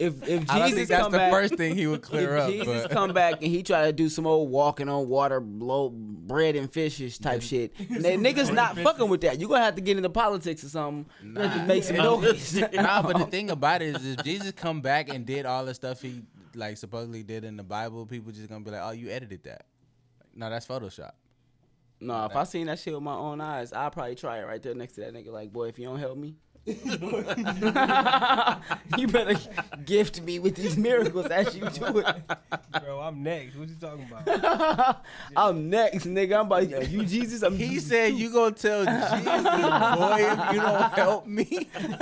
If 0.00 0.26
if 0.26 0.46
Jesus 0.48 0.72
think 0.74 0.88
that's 0.88 1.02
come 1.02 1.12
the 1.12 1.18
back, 1.18 1.32
first 1.32 1.54
thing 1.56 1.76
he 1.76 1.86
would 1.86 2.02
clear 2.02 2.36
if 2.36 2.42
up. 2.44 2.50
Jesus 2.50 2.82
but- 2.82 2.90
come 2.90 3.12
back 3.12 3.34
and 3.34 3.44
he 3.50 3.62
try 3.62 3.84
to 3.86 3.92
do 3.92 4.08
some 4.08 4.26
old 4.26 4.50
walking 4.50 4.88
on 4.88 5.08
water, 5.08 5.40
blow 5.40 5.90
bread 5.90 6.56
and 6.56 6.72
fishes 6.72 7.18
type 7.18 7.42
shit, 7.42 7.74
niggas 7.78 8.52
not 8.52 8.76
fucking 8.78 9.08
with 9.08 9.20
that. 9.22 9.40
You 9.40 9.46
gonna 9.48 9.64
have 9.64 9.76
to 9.76 9.80
get 9.82 9.96
into 9.96 10.10
politics 10.10 10.64
or 10.64 10.68
something. 10.68 11.06
You 11.22 11.40
have 11.40 11.52
to 11.52 11.58
Nah. 11.60 11.64
make 11.66 11.84
some 11.84 11.96
noise. 11.96 12.54
nah, 12.72 13.02
but 13.02 13.18
the 13.18 13.26
thing 13.26 13.50
about 13.50 13.82
it 13.82 13.96
is, 13.96 14.04
if 14.06 14.24
Jesus 14.24 14.52
come 14.52 14.80
back 14.80 15.08
and 15.08 15.24
did 15.24 15.46
all 15.46 15.64
the 15.64 15.74
stuff 15.74 16.02
he 16.02 16.22
like 16.54 16.76
supposedly 16.78 17.22
did 17.22 17.44
in 17.44 17.56
the 17.56 17.62
Bible, 17.62 18.06
people 18.06 18.32
just 18.32 18.48
gonna 18.48 18.64
be 18.64 18.70
like, 18.72 18.82
"Oh, 18.82 18.90
you 18.90 19.08
edited 19.10 19.44
that." 19.44 19.66
No, 20.34 20.48
that's 20.50 20.66
Photoshop. 20.66 21.12
No, 22.00 22.24
if 22.24 22.34
I 22.34 22.44
seen 22.44 22.66
that 22.68 22.78
shit 22.78 22.94
with 22.94 23.02
my 23.02 23.14
own 23.14 23.40
eyes, 23.40 23.72
I'd 23.72 23.92
probably 23.92 24.14
try 24.14 24.38
it 24.38 24.46
right 24.46 24.62
there 24.62 24.74
next 24.74 24.94
to 24.94 25.02
that 25.02 25.12
nigga. 25.12 25.28
Like, 25.28 25.52
boy, 25.52 25.68
if 25.68 25.78
you 25.78 25.84
don't 25.86 25.98
help 25.98 26.16
me, 26.16 26.34
you 28.98 29.06
better 29.08 29.34
gift 29.84 30.20
me 30.22 30.38
with 30.38 30.54
these 30.56 30.76
miracles 30.76 31.26
as 31.26 31.56
you 31.56 31.68
do 31.70 31.98
it. 31.98 32.06
bro, 32.82 33.00
I'm 33.00 33.22
next. 33.22 33.56
What 33.56 33.68
you 33.68 33.74
talking 33.76 34.06
about? 34.10 35.02
I'm 35.36 35.70
next, 35.70 36.04
nigga. 36.06 36.38
I'm 36.40 36.46
about 36.46 36.68
yo, 36.68 36.80
you 36.80 37.04
Jesus. 37.04 37.42
I'm 37.42 37.56
He 37.56 37.68
Jesus 37.68 37.88
said, 37.88 38.10
too. 38.10 38.16
"You 38.18 38.30
gonna 38.32 38.54
tell 38.54 38.84
Jesus, 38.84 39.10
boy, 39.24 40.16
if 40.18 40.52
you 40.52 40.60
don't 40.60 40.92
help 40.92 41.26
me, 41.26 41.46
Ain't 41.74 41.98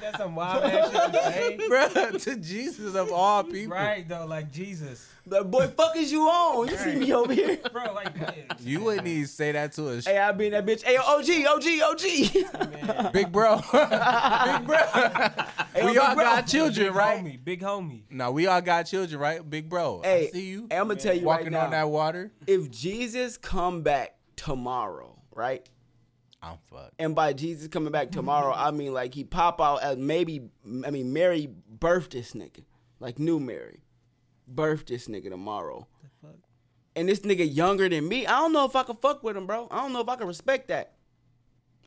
that 0.00 0.14
some 0.16 0.34
wild 0.34 0.64
ass 0.64 0.90
shit 0.90 1.12
to 1.12 1.22
say? 1.32 1.58
Bruh, 1.68 2.22
To 2.24 2.36
Jesus 2.36 2.94
of 2.94 3.12
all 3.12 3.44
people, 3.44 3.74
Right 3.76 4.08
though, 4.08 4.26
like 4.26 4.50
Jesus, 4.50 5.06
Like, 5.26 5.50
boy, 5.50 5.66
fuck 5.68 5.96
is 5.96 6.10
you 6.10 6.22
on? 6.22 6.68
You 6.68 6.76
see 6.76 6.96
me 6.96 7.12
over 7.12 7.32
here? 7.32 7.58
bro. 7.72 7.92
Like 7.92 8.10
yeah, 8.16 8.32
You 8.60 8.80
wouldn't 8.80 9.06
even 9.06 9.26
say 9.26 9.52
that 9.52 9.72
to 9.74 9.88
us, 9.90 10.06
Hey, 10.06 10.18
I 10.18 10.32
be 10.32 10.46
in 10.46 10.52
that 10.52 10.66
bitch. 10.66 10.82
Hey, 10.82 10.94
yo, 10.94 11.02
OG, 11.02 11.28
OG, 11.46 11.92
OG. 11.92 12.70
man. 12.72 13.10
big 13.12 13.30
bro, 13.30 13.56
big 13.72 14.66
bro. 14.66 14.76
Hey, 15.74 15.84
we 15.84 15.98
all 15.98 16.14
bro. 16.14 16.24
got 16.24 16.46
children, 16.46 16.86
big 16.88 16.94
right? 16.96 17.22
homie, 17.24 17.44
big 17.44 17.60
homie. 17.60 18.02
No, 18.10 18.32
we 18.32 18.46
all 18.46 18.60
got 18.60 18.84
children, 18.84 19.20
right? 19.20 19.48
Big 19.48 19.68
bro, 19.68 20.00
Hey, 20.02 20.28
I 20.28 20.30
see 20.30 20.46
you 20.48 20.66
Hey, 20.70 20.76
I'm 20.78 20.88
gonna 20.88 20.98
tell 20.98 21.14
you 21.14 21.24
walking 21.24 21.46
right 21.46 21.52
now. 21.52 21.64
on 21.66 21.70
that 21.72 21.88
water. 21.90 22.32
if 22.46 22.70
Jesus 22.70 23.36
come 23.36 23.82
back 23.82 24.16
tomorrow, 24.36 25.16
right? 25.34 25.68
I'm 26.42 26.56
fucked. 26.70 26.94
And 26.98 27.14
by 27.14 27.34
Jesus 27.34 27.68
coming 27.68 27.92
back 27.92 28.10
tomorrow, 28.10 28.54
I 28.56 28.70
mean 28.70 28.94
like 28.94 29.12
he 29.14 29.24
pop 29.24 29.60
out 29.60 29.82
as 29.82 29.98
maybe 29.98 30.48
I 30.86 30.90
mean 30.90 31.12
Mary 31.12 31.50
birthed 31.78 32.10
this 32.10 32.32
nigga. 32.32 32.64
Like 32.98 33.18
new 33.18 33.38
Mary. 33.38 33.82
Birthed 34.52 34.86
this 34.86 35.08
nigga 35.08 35.30
tomorrow. 35.30 35.86
And 36.96 37.08
this 37.08 37.20
nigga 37.20 37.54
younger 37.54 37.88
than 37.88 38.08
me. 38.08 38.26
I 38.26 38.38
don't 38.38 38.52
know 38.52 38.64
if 38.64 38.74
I 38.74 38.82
could 38.82 38.98
fuck 38.98 39.22
with 39.22 39.36
him, 39.36 39.46
bro. 39.46 39.68
I 39.70 39.80
don't 39.80 39.92
know 39.92 40.00
if 40.00 40.08
I 40.08 40.16
could 40.16 40.26
respect 40.26 40.68
that. 40.68 40.94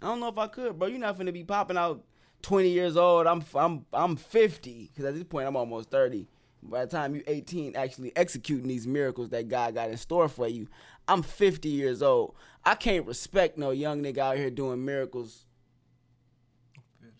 I 0.02 0.07
don't 0.07 0.19
know 0.19 0.30
if 0.30 0.38
I 0.38 0.48
could, 0.48 0.80
bro. 0.80 0.88
You're 0.88 0.99
not 0.99 1.18
finna 1.18 1.34
be 1.34 1.44
popping 1.44 1.77
out 1.77 2.03
20 2.41 2.69
years 2.69 2.98
old. 2.98 3.27
I'm 3.27 3.44
I'm 3.56 3.85
I'm 3.94 4.15
50 4.15 4.91
because 4.94 5.06
at 5.06 5.14
this 5.14 5.23
point 5.23 5.48
I'm 5.48 5.56
almost 5.56 5.90
30. 5.91 6.27
By 6.61 6.85
the 6.85 6.91
time 6.91 7.15
you 7.15 7.23
18, 7.27 7.76
actually 7.76 8.15
executing 8.15 8.68
these 8.68 8.88
miracles 8.88 9.30
that 9.30 9.49
God 9.49 9.76
got 9.76 9.90
in 9.90 9.98
store 9.98 10.30
for 10.30 10.48
you, 10.48 10.68
I'm 11.07 11.22
50 11.22 11.68
years 11.68 12.02
old. 12.02 12.35
I 12.64 12.76
can't 12.76 13.06
respect 13.06 13.57
no 13.57 13.72
young 13.72 14.02
nigga 14.02 14.19
out 14.19 14.38
here 14.38 14.49
doing 14.49 14.85
miracles. 14.85 15.45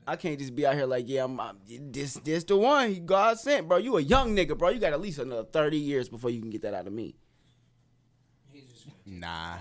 I 0.05 0.15
can't 0.17 0.38
just 0.38 0.55
be 0.55 0.65
out 0.65 0.75
here 0.75 0.85
like, 0.85 1.05
yeah, 1.07 1.23
I'm, 1.23 1.39
I'm 1.39 1.57
this 1.67 2.15
this 2.15 2.43
the 2.43 2.57
one 2.57 2.89
he 2.93 2.99
God 2.99 3.39
sent, 3.39 3.67
bro. 3.67 3.77
You 3.77 3.97
a 3.97 4.01
young 4.01 4.35
nigga, 4.35 4.57
bro. 4.57 4.69
You 4.69 4.80
got 4.80 4.93
at 4.93 4.99
least 5.01 5.19
another 5.19 5.43
30 5.45 5.77
years 5.77 6.09
before 6.09 6.30
you 6.30 6.41
can 6.41 6.49
get 6.49 6.61
that 6.63 6.73
out 6.73 6.88
of 6.88 6.93
me. 6.93 7.15
Nah, 9.05 9.57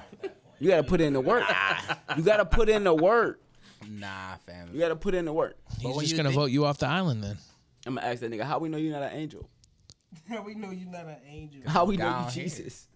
You 0.60 0.68
gotta 0.68 0.84
put 0.84 1.00
in 1.00 1.12
the 1.12 1.20
work. 1.20 1.44
You 2.16 2.22
gotta 2.22 2.44
put 2.44 2.68
in 2.68 2.84
the 2.84 2.94
work. 2.94 3.40
nah, 3.88 4.36
fam. 4.46 4.70
You 4.72 4.78
gotta 4.80 4.96
put 4.96 5.14
in 5.14 5.24
the 5.24 5.32
work. 5.32 5.56
He's 5.80 5.84
when 5.94 6.00
just 6.00 6.10
you 6.12 6.16
gonna 6.16 6.28
think- 6.30 6.40
vote 6.40 6.50
you 6.50 6.64
off 6.64 6.78
the 6.78 6.86
island 6.86 7.22
then. 7.24 7.36
I'm 7.86 7.96
gonna 7.96 8.06
ask 8.06 8.20
that 8.20 8.30
nigga, 8.30 8.42
how 8.44 8.58
we 8.60 8.68
know 8.68 8.78
you're 8.78 8.92
not 8.92 9.02
an 9.02 9.16
angel? 9.18 9.48
How 10.28 10.42
we 10.46 10.54
know 10.54 10.70
you're 10.70 10.88
not 10.90 11.06
an 11.06 11.16
angel. 11.26 11.62
How 11.66 11.84
we 11.84 11.96
know 11.96 12.04
Down 12.04 12.24
you 12.26 12.30
here. 12.30 12.44
Jesus? 12.44 12.86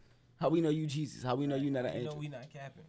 How 0.40 0.48
we 0.48 0.60
know 0.60 0.68
you 0.68 0.86
Jesus? 0.86 1.22
How 1.24 1.34
we 1.34 1.46
know 1.48 1.56
you're 1.56 1.72
not 1.72 1.86
an 1.86 1.96
You 1.96 2.04
know 2.04 2.10
angel? 2.12 2.18
we 2.20 2.28
not 2.28 2.48
capping. 2.52 2.84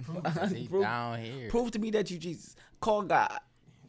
He 0.56 0.66
prove, 0.68 0.82
down 0.82 1.20
here. 1.20 1.48
prove 1.50 1.70
to 1.72 1.78
me 1.78 1.90
that 1.90 2.10
you 2.10 2.18
Jesus. 2.18 2.54
Call 2.80 3.02
God. 3.02 3.38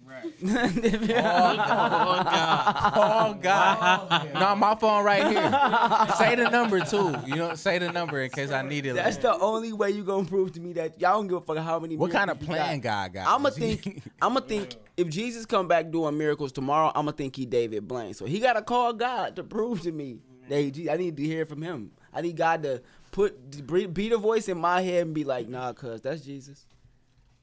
Right. 0.10 0.34
Oh 0.42 2.24
God! 2.24 2.94
Oh 2.96 3.34
god. 3.42 4.34
No, 4.34 4.56
my 4.56 4.74
phone 4.76 5.04
right 5.04 5.28
here. 5.28 6.16
say 6.18 6.36
the 6.36 6.50
number 6.50 6.80
too. 6.80 7.16
You 7.28 7.36
know, 7.36 7.54
say 7.56 7.78
the 7.78 7.92
number 7.92 8.22
in 8.22 8.30
case 8.32 8.52
I 8.52 8.62
need 8.64 8.86
it. 8.86 8.96
That's 8.96 9.18
later. 9.18 9.30
the 9.30 9.40
only 9.40 9.74
way 9.74 9.92
you 9.92 10.04
gonna 10.04 10.28
prove 10.28 10.52
to 10.54 10.60
me 10.60 10.74
that 10.74 11.00
y'all 11.00 11.18
don't 11.20 11.28
give 11.28 11.38
a 11.38 11.42
fuck 11.42 11.58
how 11.58 11.80
many. 11.80 11.96
what 11.96 12.12
kind 12.12 12.32
of 12.32 12.40
plan 12.40 12.80
got. 12.80 13.12
God 13.12 13.14
got? 13.26 13.36
I'ma 13.36 13.50
think. 13.50 14.02
I'ma 14.22 14.40
think. 14.40 14.76
If 14.98 15.10
Jesus 15.10 15.46
come 15.46 15.68
back 15.68 15.92
doing 15.92 16.18
miracles 16.18 16.52
tomorrow, 16.52 16.92
I'ma 16.96 17.12
think 17.12 17.36
he 17.36 17.46
David 17.46 17.88
Blaine. 17.88 18.14
So 18.14 18.26
he 18.26 18.40
gotta 18.40 18.62
call 18.62 18.94
God 18.94 19.36
to 19.36 19.44
prove 19.44 19.82
to 19.82 19.92
me 19.92 20.20
that 20.48 20.60
he, 20.60 20.90
I 20.90 20.98
need 20.98 21.18
to 21.18 21.24
hear 21.24 21.46
from 21.46 21.62
him. 21.62 21.92
I 22.12 22.22
need 22.22 22.36
God 22.36 22.64
to 22.64 22.82
put 23.12 23.94
beat 23.94 24.12
a 24.12 24.18
voice 24.18 24.50
in 24.50 24.58
my 24.58 24.82
head 24.82 25.04
and 25.04 25.14
be 25.14 25.24
like, 25.24 25.48
Nah, 25.48 25.74
cuz 25.74 26.02
that's 26.02 26.22
Jesus. 26.22 26.66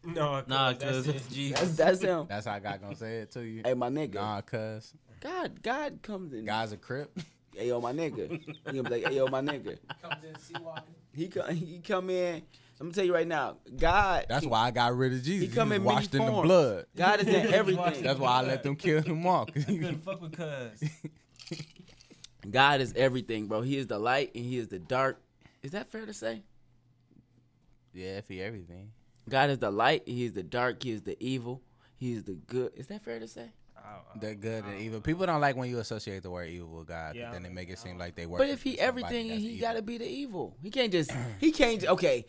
No, 0.06 0.42
Nah, 0.46 0.72
that's 0.72 0.84
cause 0.84 1.08
it. 1.08 1.16
it's 1.16 1.26
Jesus. 1.28 1.58
That's 1.60 1.76
that's 1.76 2.02
him. 2.02 2.26
That's 2.28 2.46
how 2.46 2.58
God 2.58 2.80
gonna 2.80 2.96
say 2.96 3.18
it 3.18 3.30
to 3.32 3.40
you. 3.42 3.62
Hey, 3.64 3.74
my 3.74 3.88
nigga. 3.88 4.14
Nah, 4.14 4.40
cuz 4.40 4.94
God, 5.20 5.62
God 5.62 5.98
comes 6.02 6.32
in. 6.32 6.44
God's 6.44 6.72
a 6.72 6.76
crip. 6.76 7.16
Hey 7.54 7.68
yo, 7.68 7.80
my 7.80 7.90
nigga. 7.94 8.38
He 8.66 8.76
gonna 8.76 8.82
be 8.82 8.90
like, 8.90 9.04
hey 9.04 9.16
yo, 9.16 9.28
my 9.28 9.40
nigga. 9.40 9.78
Comes 10.02 10.22
in. 10.24 10.60
He 11.14 11.28
come, 11.28 11.54
he 11.54 11.78
come 11.78 12.10
in. 12.10 12.34
I'm 12.78 12.88
gonna 12.88 12.92
tell 12.92 13.04
you 13.06 13.14
right 13.14 13.26
now, 13.26 13.56
God. 13.78 14.26
That's 14.28 14.44
he- 14.44 14.50
why 14.50 14.66
I 14.66 14.70
got 14.72 14.94
rid 14.94 15.14
of 15.14 15.22
Jesus. 15.22 15.48
He 15.48 15.54
come 15.54 15.70
was 15.70 15.76
in 15.78 15.84
many 15.84 15.94
washed 15.94 16.14
in 16.14 16.26
the 16.26 16.32
blood. 16.32 16.84
God 16.94 17.20
is 17.20 17.28
in 17.28 17.46
everything. 17.54 18.02
That's 18.02 18.18
why 18.20 18.40
I 18.40 18.42
let 18.42 18.62
them 18.62 18.76
kill 18.76 19.00
him 19.00 19.26
off. 19.26 19.48
Couldn't 19.54 20.04
fuck 20.04 20.20
with 20.20 20.32
cuz. 20.36 20.90
God 22.50 22.82
is 22.82 22.92
everything, 22.94 23.46
bro. 23.46 23.62
He 23.62 23.78
is 23.78 23.86
the 23.86 23.98
light 23.98 24.32
and 24.34 24.44
he 24.44 24.58
is 24.58 24.68
the 24.68 24.78
dark. 24.78 25.18
Is 25.62 25.70
that 25.70 25.88
fair 25.90 26.04
to 26.04 26.12
say? 26.12 26.42
yeah, 27.94 28.20
for 28.20 28.34
everything. 28.34 28.90
God 29.28 29.50
is 29.50 29.58
the 29.58 29.70
light. 29.70 30.02
He 30.06 30.24
is 30.24 30.32
the 30.32 30.42
dark. 30.42 30.82
He 30.82 30.92
is 30.92 31.02
the 31.02 31.16
evil. 31.20 31.62
He 31.96 32.12
is 32.12 32.24
the 32.24 32.34
good. 32.34 32.72
Is 32.76 32.86
that 32.88 33.02
fair 33.02 33.18
to 33.18 33.28
say? 33.28 33.50
The 34.20 34.34
good 34.34 34.64
and 34.64 34.80
evil. 34.80 35.00
People 35.00 35.26
don't 35.26 35.40
like 35.40 35.56
when 35.56 35.68
you 35.68 35.78
associate 35.78 36.22
the 36.22 36.30
word 36.30 36.48
evil 36.48 36.78
with 36.78 36.88
God. 36.88 37.14
Yeah, 37.14 37.30
then 37.30 37.42
they 37.42 37.48
make 37.48 37.68
it 37.70 37.78
seem 37.78 37.98
like 37.98 38.16
they 38.16 38.26
work. 38.26 38.38
But 38.40 38.48
if 38.48 38.62
he 38.62 38.78
everything, 38.78 39.28
he 39.28 39.58
got 39.58 39.74
to 39.74 39.82
be 39.82 39.98
the 39.98 40.08
evil. 40.08 40.56
He 40.62 40.70
can't 40.70 40.90
just. 40.90 41.12
He 41.38 41.52
can't. 41.52 41.84
Okay, 41.84 42.26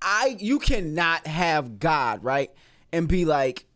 I. 0.00 0.36
You 0.38 0.58
cannot 0.58 1.26
have 1.26 1.78
God 1.78 2.22
right 2.22 2.52
and 2.92 3.08
be 3.08 3.24
like, 3.24 3.66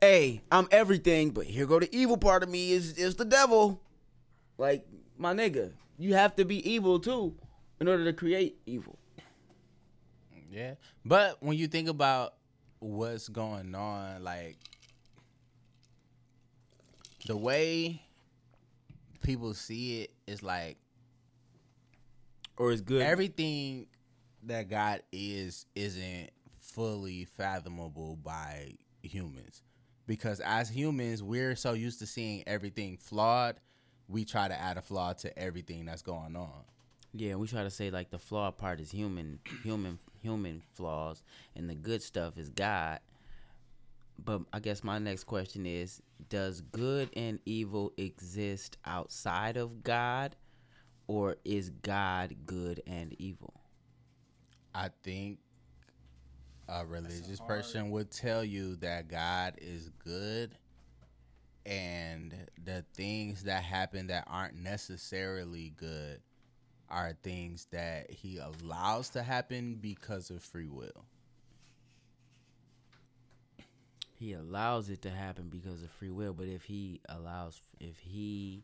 "Hey, 0.00 0.42
I'm 0.50 0.68
everything," 0.70 1.30
but 1.30 1.44
here 1.44 1.66
go 1.66 1.80
the 1.80 1.94
evil 1.94 2.16
part 2.16 2.42
of 2.42 2.48
me 2.48 2.72
is 2.72 2.94
is 2.94 3.16
the 3.16 3.24
devil. 3.24 3.82
Like 4.56 4.86
my 5.18 5.34
nigga, 5.34 5.72
you 5.98 6.14
have 6.14 6.36
to 6.36 6.44
be 6.44 6.68
evil 6.70 7.00
too 7.00 7.34
in 7.80 7.88
order 7.88 8.04
to 8.04 8.12
create 8.12 8.58
evil. 8.64 8.98
Yeah, 10.52 10.74
but 11.04 11.38
when 11.42 11.56
you 11.56 11.66
think 11.66 11.88
about 11.88 12.34
what's 12.78 13.28
going 13.28 13.74
on, 13.74 14.22
like 14.22 14.58
the 17.26 17.36
way 17.36 18.02
people 19.22 19.54
see 19.54 20.02
it 20.02 20.10
is 20.26 20.42
like 20.42 20.76
Or 22.58 22.70
is 22.70 22.82
good. 22.82 23.00
everything 23.00 23.86
that 24.42 24.68
God 24.68 25.02
is 25.10 25.64
isn't 25.74 26.30
fully 26.60 27.24
fathomable 27.24 28.16
by 28.16 28.74
humans 29.02 29.62
because 30.06 30.40
as 30.40 30.68
humans 30.68 31.22
we're 31.22 31.56
so 31.56 31.72
used 31.72 31.98
to 32.00 32.06
seeing 32.06 32.42
everything 32.46 32.96
flawed 32.96 33.56
we 34.08 34.24
try 34.24 34.48
to 34.48 34.60
add 34.60 34.76
a 34.76 34.82
flaw 34.82 35.12
to 35.12 35.38
everything 35.38 35.86
that's 35.86 36.02
going 36.02 36.36
on. 36.36 36.64
Yeah, 37.14 37.36
we 37.36 37.46
try 37.46 37.62
to 37.62 37.70
say 37.70 37.90
like 37.90 38.10
the 38.10 38.18
flawed 38.18 38.58
part 38.58 38.80
is 38.80 38.90
human, 38.90 39.38
human, 39.62 39.98
human 40.22 40.62
flaws, 40.72 41.22
and 41.56 41.68
the 41.68 41.74
good 41.74 42.02
stuff 42.02 42.38
is 42.38 42.48
God. 42.48 43.00
But 44.24 44.42
I 44.52 44.60
guess 44.60 44.84
my 44.84 44.98
next 44.98 45.24
question 45.24 45.66
is: 45.66 46.00
Does 46.28 46.60
good 46.60 47.10
and 47.16 47.40
evil 47.44 47.92
exist 47.96 48.76
outside 48.84 49.56
of 49.56 49.82
God, 49.82 50.36
or 51.06 51.36
is 51.44 51.70
God 51.70 52.34
good 52.46 52.82
and 52.86 53.14
evil? 53.18 53.54
I 54.74 54.90
think 55.02 55.38
a 56.68 56.86
religious 56.86 57.40
person 57.40 57.90
would 57.90 58.10
tell 58.10 58.44
you 58.44 58.76
that 58.76 59.08
God 59.08 59.54
is 59.58 59.90
good 60.02 60.56
and 61.66 62.34
the 62.64 62.84
things 62.94 63.44
that 63.44 63.62
happen 63.62 64.06
that 64.08 64.24
aren't 64.26 64.56
necessarily 64.56 65.72
good 65.76 66.20
are 66.92 67.16
things 67.22 67.66
that 67.72 68.10
he 68.10 68.38
allows 68.38 69.08
to 69.10 69.22
happen 69.22 69.78
because 69.80 70.30
of 70.30 70.42
free 70.42 70.68
will. 70.68 71.06
He 74.18 74.34
allows 74.34 74.88
it 74.88 75.02
to 75.02 75.10
happen 75.10 75.48
because 75.48 75.82
of 75.82 75.90
free 75.90 76.10
will. 76.10 76.32
But 76.32 76.46
if 76.46 76.62
he 76.62 77.00
allows, 77.08 77.60
if 77.80 77.98
he, 77.98 78.62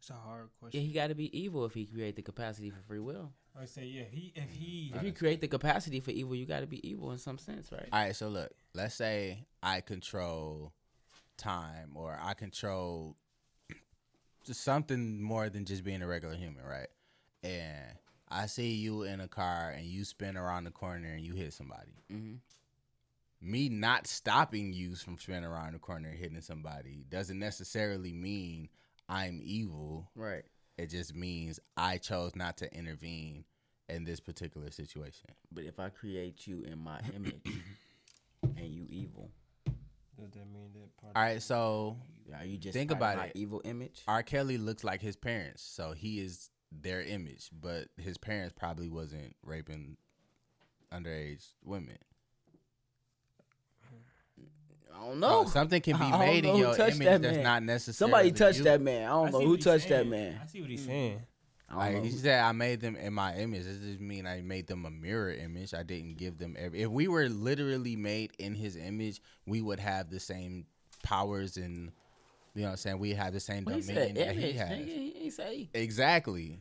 It's 0.00 0.10
a 0.10 0.14
hard 0.14 0.50
question. 0.60 0.80
yeah, 0.80 0.86
he 0.86 0.92
got 0.92 1.06
to 1.06 1.14
be 1.14 1.36
evil 1.38 1.64
if 1.64 1.72
he 1.72 1.86
create 1.86 2.16
the 2.16 2.22
capacity 2.22 2.70
for 2.70 2.82
free 2.86 2.98
will. 2.98 3.32
I 3.58 3.64
say 3.64 3.86
yeah. 3.86 4.04
He 4.10 4.32
if 4.36 4.50
he 4.52 4.92
If 4.94 5.02
you 5.02 5.12
create 5.12 5.40
the 5.40 5.48
capacity 5.48 6.00
for 6.00 6.10
evil, 6.10 6.34
you 6.34 6.44
got 6.44 6.60
to 6.60 6.66
be 6.66 6.86
evil 6.86 7.12
in 7.12 7.18
some 7.18 7.38
sense, 7.38 7.72
right? 7.72 7.88
All 7.92 7.98
right, 8.00 8.14
so 8.14 8.28
look, 8.28 8.50
let's 8.74 8.94
say 8.94 9.46
I 9.62 9.80
control 9.80 10.72
time 11.38 11.92
or 11.94 12.18
I 12.22 12.34
control 12.34 13.16
just 14.44 14.60
something 14.64 15.22
more 15.22 15.48
than 15.48 15.64
just 15.64 15.82
being 15.82 16.02
a 16.02 16.06
regular 16.06 16.34
human, 16.34 16.62
right? 16.64 16.88
And 17.42 17.92
I 18.28 18.46
see 18.46 18.74
you 18.74 19.02
in 19.02 19.20
a 19.20 19.28
car 19.28 19.70
and 19.76 19.86
you 19.86 20.04
spin 20.04 20.36
around 20.36 20.64
the 20.64 20.70
corner 20.70 21.08
and 21.12 21.20
you 21.24 21.34
hit 21.34 21.52
somebody. 21.52 21.92
hmm 22.10 22.34
Me 23.40 23.68
not 23.68 24.06
stopping 24.06 24.72
you 24.72 24.94
from 24.96 25.18
spinning 25.18 25.44
around 25.44 25.74
the 25.74 25.78
corner 25.78 26.08
and 26.08 26.18
hitting 26.18 26.40
somebody 26.40 27.04
doesn't 27.08 27.38
necessarily 27.38 28.12
mean 28.12 28.68
I'm 29.08 29.40
evil. 29.42 30.10
Right. 30.14 30.44
It 30.76 30.90
just 30.90 31.14
means 31.14 31.58
I 31.76 31.98
chose 31.98 32.36
not 32.36 32.56
to 32.58 32.72
intervene 32.74 33.44
in 33.88 34.04
this 34.04 34.20
particular 34.20 34.70
situation. 34.70 35.30
But 35.50 35.64
if 35.64 35.80
I 35.80 35.88
create 35.88 36.46
you 36.46 36.62
in 36.64 36.78
my 36.78 37.00
image 37.14 37.46
and 38.56 38.66
you 38.66 38.86
evil, 38.90 39.30
does 40.20 40.30
that 40.32 40.52
mean 40.52 40.70
that 40.74 40.96
part? 41.00 41.16
All 41.16 41.22
right, 41.22 41.40
so 41.40 41.96
are 42.36 42.44
you 42.44 42.58
just 42.58 42.74
Think 42.74 42.90
about 42.90 43.24
it. 43.24 43.32
evil 43.34 43.62
image? 43.64 44.02
R. 44.06 44.22
Kelly 44.22 44.58
looks 44.58 44.84
like 44.84 45.00
his 45.00 45.16
parents, 45.16 45.62
so 45.62 45.92
he 45.92 46.20
is 46.20 46.50
their 46.72 47.02
image, 47.02 47.50
but 47.52 47.88
his 47.96 48.18
parents 48.18 48.54
probably 48.56 48.88
wasn't 48.88 49.34
raping 49.42 49.96
underage 50.92 51.46
women. 51.64 51.98
I 54.94 55.06
don't 55.06 55.20
know. 55.20 55.44
So 55.44 55.50
something 55.50 55.80
can 55.80 55.96
be 55.96 56.04
I 56.04 56.18
made 56.18 56.44
in 56.44 56.56
your 56.56 56.74
touched 56.74 56.96
image 56.96 57.06
that 57.06 57.22
that's 57.22 57.36
man. 57.36 57.44
not 57.44 57.62
necessarily 57.62 58.12
Somebody 58.12 58.32
touched 58.32 58.58
you. 58.58 58.64
that 58.64 58.80
man. 58.80 59.04
I 59.04 59.08
don't 59.08 59.28
I 59.28 59.30
know 59.30 59.40
who 59.40 59.48
what 59.50 59.56
he's 59.56 59.64
touched 59.64 59.88
that 59.90 60.06
man. 60.06 60.40
I 60.42 60.46
see 60.46 60.60
what 60.60 60.70
he's 60.70 60.82
hmm. 60.82 60.88
saying. 60.88 61.22
I 61.70 61.76
Like 61.76 62.04
he 62.04 62.10
said, 62.10 62.42
I 62.42 62.52
made 62.52 62.80
them 62.80 62.96
in 62.96 63.12
my 63.12 63.34
image. 63.36 63.66
It 63.66 63.80
just 63.82 64.00
mean 64.00 64.26
I 64.26 64.40
made 64.40 64.66
them 64.66 64.86
a 64.86 64.90
mirror 64.90 65.30
image. 65.30 65.74
I 65.74 65.82
didn't 65.82 66.16
give 66.16 66.38
them 66.38 66.56
every. 66.58 66.82
If 66.82 66.88
we 66.88 67.08
were 67.08 67.28
literally 67.28 67.94
made 67.94 68.32
in 68.38 68.54
his 68.54 68.76
image, 68.76 69.20
we 69.46 69.60
would 69.60 69.78
have 69.78 70.08
the 70.08 70.18
same 70.18 70.64
powers 71.02 71.58
and 71.58 71.92
you 72.54 72.62
know 72.62 72.68
what 72.68 72.70
I'm 72.72 72.76
saying. 72.78 72.98
We 72.98 73.12
have 73.12 73.32
the 73.32 73.40
same 73.40 73.58
he 73.58 73.80
dominion 73.80 73.84
said 73.84 74.14
that 74.16 74.32
image, 74.32 74.44
he 74.44 74.52
has. 74.58 74.68
nigga. 74.70 74.84
He 74.86 75.16
ain't 75.24 75.32
say. 75.32 75.68
Exactly. 75.74 76.58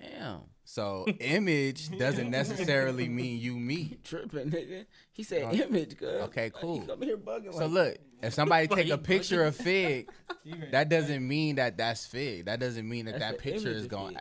Damn. 0.00 0.40
So 0.64 1.06
image 1.20 1.96
doesn't 1.96 2.30
necessarily 2.30 3.08
mean 3.08 3.38
you 3.38 3.56
me. 3.56 3.98
Tripping, 4.04 4.50
nigga. 4.50 4.84
He 5.12 5.22
said 5.22 5.44
Oh, 5.44 5.52
image, 5.52 5.96
good. 5.96 6.22
okay, 6.22 6.50
cool. 6.52 6.80
He 6.80 6.86
come 6.86 7.02
here 7.02 7.16
bugging 7.16 7.52
So 7.52 7.60
like, 7.66 7.70
look, 7.70 7.98
if 8.22 8.34
somebody 8.34 8.66
take 8.68 8.88
a 8.88 8.90
Like, 8.92 9.04
picture 9.04 9.44
of 9.44 9.54
Fig, 9.56 10.10
that 10.72 10.88
doesn't 10.88 11.26
mean 11.26 11.56
that 11.56 11.76
that's 11.78 12.04
Fig. 12.04 12.46
That 12.46 12.60
doesn't 12.60 12.86
mean 12.88 13.06
that 13.06 13.18
That's 13.18 13.32
that 13.32 13.38
picture 13.38 13.68
is 13.68 13.86
going. 13.86 14.16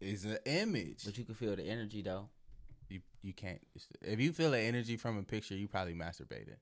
Is 0.00 0.24
an 0.24 0.38
image. 0.44 1.04
But 1.04 1.16
you 1.16 1.24
can 1.24 1.34
feel 1.34 1.54
the 1.56 1.62
energy 1.64 2.02
though. 2.02 2.28
You 2.88 3.00
you 3.22 3.32
can't. 3.32 3.60
If 4.02 4.20
you 4.20 4.32
feel 4.32 4.50
the 4.50 4.58
energy 4.60 4.96
from 4.96 5.18
a 5.18 5.22
picture, 5.22 5.54
you 5.54 5.68
probably 5.68 5.94
masturbated. 5.94 6.56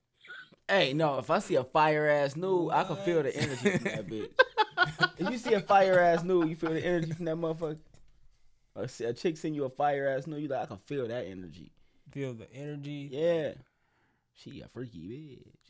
Hey, 0.67 0.93
no, 0.93 1.19
if 1.19 1.29
I 1.29 1.39
see 1.39 1.55
a 1.55 1.63
fire 1.63 2.07
ass 2.07 2.35
nude, 2.35 2.71
I 2.71 2.83
can 2.83 2.95
feel 2.97 3.21
the 3.21 3.35
energy 3.35 3.77
from 3.77 3.83
that 3.83 4.07
bitch. 4.07 4.29
if 5.19 5.29
you 5.29 5.37
see 5.37 5.53
a 5.53 5.59
fire 5.59 5.99
ass 5.99 6.23
nude, 6.23 6.49
you 6.49 6.55
feel 6.55 6.71
the 6.71 6.83
energy 6.83 7.11
from 7.11 7.25
that 7.25 7.35
motherfucker. 7.35 7.77
Or 8.75 8.87
see 8.87 9.05
a 9.05 9.13
chick 9.13 9.37
send 9.37 9.55
you 9.55 9.65
a 9.65 9.69
fire 9.69 10.07
ass 10.07 10.27
nude, 10.27 10.41
you 10.41 10.47
like 10.47 10.63
I 10.63 10.65
can 10.65 10.77
feel 10.77 11.07
that 11.07 11.25
energy. 11.27 11.71
feel 12.11 12.33
the 12.33 12.51
energy. 12.51 13.09
Yeah. 13.11 13.53
She 14.33 14.61
a 14.61 14.67
freaky 14.67 14.99
bitch. 14.99 15.65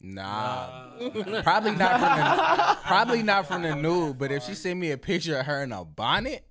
Nah, 0.00 0.90
probably 1.42 1.72
not 1.72 2.00
from 2.00 2.18
the 2.18 2.78
probably 2.84 3.22
not 3.22 3.46
from 3.46 3.62
the 3.62 3.74
nude. 3.74 4.18
But 4.18 4.30
if 4.30 4.42
she 4.44 4.54
send 4.54 4.78
me 4.78 4.90
a 4.90 4.98
picture 4.98 5.38
of 5.38 5.46
her 5.46 5.62
in 5.62 5.72
a 5.72 5.84
bonnet, 5.84 6.46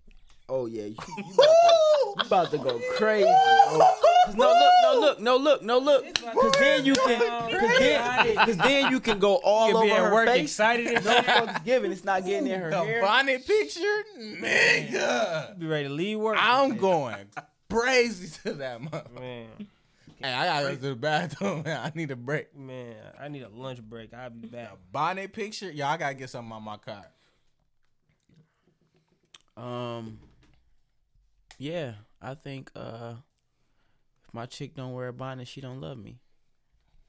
Oh 0.48 0.68
yeah, 0.68 0.84
you, 0.84 0.96
you, 1.18 1.26
about, 2.16 2.52
to, 2.52 2.58
you 2.58 2.62
about 2.64 2.74
to 2.80 2.80
go 2.80 2.96
crazy. 2.98 3.24
bro. 3.70 3.80
'Cause 4.26 4.36
No 4.36 4.50
look, 4.50 4.74
no 4.82 5.00
look, 5.00 5.20
no 5.20 5.38
look, 5.38 5.62
no 5.64 5.78
look. 5.78 6.16
Cause 6.34 6.52
then 6.60 6.84
you 6.84 6.96
can, 6.96 7.20
cause 7.52 7.78
then, 7.78 8.36
cause 8.38 8.58
then 8.58 8.92
you 8.92 9.00
can 9.00 9.20
go 9.20 9.36
all 9.36 9.70
You 9.70 9.76
over 9.78 9.86
be 9.86 9.92
at 9.92 10.00
her 10.00 10.12
work 10.12 10.28
face. 10.28 10.42
excited 10.44 10.88
and 10.88 11.06
No 11.06 11.12
shit. 11.12 11.26
fucks 11.26 11.64
given. 11.64 11.92
It's 11.92 12.04
not 12.04 12.26
getting 12.26 12.48
in 12.48 12.60
her 12.60 12.72
the 12.72 12.84
hair. 12.84 13.02
bonnet 13.02 13.46
picture, 13.46 14.04
nigga, 14.20 15.60
Be 15.60 15.68
ready 15.68 15.88
to 15.88 15.94
leave 15.94 16.18
work. 16.20 16.38
I'm 16.40 16.76
going 16.78 17.28
crazy 17.70 18.36
to 18.44 18.54
that 18.54 18.82
mother. 18.82 19.04
Man, 19.20 19.48
Hey, 20.18 20.34
I 20.34 20.46
gotta 20.46 20.70
go 20.70 20.76
to 20.76 20.82
the 20.90 20.96
bathroom. 20.96 21.62
Man. 21.66 21.80
I 21.84 21.92
need 21.94 22.10
a 22.10 22.16
break. 22.16 22.56
man, 22.58 22.96
I 23.20 23.28
need 23.28 23.44
a 23.44 23.50
lunch 23.50 23.80
break. 23.84 24.12
I'll 24.12 24.32
be 24.32 24.48
back. 24.48 24.72
Bonnet 24.92 25.34
picture, 25.34 25.70
y'all 25.70 25.88
I 25.88 25.98
gotta 25.98 26.16
get 26.16 26.32
something 26.32 26.52
on 26.52 26.64
my 26.64 26.78
car. 26.78 27.06
Um, 29.58 30.20
yeah, 31.58 31.94
I 32.22 32.34
think 32.34 32.72
uh, 32.76 33.16
if 34.28 34.34
my 34.34 34.46
chick 34.46 34.76
don't 34.76 34.94
wear 34.94 35.10
a 35.10 35.14
bonnet, 35.14 35.48
she 35.48 35.62
don't 35.62 35.82
love 35.82 35.98
me. 35.98 36.20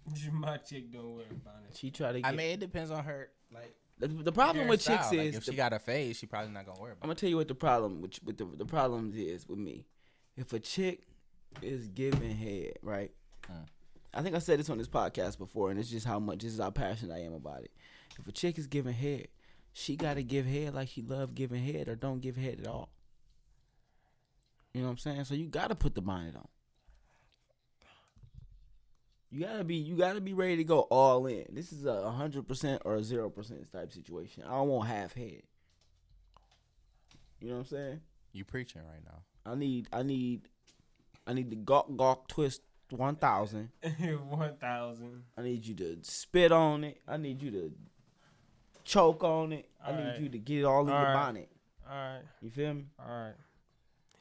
My 0.32 0.56
chick 0.58 0.92
don't 0.92 1.16
wear 1.16 1.24
a 1.28 1.34
bonnet. 1.34 1.74
She 1.74 1.90
try 1.90 2.12
to. 2.12 2.20
Get, 2.20 2.28
I 2.28 2.30
mean, 2.32 2.52
it 2.52 2.60
depends 2.60 2.90
on 2.92 3.02
her. 3.04 3.28
Like 3.52 3.74
the, 3.98 4.08
the 4.08 4.32
problem 4.32 4.68
with 4.68 4.84
chicks 4.84 5.06
hairstyle. 5.06 5.18
Like, 5.18 5.26
is 5.28 5.36
if 5.36 5.44
the- 5.46 5.52
she 5.52 5.56
got 5.56 5.72
a 5.72 5.78
face, 5.78 6.18
she 6.18 6.26
probably 6.26 6.52
not 6.52 6.66
gonna 6.66 6.80
wear 6.80 6.92
it. 6.92 6.98
I'm 7.02 7.08
gonna 7.08 7.14
tell 7.16 7.28
you 7.30 7.36
what 7.36 7.48
the 7.48 7.54
problem 7.54 8.02
with, 8.02 8.22
with 8.24 8.36
the 8.36 8.44
the 8.44 8.64
problem 8.66 9.12
is 9.16 9.48
with 9.48 9.58
me. 9.58 9.86
If 10.36 10.52
a 10.52 10.60
chick 10.60 11.02
is 11.62 11.88
giving 11.88 12.36
head, 12.36 12.74
right? 12.82 13.10
Hmm. 13.46 13.62
I 14.14 14.22
think 14.22 14.34
I 14.34 14.38
said 14.38 14.58
this 14.58 14.70
on 14.70 14.78
this 14.78 14.88
podcast 14.88 15.38
before, 15.38 15.70
and 15.70 15.80
it's 15.80 15.90
just 15.90 16.06
how 16.06 16.18
much 16.18 16.38
this 16.38 16.52
is 16.52 16.60
how 16.60 16.70
passionate 16.70 17.14
I 17.14 17.20
am 17.20 17.34
about 17.34 17.62
it. 17.62 17.70
If 18.18 18.26
a 18.26 18.32
chick 18.32 18.58
is 18.58 18.66
giving 18.66 18.94
head, 18.94 19.28
she 19.72 19.96
gotta 19.96 20.22
give 20.22 20.46
head 20.46 20.74
like 20.74 20.88
she 20.88 21.02
love 21.02 21.34
giving 21.34 21.62
head, 21.64 21.88
or 21.88 21.96
don't 21.96 22.20
give 22.20 22.36
head 22.36 22.60
at 22.60 22.66
all. 22.66 22.90
You 24.76 24.82
know 24.82 24.88
what 24.88 24.92
I'm 24.92 24.98
saying? 24.98 25.24
So 25.24 25.32
you 25.34 25.46
gotta 25.46 25.74
put 25.74 25.94
the 25.94 26.02
bonnet 26.02 26.36
on. 26.36 26.46
You 29.30 29.40
gotta 29.46 29.64
be 29.64 29.76
you 29.76 29.96
gotta 29.96 30.20
be 30.20 30.34
ready 30.34 30.56
to 30.58 30.64
go 30.64 30.80
all 30.80 31.24
in. 31.26 31.46
This 31.50 31.72
is 31.72 31.86
a 31.86 32.10
hundred 32.10 32.46
percent 32.46 32.82
or 32.84 32.96
a 32.96 33.02
zero 33.02 33.30
percent 33.30 33.72
type 33.72 33.90
situation. 33.90 34.42
I 34.46 34.50
don't 34.50 34.68
want 34.68 34.86
half 34.90 35.14
head. 35.14 35.44
You 37.40 37.48
know 37.48 37.54
what 37.54 37.60
I'm 37.60 37.66
saying? 37.68 38.00
You 38.34 38.44
preaching 38.44 38.82
right 38.82 39.02
now. 39.02 39.22
I 39.50 39.54
need 39.54 39.88
I 39.94 40.02
need 40.02 40.42
I 41.26 41.32
need 41.32 41.48
the 41.48 41.56
gawk 41.56 41.86
gawk 41.96 42.28
twist 42.28 42.60
one 42.90 43.16
thousand. 43.16 43.70
One 44.28 44.56
thousand. 44.60 45.22
I 45.38 45.42
need 45.42 45.64
you 45.64 45.74
to 45.76 45.96
spit 46.02 46.52
on 46.52 46.84
it. 46.84 47.00
I 47.08 47.16
need 47.16 47.40
you 47.40 47.50
to 47.52 47.72
choke 48.84 49.24
on 49.24 49.54
it. 49.54 49.70
I 49.82 49.92
need 49.92 49.98
Alright. 50.00 50.20
you 50.20 50.28
to 50.28 50.38
get 50.38 50.58
it 50.58 50.64
all 50.64 50.82
in 50.82 50.88
your 50.88 50.96
Alright. 50.96 51.14
bonnet. 51.14 51.48
All 51.88 51.96
right, 51.96 52.20
You 52.42 52.50
feel 52.50 52.74
me? 52.74 52.84
all 53.00 53.06
right. 53.08 53.34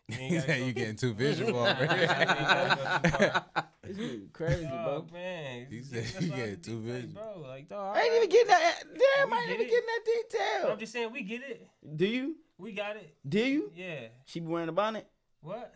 He 0.08 0.40
said 0.40 0.60
you 0.66 0.72
getting 0.74 0.96
too 0.96 1.14
visual 1.14 1.58
over 1.66 1.88
here. 1.88 3.44
This 3.86 3.98
nigga 3.98 4.34
crazy, 4.34 4.66
bro. 4.66 5.06
Oh 5.08 5.14
man, 5.14 5.68
He 5.70 5.84
said 5.84 6.06
you 6.20 6.34
I 6.34 6.36
get 6.38 6.64
too 6.64 6.82
visual. 6.82 7.14
bro. 7.14 7.40
Like, 7.48 7.70
dog, 7.70 7.96
I 7.96 8.02
ain't 8.02 8.16
even 8.16 8.30
getting 8.30 8.48
that. 8.48 8.82
Uh, 8.82 8.86
damn, 9.20 9.30
We 9.30 9.38
I 9.38 9.42
ain't 9.42 9.50
even 9.52 9.62
it. 9.68 9.70
getting 9.70 9.86
that 9.86 10.06
detail. 10.32 10.72
I'm 10.72 10.80
just 10.80 10.92
saying, 10.92 11.12
we 11.12 11.22
get 11.22 11.42
it. 11.44 11.68
Do 11.96 12.08
you? 12.08 12.36
We 12.58 12.72
got 12.72 12.96
it. 12.96 13.16
Do 13.30 13.38
you? 13.40 13.72
Yeah. 13.76 14.08
She 14.26 14.40
be 14.40 14.48
wearing 14.48 14.70
a 14.70 14.72
bonnet? 14.72 15.08
What? 15.42 15.72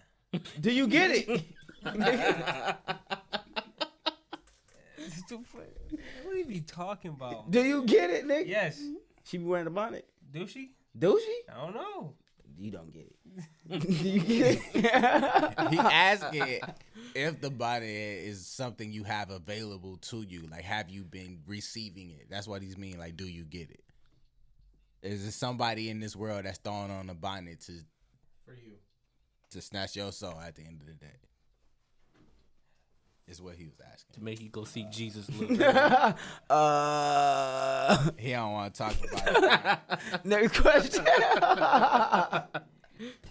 Do 0.60 0.72
you 0.72 0.88
get 0.88 1.12
it? 1.12 1.30
It's 4.98 5.24
too 5.28 5.44
funny. 5.46 5.66
What 6.24 6.34
are 6.34 6.38
you 6.38 6.46
be 6.46 6.62
talking 6.62 7.12
about? 7.12 7.52
Do 7.52 7.62
you 7.64 7.84
get 7.84 8.10
it, 8.10 8.26
nigga? 8.28 8.48
Yes. 8.48 8.82
She 9.24 9.38
be 9.38 9.44
wearing 9.46 9.68
a 9.68 9.72
bonnet. 9.72 10.08
Do 10.32 10.48
she? 10.48 10.72
Do 10.98 11.20
she? 11.24 11.42
I 11.54 11.62
don't 11.64 11.76
know. 11.76 12.16
You 12.58 12.72
don't 12.72 12.92
get 12.92 13.04
it. 13.04 13.16
Do 13.70 13.78
you 13.88 14.20
get 14.22 14.62
it? 14.74 15.70
he 15.72 15.78
asking 15.80 16.60
if 17.16 17.40
the 17.42 17.50
body 17.50 17.88
is 17.88 18.46
something 18.46 18.92
you 18.92 19.04
have 19.04 19.30
available 19.30 19.98
to 19.98 20.22
you. 20.22 20.48
Like, 20.50 20.64
have 20.64 20.90
you 20.90 21.04
been 21.04 21.40
receiving 21.48 22.12
it? 22.12 22.28
That's 22.30 22.48
what 22.48 22.62
he's 22.62 22.78
mean. 22.78 22.98
Like, 22.98 23.16
do 23.18 23.28
you 23.28 23.44
get 23.44 23.70
it? 23.70 23.84
Is 25.02 25.24
there 25.24 25.32
somebody 25.32 25.90
in 25.90 26.00
this 26.00 26.16
world 26.16 26.46
that's 26.46 26.58
throwing 26.58 26.92
on 26.92 27.10
a 27.10 27.14
bonnet 27.14 27.62
to 27.62 27.74
For 28.46 28.54
you. 28.54 28.74
to 29.52 29.62
snatch 29.62 29.96
your 29.96 30.12
soul 30.12 30.40
at 30.46 30.56
the 30.56 30.64
end 30.64 30.82
of 30.82 30.88
the 30.88 30.94
day? 30.94 31.08
Is 33.28 33.40
what 33.42 33.56
he 33.56 33.66
was 33.66 33.80
asking. 33.80 34.16
to 34.16 34.24
make 34.24 34.42
you 34.42 34.50
go 34.50 34.64
see 34.64 34.88
Jesus. 34.92 35.30
Look, 35.40 35.52
Uh, 36.50 38.10
He 38.18 38.32
don't 38.32 38.52
want 38.54 38.74
to 38.74 38.78
talk 38.80 38.96
about 39.04 39.80
it. 39.92 40.26
next 40.26 40.60
question. 40.60 41.06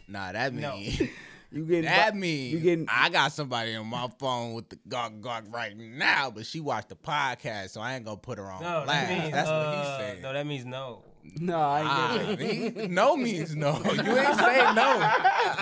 Nah, 0.08 0.32
that 0.32 0.52
mean 0.54 1.10
you 1.52 1.64
getting 1.64 1.84
that 1.84 2.16
mean 2.16 2.50
you 2.52 2.60
getting 2.60 2.86
I 2.88 3.08
got 3.10 3.32
somebody 3.32 3.74
on 3.74 3.86
my 3.86 4.08
phone 4.18 4.54
with 4.54 4.68
the 4.68 4.78
gawk 4.88 5.12
gawk 5.20 5.44
right 5.50 5.76
now, 5.76 6.30
but 6.30 6.46
she 6.46 6.60
watched 6.60 6.88
the 6.88 6.96
podcast, 6.96 7.70
so 7.70 7.80
I 7.80 7.94
ain't 7.94 8.04
gonna 8.04 8.16
put 8.16 8.38
her 8.38 8.50
on 8.50 8.62
No, 8.62 8.82
blast. 8.84 9.08
that 9.08 9.18
means 9.18 9.32
That's 9.32 9.48
what 9.48 9.66
he's 9.76 9.86
uh, 9.86 9.98
saying. 9.98 10.22
No, 10.22 10.32
that 10.32 10.46
means 10.46 10.64
no. 10.64 11.02
no, 11.40 11.58
I 11.60 11.80
ain't 11.80 11.88
Ah, 11.90 12.18
getting 12.36 12.74
see? 12.78 12.86
no 12.88 13.16
means 13.16 13.54
no. 13.54 13.72
You 13.84 14.16
ain't 14.18 14.38
saying 14.38 14.74
no. 14.74 15.12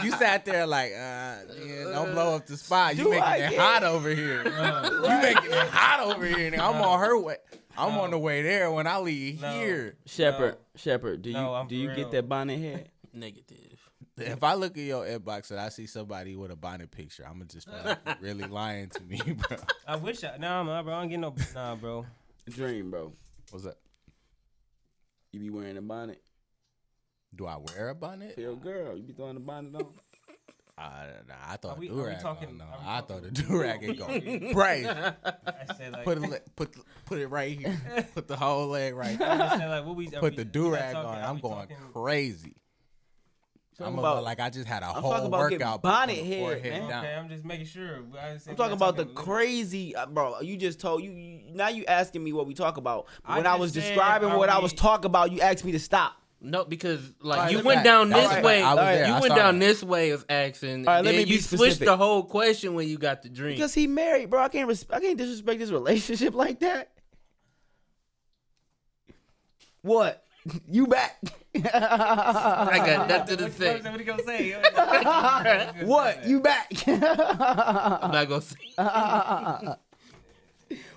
You 0.05 0.11
sat 0.13 0.45
there 0.45 0.67
like, 0.67 0.93
uh, 0.93 0.97
yeah, 1.65 1.85
don't 1.93 2.13
blow 2.13 2.37
up 2.37 2.47
the 2.47 2.57
spot. 2.57 2.97
You 2.97 3.05
Do 3.05 3.11
making 3.11 3.25
I 3.25 3.37
it 3.39 3.51
get- 3.51 3.59
hot 3.59 3.83
over 3.83 4.09
here. 4.11 4.45
you 4.45 5.09
making 5.23 5.51
it 5.53 5.69
hot 5.69 6.01
over 6.15 6.25
here. 6.27 6.51
nigga. 6.53 6.59
I'm 6.61 6.77
on 6.83 7.01
her 7.01 7.19
way. 7.19 7.37
I'm 7.79 7.99
on 7.99 8.11
the 8.13 8.19
way 8.19 8.43
there 8.43 8.71
when 8.71 8.87
I 8.87 8.99
leave 9.01 9.43
No. 9.43 9.53
here. 9.59 9.97
Shepherd, 10.07 10.57
Shepherd, 10.77 11.23
do 11.23 11.31
you 11.31 11.37
I'm 11.37 11.67
do 11.69 11.75
you 11.77 11.89
real. 11.89 11.97
get 11.97 12.11
that 12.13 12.29
bonnet 12.29 12.59
head? 12.59 12.89
negative. 13.13 13.59
If 14.19 14.43
I 14.43 14.55
look 14.55 14.79
at 14.79 14.85
your 14.85 15.05
inbox 15.05 15.51
and 15.51 15.61
I 15.61 15.69
see 15.69 15.87
somebody 15.87 16.37
with 16.37 16.51
a 16.51 16.57
bonnet 16.57 16.91
picture, 16.91 17.25
I'm 17.27 17.35
gonna 17.35 17.45
just 17.47 17.69
feel 17.69 17.79
like 17.85 17.99
you're 18.07 18.17
really 18.35 18.45
lying 18.49 18.89
to 18.91 19.03
me, 19.03 19.21
bro. 19.21 19.59
I 19.87 19.97
wish 19.97 20.25
I. 20.25 20.37
Nah, 20.39 20.63
man, 20.65 20.85
bro. 20.85 20.95
I 20.95 21.01
don't 21.01 21.09
get 21.11 21.21
no. 21.21 21.35
Nah, 21.55 21.75
bro. 21.77 22.07
Dream, 22.49 22.91
bro. 22.91 23.13
What's 23.51 23.67
up? 23.67 23.77
You 25.33 25.41
be 25.41 25.51
wearing 25.51 25.77
a 25.77 25.83
bonnet 25.83 26.23
Do 27.35 27.47
I 27.47 27.57
wear 27.59 27.91
a 27.91 27.95
bonnet? 27.95 28.35
for 28.37 28.41
your 28.41 28.57
girl. 28.57 28.97
You 28.97 29.03
be 29.03 29.13
throwing 29.13 29.35
the 29.35 29.41
bonnet 29.41 29.75
on. 29.75 29.87
Uh, 30.79 31.07
nah, 31.27 31.35
I 31.49 31.57
thought 31.57 31.79
Are 31.79 31.81
we- 31.81 31.87
a 31.87 31.91
do 31.91 32.05
rag. 32.05 32.21
talking- 32.21 32.59
No, 32.59 32.67
I 32.85 33.01
talking- 33.01 33.17
thought 33.17 33.25
a 33.25 33.31
do 33.31 33.59
rag 33.63 33.83
is 33.83 33.99
gonna 33.99 34.21
break. 34.53 34.85
I 34.87 35.15
said 35.75 35.93
like. 35.95 36.05
Put 36.05 36.23
it, 36.23 36.49
put 36.55 36.77
put 37.07 37.19
it 37.19 37.29
right 37.29 37.59
here. 37.59 37.81
Put 38.15 38.29
the 38.29 38.37
whole 38.37 38.67
leg 38.69 38.95
right 38.95 39.15
I 39.15 39.17
there. 39.17 39.39
just 39.39 39.57
said, 39.57 39.69
like, 39.71 39.87
what 39.87 39.97
we, 39.97 40.11
Put 40.11 40.23
we- 40.23 40.31
the 40.31 40.37
we 40.37 40.45
do 40.45 40.71
rag 40.75 40.95
on. 40.95 41.07
I'm 41.19 41.39
going 41.39 41.55
talking- 41.69 41.77
crazy. 41.95 42.57
Talking 43.79 43.93
I'm 43.93 43.99
about- 43.99 44.13
about 44.13 44.25
like 44.25 44.41
I 44.41 44.49
just 44.49 44.67
had 44.67 44.83
a 44.83 44.87
I'm 44.87 45.03
whole 45.03 45.11
talking 45.13 45.27
about 45.27 45.51
workout. 45.51 45.83
bonnet 45.83 46.17
from 46.19 46.27
head, 46.27 46.63
man. 46.63 46.89
down. 46.89 47.05
Okay, 47.05 47.15
I'm 47.15 47.29
just 47.29 47.45
making 47.45 47.67
sure. 47.67 47.99
I 48.19 48.33
just 48.33 48.49
I'm 48.49 48.53
we're 48.53 48.57
talking 48.57 48.73
about 48.73 48.97
the 48.97 49.05
talking- 49.05 49.15
crazy, 49.17 49.95
uh, 49.95 50.07
bro. 50.07 50.41
You 50.41 50.57
just 50.57 50.81
told 50.81 51.03
you, 51.03 51.11
you 51.13 51.41
now 51.53 51.69
you 51.69 51.85
asking 51.85 52.25
me 52.25 52.33
what 52.33 52.47
we 52.47 52.55
talk 52.55 52.79
about. 52.79 53.07
I 53.25 53.37
When 53.37 53.47
I, 53.47 53.51
just 53.51 53.61
was 53.61 53.73
describing 53.73 54.31
are 54.31 54.39
what 54.39 54.49
I 54.49 54.59
was 54.61 54.73
talking 54.73 55.07
about, 55.07 55.31
you 55.31 55.41
asked 55.43 55.65
me 55.65 55.73
to 55.73 55.79
stop. 55.79 56.15
No, 56.41 56.65
because 56.65 57.01
like 57.21 57.39
Alright, 57.39 57.53
you 57.53 57.63
went 57.63 57.81
me- 57.81 57.85
down 57.85 58.09
this 58.11 58.27
alright, 58.27 58.45
way. 58.45 58.63
I 58.63 58.75
was 58.75 58.85
there. 58.85 59.07
You 59.09 59.13
I 59.15 59.21
went 59.21 59.35
down 59.35 59.59
this 59.59 59.83
way 59.83 60.11
of 60.11 60.25
asking. 60.29 60.87
Alright, 60.87 61.05
let 61.05 61.11
then 61.13 61.19
me 61.21 61.25
be 61.25 61.31
you 61.33 61.41
switched 61.41 61.61
specific. 61.75 61.87
the 61.87 61.97
whole 61.97 62.23
question 62.25 62.75
when 62.75 62.89
you 62.89 62.97
got 62.99 63.23
the 63.23 63.29
drink. 63.29 63.57
Because 63.57 63.75
he 63.75 63.87
married, 63.87 64.31
bro. 64.31 64.43
I 64.43 64.49
can't 64.49 64.69
res- 64.69 64.87
I 64.91 65.01
can't 65.01 65.19
disrespect 65.19 65.59
this 65.59 65.71
relationship 65.71 66.35
like 66.35 66.61
that. 66.61 66.93
What? 69.83 70.23
You 70.71 70.87
back? 70.87 71.17
I 71.57 72.83
got 72.85 73.09
nothing 73.09 73.37
to 73.39 73.45
What 73.45 73.53
say. 73.53 73.81
what 73.81 73.99
he 74.01 74.05
gonna 74.05 74.23
say? 74.25 74.53
what? 75.85 76.27
You 76.27 76.41
back? 76.41 76.71
I'm 76.87 78.11
not 78.13 78.29
gonna 78.29 78.41
say. 78.43 78.57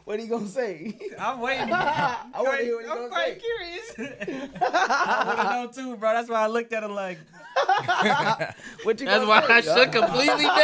what 0.10 0.20
he 0.20 0.26
gonna 0.26 0.48
say? 0.48 0.98
I'm 1.20 1.40
waiting. 1.40 1.70
I 1.72 2.18
want 2.38 2.58
to 2.58 2.64
hear 2.64 2.76
what 2.78 2.86
he 2.86 2.90
I'm 2.90 2.98
gonna 2.98 3.10
quite 3.10 3.40
say. 3.40 3.42
curious. 3.96 4.50
I 4.60 5.24
want 5.28 5.38
to 5.76 5.84
know 5.84 5.92
too, 5.92 5.98
bro. 5.98 6.14
That's 6.14 6.28
why 6.28 6.42
I 6.42 6.48
looked 6.48 6.74
at 6.74 6.82
him 6.84 6.96
like. 6.96 7.20
What 8.84 9.00
you 9.00 9.06
That's 9.06 9.24
gonna 9.24 9.28
why 9.28 9.46
I 9.48 9.62
shut 9.62 9.92
completely 9.92 10.46
down. 10.46 10.56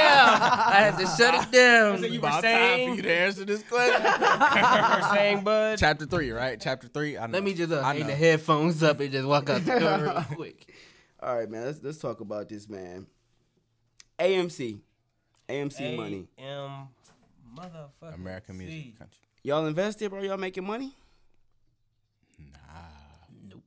I 0.42 0.90
had 0.90 0.98
to 0.98 1.06
shut 1.06 1.44
it 1.44 1.52
down. 1.52 2.00
So 2.00 2.06
you 2.08 2.20
were 2.20 2.28
About 2.28 2.42
time 2.42 2.90
for 2.90 2.96
you 2.96 3.02
to 3.04 3.14
answer 3.14 3.46
this 3.46 3.62
question. 3.62 4.02
you 4.04 5.02
were 5.02 5.10
saying, 5.14 5.44
bud. 5.44 5.78
Chapter 5.78 6.08
three, 6.08 6.32
right? 6.32 6.60
Chapter 6.60 6.88
three. 6.88 7.16
I 7.16 7.28
know. 7.28 7.34
Let 7.34 7.44
me 7.44 7.54
just 7.54 7.72
uh, 7.72 7.82
I 7.82 7.94
hang 7.98 8.08
the 8.08 8.16
headphones 8.16 8.82
up 8.82 9.00
and 9.00 9.12
just 9.12 9.28
walk 9.28 9.48
out 9.52 9.64
the 9.64 9.80
door 9.80 10.00
real 10.00 10.26
quick. 10.36 10.74
All 11.20 11.38
right, 11.38 11.48
man. 11.48 11.66
Let's 11.66 11.84
let's 11.84 11.98
talk 12.00 12.20
about 12.20 12.50
this, 12.50 12.68
man. 12.68 13.06
AMC, 14.18 14.80
AMC 15.48 15.98
money. 15.98 16.30
A.M. 16.40 16.88
Motherfucker. 17.56 18.16
American 18.16 18.58
music 18.58 18.98
country. 18.98 19.20
Y'all 19.46 19.68
invested, 19.68 20.10
bro? 20.10 20.24
Y'all 20.24 20.38
making 20.38 20.66
money? 20.66 20.92
Nah. 22.40 22.56
Nope. 23.48 23.62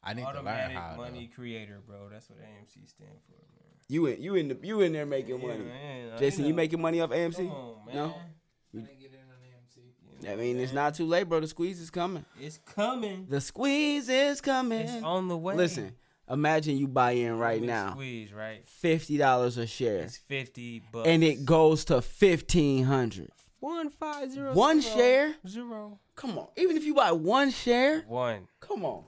I 0.00 0.14
need 0.14 0.20
to 0.22 0.26
learn 0.28 0.36
Automatic 0.36 0.76
how. 0.76 0.94
money 0.96 1.28
though. 1.28 1.34
creator, 1.34 1.80
bro. 1.84 2.08
That's 2.08 2.30
what 2.30 2.38
AMC 2.40 2.88
stand 2.88 3.10
for, 3.26 3.32
man. 3.32 3.72
You 3.88 4.06
in 4.06 4.22
you 4.22 4.34
in 4.36 4.46
the, 4.48 4.58
you 4.62 4.80
in 4.80 4.92
there 4.92 5.04
making 5.04 5.40
Yeah, 5.40 5.46
money? 5.48 5.64
man. 5.64 6.12
I 6.14 6.18
Jason, 6.18 6.44
you 6.44 6.54
making 6.54 6.80
money 6.80 7.00
off 7.00 7.10
AMC? 7.10 7.34
Come 7.36 7.48
on, 7.50 7.74
man. 7.86 7.94
No? 7.96 8.04
I 8.14 8.76
didn't 8.76 9.00
get 9.00 9.10
in 9.12 9.18
on 9.18 10.28
AMC. 10.28 10.32
I 10.32 10.36
mean, 10.36 10.60
it's 10.60 10.72
not 10.72 10.94
too 10.94 11.04
late, 11.06 11.24
bro. 11.28 11.40
The 11.40 11.48
squeeze 11.48 11.80
is 11.80 11.90
coming. 11.90 12.24
It's 12.40 12.58
coming. 12.58 13.26
The 13.28 13.40
squeeze 13.40 14.08
is 14.08 14.40
coming. 14.40 14.82
It's 14.82 15.02
on 15.02 15.26
the 15.26 15.36
way. 15.36 15.56
Listen, 15.56 15.96
imagine 16.30 16.78
you 16.78 16.86
buy 16.86 17.10
in 17.12 17.38
right 17.38 17.60
Big 17.60 17.68
now, 17.68 17.90
Squeeze, 17.90 18.32
right? 18.32 18.62
fifty 18.68 19.16
dollars 19.18 19.58
a 19.58 19.66
share, 19.66 20.04
It's 20.04 20.16
fifty 20.16 20.80
bucks. 20.92 21.08
and 21.08 21.24
it 21.24 21.44
goes 21.44 21.84
to 21.86 22.00
fifteen 22.00 22.84
hundred. 22.84 23.30
One 23.62 23.90
five 23.90 24.30
zero. 24.32 24.52
One 24.54 24.80
zero, 24.80 24.96
share? 24.96 25.34
Zero. 25.46 25.98
Come 26.16 26.36
on, 26.36 26.48
even 26.56 26.76
if 26.76 26.84
you 26.84 26.94
buy 26.94 27.12
one 27.12 27.50
share, 27.50 28.00
One. 28.08 28.48
come 28.60 28.84
on. 28.84 29.04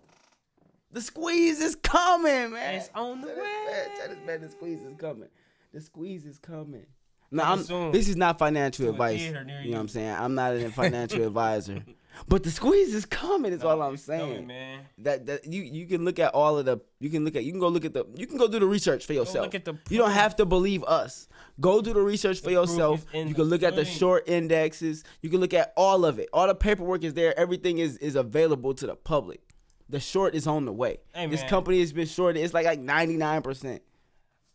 The 0.93 1.01
squeeze 1.01 1.61
is 1.61 1.75
coming, 1.75 2.53
man. 2.53 2.77
It's 2.77 2.89
on 2.95 3.21
the 3.21 3.27
way. 3.27 3.35
man- 3.35 3.89
tell 3.99 4.09
this 4.09 4.19
man 4.25 4.41
the 4.43 4.49
squeeze 4.49 4.81
is 4.83 4.97
coming. 4.97 5.29
The 5.73 5.81
squeeze 5.81 6.25
is 6.25 6.39
coming. 6.39 6.87
No, 7.33 7.43
I'm, 7.43 7.91
this 7.91 8.09
is 8.09 8.15
not 8.17 8.39
financial 8.39 8.89
advice. 8.91 9.21
You 9.21 9.33
know 9.33 9.41
what. 9.71 9.81
I'm 9.81 9.89
saying? 9.89 10.15
I'm 10.17 10.37
not 10.37 10.55
a 10.55 10.71
financial 10.71 11.23
advisor. 11.27 11.83
But 12.29 12.43
the 12.43 12.51
squeeze 12.51 12.95
is 12.95 13.05
coming. 13.05 13.53
Is 13.53 13.65
oh, 13.65 13.69
all 13.71 13.83
I'm 13.83 13.95
It's 13.95 14.07
coming, 14.07 14.27
saying. 14.35 14.47
man. 14.47 14.81
that 14.99 15.27
that 15.27 15.45
you 15.47 15.63
you 15.63 15.87
can 15.87 16.05
look 16.05 16.19
at 16.19 16.33
all 16.35 16.59
of 16.59 16.65
the 16.65 16.79
you 17.01 17.11
can 17.11 17.25
look 17.25 17.37
at 17.37 17.45
you 17.45 17.51
can 17.53 17.61
go 17.61 17.69
look 17.69 17.85
at 17.85 17.93
the 17.95 18.05
you 18.15 18.27
can 18.27 18.39
go 18.39 18.47
do 18.49 18.59
the 18.59 18.67
research 18.67 19.05
for 19.07 19.13
yourself. 19.13 19.45
look 19.47 19.55
at 19.55 19.65
the 19.65 19.75
you 19.91 19.99
don't 19.99 20.11
have 20.13 20.37
to 20.37 20.45
believe 20.47 20.83
us. 20.85 21.29
Go 21.61 21.81
do 21.83 21.93
the 21.93 22.01
research 22.01 22.39
for 22.41 22.47
The 22.47 22.53
yourself. 22.53 23.05
You 23.13 23.35
can 23.35 23.45
look 23.45 23.63
at 23.63 23.77
the 23.77 23.85
short 23.85 24.29
indexes. 24.29 25.05
You 25.23 25.31
can 25.31 25.41
look 25.41 25.55
at 25.55 25.73
all 25.77 26.05
of 26.05 26.19
it. 26.19 26.29
All 26.33 26.47
the 26.47 26.55
paperwork 26.55 27.05
is 27.05 27.15
there. 27.15 27.39
Everything 27.39 27.79
is 27.79 27.97
is 27.99 28.15
available 28.17 28.75
to 28.75 28.87
the 28.87 28.97
public. 28.97 29.41
The 29.89 30.01
short 30.01 30.35
is 30.35 30.47
on 30.47 30.65
the 30.65 30.73
way. 30.73 30.99
Hey, 31.15 31.27
this 31.27 31.41
man. 31.43 31.51
company 31.51 31.81
has 31.81 31.93
been 31.93 32.07
shorted. 32.07 32.43
It's 32.43 32.55
like 32.55 32.65
like 32.67 32.81
99%. 32.81 33.81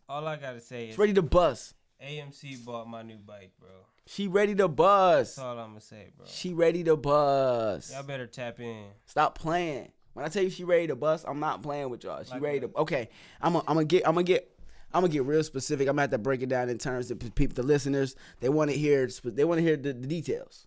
All 0.08 0.28
I 0.28 0.38
gotta 0.38 0.60
say 0.60 0.86
is 0.86 0.90
It's 0.90 0.98
ready 0.98 1.14
to 1.14 1.22
bust. 1.22 1.76
AMC 2.04 2.66
bought 2.66 2.88
my 2.88 3.04
new 3.04 3.18
bike, 3.18 3.52
bro. 3.60 3.70
She 4.12 4.28
ready 4.28 4.56
to 4.56 4.68
bust. 4.68 5.36
That's 5.36 5.46
all 5.46 5.60
I'm 5.60 5.68
gonna 5.70 5.82
say, 5.82 6.08
bro. 6.18 6.26
She 6.28 6.56
ready 6.56 6.84
to 6.86 6.98
bust. 6.98 7.94
Y'all 7.94 8.02
better 8.02 8.26
tap 8.26 8.60
in. 8.60 8.86
Stop 9.06 9.38
playing. 9.38 9.92
When 10.14 10.26
I 10.26 10.30
tell 10.30 10.42
you 10.42 10.50
she 10.50 10.64
ready 10.64 10.88
to 10.88 10.96
bust, 10.96 11.26
I'm 11.28 11.40
not 11.40 11.62
playing 11.62 11.92
with 11.92 12.04
y'all. 12.04 12.24
She 12.24 12.32
Like 12.32 12.42
ready 12.42 12.60
what? 12.62 12.74
to. 12.74 12.82
Okay, 12.82 13.10
I'm 13.40 13.54
gonna 13.54 13.66
I'm 13.68 13.76
gonna 13.76 13.86
get 13.86 14.08
I'm 14.08 14.16
gonna 14.16 14.24
get 14.24 14.50
I'm 14.96 15.02
gonna 15.04 15.14
get 15.14 15.26
real 15.26 15.44
specific. 15.44 15.88
I'm 15.88 15.92
gonna 15.94 16.02
have 16.02 16.10
to 16.10 16.18
break 16.18 16.42
it 16.42 16.50
down 16.50 16.70
in 16.70 16.80
terms 16.80 17.12
of 17.12 17.20
people, 17.20 17.54
the 17.54 17.62
listeners. 17.62 18.16
They 18.40 18.50
want 18.50 18.72
to 18.72 18.76
hear 18.78 19.08
they 19.24 19.44
want 19.44 19.60
to 19.60 19.64
hear 19.64 19.78
the, 19.78 19.94
the 19.94 20.08
details. 20.08 20.66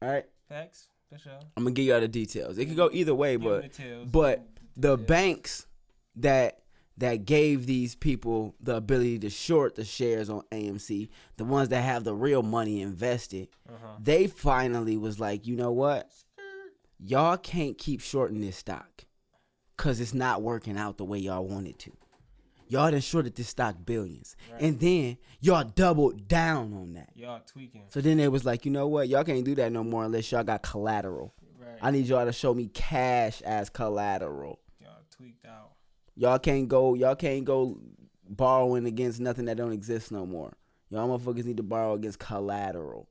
All 0.00 0.08
right, 0.08 0.24
Facts, 0.48 0.86
for 1.10 1.18
sure. 1.18 1.32
I'm 1.58 1.64
gonna 1.64 1.74
give 1.74 1.84
y'all 1.84 2.00
the 2.00 2.08
details. 2.08 2.56
It 2.56 2.64
could 2.64 2.76
go 2.76 2.88
either 2.90 3.14
way, 3.14 3.36
Give 3.36 3.52
'em 3.52 3.60
but 3.60 3.72
the 3.74 4.06
but 4.10 4.46
the 4.78 4.96
banks 4.96 5.66
that 6.16 6.61
that 6.98 7.24
gave 7.24 7.66
these 7.66 7.94
people 7.94 8.54
the 8.60 8.76
ability 8.76 9.18
to 9.20 9.30
short 9.30 9.74
the 9.74 9.84
shares 9.84 10.28
on 10.28 10.42
AMC, 10.52 11.08
the 11.36 11.44
ones 11.44 11.68
that 11.70 11.82
have 11.82 12.04
the 12.04 12.14
real 12.14 12.42
money 12.42 12.80
invested, 12.82 13.48
Uh-huh. 13.68 13.96
they 14.00 14.26
finally 14.26 14.96
was 14.96 15.18
like, 15.18 15.46
you 15.46 15.56
know 15.56 15.72
what? 15.72 16.10
Y'all 17.04 17.36
can't 17.36 17.76
keep 17.78 18.00
shorting 18.00 18.40
this 18.40 18.56
stock 18.56 19.04
because 19.76 20.00
it's 20.00 20.14
not 20.14 20.42
working 20.42 20.76
out 20.76 20.98
the 20.98 21.04
way 21.04 21.18
y'all 21.18 21.46
want 21.46 21.66
it 21.66 21.78
to. 21.80 21.92
Y'all 22.68 22.90
done 22.90 23.00
shorted 23.00 23.34
this 23.34 23.48
stock 23.48 23.76
billions. 23.84 24.34
And 24.58 24.78
then 24.80 25.18
y'all 25.40 25.64
doubled 25.64 26.26
down 26.28 26.72
on 26.72 26.94
that. 26.94 27.10
Y'all 27.14 27.40
tweaking. 27.44 27.82
So 27.88 28.00
then 28.00 28.16
they 28.16 28.28
was 28.28 28.44
like, 28.46 28.64
you 28.64 28.70
know 28.70 28.86
what? 28.88 29.08
Y'all 29.08 29.24
can't 29.24 29.44
do 29.44 29.54
that 29.56 29.72
no 29.72 29.84
more 29.84 30.04
unless 30.04 30.30
y'all 30.32 30.44
got 30.44 30.62
collateral. 30.62 31.34
Right. 31.60 31.78
I 31.82 31.90
need 31.90 32.06
y'all 32.06 32.24
to 32.24 32.32
show 32.32 32.54
me 32.54 32.68
cash 32.68 33.42
as 33.42 33.68
collateral. 33.68 34.58
Y'all 34.80 34.90
tweaked 35.10 35.44
out. 35.44 35.71
Y'all 36.14 36.38
can't 36.38 36.68
go. 36.68 36.94
Y'all 36.94 37.14
can't 37.16 37.44
go 37.44 37.78
borrowing 38.28 38.86
against 38.86 39.20
nothing 39.20 39.46
that 39.46 39.56
don't 39.56 39.72
exist 39.72 40.12
no 40.12 40.26
more. 40.26 40.52
Y'all 40.90 41.08
motherfuckers 41.08 41.44
need 41.44 41.56
to 41.56 41.62
borrow 41.62 41.94
against 41.94 42.18
collateral. 42.18 43.08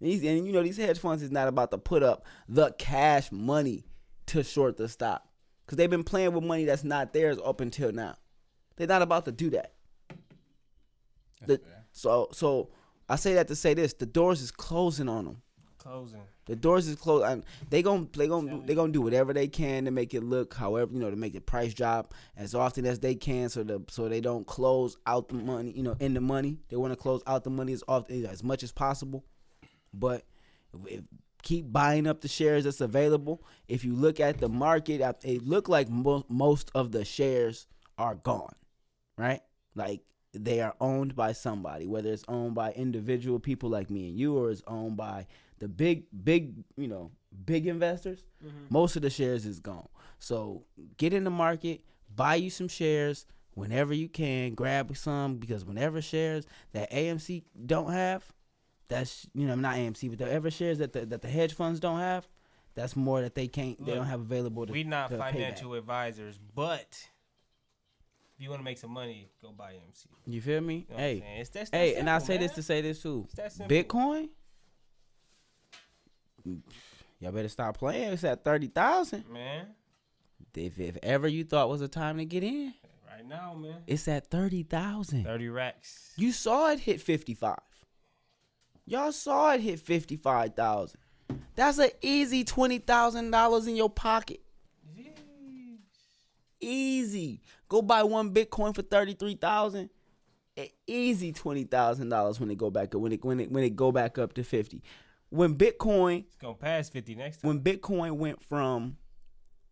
These 0.00 0.22
and 0.24 0.46
you 0.46 0.52
know 0.52 0.62
these 0.62 0.76
hedge 0.76 0.98
funds 0.98 1.22
is 1.22 1.30
not 1.32 1.48
about 1.48 1.70
to 1.72 1.78
put 1.78 2.02
up 2.02 2.24
the 2.48 2.70
cash 2.78 3.32
money 3.32 3.84
to 4.26 4.44
short 4.44 4.76
the 4.76 4.88
stock 4.88 5.26
because 5.64 5.76
they've 5.76 5.90
been 5.90 6.04
playing 6.04 6.32
with 6.32 6.44
money 6.44 6.64
that's 6.64 6.84
not 6.84 7.12
theirs 7.12 7.38
up 7.44 7.60
until 7.60 7.90
now. 7.90 8.14
They're 8.76 8.86
not 8.86 9.02
about 9.02 9.24
to 9.24 9.32
do 9.32 9.50
that. 9.50 9.72
The- 11.46 11.60
so 11.90 12.28
so 12.32 12.70
I 13.08 13.16
say 13.16 13.34
that 13.34 13.48
to 13.48 13.56
say 13.56 13.74
this: 13.74 13.94
the 13.94 14.06
doors 14.06 14.40
is 14.40 14.52
closing 14.52 15.08
on 15.08 15.24
them. 15.24 15.42
Closing. 15.78 16.20
The 16.48 16.56
doors 16.56 16.88
is 16.88 16.96
closed. 16.96 17.24
And 17.24 17.44
they 17.70 17.82
gon' 17.82 18.08
they 18.16 18.26
gon' 18.26 18.66
they 18.66 18.74
gonna 18.74 18.92
do 18.92 19.02
whatever 19.02 19.32
they 19.32 19.46
can 19.48 19.84
to 19.84 19.90
make 19.90 20.14
it 20.14 20.22
look 20.22 20.54
however 20.54 20.92
you 20.92 20.98
know 20.98 21.10
to 21.10 21.16
make 21.16 21.34
the 21.34 21.40
price 21.40 21.74
drop 21.74 22.14
as 22.36 22.54
often 22.54 22.86
as 22.86 22.98
they 22.98 23.14
can 23.14 23.48
so 23.48 23.62
the 23.62 23.82
so 23.88 24.08
they 24.08 24.20
don't 24.20 24.46
close 24.46 24.96
out 25.06 25.28
the 25.28 25.34
money 25.34 25.70
you 25.70 25.82
know 25.82 25.96
in 26.00 26.14
the 26.14 26.20
money. 26.20 26.58
They 26.68 26.76
want 26.76 26.92
to 26.92 26.96
close 26.96 27.22
out 27.26 27.44
the 27.44 27.50
money 27.50 27.72
as 27.72 27.84
often 27.86 28.26
as 28.26 28.42
much 28.42 28.62
as 28.62 28.72
possible. 28.72 29.24
But 29.94 30.24
if, 30.86 31.02
keep 31.42 31.72
buying 31.72 32.06
up 32.06 32.20
the 32.20 32.28
shares 32.28 32.64
that's 32.64 32.80
available. 32.80 33.42
If 33.68 33.84
you 33.84 33.94
look 33.94 34.20
at 34.20 34.38
the 34.38 34.48
market, 34.48 35.00
it 35.24 35.42
look 35.42 35.68
like 35.68 35.88
mo- 35.88 36.26
most 36.28 36.70
of 36.74 36.92
the 36.92 37.04
shares 37.04 37.66
are 37.96 38.14
gone, 38.14 38.54
right? 39.16 39.40
Like 39.74 40.02
they 40.32 40.60
are 40.60 40.74
owned 40.80 41.14
by 41.16 41.32
somebody, 41.32 41.86
whether 41.86 42.12
it's 42.12 42.24
owned 42.28 42.54
by 42.54 42.72
individual 42.72 43.38
people 43.38 43.70
like 43.70 43.90
me 43.90 44.08
and 44.08 44.18
you, 44.18 44.36
or 44.36 44.50
it's 44.50 44.62
owned 44.66 44.96
by 44.96 45.26
the 45.58 45.68
big, 45.68 46.04
big, 46.24 46.54
you 46.76 46.88
know, 46.88 47.10
big 47.44 47.66
investors. 47.66 48.24
Mm-hmm. 48.44 48.66
Most 48.70 48.96
of 48.96 49.02
the 49.02 49.10
shares 49.10 49.46
is 49.46 49.58
gone. 49.58 49.88
So 50.18 50.64
get 50.96 51.12
in 51.12 51.24
the 51.24 51.30
market, 51.30 51.82
buy 52.14 52.36
you 52.36 52.50
some 52.50 52.68
shares 52.68 53.26
whenever 53.54 53.92
you 53.92 54.08
can, 54.08 54.54
grab 54.54 54.96
some 54.96 55.36
because 55.36 55.64
whenever 55.64 56.00
shares 56.00 56.46
that 56.72 56.90
AMC 56.90 57.42
don't 57.66 57.92
have, 57.92 58.24
that's 58.88 59.26
you 59.34 59.46
know 59.46 59.54
not 59.54 59.76
AMC, 59.76 60.08
but 60.10 60.18
the 60.18 60.30
ever 60.30 60.50
shares 60.50 60.78
that 60.78 60.92
the, 60.92 61.04
that 61.06 61.22
the 61.22 61.28
hedge 61.28 61.52
funds 61.54 61.80
don't 61.80 61.98
have, 61.98 62.26
that's 62.74 62.96
more 62.96 63.20
that 63.20 63.34
they 63.34 63.48
can't 63.48 63.84
they 63.84 63.94
don't 63.94 64.06
have 64.06 64.20
available. 64.20 64.66
To, 64.66 64.72
We 64.72 64.84
not 64.84 65.10
to 65.10 65.18
financial 65.18 65.74
advisors, 65.74 66.38
but 66.54 67.08
if 68.38 68.44
you 68.44 68.50
want 68.50 68.60
to 68.60 68.64
make 68.64 68.78
some 68.78 68.92
money, 68.92 69.28
go 69.42 69.50
buy 69.50 69.72
MC. 69.72 70.08
You 70.24 70.40
feel 70.40 70.60
me? 70.60 70.86
You 70.88 70.94
know 70.94 71.00
hey. 71.00 71.24
It's 71.40 71.70
hey, 71.72 71.96
and 71.96 72.08
I 72.08 72.18
say 72.18 72.36
this 72.36 72.52
to 72.52 72.62
say 72.62 72.80
this 72.80 73.02
too. 73.02 73.24
It's 73.26 73.34
that 73.34 73.52
simple. 73.52 73.76
Bitcoin, 73.76 74.28
y'all 77.18 77.32
better 77.32 77.48
stop 77.48 77.76
playing. 77.78 78.12
It's 78.12 78.22
at 78.24 78.44
thirty 78.44 78.68
thousand. 78.68 79.28
Man, 79.28 79.66
If 80.54 80.78
if 80.78 80.96
ever 81.02 81.26
you 81.26 81.42
thought 81.44 81.68
was 81.68 81.80
a 81.80 81.88
time 81.88 82.18
to 82.18 82.24
get 82.24 82.44
in, 82.44 82.74
right 83.10 83.26
now, 83.26 83.54
man. 83.54 83.82
it's 83.88 84.06
at 84.08 84.30
thirty 84.30 84.62
thousand. 84.62 85.24
30 85.24 85.48
racks. 85.48 86.12
You 86.16 86.30
saw 86.32 86.70
it 86.70 86.80
hit 86.80 87.00
fifty 87.00 87.34
five. 87.34 87.58
Y'all 88.86 89.12
saw 89.12 89.52
it 89.52 89.60
hit 89.60 89.80
fifty 89.80 90.16
five 90.16 90.54
thousand. 90.54 91.00
That's 91.56 91.78
an 91.78 91.90
easy 92.02 92.44
twenty 92.44 92.78
thousand 92.78 93.32
dollars 93.32 93.66
in 93.66 93.74
your 93.74 93.90
pocket. 93.90 94.40
Easy. 96.60 97.40
Go 97.68 97.82
buy 97.82 98.02
one 98.02 98.32
Bitcoin 98.34 98.74
for 98.74 98.82
thirty 98.82 99.14
three 99.14 99.34
thousand. 99.36 99.90
Easy 100.88 101.32
twenty 101.32 101.64
thousand 101.64 102.08
dollars 102.08 102.40
when 102.40 102.50
it 102.50 102.58
go 102.58 102.68
back 102.70 102.94
up 102.94 103.00
when 103.00 103.12
it 103.12 103.24
when 103.24 103.38
it 103.38 103.50
when 103.52 103.62
it 103.62 103.76
go 103.76 103.92
back 103.92 104.18
up 104.18 104.32
to 104.34 104.42
fifty. 104.42 104.82
When 105.30 105.54
Bitcoin 105.56 106.24
It's 106.24 106.36
to 106.38 106.54
pass 106.54 106.88
50 106.88 107.14
next 107.14 107.42
time. 107.42 107.48
when 107.48 107.60
Bitcoin 107.60 108.12
went 108.16 108.42
from 108.42 108.96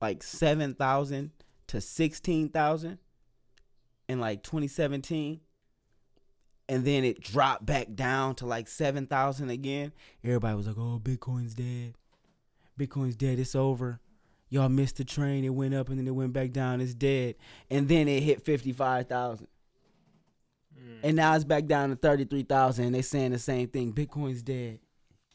like 0.01 0.23
seven 0.23 0.75
thousand 0.75 1.31
to 1.69 1.81
sixteen 1.81 2.51
thousand 2.51 2.99
in 4.09 4.21
like 4.21 4.43
twenty 4.45 4.69
seventeen, 4.69 5.41
and 6.69 6.85
then 6.85 7.03
it 7.03 7.21
dropped 7.21 7.67
back 7.67 7.95
down 7.95 8.37
to 8.37 8.47
like 8.47 8.69
seven 8.69 9.07
thousand 9.09 9.51
again. 9.51 9.93
Everybody 10.23 10.55
was 10.57 10.69
like, 10.69 10.79
"Oh, 10.79 11.01
Bitcoin's 11.03 11.55
dead. 11.55 11.95
Bitcoin's 12.79 13.17
dead. 13.17 13.41
It's 13.41 13.57
over. 13.57 13.99
Y'all 14.49 14.69
missed 14.69 14.97
the 14.97 15.05
train. 15.05 15.45
It 15.45 15.49
went 15.51 15.75
up 15.75 15.89
and 15.89 15.99
then 15.99 16.07
it 16.07 16.15
went 16.15 16.33
back 16.33 16.53
down. 16.53 16.81
It's 16.81 16.95
dead." 16.95 17.35
And 17.71 17.89
then 17.89 18.07
it 18.09 18.23
hit 18.23 18.43
fifty 18.43 18.73
five 18.73 19.09
thousand. 19.09 19.49
Mm. 20.79 21.01
And 21.03 21.17
now 21.17 21.35
it's 21.35 21.45
back 21.45 21.67
down 21.67 21.91
to 21.91 21.97
thirty 21.97 22.25
three 22.25 22.43
thousand. 22.45 22.87
And 22.87 22.95
they 22.95 23.03
saying 23.03 23.33
the 23.33 23.39
same 23.39 23.69
thing. 23.69 23.93
Bitcoin's 23.93 24.43
dead. 24.43 24.79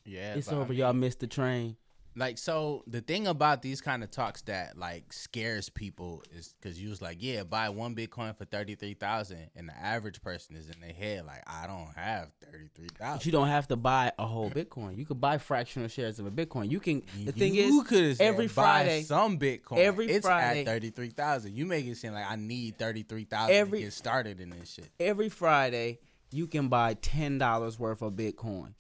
Yeah, 0.06 0.36
It's 0.36 0.48
but 0.48 0.56
I 0.56 0.60
over. 0.60 0.70
mean, 0.70 0.80
Y'all 0.80 0.94
missed 0.94 1.20
the 1.20 1.28
train. 1.28 1.76
Like 2.16 2.38
so, 2.38 2.84
the 2.88 3.00
thing 3.00 3.26
about 3.26 3.62
these 3.62 3.80
kind 3.80 4.04
of 4.04 4.12
talks 4.12 4.42
that 4.44 4.78
like 4.78 5.14
scares 5.14 5.70
people 5.70 6.24
is 6.36 6.54
because 6.60 6.82
you 6.82 6.90
was 6.90 7.02
like, 7.02 7.18
yeah, 7.22 7.44
buy 7.44 7.70
one 7.70 7.96
Bitcoin 7.96 8.36
for 8.36 8.44
thirty 8.44 8.76
three 8.76 8.96
thousand, 8.96 9.50
and 9.56 9.70
the 9.70 9.78
average 9.78 10.22
person 10.22 10.58
is 10.58 10.70
in 10.70 10.82
their 10.82 10.92
head 10.92 11.26
like, 11.26 11.42
I 11.48 11.68
don't 11.68 11.96
have 11.96 12.30
thirty 12.42 12.70
three 12.76 12.90
But 13.00 13.26
you 13.26 13.32
don't 13.32 13.48
have 13.48 13.68
to 13.70 13.78
buy 13.78 14.12
a 14.20 14.26
whole 14.26 14.50
Bitcoin. 14.50 14.98
You 14.98 15.06
could 15.06 15.22
buy 15.22 15.38
fractional 15.38 15.88
shares 15.88 16.20
of 16.20 16.26
a 16.26 16.32
Bitcoin. 16.32 16.70
You 16.70 16.82
can. 16.82 17.02
The 17.24 17.32
thing 17.32 17.56
is, 17.56 17.68
you 17.68 17.82
is, 17.82 17.88
could 17.88 18.22
every 18.22 18.50
Friday, 18.50 19.04
some 19.04 19.40
Bitcoin. 19.40 19.78
every 19.78 20.08
it's 20.08 20.26
Friday- 20.26 20.62
at 20.62 20.66
thirty 20.66 20.90
three 20.90 21.12
thousand. 21.12 21.56
You 21.56 21.66
make 21.66 21.86
it 21.86 21.96
seem 21.96 22.12
like 22.12 22.30
I 22.30 22.36
need 22.36 22.78
thirty 22.78 23.04
three 23.04 23.24
thousand 23.24 23.72
to 23.72 23.78
get 23.80 23.94
started 23.94 24.42
in 24.42 24.50
this 24.50 24.74
shit. 24.74 24.90
every 25.00 25.30
Friday 25.30 26.00
you 26.30 26.48
can 26.48 26.68
buy 26.68 26.94
ten 26.96 27.38
dollars 27.38 27.80
worth 27.80 28.02
of 28.02 28.14
Bitcoin, 28.14 28.74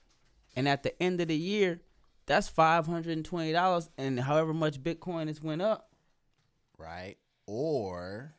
and 0.56 0.68
at 0.68 0.84
the 0.84 1.02
end 1.02 1.22
of 1.22 1.30
the 1.30 1.38
year, 1.38 1.80
that's 2.32 2.48
five 2.48 2.86
hundred 2.88 3.18
and 3.18 3.26
twenty 3.26 3.52
dollars. 3.52 3.90
And 3.98 4.20
however 4.20 4.54
much 4.54 4.82
Bitcoin 4.82 5.28
has 5.28 5.42
went 5.42 5.62
up, 5.62 5.90
right? 6.78 7.16
Or 7.46 8.34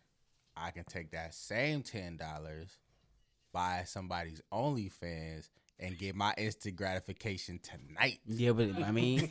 I 0.56 0.70
can 0.70 0.84
take 0.84 1.10
that 1.12 1.34
same 1.34 1.82
ten 1.82 2.16
dollars, 2.16 2.78
buy 3.52 3.84
somebody's 3.86 4.40
OnlyFans, 4.52 5.50
and 5.78 5.98
get 5.98 6.14
my 6.14 6.32
instant 6.38 6.76
gratification 6.76 7.60
tonight. 7.62 8.20
yeah. 8.26 8.52
But 8.52 8.82
I 8.82 8.92
mean, 8.92 9.28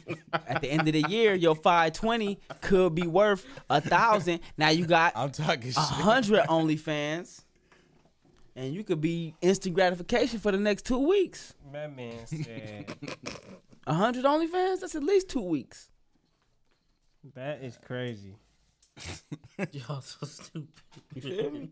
at 0.48 0.62
the 0.62 0.70
end 0.70 0.88
of 0.88 0.94
the 0.94 1.06
year, 1.10 1.34
your 1.34 1.56
five 1.56 1.94
twenty 1.94 2.40
could 2.62 2.94
be 2.94 3.08
worth 3.08 3.46
a 3.70 3.82
thousand. 3.82 4.42
Now 4.58 4.70
you 4.70 4.86
got 4.86 5.14
I'm 5.16 5.32
talking 5.32 5.74
a 5.76 5.80
hundred 5.80 6.42
OnlyFans, 6.42 7.44
and 8.62 8.76
you 8.76 8.84
could 8.84 9.02
be 9.02 9.34
instant 9.42 9.74
gratification 9.74 10.38
for 10.40 10.52
the 10.52 10.58
next 10.60 10.86
two 10.86 11.00
weeks. 11.00 11.56
That 11.74 11.96
man 11.96 12.14
said, 12.28 12.96
A 13.88 13.94
hundred 13.96 14.24
OnlyFans? 14.24 14.82
That's 14.82 14.94
at 14.96 15.04
least 15.04 15.30
two 15.30 15.42
weeks. 15.42 15.90
that 17.34 17.64
is 17.64 17.78
crazy. 17.84 18.36
Y'all 19.72 20.02
so 20.02 20.26
stupid. 20.28 20.70
You 21.16 21.22
feel 21.22 21.50
me? 21.50 21.70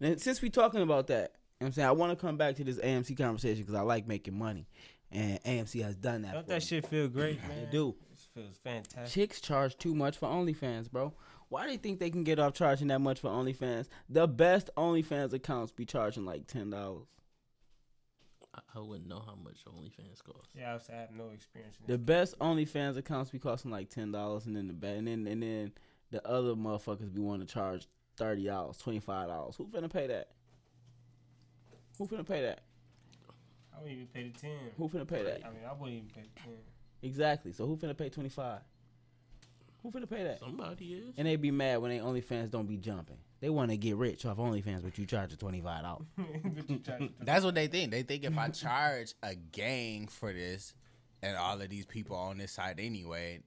And 0.00 0.20
since 0.20 0.40
we 0.40 0.50
talking 0.50 0.82
about 0.82 1.08
that, 1.08 1.32
you 1.60 1.64
know 1.64 1.66
I'm 1.66 1.72
saying 1.72 1.88
I 1.88 1.92
want 1.92 2.16
to 2.16 2.24
come 2.24 2.36
back 2.36 2.54
to 2.56 2.64
this 2.64 2.78
AMC 2.78 3.16
conversation 3.16 3.62
because 3.62 3.74
I 3.74 3.80
like 3.80 4.06
making 4.06 4.38
money, 4.38 4.68
and 5.10 5.42
AMC 5.42 5.82
has 5.82 5.96
done 5.96 6.22
that. 6.22 6.34
Don't 6.34 6.42
for 6.44 6.48
that 6.50 6.54
me. 6.62 6.66
shit 6.66 6.86
feel 6.86 7.08
great, 7.08 7.40
man? 7.48 7.64
They 7.64 7.70
do. 7.72 7.96
It 8.12 8.20
feels 8.34 8.56
fantastic. 8.62 9.06
Chicks 9.06 9.40
charge 9.40 9.76
too 9.78 9.94
much 9.94 10.16
for 10.18 10.28
OnlyFans, 10.28 10.90
bro. 10.90 11.12
Why 11.54 11.66
do 11.66 11.70
you 11.70 11.78
think 11.78 12.00
they 12.00 12.10
can 12.10 12.24
get 12.24 12.40
off 12.40 12.54
charging 12.54 12.88
that 12.88 12.98
much 12.98 13.20
for 13.20 13.28
OnlyFans? 13.30 13.86
The 14.08 14.26
best 14.26 14.70
OnlyFans 14.76 15.32
accounts 15.34 15.70
be 15.70 15.84
charging 15.84 16.24
like 16.24 16.48
ten 16.48 16.70
dollars. 16.70 17.06
I, 18.52 18.58
I 18.74 18.80
wouldn't 18.80 19.06
know 19.08 19.22
how 19.24 19.36
much 19.36 19.58
OnlyFans 19.64 20.20
cost. 20.24 20.48
Yeah, 20.52 20.72
I 20.72 20.74
was- 20.74 20.90
I 20.90 20.96
have 20.96 21.12
no 21.12 21.28
experience 21.28 21.76
in 21.78 21.86
The 21.86 21.94
it. 21.94 22.04
best 22.04 22.36
OnlyFans 22.40 22.96
accounts 22.96 23.30
be 23.30 23.38
costing 23.38 23.70
like 23.70 23.88
ten 23.88 24.10
dollars, 24.10 24.46
and 24.46 24.56
then 24.56 24.66
the 24.66 24.72
ba- 24.72 24.94
and 24.96 25.06
then 25.06 25.28
and 25.28 25.44
then 25.44 25.72
the 26.10 26.26
other 26.26 26.56
motherfuckers 26.56 27.14
be 27.14 27.20
wanting 27.20 27.46
to 27.46 27.54
charge 27.54 27.86
thirty 28.16 28.46
dollars, 28.46 28.78
twenty 28.78 28.98
five 28.98 29.28
dollars. 29.28 29.54
Who 29.54 29.66
finna 29.68 29.88
pay 29.88 30.08
that? 30.08 30.30
Who 31.98 32.08
finna 32.08 32.26
pay 32.26 32.42
that? 32.42 32.62
I 33.72 33.80
wouldn't 33.80 33.92
even 34.00 34.08
pay 34.08 34.28
the 34.28 34.36
10. 34.40 34.50
Who 34.76 34.88
finna 34.88 35.06
pay 35.06 35.22
that? 35.22 35.46
I 35.46 35.50
mean, 35.50 35.60
I 35.68 35.72
wouldn't 35.72 35.92
even 35.98 36.10
pay 36.10 36.22
the 36.34 36.40
10. 36.40 36.52
Exactly. 37.02 37.52
So 37.52 37.64
who 37.64 37.76
finna 37.76 37.96
pay 37.96 38.08
twenty 38.08 38.28
five? 38.28 38.58
Who 39.84 39.90
finna 39.92 40.08
pay 40.08 40.24
that? 40.24 40.40
Somebody 40.40 40.94
is. 40.94 41.14
And 41.16 41.28
they 41.28 41.36
be 41.36 41.50
mad 41.52 41.76
when 41.82 41.90
they 41.90 41.98
OnlyFans 41.98 42.50
don't 42.50 42.66
be 42.66 42.78
jumping. 42.78 43.18
They 43.40 43.50
want 43.50 43.70
to 43.70 43.76
get 43.76 43.96
rich 43.96 44.24
off 44.24 44.38
OnlyFans, 44.38 44.82
but 44.82 44.96
you 44.98 45.04
charge 45.06 45.32
a 45.32 45.36
twenty 45.36 45.60
five 45.60 45.82
dollars. 45.82 46.06
But 46.16 46.70
you 46.70 46.78
charge 46.78 47.02
it 47.02 47.18
to- 47.20 47.24
That's 47.26 47.44
what 47.44 47.54
they 47.54 47.66
think. 47.68 47.90
They 47.92 48.02
think 48.02 48.24
if 48.24 48.36
I 48.36 48.48
charge 48.48 49.14
a 49.22 49.34
gang 49.36 50.08
for 50.08 50.32
this, 50.32 50.74
and 51.22 51.36
all 51.36 51.60
of 51.60 51.68
these 51.68 51.84
people 51.86 52.16
on 52.16 52.38
this 52.38 52.50
side 52.52 52.80
anyway, 52.80 53.40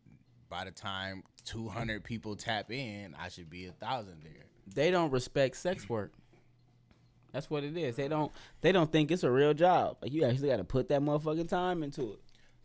by 0.49 0.63
the 0.65 0.71
time 0.71 1.23
200 1.45 2.03
people 2.03 2.35
tap 2.35 2.71
in, 2.71 3.15
I 3.19 3.29
should 3.29 3.49
be 3.49 3.65
a 3.65 3.71
thousand 3.71 4.21
there. 4.23 4.45
They 4.73 4.91
don't 4.91 5.11
respect 5.11 5.57
sex 5.57 5.89
work. 5.89 6.13
That's 7.33 7.49
what 7.49 7.63
it 7.63 7.75
is. 7.75 7.95
They 7.95 8.07
don't. 8.07 8.31
They 8.61 8.71
don't 8.71 8.91
think 8.91 9.09
it's 9.11 9.23
a 9.23 9.31
real 9.31 9.53
job. 9.55 9.97
Like 10.01 10.11
you 10.13 10.23
actually 10.25 10.49
got 10.49 10.57
to 10.57 10.63
put 10.63 10.89
that 10.89 11.01
motherfucking 11.01 11.49
time 11.49 11.81
into 11.83 12.13
it. 12.13 12.19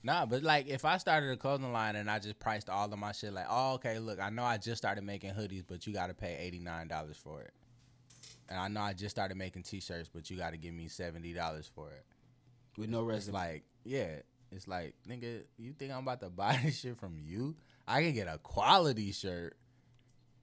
Nah, 0.04 0.26
but 0.26 0.42
like 0.42 0.68
if 0.68 0.84
I 0.84 0.96
started 0.96 1.30
a 1.30 1.36
clothing 1.36 1.72
line 1.72 1.96
and 1.96 2.10
I 2.10 2.18
just 2.18 2.38
priced 2.40 2.68
all 2.68 2.92
of 2.92 2.98
my 2.98 3.12
shit, 3.12 3.32
like, 3.32 3.46
oh, 3.48 3.74
okay, 3.74 3.98
look, 3.98 4.20
I 4.20 4.30
know 4.30 4.42
I 4.42 4.58
just 4.58 4.78
started 4.78 5.04
making 5.04 5.30
hoodies, 5.30 5.64
but 5.66 5.86
you 5.86 5.92
got 5.92 6.08
to 6.08 6.14
pay 6.14 6.36
eighty 6.40 6.58
nine 6.58 6.88
dollars 6.88 7.16
for 7.16 7.42
it. 7.42 7.52
And 8.48 8.58
I 8.58 8.68
know 8.68 8.80
I 8.80 8.92
just 8.92 9.14
started 9.14 9.36
making 9.36 9.62
t 9.62 9.80
shirts, 9.80 10.10
but 10.12 10.28
you 10.28 10.36
got 10.36 10.50
to 10.50 10.56
give 10.56 10.74
me 10.74 10.88
seventy 10.88 11.32
dollars 11.32 11.70
for 11.72 11.88
it. 11.90 12.04
With 12.76 12.90
no 12.90 13.08
It's 13.10 13.30
like, 13.30 13.64
yeah, 13.84 14.16
it's 14.50 14.66
like, 14.66 14.94
nigga, 15.08 15.42
you 15.58 15.72
think 15.72 15.92
I'm 15.92 16.02
about 16.02 16.20
to 16.20 16.30
buy 16.30 16.58
this 16.64 16.80
shit 16.80 16.98
from 16.98 17.16
you? 17.18 17.54
I 17.86 18.02
can 18.02 18.12
get 18.12 18.26
a 18.28 18.38
quality 18.38 19.12
shirt 19.12 19.56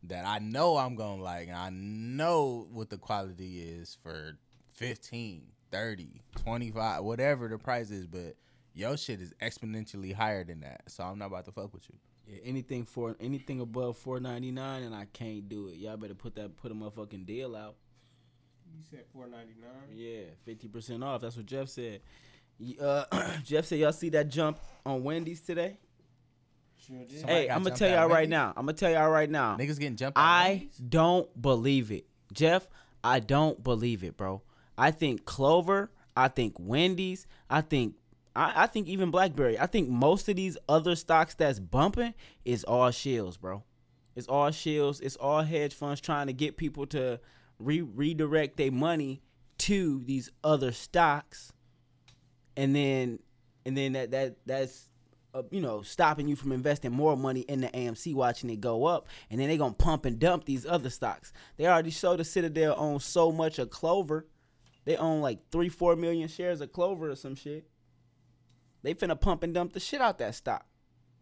that 0.03 0.25
I 0.25 0.39
know 0.39 0.77
I'm 0.77 0.95
gonna 0.95 1.21
like, 1.21 1.47
and 1.47 1.57
I 1.57 1.69
know 1.71 2.67
what 2.71 2.89
the 2.89 2.97
quality 2.97 3.59
is 3.59 3.97
for 4.01 4.37
15, 4.75 5.43
30, 5.71 6.21
25, 6.43 7.03
whatever 7.03 7.49
the 7.49 7.57
price 7.57 7.91
is, 7.91 8.07
but 8.07 8.35
your 8.79 8.97
shit 8.97 9.21
is 9.21 9.33
exponentially 9.41 10.13
higher 10.13 10.43
than 10.43 10.61
that. 10.61 10.83
So 10.87 11.03
I'm 11.03 11.17
not 11.19 11.27
about 11.27 11.45
to 11.45 11.51
fuck 11.51 11.73
with 11.73 11.83
you. 11.89 11.95
Yeah, 12.27 12.39
anything 12.45 12.85
for 12.85 13.15
anything 13.19 13.59
above 13.59 13.97
four 13.97 14.19
ninety 14.19 14.51
nine, 14.51 14.83
and 14.83 14.93
I 14.95 15.05
can't 15.13 15.47
do 15.49 15.67
it. 15.69 15.77
Y'all 15.77 15.97
better 15.97 16.13
put 16.15 16.35
that 16.35 16.55
put 16.57 16.71
a 16.71 16.75
motherfucking 16.75 17.25
deal 17.25 17.55
out. 17.55 17.75
You 18.71 18.83
said 18.89 19.05
499 19.11 19.69
Yeah, 19.95 20.25
fifty 20.45 20.67
percent 20.67 21.03
off. 21.03 21.21
That's 21.21 21.35
what 21.35 21.45
Jeff 21.47 21.69
said. 21.69 22.01
Uh, 22.79 23.05
Jeff 23.43 23.65
said 23.65 23.79
y'all 23.79 23.91
see 23.91 24.09
that 24.09 24.29
jump 24.29 24.59
on 24.85 25.03
Wendy's 25.03 25.41
today. 25.41 25.77
Sure 26.77 26.97
did. 27.09 27.25
Hey, 27.25 27.49
I'm 27.49 27.63
gonna 27.63 27.75
tell 27.75 27.89
y'all 27.89 28.01
right 28.07 28.11
Wendy's? 28.11 28.29
now. 28.29 28.53
I'm 28.55 28.65
gonna 28.65 28.73
tell 28.73 28.91
y'all 28.91 29.09
right 29.09 29.29
now. 29.29 29.57
Niggas 29.57 29.79
getting 29.79 29.95
jumped. 29.95 30.17
at 30.17 30.21
I 30.23 30.49
Wendy's? 30.49 30.77
don't 30.77 31.41
believe 31.41 31.91
it, 31.91 32.05
Jeff. 32.31 32.67
I 33.03 33.19
don't 33.19 33.63
believe 33.63 34.03
it, 34.03 34.15
bro. 34.17 34.41
I 34.77 34.91
think 34.91 35.25
Clover. 35.25 35.89
I 36.15 36.27
think 36.27 36.55
Wendy's. 36.59 37.25
I 37.49 37.61
think. 37.61 37.95
I, 38.35 38.63
I 38.63 38.67
think 38.67 38.87
even 38.87 39.11
BlackBerry. 39.11 39.59
I 39.59 39.65
think 39.65 39.89
most 39.89 40.29
of 40.29 40.35
these 40.35 40.57
other 40.67 40.95
stocks 40.95 41.33
that's 41.35 41.59
bumping 41.59 42.13
is 42.45 42.63
all 42.63 42.89
shills, 42.89 43.39
bro. 43.39 43.63
It's 44.15 44.27
all 44.27 44.49
shills. 44.49 45.01
It's 45.01 45.15
all 45.15 45.43
hedge 45.43 45.73
funds 45.73 46.01
trying 46.01 46.27
to 46.27 46.33
get 46.33 46.57
people 46.57 46.85
to 46.87 47.19
re- 47.59 47.81
redirect 47.81 48.57
their 48.57 48.71
money 48.71 49.21
to 49.59 50.03
these 50.05 50.31
other 50.43 50.71
stocks, 50.71 51.53
and 52.55 52.75
then 52.75 53.19
and 53.65 53.77
then 53.77 53.93
that 53.93 54.11
that 54.11 54.35
that's 54.45 54.89
uh, 55.33 55.43
you 55.51 55.61
know 55.61 55.81
stopping 55.81 56.27
you 56.27 56.35
from 56.35 56.51
investing 56.51 56.91
more 56.91 57.15
money 57.15 57.41
in 57.41 57.61
the 57.61 57.67
AMC, 57.67 58.13
watching 58.15 58.49
it 58.49 58.61
go 58.61 58.85
up, 58.85 59.07
and 59.29 59.39
then 59.39 59.47
they 59.47 59.57
gonna 59.57 59.73
pump 59.73 60.05
and 60.05 60.19
dump 60.19 60.45
these 60.45 60.65
other 60.65 60.89
stocks. 60.89 61.31
They 61.57 61.67
already 61.67 61.91
showed 61.91 62.19
the 62.19 62.23
Citadel 62.23 62.75
owns 62.77 63.05
so 63.05 63.31
much 63.31 63.59
of 63.59 63.69
Clover. 63.69 64.27
They 64.85 64.95
own 64.95 65.21
like 65.21 65.49
three, 65.51 65.69
four 65.69 65.95
million 65.95 66.27
shares 66.27 66.61
of 66.61 66.71
Clover 66.71 67.11
or 67.11 67.15
some 67.15 67.35
shit. 67.35 67.67
They 68.81 68.93
finna 68.93 69.19
pump 69.19 69.43
and 69.43 69.53
dump 69.53 69.73
the 69.73 69.79
shit 69.79 70.01
out 70.01 70.17
that 70.19 70.35
stock, 70.35 70.65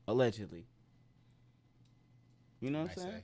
allegedly. 0.08 0.68
You 2.60 2.72
know 2.72 2.80
what 2.80 2.88
Nice 2.90 2.98
I'm 2.98 3.04
saying? 3.04 3.14
save. 3.16 3.24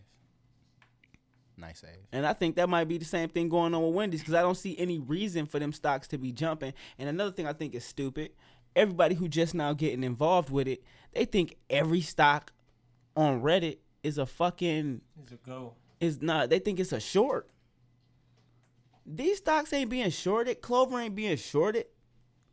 Nice 1.57 1.79
save. 1.81 1.89
And 2.11 2.25
I 2.25 2.33
think 2.33 2.55
that 2.55 2.67
might 2.69 2.87
be 2.87 2.97
the 2.97 3.05
same 3.05 3.29
thing 3.29 3.49
going 3.49 3.73
on 3.75 3.83
with 3.85 3.93
Wendy's 3.95 4.21
because 4.21 4.33
I 4.33 4.41
don't 4.41 4.57
see 4.57 4.77
any 4.77 4.99
reason 4.99 5.45
for 5.45 5.59
them 5.59 5.71
stocks 5.71 6.07
to 6.09 6.17
be 6.17 6.31
jumping. 6.31 6.73
And 6.97 7.07
another 7.09 7.31
thing 7.31 7.47
I 7.47 7.53
think 7.53 7.75
is 7.75 7.85
stupid. 7.85 8.31
Everybody 8.75 9.13
who 9.15 9.27
just 9.27 9.53
now 9.53 9.73
getting 9.73 10.03
involved 10.03 10.49
with 10.49 10.67
it, 10.67 10.83
they 11.13 11.25
think 11.25 11.55
every 11.69 12.01
stock 12.01 12.51
on 13.15 13.41
Reddit 13.43 13.77
is 14.01 14.17
a 14.17 14.25
fucking 14.25 15.01
It's 15.21 15.31
a 15.31 15.35
go. 15.37 15.75
is 15.99 16.21
not. 16.21 16.49
They 16.49 16.57
think 16.59 16.79
it's 16.79 16.91
a 16.91 16.99
short. 16.99 17.49
These 19.05 19.37
stocks 19.39 19.71
ain't 19.73 19.89
being 19.91 20.09
shorted. 20.09 20.61
Clover 20.61 20.99
ain't 20.99 21.13
being 21.15 21.37
shorted. 21.37 21.85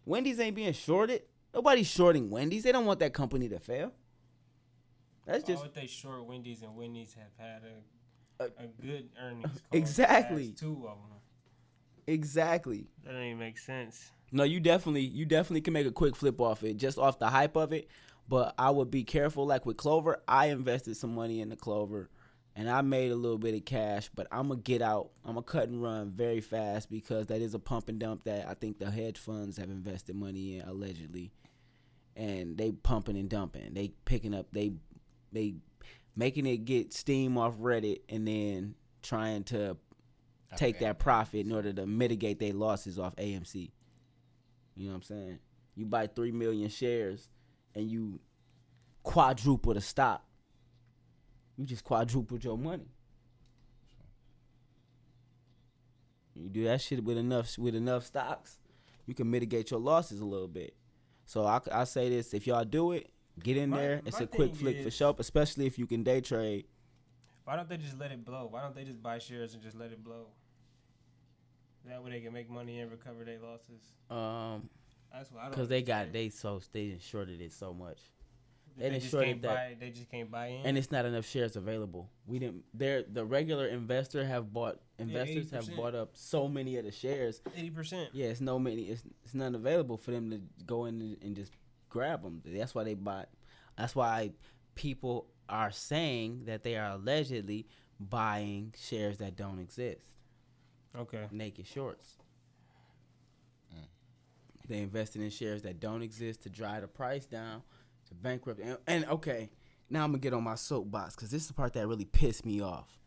Wendy's 0.05 0.41
ain't 0.41 0.57
being 0.57 0.73
shorted. 0.75 1.23
Nobody's 1.55 1.89
shorting 1.89 2.31
Wendy's. 2.31 2.63
They 2.63 2.73
don't 2.73 2.87
want 2.87 3.01
that 3.01 3.13
company 3.13 3.49
to 3.49 3.59
fail. 3.59 3.93
That's 5.27 5.45
just. 5.45 5.59
Why 5.63 5.67
would 5.69 5.75
they 5.75 5.87
short 5.87 6.25
Wendy's 6.27 6.63
and 6.63 6.75
Wendy's 6.77 7.15
have 7.15 7.33
had 7.37 7.63
a 7.65 8.45
Uh, 8.45 8.49
a 8.59 8.67
good 8.83 9.09
earnings? 9.21 9.43
call 9.51 9.59
exactly. 9.79 10.53
Two 10.53 10.87
of 10.89 10.97
them. 10.99 11.19
exactly. 12.07 12.87
That 13.05 13.13
don't 13.13 13.23
even 13.23 13.39
make 13.39 13.59
sense. 13.59 14.11
No, 14.33 14.45
you 14.45 14.61
definitely 14.61 15.03
you 15.03 15.27
definitely 15.27 15.61
can 15.61 15.73
make 15.73 15.87
a 15.87 15.93
quick 15.93 16.15
flip 16.17 16.41
off 16.41 16.63
it 16.63 16.77
just 16.77 16.99
off 16.99 17.19
the 17.19 17.29
hype 17.29 17.57
of 17.57 17.73
it. 17.73 17.89
But 18.29 18.55
I 18.59 18.71
would 18.71 18.91
be 18.91 19.03
careful. 19.03 19.45
Like 19.47 19.67
with 19.67 19.77
Clover, 19.77 20.23
I 20.29 20.47
invested 20.47 20.97
some 20.97 21.15
money 21.15 21.41
in 21.41 21.49
the 21.49 21.57
Clover, 21.57 22.09
and 22.55 22.71
I 22.71 22.81
made 22.81 23.11
a 23.11 23.17
little 23.17 23.39
bit 23.39 23.55
of 23.57 23.65
cash. 23.65 24.09
But 24.15 24.29
I'm 24.31 24.49
gonna 24.49 24.61
get 24.61 24.83
out. 24.83 25.11
I'm 25.25 25.33
gonna 25.35 25.43
cut 25.43 25.69
and 25.69 25.83
run 25.83 26.13
very 26.13 26.41
fast 26.41 26.91
because 26.91 27.27
that 27.27 27.41
is 27.43 27.55
a 27.55 27.59
pump 27.59 27.89
and 27.89 27.99
dump 27.99 28.25
that 28.25 28.47
I 28.49 28.55
think 28.55 28.79
the 28.79 28.91
hedge 28.91 29.19
funds 29.19 29.57
have 29.59 29.69
invested 29.69 30.15
money 30.15 30.59
in 30.59 30.69
allegedly, 30.69 31.33
and 32.17 32.57
they 32.57 32.73
pumping 32.73 33.17
and 33.17 33.29
dumping. 33.29 33.75
They 33.75 33.93
picking 34.05 34.35
up. 34.35 34.47
They 34.53 34.73
they 35.33 35.55
making 36.17 36.47
it 36.47 36.65
get 36.65 36.93
steam 36.93 37.39
off 37.39 37.57
Reddit 37.59 38.01
and 38.09 38.27
then 38.27 38.75
trying 39.03 39.45
to 39.45 39.77
take 40.57 40.77
Okay. 40.77 40.85
that 40.87 40.99
profit 40.99 41.47
in 41.47 41.53
order 41.53 41.73
to 41.73 41.87
mitigate 41.87 42.39
their 42.41 42.53
losses 42.53 42.99
off 42.99 43.15
AMC. 43.17 43.71
You 44.77 44.87
know 44.87 44.91
what 44.91 44.97
I'm 44.97 45.03
saying? 45.03 45.39
You 45.77 45.87
buy 45.87 46.09
three 46.09 46.33
million 46.33 46.69
shares 46.69 47.29
and 47.75 47.89
you 47.91 48.19
quadruple 49.03 49.75
the 49.75 49.81
stock. 49.81 50.25
You 51.57 51.65
just 51.65 51.85
quadrupled 51.85 52.43
your 52.43 52.59
money. 52.59 52.89
You 56.35 56.49
do 56.49 56.65
that 56.65 56.81
shit 56.81 57.05
with 57.05 57.19
enough 57.19 57.59
with 57.59 57.75
enough 57.75 58.07
stocks, 58.07 58.59
you 59.07 59.15
can 59.15 59.31
mitigate 59.31 59.71
your 59.71 59.81
losses 59.81 60.21
a 60.21 60.25
little 60.25 60.49
bit. 60.49 60.75
So 61.31 61.45
I, 61.45 61.61
I 61.71 61.85
say 61.85 62.09
this: 62.09 62.35
if 62.35 62.45
y'all 62.49 62.65
do 62.65 62.91
it, 62.91 63.09
get 63.41 63.57
in 63.57 63.71
My- 63.71 63.77
there. 63.79 64.01
It's 64.05 64.21
a 64.21 64.27
quick 64.27 64.57
flick 64.57 64.83
for 64.83 64.89
is- 64.89 64.97
sure, 64.97 65.15
especially 65.17 65.65
if 65.65 65.79
you 65.79 65.87
can 65.87 66.03
day 66.03 66.21
trade. 66.21 66.65
Why 67.45 67.55
don't 67.55 67.69
they 67.69 67.77
just 67.77 67.97
let 68.01 68.11
it 68.11 68.25
blow? 68.25 68.49
Why 68.51 68.63
don't 68.63 68.75
they 68.75 68.83
just 68.83 69.01
buy 69.01 69.19
shares 69.21 69.55
and 69.55 69.63
just 69.63 69.79
let 69.79 69.93
it 69.93 70.03
blow? 70.03 70.27
That 71.87 72.03
way 72.03 72.11
they 72.11 72.21
can 72.21 72.33
make 72.33 72.51
money 72.51 72.81
and 72.81 72.91
recover 72.91 73.25
their 73.25 73.39
losses. 73.39 73.81
Um, 74.11 74.69
That's 75.13 75.31
what 75.31 75.51
because 75.51 75.69
they 75.69 75.83
got 75.83 76.13
they 76.13 76.31
so 76.31 76.61
they 76.73 76.99
shorted 77.01 77.41
it 77.41 77.53
so 77.53 77.73
much. 77.73 78.01
They, 78.77 78.91
they 78.91 78.99
just 78.99 79.13
can't 79.13 79.41
that. 79.43 79.49
buy. 79.55 79.77
They 79.79 79.91
just 79.91 80.11
can't 80.11 80.33
buy 80.33 80.49
in. 80.49 80.67
and 80.67 80.77
it's 80.77 80.91
not 80.91 81.05
enough 81.05 81.27
shares 81.27 81.55
available. 81.55 82.11
We 82.27 82.41
didn't. 82.41 82.65
There, 82.75 83.05
the 83.05 83.25
regular 83.25 83.69
investor 83.69 84.25
have 84.25 84.53
bought. 84.53 84.81
Investors 85.01 85.51
have 85.51 85.77
bought 85.77 85.95
up 85.95 86.11
so 86.13 86.49
many 86.49 86.77
of 86.77 86.85
the 86.85 86.93
shares. 86.93 87.41
eighty 87.57 87.71
percent. 87.71 88.11
Yeah, 88.13 88.27
it's 88.27 88.41
no 88.41 88.59
many. 88.59 88.83
It's 88.83 89.03
it's 89.25 89.35
none 89.35 89.55
available 89.55 89.97
for 89.97 90.11
them 90.11 90.31
to 90.31 90.41
go 90.67 90.85
in 90.85 91.01
and, 91.01 91.17
and 91.23 91.37
just 91.37 91.53
grab 91.89 92.23
them. 92.23 92.43
That's 92.45 92.75
why 92.75 92.85
they 92.85 92.95
bought. 92.95 93.29
That's 93.77 93.95
why 93.95 94.33
people 94.75 95.27
are 95.49 95.71
saying 95.71 96.45
that 96.47 96.63
they 96.63 96.77
are 96.77 96.93
allegedly 96.93 97.67
buying 97.99 98.73
shares 98.79 99.19
that 99.19 99.37
don't 99.37 99.59
exist. 99.59 100.05
Okay. 100.97 101.27
Naked 101.31 101.67
shorts. 101.67 102.17
Mm. 103.75 103.87
They 104.69 104.79
invested 104.79 105.23
in 105.23 105.31
shares 105.31 105.63
that 105.63 105.81
don't 105.81 106.03
exist 106.03 106.43
to 106.43 106.51
drive 106.51 106.83
the 106.83 106.89
price 106.89 107.27
down, 107.27 107.63
to 108.09 108.15
bankrupt. 108.15 108.61
And, 108.61 108.79
and 108.87 109.05
okay, 109.07 109.51
now 109.89 110.05
I'm 110.05 110.11
gonna 110.11 110.19
get 110.19 110.35
on 110.35 110.45
my 110.45 110.55
soapbox 110.55 111.15
because 111.15 111.31
this 111.31 111.43
is 111.43 111.49
the 111.49 111.55
part 111.55 111.73
that 111.75 111.87
really 111.87 112.05
pissed 112.05 112.47
me 112.47 112.61
off. 112.61 113.00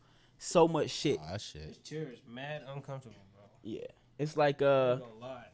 So 0.44 0.68
much 0.68 0.90
shit. 0.90 1.18
Oh, 1.22 1.38
shit. 1.38 1.68
This 1.68 1.78
chair 1.78 2.12
is 2.12 2.20
mad 2.28 2.64
uncomfortable, 2.68 3.16
bro. 3.34 3.44
Yeah, 3.62 3.86
it's 4.18 4.36
like 4.36 4.60
uh. 4.60 4.98
I'm 5.02 5.20
lie. 5.20 5.46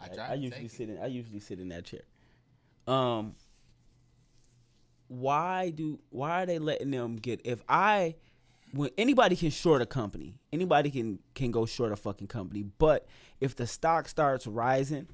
I, 0.00 0.06
I, 0.16 0.30
I 0.30 0.34
usually 0.34 0.62
take 0.62 0.70
sit 0.70 0.88
in. 0.88 0.98
I 0.98 1.06
usually 1.06 1.40
sit 1.40 1.58
in 1.58 1.68
that 1.70 1.84
chair. 1.84 2.02
Um, 2.86 3.34
why 5.08 5.70
do 5.70 5.98
why 6.10 6.44
are 6.44 6.46
they 6.46 6.60
letting 6.60 6.92
them 6.92 7.16
get? 7.16 7.40
If 7.44 7.62
I, 7.68 8.14
when 8.72 8.90
anybody 8.96 9.34
can 9.34 9.50
short 9.50 9.82
a 9.82 9.86
company, 9.86 10.38
anybody 10.52 10.92
can 10.92 11.18
can 11.34 11.50
go 11.50 11.66
short 11.66 11.90
a 11.90 11.96
fucking 11.96 12.28
company. 12.28 12.62
But 12.62 13.08
if 13.40 13.56
the 13.56 13.66
stock 13.66 14.08
starts 14.08 14.46
rising, 14.46 15.08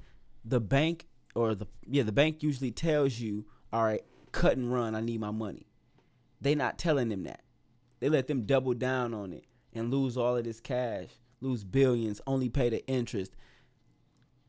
the 0.45 0.61
bank 0.61 1.07
or 1.33 1.55
the 1.55 1.65
yeah 1.87 2.03
the 2.03 2.11
bank 2.11 2.43
usually 2.43 2.71
tells 2.71 3.19
you, 3.19 3.47
all 3.73 3.83
right, 3.83 4.03
cut 4.31 4.55
and 4.55 4.71
run. 4.71 4.93
I 4.93 5.01
need 5.01 5.19
my 5.19 5.31
money. 5.31 5.65
They 6.41 6.53
not 6.53 6.77
telling 6.77 7.09
them 7.09 7.23
that. 7.23 7.41
They 8.05 8.09
let 8.09 8.27
them 8.27 8.43
double 8.43 8.75
down 8.75 9.15
on 9.15 9.33
it 9.33 9.45
and 9.73 9.89
lose 9.89 10.15
all 10.15 10.37
of 10.37 10.43
this 10.43 10.59
cash, 10.59 11.07
lose 11.41 11.63
billions, 11.63 12.21
only 12.27 12.49
pay 12.49 12.69
the 12.69 12.85
interest 12.85 13.31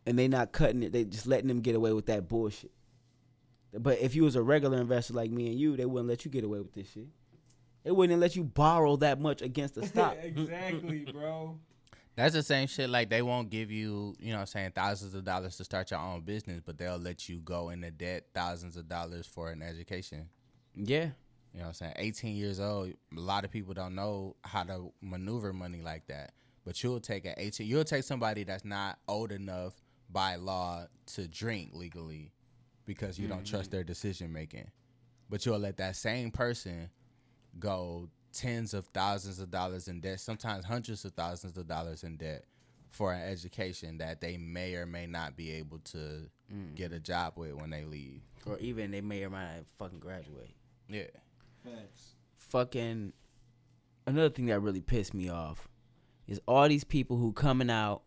and 0.05 0.19
they 0.19 0.28
not 0.28 0.53
cutting 0.53 0.83
it. 0.83 0.93
They 0.93 1.05
just 1.05 1.27
letting 1.27 1.49
them 1.49 1.62
get 1.62 1.74
away 1.74 1.95
with 1.95 2.05
that 2.05 2.28
bullshit. 2.28 2.70
But 3.73 3.99
if 4.01 4.15
you 4.15 4.24
was 4.24 4.37
a 4.37 4.43
regular 4.43 4.78
investor 4.78 5.15
like 5.15 5.31
me 5.31 5.47
and 5.47 5.59
you, 5.59 5.74
they 5.74 5.87
wouldn't 5.87 6.07
let 6.07 6.27
you 6.27 6.31
get 6.31 6.45
away 6.45 6.59
with 6.59 6.74
this 6.74 6.93
shit. 6.93 7.07
They 7.83 7.93
wouldn't 7.93 8.20
let 8.20 8.37
you 8.37 8.45
borrow 8.45 8.97
that 8.97 9.19
much 9.23 9.41
against 9.41 9.77
the 9.77 9.87
stock. 9.87 10.19
exactly, 10.20 11.07
bro. 11.15 11.59
That's 12.15 12.35
the 12.35 12.43
same 12.43 12.69
shit. 12.69 12.91
Like 12.91 13.09
they 13.09 13.23
won't 13.23 13.49
give 13.49 13.70
you, 13.70 14.15
you 14.20 14.33
know, 14.33 14.35
what 14.35 14.41
I'm 14.41 14.47
saying 14.49 14.73
thousands 14.74 15.15
of 15.15 15.24
dollars 15.24 15.57
to 15.57 15.65
start 15.65 15.91
your 15.91 16.01
own 16.01 16.20
business, 16.20 16.61
but 16.62 16.77
they'll 16.77 16.99
let 16.99 17.27
you 17.27 17.39
go 17.39 17.70
into 17.70 17.91
debt 17.91 18.27
thousands 18.35 18.77
of 18.77 18.87
dollars 18.87 19.27
for 19.27 19.51
an 19.51 19.62
education. 19.62 20.28
yeah. 20.74 21.12
You 21.57 21.62
know 21.62 21.69
what 21.69 21.81
I'm 21.81 21.95
saying? 21.95 21.95
18 21.97 22.37
years 22.37 22.61
old, 22.61 22.91
a 23.16 23.19
lot 23.19 23.47
of 23.47 23.51
people 23.51 23.73
don't 23.73 23.95
know 23.95 24.37
how 24.45 24.62
to 24.65 24.93
maneuver 25.01 25.55
money 25.55 25.81
like 25.81 26.07
that. 26.09 26.33
But 26.66 26.83
you'll 26.83 27.01
take 27.01 27.24
an 27.24 27.33
18, 27.39 27.66
you'll 27.66 27.83
take 27.83 28.05
somebody 28.05 28.45
that's 28.45 28.66
not 28.66 28.99
old 29.09 29.33
enough 29.33 29.73
by 30.11 30.37
law 30.37 30.85
to 31.15 31.27
drink 31.27 31.70
legally 31.73 32.31
because 32.85 33.19
you 33.19 33.27
don't 33.27 33.47
trust 33.47 33.70
mm. 33.70 33.73
their 33.73 33.85
decision 33.85 34.35
making. 34.35 34.70
But 35.31 35.47
you'll 35.47 35.59
let 35.59 35.78
that 35.78 35.97
same 35.97 36.31
person 36.31 36.91
go 37.59 38.11
tens 38.35 38.74
of 38.74 38.85
thousands 38.89 39.41
of 39.41 39.51
dollars 39.51 39.89
in 39.89 40.01
debt, 40.01 40.20
sometimes 40.20 40.66
hundreds 40.66 41.07
of 41.07 41.15
thousands 41.15 41.57
of 41.57 41.66
dollars 41.66 42.05
in 42.05 42.19
debt 42.19 42.45
for 42.91 43.15
an 43.15 43.23
education 43.23 43.97
that 43.99 44.20
they 44.20 44.37
may 44.37 44.74
or 44.74 44.85
may 44.85 45.07
not 45.07 45.39
be 45.39 45.53
able 45.53 45.78
to 45.78 46.28
mm. 46.53 46.74
get 46.74 46.93
a 46.93 47.01
job 47.01 47.33
with 47.37 47.55
when 47.55 47.70
they 47.70 47.85
leave. 47.85 48.20
Or 48.45 48.59
even 48.59 48.91
they 48.91 49.01
may 49.01 49.24
or 49.24 49.31
might 49.31 49.55
not 49.55 49.65
fucking 49.78 50.01
graduate. 50.01 50.51
Yeah. 50.91 51.05
Facts. 51.66 52.14
Fucking 52.38 53.12
another 54.06 54.30
thing 54.30 54.47
that 54.47 54.60
really 54.60 54.80
pissed 54.80 55.14
me 55.14 55.28
off 55.28 55.68
is 56.26 56.40
all 56.47 56.68
these 56.68 56.84
people 56.84 57.16
who 57.16 57.32
coming 57.32 57.70
out 57.70 58.02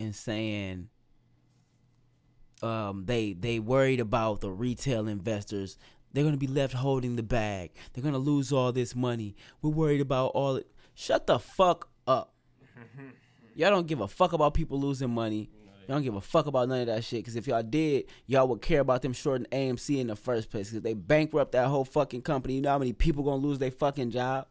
and 0.00 0.14
saying 0.14 0.88
um 2.62 3.04
they 3.06 3.32
they 3.32 3.58
worried 3.58 4.00
about 4.00 4.40
the 4.40 4.50
retail 4.50 5.06
investors. 5.06 5.78
They're 6.12 6.24
gonna 6.24 6.36
be 6.36 6.46
left 6.46 6.74
holding 6.74 7.16
the 7.16 7.22
bag. 7.22 7.70
They're 7.92 8.04
gonna 8.04 8.18
lose 8.18 8.52
all 8.52 8.72
this 8.72 8.94
money. 8.94 9.36
We're 9.62 9.70
worried 9.70 10.00
about 10.00 10.28
all 10.28 10.56
it. 10.56 10.66
Shut 10.94 11.26
the 11.26 11.38
fuck 11.38 11.88
up. 12.06 12.34
Y'all 13.54 13.70
don't 13.70 13.86
give 13.86 14.00
a 14.00 14.08
fuck 14.08 14.32
about 14.32 14.54
people 14.54 14.80
losing 14.80 15.10
money. 15.10 15.50
They 15.88 15.94
don't 15.94 16.02
give 16.02 16.14
a 16.16 16.20
fuck 16.20 16.44
about 16.44 16.68
none 16.68 16.82
of 16.82 16.86
that 16.88 17.02
shit. 17.02 17.24
Cause 17.24 17.34
if 17.34 17.46
y'all 17.46 17.62
did, 17.62 18.04
y'all 18.26 18.46
would 18.48 18.60
care 18.60 18.80
about 18.80 19.00
them 19.00 19.14
shorting 19.14 19.46
AMC 19.50 19.98
in 19.98 20.08
the 20.08 20.16
first 20.16 20.50
place. 20.50 20.70
Cause 20.70 20.82
they 20.82 20.92
bankrupt 20.92 21.52
that 21.52 21.66
whole 21.66 21.86
fucking 21.86 22.20
company. 22.20 22.56
You 22.56 22.60
know 22.60 22.68
how 22.68 22.78
many 22.78 22.92
people 22.92 23.24
gonna 23.24 23.38
lose 23.38 23.58
their 23.58 23.70
fucking 23.70 24.10
job? 24.10 24.46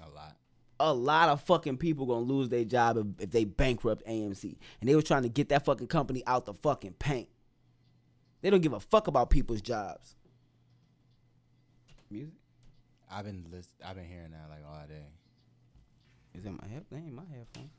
A 0.00 0.08
lot. 0.08 0.36
A 0.78 0.94
lot 0.94 1.28
of 1.30 1.42
fucking 1.42 1.78
people 1.78 2.06
gonna 2.06 2.20
lose 2.20 2.48
their 2.50 2.64
job 2.64 2.98
if, 2.98 3.24
if 3.24 3.30
they 3.32 3.44
bankrupt 3.44 4.06
AMC. 4.06 4.56
And 4.80 4.88
they 4.88 4.94
was 4.94 5.02
trying 5.02 5.24
to 5.24 5.28
get 5.28 5.48
that 5.48 5.64
fucking 5.64 5.88
company 5.88 6.22
out 6.24 6.44
the 6.44 6.54
fucking 6.54 6.94
paint. 7.00 7.28
They 8.42 8.50
don't 8.50 8.60
give 8.62 8.74
a 8.74 8.80
fuck 8.80 9.08
about 9.08 9.28
people's 9.28 9.60
jobs. 9.60 10.14
Music? 12.08 12.32
I've 13.10 13.24
been 13.24 13.44
list- 13.50 13.74
I've 13.84 13.96
been 13.96 14.04
hearing 14.04 14.30
that 14.30 14.48
like 14.50 14.60
all 14.64 14.86
day. 14.86 15.02
Is 16.32 16.44
that 16.44 16.52
my 16.52 16.68
head? 16.68 16.84
That 16.92 16.96
ain't 16.98 17.12
my 17.12 17.22
headphone. 17.28 17.70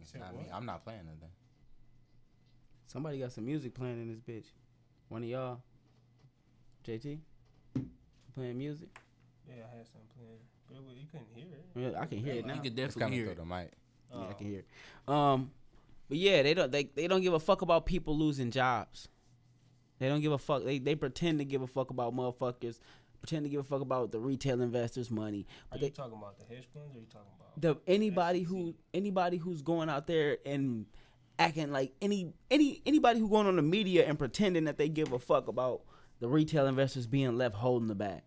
It's 0.00 0.12
not 0.16 0.36
me. 0.36 0.46
I'm 0.52 0.66
not 0.66 0.82
playing 0.82 1.04
nothing. 1.04 1.30
Somebody 2.92 3.18
got 3.18 3.32
some 3.32 3.46
music 3.46 3.72
playing 3.74 4.02
in 4.02 4.08
this 4.08 4.20
bitch. 4.20 4.50
One 5.08 5.22
of 5.22 5.28
y'all. 5.28 5.60
JT? 6.86 7.20
Playing 8.34 8.58
music? 8.58 8.88
Yeah, 9.48 9.62
I 9.72 9.76
had 9.78 9.86
something 9.86 10.08
playing, 10.14 10.38
but 10.68 10.76
it 10.92 10.98
you 10.98 11.06
couldn't 11.10 11.26
hear 11.34 11.46
it. 11.54 11.94
Yeah, 11.94 12.00
I 12.00 12.04
can 12.04 12.18
hear 12.18 12.34
it 12.34 12.44
now. 12.46 12.54
You 12.54 12.60
could 12.60 12.78
It's 12.78 12.94
definitely 12.94 13.00
coming 13.00 13.12
hear 13.14 13.24
through 13.24 13.32
it. 13.32 13.38
the 13.38 13.44
mic. 13.46 13.70
Yeah, 14.14 14.28
I 14.28 14.32
can 14.34 14.46
hear. 14.46 14.58
it. 14.58 14.66
Um, 15.08 15.50
but 16.10 16.18
yeah, 16.18 16.42
they 16.42 16.52
don't 16.52 16.70
they, 16.70 16.84
they 16.84 17.08
don't 17.08 17.22
give 17.22 17.32
a 17.32 17.40
fuck 17.40 17.62
about 17.62 17.86
people 17.86 18.16
losing 18.16 18.50
jobs. 18.50 19.08
They 19.98 20.08
don't 20.08 20.20
give 20.20 20.32
a 20.32 20.38
fuck. 20.38 20.64
They 20.64 20.78
they 20.78 20.94
pretend 20.94 21.38
to 21.38 21.46
give 21.46 21.62
a 21.62 21.66
fuck 21.66 21.90
about 21.90 22.14
motherfuckers. 22.14 22.78
Pretend 23.22 23.44
to 23.44 23.48
give 23.48 23.60
a 23.60 23.64
fuck 23.64 23.80
about 23.80 24.12
the 24.12 24.18
retail 24.20 24.60
investors' 24.60 25.10
money. 25.10 25.46
Are 25.70 25.78
But 25.78 25.80
you 25.80 25.86
they 25.86 25.90
talking 25.92 26.18
about 26.18 26.38
the 26.38 26.44
hedge 26.44 26.66
funds, 26.74 26.94
or 26.94 26.98
are 26.98 27.00
you 27.00 27.06
talking 27.06 27.28
about? 27.38 27.60
the 27.60 27.76
anybody 27.90 28.42
who 28.42 28.74
anybody 28.92 29.38
who's 29.38 29.62
going 29.62 29.88
out 29.88 30.06
there 30.06 30.38
and 30.44 30.84
acting 31.42 31.72
like 31.72 31.92
any 32.00 32.32
any 32.50 32.80
anybody 32.86 33.20
who 33.20 33.28
going 33.28 33.46
on 33.46 33.56
the 33.56 33.62
media 33.62 34.04
and 34.06 34.18
pretending 34.18 34.64
that 34.64 34.78
they 34.78 34.88
give 34.88 35.12
a 35.12 35.18
fuck 35.18 35.48
about 35.48 35.82
the 36.20 36.28
retail 36.28 36.66
investors 36.66 37.06
being 37.06 37.36
left 37.36 37.54
holding 37.54 37.88
the 37.88 37.94
bag. 37.94 38.22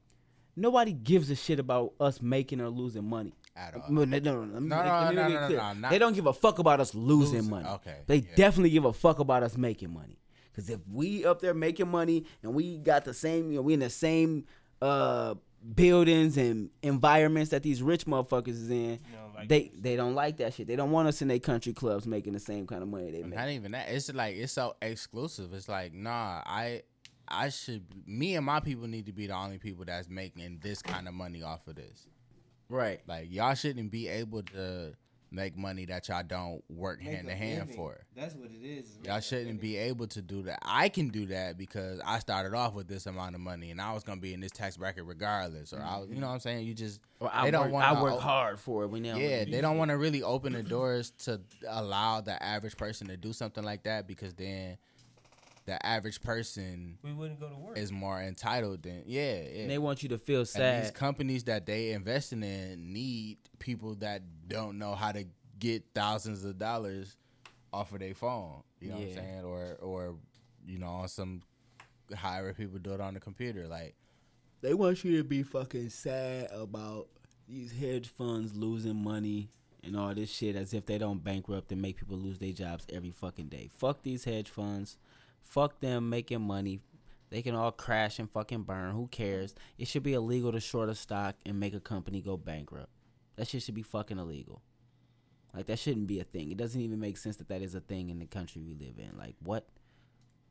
Nobody 0.55 0.93
gives 0.93 1.29
a 1.29 1.35
shit 1.35 1.59
about 1.59 1.93
us 1.99 2.21
making 2.21 2.61
or 2.61 2.69
losing 2.69 3.03
money. 3.09 3.33
At 3.57 3.73
all. 3.75 3.83
No, 3.89 4.03
no, 4.05 4.19
no, 4.19 4.43
no, 4.45 4.59
No, 4.59 4.59
no, 4.59 4.59
no, 4.59 5.11
no, 5.11 5.27
no, 5.27 5.47
clear. 5.47 5.57
no, 5.57 5.73
not- 5.73 5.91
They 5.91 5.99
don't 5.99 6.13
give 6.13 6.25
a 6.27 6.33
fuck 6.33 6.59
about 6.59 6.79
us 6.81 6.93
losing, 6.93 7.35
Losing, 7.37 7.49
money. 7.49 7.67
okay, 7.69 7.97
They 8.07 8.17
yeah. 8.17 8.35
definitely 8.35 8.69
give 8.71 8.83
a 8.85 8.91
fuck 8.93 9.19
about 9.19 9.43
us 9.43 9.57
making 9.57 9.93
money. 9.93 10.19
Cause 10.55 10.69
if 10.69 10.79
we 10.91 11.25
up 11.25 11.41
there 11.41 11.53
making 11.53 11.89
money 11.89 12.25
and 12.41 12.53
we 12.53 12.77
got 12.77 13.03
the 13.05 13.13
same, 13.13 13.49
you 13.51 13.57
know, 13.57 13.61
we 13.61 13.73
in 13.73 13.79
the 13.81 13.89
same 13.89 14.45
uh 14.81 15.35
buildings 15.73 16.37
and 16.37 16.69
environments 16.83 17.51
that 17.51 17.63
these 17.63 17.81
rich 17.81 18.05
motherfuckers 18.05 18.49
is 18.49 18.69
in, 18.69 18.99
like 19.35 19.49
they 19.49 19.71
they 19.77 19.95
don't 19.95 20.15
like 20.15 20.37
that 20.37 20.53
shit. 20.53 20.67
They 20.67 20.75
don't 20.75 20.91
want 20.91 21.07
us 21.07 21.21
in 21.21 21.27
their 21.27 21.39
country 21.39 21.73
clubs 21.73 22.05
making 22.05 22.33
the 22.33 22.39
same 22.39 22.67
kind 22.67 22.83
of 22.83 22.89
money 22.89 23.11
they 23.11 23.23
make. 23.23 23.35
Not 23.35 23.49
even 23.49 23.71
that. 23.71 23.89
It's 23.89 24.13
like 24.13 24.35
it's 24.35 24.53
so 24.53 24.75
exclusive. 24.81 25.53
It's 25.53 25.69
like 25.69 25.93
nah. 25.93 26.41
I 26.45 26.83
I 27.27 27.49
should. 27.49 27.85
Me 28.05 28.35
and 28.35 28.45
my 28.45 28.59
people 28.59 28.87
need 28.87 29.07
to 29.07 29.13
be 29.13 29.27
the 29.27 29.35
only 29.35 29.57
people 29.57 29.85
that's 29.85 30.09
making 30.09 30.59
this 30.61 30.81
kind 30.81 31.07
of 31.07 31.13
money 31.13 31.43
off 31.43 31.67
of 31.67 31.75
this. 31.75 32.07
Right. 32.69 33.01
Like 33.07 33.31
y'all 33.31 33.53
shouldn't 33.53 33.91
be 33.91 34.07
able 34.07 34.43
to 34.43 34.93
make 35.31 35.57
money 35.57 35.85
that 35.85 36.07
y'all 36.07 36.23
don't 36.25 36.63
work 36.69 37.01
hand 37.01 37.27
to 37.27 37.35
hand 37.35 37.73
for. 37.75 38.05
That's 38.15 38.35
what 38.35 38.49
it 38.51 38.65
is. 38.65 38.97
Y'all 39.03 39.19
shouldn't 39.19 39.59
be 39.59 39.77
able 39.77 40.07
to 40.07 40.21
do 40.21 40.43
that. 40.43 40.59
I 40.61 40.89
can 40.89 41.09
do 41.09 41.25
that 41.27 41.57
because 41.57 41.99
I 42.05 42.19
started 42.19 42.53
off 42.53 42.73
with 42.73 42.87
this 42.87 43.05
amount 43.05 43.35
of 43.35 43.41
money 43.41 43.71
and 43.71 43.81
I 43.81 43.93
was 43.93 44.03
gonna 44.03 44.21
be 44.21 44.33
in 44.33 44.39
this 44.39 44.51
tax 44.51 44.77
bracket 44.77 45.05
regardless. 45.05 45.73
Or 45.73 45.81
I 45.81 45.97
was, 45.97 46.07
you 46.07 46.13
mm-hmm. 46.13 46.21
know 46.21 46.27
what 46.27 46.33
I'm 46.33 46.39
saying? 46.39 46.65
You 46.65 46.73
just 46.73 47.01
Or 47.19 47.29
I 47.33 47.45
they 47.45 47.51
don't 47.51 47.65
work, 47.65 47.73
want 47.73 47.85
I 47.85 48.01
work 48.01 48.19
hard 48.19 48.59
for 48.59 48.83
it. 48.83 48.87
We 48.87 48.99
know. 48.99 49.15
yeah, 49.17 49.43
they 49.45 49.61
don't 49.61 49.77
want 49.77 49.89
to 49.89 49.97
really 49.97 50.23
open 50.23 50.53
the 50.53 50.63
doors 50.63 51.11
to 51.25 51.41
allow 51.67 52.21
the 52.21 52.41
average 52.41 52.77
person 52.77 53.07
to 53.07 53.17
do 53.17 53.33
something 53.33 53.63
like 53.63 53.83
that 53.83 54.07
because 54.07 54.33
then 54.33 54.77
the 55.65 55.83
average 55.85 56.21
person 56.21 56.97
We 57.03 57.11
wouldn't 57.13 57.39
go 57.39 57.49
to 57.49 57.55
work. 57.55 57.77
is 57.77 57.91
more 57.91 58.21
entitled 58.21 58.83
than 58.83 59.03
yeah. 59.07 59.41
yeah. 59.41 59.61
And 59.61 59.69
they 59.69 59.77
want 59.79 60.03
you 60.03 60.09
to 60.09 60.17
feel 60.17 60.41
And 60.41 60.47
sad. 60.47 60.83
these 60.83 60.91
companies 60.91 61.43
that 61.45 61.65
they 61.65 61.91
investing 61.91 62.43
in 62.43 62.93
need 62.93 63.37
people 63.59 63.95
that 63.95 64.21
don't 64.47 64.77
know 64.77 64.93
how 64.95 65.11
to 65.11 65.25
get 65.57 65.83
thousands 65.95 66.43
of 66.45 66.57
dollars 66.57 67.17
off 67.73 67.91
of 67.93 67.99
their 67.99 68.13
phone. 68.13 68.61
You 68.79 68.89
know 68.89 68.95
what 68.97 69.07
I'm 69.07 69.13
saying? 69.15 69.43
Or 69.45 69.77
or 69.81 70.15
you 70.67 70.77
know 70.77 70.87
on 70.87 71.07
some 71.07 71.41
however 72.15 72.53
people 72.53 72.77
do 72.79 72.93
it 72.93 73.01
on 73.01 73.13
the 73.15 73.19
computer. 73.19 73.67
Like 73.67 73.95
They 74.61 74.73
want 74.73 75.03
you 75.03 75.17
to 75.17 75.23
be 75.23 75.41
fucking 75.43 75.89
sad 75.89 76.49
about 76.51 77.07
these 77.47 77.71
hedge 77.71 78.07
funds 78.09 78.55
losing 78.55 78.95
money 78.95 79.49
and 79.83 79.95
all 79.97 80.13
this 80.15 80.29
shit 80.31 80.55
as 80.55 80.73
if 80.73 80.85
they 80.85 80.97
don't 80.97 81.23
bankrupt 81.23 81.71
and 81.71 81.81
make 81.81 81.97
people 81.97 82.17
lose 82.17 82.39
their 82.39 82.51
jobs 82.51 82.85
every 82.91 83.11
fucking 83.11 83.47
day. 83.49 83.69
Fuck 83.75 84.03
these 84.03 84.23
hedge 84.23 84.49
funds. 84.49 84.97
Fuck 85.45 85.79
them 85.79 86.09
making 86.09 86.41
money. 86.41 86.81
They 87.29 87.41
can 87.41 87.55
all 87.55 87.71
crash 87.71 88.19
and 88.19 88.29
fucking 88.29 88.63
burn. 88.63 88.93
Who 88.93 89.07
cares? 89.07 89.55
It 89.77 89.87
should 89.87 90.03
be 90.03 90.13
illegal 90.13 90.51
to 90.51 90.59
short 90.59 90.89
a 90.89 90.95
stock 90.95 91.35
and 91.45 91.59
make 91.59 91.73
a 91.73 91.79
company 91.79 92.21
go 92.21 92.35
bankrupt. 92.37 92.89
That 93.35 93.47
shit 93.47 93.63
should 93.63 93.75
be 93.75 93.81
fucking 93.81 94.19
illegal. 94.19 94.61
Like 95.53 95.67
that 95.67 95.79
shouldn't 95.79 96.07
be 96.07 96.19
a 96.19 96.23
thing. 96.23 96.51
It 96.51 96.57
doesn't 96.57 96.79
even 96.81 96.99
make 96.99 97.17
sense 97.17 97.37
that 97.37 97.47
that 97.47 97.61
is 97.61 97.75
a 97.75 97.79
thing 97.79 98.09
in 98.09 98.19
the 98.19 98.25
country 98.25 98.61
we 98.61 98.73
live 98.73 98.97
in. 98.99 99.17
Like 99.17 99.35
what? 99.39 99.67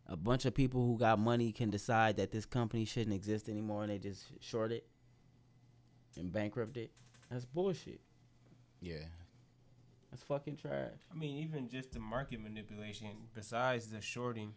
A 0.06 0.16
bunch 0.16 0.44
of 0.44 0.54
people 0.54 0.86
who 0.86 0.98
got 0.98 1.18
money 1.18 1.52
can 1.52 1.70
decide 1.70 2.16
that 2.16 2.30
this 2.30 2.44
company 2.46 2.84
shouldn't 2.84 3.14
exist 3.14 3.48
anymore 3.48 3.82
and 3.82 3.92
they 3.92 3.98
just 3.98 4.24
short 4.40 4.72
it 4.72 4.86
and 6.16 6.32
bankrupt 6.32 6.76
it. 6.76 6.90
That's 7.30 7.44
bullshit. 7.46 8.00
yeah, 8.80 9.06
That's 10.10 10.22
fucking 10.22 10.56
trash. 10.56 10.92
I 11.10 11.14
mean, 11.14 11.38
even 11.38 11.68
just 11.68 11.92
the 11.92 12.00
market 12.00 12.40
manipulation, 12.40 13.08
besides 13.34 13.86
the 13.88 14.00
shorting. 14.00 14.52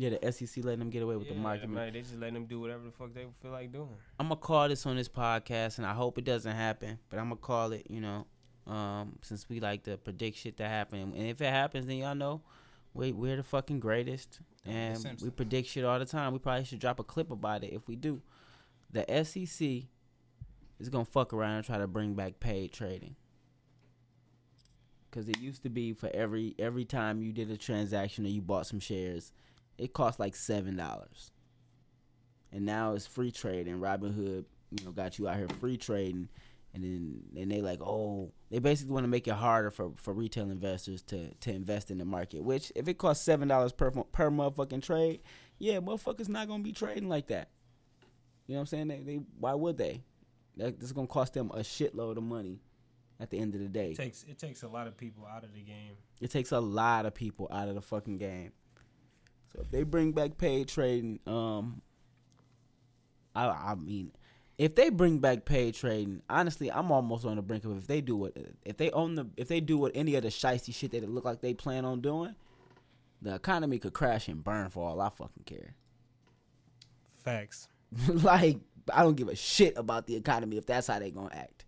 Yeah, 0.00 0.10
the 0.10 0.30
SEC 0.30 0.64
letting 0.64 0.78
them 0.78 0.90
get 0.90 1.02
away 1.02 1.16
with 1.16 1.26
the 1.26 1.34
yeah, 1.34 1.40
market. 1.40 1.68
man, 1.68 1.92
they 1.92 2.02
just 2.02 2.16
letting 2.16 2.34
them 2.34 2.44
do 2.44 2.60
whatever 2.60 2.84
the 2.84 2.92
fuck 2.92 3.12
they 3.12 3.26
feel 3.42 3.50
like 3.50 3.72
doing. 3.72 3.88
I'm 4.20 4.28
gonna 4.28 4.36
call 4.36 4.68
this 4.68 4.86
on 4.86 4.94
this 4.94 5.08
podcast, 5.08 5.78
and 5.78 5.86
I 5.86 5.92
hope 5.92 6.18
it 6.18 6.24
doesn't 6.24 6.54
happen. 6.54 7.00
But 7.10 7.18
I'm 7.18 7.24
gonna 7.24 7.40
call 7.40 7.72
it, 7.72 7.84
you 7.90 8.00
know, 8.00 8.24
um, 8.68 9.18
since 9.22 9.48
we 9.48 9.58
like 9.58 9.82
to 9.82 9.96
predict 9.96 10.36
shit 10.36 10.56
to 10.58 10.68
happen. 10.68 11.00
And 11.16 11.26
if 11.26 11.40
it 11.40 11.50
happens, 11.50 11.86
then 11.86 11.96
y'all 11.96 12.14
know 12.14 12.42
we 12.94 13.10
we're 13.10 13.38
the 13.38 13.42
fucking 13.42 13.80
greatest, 13.80 14.38
and 14.64 15.04
we 15.20 15.30
predict 15.30 15.66
shit 15.66 15.84
all 15.84 15.98
the 15.98 16.06
time. 16.06 16.32
We 16.32 16.38
probably 16.38 16.64
should 16.64 16.78
drop 16.78 17.00
a 17.00 17.04
clip 17.04 17.32
about 17.32 17.64
it 17.64 17.72
if 17.72 17.88
we 17.88 17.96
do. 17.96 18.22
The 18.92 19.04
SEC 19.24 19.82
is 20.78 20.88
gonna 20.90 21.06
fuck 21.06 21.32
around 21.32 21.56
and 21.56 21.64
try 21.64 21.78
to 21.78 21.88
bring 21.88 22.14
back 22.14 22.38
paid 22.38 22.70
trading. 22.72 23.16
Cause 25.10 25.28
it 25.28 25.40
used 25.40 25.64
to 25.64 25.70
be 25.70 25.92
for 25.92 26.08
every 26.14 26.54
every 26.56 26.84
time 26.84 27.20
you 27.20 27.32
did 27.32 27.50
a 27.50 27.56
transaction 27.56 28.24
or 28.26 28.28
you 28.28 28.42
bought 28.42 28.68
some 28.68 28.78
shares, 28.78 29.32
it 29.78 29.92
cost 29.92 30.20
like 30.20 30.34
seven 30.34 30.76
dollars 30.76 31.30
and 32.52 32.64
now 32.64 32.94
it's 32.94 33.06
free 33.06 33.30
trade 33.30 33.66
and 33.66 33.82
Robinhood, 33.82 34.44
you 34.70 34.84
know, 34.84 34.92
got 34.92 35.18
you 35.18 35.28
out 35.28 35.36
here 35.36 35.48
free 35.60 35.76
trading 35.76 36.28
and 36.74 36.84
then 36.84 37.22
and 37.36 37.50
they 37.50 37.60
like, 37.60 37.80
oh, 37.82 38.32
they 38.50 38.58
basically 38.58 38.92
want 38.92 39.04
to 39.04 39.08
make 39.08 39.26
it 39.26 39.34
harder 39.34 39.70
for, 39.70 39.92
for 39.96 40.12
retail 40.12 40.50
investors 40.50 41.02
to, 41.02 41.32
to 41.34 41.52
invest 41.52 41.90
in 41.90 41.98
the 41.98 42.04
market. 42.04 42.42
Which 42.42 42.72
if 42.74 42.88
it 42.88 42.98
costs 42.98 43.24
seven 43.24 43.48
dollars 43.48 43.72
per 43.72 43.90
per 43.90 44.30
motherfucking 44.30 44.82
trade, 44.82 45.20
yeah, 45.58 45.78
motherfuckers 45.78 46.28
not 46.28 46.48
gonna 46.48 46.62
be 46.62 46.72
trading 46.72 47.08
like 47.08 47.28
that. 47.28 47.50
You 48.46 48.54
know 48.54 48.60
what 48.60 48.62
I'm 48.62 48.66
saying? 48.66 48.88
They, 48.88 49.00
they 49.00 49.20
why 49.38 49.54
would 49.54 49.78
they? 49.78 50.02
That, 50.56 50.78
this 50.78 50.88
is 50.88 50.92
gonna 50.92 51.06
cost 51.06 51.34
them 51.34 51.50
a 51.52 51.60
shitload 51.60 52.16
of 52.16 52.22
money 52.22 52.60
at 53.20 53.30
the 53.30 53.38
end 53.38 53.54
of 53.54 53.60
the 53.60 53.68
day. 53.68 53.92
It 53.92 53.96
takes 53.96 54.24
it 54.24 54.38
takes 54.38 54.62
a 54.62 54.68
lot 54.68 54.86
of 54.86 54.96
people 54.96 55.26
out 55.26 55.44
of 55.44 55.52
the 55.54 55.62
game. 55.62 55.96
It 56.20 56.30
takes 56.30 56.52
a 56.52 56.60
lot 56.60 57.06
of 57.06 57.14
people 57.14 57.48
out 57.50 57.68
of 57.68 57.74
the 57.74 57.82
fucking 57.82 58.18
game. 58.18 58.52
So 59.52 59.60
if 59.62 59.70
they 59.70 59.82
bring 59.82 60.12
back 60.12 60.36
paid 60.38 60.68
trading, 60.68 61.20
um, 61.26 61.80
I 63.34 63.46
I 63.46 63.74
mean, 63.74 64.12
if 64.58 64.74
they 64.74 64.90
bring 64.90 65.18
back 65.18 65.44
paid 65.44 65.74
trading, 65.74 66.22
honestly, 66.28 66.70
I'm 66.70 66.90
almost 66.90 67.24
on 67.24 67.36
the 67.36 67.42
brink 67.42 67.64
of 67.64 67.76
if 67.78 67.86
they 67.86 68.00
do 68.00 68.16
what 68.16 68.36
if 68.64 68.76
they 68.76 68.90
own 68.90 69.14
the 69.14 69.26
if 69.36 69.48
they 69.48 69.60
do 69.60 69.78
what 69.78 69.92
any 69.94 70.16
of 70.16 70.22
the 70.22 70.28
shisty 70.28 70.74
shit 70.74 70.90
that 70.90 71.02
it 71.02 71.08
look 71.08 71.24
like 71.24 71.40
they 71.40 71.54
plan 71.54 71.84
on 71.84 72.00
doing, 72.00 72.34
the 73.22 73.34
economy 73.34 73.78
could 73.78 73.92
crash 73.92 74.28
and 74.28 74.42
burn 74.42 74.68
for 74.68 74.88
all 74.88 75.00
I 75.00 75.08
fucking 75.10 75.44
care. 75.46 75.74
Facts. 77.24 77.68
like 78.08 78.58
I 78.92 79.02
don't 79.02 79.16
give 79.16 79.28
a 79.28 79.36
shit 79.36 79.78
about 79.78 80.06
the 80.06 80.16
economy 80.16 80.56
if 80.56 80.66
that's 80.66 80.88
how 80.88 80.98
they 80.98 81.10
gonna 81.10 81.30
act. 81.32 81.64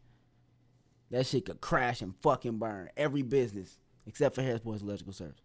That 1.10 1.26
shit 1.26 1.46
could 1.46 1.60
crash 1.60 2.02
and 2.02 2.14
fucking 2.16 2.58
burn 2.58 2.90
every 2.96 3.22
business 3.22 3.78
except 4.06 4.34
for 4.34 4.42
Harris 4.42 4.60
Boys 4.60 4.82
Electrical 4.82 5.12
Service. 5.12 5.40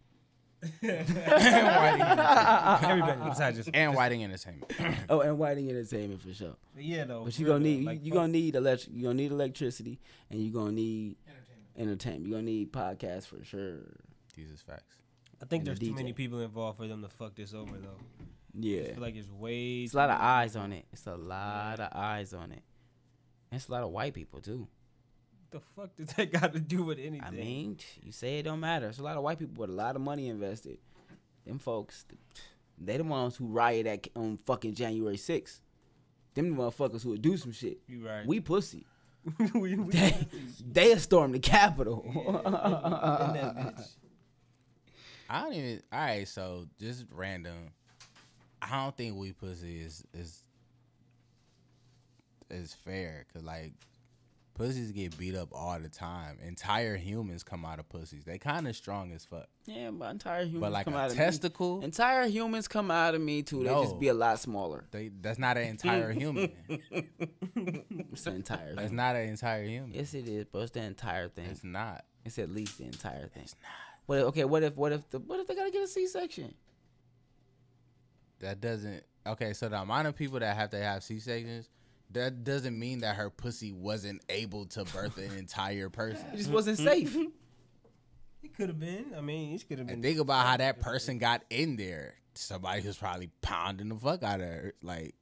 Everybody 2.82 3.20
besides 3.30 3.56
just 3.56 3.70
and 3.74 3.94
Whiting 3.94 4.24
Entertainment. 4.24 4.72
Oh, 5.08 5.20
and 5.20 5.38
Whiting 5.38 5.68
Entertainment 5.70 6.20
for 6.22 6.32
sure. 6.34 6.56
yeah 6.76 7.04
though. 7.04 7.24
But 7.24 7.38
you 7.38 7.46
gonna 7.46 7.60
need 7.60 7.84
like, 7.84 8.04
you 8.04 8.10
fuck- 8.12 8.18
gonna 8.22 8.32
need 8.32 8.54
electric 8.56 8.94
you 8.96 9.02
gonna 9.04 9.14
need 9.14 9.30
electricity 9.32 9.98
and 10.30 10.40
you 10.40 10.50
are 10.50 10.54
gonna 10.54 10.72
need 10.72 11.16
entertainment. 11.76 12.26
You 12.26 12.34
are 12.34 12.38
gonna 12.38 12.46
need 12.50 12.72
podcasts 12.72 13.26
for 13.26 13.44
sure. 13.44 13.78
These 14.36 14.50
is 14.50 14.60
facts. 14.60 14.96
I 15.42 15.44
think 15.46 15.60
and 15.66 15.66
the 15.76 15.78
there's 15.80 15.90
too 15.90 15.94
many 15.94 16.12
people 16.12 16.40
involved 16.40 16.78
for 16.78 16.86
them 16.86 17.02
to 17.02 17.08
fuck 17.08 17.34
this 17.34 17.52
over 17.54 17.76
though. 17.78 17.98
I 18.20 18.24
Yeah, 18.58 18.92
feel 18.94 19.02
like 19.02 19.16
it's 19.16 19.30
way. 19.30 19.82
it's 19.84 19.94
a 19.94 19.96
lot 19.98 20.10
of 20.10 20.18
eyes 20.20 20.56
on 20.56 20.72
it. 20.72 20.86
It's 20.92 21.06
a 21.06 21.14
lot 21.16 21.78
of 21.80 21.88
eyes 21.92 22.32
on 22.32 22.52
it. 22.52 22.62
And 23.50 23.60
it's 23.60 23.68
a 23.68 23.72
lot 23.72 23.82
of 23.82 23.90
white 23.90 24.14
people 24.14 24.40
too. 24.40 24.66
The 25.56 25.82
fuck 25.82 25.96
does 25.96 26.08
that 26.14 26.32
got 26.32 26.52
to 26.52 26.60
do 26.60 26.82
with 26.84 26.98
anything? 26.98 27.22
I 27.22 27.30
mean, 27.30 27.78
you 28.02 28.12
say 28.12 28.38
it 28.38 28.42
don't 28.42 28.60
matter. 28.60 28.88
It's 28.88 28.98
a 28.98 29.02
lot 29.02 29.16
of 29.16 29.22
white 29.22 29.38
people 29.38 29.54
with 29.60 29.70
a 29.70 29.72
lot 29.72 29.96
of 29.96 30.02
money 30.02 30.28
invested. 30.28 30.78
Them 31.46 31.58
folks, 31.58 32.04
they 32.78 32.96
the 32.96 33.04
ones 33.04 33.36
who 33.36 33.46
riot 33.46 33.86
at 33.86 34.08
on 34.14 34.36
fucking 34.36 34.74
January 34.74 35.16
6th. 35.16 35.60
Them 36.34 36.54
the 36.54 36.62
motherfuckers 36.62 37.02
who 37.02 37.10
would 37.10 37.22
do 37.22 37.36
some 37.36 37.52
shit. 37.52 37.78
you 37.86 38.06
right. 38.06 38.26
We 38.26 38.40
pussy. 38.40 38.86
we, 39.54 39.76
we 39.76 39.92
They, 39.92 40.28
they 40.60 40.96
storm 40.96 41.32
the 41.32 41.38
Capitol. 41.38 42.04
in 42.44 42.52
that 42.52 43.56
bitch. 43.56 43.88
I 45.28 45.42
don't 45.42 45.54
even. 45.54 45.82
All 45.92 45.98
right, 45.98 46.28
so 46.28 46.66
just 46.78 47.06
random. 47.10 47.70
I 48.60 48.84
don't 48.84 48.96
think 48.96 49.16
we 49.16 49.32
pussy 49.32 49.80
is 49.80 50.04
is 50.12 50.42
is 52.50 52.74
fair 52.74 53.26
because 53.26 53.44
like 53.44 53.72
pussies 54.56 54.90
get 54.90 55.16
beat 55.16 55.36
up 55.36 55.50
all 55.52 55.78
the 55.78 55.88
time. 55.88 56.38
Entire 56.44 56.96
humans 56.96 57.44
come 57.44 57.64
out 57.64 57.78
of 57.78 57.88
pussies. 57.88 58.24
They 58.24 58.38
kind 58.38 58.66
of 58.66 58.74
strong 58.74 59.12
as 59.12 59.24
fuck. 59.24 59.46
yeah, 59.66 59.90
but 59.90 60.10
entire 60.10 60.44
humans 60.44 60.60
But 60.62 60.72
like 60.72 60.84
come 60.86 60.94
a 60.94 60.98
out 60.98 61.10
of 61.10 61.16
testicle, 61.16 61.78
me. 61.78 61.84
Entire 61.84 62.26
humans 62.26 62.66
come 62.66 62.90
out 62.90 63.14
of 63.14 63.20
me 63.20 63.42
too. 63.42 63.58
They 63.62 63.70
No. 63.70 63.84
just 63.84 64.00
be 64.00 64.08
a 64.08 64.14
lot 64.14 64.40
smaller. 64.40 64.84
they 64.90 65.10
that's 65.20 65.38
not 65.38 65.56
an 65.56 65.68
entire 65.68 66.10
human. 66.22 66.50
It's 66.68 68.24
the 68.24 68.34
entire. 68.34 68.74
That's 68.74 68.88
thing. 68.88 68.96
not 68.96 69.14
an 69.16 69.28
entire 69.28 69.64
human. 69.64 69.92
Yes, 69.94 70.14
it 70.14 70.26
is, 70.26 70.46
but 70.50 70.60
it's 70.60 70.72
the 70.72 70.80
entire 70.82 71.28
thing. 71.28 71.46
It's 71.50 71.62
not. 71.62 72.04
It's 72.24 72.38
at 72.38 72.50
least 72.50 72.78
the 72.78 72.84
entire 72.84 73.28
thing. 73.28 73.42
It's 73.44 73.54
not. 73.62 73.70
What? 74.06 74.18
If, 74.18 74.24
okay. 74.26 74.44
What 74.44 74.62
if? 74.62 74.74
What 74.76 74.92
if? 74.92 75.08
The, 75.10 75.18
what 75.20 75.38
if 75.38 75.46
they 75.46 75.54
gotta 75.54 75.70
get 75.70 75.82
a 75.82 75.86
C 75.86 76.06
section? 76.06 76.54
That 78.40 78.60
doesn't. 78.60 79.02
Okay, 79.26 79.52
so 79.52 79.68
the 79.68 79.80
amount 79.80 80.06
of 80.06 80.14
people 80.14 80.38
that 80.40 80.56
have 80.56 80.70
to 80.70 80.78
have 80.78 81.02
C 81.02 81.18
sections, 81.18 81.68
that 82.12 82.44
doesn't 82.44 82.78
mean 82.78 83.00
that 83.00 83.16
her 83.16 83.30
pussy 83.30 83.72
wasn't 83.72 84.22
able 84.28 84.66
to 84.66 84.84
birth 84.84 85.18
an 85.18 85.36
entire 85.36 85.88
person. 85.90 86.24
It 86.32 86.36
just 86.38 86.50
wasn't 86.50 86.78
safe. 86.78 87.16
It 88.42 88.54
could 88.56 88.68
have 88.68 88.78
been. 88.78 89.06
I 89.16 89.20
mean, 89.22 89.56
it 89.56 89.68
could 89.68 89.78
have 89.78 89.88
been. 89.88 89.94
And 89.94 90.02
think 90.04 90.20
about 90.20 90.46
how 90.46 90.56
that 90.56 90.80
person 90.80 91.18
got 91.18 91.42
in 91.50 91.74
there. 91.74 92.14
Somebody 92.36 92.80
who's 92.80 92.96
probably 92.96 93.28
pounding 93.42 93.88
the 93.88 93.96
fuck 93.96 94.22
out 94.22 94.40
of 94.40 94.46
her. 94.46 94.72
Like, 94.82 95.16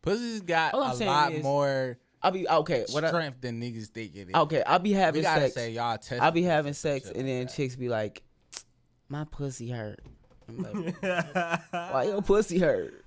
pussy's 0.00 0.42
got 0.42 0.74
All 0.74 0.84
I'm 0.84 0.90
a 0.92 0.96
saying 0.96 1.10
lot 1.10 1.32
is- 1.32 1.42
more 1.42 1.98
I'll 2.22 2.30
be 2.30 2.48
okay. 2.48 2.84
What? 2.90 3.04
I, 3.04 3.08
strength 3.08 3.40
than 3.40 3.60
niggas 3.60 3.88
think 3.88 4.14
it 4.14 4.28
is. 4.28 4.34
okay. 4.34 4.62
I'll 4.64 4.78
be 4.78 4.90
we 4.90 4.94
having 4.96 5.22
gotta 5.22 5.42
sex. 5.42 5.54
say 5.54 5.70
y'all 5.72 5.98
test. 5.98 6.22
I'll 6.22 6.30
be 6.30 6.42
having 6.42 6.72
sex, 6.72 7.08
and 7.10 7.26
then 7.26 7.46
that. 7.46 7.54
chicks 7.54 7.74
be 7.74 7.88
like, 7.88 8.22
"My 9.08 9.24
pussy 9.24 9.70
hurt." 9.70 10.00
I'm 10.48 10.58
like, 10.58 11.02
"Why 11.72 12.04
your 12.08 12.22
pussy 12.22 12.58
hurt?" 12.60 13.04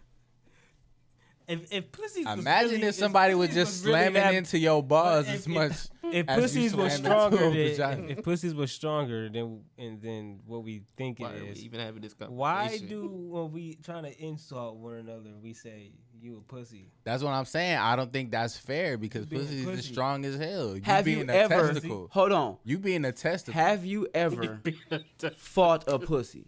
If 1.51 1.71
if 1.73 1.91
pussies. 1.91 2.25
was 2.25 2.39
Imagine 2.39 2.71
really, 2.71 2.87
if 2.87 2.95
somebody 2.95 3.33
was 3.35 3.49
pussies 3.49 3.63
just 3.63 3.85
really 3.85 3.97
slamming 3.99 4.13
that- 4.21 4.33
into 4.35 4.57
your 4.57 4.81
balls 4.83 5.27
if- 5.27 5.33
as 5.35 5.47
much. 5.47 5.71
If 6.11 6.27
as 6.27 6.41
pussies 6.41 6.75
was 6.75 6.93
slam 6.95 7.05
stronger, 7.05 7.37
than, 7.37 8.09
if, 8.09 8.17
if 8.17 8.23
pussies 8.25 8.53
was 8.53 8.69
stronger 8.71 9.29
than 9.29 9.61
and 9.77 10.01
then 10.01 10.39
what 10.45 10.61
we 10.63 10.81
think 10.97 11.19
Why 11.19 11.29
it 11.29 11.41
are 11.41 11.43
we 11.45 11.49
is, 11.51 11.63
even 11.63 11.79
having 11.79 12.01
this 12.01 12.13
conversation? 12.13 12.37
why 12.37 12.77
do 12.79 13.07
when 13.07 13.51
we 13.53 13.75
trying 13.81 14.03
to 14.03 14.21
insult 14.21 14.75
one 14.75 14.95
another, 14.95 15.29
we 15.41 15.53
say 15.53 15.91
you 16.19 16.37
a 16.37 16.41
pussy? 16.41 16.89
That's 17.05 17.23
what 17.23 17.31
I'm 17.31 17.45
saying. 17.45 17.77
I 17.77 17.95
don't 17.95 18.11
think 18.11 18.31
that's 18.31 18.57
fair 18.57 18.97
because 18.97 19.25
Being 19.25 19.43
pussy 19.45 19.63
is 19.79 19.85
strong 19.85 20.25
as 20.25 20.35
hell. 20.37 20.75
You 20.75 20.81
Have 20.83 21.05
being 21.05 21.19
you 21.19 21.25
a 21.29 21.33
ever? 21.33 21.71
testicle. 21.71 22.09
Hold 22.11 22.31
on. 22.33 22.57
You 22.65 22.77
being 22.77 23.05
a 23.05 23.13
testicle. 23.13 23.53
Have 23.61 23.85
you 23.85 24.07
ever 24.13 24.61
fought 25.37 25.85
a 25.87 25.97
pussy? 25.97 26.47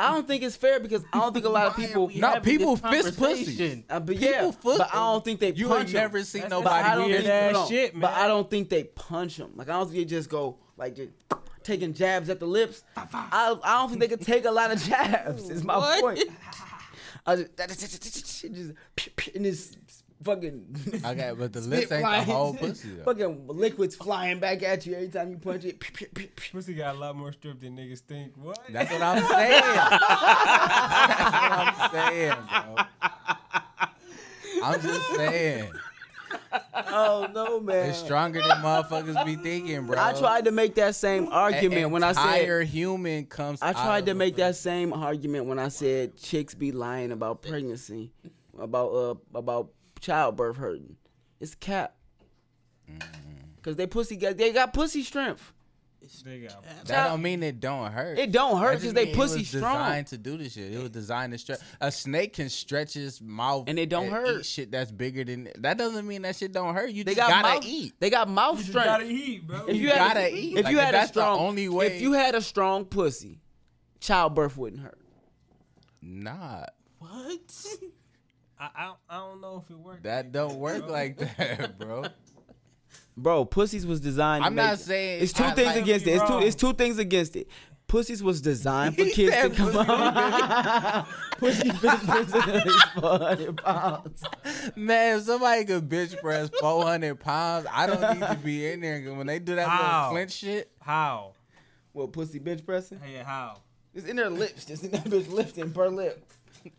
I 0.00 0.12
don't 0.12 0.26
think 0.26 0.42
it's 0.42 0.56
fair 0.56 0.80
because 0.80 1.04
I 1.12 1.18
don't 1.20 1.32
think 1.32 1.44
a 1.44 1.48
lot 1.48 1.66
of 1.66 1.76
people. 1.76 2.10
No, 2.14 2.40
people 2.40 2.76
fist 2.76 3.18
pussy. 3.18 3.84
Uh, 3.88 4.00
but 4.00 4.16
yeah, 4.16 4.50
foot- 4.50 4.78
but 4.78 4.90
I 4.92 4.96
don't 4.96 5.24
think 5.24 5.40
they 5.40 5.52
You 5.52 5.68
punch 5.68 5.88
ain't 5.88 5.94
never 5.94 6.22
seen 6.24 6.42
That's- 6.42 6.50
nobody 6.62 6.88
don't 6.96 7.06
weird 7.08 7.22
think, 7.22 7.30
ass 7.32 7.52
hold 7.54 7.64
on. 7.64 7.70
shit, 7.70 8.00
But. 8.00 8.12
I 8.14 8.26
don't 8.28 8.50
think 8.50 8.68
they 8.68 8.84
punch 8.84 9.36
them. 9.36 9.52
Like 9.56 9.68
I 9.68 9.72
don't 9.72 9.86
think 9.90 9.96
they 9.98 10.04
just 10.16 10.28
go 10.30 10.56
like 10.76 10.96
just 10.96 11.10
taking 11.62 11.92
jabs 11.92 12.30
at 12.30 12.40
the 12.40 12.46
lips. 12.46 12.82
I, 12.96 13.56
I 13.62 13.78
don't 13.78 13.88
think 13.90 14.00
they 14.00 14.08
could 14.08 14.22
take 14.22 14.44
a 14.46 14.50
lot 14.50 14.70
of 14.70 14.82
jabs. 14.82 15.50
Is 15.50 15.62
my 15.62 15.74
point. 16.00 16.20
I 17.26 17.36
just, 17.36 17.56
just 17.58 18.44
and 19.34 19.44
this 19.44 19.76
fucking 20.22 21.02
Okay, 21.04 21.32
but 21.36 21.52
the 21.52 21.62
spit 21.62 21.78
lips 21.78 21.92
ain't 21.92 22.02
the 22.02 22.32
whole 22.32 22.54
pussy 22.54 22.90
though. 22.90 23.04
fucking 23.04 23.46
liquids 23.48 23.96
flying 23.96 24.38
back 24.38 24.62
at 24.62 24.86
you 24.86 24.94
every 24.94 25.08
time 25.08 25.30
you 25.30 25.38
punch 25.38 25.64
it. 25.64 25.82
Pussy 26.52 26.74
got 26.74 26.94
a 26.96 26.98
lot 26.98 27.16
more 27.16 27.32
strip 27.32 27.60
than 27.60 27.76
niggas 27.76 28.00
think. 28.00 28.32
What? 28.36 28.58
That's 28.68 28.90
what 28.92 29.02
I'm 29.02 29.22
saying. 29.24 29.60
That's 29.64 31.32
what 31.32 31.52
I'm 31.52 31.90
saying, 31.92 32.36
bro. 32.48 32.84
I'm 34.62 34.80
just 34.80 35.16
saying. 35.16 35.72
Oh 36.74 37.28
no, 37.32 37.60
man! 37.60 37.90
It's 37.90 37.98
stronger 37.98 38.40
than 38.40 38.58
motherfuckers 38.58 39.24
be 39.24 39.36
thinking, 39.36 39.86
bro. 39.86 39.96
I 39.98 40.12
tried 40.12 40.44
to 40.46 40.52
make 40.52 40.74
that 40.76 40.94
same 40.94 41.28
argument 41.30 41.90
when 41.90 42.02
I 42.02 42.12
said 42.12 42.24
entire 42.24 42.62
human 42.62 43.26
comes. 43.26 43.62
I 43.62 43.68
out 43.68 43.74
tried 43.74 44.06
to 44.06 44.14
make 44.14 44.36
that 44.36 44.56
same 44.56 44.92
argument 44.92 45.46
when 45.46 45.58
I 45.58 45.68
said 45.68 46.16
chicks 46.16 46.54
be 46.54 46.72
lying 46.72 47.12
about 47.12 47.42
pregnancy, 47.42 48.12
about 48.58 48.88
uh 48.88 49.14
about 49.38 49.70
childbirth 50.00 50.56
hurting. 50.56 50.96
It's 51.40 51.54
cap. 51.54 51.94
Mm-hmm. 52.90 53.08
Cause 53.62 53.76
they 53.76 53.86
pussy 53.86 54.16
got 54.16 54.36
they 54.38 54.52
got 54.52 54.72
pussy 54.72 55.02
strength. 55.02 55.52
They 56.24 56.40
got 56.40 56.64
That 56.86 57.08
don't 57.08 57.20
mean 57.22 57.42
it 57.42 57.60
don't 57.60 57.92
hurt. 57.92 58.18
It 58.18 58.32
don't 58.32 58.58
hurt 58.58 58.72
That 58.72 58.80
because 58.80 58.94
they 58.94 59.04
mean 59.06 59.14
pussy 59.14 59.34
it 59.34 59.38
was 59.40 59.48
strong. 59.48 59.74
designed 59.84 60.06
to 60.08 60.18
do 60.18 60.38
this 60.38 60.54
shit. 60.54 60.72
It 60.72 60.78
was 60.80 60.88
designed 60.90 61.32
to 61.34 61.38
stretch. 61.38 61.60
A 61.80 61.92
snake 61.92 62.32
can 62.32 62.48
stretch 62.48 62.96
its 62.96 63.20
mouth 63.20 63.64
And 63.68 63.78
it 63.78 63.90
don't 63.90 64.06
eat 64.06 64.10
hurt. 64.12 64.46
shit 64.46 64.70
that's 64.72 64.90
bigger 64.90 65.24
than. 65.24 65.50
That 65.58 65.76
doesn't 65.76 66.06
mean 66.08 66.22
that 66.22 66.36
shit 66.36 66.52
don't 66.52 66.74
hurt. 66.74 66.90
You 66.90 67.04
They 67.04 67.14
just 67.14 67.28
got 67.28 67.42
gotta 67.42 67.54
mouth, 67.56 67.64
eat. 67.66 67.92
They 68.00 68.08
got 68.10 68.28
mouth 68.30 68.52
You 68.56 68.58
just 68.60 68.70
strength. 68.70 68.86
gotta 68.86 69.04
eat, 69.06 69.46
bro. 69.46 69.66
if 69.66 69.76
you, 69.76 69.82
You 69.82 69.88
had 69.90 69.98
gotta 69.98 70.20
a, 70.20 70.34
eat. 70.34 70.56
if 70.58 70.64
Like, 70.64 70.72
you 70.72 70.78
if 70.78 70.84
had 70.84 70.94
a 70.94 70.98
that's 70.98 71.10
the 71.10 71.20
strong, 71.20 71.38
only 71.38 71.68
way- 71.68 71.86
if 71.88 72.00
you 72.02 72.12
had 72.14 72.34
a 72.34 72.40
strong 72.42 72.86
pussy, 72.86 73.38
childbirth 74.00 74.56
wouldn't 74.56 74.82
hurt. 74.82 74.98
Nah, 76.02 76.64
What? 76.98 77.66
I, 78.60 78.68
I, 78.76 78.92
I 79.08 79.16
don't 79.18 79.40
know 79.40 79.64
if 79.64 79.70
it 79.70 79.78
worked. 79.78 80.02
that 80.02 80.32
don't 80.32 80.56
work 80.56 80.82
bro. 80.84 80.92
like 80.92 81.16
that, 81.16 81.78
bro. 81.78 82.04
Bro, 83.16 83.46
pussies 83.46 83.84
was 83.86 84.00
designed. 84.00 84.44
I'm 84.44 84.54
make- 84.54 84.64
not 84.64 84.78
saying 84.78 85.22
It's 85.22 85.32
two 85.32 85.44
I 85.44 85.50
things 85.52 85.66
like- 85.68 85.82
against 85.82 86.06
it. 86.06 86.10
It's 86.12 86.28
two. 86.28 86.38
It's 86.38 86.56
two 86.56 86.72
things 86.72 86.98
against 86.98 87.36
it. 87.36 87.48
Pussies 87.86 88.22
was 88.22 88.40
designed 88.40 88.96
for 88.96 89.04
kids 89.10 89.36
to 89.36 89.50
come 89.50 89.72
pussy 89.72 89.90
out. 89.90 91.06
Pussy 91.38 91.68
bitch 91.70 92.66
is 92.66 92.82
400 92.94 93.56
pounds. 93.58 94.22
Man, 94.76 95.18
if 95.18 95.24
somebody 95.24 95.64
could 95.64 95.88
bitch 95.88 96.18
press 96.20 96.50
400 96.60 97.18
pounds, 97.20 97.66
I 97.70 97.86
don't 97.86 98.20
need 98.20 98.26
to 98.26 98.36
be 98.42 98.66
in 98.70 98.80
there. 98.80 99.02
'cause 99.02 99.12
when 99.12 99.26
they 99.26 99.38
do 99.38 99.56
that 99.56 99.68
How? 99.68 99.98
little 100.02 100.10
clinch 100.12 100.32
shit, 100.32 100.70
How? 100.80 101.32
What 101.92 102.12
pussy 102.12 102.38
bitch 102.40 102.64
pressing? 102.64 103.00
Hey, 103.00 103.22
how? 103.24 103.58
It's 103.92 104.06
in 104.06 104.16
their 104.16 104.30
lips. 104.30 104.64
Just 104.64 104.84
in 104.84 104.92
that 104.92 105.04
bitch 105.04 105.30
lifting 105.30 105.72
per 105.72 105.88
lip. 105.88 106.24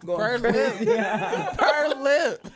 Going 0.05 0.41
Per 0.41 0.51
crazy. 0.51 0.85
lip. 0.85 1.57
per 1.57 1.95
lip. 1.99 2.47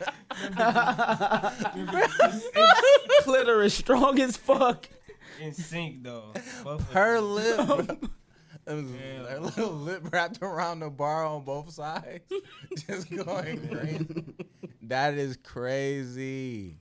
Clitoris 3.22 3.74
strong 3.74 4.18
as 4.20 4.36
fuck. 4.36 4.88
In 5.40 5.52
sync 5.52 6.02
though. 6.02 6.32
Both 6.64 6.90
Per 6.90 7.20
lip. 7.20 7.56
bro. 7.66 7.78
It 8.68 8.74
was 8.74 8.90
a 8.90 9.40
little 9.40 9.72
lip 9.72 10.12
wrapped 10.12 10.42
around 10.42 10.80
the 10.80 10.90
bar 10.90 11.24
on 11.24 11.44
both 11.44 11.70
sides. 11.72 12.24
Just 12.86 13.10
going 13.14 13.68
crazy. 13.68 14.24
That 14.82 15.14
is 15.14 15.36
crazy. 15.42 16.78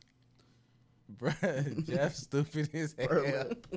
Bruh, 1.17 1.85
Jeff 1.87 2.15
stupid 2.15 2.69
as 2.73 2.95
hell. 2.97 3.21
lip. 3.21 3.67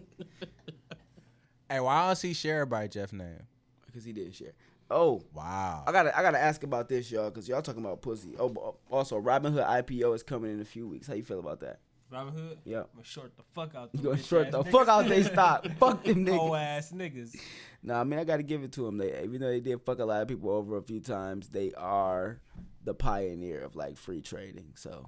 Hey, 1.68 1.80
why 1.80 2.06
don't 2.06 2.18
he 2.18 2.32
share 2.32 2.64
by 2.64 2.86
Jeff 2.86 3.12
name? 3.12 3.42
Because 3.84 4.04
he 4.04 4.12
didn't 4.12 4.34
share. 4.34 4.52
Oh, 4.90 5.22
Wow. 5.34 5.84
I 5.86 5.92
gotta 5.92 6.16
I 6.18 6.22
gotta 6.22 6.38
ask 6.40 6.62
about 6.62 6.88
this, 6.88 7.10
y'all, 7.10 7.30
because 7.30 7.48
y'all 7.48 7.62
talking 7.62 7.84
about 7.84 8.00
pussy. 8.02 8.34
Oh, 8.38 8.76
also 8.90 9.20
Robinhood 9.20 9.66
IPO 9.66 10.14
is 10.14 10.22
coming 10.22 10.52
in 10.52 10.60
a 10.60 10.64
few 10.64 10.86
weeks. 10.88 11.06
How 11.06 11.14
you 11.14 11.22
feel 11.22 11.40
about 11.40 11.60
that? 11.60 11.80
Robinhood. 12.12 12.56
Yep. 12.64 12.88
I'm 12.92 12.96
gonna 12.96 13.04
short 13.04 13.36
the 13.36 13.42
fuck 13.54 13.74
out. 13.74 13.90
You 13.92 14.00
gonna 14.02 14.16
short 14.16 14.50
the 14.50 14.62
niggas. 14.62 14.70
fuck 14.72 14.88
out 14.88 15.06
they 15.08 15.22
stop. 15.22 15.66
Fuck 15.78 16.04
them 16.04 16.26
Whole 16.26 16.52
niggas. 16.52 16.60
ass 16.78 16.92
niggas. 16.92 17.36
Nah, 17.82 18.00
I 18.00 18.04
mean 18.04 18.18
I 18.18 18.24
gotta 18.24 18.42
give 18.42 18.62
it 18.62 18.72
to 18.72 18.86
them. 18.86 18.96
They 18.96 19.22
even 19.22 19.40
though 19.42 19.50
they 19.50 19.60
did 19.60 19.82
fuck 19.82 19.98
a 19.98 20.04
lot 20.06 20.22
of 20.22 20.28
people 20.28 20.50
over 20.50 20.78
a 20.78 20.82
few 20.82 21.00
times, 21.00 21.48
they 21.48 21.72
are 21.76 22.40
the 22.84 22.94
pioneer 22.94 23.60
of 23.60 23.76
like 23.76 23.98
free 23.98 24.22
trading. 24.22 24.72
So 24.74 25.04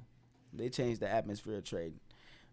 they 0.52 0.69
changed 0.69 1.01
the 1.01 1.09
atmosphere 1.11 1.57
of 1.57 1.65
trading. 1.65 2.01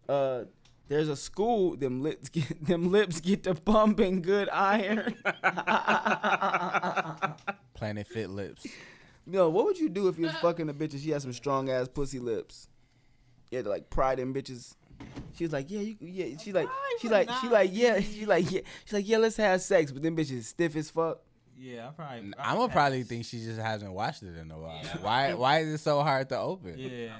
Uh, 0.08 0.44
there's 0.88 1.08
a 1.08 1.16
school. 1.16 1.76
Them 1.76 2.02
lips 2.02 2.28
get 2.28 2.66
them 2.66 2.90
lips 2.90 3.20
get 3.20 3.44
the 3.44 3.54
pumping 3.54 4.22
good 4.22 4.48
iron. 4.50 5.14
Planet 7.74 8.06
Fit 8.06 8.30
Lips. 8.30 8.66
Yo, 9.26 9.48
what 9.50 9.66
would 9.66 9.78
you 9.78 9.90
do 9.90 10.08
if 10.08 10.18
you 10.18 10.24
was 10.24 10.34
fucking 10.36 10.68
a 10.68 10.74
bitch 10.74 10.92
and 10.92 11.02
she 11.02 11.10
had 11.10 11.22
some 11.22 11.32
strong 11.32 11.70
ass 11.70 11.88
pussy 11.88 12.18
lips? 12.18 12.68
You 13.50 13.58
had 13.58 13.66
to 13.66 13.70
like 13.70 13.90
pry 13.90 14.14
them 14.14 14.32
bitches. 14.32 14.74
She 15.34 15.44
was 15.44 15.52
like, 15.52 15.70
yeah, 15.70 15.80
you, 15.80 15.96
yeah. 16.00 16.36
She's 16.38 16.54
like, 16.54 16.68
she's 17.00 17.10
like, 17.10 17.30
she 17.40 17.48
like, 17.48 17.70
yeah. 17.72 18.00
She's 18.00 18.26
like, 18.26 18.50
yeah. 18.50 18.60
She's 18.84 18.94
like, 18.94 19.06
yeah. 19.06 19.18
Let's 19.18 19.36
have 19.36 19.60
sex, 19.60 19.92
but 19.92 20.02
them 20.02 20.16
bitches 20.16 20.44
stiff 20.44 20.74
as 20.76 20.90
fuck. 20.90 21.20
Yeah, 21.56 21.88
I 21.88 21.90
probably. 21.90 22.32
I'm 22.38 22.56
gonna 22.56 22.72
probably 22.72 23.02
think 23.02 23.24
she 23.24 23.44
just 23.44 23.60
hasn't 23.60 23.92
watched 23.92 24.22
it 24.22 24.36
in 24.38 24.50
a 24.50 24.58
while. 24.58 24.82
Why? 25.00 25.34
Why 25.34 25.58
is 25.58 25.74
it 25.74 25.78
so 25.78 26.02
hard 26.02 26.28
to 26.30 26.38
open? 26.38 26.74
Yeah. 26.78 27.16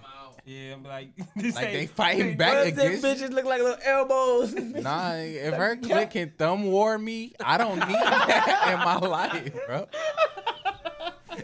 Yeah, 0.51 0.73
I'm 0.73 0.83
like, 0.83 1.09
this 1.37 1.55
Like 1.55 1.65
ain't- 1.67 1.73
they 1.75 1.87
fighting 1.89 2.27
ain't- 2.29 2.39
back 2.39 2.55
What 2.55 2.67
if 2.69 2.75
them 2.77 2.87
against 2.95 3.05
bitches 3.05 3.31
look 3.33 3.45
like 3.45 3.61
little 3.61 3.77
elbows? 3.85 4.55
Nah, 4.83 5.13
if 5.17 5.53
her 5.55 5.77
click 5.77 6.11
can 6.13 6.33
thumb 6.39 6.65
war 6.71 6.97
me, 6.97 7.35
I 7.45 7.59
don't 7.59 7.79
need 7.79 7.89
that 7.95 8.71
in 8.73 8.79
my 8.79 8.97
life, 8.97 9.53
bro. 9.67 9.87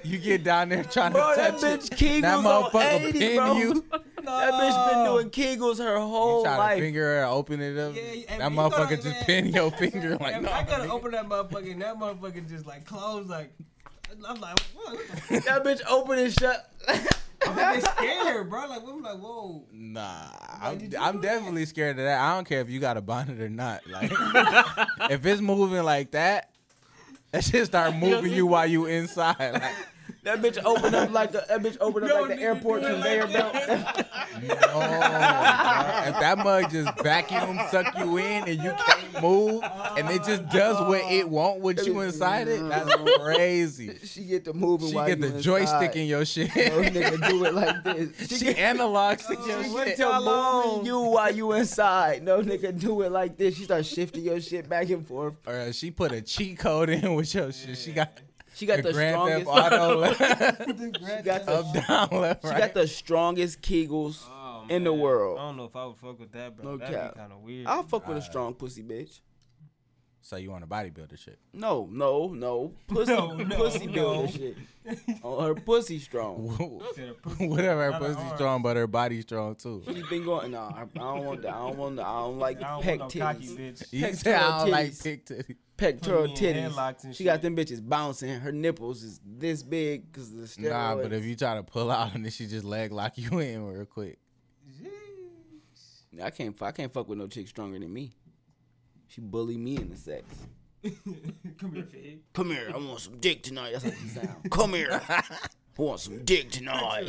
You 0.02 0.18
get 0.18 0.42
down 0.42 0.70
there 0.70 0.84
trying 0.84 1.12
Bro, 1.12 1.34
to 1.34 1.36
that 1.36 1.58
touch 1.58 1.80
bitch 1.90 1.92
it, 1.92 1.98
Kegels 1.98 2.20
that 2.22 2.34
on 2.38 2.44
motherfucker 2.44 3.00
80, 3.08 3.18
pin 3.18 3.36
bro. 3.36 3.56
you. 3.58 3.84
That 3.90 4.52
bitch 4.54 4.90
been 4.90 5.04
doing 5.04 5.30
Kegels 5.30 5.78
her 5.78 5.94
You 5.96 6.00
whole 6.00 6.42
try 6.42 6.52
to 6.52 6.58
life. 6.58 6.78
finger 6.80 7.20
her, 7.20 7.26
open 7.26 7.60
it 7.60 7.76
up. 7.78 7.94
Yeah, 7.94 8.02
yeah, 8.12 8.38
that 8.38 8.52
motherfucker 8.52 8.70
gotta- 8.70 8.96
just 8.96 9.06
man. 9.06 9.24
pin 9.26 9.46
your 9.48 9.70
finger 9.72 10.16
like 10.16 10.36
If 10.36 10.42
no. 10.42 10.50
I 10.50 10.62
gotta 10.64 10.84
nigga. 10.84 10.90
open 10.90 11.10
that 11.12 11.28
motherfucker, 11.28 11.70
and 11.72 11.82
that 11.82 11.96
motherfucker 11.98 12.48
just 12.48 12.66
like 12.66 12.86
close, 12.86 13.26
like 13.28 13.52
I'm 14.26 14.40
like, 14.40 14.58
what? 14.74 14.94
what 14.96 15.06
the 15.28 15.34
f- 15.36 15.44
That 15.44 15.62
bitch 15.64 15.80
open 15.88 16.18
and 16.18 16.32
shut. 16.32 16.70
I'm 17.46 17.56
like, 17.56 17.86
scared, 17.86 18.50
bro. 18.50 18.66
Like, 18.68 18.82
I'm 18.86 19.02
like, 19.02 19.18
whoa. 19.18 19.64
Nah, 19.72 20.28
Why 20.60 20.74
did 20.74 20.94
I'm, 20.94 21.02
I'm 21.02 21.16
do 21.16 21.22
definitely 21.22 21.66
scared 21.66 21.98
of 21.98 22.04
that. 22.04 22.20
I 22.20 22.34
don't 22.34 22.46
care 22.46 22.60
if 22.60 22.70
you 22.70 22.80
got 22.80 22.96
a 22.96 23.00
bonnet 23.02 23.40
or 23.40 23.48
not. 23.48 23.82
Like, 23.90 24.10
if 25.10 25.24
it's 25.24 25.40
moving 25.40 25.82
like 25.82 26.10
that, 26.12 26.50
that 27.30 27.44
shit 27.44 27.66
start 27.66 27.94
moving 27.94 28.32
you 28.32 28.46
while 28.46 28.66
you 28.66 28.86
inside. 28.86 29.36
Like, 29.38 29.74
That 30.24 30.40
bitch 30.40 30.58
opened 30.64 30.94
up 30.94 31.10
like 31.10 31.30
a, 31.34 31.44
that 31.48 31.60
bitch 31.60 31.76
open 31.82 32.04
up 32.04 32.08
No, 32.08 32.22
like 32.22 32.28
the 32.36 32.40
airport 32.40 32.82
conveyor 32.82 33.26
like 33.26 33.32
belt. 33.34 33.54
no, 33.54 33.66
bro. 33.66 34.04
Oh, 34.74 36.08
if 36.08 36.18
that 36.18 36.38
mug 36.38 36.70
just 36.70 36.98
vacuum 37.02 37.58
suck 37.70 37.96
you 37.98 38.18
in 38.18 38.48
and 38.48 38.62
you 38.62 38.72
can't 38.72 39.22
move, 39.22 39.62
and 39.96 40.10
it 40.10 40.24
just 40.24 40.48
does 40.48 40.80
what 40.88 41.00
it 41.12 41.28
want 41.28 41.60
with 41.60 41.86
you 41.86 42.00
inside 42.00 42.48
it, 42.48 42.66
that's 42.68 42.90
mm-hmm. 42.90 43.24
crazy. 43.24 43.98
she 44.04 44.24
get 44.24 44.44
the 44.44 44.52
moving 44.52 44.88
She 44.88 44.94
while 44.96 45.06
get 45.06 45.20
the 45.20 45.28
inside. 45.28 45.42
joystick 45.42 45.96
in 45.96 46.06
your 46.06 46.24
shit. 46.24 46.48
No 46.56 46.82
nigga 46.82 47.28
do 47.28 47.44
it 47.44 47.54
like 47.54 47.84
this. 47.84 48.28
She 48.28 48.36
She 48.38 48.44
get 48.46 48.58
analog 48.58 49.18
stick 49.20 49.38
your 49.46 49.62
she 49.62 49.70
shit. 49.70 49.86
get 49.86 49.96
to 49.98 50.20
moving 50.20 50.86
you 50.86 51.00
while 51.00 51.34
you 51.34 51.52
inside. 51.52 52.22
No 52.22 52.42
nigga 52.42 52.78
do 52.78 53.02
it 53.02 53.12
like 53.12 53.36
this. 53.36 53.56
She 53.56 53.64
start 53.64 53.86
shifting 53.86 54.24
your 54.24 54.40
shit 54.40 54.68
back 54.68 54.88
and 54.90 55.06
forth. 55.06 55.34
Or 55.46 55.72
she 55.72 55.90
put 55.90 56.12
a 56.12 56.22
cheat 56.22 56.58
code 56.58 56.88
in 56.88 57.14
with 57.14 57.34
your 57.34 57.52
shit. 57.52 57.76
She 57.76 57.92
got 57.92 58.18
She 58.54 58.66
got 58.66 58.76
the 58.76 58.82
the, 58.84 58.92
Grand 58.92 59.14
strongest. 59.14 59.50
Theft 59.50 59.72
Auto 59.72 60.12
she 61.16 61.22
got 61.22 61.46
the, 61.46 61.52
up, 61.52 61.86
down, 62.10 62.20
left, 62.20 62.44
she 62.44 62.50
got 62.50 62.74
the 62.74 62.86
strongest 62.86 63.60
Kegels 63.62 64.22
Oh, 64.30 64.64
in 64.68 64.84
the 64.84 64.92
world. 64.92 65.38
I 65.38 65.42
don't 65.42 65.56
know 65.56 65.64
if 65.64 65.76
I 65.76 65.86
would 65.86 65.96
fuck 65.96 66.18
with 66.20 66.32
that, 66.32 66.56
bro. 66.56 66.72
No 66.72 66.76
That'd 66.78 66.94
cap. 66.94 67.14
be 67.14 67.20
kind 67.20 67.32
of 67.32 67.40
weird. 67.40 67.66
I'll 67.66 67.82
fuck 67.82 68.06
with 68.08 68.16
a 68.18 68.22
strong 68.22 68.54
pussy 68.54 68.82
bitch. 68.82 69.20
So 70.22 70.36
you 70.36 70.50
want 70.50 70.64
a 70.64 70.66
bodybuilder 70.66 71.18
shit? 71.18 71.38
No, 71.52 71.86
no, 71.92 72.28
no. 72.28 72.72
Pussy, 72.86 73.12
No, 73.14 73.34
no, 73.36 73.56
pussy 73.56 73.86
builder 73.86 74.22
no. 74.22 74.26
shit. 74.30 74.56
Oh, 75.22 75.42
her 75.42 75.54
pussy 75.54 75.98
strong. 75.98 76.80
Said 76.94 77.10
a 77.10 77.12
pussy- 77.12 77.46
Whatever, 77.46 77.92
her 77.92 77.98
pussy 77.98 78.34
strong, 78.34 78.62
but 78.62 78.74
her 78.78 78.86
body 78.86 79.20
strong 79.20 79.54
too. 79.54 79.82
She 79.86 80.02
been 80.08 80.24
going. 80.24 80.52
No, 80.52 80.60
I 80.60 80.82
I 80.82 80.98
don't 80.98 81.24
want 81.26 81.42
that. 81.42 81.52
I 81.54 81.58
don't 81.58 81.76
want. 81.76 82.00
I 82.00 82.04
don't 82.20 82.38
like 82.38 82.62
I 82.62 82.70
don't 82.70 82.82
pec 82.82 82.98
want 83.00 83.14
no 83.14 83.20
cocky 83.26 83.46
titties. 83.48 83.58
bitch. 83.58 83.92
You 83.92 84.00
Pectoral 84.00 84.16
say 84.16 84.34
I 84.34 84.58
don't 84.60 84.70
like 84.70 84.90
titties. 84.92 85.56
Pick 85.76 86.00
titty. 86.00 86.10
Pectoral 86.10 86.28
Put 86.28 86.40
me 86.40 86.48
in 86.48 86.70
titties. 86.72 87.04
and 87.04 87.14
She 87.16 87.24
got 87.24 87.42
them 87.42 87.56
bitches 87.56 87.86
bouncing. 87.86 88.40
Her 88.40 88.52
nipples 88.52 89.02
is 89.02 89.20
this 89.24 89.62
big 89.62 90.10
because 90.10 90.30
the 90.30 90.42
steroids. 90.42 90.70
Nah, 90.70 90.94
but 90.96 91.12
if 91.12 91.24
you 91.24 91.36
try 91.36 91.54
to 91.56 91.62
pull 91.62 91.90
out 91.90 92.14
and 92.14 92.24
then 92.24 92.30
she 92.32 92.46
just 92.46 92.64
leg 92.64 92.92
lock 92.92 93.16
you 93.16 93.38
in 93.40 93.66
real 93.66 93.84
quick. 93.86 94.18
I 96.22 96.30
can't. 96.30 96.60
I 96.62 96.70
can't 96.70 96.92
fuck 96.92 97.08
with 97.08 97.18
no 97.18 97.26
chick 97.26 97.48
stronger 97.48 97.78
than 97.78 97.92
me. 97.92 98.12
She 99.08 99.20
bully 99.20 99.56
me 99.56 99.76
in 99.76 99.90
the 99.90 99.96
sex. 99.96 100.24
Come 101.58 101.72
here, 101.74 101.82
fig. 101.84 102.20
Come 102.32 102.50
here. 102.50 102.70
I 102.72 102.76
want 102.76 103.00
some 103.00 103.18
dick 103.18 103.42
tonight. 103.42 103.72
That's 103.72 103.84
how 103.84 103.90
she 104.00 104.08
sound. 104.08 104.50
Come 104.50 104.74
here. 104.74 105.00
I 105.08 105.22
want 105.76 105.98
some 106.00 106.24
dick 106.24 106.50
tonight. 106.52 107.08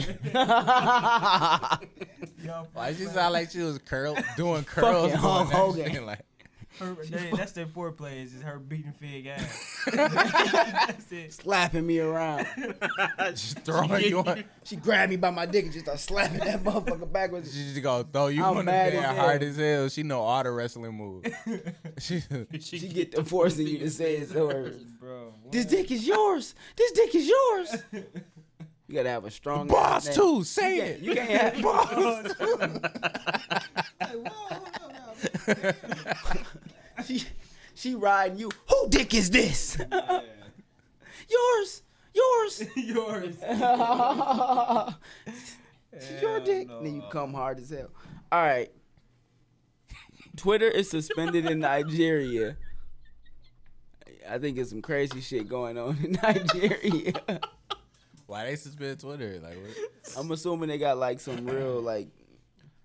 Yo, 2.44 2.68
Why 2.74 2.94
she 2.94 3.06
sound 3.06 3.34
like 3.34 3.52
she 3.52 3.60
was 3.60 3.78
curl 3.80 4.18
doing 4.38 4.64
curls? 4.64 5.12
Fucking 5.12 5.18
Hulk 5.18 5.50
that 5.50 5.56
Hogan. 5.56 5.92
shit, 5.92 6.04
like, 6.04 6.22
her, 6.80 6.96
they, 7.10 7.32
that's 7.32 7.52
their 7.54 7.66
foreplay. 7.66 8.24
Is 8.24 8.42
her 8.42 8.60
beating 8.60 8.92
fig 8.94 9.28
ass. 9.28 9.84
that's 9.94 11.12
it. 11.12 11.34
Slapping 11.34 11.86
me 11.86 12.00
around. 12.00 12.48
just 13.20 13.60
throwing 13.60 14.04
you 14.04 14.20
on. 14.20 14.44
She 14.64 14.76
grabbed 14.76 15.10
me 15.12 15.16
by 15.18 15.30
my 15.30 15.46
dick 15.46 15.66
and 15.66 15.74
just 15.74 15.86
started 15.86 16.02
slapping 16.02 16.40
that 16.40 16.64
motherfucker 16.64 17.12
backwards. 17.12 17.54
She 17.56 17.64
just 17.64 17.82
gonna 17.82 18.04
throw 18.12 18.28
you 18.28 18.44
I'm 18.44 18.52
on 18.52 18.58
the 18.58 18.64
mad 18.64 18.94
bed 18.94 19.04
as 19.06 19.18
hard 19.18 19.44
as 19.44 19.58
hell. 19.58 19.90
She 19.90 20.04
know 20.04 20.22
all 20.22 20.44
the 20.44 20.52
wrestling 20.52 20.94
moves. 20.98 21.30
she, 22.00 22.22
She 22.60 22.80
get 22.88 23.12
to 23.14 23.24
forcing 23.24 23.68
you 23.68 23.80
to 23.80 23.90
say 23.90 24.16
it's 24.18 24.32
hers. 24.34 24.84
Bro. 25.00 25.34
This 25.52 25.66
dick 25.66 25.92
is 25.92 26.06
yours. 26.08 26.56
This 26.76 26.92
dick 26.92 27.14
is 27.16 27.28
yours. 27.28 27.76
You 28.88 28.94
gotta 28.98 29.10
have 29.10 29.26
a 29.26 29.32
strong 29.32 29.68
boss 29.68 30.06
name. 30.06 30.16
too. 30.16 30.44
Say 30.44 30.76
You 30.76 30.82
it. 30.84 30.86
can't, 30.86 31.02
you 31.02 31.16
can't 31.16 31.56
have 31.56 31.62
boss. 31.64 32.34
Hey, 34.00 34.16
whoa, 34.16 34.30
hold 34.30 34.70
on, 34.84 34.85
she, 37.06 37.24
she 37.74 37.96
riding 37.96 38.38
you. 38.38 38.52
Who 38.70 38.90
dick 38.90 39.14
is 39.14 39.30
this? 39.30 39.78
yours. 41.30 41.82
Yours. 42.14 42.64
now. 43.42 44.96
Yours. 45.96 46.12
Your 46.22 46.40
dick. 46.40 46.68
no. 46.68 46.84
Then 46.84 46.96
you 46.96 47.04
come 47.10 47.34
hard 47.34 47.60
as 47.60 47.70
hell. 47.70 47.90
All 48.32 48.42
right. 48.42 48.72
Twitter 50.36 50.68
is 50.68 50.90
suspended 50.90 51.46
in 51.46 51.60
Nigeria. 51.60 52.58
I 54.28 54.38
think 54.40 54.58
it's 54.58 54.72
some 54.72 54.82
crazy 54.82 55.22
shit 55.22 55.48
going 55.48 55.78
on 55.78 55.98
in 56.04 56.14
Nigeria. 56.24 57.14
Why 58.28 58.46
they 58.46 58.56
suspend 58.56 59.00
Twitter? 59.00 59.40
Like, 59.42 59.56
what? 59.56 60.18
I'm 60.18 60.32
assuming 60.32 60.68
they 60.70 60.78
got 60.78 60.98
like 60.98 61.20
some 61.20 61.46
real 61.46 61.80
like 61.82 62.08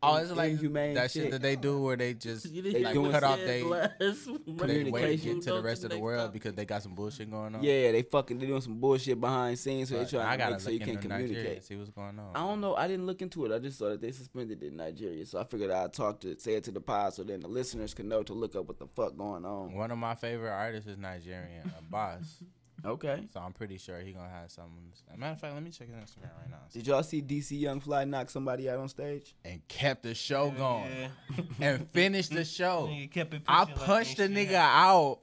Oh, 0.03 0.17
it's 0.17 0.31
like 0.33 0.53
inhumane 0.53 0.95
that 0.95 1.11
shit 1.11 1.25
shit. 1.25 1.31
that 1.33 1.43
they 1.43 1.57
do 1.57 1.79
where 1.83 1.95
they 1.95 2.15
just 2.15 2.47
You 2.51 2.63
They 2.63 2.71
didn't 2.73 2.85
like, 2.85 2.95
doing 2.95 3.11
cut 3.13 3.23
off 3.23 3.39
said 3.39 3.49
they 3.49 3.63
last 3.63 3.99
they 3.99 4.33
running 4.47 4.57
wait 4.57 4.67
to 4.67 4.85
communication. 4.91 5.35
get 5.35 5.43
to 5.43 5.53
the 5.53 5.63
rest 5.63 5.85
of 5.85 5.91
the 5.91 5.99
world 5.99 6.21
topic. 6.29 6.33
because 6.33 6.55
they 6.55 6.65
got 6.65 6.83
some 6.83 6.95
bullshit 6.95 7.31
going 7.31 7.55
on. 7.55 7.63
yeah, 7.63 7.93
they 7.93 8.01
fucking 8.03 8.39
they 8.39 8.47
doing 8.47 8.63
some 8.63 8.81
bullshit 8.81 9.21
behind 9.21 9.59
scenes, 9.59 9.91
so 9.91 9.97
they 9.97 10.01
But 10.05 10.11
trying 10.11 10.27
I 10.41 10.45
to 10.45 10.51
make 10.53 10.61
so 10.61 10.71
you 10.71 10.79
can't 10.79 10.91
into 10.93 11.09
Nigeria 11.09 11.29
communicate. 11.35 11.65
see 11.65 11.77
what's 11.77 11.91
going 11.91 12.19
on. 12.19 12.31
I 12.35 12.39
don't 12.41 12.61
know. 12.63 12.75
I 12.77 12.89
didn't 12.89 13.05
look 13.07 13.21
into 13.21 13.45
it. 13.45 13.53
I 13.53 13.59
just 13.59 13.79
saw 13.79 13.91
that 13.91 14.01
they 14.01 14.13
suspended 14.13 14.63
it 14.63 14.67
in 14.69 14.77
Nigeria, 14.77 15.27
so 15.27 15.39
I 15.39 15.45
figured 15.45 15.71
I'd 15.71 15.93
talk 15.93 16.21
to 16.21 16.39
say 16.39 16.55
it 16.55 16.65
to 16.65 16.71
the 16.71 16.81
pod 16.81 17.13
so 17.13 17.23
then 17.23 17.41
the 17.41 17.49
listeners 17.49 17.93
can 17.93 18.09
know 18.09 18.23
to 18.23 18.33
look 18.33 18.57
up 18.57 18.67
what 18.69 18.79
the 18.79 18.87
fuck 18.87 19.17
going 19.19 19.45
on. 19.45 19.75
One 19.75 19.91
of 19.91 19.99
my 19.99 20.15
favorite 20.15 20.51
artists 20.53 20.89
is 20.89 20.97
Nigerian, 20.97 21.71
a 21.79 21.83
boss. 21.83 22.43
Okay. 22.85 23.27
So 23.33 23.41
I'm 23.41 23.53
pretty 23.53 23.79
sure 23.79 23.99
he 24.01 24.13
gonna 24.13 24.29
have 24.29 24.51
something. 24.51 24.91
As 24.93 25.15
a 25.15 25.19
matter 25.19 25.33
of 25.33 25.41
fact, 25.41 25.55
let 25.55 25.63
me 25.63 25.71
check 25.71 25.89
his 25.89 25.97
Instagram 25.97 26.31
right 26.41 26.51
now. 26.51 26.57
Did 26.73 26.87
y'all 26.87 27.03
see 27.03 27.21
DC 27.23 27.59
Young 27.61 27.81
Fly 27.81 28.05
knock 28.05 28.31
somebody 28.31 28.69
out 28.71 28.79
on 28.79 28.89
stage? 28.89 29.35
And 29.45 29.67
kept 29.69 30.03
the 30.03 30.15
show 30.15 30.51
going 30.51 30.91
Yeah. 30.91 31.43
and 31.61 31.91
finished 31.91 32.33
the 32.33 32.45
show. 32.45 32.89
Nigga 32.91 33.11
kept 33.11 33.35
it 33.35 33.43
I 33.47 33.65
pushing 33.65 33.77
like 33.77 33.87
punched 33.87 34.17
the 34.19 34.29
nigga 34.29 34.47
happened. 34.53 34.57
out, 34.57 35.19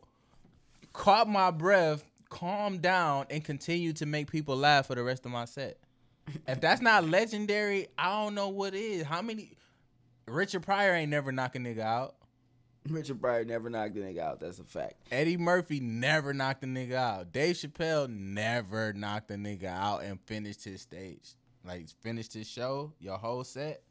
caught 0.93 1.27
my 1.29 1.51
breath, 1.51 2.03
calmed 2.29 2.81
down, 2.81 3.25
and 3.29 3.43
continued 3.43 3.97
to 3.97 4.05
make 4.05 4.29
people 4.31 4.55
laugh 4.55 4.87
for 4.87 4.95
the 4.95 5.03
rest 5.03 5.25
of 5.25 5.31
my 5.31 5.45
set. 5.45 5.77
If 6.47 6.59
that's 6.59 6.81
not 6.81 7.07
legendary, 7.07 7.87
I 7.97 8.21
don't 8.21 8.35
know 8.35 8.49
what 8.49 8.75
is. 8.75 9.03
How 9.03 9.21
many? 9.21 9.51
Richard 10.27 10.63
Pryor 10.63 10.93
ain't 10.93 11.09
never 11.09 11.31
knock 11.31 11.55
a 11.55 11.59
nigga 11.59 11.79
out. 11.79 12.15
Richard 12.93 13.21
Pryor 13.21 13.45
never 13.45 13.69
knocked 13.69 13.95
the 13.95 14.01
nigga 14.01 14.19
out. 14.19 14.39
That's 14.39 14.59
a 14.59 14.63
fact. 14.63 14.95
Eddie 15.11 15.37
Murphy 15.37 15.79
never 15.79 16.33
knocked 16.33 16.63
a 16.63 16.67
nigga 16.67 16.93
out. 16.93 17.31
Dave 17.31 17.55
Chappelle 17.55 18.09
never 18.09 18.93
knocked 18.93 19.31
a 19.31 19.35
nigga 19.35 19.65
out 19.65 20.03
and 20.03 20.19
finished 20.21 20.63
his 20.63 20.81
stage. 20.81 21.35
Like 21.65 21.87
finished 22.01 22.33
his 22.33 22.47
show, 22.47 22.93
your 22.99 23.17
whole 23.17 23.43
set. 23.43 23.81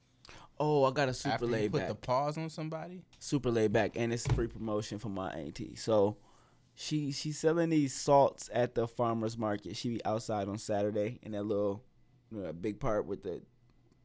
Oh, 0.59 0.85
I 0.85 0.91
got 0.93 1.09
a 1.11 1.15
super 1.15 1.35
after 1.35 1.47
laid 1.47 1.73
put 1.73 1.81
back. 1.81 1.89
the 1.89 1.95
pause 1.95 2.39
on 2.39 2.49
somebody. 2.49 3.03
super 3.19 3.51
laid 3.51 3.73
back, 3.73 3.93
and 3.97 4.13
it's 4.13 4.27
free 4.29 4.47
promotion 4.47 4.99
for 4.99 5.11
my 5.11 5.31
auntie. 5.33 5.75
So 5.77 6.17
she 6.75 7.13
she's 7.13 7.39
selling 7.39 7.69
these 7.71 7.95
salts 7.95 8.49
at 8.53 8.75
the 8.75 8.89
farmers 8.89 9.37
market. 9.37 9.77
She 9.77 9.91
be 9.91 10.05
outside 10.07 10.49
on 10.49 10.57
Saturday 10.59 11.19
in 11.23 11.33
that 11.33 11.43
little, 11.43 11.83
you 12.31 12.39
know, 12.39 12.47
that 12.47 12.63
big 12.63 12.81
part 12.81 13.05
with 13.07 13.23
the, 13.23 13.43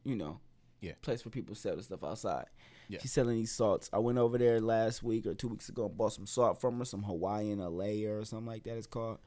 you 0.04 0.14
know, 0.16 0.40
Yeah. 0.82 0.92
place 1.00 1.24
where 1.24 1.30
people 1.32 1.54
sell 1.54 1.76
the 1.76 1.82
stuff 1.82 2.04
outside. 2.04 2.46
Yeah. 2.92 2.98
She's 3.00 3.12
selling 3.12 3.36
these 3.36 3.50
salts. 3.50 3.88
I 3.90 4.00
went 4.00 4.18
over 4.18 4.36
there 4.36 4.60
last 4.60 5.02
week 5.02 5.26
or 5.26 5.32
two 5.32 5.48
weeks 5.48 5.70
ago 5.70 5.86
and 5.86 5.96
bought 5.96 6.12
some 6.12 6.26
salt 6.26 6.60
from 6.60 6.78
her, 6.78 6.84
some 6.84 7.02
Hawaiian 7.02 7.58
Alaea 7.58 8.20
or 8.20 8.24
something 8.26 8.46
like 8.46 8.64
that. 8.64 8.76
It's 8.76 8.86
called. 8.86 9.18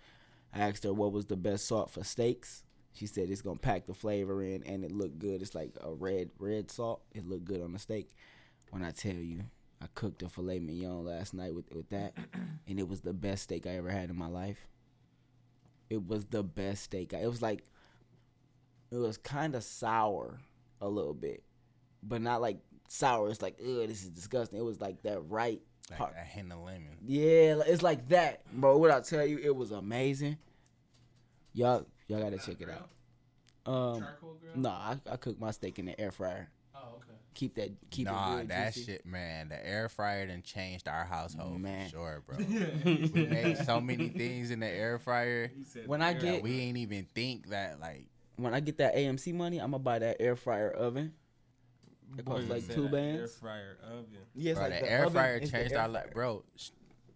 I 0.54 0.60
asked 0.60 0.84
her 0.84 0.94
what 0.94 1.12
was 1.12 1.26
the 1.26 1.36
best 1.36 1.66
salt 1.66 1.90
for 1.90 2.04
steaks. 2.04 2.64
She 2.94 3.08
said 3.08 3.32
it's 3.32 3.42
gonna 3.42 3.58
pack 3.58 3.88
the 3.88 3.96
flavor 3.96 4.44
in 4.44 4.62
and 4.68 4.86
it 4.86 4.92
looked 4.92 5.18
good. 5.18 5.42
It's 5.42 5.56
like 5.56 5.72
a 5.82 5.92
red 5.92 6.30
red 6.38 6.70
salt. 6.70 7.02
It 7.16 7.28
looked 7.28 7.46
good 7.46 7.62
on 7.64 7.74
the 7.74 7.80
steak. 7.80 8.16
When 8.70 8.84
I 8.84 8.92
tell 8.92 9.16
you, 9.16 9.46
I 9.82 9.88
cooked 9.96 10.22
a 10.22 10.30
filet 10.30 10.60
mignon 10.60 11.04
last 11.04 11.34
night 11.34 11.56
with 11.56 11.74
with 11.74 11.90
that, 11.90 12.14
and 12.68 12.80
it 12.80 12.88
was 12.88 13.02
the 13.02 13.14
best 13.14 13.46
steak 13.46 13.66
I 13.66 13.78
ever 13.78 13.90
had 13.90 14.12
in 14.12 14.16
my 14.16 14.28
life. 14.28 14.68
It 15.90 16.06
was 16.06 16.26
the 16.26 16.44
best 16.44 16.84
steak. 16.84 17.14
It 17.14 17.28
was 17.28 17.42
like, 17.42 17.64
it 18.92 18.98
was 18.98 19.18
kind 19.18 19.56
of 19.56 19.64
sour 19.64 20.40
a 20.82 20.88
little 20.88 21.14
bit, 21.16 21.42
but 22.04 22.22
not 22.22 22.42
like 22.42 22.60
sour. 22.88 23.30
It's 23.30 23.41
like, 23.41 23.56
ugh, 23.60 23.88
this 23.88 24.03
is 24.03 24.10
disgusting. 24.10 24.60
It 24.60 24.64
was 24.64 24.80
like 24.82 25.02
that 25.03 25.20
right 25.30 25.62
Like 25.90 25.99
part. 25.99 26.14
a 26.20 26.24
hint 26.24 26.52
of 26.52 26.60
lemon. 26.60 26.98
Yeah, 27.06 27.62
it's 27.66 27.84
like 27.84 28.07
that, 28.10 28.41
bro. 28.53 28.78
What 28.78 28.91
I 28.91 29.02
tell 29.02 29.26
you, 29.26 29.40
it 29.41 29.56
was 29.56 29.72
amazing. 29.72 30.38
Y'all, 31.53 31.86
y'all 32.07 32.22
gotta 32.22 32.38
check 32.38 32.62
it 32.62 32.70
out. 32.70 32.90
Um, 33.66 34.06
no, 34.56 34.70
I, 34.70 34.98
I 35.10 35.16
cook 35.18 35.40
my 35.40 35.52
steak 35.52 35.80
in 35.80 35.86
the 35.86 35.99
air 35.99 36.12
fryer. 36.12 36.49
Oh, 36.76 36.98
okay. 36.98 37.14
Keep 37.34 37.56
that 37.56 37.70
keep 37.90 38.06
nah, 38.06 38.34
it 38.34 38.38
real 38.38 38.48
that 38.48 38.74
juicy. 38.74 38.91
shit, 38.91 39.06
man. 39.06 39.49
The 39.49 39.68
air 39.68 39.90
fryer 39.90 40.28
done 40.28 40.41
changed 40.44 40.88
our 40.88 41.03
household 41.03 41.60
Man. 41.60 41.86
for 41.86 41.91
sure, 41.91 42.24
bro. 42.28 42.38
we 42.86 43.26
made 43.28 43.57
so 43.66 43.82
many 43.82 44.10
things 44.10 44.52
in 44.52 44.60
the 44.60 44.68
air 44.68 44.99
fryer. 44.99 45.52
When 45.86 46.02
I 46.02 46.14
get 46.14 46.44
we 46.44 46.60
ain't 46.62 46.78
even 46.78 47.07
think 47.16 47.49
that 47.49 47.80
like 47.80 48.06
when 48.38 48.53
I 48.53 48.60
get 48.60 48.78
that 48.78 48.95
AMC 48.95 49.34
money, 49.34 49.57
I'm 49.60 49.72
gonna 49.72 49.80
buy 49.80 49.99
that 49.99 50.18
air 50.20 50.36
fryer 50.36 50.70
oven. 50.72 51.14
It 52.18 52.26
costs 52.26 52.49
like 52.49 52.68
two 52.68 52.88
bands. 52.90 53.22
Air 53.22 53.27
fryer 53.27 53.77
oven. 53.84 54.06
Yeah, 54.34 54.52
it's 54.52 54.60
bro, 54.60 54.69
like 54.69 54.80
the, 54.80 54.86
the 54.86 54.91
air 54.91 54.99
oven 55.06 55.14
fryer 55.14 55.40
changed 55.40 55.73
air 55.73 55.82
our 55.82 55.88
life, 55.88 56.11
bro. 56.14 56.44
sh- 56.56 56.69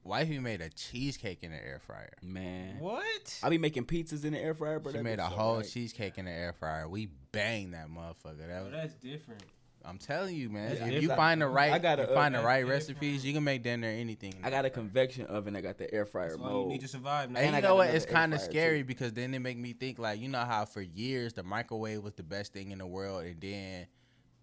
Wifey 0.03 0.40
made 0.40 0.61
a 0.61 0.70
cheesecake 0.70 1.44
in 1.44 1.52
the 1.52 1.57
air 1.57 1.80
fryer. 1.86 2.14
Man, 2.24 2.80
What? 2.80 3.40
I 3.44 3.49
be 3.49 3.57
making 3.57 3.86
pizzas 3.86 4.24
in 4.26 4.34
the 4.34 4.40
air 4.40 4.53
fryer, 4.53 4.80
bro. 4.80 4.91
She 4.91 4.98
that 4.98 5.03
made 5.03 5.20
a 5.20 5.30
so 5.30 5.36
whole 5.36 5.57
right. 5.57 5.70
cheesecake 5.70 6.18
in 6.18 6.26
the 6.26 6.32
air 6.32 6.53
fryer. 6.53 6.88
We 6.88 7.10
banged 7.32 7.74
that 7.74 7.88
motherfucker. 7.90 8.48
That 8.48 8.64
Oh, 8.66 8.70
that's 8.72 8.94
different. 8.95 9.44
I'm 9.86 9.98
telling 9.98 10.36
you, 10.36 10.49
man. 10.49 10.70
That's 10.70 10.82
if 10.82 10.88
you 10.88 10.99
different. 11.02 11.18
find 11.18 11.41
the 11.41 11.48
right, 11.48 11.72
I 11.72 11.80
got 11.80 11.99
you 11.99 12.06
a 12.06 12.14
find 12.14 12.36
the 12.36 12.40
uh, 12.41 12.44
right 12.44 12.68
recipes, 12.68 13.26
you 13.26 13.34
can 13.34 13.44
make 13.44 13.64
damn 13.64 13.82
near 13.82 13.91
anything. 13.91 14.34
I 14.44 14.49
got 14.49 14.66
a 14.66 14.70
convection 14.70 15.26
oven. 15.28 15.56
I 15.56 15.61
got 15.61 15.78
the 15.78 15.94
air 15.94 16.06
fryer 16.06 16.30
That's 16.32 16.41
all 16.41 16.64
you 16.64 16.70
need 16.70 16.82
to 16.82 16.88
survive 16.88 17.30
now. 17.32 17.40
And 17.40 17.48
And 17.48 17.56
you 17.57 17.61
know 17.61 17.76
what? 17.76 17.90
It's 17.90 18.06
kind 18.06 18.34
of 18.34 18.41
scary 18.41 18.80
too. 18.80 18.86
because 18.86 19.14
then 19.14 19.34
it 19.34 19.40
make 19.40 19.57
me 19.57 19.74
think 19.74 19.98
like 19.99 20.20
you 20.20 20.28
know 20.28 20.44
how 20.44 20.66
for 20.66 20.82
years 20.82 21.34
the 21.34 21.44
microwave 21.44 22.03
was 22.03 22.14
the 22.14 22.24
best 22.24 22.52
thing 22.53 22.72
in 22.72 22.80
the 22.80 22.88
world, 22.88 23.24
and 23.26 23.40
then 23.40 23.88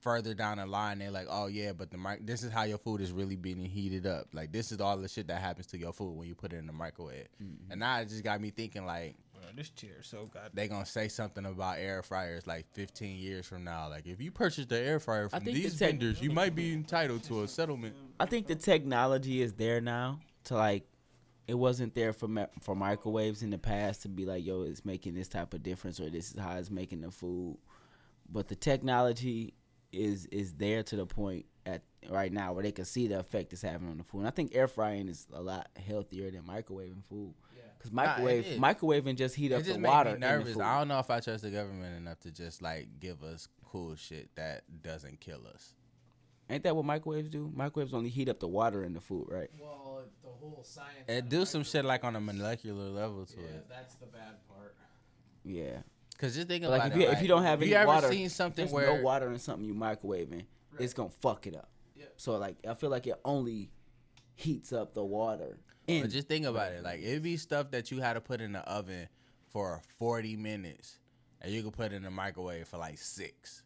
further 0.07 0.35
down 0.35 0.59
the 0.59 0.66
line 0.66 1.01
they're 1.01 1.11
like, 1.11 1.27
oh 1.28 1.49
yeah, 1.49 1.73
but 1.73 1.91
the 1.91 1.99
mic- 1.99 2.24
this 2.24 2.45
is 2.45 2.53
how 2.53 2.62
your 2.62 2.78
food 2.78 3.01
is 3.01 3.11
really 3.11 3.35
being 3.35 3.59
heated 3.59 4.07
up. 4.07 4.28
Like 4.33 4.53
this 4.53 4.70
is 4.70 4.81
all 4.81 4.97
the 4.97 5.09
shit 5.09 5.27
that 5.27 5.41
happens 5.41 5.66
to 5.69 5.78
your 5.78 5.93
food 5.93 6.16
when 6.16 6.28
you 6.28 6.35
put 6.37 6.53
it 6.53 6.59
in 6.59 6.66
the 6.69 6.73
microwave. 6.73 7.27
Mm-hmm. 7.43 7.73
And 7.73 7.81
now 7.81 7.99
it 7.99 8.09
just 8.09 8.23
got 8.23 8.41
me 8.41 8.51
thinking 8.51 8.87
like 8.87 9.16
Bro, 9.35 9.43
this 9.57 9.70
chair 9.70 10.03
so 10.03 10.31
goddamn. 10.33 10.53
they 10.55 10.69
gonna 10.69 10.87
say 10.87 11.09
something 11.09 11.45
about 11.45 11.78
air 11.78 12.05
fryers 12.05 12.47
like 12.47 12.66
15 12.74 13.16
years 13.16 13.47
from 13.47 13.65
now. 13.65 13.89
Like 13.89 14.07
if 14.07 14.20
you 14.20 14.31
purchase 14.31 14.66
the 14.66 14.78
air 14.78 15.01
fryer 15.01 15.28
from 15.28 15.41
think 15.41 15.57
the 15.57 15.62
these 15.65 15.77
tech- 15.77 15.91
vendors, 15.91 16.23
you 16.23 16.31
might 16.31 16.55
be 16.55 16.73
entitled 16.73 17.24
to 17.24 17.43
a 17.43 17.49
settlement. 17.49 17.97
I 18.20 18.27
think 18.27 18.47
the 18.47 18.55
technology 18.55 19.43
is 19.43 19.55
there 19.55 19.81
now 19.81 20.20
to 20.45 20.55
like. 20.55 20.85
It 21.49 21.55
wasn't 21.55 21.97
there 21.97 22.12
for 22.12 22.28
ma- 22.28 22.47
for 22.61 22.77
microwaves 22.77 23.43
in 23.43 23.51
the 23.51 23.59
past 23.59 24.03
to 24.03 24.09
be 24.09 24.24
like, 24.24 24.47
yo, 24.47 24.62
it's 24.62 24.85
making 24.85 25.15
this 25.15 25.27
type 25.27 25.53
of 25.53 25.65
difference 25.65 25.99
or 25.99 26.11
this 26.11 26.31
is 26.33 26.39
how 26.39 26.57
it's 26.57 26.70
making 26.70 27.01
the 27.01 27.11
food. 27.11 27.57
But 28.28 28.49
the 28.49 28.57
technology 28.57 29.55
is 29.92 30.26
is 30.26 30.54
there 30.54 30.82
to 30.82 30.96
the 30.96 31.06
point 31.06 31.46
at 31.64 31.82
right 32.10 32.32
now 32.32 32.52
where 32.52 32.62
they 32.62 32.72
can 32.72 32.84
see 32.84 33.08
the 33.08 33.18
effect 33.18 33.52
it's 33.52 33.62
having 33.62 33.88
on 33.88 33.98
the 33.98 34.04
food. 34.04 34.18
And 34.20 34.28
I 34.28 34.30
think 34.30 34.54
air 34.54 34.68
frying 34.68 35.08
is 35.08 35.26
a 35.32 35.42
lot 35.42 35.68
healthier 35.84 36.30
than 36.30 36.42
microwaving 36.42 37.04
food. 37.08 37.34
Because 37.78 37.92
Nah, 37.92 38.04
microwave 38.06 38.46
is. 38.46 38.58
microwaving 38.58 39.16
just 39.16 39.34
heat 39.34 39.52
It 39.52 39.54
up 39.56 39.60
just 39.62 39.74
the 39.74 39.78
make 39.80 39.90
water 39.90 40.10
me 40.10 40.14
in 40.14 40.20
the 40.20 40.26
nervous. 40.28 40.58
I 40.58 40.78
don't 40.78 40.88
know 40.88 40.98
if 40.98 41.10
I 41.10 41.20
trust 41.20 41.42
the 41.42 41.50
government 41.50 41.96
enough 41.96 42.20
to 42.20 42.30
just 42.30 42.62
like 42.62 42.88
give 43.00 43.22
us 43.22 43.48
cool 43.64 43.96
shit 43.96 44.34
that 44.36 44.62
doesn't 44.82 45.20
kill 45.20 45.46
us. 45.52 45.74
Ain't 46.48 46.62
that 46.62 46.76
what 46.76 46.84
microwaves 46.84 47.28
do? 47.28 47.50
Microwaves 47.54 47.92
only 47.92 48.08
heat 48.08 48.28
up 48.28 48.38
the 48.38 48.46
water 48.46 48.84
in 48.84 48.94
the 48.94 49.00
food, 49.00 49.26
right? 49.28 49.50
Well, 49.60 50.04
the 50.22 50.28
whole 50.30 50.62
science. 50.62 51.04
It 51.08 51.28
do 51.28 51.44
some 51.44 51.64
shit 51.64 51.84
like 51.84 52.04
on 52.04 52.14
a 52.14 52.20
molecular 52.20 52.88
level 52.88 53.26
to 53.26 53.38
it. 53.40 53.68
that's 53.68 53.96
the 53.96 54.06
bad 54.06 54.46
part. 54.48 54.76
Yeah. 55.44 55.78
Cause 56.18 56.34
just 56.34 56.48
think 56.48 56.64
about 56.64 56.78
like 56.78 56.93
if 56.93 56.97
it. 56.97 57.01
you 57.01 57.06
like, 57.09 57.16
if 57.16 57.22
you 57.22 57.28
don't 57.28 57.43
have 57.43 57.60
you 57.62 57.66
any 57.66 57.74
ever 57.76 57.86
water, 57.86 58.09
seen 58.10 58.28
something 58.30 58.64
there's 58.64 58.72
where 58.72 58.97
no 58.97 59.02
water 59.02 59.30
in 59.30 59.38
something 59.38 59.66
you 59.66 59.74
microwaving, 59.74 60.44
it's 60.78 60.94
gonna 60.94 61.10
fuck 61.20 61.47
it 61.47 61.55
up. 61.55 61.68
Yep. 61.97 62.14
So 62.16 62.36
like 62.38 62.56
I 62.68 62.74
feel 62.74 62.90
like 62.90 63.06
it 63.06 63.20
only 63.24 63.70
heats 64.34 64.72
up 64.72 64.94
the 64.94 65.05
water. 65.05 65.59
But 65.86 65.93
In 65.93 66.10
just 66.10 66.26
think 66.28 66.47
about 66.47 66.72
it. 66.72 66.82
Like 66.82 67.01
it'd 67.02 67.22
be 67.22 67.36
stuff 67.36 67.70
that 67.72 67.90
you 67.90 68.01
had 68.01 68.14
to 68.14 68.20
put 68.20 68.40
in 68.40 68.52
the 68.52 68.60
oven 68.60 69.09
for 69.51 69.80
40 69.98 70.36
minutes, 70.36 70.98
and 71.43 71.52
you 71.52 71.62
could 71.62 71.72
put 71.74 71.93
it 71.93 71.97
in 71.97 72.02
the 72.02 72.10
microwave 72.10 72.66
for 72.66 72.78
like 72.78 72.98
six. 72.98 73.62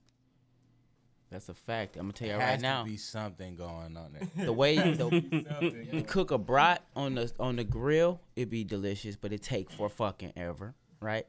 that's 1.30 1.48
a 1.48 1.54
fact. 1.54 1.96
I'm 1.96 2.02
gonna 2.02 2.12
tell 2.12 2.26
you 2.26 2.32
There 2.32 2.40
right 2.40 2.50
has 2.54 2.62
now. 2.62 2.82
to 2.82 2.90
be 2.90 2.96
something 2.96 3.54
going 3.56 3.96
on 3.96 4.12
there. 4.12 4.44
The 4.44 4.52
way 4.52 4.74
you, 4.74 4.94
the, 4.96 5.88
you 5.92 6.02
cook 6.02 6.32
a 6.32 6.38
brat 6.38 6.84
on 6.96 7.14
the 7.14 7.32
on 7.38 7.56
the 7.56 7.64
grill, 7.64 8.20
it'd 8.34 8.50
be 8.50 8.64
delicious, 8.64 9.14
but 9.16 9.32
it 9.32 9.40
take 9.42 9.70
for 9.70 9.88
fucking 9.88 10.32
ever, 10.36 10.74
right? 11.00 11.26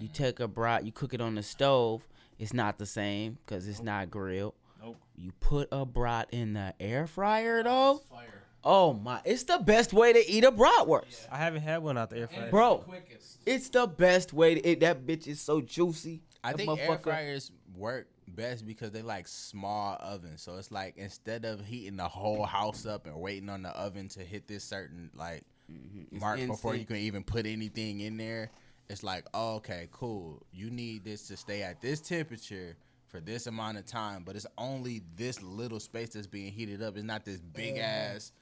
You 0.00 0.08
take 0.08 0.40
a 0.40 0.48
brat, 0.48 0.84
you 0.84 0.92
cook 0.92 1.14
it 1.14 1.20
on 1.20 1.34
the 1.34 1.42
stove, 1.42 2.06
it's 2.38 2.52
not 2.52 2.78
the 2.78 2.86
same 2.86 3.38
because 3.44 3.68
it's 3.68 3.82
not 3.82 4.10
grilled. 4.10 4.54
Nope. 4.82 4.96
You 5.16 5.32
put 5.40 5.68
a 5.70 5.86
brat 5.86 6.28
in 6.32 6.54
the 6.54 6.74
air 6.80 7.06
fryer 7.06 7.62
though. 7.62 8.02
Fire. 8.10 8.42
Oh 8.64 8.92
my! 8.92 9.20
It's 9.24 9.42
the 9.44 9.58
best 9.58 9.92
way 9.92 10.12
to 10.12 10.30
eat 10.30 10.44
a 10.44 10.52
bratwurst. 10.52 11.26
I 11.30 11.38
haven't 11.38 11.62
had 11.62 11.82
one 11.82 11.98
out 11.98 12.10
the 12.10 12.18
air 12.18 12.28
fryer. 12.28 12.50
Bro. 12.50 12.78
quickest. 12.78 13.38
It's 13.44 13.68
the 13.70 13.86
best 13.86 14.32
way 14.32 14.54
to 14.54 14.68
eat. 14.68 14.80
That 14.80 15.04
bitch 15.04 15.26
is 15.26 15.40
so 15.40 15.60
juicy. 15.60 16.22
I 16.44 16.52
That 16.52 16.58
think 16.58 16.80
air 16.80 16.98
fryers 16.98 17.50
work 17.76 18.08
best 18.28 18.66
because 18.66 18.92
they 18.92 19.02
like 19.02 19.26
small 19.28 19.96
ovens. 20.00 20.42
So 20.42 20.56
it's 20.56 20.70
like 20.70 20.96
instead 20.96 21.44
of 21.44 21.64
heating 21.64 21.96
the 21.96 22.08
whole 22.08 22.44
house 22.44 22.86
up 22.86 23.06
and 23.06 23.16
waiting 23.16 23.48
on 23.48 23.62
the 23.62 23.70
oven 23.70 24.08
to 24.10 24.20
hit 24.20 24.46
this 24.46 24.64
certain 24.64 25.10
like 25.14 25.42
Mm-hmm. 25.72 26.16
It's 26.16 26.20
mark 26.20 26.46
before 26.46 26.74
you 26.74 26.84
can 26.84 26.96
even 26.96 27.22
put 27.22 27.46
anything 27.46 28.00
in 28.00 28.16
there, 28.16 28.50
it's 28.92 29.02
like 29.02 29.24
oh, 29.32 29.54
okay, 29.56 29.88
cool. 29.90 30.42
You 30.52 30.70
need 30.70 31.04
this 31.04 31.26
to 31.28 31.36
stay 31.36 31.62
at 31.62 31.80
this 31.80 32.00
temperature 32.00 32.76
for 33.08 33.20
this 33.20 33.46
amount 33.46 33.78
of 33.78 33.86
time, 33.86 34.22
but 34.24 34.36
it's 34.36 34.46
only 34.58 35.02
this 35.16 35.42
little 35.42 35.80
space 35.80 36.10
that's 36.10 36.26
being 36.26 36.52
heated 36.52 36.82
up. 36.82 36.96
It's 36.96 37.04
not 37.04 37.24
this 37.24 37.40
big 37.40 37.78
ass, 37.78 38.32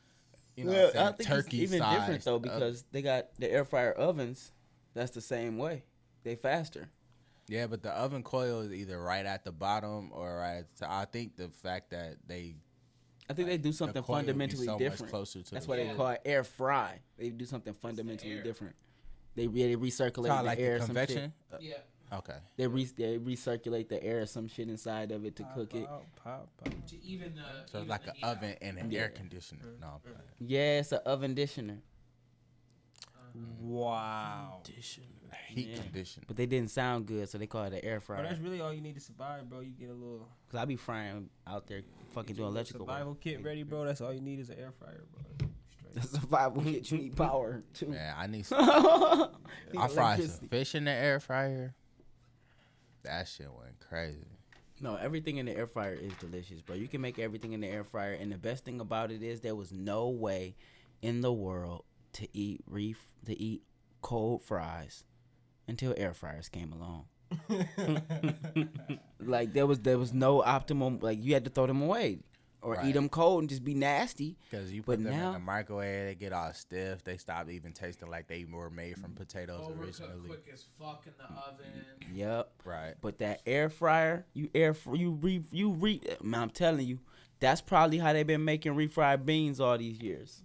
you 0.56 0.64
know, 0.64 0.72
Well, 0.72 0.86
what 0.88 0.96
I'm 0.96 1.06
I 1.06 1.12
think 1.12 1.28
turkey 1.28 1.62
it's 1.62 1.72
even 1.72 1.88
different 1.88 2.06
sized 2.06 2.24
though 2.26 2.34
oven. 2.36 2.50
because 2.52 2.84
they 2.90 3.00
got 3.00 3.28
the 3.38 3.50
air 3.50 3.64
fryer 3.64 3.92
ovens. 3.92 4.52
That's 4.92 5.12
the 5.12 5.20
same 5.20 5.56
way. 5.56 5.84
They 6.24 6.34
faster. 6.34 6.88
Yeah, 7.48 7.66
but 7.68 7.82
the 7.82 7.90
oven 7.90 8.22
coil 8.22 8.60
is 8.60 8.72
either 8.72 9.00
right 9.00 9.26
at 9.26 9.44
the 9.44 9.52
bottom 9.52 10.10
or 10.12 10.36
right. 10.36 10.58
At 10.58 10.76
the, 10.76 10.90
I 10.90 11.04
think 11.04 11.36
the 11.36 11.48
fact 11.48 11.90
that 11.90 12.16
they 12.26 12.56
I 13.28 13.34
think 13.34 13.46
they 13.48 13.58
do 13.58 13.72
something 13.72 14.02
coil 14.02 14.16
would 14.16 14.22
be 14.22 14.28
fundamentally 14.28 14.66
so 14.66 14.78
different. 14.78 15.12
closer 15.12 15.42
to 15.42 15.50
That's 15.52 15.66
the 15.66 15.70
why 15.70 15.76
they 15.76 15.94
call 15.94 16.08
it 16.08 16.22
air 16.24 16.42
fry. 16.42 16.98
They 17.16 17.30
do 17.30 17.44
something 17.44 17.74
fundamentally 17.74 18.40
different. 18.42 18.74
They 19.40 19.46
really 19.46 19.74
recirculate 19.74 20.26
Kinda 20.28 20.36
the 20.36 20.42
like 20.42 20.58
air. 20.58 20.74
the 20.74 20.80
some 20.80 20.86
convection. 20.88 21.32
shit. 21.52 21.60
Yeah. 21.62 22.18
Okay. 22.18 22.36
They 22.58 22.66
re- 22.66 22.84
they 22.84 23.16
recirculate 23.18 23.88
the 23.88 24.02
air, 24.04 24.26
some 24.26 24.48
shit 24.48 24.68
inside 24.68 25.12
of 25.12 25.24
it 25.24 25.34
to 25.36 25.44
cook 25.54 25.74
it. 25.74 25.86
Pop, 25.86 26.04
pop, 26.22 26.48
pop. 26.62 26.86
To 26.88 27.02
even 27.02 27.34
the. 27.36 27.42
So 27.70 27.78
even 27.78 27.80
it's 27.82 27.88
like 27.88 28.06
an 28.06 28.14
heat 28.16 28.24
out. 28.24 28.36
oven 28.36 28.54
and 28.60 28.76
an 28.78 28.90
Yeah. 28.90 29.00
air 29.00 29.08
conditioner. 29.08 29.62
Mm-hmm. 29.64 29.80
No, 29.80 29.86
I'm. 30.04 30.12
Yeah, 30.40 30.80
it's 30.80 30.92
an 30.92 30.98
oven 31.06 31.30
conditioner. 31.30 31.78
Uh-huh. 33.06 33.38
Wow. 33.62 34.60
Conditioner. 34.62 35.06
heat 35.46 35.68
Yeah. 35.68 35.82
conditioner. 35.82 36.24
But 36.28 36.36
they 36.36 36.44
didn't 36.46 36.70
sound 36.70 37.06
good, 37.06 37.26
so 37.30 37.38
they 37.38 37.46
call 37.46 37.64
it 37.64 37.72
an 37.72 37.80
air 37.82 38.00
Bro, 38.00 38.16
fryer. 38.16 38.22
that's 38.28 38.40
really 38.40 38.60
all 38.60 38.74
you 38.74 38.82
need 38.82 38.96
to 38.96 39.00
survive, 39.00 39.48
bro. 39.48 39.60
You 39.60 39.70
get 39.70 39.88
a 39.88 39.94
little 39.94 40.28
Cause 40.50 40.60
I 40.60 40.64
be 40.66 40.76
frying 40.76 41.30
out 41.46 41.66
there, 41.66 41.80
fucking 42.12 42.36
doing 42.36 42.44
little 42.48 42.56
electrical 42.56 42.86
survival 42.86 43.12
work. 43.12 43.20
kit 43.22 43.42
ready, 43.42 43.62
bro. 43.62 43.86
That's 43.86 44.02
all 44.02 44.12
you 44.12 44.20
need 44.20 44.38
is 44.40 44.50
an 44.50 44.58
air 44.58 44.72
fryer, 44.78 45.04
bro. 45.38 45.48
The 45.94 46.02
Straight. 46.02 46.22
survival 46.22 46.62
kit, 46.62 46.90
you 46.90 46.98
need 46.98 47.16
power 47.16 47.62
too. 47.74 47.88
Man, 47.88 48.14
I 48.16 48.26
need. 48.26 48.46
Some, 48.46 48.60
I 49.78 49.88
fried 49.88 50.22
some 50.22 50.48
fish 50.48 50.74
in 50.74 50.84
the 50.84 50.90
air 50.90 51.18
fryer. 51.20 51.74
That 53.02 53.26
shit 53.28 53.48
went 53.52 53.80
crazy. 53.80 54.38
No, 54.80 54.94
everything 54.96 55.38
in 55.38 55.46
the 55.46 55.56
air 55.56 55.66
fryer 55.66 55.94
is 55.94 56.12
delicious, 56.14 56.62
bro. 56.62 56.76
You 56.76 56.88
can 56.88 57.00
make 57.00 57.18
everything 57.18 57.52
in 57.52 57.60
the 57.60 57.68
air 57.68 57.84
fryer, 57.84 58.12
and 58.12 58.30
the 58.32 58.38
best 58.38 58.64
thing 58.64 58.80
about 58.80 59.10
it 59.10 59.22
is 59.22 59.40
there 59.40 59.54
was 59.54 59.72
no 59.72 60.08
way 60.08 60.54
in 61.02 61.20
the 61.20 61.32
world 61.32 61.84
to 62.14 62.28
eat 62.32 62.62
reef 62.66 63.02
to 63.26 63.40
eat 63.40 63.62
cold 64.00 64.42
fries 64.42 65.04
until 65.68 65.94
air 65.96 66.14
fryers 66.14 66.48
came 66.48 66.72
along. 66.72 67.06
like 69.20 69.52
there 69.52 69.66
was 69.66 69.80
there 69.80 69.98
was 69.98 70.12
no 70.12 70.42
optimum. 70.42 70.98
Like 71.00 71.22
you 71.22 71.34
had 71.34 71.44
to 71.44 71.50
throw 71.50 71.66
them 71.66 71.82
away 71.82 72.20
or 72.62 72.74
Right. 72.74 72.86
eat 72.86 72.92
them 72.92 73.08
cold 73.08 73.42
and 73.42 73.48
just 73.48 73.64
be 73.64 73.74
nasty. 73.74 74.36
Because 74.50 74.72
you 74.72 74.82
But 74.82 74.98
put 74.98 75.04
them 75.04 75.12
now- 75.16 75.28
in 75.28 75.32
the 75.34 75.38
microwave, 75.40 76.06
they 76.06 76.14
get 76.14 76.32
all 76.32 76.52
stiff. 76.52 77.02
They 77.04 77.16
stop 77.16 77.48
even 77.48 77.72
tasting 77.72 78.08
like 78.10 78.26
they 78.26 78.44
were 78.44 78.70
made 78.70 78.98
from 78.98 79.12
potatoes 79.14 79.60
Overcooked 79.68 79.80
originally. 79.80 80.28
quick 80.28 80.46
as 80.52 80.64
fuck 80.78 81.06
in 81.06 81.12
the 81.18 81.24
oven. 81.24 81.84
Yep. 82.14 82.52
Right. 82.64 82.94
But 83.00 83.18
that 83.18 83.40
air 83.46 83.68
fryer, 83.70 84.26
you 84.34 84.50
air 84.54 84.74
fr- 84.74 84.96
you 84.96 85.10
re 85.12 85.42
you 85.50 85.70
re. 85.70 86.00
Man, 86.22 86.40
I'm 86.42 86.50
telling 86.50 86.86
you, 86.86 86.98
that's 87.38 87.60
probably 87.62 87.98
how 87.98 88.12
they've 88.12 88.26
been 88.26 88.44
making 88.44 88.74
refried 88.74 89.24
beans 89.24 89.60
all 89.60 89.78
these 89.78 89.98
years. 90.00 90.42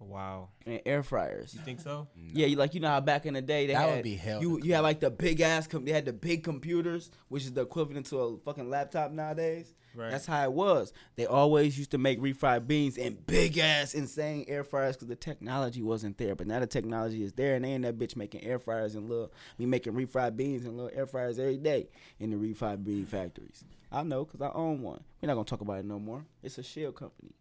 Wow. 0.00 0.50
And 0.66 0.82
air 0.84 1.02
fryers. 1.02 1.54
You 1.54 1.60
think 1.60 1.80
so? 1.80 2.08
Yeah, 2.16 2.46
you 2.46 2.56
like 2.56 2.74
you 2.74 2.80
know 2.80 2.88
how 2.88 3.00
back 3.00 3.24
in 3.26 3.34
the 3.34 3.40
day 3.42 3.66
they 3.66 3.72
That 3.72 3.86
would 3.86 3.94
had 3.96 4.04
be 4.04 4.16
hell 4.16 4.42
you 4.42 4.60
you 4.62 4.74
had 4.74 4.80
like 4.80 5.00
the 5.00 5.10
big 5.10 5.40
ass 5.40 5.66
com- 5.66 5.84
they 5.84 5.92
had 5.92 6.04
the 6.04 6.12
big 6.12 6.42
computers 6.44 7.10
which 7.28 7.44
is 7.44 7.52
the 7.52 7.62
equivalent 7.62 8.06
to 8.06 8.18
a 8.18 8.38
fucking 8.38 8.68
laptop 8.68 9.12
nowadays. 9.12 9.72
Right. 9.94 10.10
That's 10.10 10.26
how 10.26 10.42
it 10.44 10.52
was. 10.52 10.92
They 11.16 11.26
always 11.26 11.78
used 11.78 11.90
to 11.92 11.98
make 11.98 12.20
refried 12.20 12.66
beans 12.66 12.96
in 12.96 13.18
big 13.26 13.58
ass 13.58 13.94
insane 13.94 14.44
air 14.48 14.64
fryers 14.64 14.96
because 14.96 15.08
the 15.08 15.16
technology 15.16 15.82
wasn't 15.82 16.18
there. 16.18 16.34
But 16.34 16.46
now 16.46 16.60
the 16.60 16.66
technology 16.66 17.22
is 17.22 17.32
there, 17.32 17.54
and 17.54 17.64
they 17.64 17.72
in 17.72 17.82
that 17.82 17.98
bitch 17.98 18.16
making 18.16 18.44
air 18.44 18.58
fryers 18.58 18.94
and 18.94 19.08
little 19.08 19.32
me 19.58 19.66
making 19.66 19.92
refried 19.92 20.36
beans 20.36 20.64
and 20.64 20.76
little 20.76 20.96
air 20.96 21.06
fryers 21.06 21.38
every 21.38 21.58
day 21.58 21.88
in 22.18 22.30
the 22.30 22.36
refried 22.36 22.84
bean 22.84 23.06
factories. 23.06 23.64
I 23.92 24.02
know 24.02 24.24
because 24.24 24.40
I 24.40 24.50
own 24.52 24.82
one. 24.82 25.02
We're 25.22 25.28
not 25.28 25.34
gonna 25.34 25.44
talk 25.44 25.60
about 25.60 25.78
it 25.78 25.84
no 25.84 25.98
more. 25.98 26.24
It's 26.42 26.58
a 26.58 26.62
shell 26.62 26.92
company. 26.92 27.32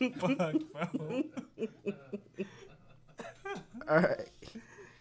All 3.88 4.00
right. 4.00 4.28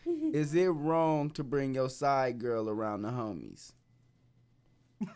Is 0.06 0.54
it 0.54 0.68
wrong 0.68 1.30
to 1.32 1.44
bring 1.44 1.76
your 1.76 1.90
side 1.90 2.40
girl 2.40 2.70
around 2.70 3.02
the 3.02 3.10
homies? 3.10 3.74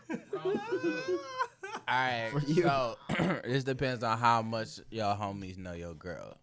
All 1.88 1.98
right, 1.98 2.30
so 2.54 2.96
this 3.44 3.64
depends 3.64 4.02
on 4.04 4.16
how 4.18 4.42
much 4.42 4.80
your 4.90 5.14
homies 5.14 5.58
know 5.58 5.72
your 5.72 5.94
girl. 5.94 6.36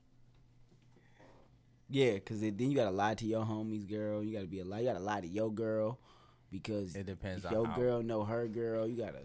Yeah, 1.90 2.14
because 2.14 2.41
then 2.41 2.60
you 2.60 2.76
gotta 2.76 2.91
lie 2.91 3.16
to 3.16 3.26
your 3.26 3.44
homies, 3.45 3.90
girl. 3.90 4.24
You 4.24 4.34
gotta 4.34 4.48
be 4.48 4.60
a 4.60 4.66
lie. 4.66 4.80
You 4.80 4.88
gotta 4.88 4.99
lie 4.99 5.22
to 5.22 5.28
your 5.28 5.52
girl 5.52 5.98
because 6.52 6.95
It 6.95 7.06
depends 7.06 7.45
if 7.45 7.52
on 7.52 7.57
your 7.57 7.66
how- 7.68 7.76
girl 7.78 8.03
know 8.03 8.24
her 8.24 8.48
girl. 8.48 8.88
You 8.88 8.98
gotta. 8.98 9.20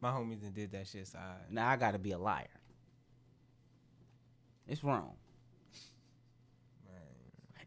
My 0.00 0.10
homies 0.12 0.40
done 0.40 0.52
did 0.52 0.72
that 0.72 0.86
shit 0.86 1.06
side. 1.06 1.50
Now 1.50 1.68
I 1.68 1.76
gotta 1.76 1.98
be 1.98 2.12
a 2.12 2.18
liar. 2.18 2.46
It's 4.66 4.82
wrong. 4.82 5.12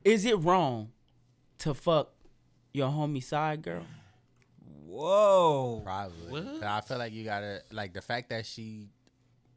Is 0.04 0.26
it 0.26 0.40
wrong 0.40 0.90
to 1.60 1.74
fuck 1.74 2.10
your 2.74 2.90
homie 2.90 3.24
side 3.24 3.62
girl? 3.62 3.86
Whoa. 4.94 5.82
Probably. 5.84 6.32
What? 6.32 6.45
'Cause 6.45 6.64
I 6.64 6.82
feel 6.82 6.98
like 6.98 7.14
you 7.14 7.24
gotta 7.24 7.61
like 7.72 7.94
the 7.94 8.02
fact 8.02 8.30
that 8.30 8.45
she 8.45 8.90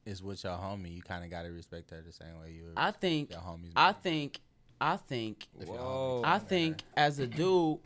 is 0.05 0.23
with 0.23 0.43
your 0.45 0.53
homie. 0.55 0.95
You 0.95 1.03
kind 1.03 1.25
of 1.25 1.31
gotta 1.31 1.51
respect 1.51 1.91
her 1.91 2.01
the 2.05 2.13
same 2.13 2.39
way 2.41 2.53
you. 2.53 2.65
would 2.65 2.73
I 2.77 2.91
think. 2.91 3.31
your 3.33 3.41
homies. 3.41 3.73
I 3.77 3.87
man. 3.93 3.95
think. 4.03 4.41
I 4.81 4.97
think. 4.97 5.47
Whoa. 5.65 6.23
I 6.25 6.39
think 6.39 6.81
her. 6.81 6.87
as 6.97 7.19
a 7.19 7.27
dude, 7.27 7.79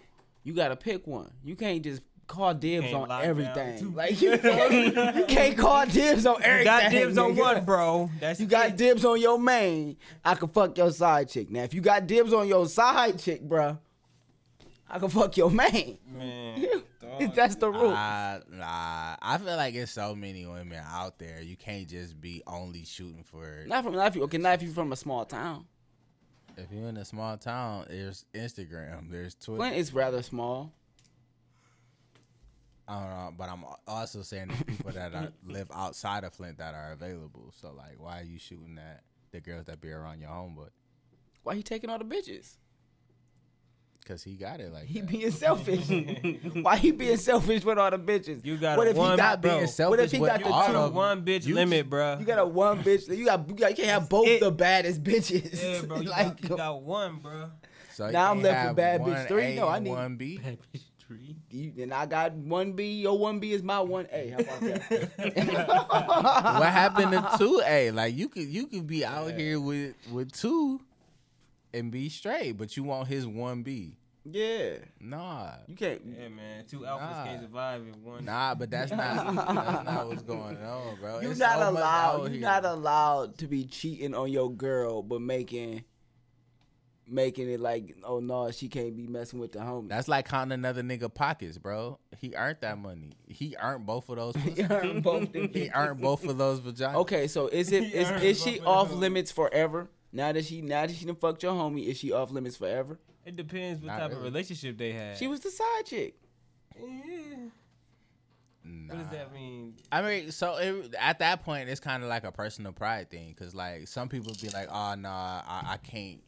you 0.44 0.52
gotta 0.54 0.76
pick 0.76 1.06
one. 1.06 1.30
You 1.44 1.56
can't 1.56 1.82
just 1.82 2.02
call 2.26 2.54
dibs 2.54 2.84
Can't 2.86 2.96
on 2.96 3.08
lock 3.08 3.22
down 3.22 3.28
everything. 3.30 3.94
Like 3.94 4.20
you 4.22 4.38
can't, 4.38 5.16
you 5.16 5.24
can't 5.26 5.58
call 5.58 5.84
dibs 5.86 6.26
on 6.26 6.40
everything. 6.42 6.58
You 6.60 6.64
got 6.82 6.90
dibs 6.92 7.18
on 7.18 7.34
what, 7.36 7.66
bro? 7.66 8.10
That's 8.20 8.38
You 8.40 8.46
got 8.46 8.68
it. 8.70 8.76
dibs 8.76 9.04
on 9.04 9.20
your 9.20 9.38
main. 9.38 9.96
I 10.24 10.36
can 10.36 10.48
fuck 10.48 10.78
your 10.78 10.92
side 10.92 11.28
chick. 11.28 11.50
Now, 11.50 11.62
if 11.64 11.74
you 11.74 11.80
got 11.80 12.06
dibs 12.06 12.32
on 12.32 12.46
your 12.46 12.66
side 12.68 13.18
chick, 13.18 13.42
bro, 13.42 13.78
I 14.88 14.98
can 15.00 15.08
fuck 15.08 15.36
your 15.36 15.50
main. 15.50 15.98
Man. 16.06 16.66
dog. 17.18 17.34
That's 17.34 17.56
the 17.56 17.70
rule. 17.70 17.90
Uh, 17.90 18.40
nah, 18.50 19.16
I 19.20 19.38
feel 19.38 19.56
like 19.56 19.74
it's 19.74 19.92
so 19.92 20.14
many 20.14 20.46
women 20.46 20.82
out 20.86 21.18
there. 21.18 21.40
You 21.42 21.56
can't 21.56 21.88
just 21.88 22.20
be 22.20 22.42
only 22.46 22.84
shooting 22.84 23.24
for. 23.24 23.64
Not 23.66 23.84
from 23.84 23.94
not 23.94 24.08
if 24.08 24.16
you 24.16 24.22
okay, 24.24 24.38
not 24.38 24.54
if 24.54 24.62
you're 24.62 24.72
from 24.72 24.92
a 24.92 24.96
small 24.96 25.24
town. 25.24 25.66
If 26.56 26.66
you're 26.72 26.88
in 26.88 26.96
a 26.96 27.04
small 27.04 27.36
town, 27.36 27.86
there's 27.88 28.24
Instagram, 28.34 29.10
there's 29.10 29.34
Twitter. 29.34 29.58
Flint 29.58 29.76
is 29.76 29.94
rather 29.94 30.22
small. 30.22 30.72
I 32.86 33.00
don't 33.00 33.08
know, 33.08 33.32
but 33.38 33.48
I'm 33.48 33.64
also 33.86 34.22
saying 34.22 34.48
there's 34.48 34.62
people 34.64 34.90
that 34.90 35.14
are, 35.14 35.28
live 35.46 35.70
outside 35.72 36.24
of 36.24 36.34
Flint 36.34 36.58
that 36.58 36.74
are 36.74 36.92
available. 36.92 37.52
So 37.60 37.72
like, 37.72 37.94
why 37.98 38.20
are 38.20 38.24
you 38.24 38.38
shooting 38.38 38.78
at 38.78 39.04
the 39.30 39.40
girls 39.40 39.66
that 39.66 39.80
be 39.80 39.90
around 39.92 40.20
your 40.20 40.30
homeboy? 40.30 40.70
Why 41.44 41.54
you 41.54 41.62
taking 41.62 41.88
all 41.88 41.98
the 41.98 42.04
bitches? 42.04 42.56
Cause 44.10 44.24
he 44.24 44.34
got 44.34 44.58
it 44.58 44.72
like 44.72 44.86
He 44.86 45.00
that. 45.02 45.08
being 45.08 45.30
selfish. 45.44 45.88
Why 46.62 46.76
he 46.78 46.90
being 46.90 47.16
selfish 47.16 47.64
with 47.64 47.78
all 47.78 47.92
the 47.92 47.98
bitches? 47.98 48.44
You 48.44 48.56
got 48.56 48.76
what 48.76 48.88
a 48.88 48.90
if 48.90 48.96
one- 48.96 49.12
he 49.12 49.16
got 49.18 49.40
being 49.40 49.58
bro, 49.58 49.66
selfish 49.66 49.90
What 49.98 50.04
if 50.04 50.10
he 50.10 50.18
got 50.18 50.38
the 50.42 50.88
two? 50.88 50.94
one 50.94 51.24
bitch 51.24 51.46
You 51.46 51.54
limit, 51.54 51.88
bro. 51.88 52.18
You 52.18 52.24
got 52.24 52.40
a 52.40 52.44
one 52.44 52.82
bitch. 52.82 53.06
You 53.16 53.24
got 53.24 53.48
you, 53.48 53.54
got, 53.54 53.70
you 53.70 53.76
can't 53.76 53.88
have 53.88 54.08
both 54.08 54.26
It- 54.26 54.40
the 54.40 54.50
baddest 54.50 55.04
bitches. 55.04 55.62
Yeah, 55.62 55.82
bro. 55.86 56.00
You, 56.00 56.08
like 56.10 56.40
got, 56.40 56.50
you 56.50 56.56
got 56.56 56.82
one, 56.82 57.18
bro. 57.22 57.50
So 57.94 58.10
Now 58.10 58.32
I'm 58.32 58.42
left 58.42 58.68
with 58.70 58.76
bad 58.78 59.00
bitch 59.02 59.28
three? 59.28 59.44
A 59.52 59.56
No, 59.60 59.68
I 59.68 59.78
need- 59.78 59.90
one 59.90 60.16
B. 60.16 60.38
Bad 60.38 60.58
bitch 60.74 60.80
tree. 61.06 61.36
you, 61.52 61.72
and 61.84 61.94
I 61.94 62.06
got 62.06 62.32
one 62.32 62.72
B. 62.72 63.02
Your 63.02 63.16
one 63.16 63.38
B 63.38 63.52
is 63.52 63.62
my 63.62 63.78
one 63.78 64.08
A. 64.10 64.30
How 64.30 64.38
about 64.40 64.60
that? 64.60 66.56
what 66.58 66.68
happened 66.68 67.12
to 67.12 67.30
two 67.38 67.62
A? 67.64 67.90
Like 67.92 68.16
you 68.16 68.28
could 68.28 68.48
you 68.48 68.66
could 68.66 68.88
be 68.88 69.04
out 69.04 69.32
here 69.34 69.60
with 69.60 69.94
with 70.10 70.32
two 70.32 70.80
and 71.72 71.92
be 71.92 72.08
straight, 72.08 72.52
but 72.58 72.76
you 72.76 72.82
want 72.82 73.06
his 73.06 73.26
one 73.28 73.62
B. 73.62 73.96
yeah, 74.24 74.76
Nah. 75.00 75.52
you 75.66 75.74
can't. 75.74 76.00
Yeah, 76.04 76.28
man. 76.28 76.64
Two 76.66 76.80
alphas 76.80 77.00
Nah. 77.10 77.24
can't 77.24 77.40
survive 77.42 77.82
in 77.82 78.04
one. 78.04 78.24
Nah, 78.24 78.54
but 78.54 78.70
that's 78.70 78.90
not 78.90 79.34
that's 79.34 79.84
not 79.84 80.08
what's 80.08 80.22
going 80.22 80.56
on, 80.62 80.96
bro. 81.00 81.20
You're 81.20 81.30
It's 81.32 81.40
not 81.40 81.58
so 81.58 81.70
allowed. 81.70 82.22
You're 82.22 82.30
here. 82.30 82.40
not 82.40 82.64
allowed 82.64 83.38
to 83.38 83.46
be 83.46 83.64
cheating 83.64 84.14
on 84.14 84.30
your 84.30 84.50
girl, 84.52 85.02
but 85.02 85.20
making 85.20 85.84
making 87.06 87.50
it 87.50 87.58
like, 87.60 87.96
oh 88.04 88.20
no, 88.20 88.50
she 88.50 88.68
can't 88.68 88.96
be 88.96 89.06
messing 89.06 89.40
with 89.40 89.52
the 89.52 89.58
homie. 89.58 89.88
That's 89.88 90.06
like 90.06 90.28
counting 90.28 90.52
another 90.52 90.82
nigga 90.82 91.12
pockets, 91.12 91.58
bro. 91.58 91.98
He 92.16 92.34
earned 92.36 92.58
that 92.60 92.78
money. 92.78 93.10
He 93.26 93.56
earned 93.60 93.84
both 93.86 94.08
of 94.08 94.16
those. 94.16 94.36
He 94.54 94.62
earned 94.62 95.02
both 95.02 95.32
he 95.32 95.70
earned 95.74 96.00
both 96.00 96.24
of 96.24 96.38
those 96.38 96.60
vaginas. 96.60 96.94
Okay, 96.94 97.26
so 97.26 97.48
is 97.48 97.72
it 97.72 97.92
is, 97.92 98.10
is, 98.22 98.42
she 98.42 98.60
off 98.60 98.92
limits 98.92 99.32
forever? 99.32 99.88
Now 100.12 100.32
that 100.32 100.44
she 100.44 100.60
now 100.62 100.86
that 100.86 100.94
she 100.94 101.04
done 101.04 101.16
fucked 101.16 101.42
your 101.42 101.52
homie, 101.52 101.86
is 101.86 101.96
she 101.98 102.12
off 102.12 102.30
limits 102.30 102.56
forever? 102.56 102.98
It 103.30 103.36
depends 103.36 103.80
what 103.80 103.86
Not 103.86 103.98
type 104.00 104.10
of 104.12 104.22
relationship 104.24 104.76
they 104.76 104.90
had. 104.90 105.16
She 105.16 105.28
was 105.28 105.38
the 105.38 105.52
side 105.52 105.86
chick. 105.86 106.16
Yeah. 106.76 107.36
Nah. 108.64 108.94
What 108.94 108.98
does 108.98 109.08
that 109.12 109.32
mean? 109.32 109.74
I 109.92 110.02
mean, 110.02 110.32
so 110.32 110.56
it, 110.56 110.96
at 110.98 111.20
that 111.20 111.44
point, 111.44 111.68
it's 111.68 111.78
kind 111.78 112.02
of 112.02 112.08
like 112.08 112.24
a 112.24 112.32
personal 112.32 112.72
pride 112.72 113.08
thing, 113.08 113.28
because 113.28 113.54
like 113.54 113.86
some 113.86 114.08
people 114.08 114.32
be 114.42 114.48
like, 114.48 114.66
ah, 114.68 114.92
"Oh 114.92 114.94
no, 114.96 115.08
I, 115.08 115.62
I 115.64 115.76
can't 115.76 116.20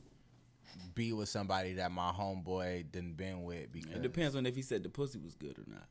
be 0.95 1.13
with 1.13 1.29
somebody 1.29 1.73
that 1.75 1.91
my 1.91 2.13
homeboy 2.13 2.93
didn't 2.93 3.17
been 3.17 3.43
with." 3.43 3.73
Because 3.73 3.97
It 3.97 4.03
depends 4.03 4.37
on 4.37 4.47
if 4.47 4.55
he 4.55 4.63
said 4.63 4.85
the 4.85 4.89
pussy 4.89 5.19
was 5.19 5.35
good 5.35 5.59
or 5.59 5.65
not. 5.67 5.89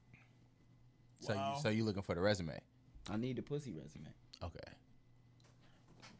So 1.19 1.35
Wow. 1.35 1.55
you 1.57 1.61
so 1.61 1.67
you 1.69 1.83
looking 1.83 2.03
for 2.03 2.15
the 2.15 2.21
resume? 2.21 2.57
I 3.09 3.17
need 3.17 3.35
the 3.35 3.41
pussy 3.41 3.73
resume. 3.73 4.07
Okay. 4.41 4.71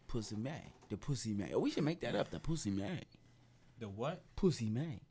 Pussy 0.08 0.36
May. 0.36 0.74
The 0.90 0.98
pussy 0.98 1.34
May. 1.34 1.54
Oh, 1.54 1.60
we 1.60 1.72
should 1.72 1.86
make 1.86 2.02
that 2.02 2.16
up. 2.16 2.30
The 2.30 2.40
pussy 2.42 2.72
May. 2.72 3.00
The 3.82 3.90
what? 3.90 4.22
Pussy 4.36 4.70
May. 4.70 5.02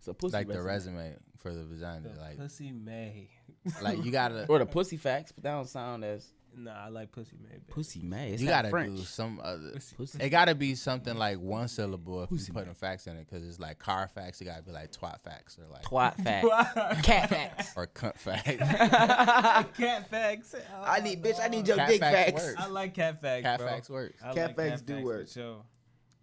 So 0.00 0.12
pussy 0.12 0.36
like 0.36 0.48
the 0.48 0.60
resume. 0.60 0.96
resume 0.96 1.16
for 1.38 1.52
the 1.54 1.64
vagina, 1.64 2.08
The 2.12 2.20
like 2.20 2.38
pussy 2.38 2.72
May. 2.72 3.30
like 3.82 4.04
you 4.04 4.10
gotta 4.10 4.46
Or 4.48 4.58
the 4.58 4.66
pussy 4.66 4.96
facts, 4.96 5.32
but 5.32 5.44
that 5.44 5.52
don't 5.52 5.68
sound 5.68 6.04
as 6.04 6.26
Nah, 6.58 6.86
I 6.86 6.88
like 6.88 7.12
pussy 7.12 7.36
May. 7.42 7.50
baby. 7.50 7.62
pussy 7.68 8.00
May. 8.02 8.30
It's 8.32 8.40
you 8.42 8.48
gotta 8.48 8.70
French. 8.70 8.96
do 8.96 9.04
some 9.04 9.40
other. 9.44 9.72
Pussy. 9.96 10.18
It 10.22 10.30
gotta 10.30 10.54
be 10.54 10.74
something 10.74 11.14
like 11.16 11.38
one 11.38 11.68
syllable 11.68 12.22
if 12.22 12.30
Pussy 12.30 12.46
you 12.48 12.54
putting 12.54 12.72
facts 12.74 13.06
in 13.06 13.16
it, 13.16 13.28
because 13.30 13.46
it's 13.46 13.60
like 13.60 13.78
Carfax. 13.78 14.40
You 14.40 14.46
gotta 14.46 14.62
be 14.62 14.72
like 14.72 14.90
twat 14.90 15.20
facts 15.22 15.58
or 15.58 15.66
like 15.70 15.82
Twat 15.84 16.16
facts. 16.24 17.02
Cat 17.06 17.28
facts. 17.28 17.72
or 17.76 17.86
cunt 17.86 18.14
facts. 18.18 19.76
cat 19.76 20.08
facts. 20.10 20.54
I 20.82 21.00
need 21.00 21.22
bitch. 21.22 21.38
I 21.40 21.48
need 21.48 21.68
your 21.68 21.76
Cat 21.76 21.88
dick 21.90 22.00
facts 22.00 22.42
facts. 22.42 22.54
I 22.58 22.66
like 22.68 22.94
cat 22.94 23.20
facts. 23.20 23.42
Cat 23.42 23.58
bro. 23.58 23.68
facts 23.68 23.90
works. 23.90 24.22
I 24.24 24.32
Cat 24.34 24.56
like 24.56 24.68
facts 24.70 24.82
do 24.82 24.98
for 25.00 25.04
work. 25.04 25.28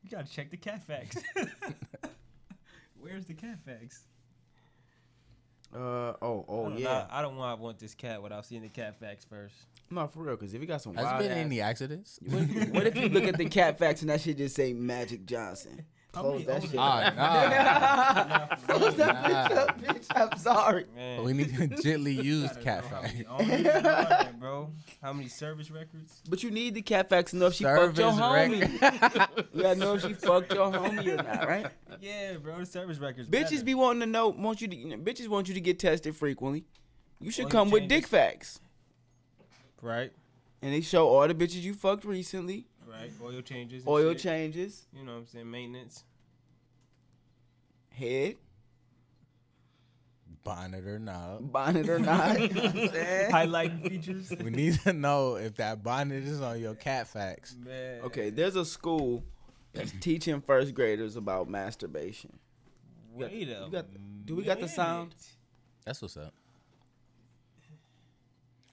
Sure. 0.09 0.19
You 0.19 0.23
gotta 0.23 0.31
check 0.34 0.51
the 0.51 0.57
cat 0.57 0.84
facts. 0.84 1.17
Where's 2.99 3.25
the 3.25 3.34
cat 3.34 3.59
facts? 3.65 4.03
Uh 5.75 6.13
oh 6.21 6.45
I 6.47 6.51
oh 6.51 6.69
don't 6.69 6.77
yeah. 6.77 6.84
know. 6.85 7.05
I 7.09 7.21
don't 7.21 7.35
want 7.35 7.57
to 7.57 7.63
want 7.63 7.80
this 7.80 7.95
cat 7.95 8.21
without 8.21 8.45
seeing 8.45 8.61
the 8.61 8.69
cat 8.69 8.99
facts 8.99 9.25
first. 9.25 9.55
No, 9.89 10.07
for 10.07 10.19
real. 10.23 10.35
Because 10.35 10.53
if 10.53 10.61
you 10.61 10.67
got 10.67 10.81
some 10.81 10.93
Has 10.95 11.03
wild 11.05 11.21
there 11.21 11.30
been 11.30 11.38
ass- 11.39 11.45
any 11.45 11.61
accidents? 11.61 12.19
What 12.23 12.41
if, 12.43 12.69
what 12.69 12.88
if 12.88 12.95
you 12.97 13.09
look 13.09 13.23
at 13.23 13.38
the 13.38 13.45
cat 13.49 13.80
facts 13.80 14.01
and 14.01 14.09
that 14.09 14.21
shit 14.21 14.38
just 14.38 14.55
say 14.55 14.73
Magic 14.73 15.25
Johnson? 15.25 15.84
Close 16.22 16.45
many 16.45 16.60
that 16.60 16.61
shit. 16.61 16.76
Oh 16.76 16.81
up. 16.81 18.68
Close 18.68 18.95
that 18.95 19.15
oh, 19.15 19.19
ah, 19.23 19.48
bitch 19.49 19.57
up, 19.57 19.81
bitch. 19.81 20.06
I'm 20.31 20.38
sorry. 20.38 20.85
Man, 20.95 21.23
we 21.23 21.34
need 21.34 21.56
to 21.56 21.68
gently 21.81 22.11
use 22.14 22.49
gotta 22.52 22.61
cat 22.61 22.84
know 22.84 22.90
how 22.90 23.02
many 23.02 23.23
facts. 23.23 23.30
owners 23.30 23.49
are 23.65 23.81
there, 23.81 24.34
bro. 24.40 24.69
How 25.02 25.14
many 25.14 25.27
service 25.27 25.72
records? 25.72 26.22
But 26.30 26.44
you 26.44 26.52
need 26.52 26.76
the 26.76 26.81
cat 26.84 27.10
facts 27.10 27.31
to 27.31 27.38
know 27.38 27.48
if 27.48 27.56
she 27.56 27.64
fucked 27.64 27.98
your 27.98 28.14
Service 28.14 28.19
homie. 28.60 28.81
record. 28.81 29.45
You 29.53 29.61
gotta 29.64 29.80
know 29.80 29.94
if 29.95 30.02
she 30.03 30.14
fucked 30.14 30.53
your 30.53 30.72
homie 30.72 31.07
or 31.19 31.23
not, 31.23 31.48
right? 31.48 31.65
Yeah, 31.99 32.34
bro. 32.38 32.60
The 32.60 32.65
service 32.68 32.99
records. 32.99 33.27
Bitches 33.27 33.52
matter. 33.52 33.65
be 33.65 33.73
wanting 33.73 34.02
to 34.02 34.06
know, 34.06 34.30
want 34.30 34.61
you 34.61 34.68
to, 34.68 34.76
you 34.76 34.90
know, 34.90 34.98
bitches 34.98 35.27
want 35.27 35.48
you 35.48 35.53
to 35.56 35.61
get 35.61 35.80
tested 35.80 36.15
frequently. 36.15 36.65
You 37.19 37.31
should 37.31 37.45
Oil 37.45 37.52
come 37.52 37.69
with 37.72 37.84
changes. 37.84 37.98
dick 38.02 38.07
facts, 38.07 38.60
right, 39.81 40.11
and 40.61 40.73
they 40.73 40.81
show 40.81 41.07
all 41.07 41.27
the 41.27 41.34
bitches 41.34 41.61
you 41.61 41.73
fucked 41.73 42.06
recently, 42.06 42.68
right. 43.03 43.11
Oil 43.35 43.41
changes. 43.41 43.84
oil 43.88 44.11
shit. 44.13 44.21
changes, 44.21 44.85
You 44.97 45.03
know 45.03 45.13
what 45.13 45.17
I'm 45.19 45.27
saying? 45.27 45.49
Maintenance. 45.51 46.03
head, 47.89 48.35
Bonnet 50.43 50.85
or 50.85 50.99
not. 50.99 51.51
bonnet 51.53 51.88
or 51.88 51.99
not. 51.99 52.38
You 52.41 52.49
know 52.49 52.61
what 52.63 52.75
I'm 52.75 52.89
features. 53.81 54.34
We 54.43 54.49
need 54.49 54.77
to 54.81 54.91
know 54.91 55.35
if 55.35 55.55
that 55.55 55.84
bonnet 55.84 56.23
is 56.25 56.41
on 56.41 56.59
your 56.59 56.75
cat 56.75 57.07
facts. 57.07 57.55
Man. 57.57 58.01
Okay, 58.01 58.30
there's 58.30 58.57
a 58.57 58.65
school 58.65 59.23
that's 59.73 59.93
teaching 60.01 60.41
first 60.41 60.73
graders 60.73 61.15
about 61.15 61.49
masturbation. 61.49 62.38
got- 63.17 63.31
Wait 63.31 63.47
a 63.49 63.63
you 63.65 63.71
got- 63.71 63.85
do 64.25 64.35
we 64.35 64.43
got 64.43 64.59
the 64.59 64.67
sound? 64.67 65.15
That's 65.85 66.01
what's 66.01 66.17
up. 66.17 66.34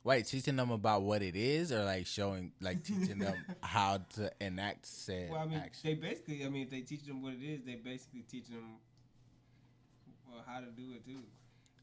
Wait, 0.03 0.27
teaching 0.27 0.57
them 0.57 0.71
about 0.71 1.03
what 1.03 1.23
it 1.23 1.37
is, 1.37 1.71
or 1.73 1.85
like 1.85 2.07
showing, 2.07 2.53
like 2.61 2.83
teaching 2.83 3.19
them 3.19 3.35
how 3.63 3.99
to 4.15 4.31
enact 4.41 4.87
said 4.87 5.31
Well, 5.31 5.41
I 5.41 5.47
mean, 5.47 5.59
action. 5.59 5.81
they 5.85 5.95
basically, 5.95 6.45
I 6.45 6.49
mean, 6.49 6.63
if 6.63 6.71
they 6.71 6.81
teach 6.81 7.05
them 7.05 7.23
what 7.23 7.35
it 7.35 7.43
is, 7.45 7.61
they 7.67 7.75
basically 7.75 8.23
teach 8.23 8.49
them 8.49 8.79
well 10.27 10.43
how 10.47 10.61
to 10.61 10.67
do 10.67 10.93
it 10.95 11.05
too. 11.05 11.21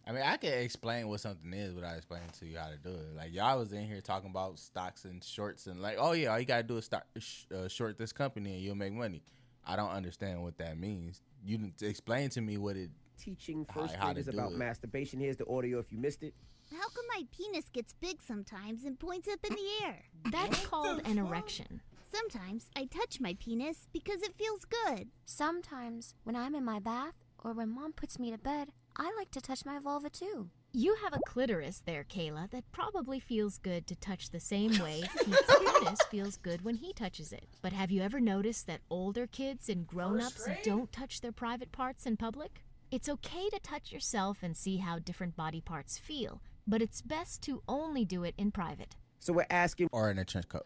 I 0.08 0.14
mean, 0.14 0.24
I 0.24 0.38
can 0.38 0.54
explain 0.54 1.08
what 1.10 1.20
something 1.20 1.54
is 1.54 1.74
without 1.74 1.98
explaining 1.98 2.30
to 2.40 2.46
you 2.48 2.58
how 2.58 2.70
to 2.70 2.78
do 2.78 2.90
it. 2.90 3.16
Like 3.16 3.34
y'all 3.34 3.60
was 3.60 3.74
in 3.74 3.86
here 3.86 4.00
talking 4.02 4.30
about 4.30 4.58
stocks 4.58 5.04
and 5.06 5.22
shorts 5.24 5.68
and 5.68 5.82
like, 5.82 5.98
oh 6.00 6.14
yeah, 6.14 6.30
all 6.30 6.40
you 6.40 6.46
gotta 6.46 6.64
do 6.64 6.78
is 6.78 6.86
start 6.86 7.04
sh- 7.20 7.44
uh, 7.54 7.68
short 7.68 7.98
this 7.98 8.14
company 8.14 8.54
and 8.54 8.62
you'll 8.62 8.76
make 8.76 8.94
money. 8.94 9.22
I 9.66 9.76
don't 9.76 9.90
understand 9.92 10.42
what 10.42 10.58
that 10.60 10.80
means. 10.80 11.22
You 11.46 11.58
didn't 11.58 11.82
explain 11.84 12.30
to 12.32 12.42
me 12.42 12.58
what 12.58 12.78
it. 12.78 12.90
teaching 13.20 13.66
first 13.66 13.94
how 13.96 14.08
to 14.08 14.14
graders 14.14 14.26
do 14.34 14.40
about 14.40 14.54
it. 14.54 14.58
masturbation. 14.58 15.20
Here's 15.20 15.36
the 15.36 15.46
audio 15.48 15.78
if 15.80 15.92
you 15.92 15.98
missed 15.98 16.24
it. 16.24 16.34
How 16.72 16.90
come 16.90 17.06
my 17.08 17.24
penis 17.32 17.70
gets 17.72 17.94
big 17.94 18.22
sometimes 18.22 18.84
and 18.84 19.00
points 19.00 19.28
up 19.28 19.40
in 19.44 19.56
the 19.56 19.86
air? 19.86 20.04
That's 20.32 20.66
called 20.66 21.02
an 21.06 21.18
erection. 21.18 21.82
Sometimes 22.14 22.70
I 22.76 22.86
touch 22.86 23.20
my 23.20 23.36
penis 23.40 23.88
because 23.94 24.22
it 24.22 24.36
feels 24.38 24.66
good. 24.66 25.10
Sometimes, 25.26 26.16
when 26.24 26.36
I'm 26.36 26.56
in 26.56 26.66
my 26.66 26.80
bath 26.80 27.14
or 27.44 27.54
when 27.54 27.70
mom 27.70 27.94
puts 27.94 28.20
me 28.20 28.32
to 28.32 28.38
bed, 28.38 28.70
I 28.98 29.14
like 29.18 29.32
to 29.32 29.42
touch 29.42 29.66
my 29.66 29.80
vulva 29.80 30.10
too. 30.10 30.50
You 30.74 30.96
have 31.04 31.14
a 31.14 31.20
clitoris 31.26 31.82
there, 31.86 32.04
Kayla, 32.04 32.52
that 32.52 32.72
probably 32.72 33.20
feels 33.20 33.58
good 33.58 33.88
to 33.88 33.96
touch 33.96 34.30
the 34.30 34.40
same 34.40 34.78
way 34.84 35.04
Pete's 35.24 35.56
penis 35.56 36.02
feels 36.12 36.38
good 36.38 36.64
when 36.64 36.76
he 36.76 36.94
touches 36.94 37.32
it. 37.32 37.48
But 37.62 37.74
have 37.74 37.92
you 37.92 38.02
ever 38.02 38.20
noticed 38.20 38.68
that 38.68 38.82
older 38.90 39.26
kids 39.26 39.70
and 39.70 39.88
grown 39.88 40.20
ups 40.20 40.48
don't 40.64 40.92
touch 40.92 41.22
their 41.22 41.32
private 41.32 41.72
parts 41.72 42.06
in 42.06 42.18
public? 42.18 42.64
It's 42.92 43.10
okay 43.10 43.50
to 43.50 43.60
touch 43.60 43.92
yourself 43.92 44.40
and 44.42 44.56
see 44.56 44.78
how 44.78 45.00
different 45.00 45.36
body 45.36 45.62
parts 45.62 45.98
feel, 45.98 46.42
but 46.68 46.82
it's 46.82 47.02
best 47.02 47.42
to 47.44 47.62
only 47.68 48.06
do 48.06 48.24
it 48.24 48.36
in 48.38 48.52
private. 48.52 48.96
So 49.20 49.34
we're 49.34 49.48
asking, 49.50 49.90
Or 49.92 50.12
in 50.12 50.20
a 50.20 50.26
trench 50.26 50.48
coat. 50.50 50.66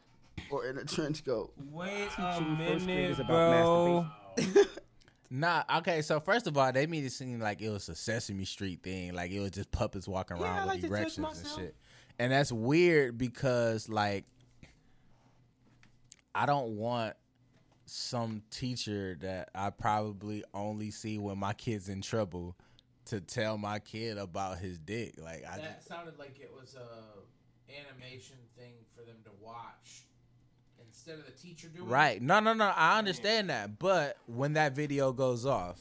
or 0.50 0.66
in 0.66 0.78
a 0.78 0.84
trench 0.86 1.24
coat. 1.24 1.54
Wait 1.72 2.10
Teaching 2.10 2.24
a 2.24 2.58
first 2.58 2.86
graders 2.86 2.86
minute, 2.86 3.20
about 3.20 4.08
bro. 4.36 4.64
Nah, 5.34 5.64
okay, 5.78 6.02
so 6.02 6.20
first 6.20 6.46
of 6.46 6.58
all, 6.58 6.74
they 6.74 6.86
made 6.88 7.06
it 7.06 7.14
seem 7.14 7.40
like 7.40 7.62
it 7.62 7.70
was 7.70 7.88
a 7.88 7.96
Sesame 7.96 8.44
Street 8.44 8.84
thing, 8.84 9.14
like 9.14 9.32
it 9.32 9.40
was 9.40 9.52
just 9.52 9.72
puppets 9.72 10.06
walking 10.06 10.36
around 10.36 10.68
like 10.68 10.82
with 10.82 10.84
to 10.84 10.90
touch 10.90 11.18
erections 11.18 11.40
and 11.40 11.48
shit. 11.64 11.76
And 12.20 12.34
that's 12.34 12.52
weird 12.52 13.18
because 13.18 13.88
like 13.88 14.26
I 16.36 16.46
don't 16.46 16.76
want 16.76 17.16
some 17.86 18.42
teacher 18.52 19.18
that 19.22 19.50
I 19.56 19.70
probably 19.70 20.44
only 20.54 20.92
see 20.92 21.18
when 21.18 21.38
my 21.38 21.54
kid's 21.54 21.88
in 21.88 22.02
trouble 22.02 22.58
to 23.06 23.20
tell 23.22 23.58
my 23.58 23.80
kid 23.80 24.18
about 24.18 24.60
his 24.60 24.78
dick. 24.78 25.16
Like 25.18 25.44
I 25.52 25.58
That 25.58 25.78
just, 25.78 25.88
sounded 25.88 26.18
like 26.20 26.40
it 26.40 26.52
was 26.54 26.76
a 26.76 27.72
animation 27.72 28.38
thing 28.58 28.74
for 28.96 29.02
them 29.04 29.18
to 29.26 29.32
watch 29.42 30.04
instead 30.88 31.18
of 31.20 31.26
the 31.26 31.32
teacher 31.32 31.68
doing 31.70 31.88
it. 31.88 31.92
right. 31.92 32.22
No, 32.22 32.40
no, 32.40 32.54
no, 32.54 32.72
I 32.76 32.98
understand 33.00 33.50
that. 33.50 33.80
But 33.80 34.18
when 34.28 34.54
that 34.54 34.76
video 34.76 35.12
goes 35.14 35.46
off, 35.46 35.80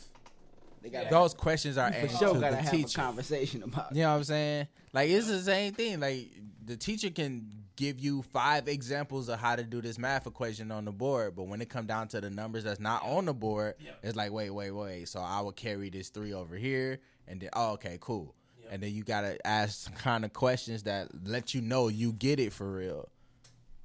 They 0.82 0.88
got 0.88 1.10
those 1.10 1.34
questions 1.34 1.76
are 1.78 1.90
for 1.92 1.98
aimed 1.98 2.10
sure 2.12 2.34
to 2.34 2.40
gotta 2.40 2.56
the 2.56 2.62
have 2.62 2.70
teacher. 2.70 3.00
a 3.00 3.04
conversation 3.04 3.62
about. 3.62 3.94
You 3.94 4.02
know 4.02 4.10
what 4.12 4.16
I'm 4.18 4.24
saying? 4.24 4.68
Like 4.92 5.10
it's 5.10 5.26
the 5.28 5.40
same 5.40 5.74
thing. 5.74 6.00
Like 6.00 6.30
the 6.64 6.76
teacher 6.76 7.10
can 7.10 7.50
give 7.76 7.98
you 7.98 8.22
five 8.22 8.68
examples 8.68 9.28
of 9.30 9.40
how 9.40 9.56
to 9.56 9.62
do 9.64 9.80
this 9.80 9.98
math 9.98 10.26
equation 10.26 10.70
on 10.70 10.84
the 10.84 10.92
board, 10.92 11.34
but 11.34 11.44
when 11.44 11.62
it 11.62 11.68
come 11.70 11.86
down 11.86 12.06
to 12.08 12.20
the 12.20 12.28
numbers 12.28 12.62
that's 12.64 12.78
not 12.80 13.02
on 13.02 13.24
the 13.24 13.32
board, 13.34 13.74
it's 14.02 14.16
like 14.16 14.32
wait, 14.32 14.50
wait, 14.50 14.70
wait. 14.70 15.08
So 15.08 15.20
I 15.20 15.40
will 15.40 15.52
carry 15.52 15.90
this 15.90 16.08
three 16.10 16.32
over 16.32 16.56
here, 16.56 16.98
and 17.28 17.40
then 17.40 17.50
oh, 17.54 17.72
okay, 17.72 17.98
cool. 18.00 18.34
And 18.70 18.82
then 18.82 18.92
you 18.92 19.02
gotta 19.02 19.44
ask 19.46 19.92
kind 19.96 20.24
of 20.24 20.32
questions 20.32 20.84
that 20.84 21.08
let 21.24 21.54
you 21.54 21.60
know 21.60 21.88
you 21.88 22.12
get 22.12 22.38
it 22.38 22.52
for 22.52 22.70
real. 22.70 23.08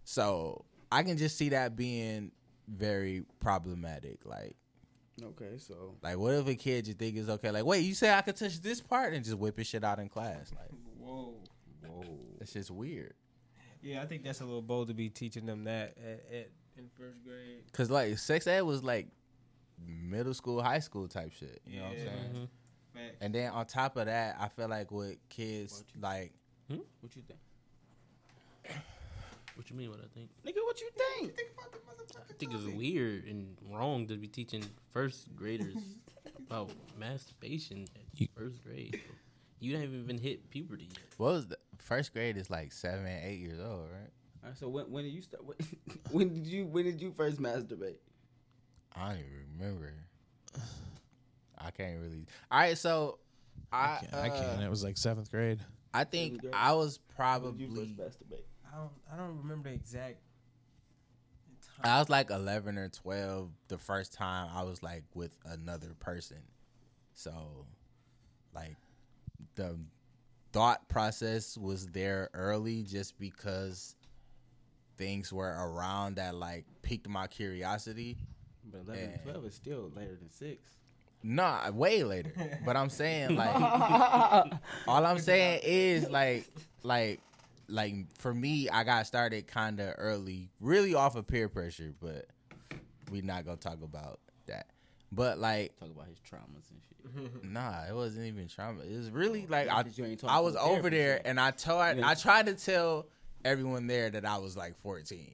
So 0.03 0.65
I 0.91 1.03
can 1.03 1.17
just 1.17 1.37
see 1.37 1.49
that 1.49 1.75
being 1.75 2.31
very 2.67 3.23
problematic. 3.39 4.19
Like, 4.25 4.55
Okay, 5.23 5.57
so 5.57 5.95
like 6.03 6.17
what 6.17 6.33
if 6.33 6.47
a 6.47 6.55
kid 6.55 6.85
just 6.85 6.97
think 6.97 7.15
it's 7.17 7.29
okay? 7.29 7.49
Like, 7.51 7.65
wait, 7.65 7.79
you 7.81 7.93
say 7.93 8.13
I 8.13 8.21
could 8.21 8.35
touch 8.35 8.61
this 8.61 8.81
part 8.81 9.13
and 9.13 9.23
just 9.23 9.37
whip 9.37 9.57
his 9.57 9.65
shit 9.67 9.83
out 9.83 9.97
in 9.99 10.09
class? 10.09 10.51
Like, 10.51 10.69
Whoa. 10.99 11.35
Whoa, 11.87 12.03
it's 12.41 12.53
just 12.53 12.69
weird. 12.69 13.13
Yeah, 13.81 14.01
I 14.01 14.05
think 14.07 14.23
that's 14.23 14.41
a 14.41 14.45
little 14.45 14.61
bold 14.61 14.87
to 14.89 14.93
be 14.93 15.09
teaching 15.09 15.45
them 15.45 15.63
that 15.65 15.95
at, 15.97 16.25
at 16.35 16.49
in 16.77 16.89
first 16.97 17.23
grade. 17.23 17.63
Cause 17.71 17.89
like 17.89 18.17
sex 18.17 18.45
ed 18.45 18.61
was 18.61 18.83
like 18.83 19.07
middle 19.87 20.33
school, 20.33 20.61
high 20.61 20.79
school 20.79 21.07
type 21.07 21.31
shit. 21.31 21.61
You 21.65 21.79
know 21.79 21.85
what 21.85 21.91
I'm 21.93 21.97
Yeah. 21.97 22.03
saying? 22.05 22.17
Mm-hmm. 22.33 22.43
Facts. 22.95 23.17
And 23.19 23.35
then 23.35 23.51
on 23.51 23.65
top 23.65 23.97
of 23.97 24.05
that, 24.05 24.37
I 24.39 24.47
feel 24.47 24.69
like 24.69 24.89
with 24.89 25.17
kids, 25.27 25.83
like 25.99 26.31
hmm? 26.69 26.77
what 27.01 27.15
you 27.15 27.21
think, 27.27 27.39
What 29.55 29.69
you 29.69 29.75
mean? 29.75 29.89
What 29.89 29.99
I 29.99 30.07
think? 30.13 30.29
nigga? 30.45 30.63
What 30.63 30.79
you 30.79 30.89
think? 30.95 31.33
I 32.29 32.33
think 32.37 32.53
it's 32.53 32.63
weird 32.63 33.25
and 33.25 33.57
wrong 33.69 34.07
to 34.07 34.15
be 34.15 34.27
teaching 34.27 34.63
first 34.91 35.35
graders 35.35 35.75
about 36.47 36.71
masturbation 36.97 37.85
at 37.95 38.19
You- 38.19 38.27
first 38.35 38.63
grade. 38.63 39.01
You 39.59 39.77
haven't 39.77 40.03
even 40.03 40.17
hit 40.17 40.49
puberty 40.49 40.89
yet. 40.91 40.99
what 41.17 41.33
was 41.33 41.47
the 41.47 41.57
first 41.79 42.13
grade 42.13 42.37
is 42.37 42.49
like 42.49 42.71
seven, 42.71 43.07
eight 43.07 43.39
years 43.39 43.59
old, 43.59 43.89
right? 43.91 44.11
All 44.43 44.49
right, 44.49 44.57
so 44.57 44.67
when 44.69 44.91
when 44.91 45.03
did 45.03 45.13
you 45.13 45.21
start? 45.21 45.43
When, 45.45 45.57
when 46.11 46.33
did 46.33 46.47
you 46.47 46.65
when 46.65 46.85
did 46.85 47.01
you 47.01 47.11
first 47.11 47.41
masturbate? 47.41 47.97
I 48.95 49.09
don't 49.09 49.19
even 49.19 49.59
remember. 49.59 49.93
I 51.65 51.71
can't 51.71 51.99
really. 51.99 52.25
All 52.51 52.59
right, 52.59 52.77
so 52.77 53.19
I 53.71 53.77
I 53.77 53.97
can't. 54.01 54.13
I 54.13 54.29
uh, 54.29 54.41
can't. 54.41 54.63
It 54.63 54.69
was 54.69 54.83
like 54.83 54.97
seventh 54.97 55.31
grade. 55.31 55.59
I 55.93 56.03
think 56.03 56.41
grade? 56.41 56.53
I 56.53 56.73
was 56.73 56.99
When 56.99 57.59
you 57.59 57.67
probably 57.67 57.67
first 57.67 57.97
masturbate? 57.97 58.43
I 58.71 58.77
don't. 58.77 58.91
I 59.11 59.17
don't 59.17 59.37
remember 59.37 59.69
the 59.69 59.75
exact. 59.75 60.17
I 61.83 61.99
was 61.99 62.09
like 62.09 62.31
11 62.31 62.77
or 62.77 62.89
12 62.89 63.49
the 63.67 63.77
first 63.77 64.13
time 64.13 64.49
I 64.53 64.63
was 64.63 64.81
like 64.81 65.03
with 65.13 65.37
another 65.45 65.93
person. 65.99 66.37
So, 67.13 67.31
like, 68.53 68.75
the 69.55 69.77
thought 70.53 70.87
process 70.87 71.57
was 71.57 71.87
there 71.87 72.29
early 72.33 72.83
just 72.83 73.19
because 73.19 73.95
things 74.97 75.33
were 75.33 75.53
around 75.59 76.15
that 76.15 76.35
like 76.35 76.65
piqued 76.81 77.09
my 77.09 77.27
curiosity. 77.27 78.17
But 78.71 78.81
11 78.85 79.11
Yeah. 79.11 79.31
12 79.31 79.45
is 79.45 79.55
still 79.55 79.91
later 79.95 80.15
than 80.15 80.29
six. 80.29 80.69
Nah, 81.27 81.71
way 81.71 82.03
later. 82.03 82.31
But 82.63 82.77
I'm 82.77 82.89
saying 82.89 83.35
like 83.35 83.55
all 84.87 85.05
I'm 85.05 85.17
saying 85.17 85.61
is 85.63 86.07
like 86.09 86.45
like 86.83 87.19
like 87.67 87.95
for 88.19 88.31
me 88.31 88.69
I 88.69 88.83
got 88.83 89.07
started 89.07 89.47
kind 89.47 89.79
of 89.79 89.95
early, 89.97 90.51
really 90.61 90.93
off 90.93 91.15
of 91.15 91.25
peer 91.25 91.49
pressure, 91.49 91.93
but 91.99 92.27
we 93.09 93.21
not 93.21 93.43
going 93.43 93.57
to 93.57 93.63
talk 93.63 93.81
about 93.81 94.19
that. 94.45 94.67
But 95.11 95.39
like 95.39 95.75
Talk 95.79 95.89
about 95.89 96.07
his 96.07 96.19
traumas 96.19 96.69
and 96.69 96.79
shit. 97.23 97.43
Nah, 97.51 97.85
it 97.89 97.95
wasn't 97.95 98.27
even 98.27 98.47
trauma. 98.47 98.81
It 98.83 98.95
was 98.95 99.09
really 99.09 99.47
like 99.47 99.67
I, 99.67 99.81
Because 99.81 99.97
you 99.97 100.05
ain't 100.05 100.23
I 100.25 100.39
was 100.41 100.55
over 100.55 100.91
there 100.91 101.21
and 101.25 101.39
I 101.39 101.49
told 101.51 101.97
Yeah. 101.97 102.07
I 102.07 102.13
tried 102.13 102.45
to 102.47 102.53
tell 102.53 103.07
everyone 103.43 103.87
there 103.87 104.11
that 104.11 104.25
I 104.25 104.37
was 104.37 104.55
like 104.55 104.75
14 104.81 105.31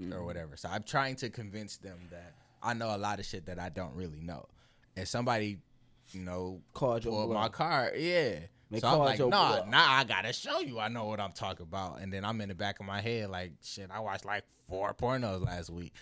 Mm-hmm. 0.00 0.12
or 0.14 0.24
whatever. 0.24 0.56
So 0.56 0.68
I'm 0.70 0.82
trying 0.82 1.16
to 1.16 1.28
convince 1.30 1.76
them 1.76 1.98
that 2.10 2.34
I 2.62 2.72
know 2.74 2.94
a 2.94 2.98
lot 2.98 3.18
of 3.18 3.26
shit 3.26 3.44
that 3.46 3.58
I 3.58 3.68
don't 3.68 3.94
really 3.94 4.20
know. 4.20 4.46
And 4.96 5.06
somebody, 5.08 5.58
you 6.10 6.20
know, 6.20 6.60
Called 6.74 7.04
your 7.04 7.28
my 7.28 7.48
car. 7.48 7.92
Yeah. 7.96 8.40
They 8.70 8.80
so 8.80 8.88
I'm 8.88 8.98
like, 9.00 9.18
nah, 9.18 9.26
bluff. 9.28 9.68
nah, 9.68 9.92
I 9.92 10.04
gotta 10.04 10.32
show 10.32 10.60
you 10.60 10.78
I 10.78 10.88
know 10.88 11.04
what 11.04 11.20
I'm 11.20 11.32
talking 11.32 11.64
about. 11.64 12.00
And 12.00 12.10
then 12.12 12.24
I'm 12.24 12.40
in 12.40 12.48
the 12.48 12.54
back 12.54 12.80
of 12.80 12.86
my 12.86 13.00
head 13.02 13.28
like, 13.30 13.52
shit, 13.62 13.90
I 13.92 14.00
watched 14.00 14.24
like 14.24 14.44
four 14.68 14.94
pornos 14.94 15.44
last 15.44 15.68
week. 15.70 15.92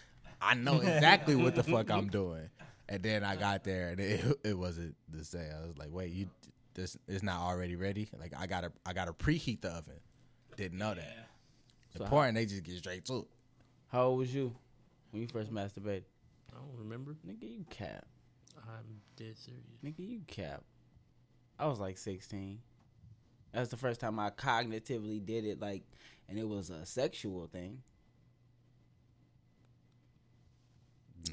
I 0.40 0.54
know 0.54 0.76
exactly 0.80 1.34
what 1.34 1.54
the 1.56 1.64
fuck 1.64 1.90
I'm 1.90 2.08
doing. 2.08 2.48
And 2.88 3.02
then 3.02 3.24
I 3.24 3.36
got 3.36 3.64
there 3.64 3.88
and 3.90 4.00
it, 4.00 4.24
it 4.44 4.58
wasn't 4.58 4.94
the 5.08 5.24
same. 5.24 5.50
I 5.62 5.66
was 5.66 5.78
like, 5.78 5.90
wait, 5.90 6.12
you 6.12 6.28
this 6.74 6.96
is 7.08 7.22
not 7.24 7.40
already 7.40 7.74
ready? 7.76 8.08
Like 8.18 8.32
I 8.38 8.46
gotta 8.46 8.70
I 8.86 8.92
gotta 8.92 9.12
preheat 9.12 9.60
the 9.62 9.70
oven. 9.70 9.98
Didn't 10.56 10.78
know 10.78 10.94
that. 10.94 11.28
The 11.92 11.98
So 11.98 12.04
how- 12.04 12.10
porn 12.10 12.34
they 12.34 12.46
just 12.46 12.62
get 12.62 12.76
straight 12.78 13.04
to 13.06 13.18
it. 13.18 13.24
How 13.88 14.04
old 14.06 14.18
was 14.18 14.32
you 14.32 14.54
when 15.10 15.22
you 15.22 15.28
first 15.28 15.52
masturbated? 15.52 16.04
I 16.52 16.56
don't 16.56 16.78
remember. 16.78 17.16
Nigga, 17.26 17.42
you 17.42 17.64
cap. 17.68 18.06
I'm 18.68 19.00
dead 19.16 19.36
serious. 19.36 19.64
Nigga, 19.84 20.08
you 20.08 20.20
cap. 20.26 20.62
I 21.58 21.66
was 21.66 21.78
like 21.78 21.98
16. 21.98 22.60
That's 23.52 23.70
the 23.70 23.76
first 23.76 24.00
time 24.00 24.18
I 24.18 24.30
cognitively 24.30 25.24
did 25.24 25.44
it, 25.44 25.60
like, 25.60 25.82
and 26.28 26.38
it 26.38 26.48
was 26.48 26.70
a 26.70 26.86
sexual 26.86 27.46
thing. 27.48 27.82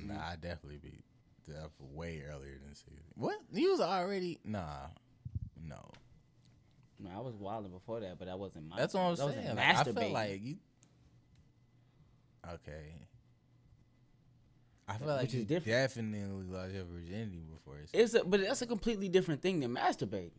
Nah, 0.05 0.15
I 0.15 0.35
definitely 0.35 0.77
be 0.77 1.03
def- 1.45 1.71
way 1.79 2.23
earlier 2.29 2.57
than 2.63 2.75
sixteen. 2.75 2.99
What? 3.15 3.37
You 3.51 3.71
was 3.71 3.79
already 3.79 4.39
nah. 4.43 4.87
No. 5.65 5.91
No, 6.99 7.09
I 7.15 7.19
was 7.19 7.35
wilding 7.35 7.71
before 7.71 7.99
that, 8.01 8.17
but 8.17 8.27
I 8.27 8.35
wasn't. 8.35 8.75
That's 8.75 8.93
what 8.93 9.01
I'm 9.01 9.15
that 9.15 9.23
wasn't 9.25 9.43
saying. 9.45 9.55
Like, 9.55 9.77
I 9.77 9.83
feel 9.83 10.09
like 10.11 10.41
you. 10.43 10.57
Okay. 12.53 12.93
I 14.87 14.97
feel 14.97 15.07
Which 15.07 15.15
like 15.17 15.27
is 15.27 15.33
you 15.35 15.41
different. 15.43 15.65
definitely 15.65 16.43
lost 16.49 16.73
your 16.73 16.85
virginity 16.85 17.43
before. 17.53 17.77
It's, 17.79 17.91
it's 17.93 18.13
a, 18.13 18.23
but 18.23 18.41
that's 18.41 18.61
a 18.61 18.65
completely 18.67 19.09
different 19.09 19.41
thing 19.41 19.59
than 19.59 19.73
masturbating. 19.75 20.31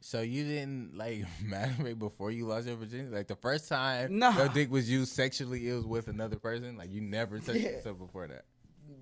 so 0.00 0.20
you 0.20 0.44
didn't 0.44 0.96
like 0.96 1.24
masturbate 1.44 1.98
before 1.98 2.30
you 2.30 2.46
lost 2.46 2.66
your 2.66 2.76
virginity. 2.76 3.14
Like 3.14 3.28
the 3.28 3.36
first 3.36 3.68
time 3.68 4.18
Nah. 4.18 4.36
your 4.36 4.48
dick 4.48 4.70
was 4.70 4.90
used 4.90 5.12
sexually, 5.14 5.68
it 5.68 5.74
was 5.74 5.86
with 5.86 6.08
another 6.08 6.36
person. 6.36 6.76
Like 6.76 6.90
you 6.92 7.00
never 7.00 7.38
touched 7.38 7.60
Yeah. 7.60 7.70
yourself 7.70 7.98
before 7.98 8.26
that. 8.28 8.44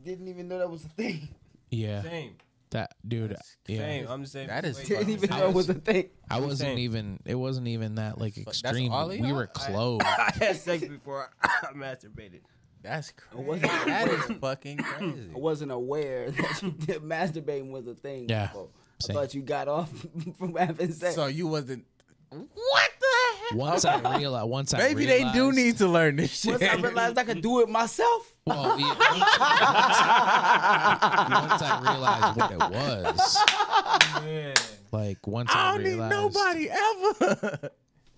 Didn't 0.04 0.28
even 0.28 0.46
know 0.48 0.58
that 0.58 0.70
was 0.70 0.84
a 0.84 0.88
thing. 0.88 1.28
Yeah, 1.72 2.02
Same. 2.02 2.36
that 2.70 2.94
dude. 3.06 3.30
That's 3.30 3.56
Yeah, 3.66 3.78
Same. 3.78 4.06
I'm 4.08 4.20
just 4.22 4.32
saying. 4.32 4.48
That 4.48 4.64
is 4.64 4.76
wait, 4.78 4.86
Didn't 4.88 5.00
fucking 5.02 5.14
even 5.14 5.32
I 5.32 5.38
know 5.40 5.44
it 5.44 5.54
was- 5.54 5.68
was 5.68 5.76
a 5.76 5.80
thing. 5.80 6.10
I 6.30 6.38
wasn't 6.40 6.58
Same. 6.68 6.78
even. 6.78 7.18
It 7.24 7.34
wasn't 7.34 7.66
even 7.68 7.96
that 7.96 8.18
like 8.18 8.36
extreme. 8.38 8.92
we 9.20 9.32
were 9.32 9.48
close. 9.48 10.00
I 10.04 10.32
had 10.38 10.56
sex 10.56 10.84
before 10.86 11.28
I 11.42 11.48
masturbated. 11.74 12.42
That's 12.82 13.12
crazy. 13.12 13.60
that 13.60 14.08
is 14.08 14.24
fucking 14.38 14.78
crazy. 14.78 15.30
I 15.34 15.38
wasn't 15.38 15.70
aware 15.72 16.30
that, 16.30 16.62
you, 16.62 16.70
that 16.86 17.02
masturbating 17.04 17.70
was 17.70 17.86
a 17.86 17.94
thing. 17.94 18.28
Yeah, 18.28 18.46
before. 18.46 18.68
I 18.72 19.02
same. 19.04 19.16
thought 19.16 19.34
you 19.34 19.42
got 19.42 19.68
off 19.68 19.90
from 20.38 20.54
having 20.56 20.92
sex. 20.92 21.14
So 21.14 21.26
you 21.26 21.46
wasn't 21.46 21.84
What 22.30 22.90
the 23.00 23.06
heck? 23.48 23.54
Once 23.58 23.84
I 23.84 24.18
realized, 24.18 24.48
once 24.48 24.72
I 24.74 24.78
Maybe 24.78 25.04
they 25.06 25.20
do 25.24 25.50
realized- 25.50 25.56
need 25.56 25.76
to 25.78 25.88
learn 25.88 26.16
this 26.16 26.30
shit. 26.40 26.52
Once 26.52 26.62
I 26.62 26.74
realized 26.76 27.18
I 27.18 27.24
could 27.24 27.42
do 27.42 27.60
it 27.60 27.68
myself. 27.68 28.34
Well, 28.46 28.78
yeah, 28.80 28.86
once, 28.88 29.20
once 31.50 31.62
I 31.62 31.80
realized 31.82 32.36
what 32.38 32.52
it 32.52 32.58
was, 32.58 34.22
Man. 34.24 34.54
like 34.92 35.26
once 35.26 35.50
I, 35.54 35.68
I 35.68 35.72
don't 35.74 35.82
need 35.84 35.90
realized, 35.90 36.12
nobody 36.34 36.70
ever. 36.70 37.70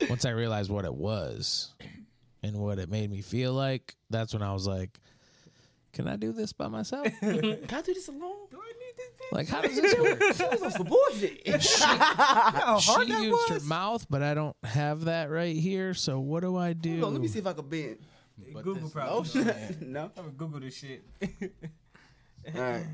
once 0.08 0.24
I 0.24 0.30
realized 0.30 0.70
what 0.70 0.84
it 0.84 0.94
was 0.94 1.74
and 2.42 2.56
what 2.56 2.78
it 2.78 2.90
made 2.90 3.10
me 3.10 3.20
feel 3.20 3.52
like, 3.52 3.94
that's 4.10 4.32
when 4.32 4.42
I 4.42 4.52
was 4.52 4.66
like, 4.66 4.98
"Can 5.92 6.08
I 6.08 6.16
do 6.16 6.32
this 6.32 6.52
by 6.52 6.68
myself? 6.68 7.06
Can 7.20 7.66
I 7.70 7.82
do 7.82 7.94
this 7.94 8.08
alone? 8.08 8.48
Do 8.50 8.58
I 8.60 8.72
need 8.78 8.96
this? 8.96 9.32
like, 9.32 9.48
how 9.48 9.60
does 9.60 9.80
this 9.80 9.98
work?" 9.98 10.18
This 10.50 10.62
is 10.62 10.74
some 10.74 10.86
bullshit. 10.86 11.46
How 11.80 12.78
hard 12.78 13.06
she 13.06 13.12
that 13.12 13.22
used 13.22 13.48
her 13.48 13.60
mouth, 13.60 14.06
but 14.10 14.22
I 14.22 14.34
don't 14.34 14.56
have 14.64 15.04
that 15.06 15.30
right 15.30 15.56
here. 15.56 15.94
So 15.94 16.18
what 16.20 16.40
do 16.40 16.56
I 16.56 16.72
do? 16.72 16.94
Hold 16.94 17.04
on, 17.04 17.12
let 17.14 17.22
me 17.22 17.28
see 17.28 17.38
if 17.38 17.46
I 17.46 17.52
can 17.52 17.68
bend. 17.68 17.98
Google 18.54 18.74
this 18.74 18.92
probably. 18.92 19.44
know. 19.44 19.54
no. 19.80 20.02
I'm 20.16 20.24
gonna 20.24 20.30
Google 20.30 20.60
this 20.60 20.76
shit. 20.76 21.04
All 22.54 22.60
right. 22.60 22.86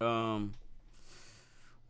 Um. 0.00 0.54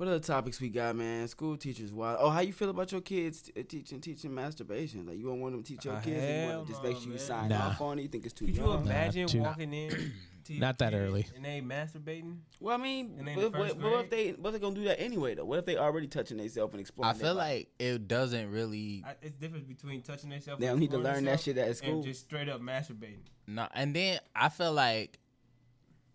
What 0.03 0.09
other 0.09 0.19
topics 0.19 0.61
we 0.61 0.69
got, 0.69 0.97
man? 0.97 1.29
School 1.29 1.57
teachers. 1.57 1.93
Why? 1.93 2.17
Oh, 2.19 2.29
how 2.29 2.41
you 2.41 2.53
feel 2.53 2.71
about 2.71 2.91
your 2.91 3.03
kids 3.03 3.43
t- 3.43 3.53
uh, 3.57 3.63
teaching 3.69 4.01
teaching 4.01 4.35
masturbation? 4.35 5.07
Like 5.07 5.17
you 5.17 5.27
don't 5.27 5.39
want 5.41 5.55
them 5.55 5.63
to 5.63 5.73
teach 5.77 5.85
your 5.85 5.95
Uh, 5.95 6.01
kids? 6.01 6.17
You 6.17 6.21
hell 6.29 6.57
want 6.57 6.67
to 6.67 6.73
just 6.73 6.83
make 6.83 6.97
sure 6.97 7.05
you 7.05 7.11
man. 7.11 7.19
sign 7.21 7.49
Nah. 7.51 7.69
off 7.69 7.81
on 7.81 8.01
it? 8.01 8.03
You 8.03 8.09
think 8.09 8.25
it's 8.25 8.35
too 8.35 8.47
Could 8.47 8.57
you 8.57 8.73
imagine 8.73 9.29
too- 9.29 9.43
walking 9.43 9.73
in? 9.73 10.13
To 10.47 10.55
Not 10.59 10.77
that 10.79 10.93
early. 10.93 11.25
And 11.37 11.45
they 11.45 11.61
masturbating. 11.61 12.39
Well, 12.59 12.75
I 12.75 12.83
mean, 12.83 13.15
And 13.17 13.29
they 13.29 13.35
in 13.35 13.39
what, 13.39 13.53
what, 13.57 13.77
what 13.77 14.05
if 14.07 14.11
they 14.11 14.31
what 14.31 14.49
if 14.49 14.55
they 14.55 14.59
gonna 14.59 14.75
do 14.75 14.83
that 14.87 15.01
anyway 15.01 15.37
though? 15.37 15.45
What 15.45 15.61
if 15.61 15.67
they 15.67 15.77
already 15.77 16.09
touching 16.09 16.37
themselves 16.37 16.73
and 16.75 16.81
exploring? 16.81 17.15
I 17.15 17.17
feel 17.17 17.37
like 17.37 17.69
it 17.79 18.09
doesn't 18.09 18.51
really 18.51 19.05
I, 19.07 19.15
it's 19.23 19.37
different 19.37 19.69
between 19.69 20.03
touching 20.03 20.31
themselves. 20.31 20.61
They 20.61 20.67
don't 20.67 20.81
need 20.81 20.91
to 20.91 20.99
learn 20.99 21.27
that 21.27 21.39
shit 21.43 21.59
at 21.59 21.77
school. 21.77 21.95
And 21.95 22.03
just 22.03 22.23
straight 22.23 22.49
up 22.49 22.61
masturbating. 22.61 23.21
no. 23.47 23.69
And 23.73 23.95
then 23.95 24.19
I 24.35 24.49
feel 24.49 24.73
like, 24.73 25.21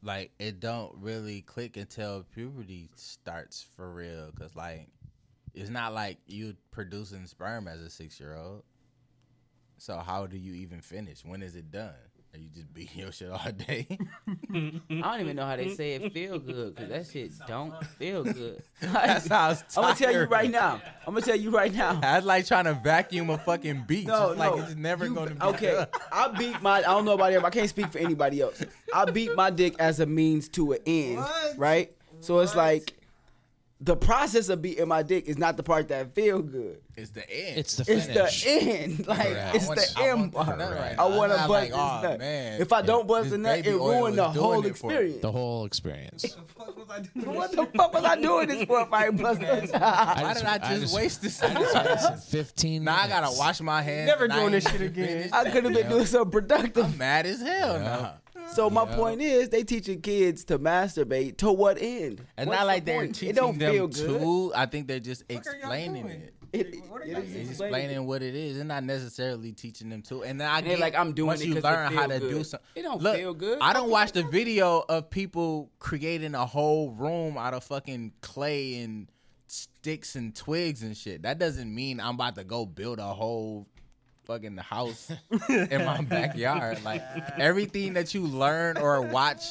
like 0.04 0.32
it 0.40 0.60
don't 0.60 0.94
really 1.00 1.42
click 1.42 1.78
until 1.78 2.24
puberty 2.34 2.90
starts 2.96 3.66
for 3.76 3.92
real. 3.92 4.32
Cause 4.38 4.56
like, 4.56 4.88
it's 5.54 5.70
not 5.70 5.94
like 5.94 6.18
you 6.28 6.56
producing 6.72 7.26
sperm 7.26 7.68
as 7.68 7.82
a 7.82 7.90
six 7.90 8.20
year 8.20 8.36
old. 8.36 8.64
So 9.78 9.98
how 9.98 10.26
do 10.28 10.38
you 10.38 10.54
even 10.54 10.82
finish? 10.82 11.24
When 11.24 11.42
is 11.44 11.56
it 11.56 11.72
done? 11.72 11.94
Are 12.38 12.40
you 12.40 12.50
just 12.54 12.72
beating 12.72 13.00
your 13.00 13.12
shit 13.12 13.32
all 13.32 13.52
day? 13.52 13.88
I 14.54 14.72
don't 14.90 15.22
even 15.22 15.36
know 15.38 15.46
how 15.48 15.56
they 15.56 15.70
say 15.74 15.94
it 15.96 16.14
feel 16.14 16.38
good 16.38 16.76
because 16.76 16.90
that 16.92 17.08
shit 17.08 17.32
don't 17.48 17.74
feel 17.98 18.24
good. 18.24 18.62
that 18.82 19.24
sounds. 19.24 19.64
I'm 19.76 19.82
gonna 19.84 19.96
tell 19.96 20.12
you 20.12 20.18
tiring. 20.18 20.30
right 20.30 20.52
now. 20.52 20.80
I'm 21.08 21.16
gonna 21.16 21.26
tell 21.26 21.36
you 21.36 21.50
right 21.50 21.74
now. 21.74 21.94
That's 22.02 22.26
like 22.28 22.46
trying 22.46 22.66
to 22.66 22.76
vacuum 22.76 23.32
a 23.32 23.40
fucking 23.40 23.86
beach. 23.88 24.06
No, 24.06 24.32
it's 24.32 24.40
like 24.40 24.56
it's 24.56 24.76
never 24.76 25.06
You- 25.08 25.16
going 25.16 25.30
to 25.30 25.36
be 25.36 25.42
okay. 25.42 25.72
done. 25.74 25.88
I 26.12 26.28
beat 26.28 26.62
my. 26.62 26.78
I 26.78 26.82
don't 26.82 27.06
know 27.06 27.14
about 27.14 27.32
everybody. 27.32 27.58
I 27.58 27.60
can't 27.62 27.70
speak 27.70 27.88
for 27.92 27.98
anybody 27.98 28.42
else. 28.42 28.64
I 28.94 29.06
beat 29.10 29.34
my 29.36 29.50
dick 29.50 29.76
as 29.80 30.00
a 30.00 30.06
means 30.06 30.48
to 30.50 30.74
an 30.74 30.80
end, 30.86 31.18
What? 31.18 31.56
right? 31.58 31.92
So 32.20 32.40
it's 32.42 32.52
What? 32.56 32.58
like 32.66 32.94
the 33.80 33.96
process 33.96 34.50
of 34.50 34.60
beating 34.62 34.88
my 34.88 35.04
dick 35.04 35.28
is 35.28 35.38
not 35.38 35.56
the 35.56 35.62
part 35.62 35.90
that 35.90 36.16
feel 36.16 36.42
good. 36.42 36.80
It's 36.96 37.12
the 37.12 37.22
end. 37.30 37.58
It's 37.60 37.76
the 37.78 37.86
finish. 37.86 38.08
It's 38.08 38.44
the 38.44 38.50
end. 38.80 39.08
Like 39.08 39.20
Right. 39.20 39.52
it's 39.56 39.66
I 39.66 39.68
want- 39.68 39.80
the 39.80 39.94
I 40.00 40.08
end 40.10 40.34
want 40.34 40.48
the 40.48 40.66
part. 40.66 40.76
right 40.76 40.96
I 41.00 41.06
want 41.06 41.32
to 41.32 41.40
I'm 41.42 41.48
bust 41.48 41.50
like, 41.50 41.70
this 41.70 41.78
oh, 41.80 42.02
nut. 42.02 42.20
man. 42.20 42.62
If 42.62 42.74
I 42.74 42.82
don't 42.82 43.08
bust 43.08 43.24
This 43.26 43.32
the 43.34 43.38
nut, 43.38 43.60
it 43.60 43.74
oil 43.76 44.00
ruined 44.02 44.18
the 44.18 44.30
whole 44.30 44.66
it 44.66 44.76
for 44.78 44.88
me. 44.88 44.94
experience. 44.96 45.22
the 45.22 45.32
whole 45.32 45.66
experience. 45.66 46.24
The 46.58 46.64
fuck 46.64 46.76
was 46.76 46.90
I 46.90 47.00
doing? 47.02 47.36
What 47.36 47.52
the 47.52 47.66
fuck 47.78 47.94
was 47.94 48.04
I 48.04 48.16
doing 48.20 48.48
this 48.48 48.64
for 48.66 48.82
if 48.82 48.92
I 48.92 49.06
ain't 49.08 49.22
bust 49.22 49.40
the 49.42 49.46
Why 49.46 50.34
did 50.34 50.44
I 50.46 50.58
just, 50.80 50.96
waste 50.96 51.22
this? 51.22 51.44
I 51.44 51.54
just 51.54 51.76
wasted 52.12 52.20
15 52.32 52.84
now 52.84 52.96
I 52.96 53.08
gotta 53.08 53.38
wash 53.38 53.62
my 53.62 53.84
hands. 53.84 54.08
Never 54.08 54.24
and 54.26 54.34
doing 54.34 54.52
this 54.54 54.68
shit 54.68 54.82
again. 54.82 55.30
I 55.32 55.50
could 55.52 55.66
have 55.66 55.74
been 55.74 55.88
doing 55.88 56.06
something 56.08 56.32
productive. 56.32 56.84
I'm 56.84 56.98
mad 56.98 57.28
as 57.28 57.42
hell 57.42 57.80
now. 57.80 58.14
So 58.54 58.70
my 58.70 58.84
Yeah. 58.86 58.96
point 58.96 59.22
is, 59.22 59.50
they 59.50 59.64
teaching 59.64 60.02
kids 60.02 60.44
to 60.46 60.58
masturbate. 60.60 61.38
To 61.38 61.52
what 61.52 61.78
end? 61.80 62.22
And 62.38 62.48
What's 62.48 62.58
not 62.60 62.64
the 62.64 62.68
like 62.68 62.86
they're 62.86 63.00
point? 63.02 63.16
teaching 63.16 63.30
it 63.30 63.36
don't 63.36 63.58
them 63.60 63.72
feel 63.74 63.88
good. 63.88 64.22
to. 64.22 64.52
I 64.56 64.66
think 64.66 64.88
they're 64.88 65.00
just 65.00 65.24
What 65.30 65.46
are 65.48 65.52
y'all 65.52 65.60
explaining 65.60 66.04
doing? 66.04 66.22
it. 66.22 66.34
It, 66.54 66.90
What 66.90 67.02
are 67.02 67.04
it 67.04 67.10
y'all 67.10 67.22
is 67.22 67.28
doing? 67.30 67.42
It's 67.42 67.50
explaining. 67.52 67.76
explaining 67.80 68.08
what 68.08 68.24
it 68.24 68.34
is. 68.34 68.56
They're 68.56 68.66
not 68.66 68.84
necessarily 68.86 69.52
teaching 69.52 69.90
them 69.90 70.02
to. 70.04 70.24
And 70.24 70.40
then 70.40 70.48
I 70.50 70.60
And 70.60 70.66
they're 70.68 70.76
get 70.78 70.82
like, 70.82 70.96
I'm 70.96 71.12
doing 71.14 71.28
once 71.28 71.42
it 71.42 71.48
you 71.48 71.56
'cause 71.56 71.64
it 71.64 71.68
learn 71.68 71.92
how 71.92 72.08
feel 72.08 72.10
to 72.10 72.20
do 72.20 72.30
good. 72.38 72.46
something. 72.48 72.68
It 72.76 72.82
don't 72.84 73.02
Look, 73.02 73.18
feel 73.18 73.34
good. 73.34 73.60
I 73.62 73.74
don't 73.74 73.90
watch 73.90 74.14
the 74.14 74.24
video 74.24 74.84
of 74.88 75.10
people 75.10 75.70
creating 75.80 76.34
a 76.36 76.46
whole 76.46 76.92
room 76.92 77.38
out 77.38 77.54
of 77.54 77.64
fucking 77.66 78.14
clay 78.22 78.76
and 78.82 79.08
sticks 79.48 80.16
and 80.16 80.34
twigs 80.36 80.84
and 80.84 80.96
shit. 80.96 81.24
That 81.24 81.38
doesn't 81.38 81.74
mean 81.74 82.00
I'm 82.00 82.16
about 82.16 82.36
to 82.36 82.44
go 82.44 82.66
build 82.66 83.00
a 83.00 83.14
whole 83.14 83.68
fucking 84.28 84.56
the 84.56 84.62
house 84.62 85.10
in 85.50 85.86
my 85.86 86.02
backyard. 86.02 86.84
Like 86.84 87.02
everything 87.40 87.94
that 87.94 88.14
you 88.14 88.22
learn 88.22 88.78
or 88.78 89.02
watch 89.02 89.44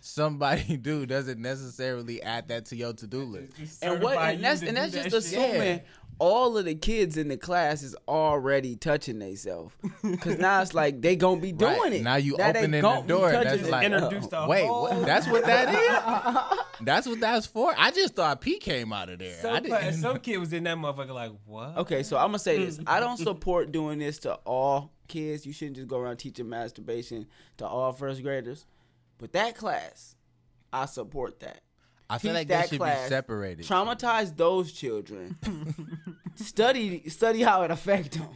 somebody 0.00 0.76
do 0.82 1.04
doesn't 1.06 1.40
necessarily 1.40 2.22
add 2.22 2.48
that 2.48 2.66
to 2.66 2.76
your 2.76 2.92
to-do 2.92 3.22
list. 3.22 3.82
And 3.82 4.00
what? 4.00 4.16
And 4.16 4.42
that's 4.42 4.62
and 4.62 4.76
that's 4.76 4.92
that 4.94 5.10
just 5.10 5.30
shit. 5.30 5.38
assuming 5.38 5.80
all 6.22 6.56
of 6.56 6.64
the 6.64 6.74
kids 6.76 7.16
in 7.16 7.26
the 7.26 7.36
class 7.36 7.82
is 7.82 7.96
already 8.06 8.76
touching 8.76 9.18
themselves. 9.18 9.74
Cause 10.20 10.38
now 10.38 10.62
it's 10.62 10.72
like 10.72 11.00
they 11.02 11.16
gonna 11.16 11.40
be 11.40 11.50
doing 11.64 11.72
Right. 11.80 11.92
it. 11.94 12.02
Now 12.02 12.14
you 12.14 12.36
they 12.36 12.44
opening 12.50 12.70
the 12.70 12.80
gon' 12.80 13.06
door. 13.08 13.32
touching 13.32 13.48
That's 13.50 13.62
it. 13.62 13.70
like- 13.70 13.86
Introduce 13.86 14.26
the 14.28 14.46
Wait, 14.46 14.68
what, 14.68 15.04
that's 15.04 15.26
what 15.26 15.44
that 15.46 15.74
is? 15.74 16.58
That's 16.84 17.06
what 17.06 17.20
that's 17.20 17.46
for? 17.46 17.72
I 17.78 17.92
just 17.92 18.16
thought 18.16 18.40
P 18.40 18.58
came 18.58 18.92
out 18.92 19.08
of 19.08 19.20
there. 19.20 19.36
I 19.38 19.40
Some, 19.40 19.62
didn't. 19.62 19.92
some 20.00 20.18
kid 20.18 20.38
was 20.38 20.52
in 20.52 20.64
that 20.64 20.76
motherfucker 20.76 21.14
like, 21.14 21.30
what? 21.46 21.76
Okay, 21.76 22.02
so 22.02 22.16
I'm 22.16 22.26
gonna 22.28 22.40
say 22.40 22.58
this. 22.64 22.78
Hmm. 22.78 22.84
I 22.88 22.98
don't 22.98 23.18
support 23.18 23.70
doing 23.70 24.00
this 24.00 24.18
to 24.20 24.34
all 24.44 24.90
kids. 25.06 25.46
You 25.46 25.52
shouldn't 25.52 25.76
just 25.76 25.86
go 25.88 25.98
around 25.98 26.16
teaching 26.16 26.48
masturbation 26.48 27.26
to 27.58 27.66
all 27.66 27.92
first 27.92 28.22
graders. 28.24 28.66
But 29.18 29.32
that 29.34 29.54
class, 29.56 30.16
I 30.72 30.86
support 30.86 31.38
that. 31.40 31.60
I 32.12 32.18
feel 32.18 32.32
Teach 32.32 32.34
like 32.40 32.48
they 32.48 32.54
that 32.54 32.68
should 32.68 32.78
class. 32.78 33.04
be 33.04 33.08
separated. 33.08 33.64
Traumatize 33.66 34.36
those 34.36 34.70
children. 34.70 35.36
study 36.36 37.08
study 37.08 37.40
how 37.42 37.62
it 37.62 37.70
affect 37.70 38.12
them. 38.18 38.28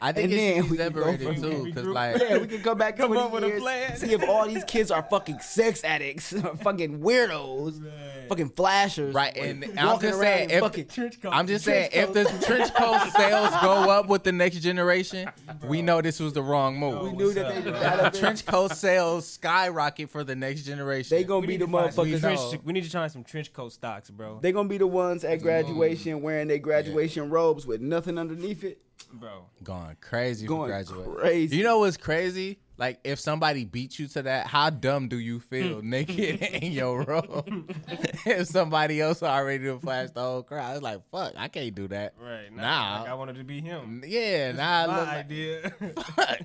I 0.00 0.12
think 0.12 0.24
and 0.24 0.32
it 0.32 0.36
then 0.36 0.54
should 0.56 0.64
be 0.64 0.70
we 0.70 0.76
can 0.78 0.92
go 0.92 1.00
separated 1.02 1.26
from 1.40 1.50
too, 1.50 1.64
because 1.64 1.86
like 1.86 2.20
Yeah, 2.22 2.38
we 2.38 2.46
can 2.46 2.62
come 2.62 2.78
back 2.78 2.96
Come 2.96 3.08
20 3.12 3.20
up 3.22 3.32
with 3.32 3.44
a 3.44 3.58
plan. 3.58 3.96
see 3.96 4.12
if 4.12 4.28
all 4.28 4.46
these 4.46 4.64
kids 4.64 4.90
are 4.90 5.02
fucking 5.02 5.40
sex 5.40 5.82
addicts, 5.84 6.32
fucking 6.62 7.00
weirdos, 7.00 7.82
fucking 8.28 8.50
flashers. 8.50 9.14
Right, 9.14 9.36
and 9.36 9.64
I'm 9.78 9.98
just 10.00 10.18
saying, 10.20 10.50
in 10.50 10.62
if- 10.64 10.88
Trench 10.94 11.20
coat. 11.20 11.30
I'm 11.32 11.46
just 11.46 11.64
saying, 11.64 11.90
if 11.92 12.12
the 12.12 12.24
trench 12.46 12.72
coat 12.74 13.10
sales 13.16 13.50
go 13.62 13.90
up 13.90 14.08
with 14.08 14.22
the 14.22 14.32
next 14.32 14.60
generation, 14.60 15.28
we 15.66 15.82
know 15.82 16.00
this 16.00 16.20
was 16.20 16.32
the 16.32 16.42
wrong 16.42 16.78
move. 16.78 17.02
we 17.02 17.12
knew 17.12 17.32
that 17.34 17.48
they 17.64 17.70
that'd 17.70 18.00
have 18.00 18.12
been- 18.12 18.20
trench 18.20 18.46
coat 18.46 18.72
sales 18.76 19.26
skyrocket 19.26 20.10
for 20.10 20.22
the 20.24 20.36
next 20.36 20.62
generation. 20.62 21.16
they 21.16 21.24
gonna 21.24 21.40
We 21.40 21.46
be 21.48 21.52
need 21.54 21.60
the 21.62 21.66
to 21.66 21.72
find 21.72 21.92
some 21.94 22.06
motherfuckers. 22.06 22.20
trench- 22.50 22.64
We 22.64 22.72
need 22.72 22.84
to 22.84 22.90
try 22.90 23.06
some 23.08 23.24
trench 23.24 23.52
coat 23.52 23.72
stocks, 23.72 24.10
bro. 24.10 24.38
They 24.40 24.52
gonna 24.52 24.68
be 24.68 24.78
the 24.78 24.86
ones 24.86 25.24
at 25.24 25.40
graduation 25.42 26.22
wearing 26.22 26.48
their 26.48 26.58
graduation 26.58 27.30
robes 27.30 27.66
with 27.66 27.80
nothing 27.80 28.18
underneath 28.18 28.62
it. 28.64 28.80
Bro, 29.12 29.46
going 29.64 29.96
crazy 30.00 30.46
for 30.46 30.50
Going 30.50 30.68
graduation. 30.70 31.14
crazy. 31.14 31.56
You 31.56 31.64
know 31.64 31.78
what's 31.80 31.96
crazy? 31.96 32.58
Like 32.76 33.00
if 33.04 33.18
somebody 33.18 33.64
beat 33.64 33.98
you 33.98 34.06
to 34.08 34.22
that, 34.22 34.46
how 34.46 34.70
dumb 34.70 35.08
do 35.08 35.18
you 35.18 35.40
feel 35.40 35.80
hmm. 35.80 35.90
naked 35.90 36.42
in 36.62 36.72
your 36.72 37.02
room? 37.02 37.66
if 38.26 38.46
somebody 38.48 39.00
else 39.00 39.22
already 39.22 39.64
done 39.64 39.80
flashed 39.80 40.14
the 40.14 40.20
whole 40.20 40.42
crowd, 40.42 40.74
it's 40.76 40.82
like 40.82 41.00
fuck, 41.10 41.32
I 41.36 41.48
can't 41.48 41.74
do 41.74 41.88
that. 41.88 42.14
right 42.20 42.52
now, 42.54 42.62
Nah. 42.62 43.00
like 43.00 43.10
I 43.10 43.14
wanted 43.14 43.36
to 43.36 43.44
be 43.44 43.60
him. 43.60 44.02
Yeah, 44.06 44.52
now 44.52 44.82
I 44.82 44.86
My 44.86 44.98
look 44.98 45.06
like, 45.08 45.16
idea. 45.16 45.70
fuck. 46.14 46.38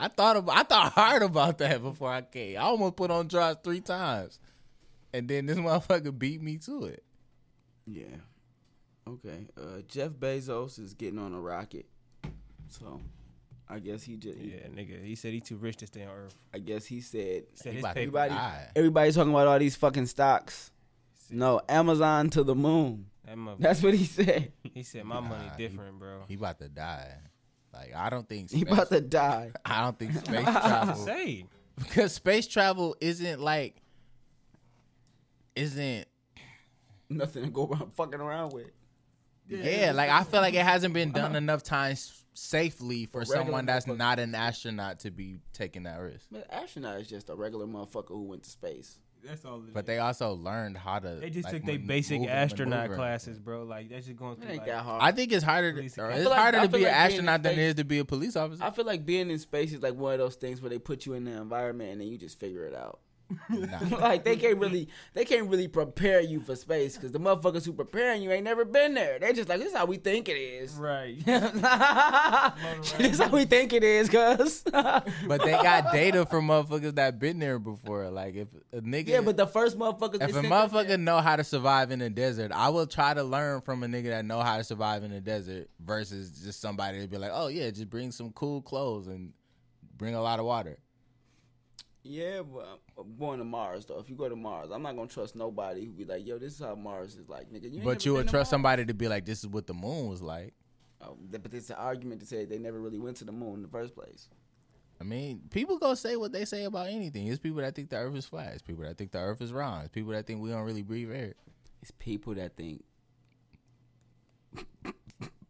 I 0.00 0.06
thought 0.08 0.36
about, 0.36 0.56
I 0.56 0.62
thought 0.62 0.92
hard 0.92 1.22
about 1.22 1.58
that 1.58 1.82
before 1.82 2.12
I 2.12 2.22
came. 2.22 2.56
I 2.56 2.60
almost 2.60 2.94
put 2.94 3.10
on 3.10 3.26
drugs 3.26 3.58
three 3.64 3.80
times, 3.80 4.38
and 5.12 5.28
then 5.28 5.46
this 5.46 5.58
motherfucker 5.58 6.16
beat 6.16 6.40
me 6.40 6.56
to 6.58 6.84
it. 6.84 7.02
Yeah. 7.84 8.04
Okay. 9.08 9.46
Uh, 9.56 9.80
Jeff 9.88 10.10
Bezos 10.10 10.78
is 10.78 10.94
getting 10.94 11.18
on 11.18 11.32
a 11.34 11.40
rocket, 11.40 11.86
so 12.68 13.00
I 13.68 13.78
guess 13.78 14.02
he 14.02 14.16
just. 14.16 14.38
yeah, 14.38 14.66
nigga. 14.74 15.02
He 15.04 15.14
said 15.14 15.32
he 15.32 15.40
too 15.40 15.56
rich 15.56 15.76
to 15.78 15.86
stay 15.86 16.02
on 16.04 16.10
Earth. 16.10 16.34
I 16.54 16.58
guess 16.58 16.84
he 16.86 17.00
said 17.00 17.44
Said 17.54 17.70
He 17.70 17.76
his 17.76 17.82
about 17.84 17.88
to 17.90 17.94
paper. 17.94 18.18
everybody. 18.18 18.30
die. 18.30 18.68
Everybody's 18.76 19.14
talking 19.16 19.32
about 19.32 19.46
all 19.46 19.58
these 19.58 19.76
fucking 19.76 20.06
stocks. 20.06 20.70
No, 21.30 21.60
Amazon 21.68 22.30
to 22.30 22.42
the 22.42 22.54
moon. 22.54 23.06
That 23.26 23.36
motherfucker- 23.36 23.58
That's 23.60 23.82
what 23.82 23.94
he 23.94 24.04
said. 24.04 24.52
he 24.74 24.82
said 24.82 25.04
my 25.04 25.20
money 25.20 25.46
Nah, 25.46 25.56
he- 25.56 25.62
different, 25.68 25.98
bro. 25.98 26.22
He 26.28 26.34
about 26.34 26.58
to 26.60 26.68
die. 26.68 27.12
Like 27.72 27.94
I 27.94 28.08
don't 28.10 28.26
think 28.28 28.50
He 28.50 28.60
space, 28.60 28.72
about 28.72 28.88
to 28.90 29.00
die. 29.02 29.52
I 29.64 29.82
don't 29.84 29.98
think 29.98 30.14
space 30.24 30.42
travel 30.44 30.94
say? 31.04 31.44
because 31.76 32.12
space 32.12 32.46
travel 32.46 32.96
isn't 33.00 33.40
like 33.40 33.76
isn't 35.54 36.06
Nothing 37.10 37.44
to 37.44 37.50
go 37.50 37.66
around 37.66 37.92
fucking 37.94 38.20
around 38.20 38.52
with. 38.52 38.66
Yeah, 39.48 39.92
like 39.94 40.10
I 40.10 40.24
feel 40.24 40.40
like 40.40 40.54
it 40.54 40.64
hasn't 40.64 40.94
been 40.94 41.12
done 41.12 41.36
enough 41.36 41.62
times 41.62 42.14
safely 42.34 43.06
for 43.06 43.24
someone 43.24 43.66
that's 43.66 43.86
not 43.86 44.18
an 44.20 44.34
astronaut 44.34 45.00
to 45.00 45.10
be 45.10 45.38
taking 45.52 45.82
that 45.84 45.96
risk. 45.98 46.26
But 46.30 46.46
astronaut 46.50 47.00
is 47.00 47.08
just 47.08 47.28
a 47.30 47.34
regular 47.34 47.66
motherfucker 47.66 48.08
who 48.08 48.24
went 48.24 48.44
to 48.44 48.50
space. 48.50 48.98
That's 49.24 49.44
all. 49.44 49.56
It 49.56 49.74
But 49.74 49.80
is. 49.80 49.86
they 49.88 49.98
also 49.98 50.34
learned 50.34 50.76
how 50.76 51.00
to. 51.00 51.16
They 51.16 51.30
just 51.30 51.46
like, 51.46 51.54
took 51.54 51.64
their 51.64 51.78
man- 51.78 51.88
basic 51.88 52.22
astronaut 52.28 52.78
maneuver. 52.82 52.94
classes, 52.94 53.40
bro. 53.40 53.64
Like 53.64 53.88
that's 53.90 54.06
just 54.06 54.16
going 54.16 54.34
It 54.34 54.42
through. 54.42 54.48
ain't 54.50 54.58
Like, 54.58 54.66
that 54.68 54.84
hard. 54.84 55.02
I 55.02 55.10
think 55.10 55.32
it's 55.32 55.42
harder. 55.44 55.72
To, 55.72 55.78
or 55.80 56.10
it's 56.12 56.24
like- 56.24 56.38
harder 56.38 56.60
to 56.62 56.68
be 56.68 56.68
an 56.68 56.68
like 56.68 56.70
being 56.72 56.82
in 56.86 56.88
astronaut 56.94 57.42
than 57.42 57.52
it 57.54 57.58
is 57.58 57.74
to 57.74 57.84
be 57.84 57.98
a 57.98 58.04
police 58.04 58.36
officer. 58.36 58.62
I 58.62 58.70
feel 58.70 58.84
like 58.84 59.04
being 59.04 59.28
in 59.28 59.38
space 59.40 59.72
is 59.72 59.82
like 59.82 59.94
one 59.94 60.12
of 60.12 60.18
those 60.20 60.36
things 60.36 60.62
where 60.62 60.70
they 60.70 60.78
put 60.78 61.04
you 61.04 61.14
in 61.14 61.24
the 61.24 61.32
environment 61.32 61.90
and 61.90 62.00
then 62.00 62.06
you 62.08 62.16
just 62.16 62.38
figure 62.38 62.64
it 62.66 62.74
out. 62.76 63.00
Nah. 63.50 63.78
like 63.98 64.24
they 64.24 64.36
can't 64.36 64.58
really, 64.58 64.88
they 65.12 65.24
can't 65.24 65.48
really 65.48 65.68
prepare 65.68 66.20
you 66.20 66.40
for 66.40 66.56
space 66.56 66.96
because 66.96 67.12
the 67.12 67.20
motherfuckers 67.20 67.64
who 67.64 67.72
preparing 67.72 68.22
you 68.22 68.30
ain't 68.30 68.44
never 68.44 68.64
been 68.64 68.94
there. 68.94 69.18
They 69.18 69.32
just 69.32 69.48
like 69.48 69.58
this 69.58 69.68
is 69.72 69.76
how 69.76 69.84
we 69.84 69.98
think 69.98 70.28
it 70.28 70.36
is. 70.36 70.72
right. 70.74 71.18
this 71.26 73.12
is 73.12 73.20
how 73.20 73.30
we 73.30 73.44
think 73.44 73.72
it 73.72 73.84
is, 73.84 74.08
cuz. 74.08 74.64
But 74.72 75.42
they 75.44 75.52
got 75.52 75.92
data 75.92 76.24
from 76.24 76.48
motherfuckers 76.48 76.94
that 76.94 77.18
been 77.18 77.38
there 77.38 77.58
before. 77.58 78.08
Like 78.10 78.34
if 78.34 78.48
a 78.72 78.80
nigga, 78.80 79.08
yeah, 79.08 79.20
but 79.20 79.36
the 79.36 79.46
first 79.46 79.78
motherfuckers. 79.78 80.22
if 80.22 80.30
a 80.30 80.32
sent 80.32 80.46
motherfucker 80.46 80.98
know 80.98 81.18
how 81.18 81.36
to 81.36 81.44
survive 81.44 81.90
in 81.90 81.98
the 81.98 82.10
desert, 82.10 82.50
I 82.52 82.70
will 82.70 82.86
try 82.86 83.12
to 83.12 83.22
learn 83.22 83.60
from 83.60 83.82
a 83.82 83.86
nigga 83.86 84.10
that 84.10 84.24
know 84.24 84.40
how 84.40 84.56
to 84.56 84.64
survive 84.64 85.04
in 85.04 85.10
the 85.10 85.20
desert 85.20 85.68
versus 85.84 86.30
just 86.30 86.60
somebody 86.60 87.00
to 87.00 87.08
be 87.08 87.18
like, 87.18 87.32
oh 87.34 87.48
yeah, 87.48 87.70
just 87.70 87.90
bring 87.90 88.10
some 88.10 88.32
cool 88.32 88.62
clothes 88.62 89.06
and 89.06 89.32
bring 89.96 90.14
a 90.14 90.22
lot 90.22 90.38
of 90.38 90.46
water. 90.46 90.78
Yeah, 92.02 92.42
but 92.42 92.80
I'm 92.98 93.16
going 93.18 93.38
to 93.38 93.44
Mars 93.44 93.86
though. 93.86 93.98
If 93.98 94.08
you 94.08 94.16
go 94.16 94.28
to 94.28 94.36
Mars, 94.36 94.70
I'm 94.72 94.82
not 94.82 94.96
gonna 94.96 95.08
trust 95.08 95.36
nobody 95.36 95.84
who 95.84 95.92
be 95.92 96.04
like, 96.04 96.26
"Yo, 96.26 96.38
this 96.38 96.54
is 96.54 96.60
how 96.60 96.74
Mars 96.74 97.16
is 97.16 97.28
like, 97.28 97.50
nigga." 97.52 97.72
You 97.72 97.82
but 97.82 98.04
you 98.06 98.14
would 98.14 98.28
trust 98.28 98.34
Mars? 98.34 98.48
somebody 98.50 98.84
to 98.84 98.94
be 98.94 99.08
like, 99.08 99.24
this 99.24 99.40
is 99.40 99.48
what 99.48 99.66
the 99.66 99.74
moon 99.74 100.08
was 100.08 100.22
like. 100.22 100.54
Oh, 101.00 101.16
but 101.30 101.52
it's 101.52 101.70
an 101.70 101.76
argument 101.76 102.20
to 102.20 102.26
say 102.26 102.44
they 102.44 102.58
never 102.58 102.80
really 102.80 102.98
went 102.98 103.16
to 103.18 103.24
the 103.24 103.32
moon 103.32 103.54
in 103.54 103.62
the 103.62 103.68
first 103.68 103.94
place. 103.94 104.28
I 105.00 105.04
mean, 105.04 105.42
people 105.50 105.78
go 105.78 105.94
say 105.94 106.16
what 106.16 106.32
they 106.32 106.44
say 106.44 106.64
about 106.64 106.88
anything. 106.88 107.28
It's 107.28 107.38
people 107.38 107.62
that 107.62 107.74
think 107.74 107.90
the 107.90 107.96
earth 107.96 108.16
is 108.16 108.26
flat. 108.26 108.52
It's 108.54 108.62
people 108.62 108.84
that 108.84 108.98
think 108.98 109.12
the 109.12 109.18
earth 109.18 109.40
is 109.40 109.52
round. 109.52 109.84
It's 109.84 109.94
people 109.94 110.12
that 110.12 110.26
think 110.26 110.40
we 110.40 110.50
don't 110.50 110.64
really 110.64 110.82
breathe 110.82 111.12
air. 111.12 111.34
It's 111.80 111.92
people 111.98 112.34
that 112.34 112.56
think 112.56 112.82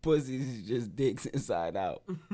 pussies 0.03 0.61
is 0.61 0.69
just 0.69 0.97
dicks 0.97 1.27
inside 1.27 1.77
out. 1.77 2.03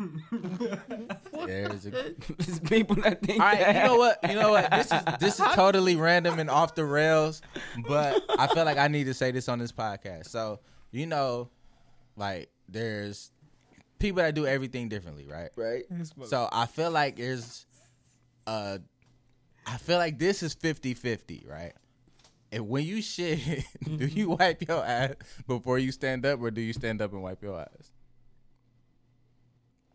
There's 1.46 1.86
a 1.86 2.06
it's 2.38 2.58
people 2.60 2.96
that 2.96 3.22
think. 3.22 3.40
All 3.40 3.46
right, 3.46 3.58
that. 3.58 3.76
you 3.76 3.82
know 3.82 3.96
what? 3.96 4.18
You 4.28 4.34
know 4.34 4.50
what? 4.50 4.70
This 4.70 4.92
is 4.92 5.00
this 5.20 5.40
is 5.40 5.46
totally 5.54 5.96
random 5.96 6.38
and 6.38 6.50
off 6.50 6.74
the 6.74 6.84
rails, 6.84 7.42
but 7.86 8.22
I 8.38 8.46
feel 8.48 8.64
like 8.64 8.78
I 8.78 8.88
need 8.88 9.04
to 9.04 9.14
say 9.14 9.30
this 9.30 9.48
on 9.48 9.58
this 9.58 9.72
podcast. 9.72 10.26
So, 10.26 10.60
you 10.90 11.06
know, 11.06 11.50
like 12.16 12.50
there's 12.68 13.30
people 13.98 14.22
that 14.22 14.34
do 14.34 14.46
everything 14.46 14.88
differently, 14.88 15.26
right? 15.26 15.50
Right. 15.56 15.84
So, 16.24 16.48
I 16.52 16.66
feel 16.66 16.90
like 16.90 17.16
there's 17.16 17.66
uh 18.46 18.78
I 19.66 19.78
feel 19.78 19.96
like 19.96 20.18
this 20.18 20.42
is 20.42 20.54
50-50, 20.54 21.50
right? 21.50 21.72
And 22.54 22.68
when 22.68 22.84
you 22.84 23.02
shit, 23.02 23.40
do 23.84 23.90
mm-hmm. 23.90 24.16
you 24.16 24.30
wipe 24.30 24.66
your 24.66 24.86
ass 24.86 25.14
before 25.48 25.76
you 25.80 25.90
stand 25.90 26.24
up 26.24 26.40
or 26.40 26.52
do 26.52 26.60
you 26.60 26.72
stand 26.72 27.02
up 27.02 27.12
and 27.12 27.20
wipe 27.20 27.42
your 27.42 27.58
ass? 27.60 27.90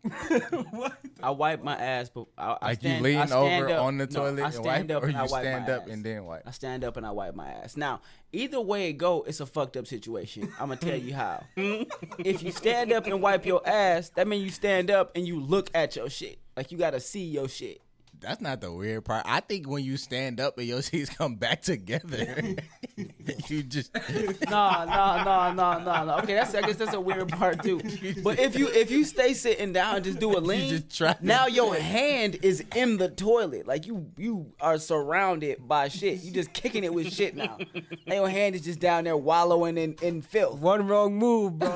I 1.22 1.30
wipe 1.30 1.62
my 1.62 1.74
ass, 1.76 2.10
but 2.10 2.26
I, 2.36 2.56
I 2.60 2.66
Like 2.68 2.82
you 2.82 2.90
stand, 2.90 3.02
lean 3.02 3.18
I 3.18 3.26
stand 3.26 3.64
over 3.64 3.74
up. 3.74 3.82
on 3.82 3.96
the 3.96 4.06
No, 4.06 4.12
toilet 4.12 4.42
I 4.42 4.44
and 4.44 4.54
stand 4.54 4.88
wipe, 4.88 4.96
up 4.96 5.02
or 5.02 5.06
and 5.06 5.16
I 5.16 5.20
wipe 5.22 5.30
stand 5.30 5.66
my 5.66 5.72
up 5.72 5.82
ass. 5.84 5.88
and 5.88 6.04
then 6.04 6.24
wipe. 6.26 6.42
I 6.46 6.50
stand 6.50 6.84
up 6.84 6.96
and 6.98 7.06
I 7.06 7.10
wipe 7.12 7.34
my 7.34 7.48
ass. 7.48 7.78
Now, 7.78 8.02
either 8.30 8.60
way 8.60 8.90
it 8.90 8.94
go, 8.94 9.22
it's 9.26 9.40
a 9.40 9.46
fucked 9.46 9.78
up 9.78 9.86
situation. 9.86 10.52
I'm 10.60 10.68
gonna 10.68 10.76
tell 10.76 10.96
you 10.98 11.14
how. 11.14 11.42
if 11.56 12.42
you 12.42 12.52
stand 12.52 12.92
up 12.92 13.06
and 13.06 13.22
wipe 13.22 13.46
your 13.46 13.66
ass, 13.66 14.10
that 14.10 14.28
means 14.28 14.44
you 14.44 14.50
stand 14.50 14.90
up 14.90 15.16
and 15.16 15.26
you 15.26 15.40
look 15.40 15.70
at 15.74 15.96
your 15.96 16.10
shit. 16.10 16.38
Like 16.58 16.70
you 16.72 16.76
gotta 16.76 17.00
see 17.00 17.24
your 17.24 17.48
shit. 17.48 17.80
That's 18.20 18.40
not 18.40 18.60
the 18.60 18.72
weird 18.72 19.04
part. 19.04 19.22
I 19.26 19.40
think 19.40 19.68
when 19.68 19.82
you 19.84 19.96
stand 19.96 20.40
up 20.40 20.58
and 20.58 20.66
your 20.66 20.82
seats 20.82 21.10
come 21.10 21.36
back 21.36 21.62
together, 21.62 22.54
you 23.48 23.62
just 23.62 23.94
No, 23.94 24.84
no, 24.84 25.22
no, 25.24 25.52
no, 25.54 25.78
no, 25.78 26.04
no. 26.04 26.18
Okay, 26.18 26.34
that's 26.34 26.54
I 26.54 26.60
guess 26.62 26.76
that's 26.76 26.92
a 26.94 27.00
weird 27.00 27.28
part 27.28 27.62
too. 27.62 27.80
But 28.22 28.38
if 28.38 28.58
you 28.58 28.68
if 28.68 28.90
you 28.90 29.04
stay 29.04 29.32
sitting 29.34 29.72
down 29.72 29.96
and 29.96 30.04
just 30.04 30.18
do 30.20 30.36
a 30.36 30.38
lean, 30.40 30.68
just 30.68 30.96
try 30.96 31.14
to- 31.14 31.26
now 31.26 31.46
your 31.46 31.74
hand 31.74 32.38
is 32.42 32.62
in 32.76 32.98
the 32.98 33.08
toilet. 33.08 33.66
Like 33.66 33.86
you 33.86 34.06
you 34.16 34.52
are 34.60 34.78
surrounded 34.78 35.66
by 35.66 35.88
shit. 35.88 36.22
You 36.22 36.30
just 36.32 36.52
kicking 36.52 36.84
it 36.84 36.92
with 36.92 37.12
shit 37.12 37.34
now. 37.36 37.56
And 37.74 38.14
your 38.14 38.28
hand 38.28 38.54
is 38.54 38.62
just 38.62 38.80
down 38.80 39.04
there 39.04 39.16
wallowing 39.16 39.78
in, 39.78 39.94
in 40.02 40.20
filth. 40.22 40.60
One 40.60 40.86
wrong 40.86 41.16
move, 41.16 41.58
bro. 41.58 41.70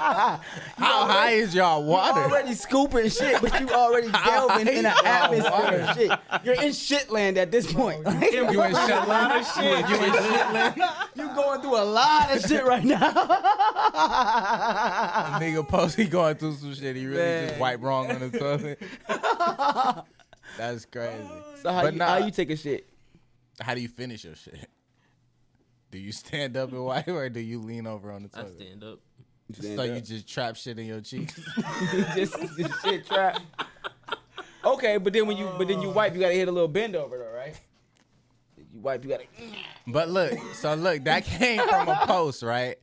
How 0.00 1.06
high 1.06 1.30
is 1.32 1.54
y'all 1.54 1.80
You 1.82 1.88
water? 1.88 2.20
already 2.20 2.54
scooping 2.54 3.08
shit, 3.10 3.40
but 3.40 3.60
you 3.60 3.68
already 3.70 4.10
delving 4.10 4.68
in 4.68 4.86
an 4.86 4.92
high 4.92 5.32
is 5.34 5.44
y'all 5.44 5.54
atmosphere 5.54 5.80
of 5.80 5.96
shit. 5.96 6.10
You're 6.44 6.54
in 6.62 6.70
shitland 6.70 7.36
at 7.36 7.50
this 7.50 7.72
point. 7.72 8.06
You 8.30 8.62
in 8.62 8.72
Shetland? 8.74 9.46
You 9.56 9.74
in 9.74 9.84
Shetland? 9.84 10.82
you 11.14 11.28
going 11.34 11.60
through 11.60 11.76
a 11.76 11.84
lot 11.84 12.34
of 12.34 12.40
shit 12.42 12.64
right 12.64 12.84
now. 12.84 13.00
Nigga 15.40 15.66
Posey 15.66 16.06
going 16.06 16.36
through 16.36 16.54
some 16.54 16.74
shit. 16.74 16.96
He 16.96 17.06
really 17.06 17.48
just 17.48 17.60
wiped 17.60 17.82
wrong 17.82 18.10
on 18.10 18.30
the 18.30 18.38
toilet. 18.38 18.78
That's 20.58 20.84
crazy. 20.86 21.16
Oh, 21.30 21.44
so 21.62 21.72
how 21.72 21.82
But 21.82 21.92
you, 21.94 21.98
nah. 21.98 22.06
how 22.08 22.16
you 22.18 22.30
take 22.30 22.50
a 22.50 22.56
shit? 22.56 22.88
How 23.60 23.74
do 23.74 23.80
you 23.80 23.88
finish 23.88 24.24
your 24.24 24.34
shit? 24.34 24.68
Do 25.90 25.98
you 25.98 26.12
stand 26.12 26.56
up 26.56 26.72
and 26.72 26.84
wipe 26.84 27.08
or 27.08 27.28
do 27.28 27.40
you 27.40 27.60
lean 27.60 27.86
over 27.86 28.12
on 28.12 28.22
the 28.22 28.28
toilet? 28.28 28.54
I 28.58 28.64
stand 28.64 28.84
up. 28.84 29.00
So 29.54 29.82
you 29.82 30.00
just 30.00 30.28
trap 30.28 30.56
shit 30.56 30.78
in 30.78 30.86
your 30.86 31.00
cheeks? 31.00 31.34
just, 32.14 32.36
just 32.56 32.82
shit 32.82 33.06
trap. 33.06 33.40
Okay, 34.64 34.98
but 34.98 35.12
then 35.12 35.26
when 35.26 35.36
you 35.36 35.50
but 35.56 35.68
then 35.68 35.80
you 35.80 35.90
wipe, 35.90 36.14
you 36.14 36.20
gotta 36.20 36.34
hit 36.34 36.48
a 36.48 36.52
little 36.52 36.68
bend 36.68 36.94
over 36.94 37.18
though, 37.18 37.34
right? 37.34 37.58
You 38.56 38.80
wipe, 38.80 39.02
you 39.04 39.10
gotta. 39.10 39.24
But 39.86 40.10
look, 40.10 40.38
so 40.54 40.74
look, 40.74 41.04
that 41.04 41.24
came 41.24 41.60
from 41.66 41.88
a 41.88 42.06
post, 42.06 42.42
right? 42.42 42.76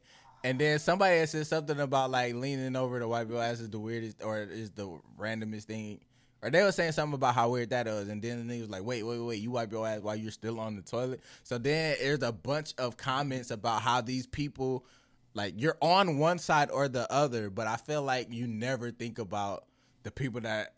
And 0.44 0.60
then 0.60 0.80
somebody 0.80 1.18
had 1.18 1.30
said 1.30 1.48
something 1.48 1.80
about 1.80 2.12
like 2.12 2.34
leaning 2.34 2.76
over 2.76 3.00
to 3.00 3.08
wipe 3.08 3.30
your 3.30 3.44
ass 3.44 3.60
is 3.60 3.70
the 3.70 3.80
weirdest 3.80 4.24
or 4.24 4.40
is 4.40 4.72
the 4.72 5.00
randomest 5.20 5.64
thing. 5.64 6.00
Or 6.42 6.52
they 6.52 6.62
were 6.62 6.72
saying 6.72 6.92
something 6.92 7.16
about 7.16 7.34
how 7.34 7.50
weird 7.50 7.72
that 7.72 7.88
is. 7.88 8.10
And 8.10 8.22
then 8.22 8.48
the 8.48 8.54
nigga 8.54 8.62
was 8.62 8.70
like, 8.70 8.84
wait, 8.84 9.04
wait, 9.04 9.20
wait, 9.20 9.42
you 9.42 9.52
wipe 9.52 9.72
your 9.72 9.88
ass 9.88 10.02
while 10.02 10.16
you're 10.16 10.32
still 10.32 10.60
on 10.60 10.76
the 10.76 10.84
toilet. 10.84 11.22
So 11.44 11.58
then 11.58 11.96
there's 12.00 12.22
a 12.22 12.32
bunch 12.32 12.76
of 12.78 12.96
comments 12.96 13.50
about 13.50 13.82
how 13.82 14.02
these 14.02 14.28
people 14.28 14.86
like 15.38 15.54
you're 15.58 15.78
on 15.82 16.18
one 16.18 16.40
side 16.40 16.72
or 16.72 16.88
the 16.88 17.10
other, 17.14 17.52
but 17.52 17.68
I 17.68 17.78
feel 17.78 18.02
like 18.02 18.32
you 18.32 18.48
never 18.48 18.90
think 18.90 19.20
about 19.20 19.66
the 20.02 20.10
people 20.10 20.42
that 20.42 20.74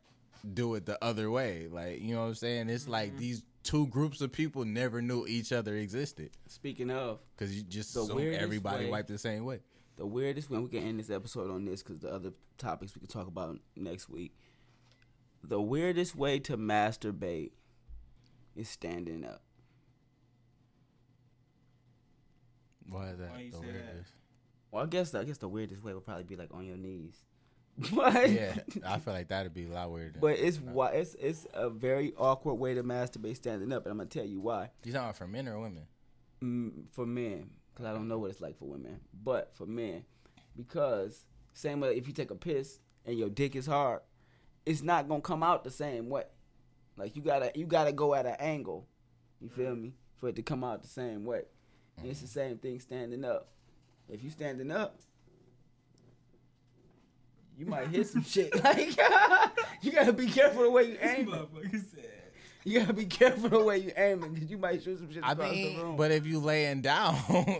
do 0.53 0.75
it 0.75 0.85
the 0.85 1.01
other 1.03 1.31
way. 1.31 1.67
Like, 1.71 2.01
you 2.01 2.13
know 2.13 2.21
what 2.21 2.27
I'm 2.27 2.35
saying? 2.35 2.69
It's 2.69 2.87
like 2.87 3.11
mm-hmm. 3.11 3.19
these 3.19 3.43
two 3.63 3.87
groups 3.87 4.19
of 4.19 4.33
people 4.33 4.65
never 4.65 5.01
knew 5.01 5.25
each 5.27 5.51
other 5.51 5.75
existed 5.75 6.31
Speaking 6.47 6.89
of 6.91 7.19
because 7.35 7.55
you 7.55 7.63
just 7.63 7.93
The 7.93 8.01
assume 8.01 8.33
everybody 8.33 8.85
way- 8.85 8.91
wiped 8.91 9.07
the 9.07 9.17
same 9.17 9.45
way. 9.45 9.59
the 9.95 10.05
weirdest 10.05 10.49
way 10.49 10.59
we 10.59 10.67
can 10.67 10.83
end 10.83 10.99
this 10.99 11.09
episode 11.09 11.49
on 11.51 11.65
this 11.65 11.81
because 11.81 11.99
the 11.99 12.11
other 12.13 12.31
topics 12.57 12.95
we 12.95 12.99
can 12.99 13.07
talk 13.09 13.27
about 13.27 13.57
next 13.75 14.09
week. 14.09 14.33
The 15.43 15.61
weirdest 15.61 16.15
way 16.15 16.39
to 16.39 16.57
masturbate 16.57 17.51
is 18.57 18.67
standing 18.67 19.23
up. 19.23 19.41
Why 22.89 23.09
is 23.09 23.19
that 23.19 23.31
Why 23.31 23.39
you 23.39 23.51
the 23.51 23.57
say 23.57 23.71
that? 23.71 24.18
Well, 24.71 24.83
I 24.83 24.85
guess 24.87 25.13
I 25.15 25.23
guess 25.23 25.37
the 25.37 25.47
weirdest 25.47 25.83
way 25.83 25.93
would 25.93 26.05
probably 26.05 26.23
be 26.23 26.35
like 26.35 26.53
on 26.53 26.65
your 26.65 26.77
knees. 26.77 27.15
But 27.93 28.29
Yeah, 28.29 28.55
I 28.85 28.99
feel 28.99 29.13
like 29.13 29.29
that'd 29.29 29.53
be 29.53 29.65
a 29.65 29.69
lot 29.69 29.89
weirder. 29.91 30.19
but 30.19 30.37
it's 30.37 30.57
why 30.57 30.89
it's 30.91 31.15
it's 31.15 31.47
a 31.53 31.69
very 31.69 32.13
awkward 32.17 32.55
way 32.55 32.73
to 32.73 32.83
masturbate 32.83 33.37
standing 33.37 33.71
up, 33.71 33.85
and 33.85 33.91
I'm 33.91 33.97
gonna 33.97 34.09
tell 34.09 34.25
you 34.25 34.41
why. 34.41 34.69
you 34.83 34.91
talking 34.91 35.13
for 35.13 35.27
men 35.27 35.47
or 35.47 35.59
women? 35.59 35.83
mm, 36.43 36.71
for 36.91 37.05
men 37.05 37.49
because 37.73 37.85
I 37.85 37.93
don't 37.93 38.07
know 38.07 38.17
what 38.19 38.31
it's 38.31 38.41
like 38.41 38.57
for 38.57 38.65
women, 38.65 38.99
but 39.23 39.51
for 39.55 39.65
men 39.65 40.03
because 40.57 41.25
same 41.53 41.79
way 41.79 41.95
if 41.95 42.07
you 42.07 42.13
take 42.13 42.31
a 42.31 42.35
piss 42.35 42.79
and 43.05 43.17
your 43.17 43.29
dick 43.29 43.55
is 43.55 43.65
hard, 43.65 44.01
it's 44.65 44.81
not 44.83 45.07
gonna 45.07 45.21
come 45.21 45.41
out 45.43 45.63
the 45.63 45.71
same 45.71 46.09
way. 46.09 46.25
Like 46.97 47.15
you 47.15 47.21
gotta 47.21 47.51
you 47.55 47.65
gotta 47.65 47.93
go 47.93 48.13
at 48.13 48.25
an 48.25 48.35
angle. 48.39 48.87
You 49.39 49.47
feel 49.47 49.75
me 49.75 49.93
for 50.17 50.27
it 50.29 50.35
to 50.35 50.41
come 50.41 50.65
out 50.65 50.81
the 50.81 50.89
same 50.89 51.23
way. 51.23 51.43
And 51.97 52.07
it's 52.07 52.19
the 52.21 52.27
same 52.27 52.57
thing 52.57 52.79
standing 52.81 53.23
up. 53.23 53.47
If 54.09 54.23
you 54.23 54.29
standing 54.29 54.71
up. 54.71 54.95
You 57.57 57.65
might 57.65 57.87
hit 57.89 58.07
some 58.07 58.23
shit. 58.27 58.53
Like 58.63 58.97
you 59.81 59.91
gotta 59.91 60.13
be 60.13 60.27
careful 60.27 60.63
the 60.63 60.69
way 60.71 60.91
you 60.91 60.97
aim. 61.01 61.33
You 62.65 62.79
gotta 62.81 62.93
be 62.93 63.05
careful 63.05 63.49
the 63.49 63.63
way 63.63 63.77
you 63.79 63.91
aiming 63.97 64.33
because 64.33 64.49
you 64.51 64.57
might 64.57 64.81
shoot 64.83 64.97
some 64.99 65.11
shit 65.11 65.23
I 65.23 65.31
across 65.31 65.51
the 65.51 65.77
room. 65.81 65.95
but 65.95 66.11
if 66.11 66.25
you 66.25 66.39
laying 66.39 66.81
down 66.81 67.15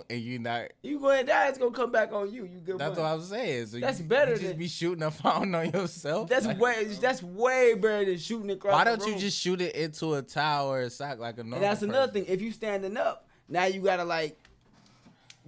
and 0.10 0.20
you 0.22 0.40
not, 0.40 0.68
You 0.84 1.00
going 1.00 1.26
down, 1.26 1.48
it's 1.48 1.58
gonna 1.58 1.72
come 1.72 1.92
back 1.92 2.12
on 2.14 2.32
you. 2.32 2.44
You 2.46 2.60
good 2.60 2.78
that's 2.78 2.98
one. 2.98 3.06
what 3.08 3.14
I'm 3.14 3.22
saying. 3.24 3.68
So 3.68 3.80
That's 3.80 4.00
you, 4.00 4.06
better 4.06 4.32
You 4.32 4.38
just 4.38 4.50
than- 4.50 4.58
be 4.58 4.68
shooting 4.68 5.04
a 5.04 5.12
fountain 5.12 5.56
on 5.56 5.70
yourself. 5.72 6.30
That's 6.30 6.46
Like, 6.46 6.60
way 6.60 6.84
that's 6.86 7.24
way 7.24 7.74
better 7.76 8.06
than 8.06 8.18
shooting 8.18 8.52
across. 8.52 8.74
Why 8.74 8.84
don't 8.84 9.02
you 9.06 9.12
room. 9.14 9.20
just 9.20 9.38
shoot 9.40 9.62
it 9.62 9.76
into 9.76 10.14
a 10.16 10.22
tower 10.22 10.78
or 10.78 10.82
a 10.82 10.90
sock 10.90 11.20
like 11.20 11.36
a 11.36 11.44
normal? 11.44 11.56
And 11.56 11.64
that's 11.64 11.82
another 11.82 12.08
person? 12.12 12.26
thing. 12.26 12.34
If 12.34 12.42
you 12.42 12.52
standing 12.52 12.96
up, 12.98 13.28
now 13.48 13.66
you 13.66 13.82
gotta 13.82 14.04
like, 14.06 14.38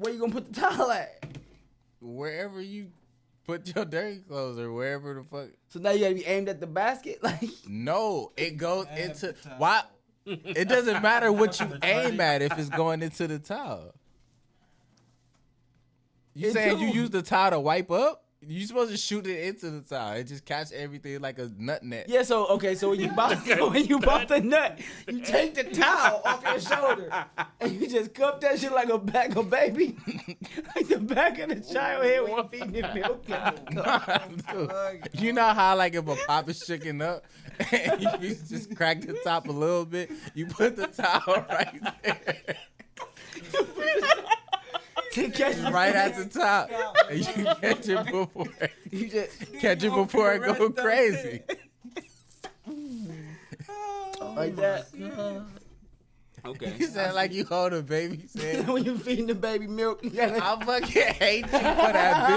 where 0.02 0.12
you 0.14 0.20
gonna 0.20 0.32
put 0.32 0.52
the 0.52 0.60
towel 0.60 0.92
at? 0.92 1.24
Wherever 2.00 2.60
you 2.60 2.88
put 3.46 3.74
your 3.76 3.86
dirty 3.86 4.20
clothes 4.20 4.58
or 4.58 4.72
wherever 4.72 5.14
the 5.14 5.24
fuck. 5.24 5.50
So 5.68 5.80
now 5.80 5.92
you 5.92 6.00
gotta 6.00 6.16
be 6.16 6.26
aimed 6.26 6.50
at 6.50 6.60
the 6.60 6.68
basket. 6.68 7.20
Like 7.24 7.50
No, 7.68 8.32
it 8.36 8.58
goes 8.58 8.88
into 8.98 9.36
why. 9.58 9.84
It 10.26 10.68
doesn't 10.68 11.02
matter 11.02 11.32
what 11.32 11.60
you 11.60 11.68
aim 11.84 12.20
at 12.20 12.42
if 12.42 12.58
it's 12.58 12.70
going 12.70 13.02
into 13.04 13.28
the 13.28 13.40
towel. 13.40 13.94
You 16.34 16.50
It 16.50 16.54
saying 16.54 16.80
you 16.80 16.88
use 16.88 17.10
the 17.10 17.22
towel 17.22 17.52
to 17.52 17.60
wipe 17.60 17.92
up? 17.92 18.21
You 18.48 18.66
supposed 18.66 18.90
to 18.90 18.98
shoot 18.98 19.28
it 19.28 19.46
into 19.46 19.70
the 19.70 19.82
towel 19.82 20.14
It 20.14 20.24
just 20.24 20.46
catch 20.46 20.72
everything 20.72 21.22
like 21.22 21.38
a 21.38 21.52
nut 21.60 21.84
net. 21.84 22.10
Yeah, 22.10 22.24
so 22.24 22.48
okay, 22.48 22.74
so 22.74 22.90
when 22.90 23.00
you 23.00 23.10
bought 23.10 23.38
when 23.72 23.86
you 23.86 24.00
bought 24.00 24.28
the 24.28 24.42
nut, 24.42 24.80
you 25.08 25.22
take 25.24 25.54
the 25.54 25.66
towel 25.66 26.24
off 26.26 26.44
your 26.44 26.60
shoulder 26.60 27.26
and 27.60 27.80
you 27.80 27.88
just 27.88 28.16
cup 28.16 28.42
that 28.42 28.60
shit 28.60 28.72
like 28.72 28.90
a 28.90 28.98
back 28.98 29.36
of 29.36 29.50
baby, 29.52 29.96
like 30.76 30.88
the 30.88 30.98
back 31.00 31.38
of 31.38 31.50
the 31.50 31.60
child 31.60 32.04
head 32.04 32.24
when 32.24 32.32
you 32.32 32.50
feeding 32.52 32.76
it 32.76 32.96
milk. 32.96 33.26
you 35.14 35.34
know 35.34 35.54
how 35.54 35.76
like 35.78 35.94
if 35.94 36.08
a 36.08 36.16
pop 36.26 36.50
is 36.50 36.64
shaking 36.66 37.00
up 37.02 37.24
and 37.72 38.02
you 38.02 38.36
just 38.50 38.76
crack 38.76 39.02
the 39.02 39.14
top 39.24 39.48
a 39.50 39.52
little 39.52 39.86
bit, 39.86 40.10
you 40.34 40.48
put 40.48 40.76
the 40.76 40.88
towel 40.88 41.46
right 41.48 41.80
there. 42.04 42.58
To 45.12 45.30
catch 45.30 45.58
right 45.72 45.96
at 45.96 46.16
the 46.16 46.26
top. 46.26 46.70
And 47.10 47.20
you 47.20 47.46
catch 47.62 47.90
it 47.90 48.06
before 48.06 48.48
you 48.92 49.10
just 49.10 49.54
catch 49.60 49.84
it 49.84 49.94
before 49.94 50.34
it 50.34 50.44
go 50.44 50.70
crazy. 50.70 51.42
Oh 54.24 54.34
like 54.36 54.56
that. 54.58 54.86
Okay. 56.46 56.74
You 56.78 56.86
sound 56.88 57.16
like 57.16 57.34
you 57.34 57.44
hold 57.44 57.74
a 57.74 57.82
baby. 57.82 58.28
Saying, 58.28 58.68
when 58.72 58.84
you 58.84 58.98
feeding 58.98 59.26
the 59.28 59.34
baby 59.36 59.66
milk, 59.68 60.04
you 60.04 60.12
gotta 60.12 60.44
I 60.44 60.64
fucking 60.64 61.14
hate 61.14 61.46
you 61.46 61.48
for 61.48 61.58
that 61.58 62.30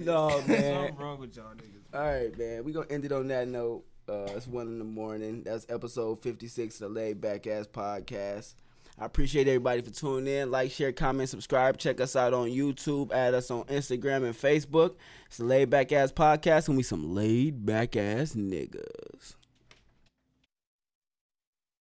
No 0.00 0.42
man. 0.46 0.88
Something 0.88 0.96
wrong 0.96 1.20
with 1.20 1.36
y'all 1.36 1.54
niggas. 1.54 1.94
All 1.94 2.00
right, 2.00 2.36
man. 2.38 2.64
We 2.64 2.72
gonna 2.72 2.86
end 2.88 3.04
it 3.04 3.12
on 3.12 3.28
that 3.28 3.46
note. 3.48 3.84
Uh, 4.08 4.26
it's 4.36 4.46
one 4.46 4.66
in 4.66 4.78
the 4.78 4.84
morning. 4.84 5.42
That's 5.44 5.66
episode 5.68 6.22
fifty 6.22 6.48
six 6.48 6.80
of 6.80 6.92
the 6.92 7.00
Laid 7.00 7.20
Back 7.20 7.46
Ass 7.46 7.66
Podcast. 7.66 8.54
I 8.98 9.06
appreciate 9.06 9.48
everybody 9.48 9.80
for 9.80 9.90
tuning 9.90 10.32
in. 10.32 10.50
Like, 10.50 10.70
share, 10.70 10.92
comment, 10.92 11.28
subscribe. 11.28 11.78
Check 11.78 12.00
us 12.00 12.14
out 12.14 12.34
on 12.34 12.48
YouTube. 12.48 13.12
Add 13.12 13.34
us 13.34 13.50
on 13.50 13.64
Instagram 13.64 14.24
and 14.24 14.34
Facebook. 14.34 14.96
It's 15.26 15.38
the 15.38 15.44
Laid 15.44 15.70
Back 15.70 15.92
Ass 15.92 16.12
Podcast, 16.12 16.68
and 16.68 16.76
we 16.76 16.82
some 16.82 17.14
laid 17.14 17.64
back 17.64 17.96
ass 17.96 18.34
niggas. 18.34 19.34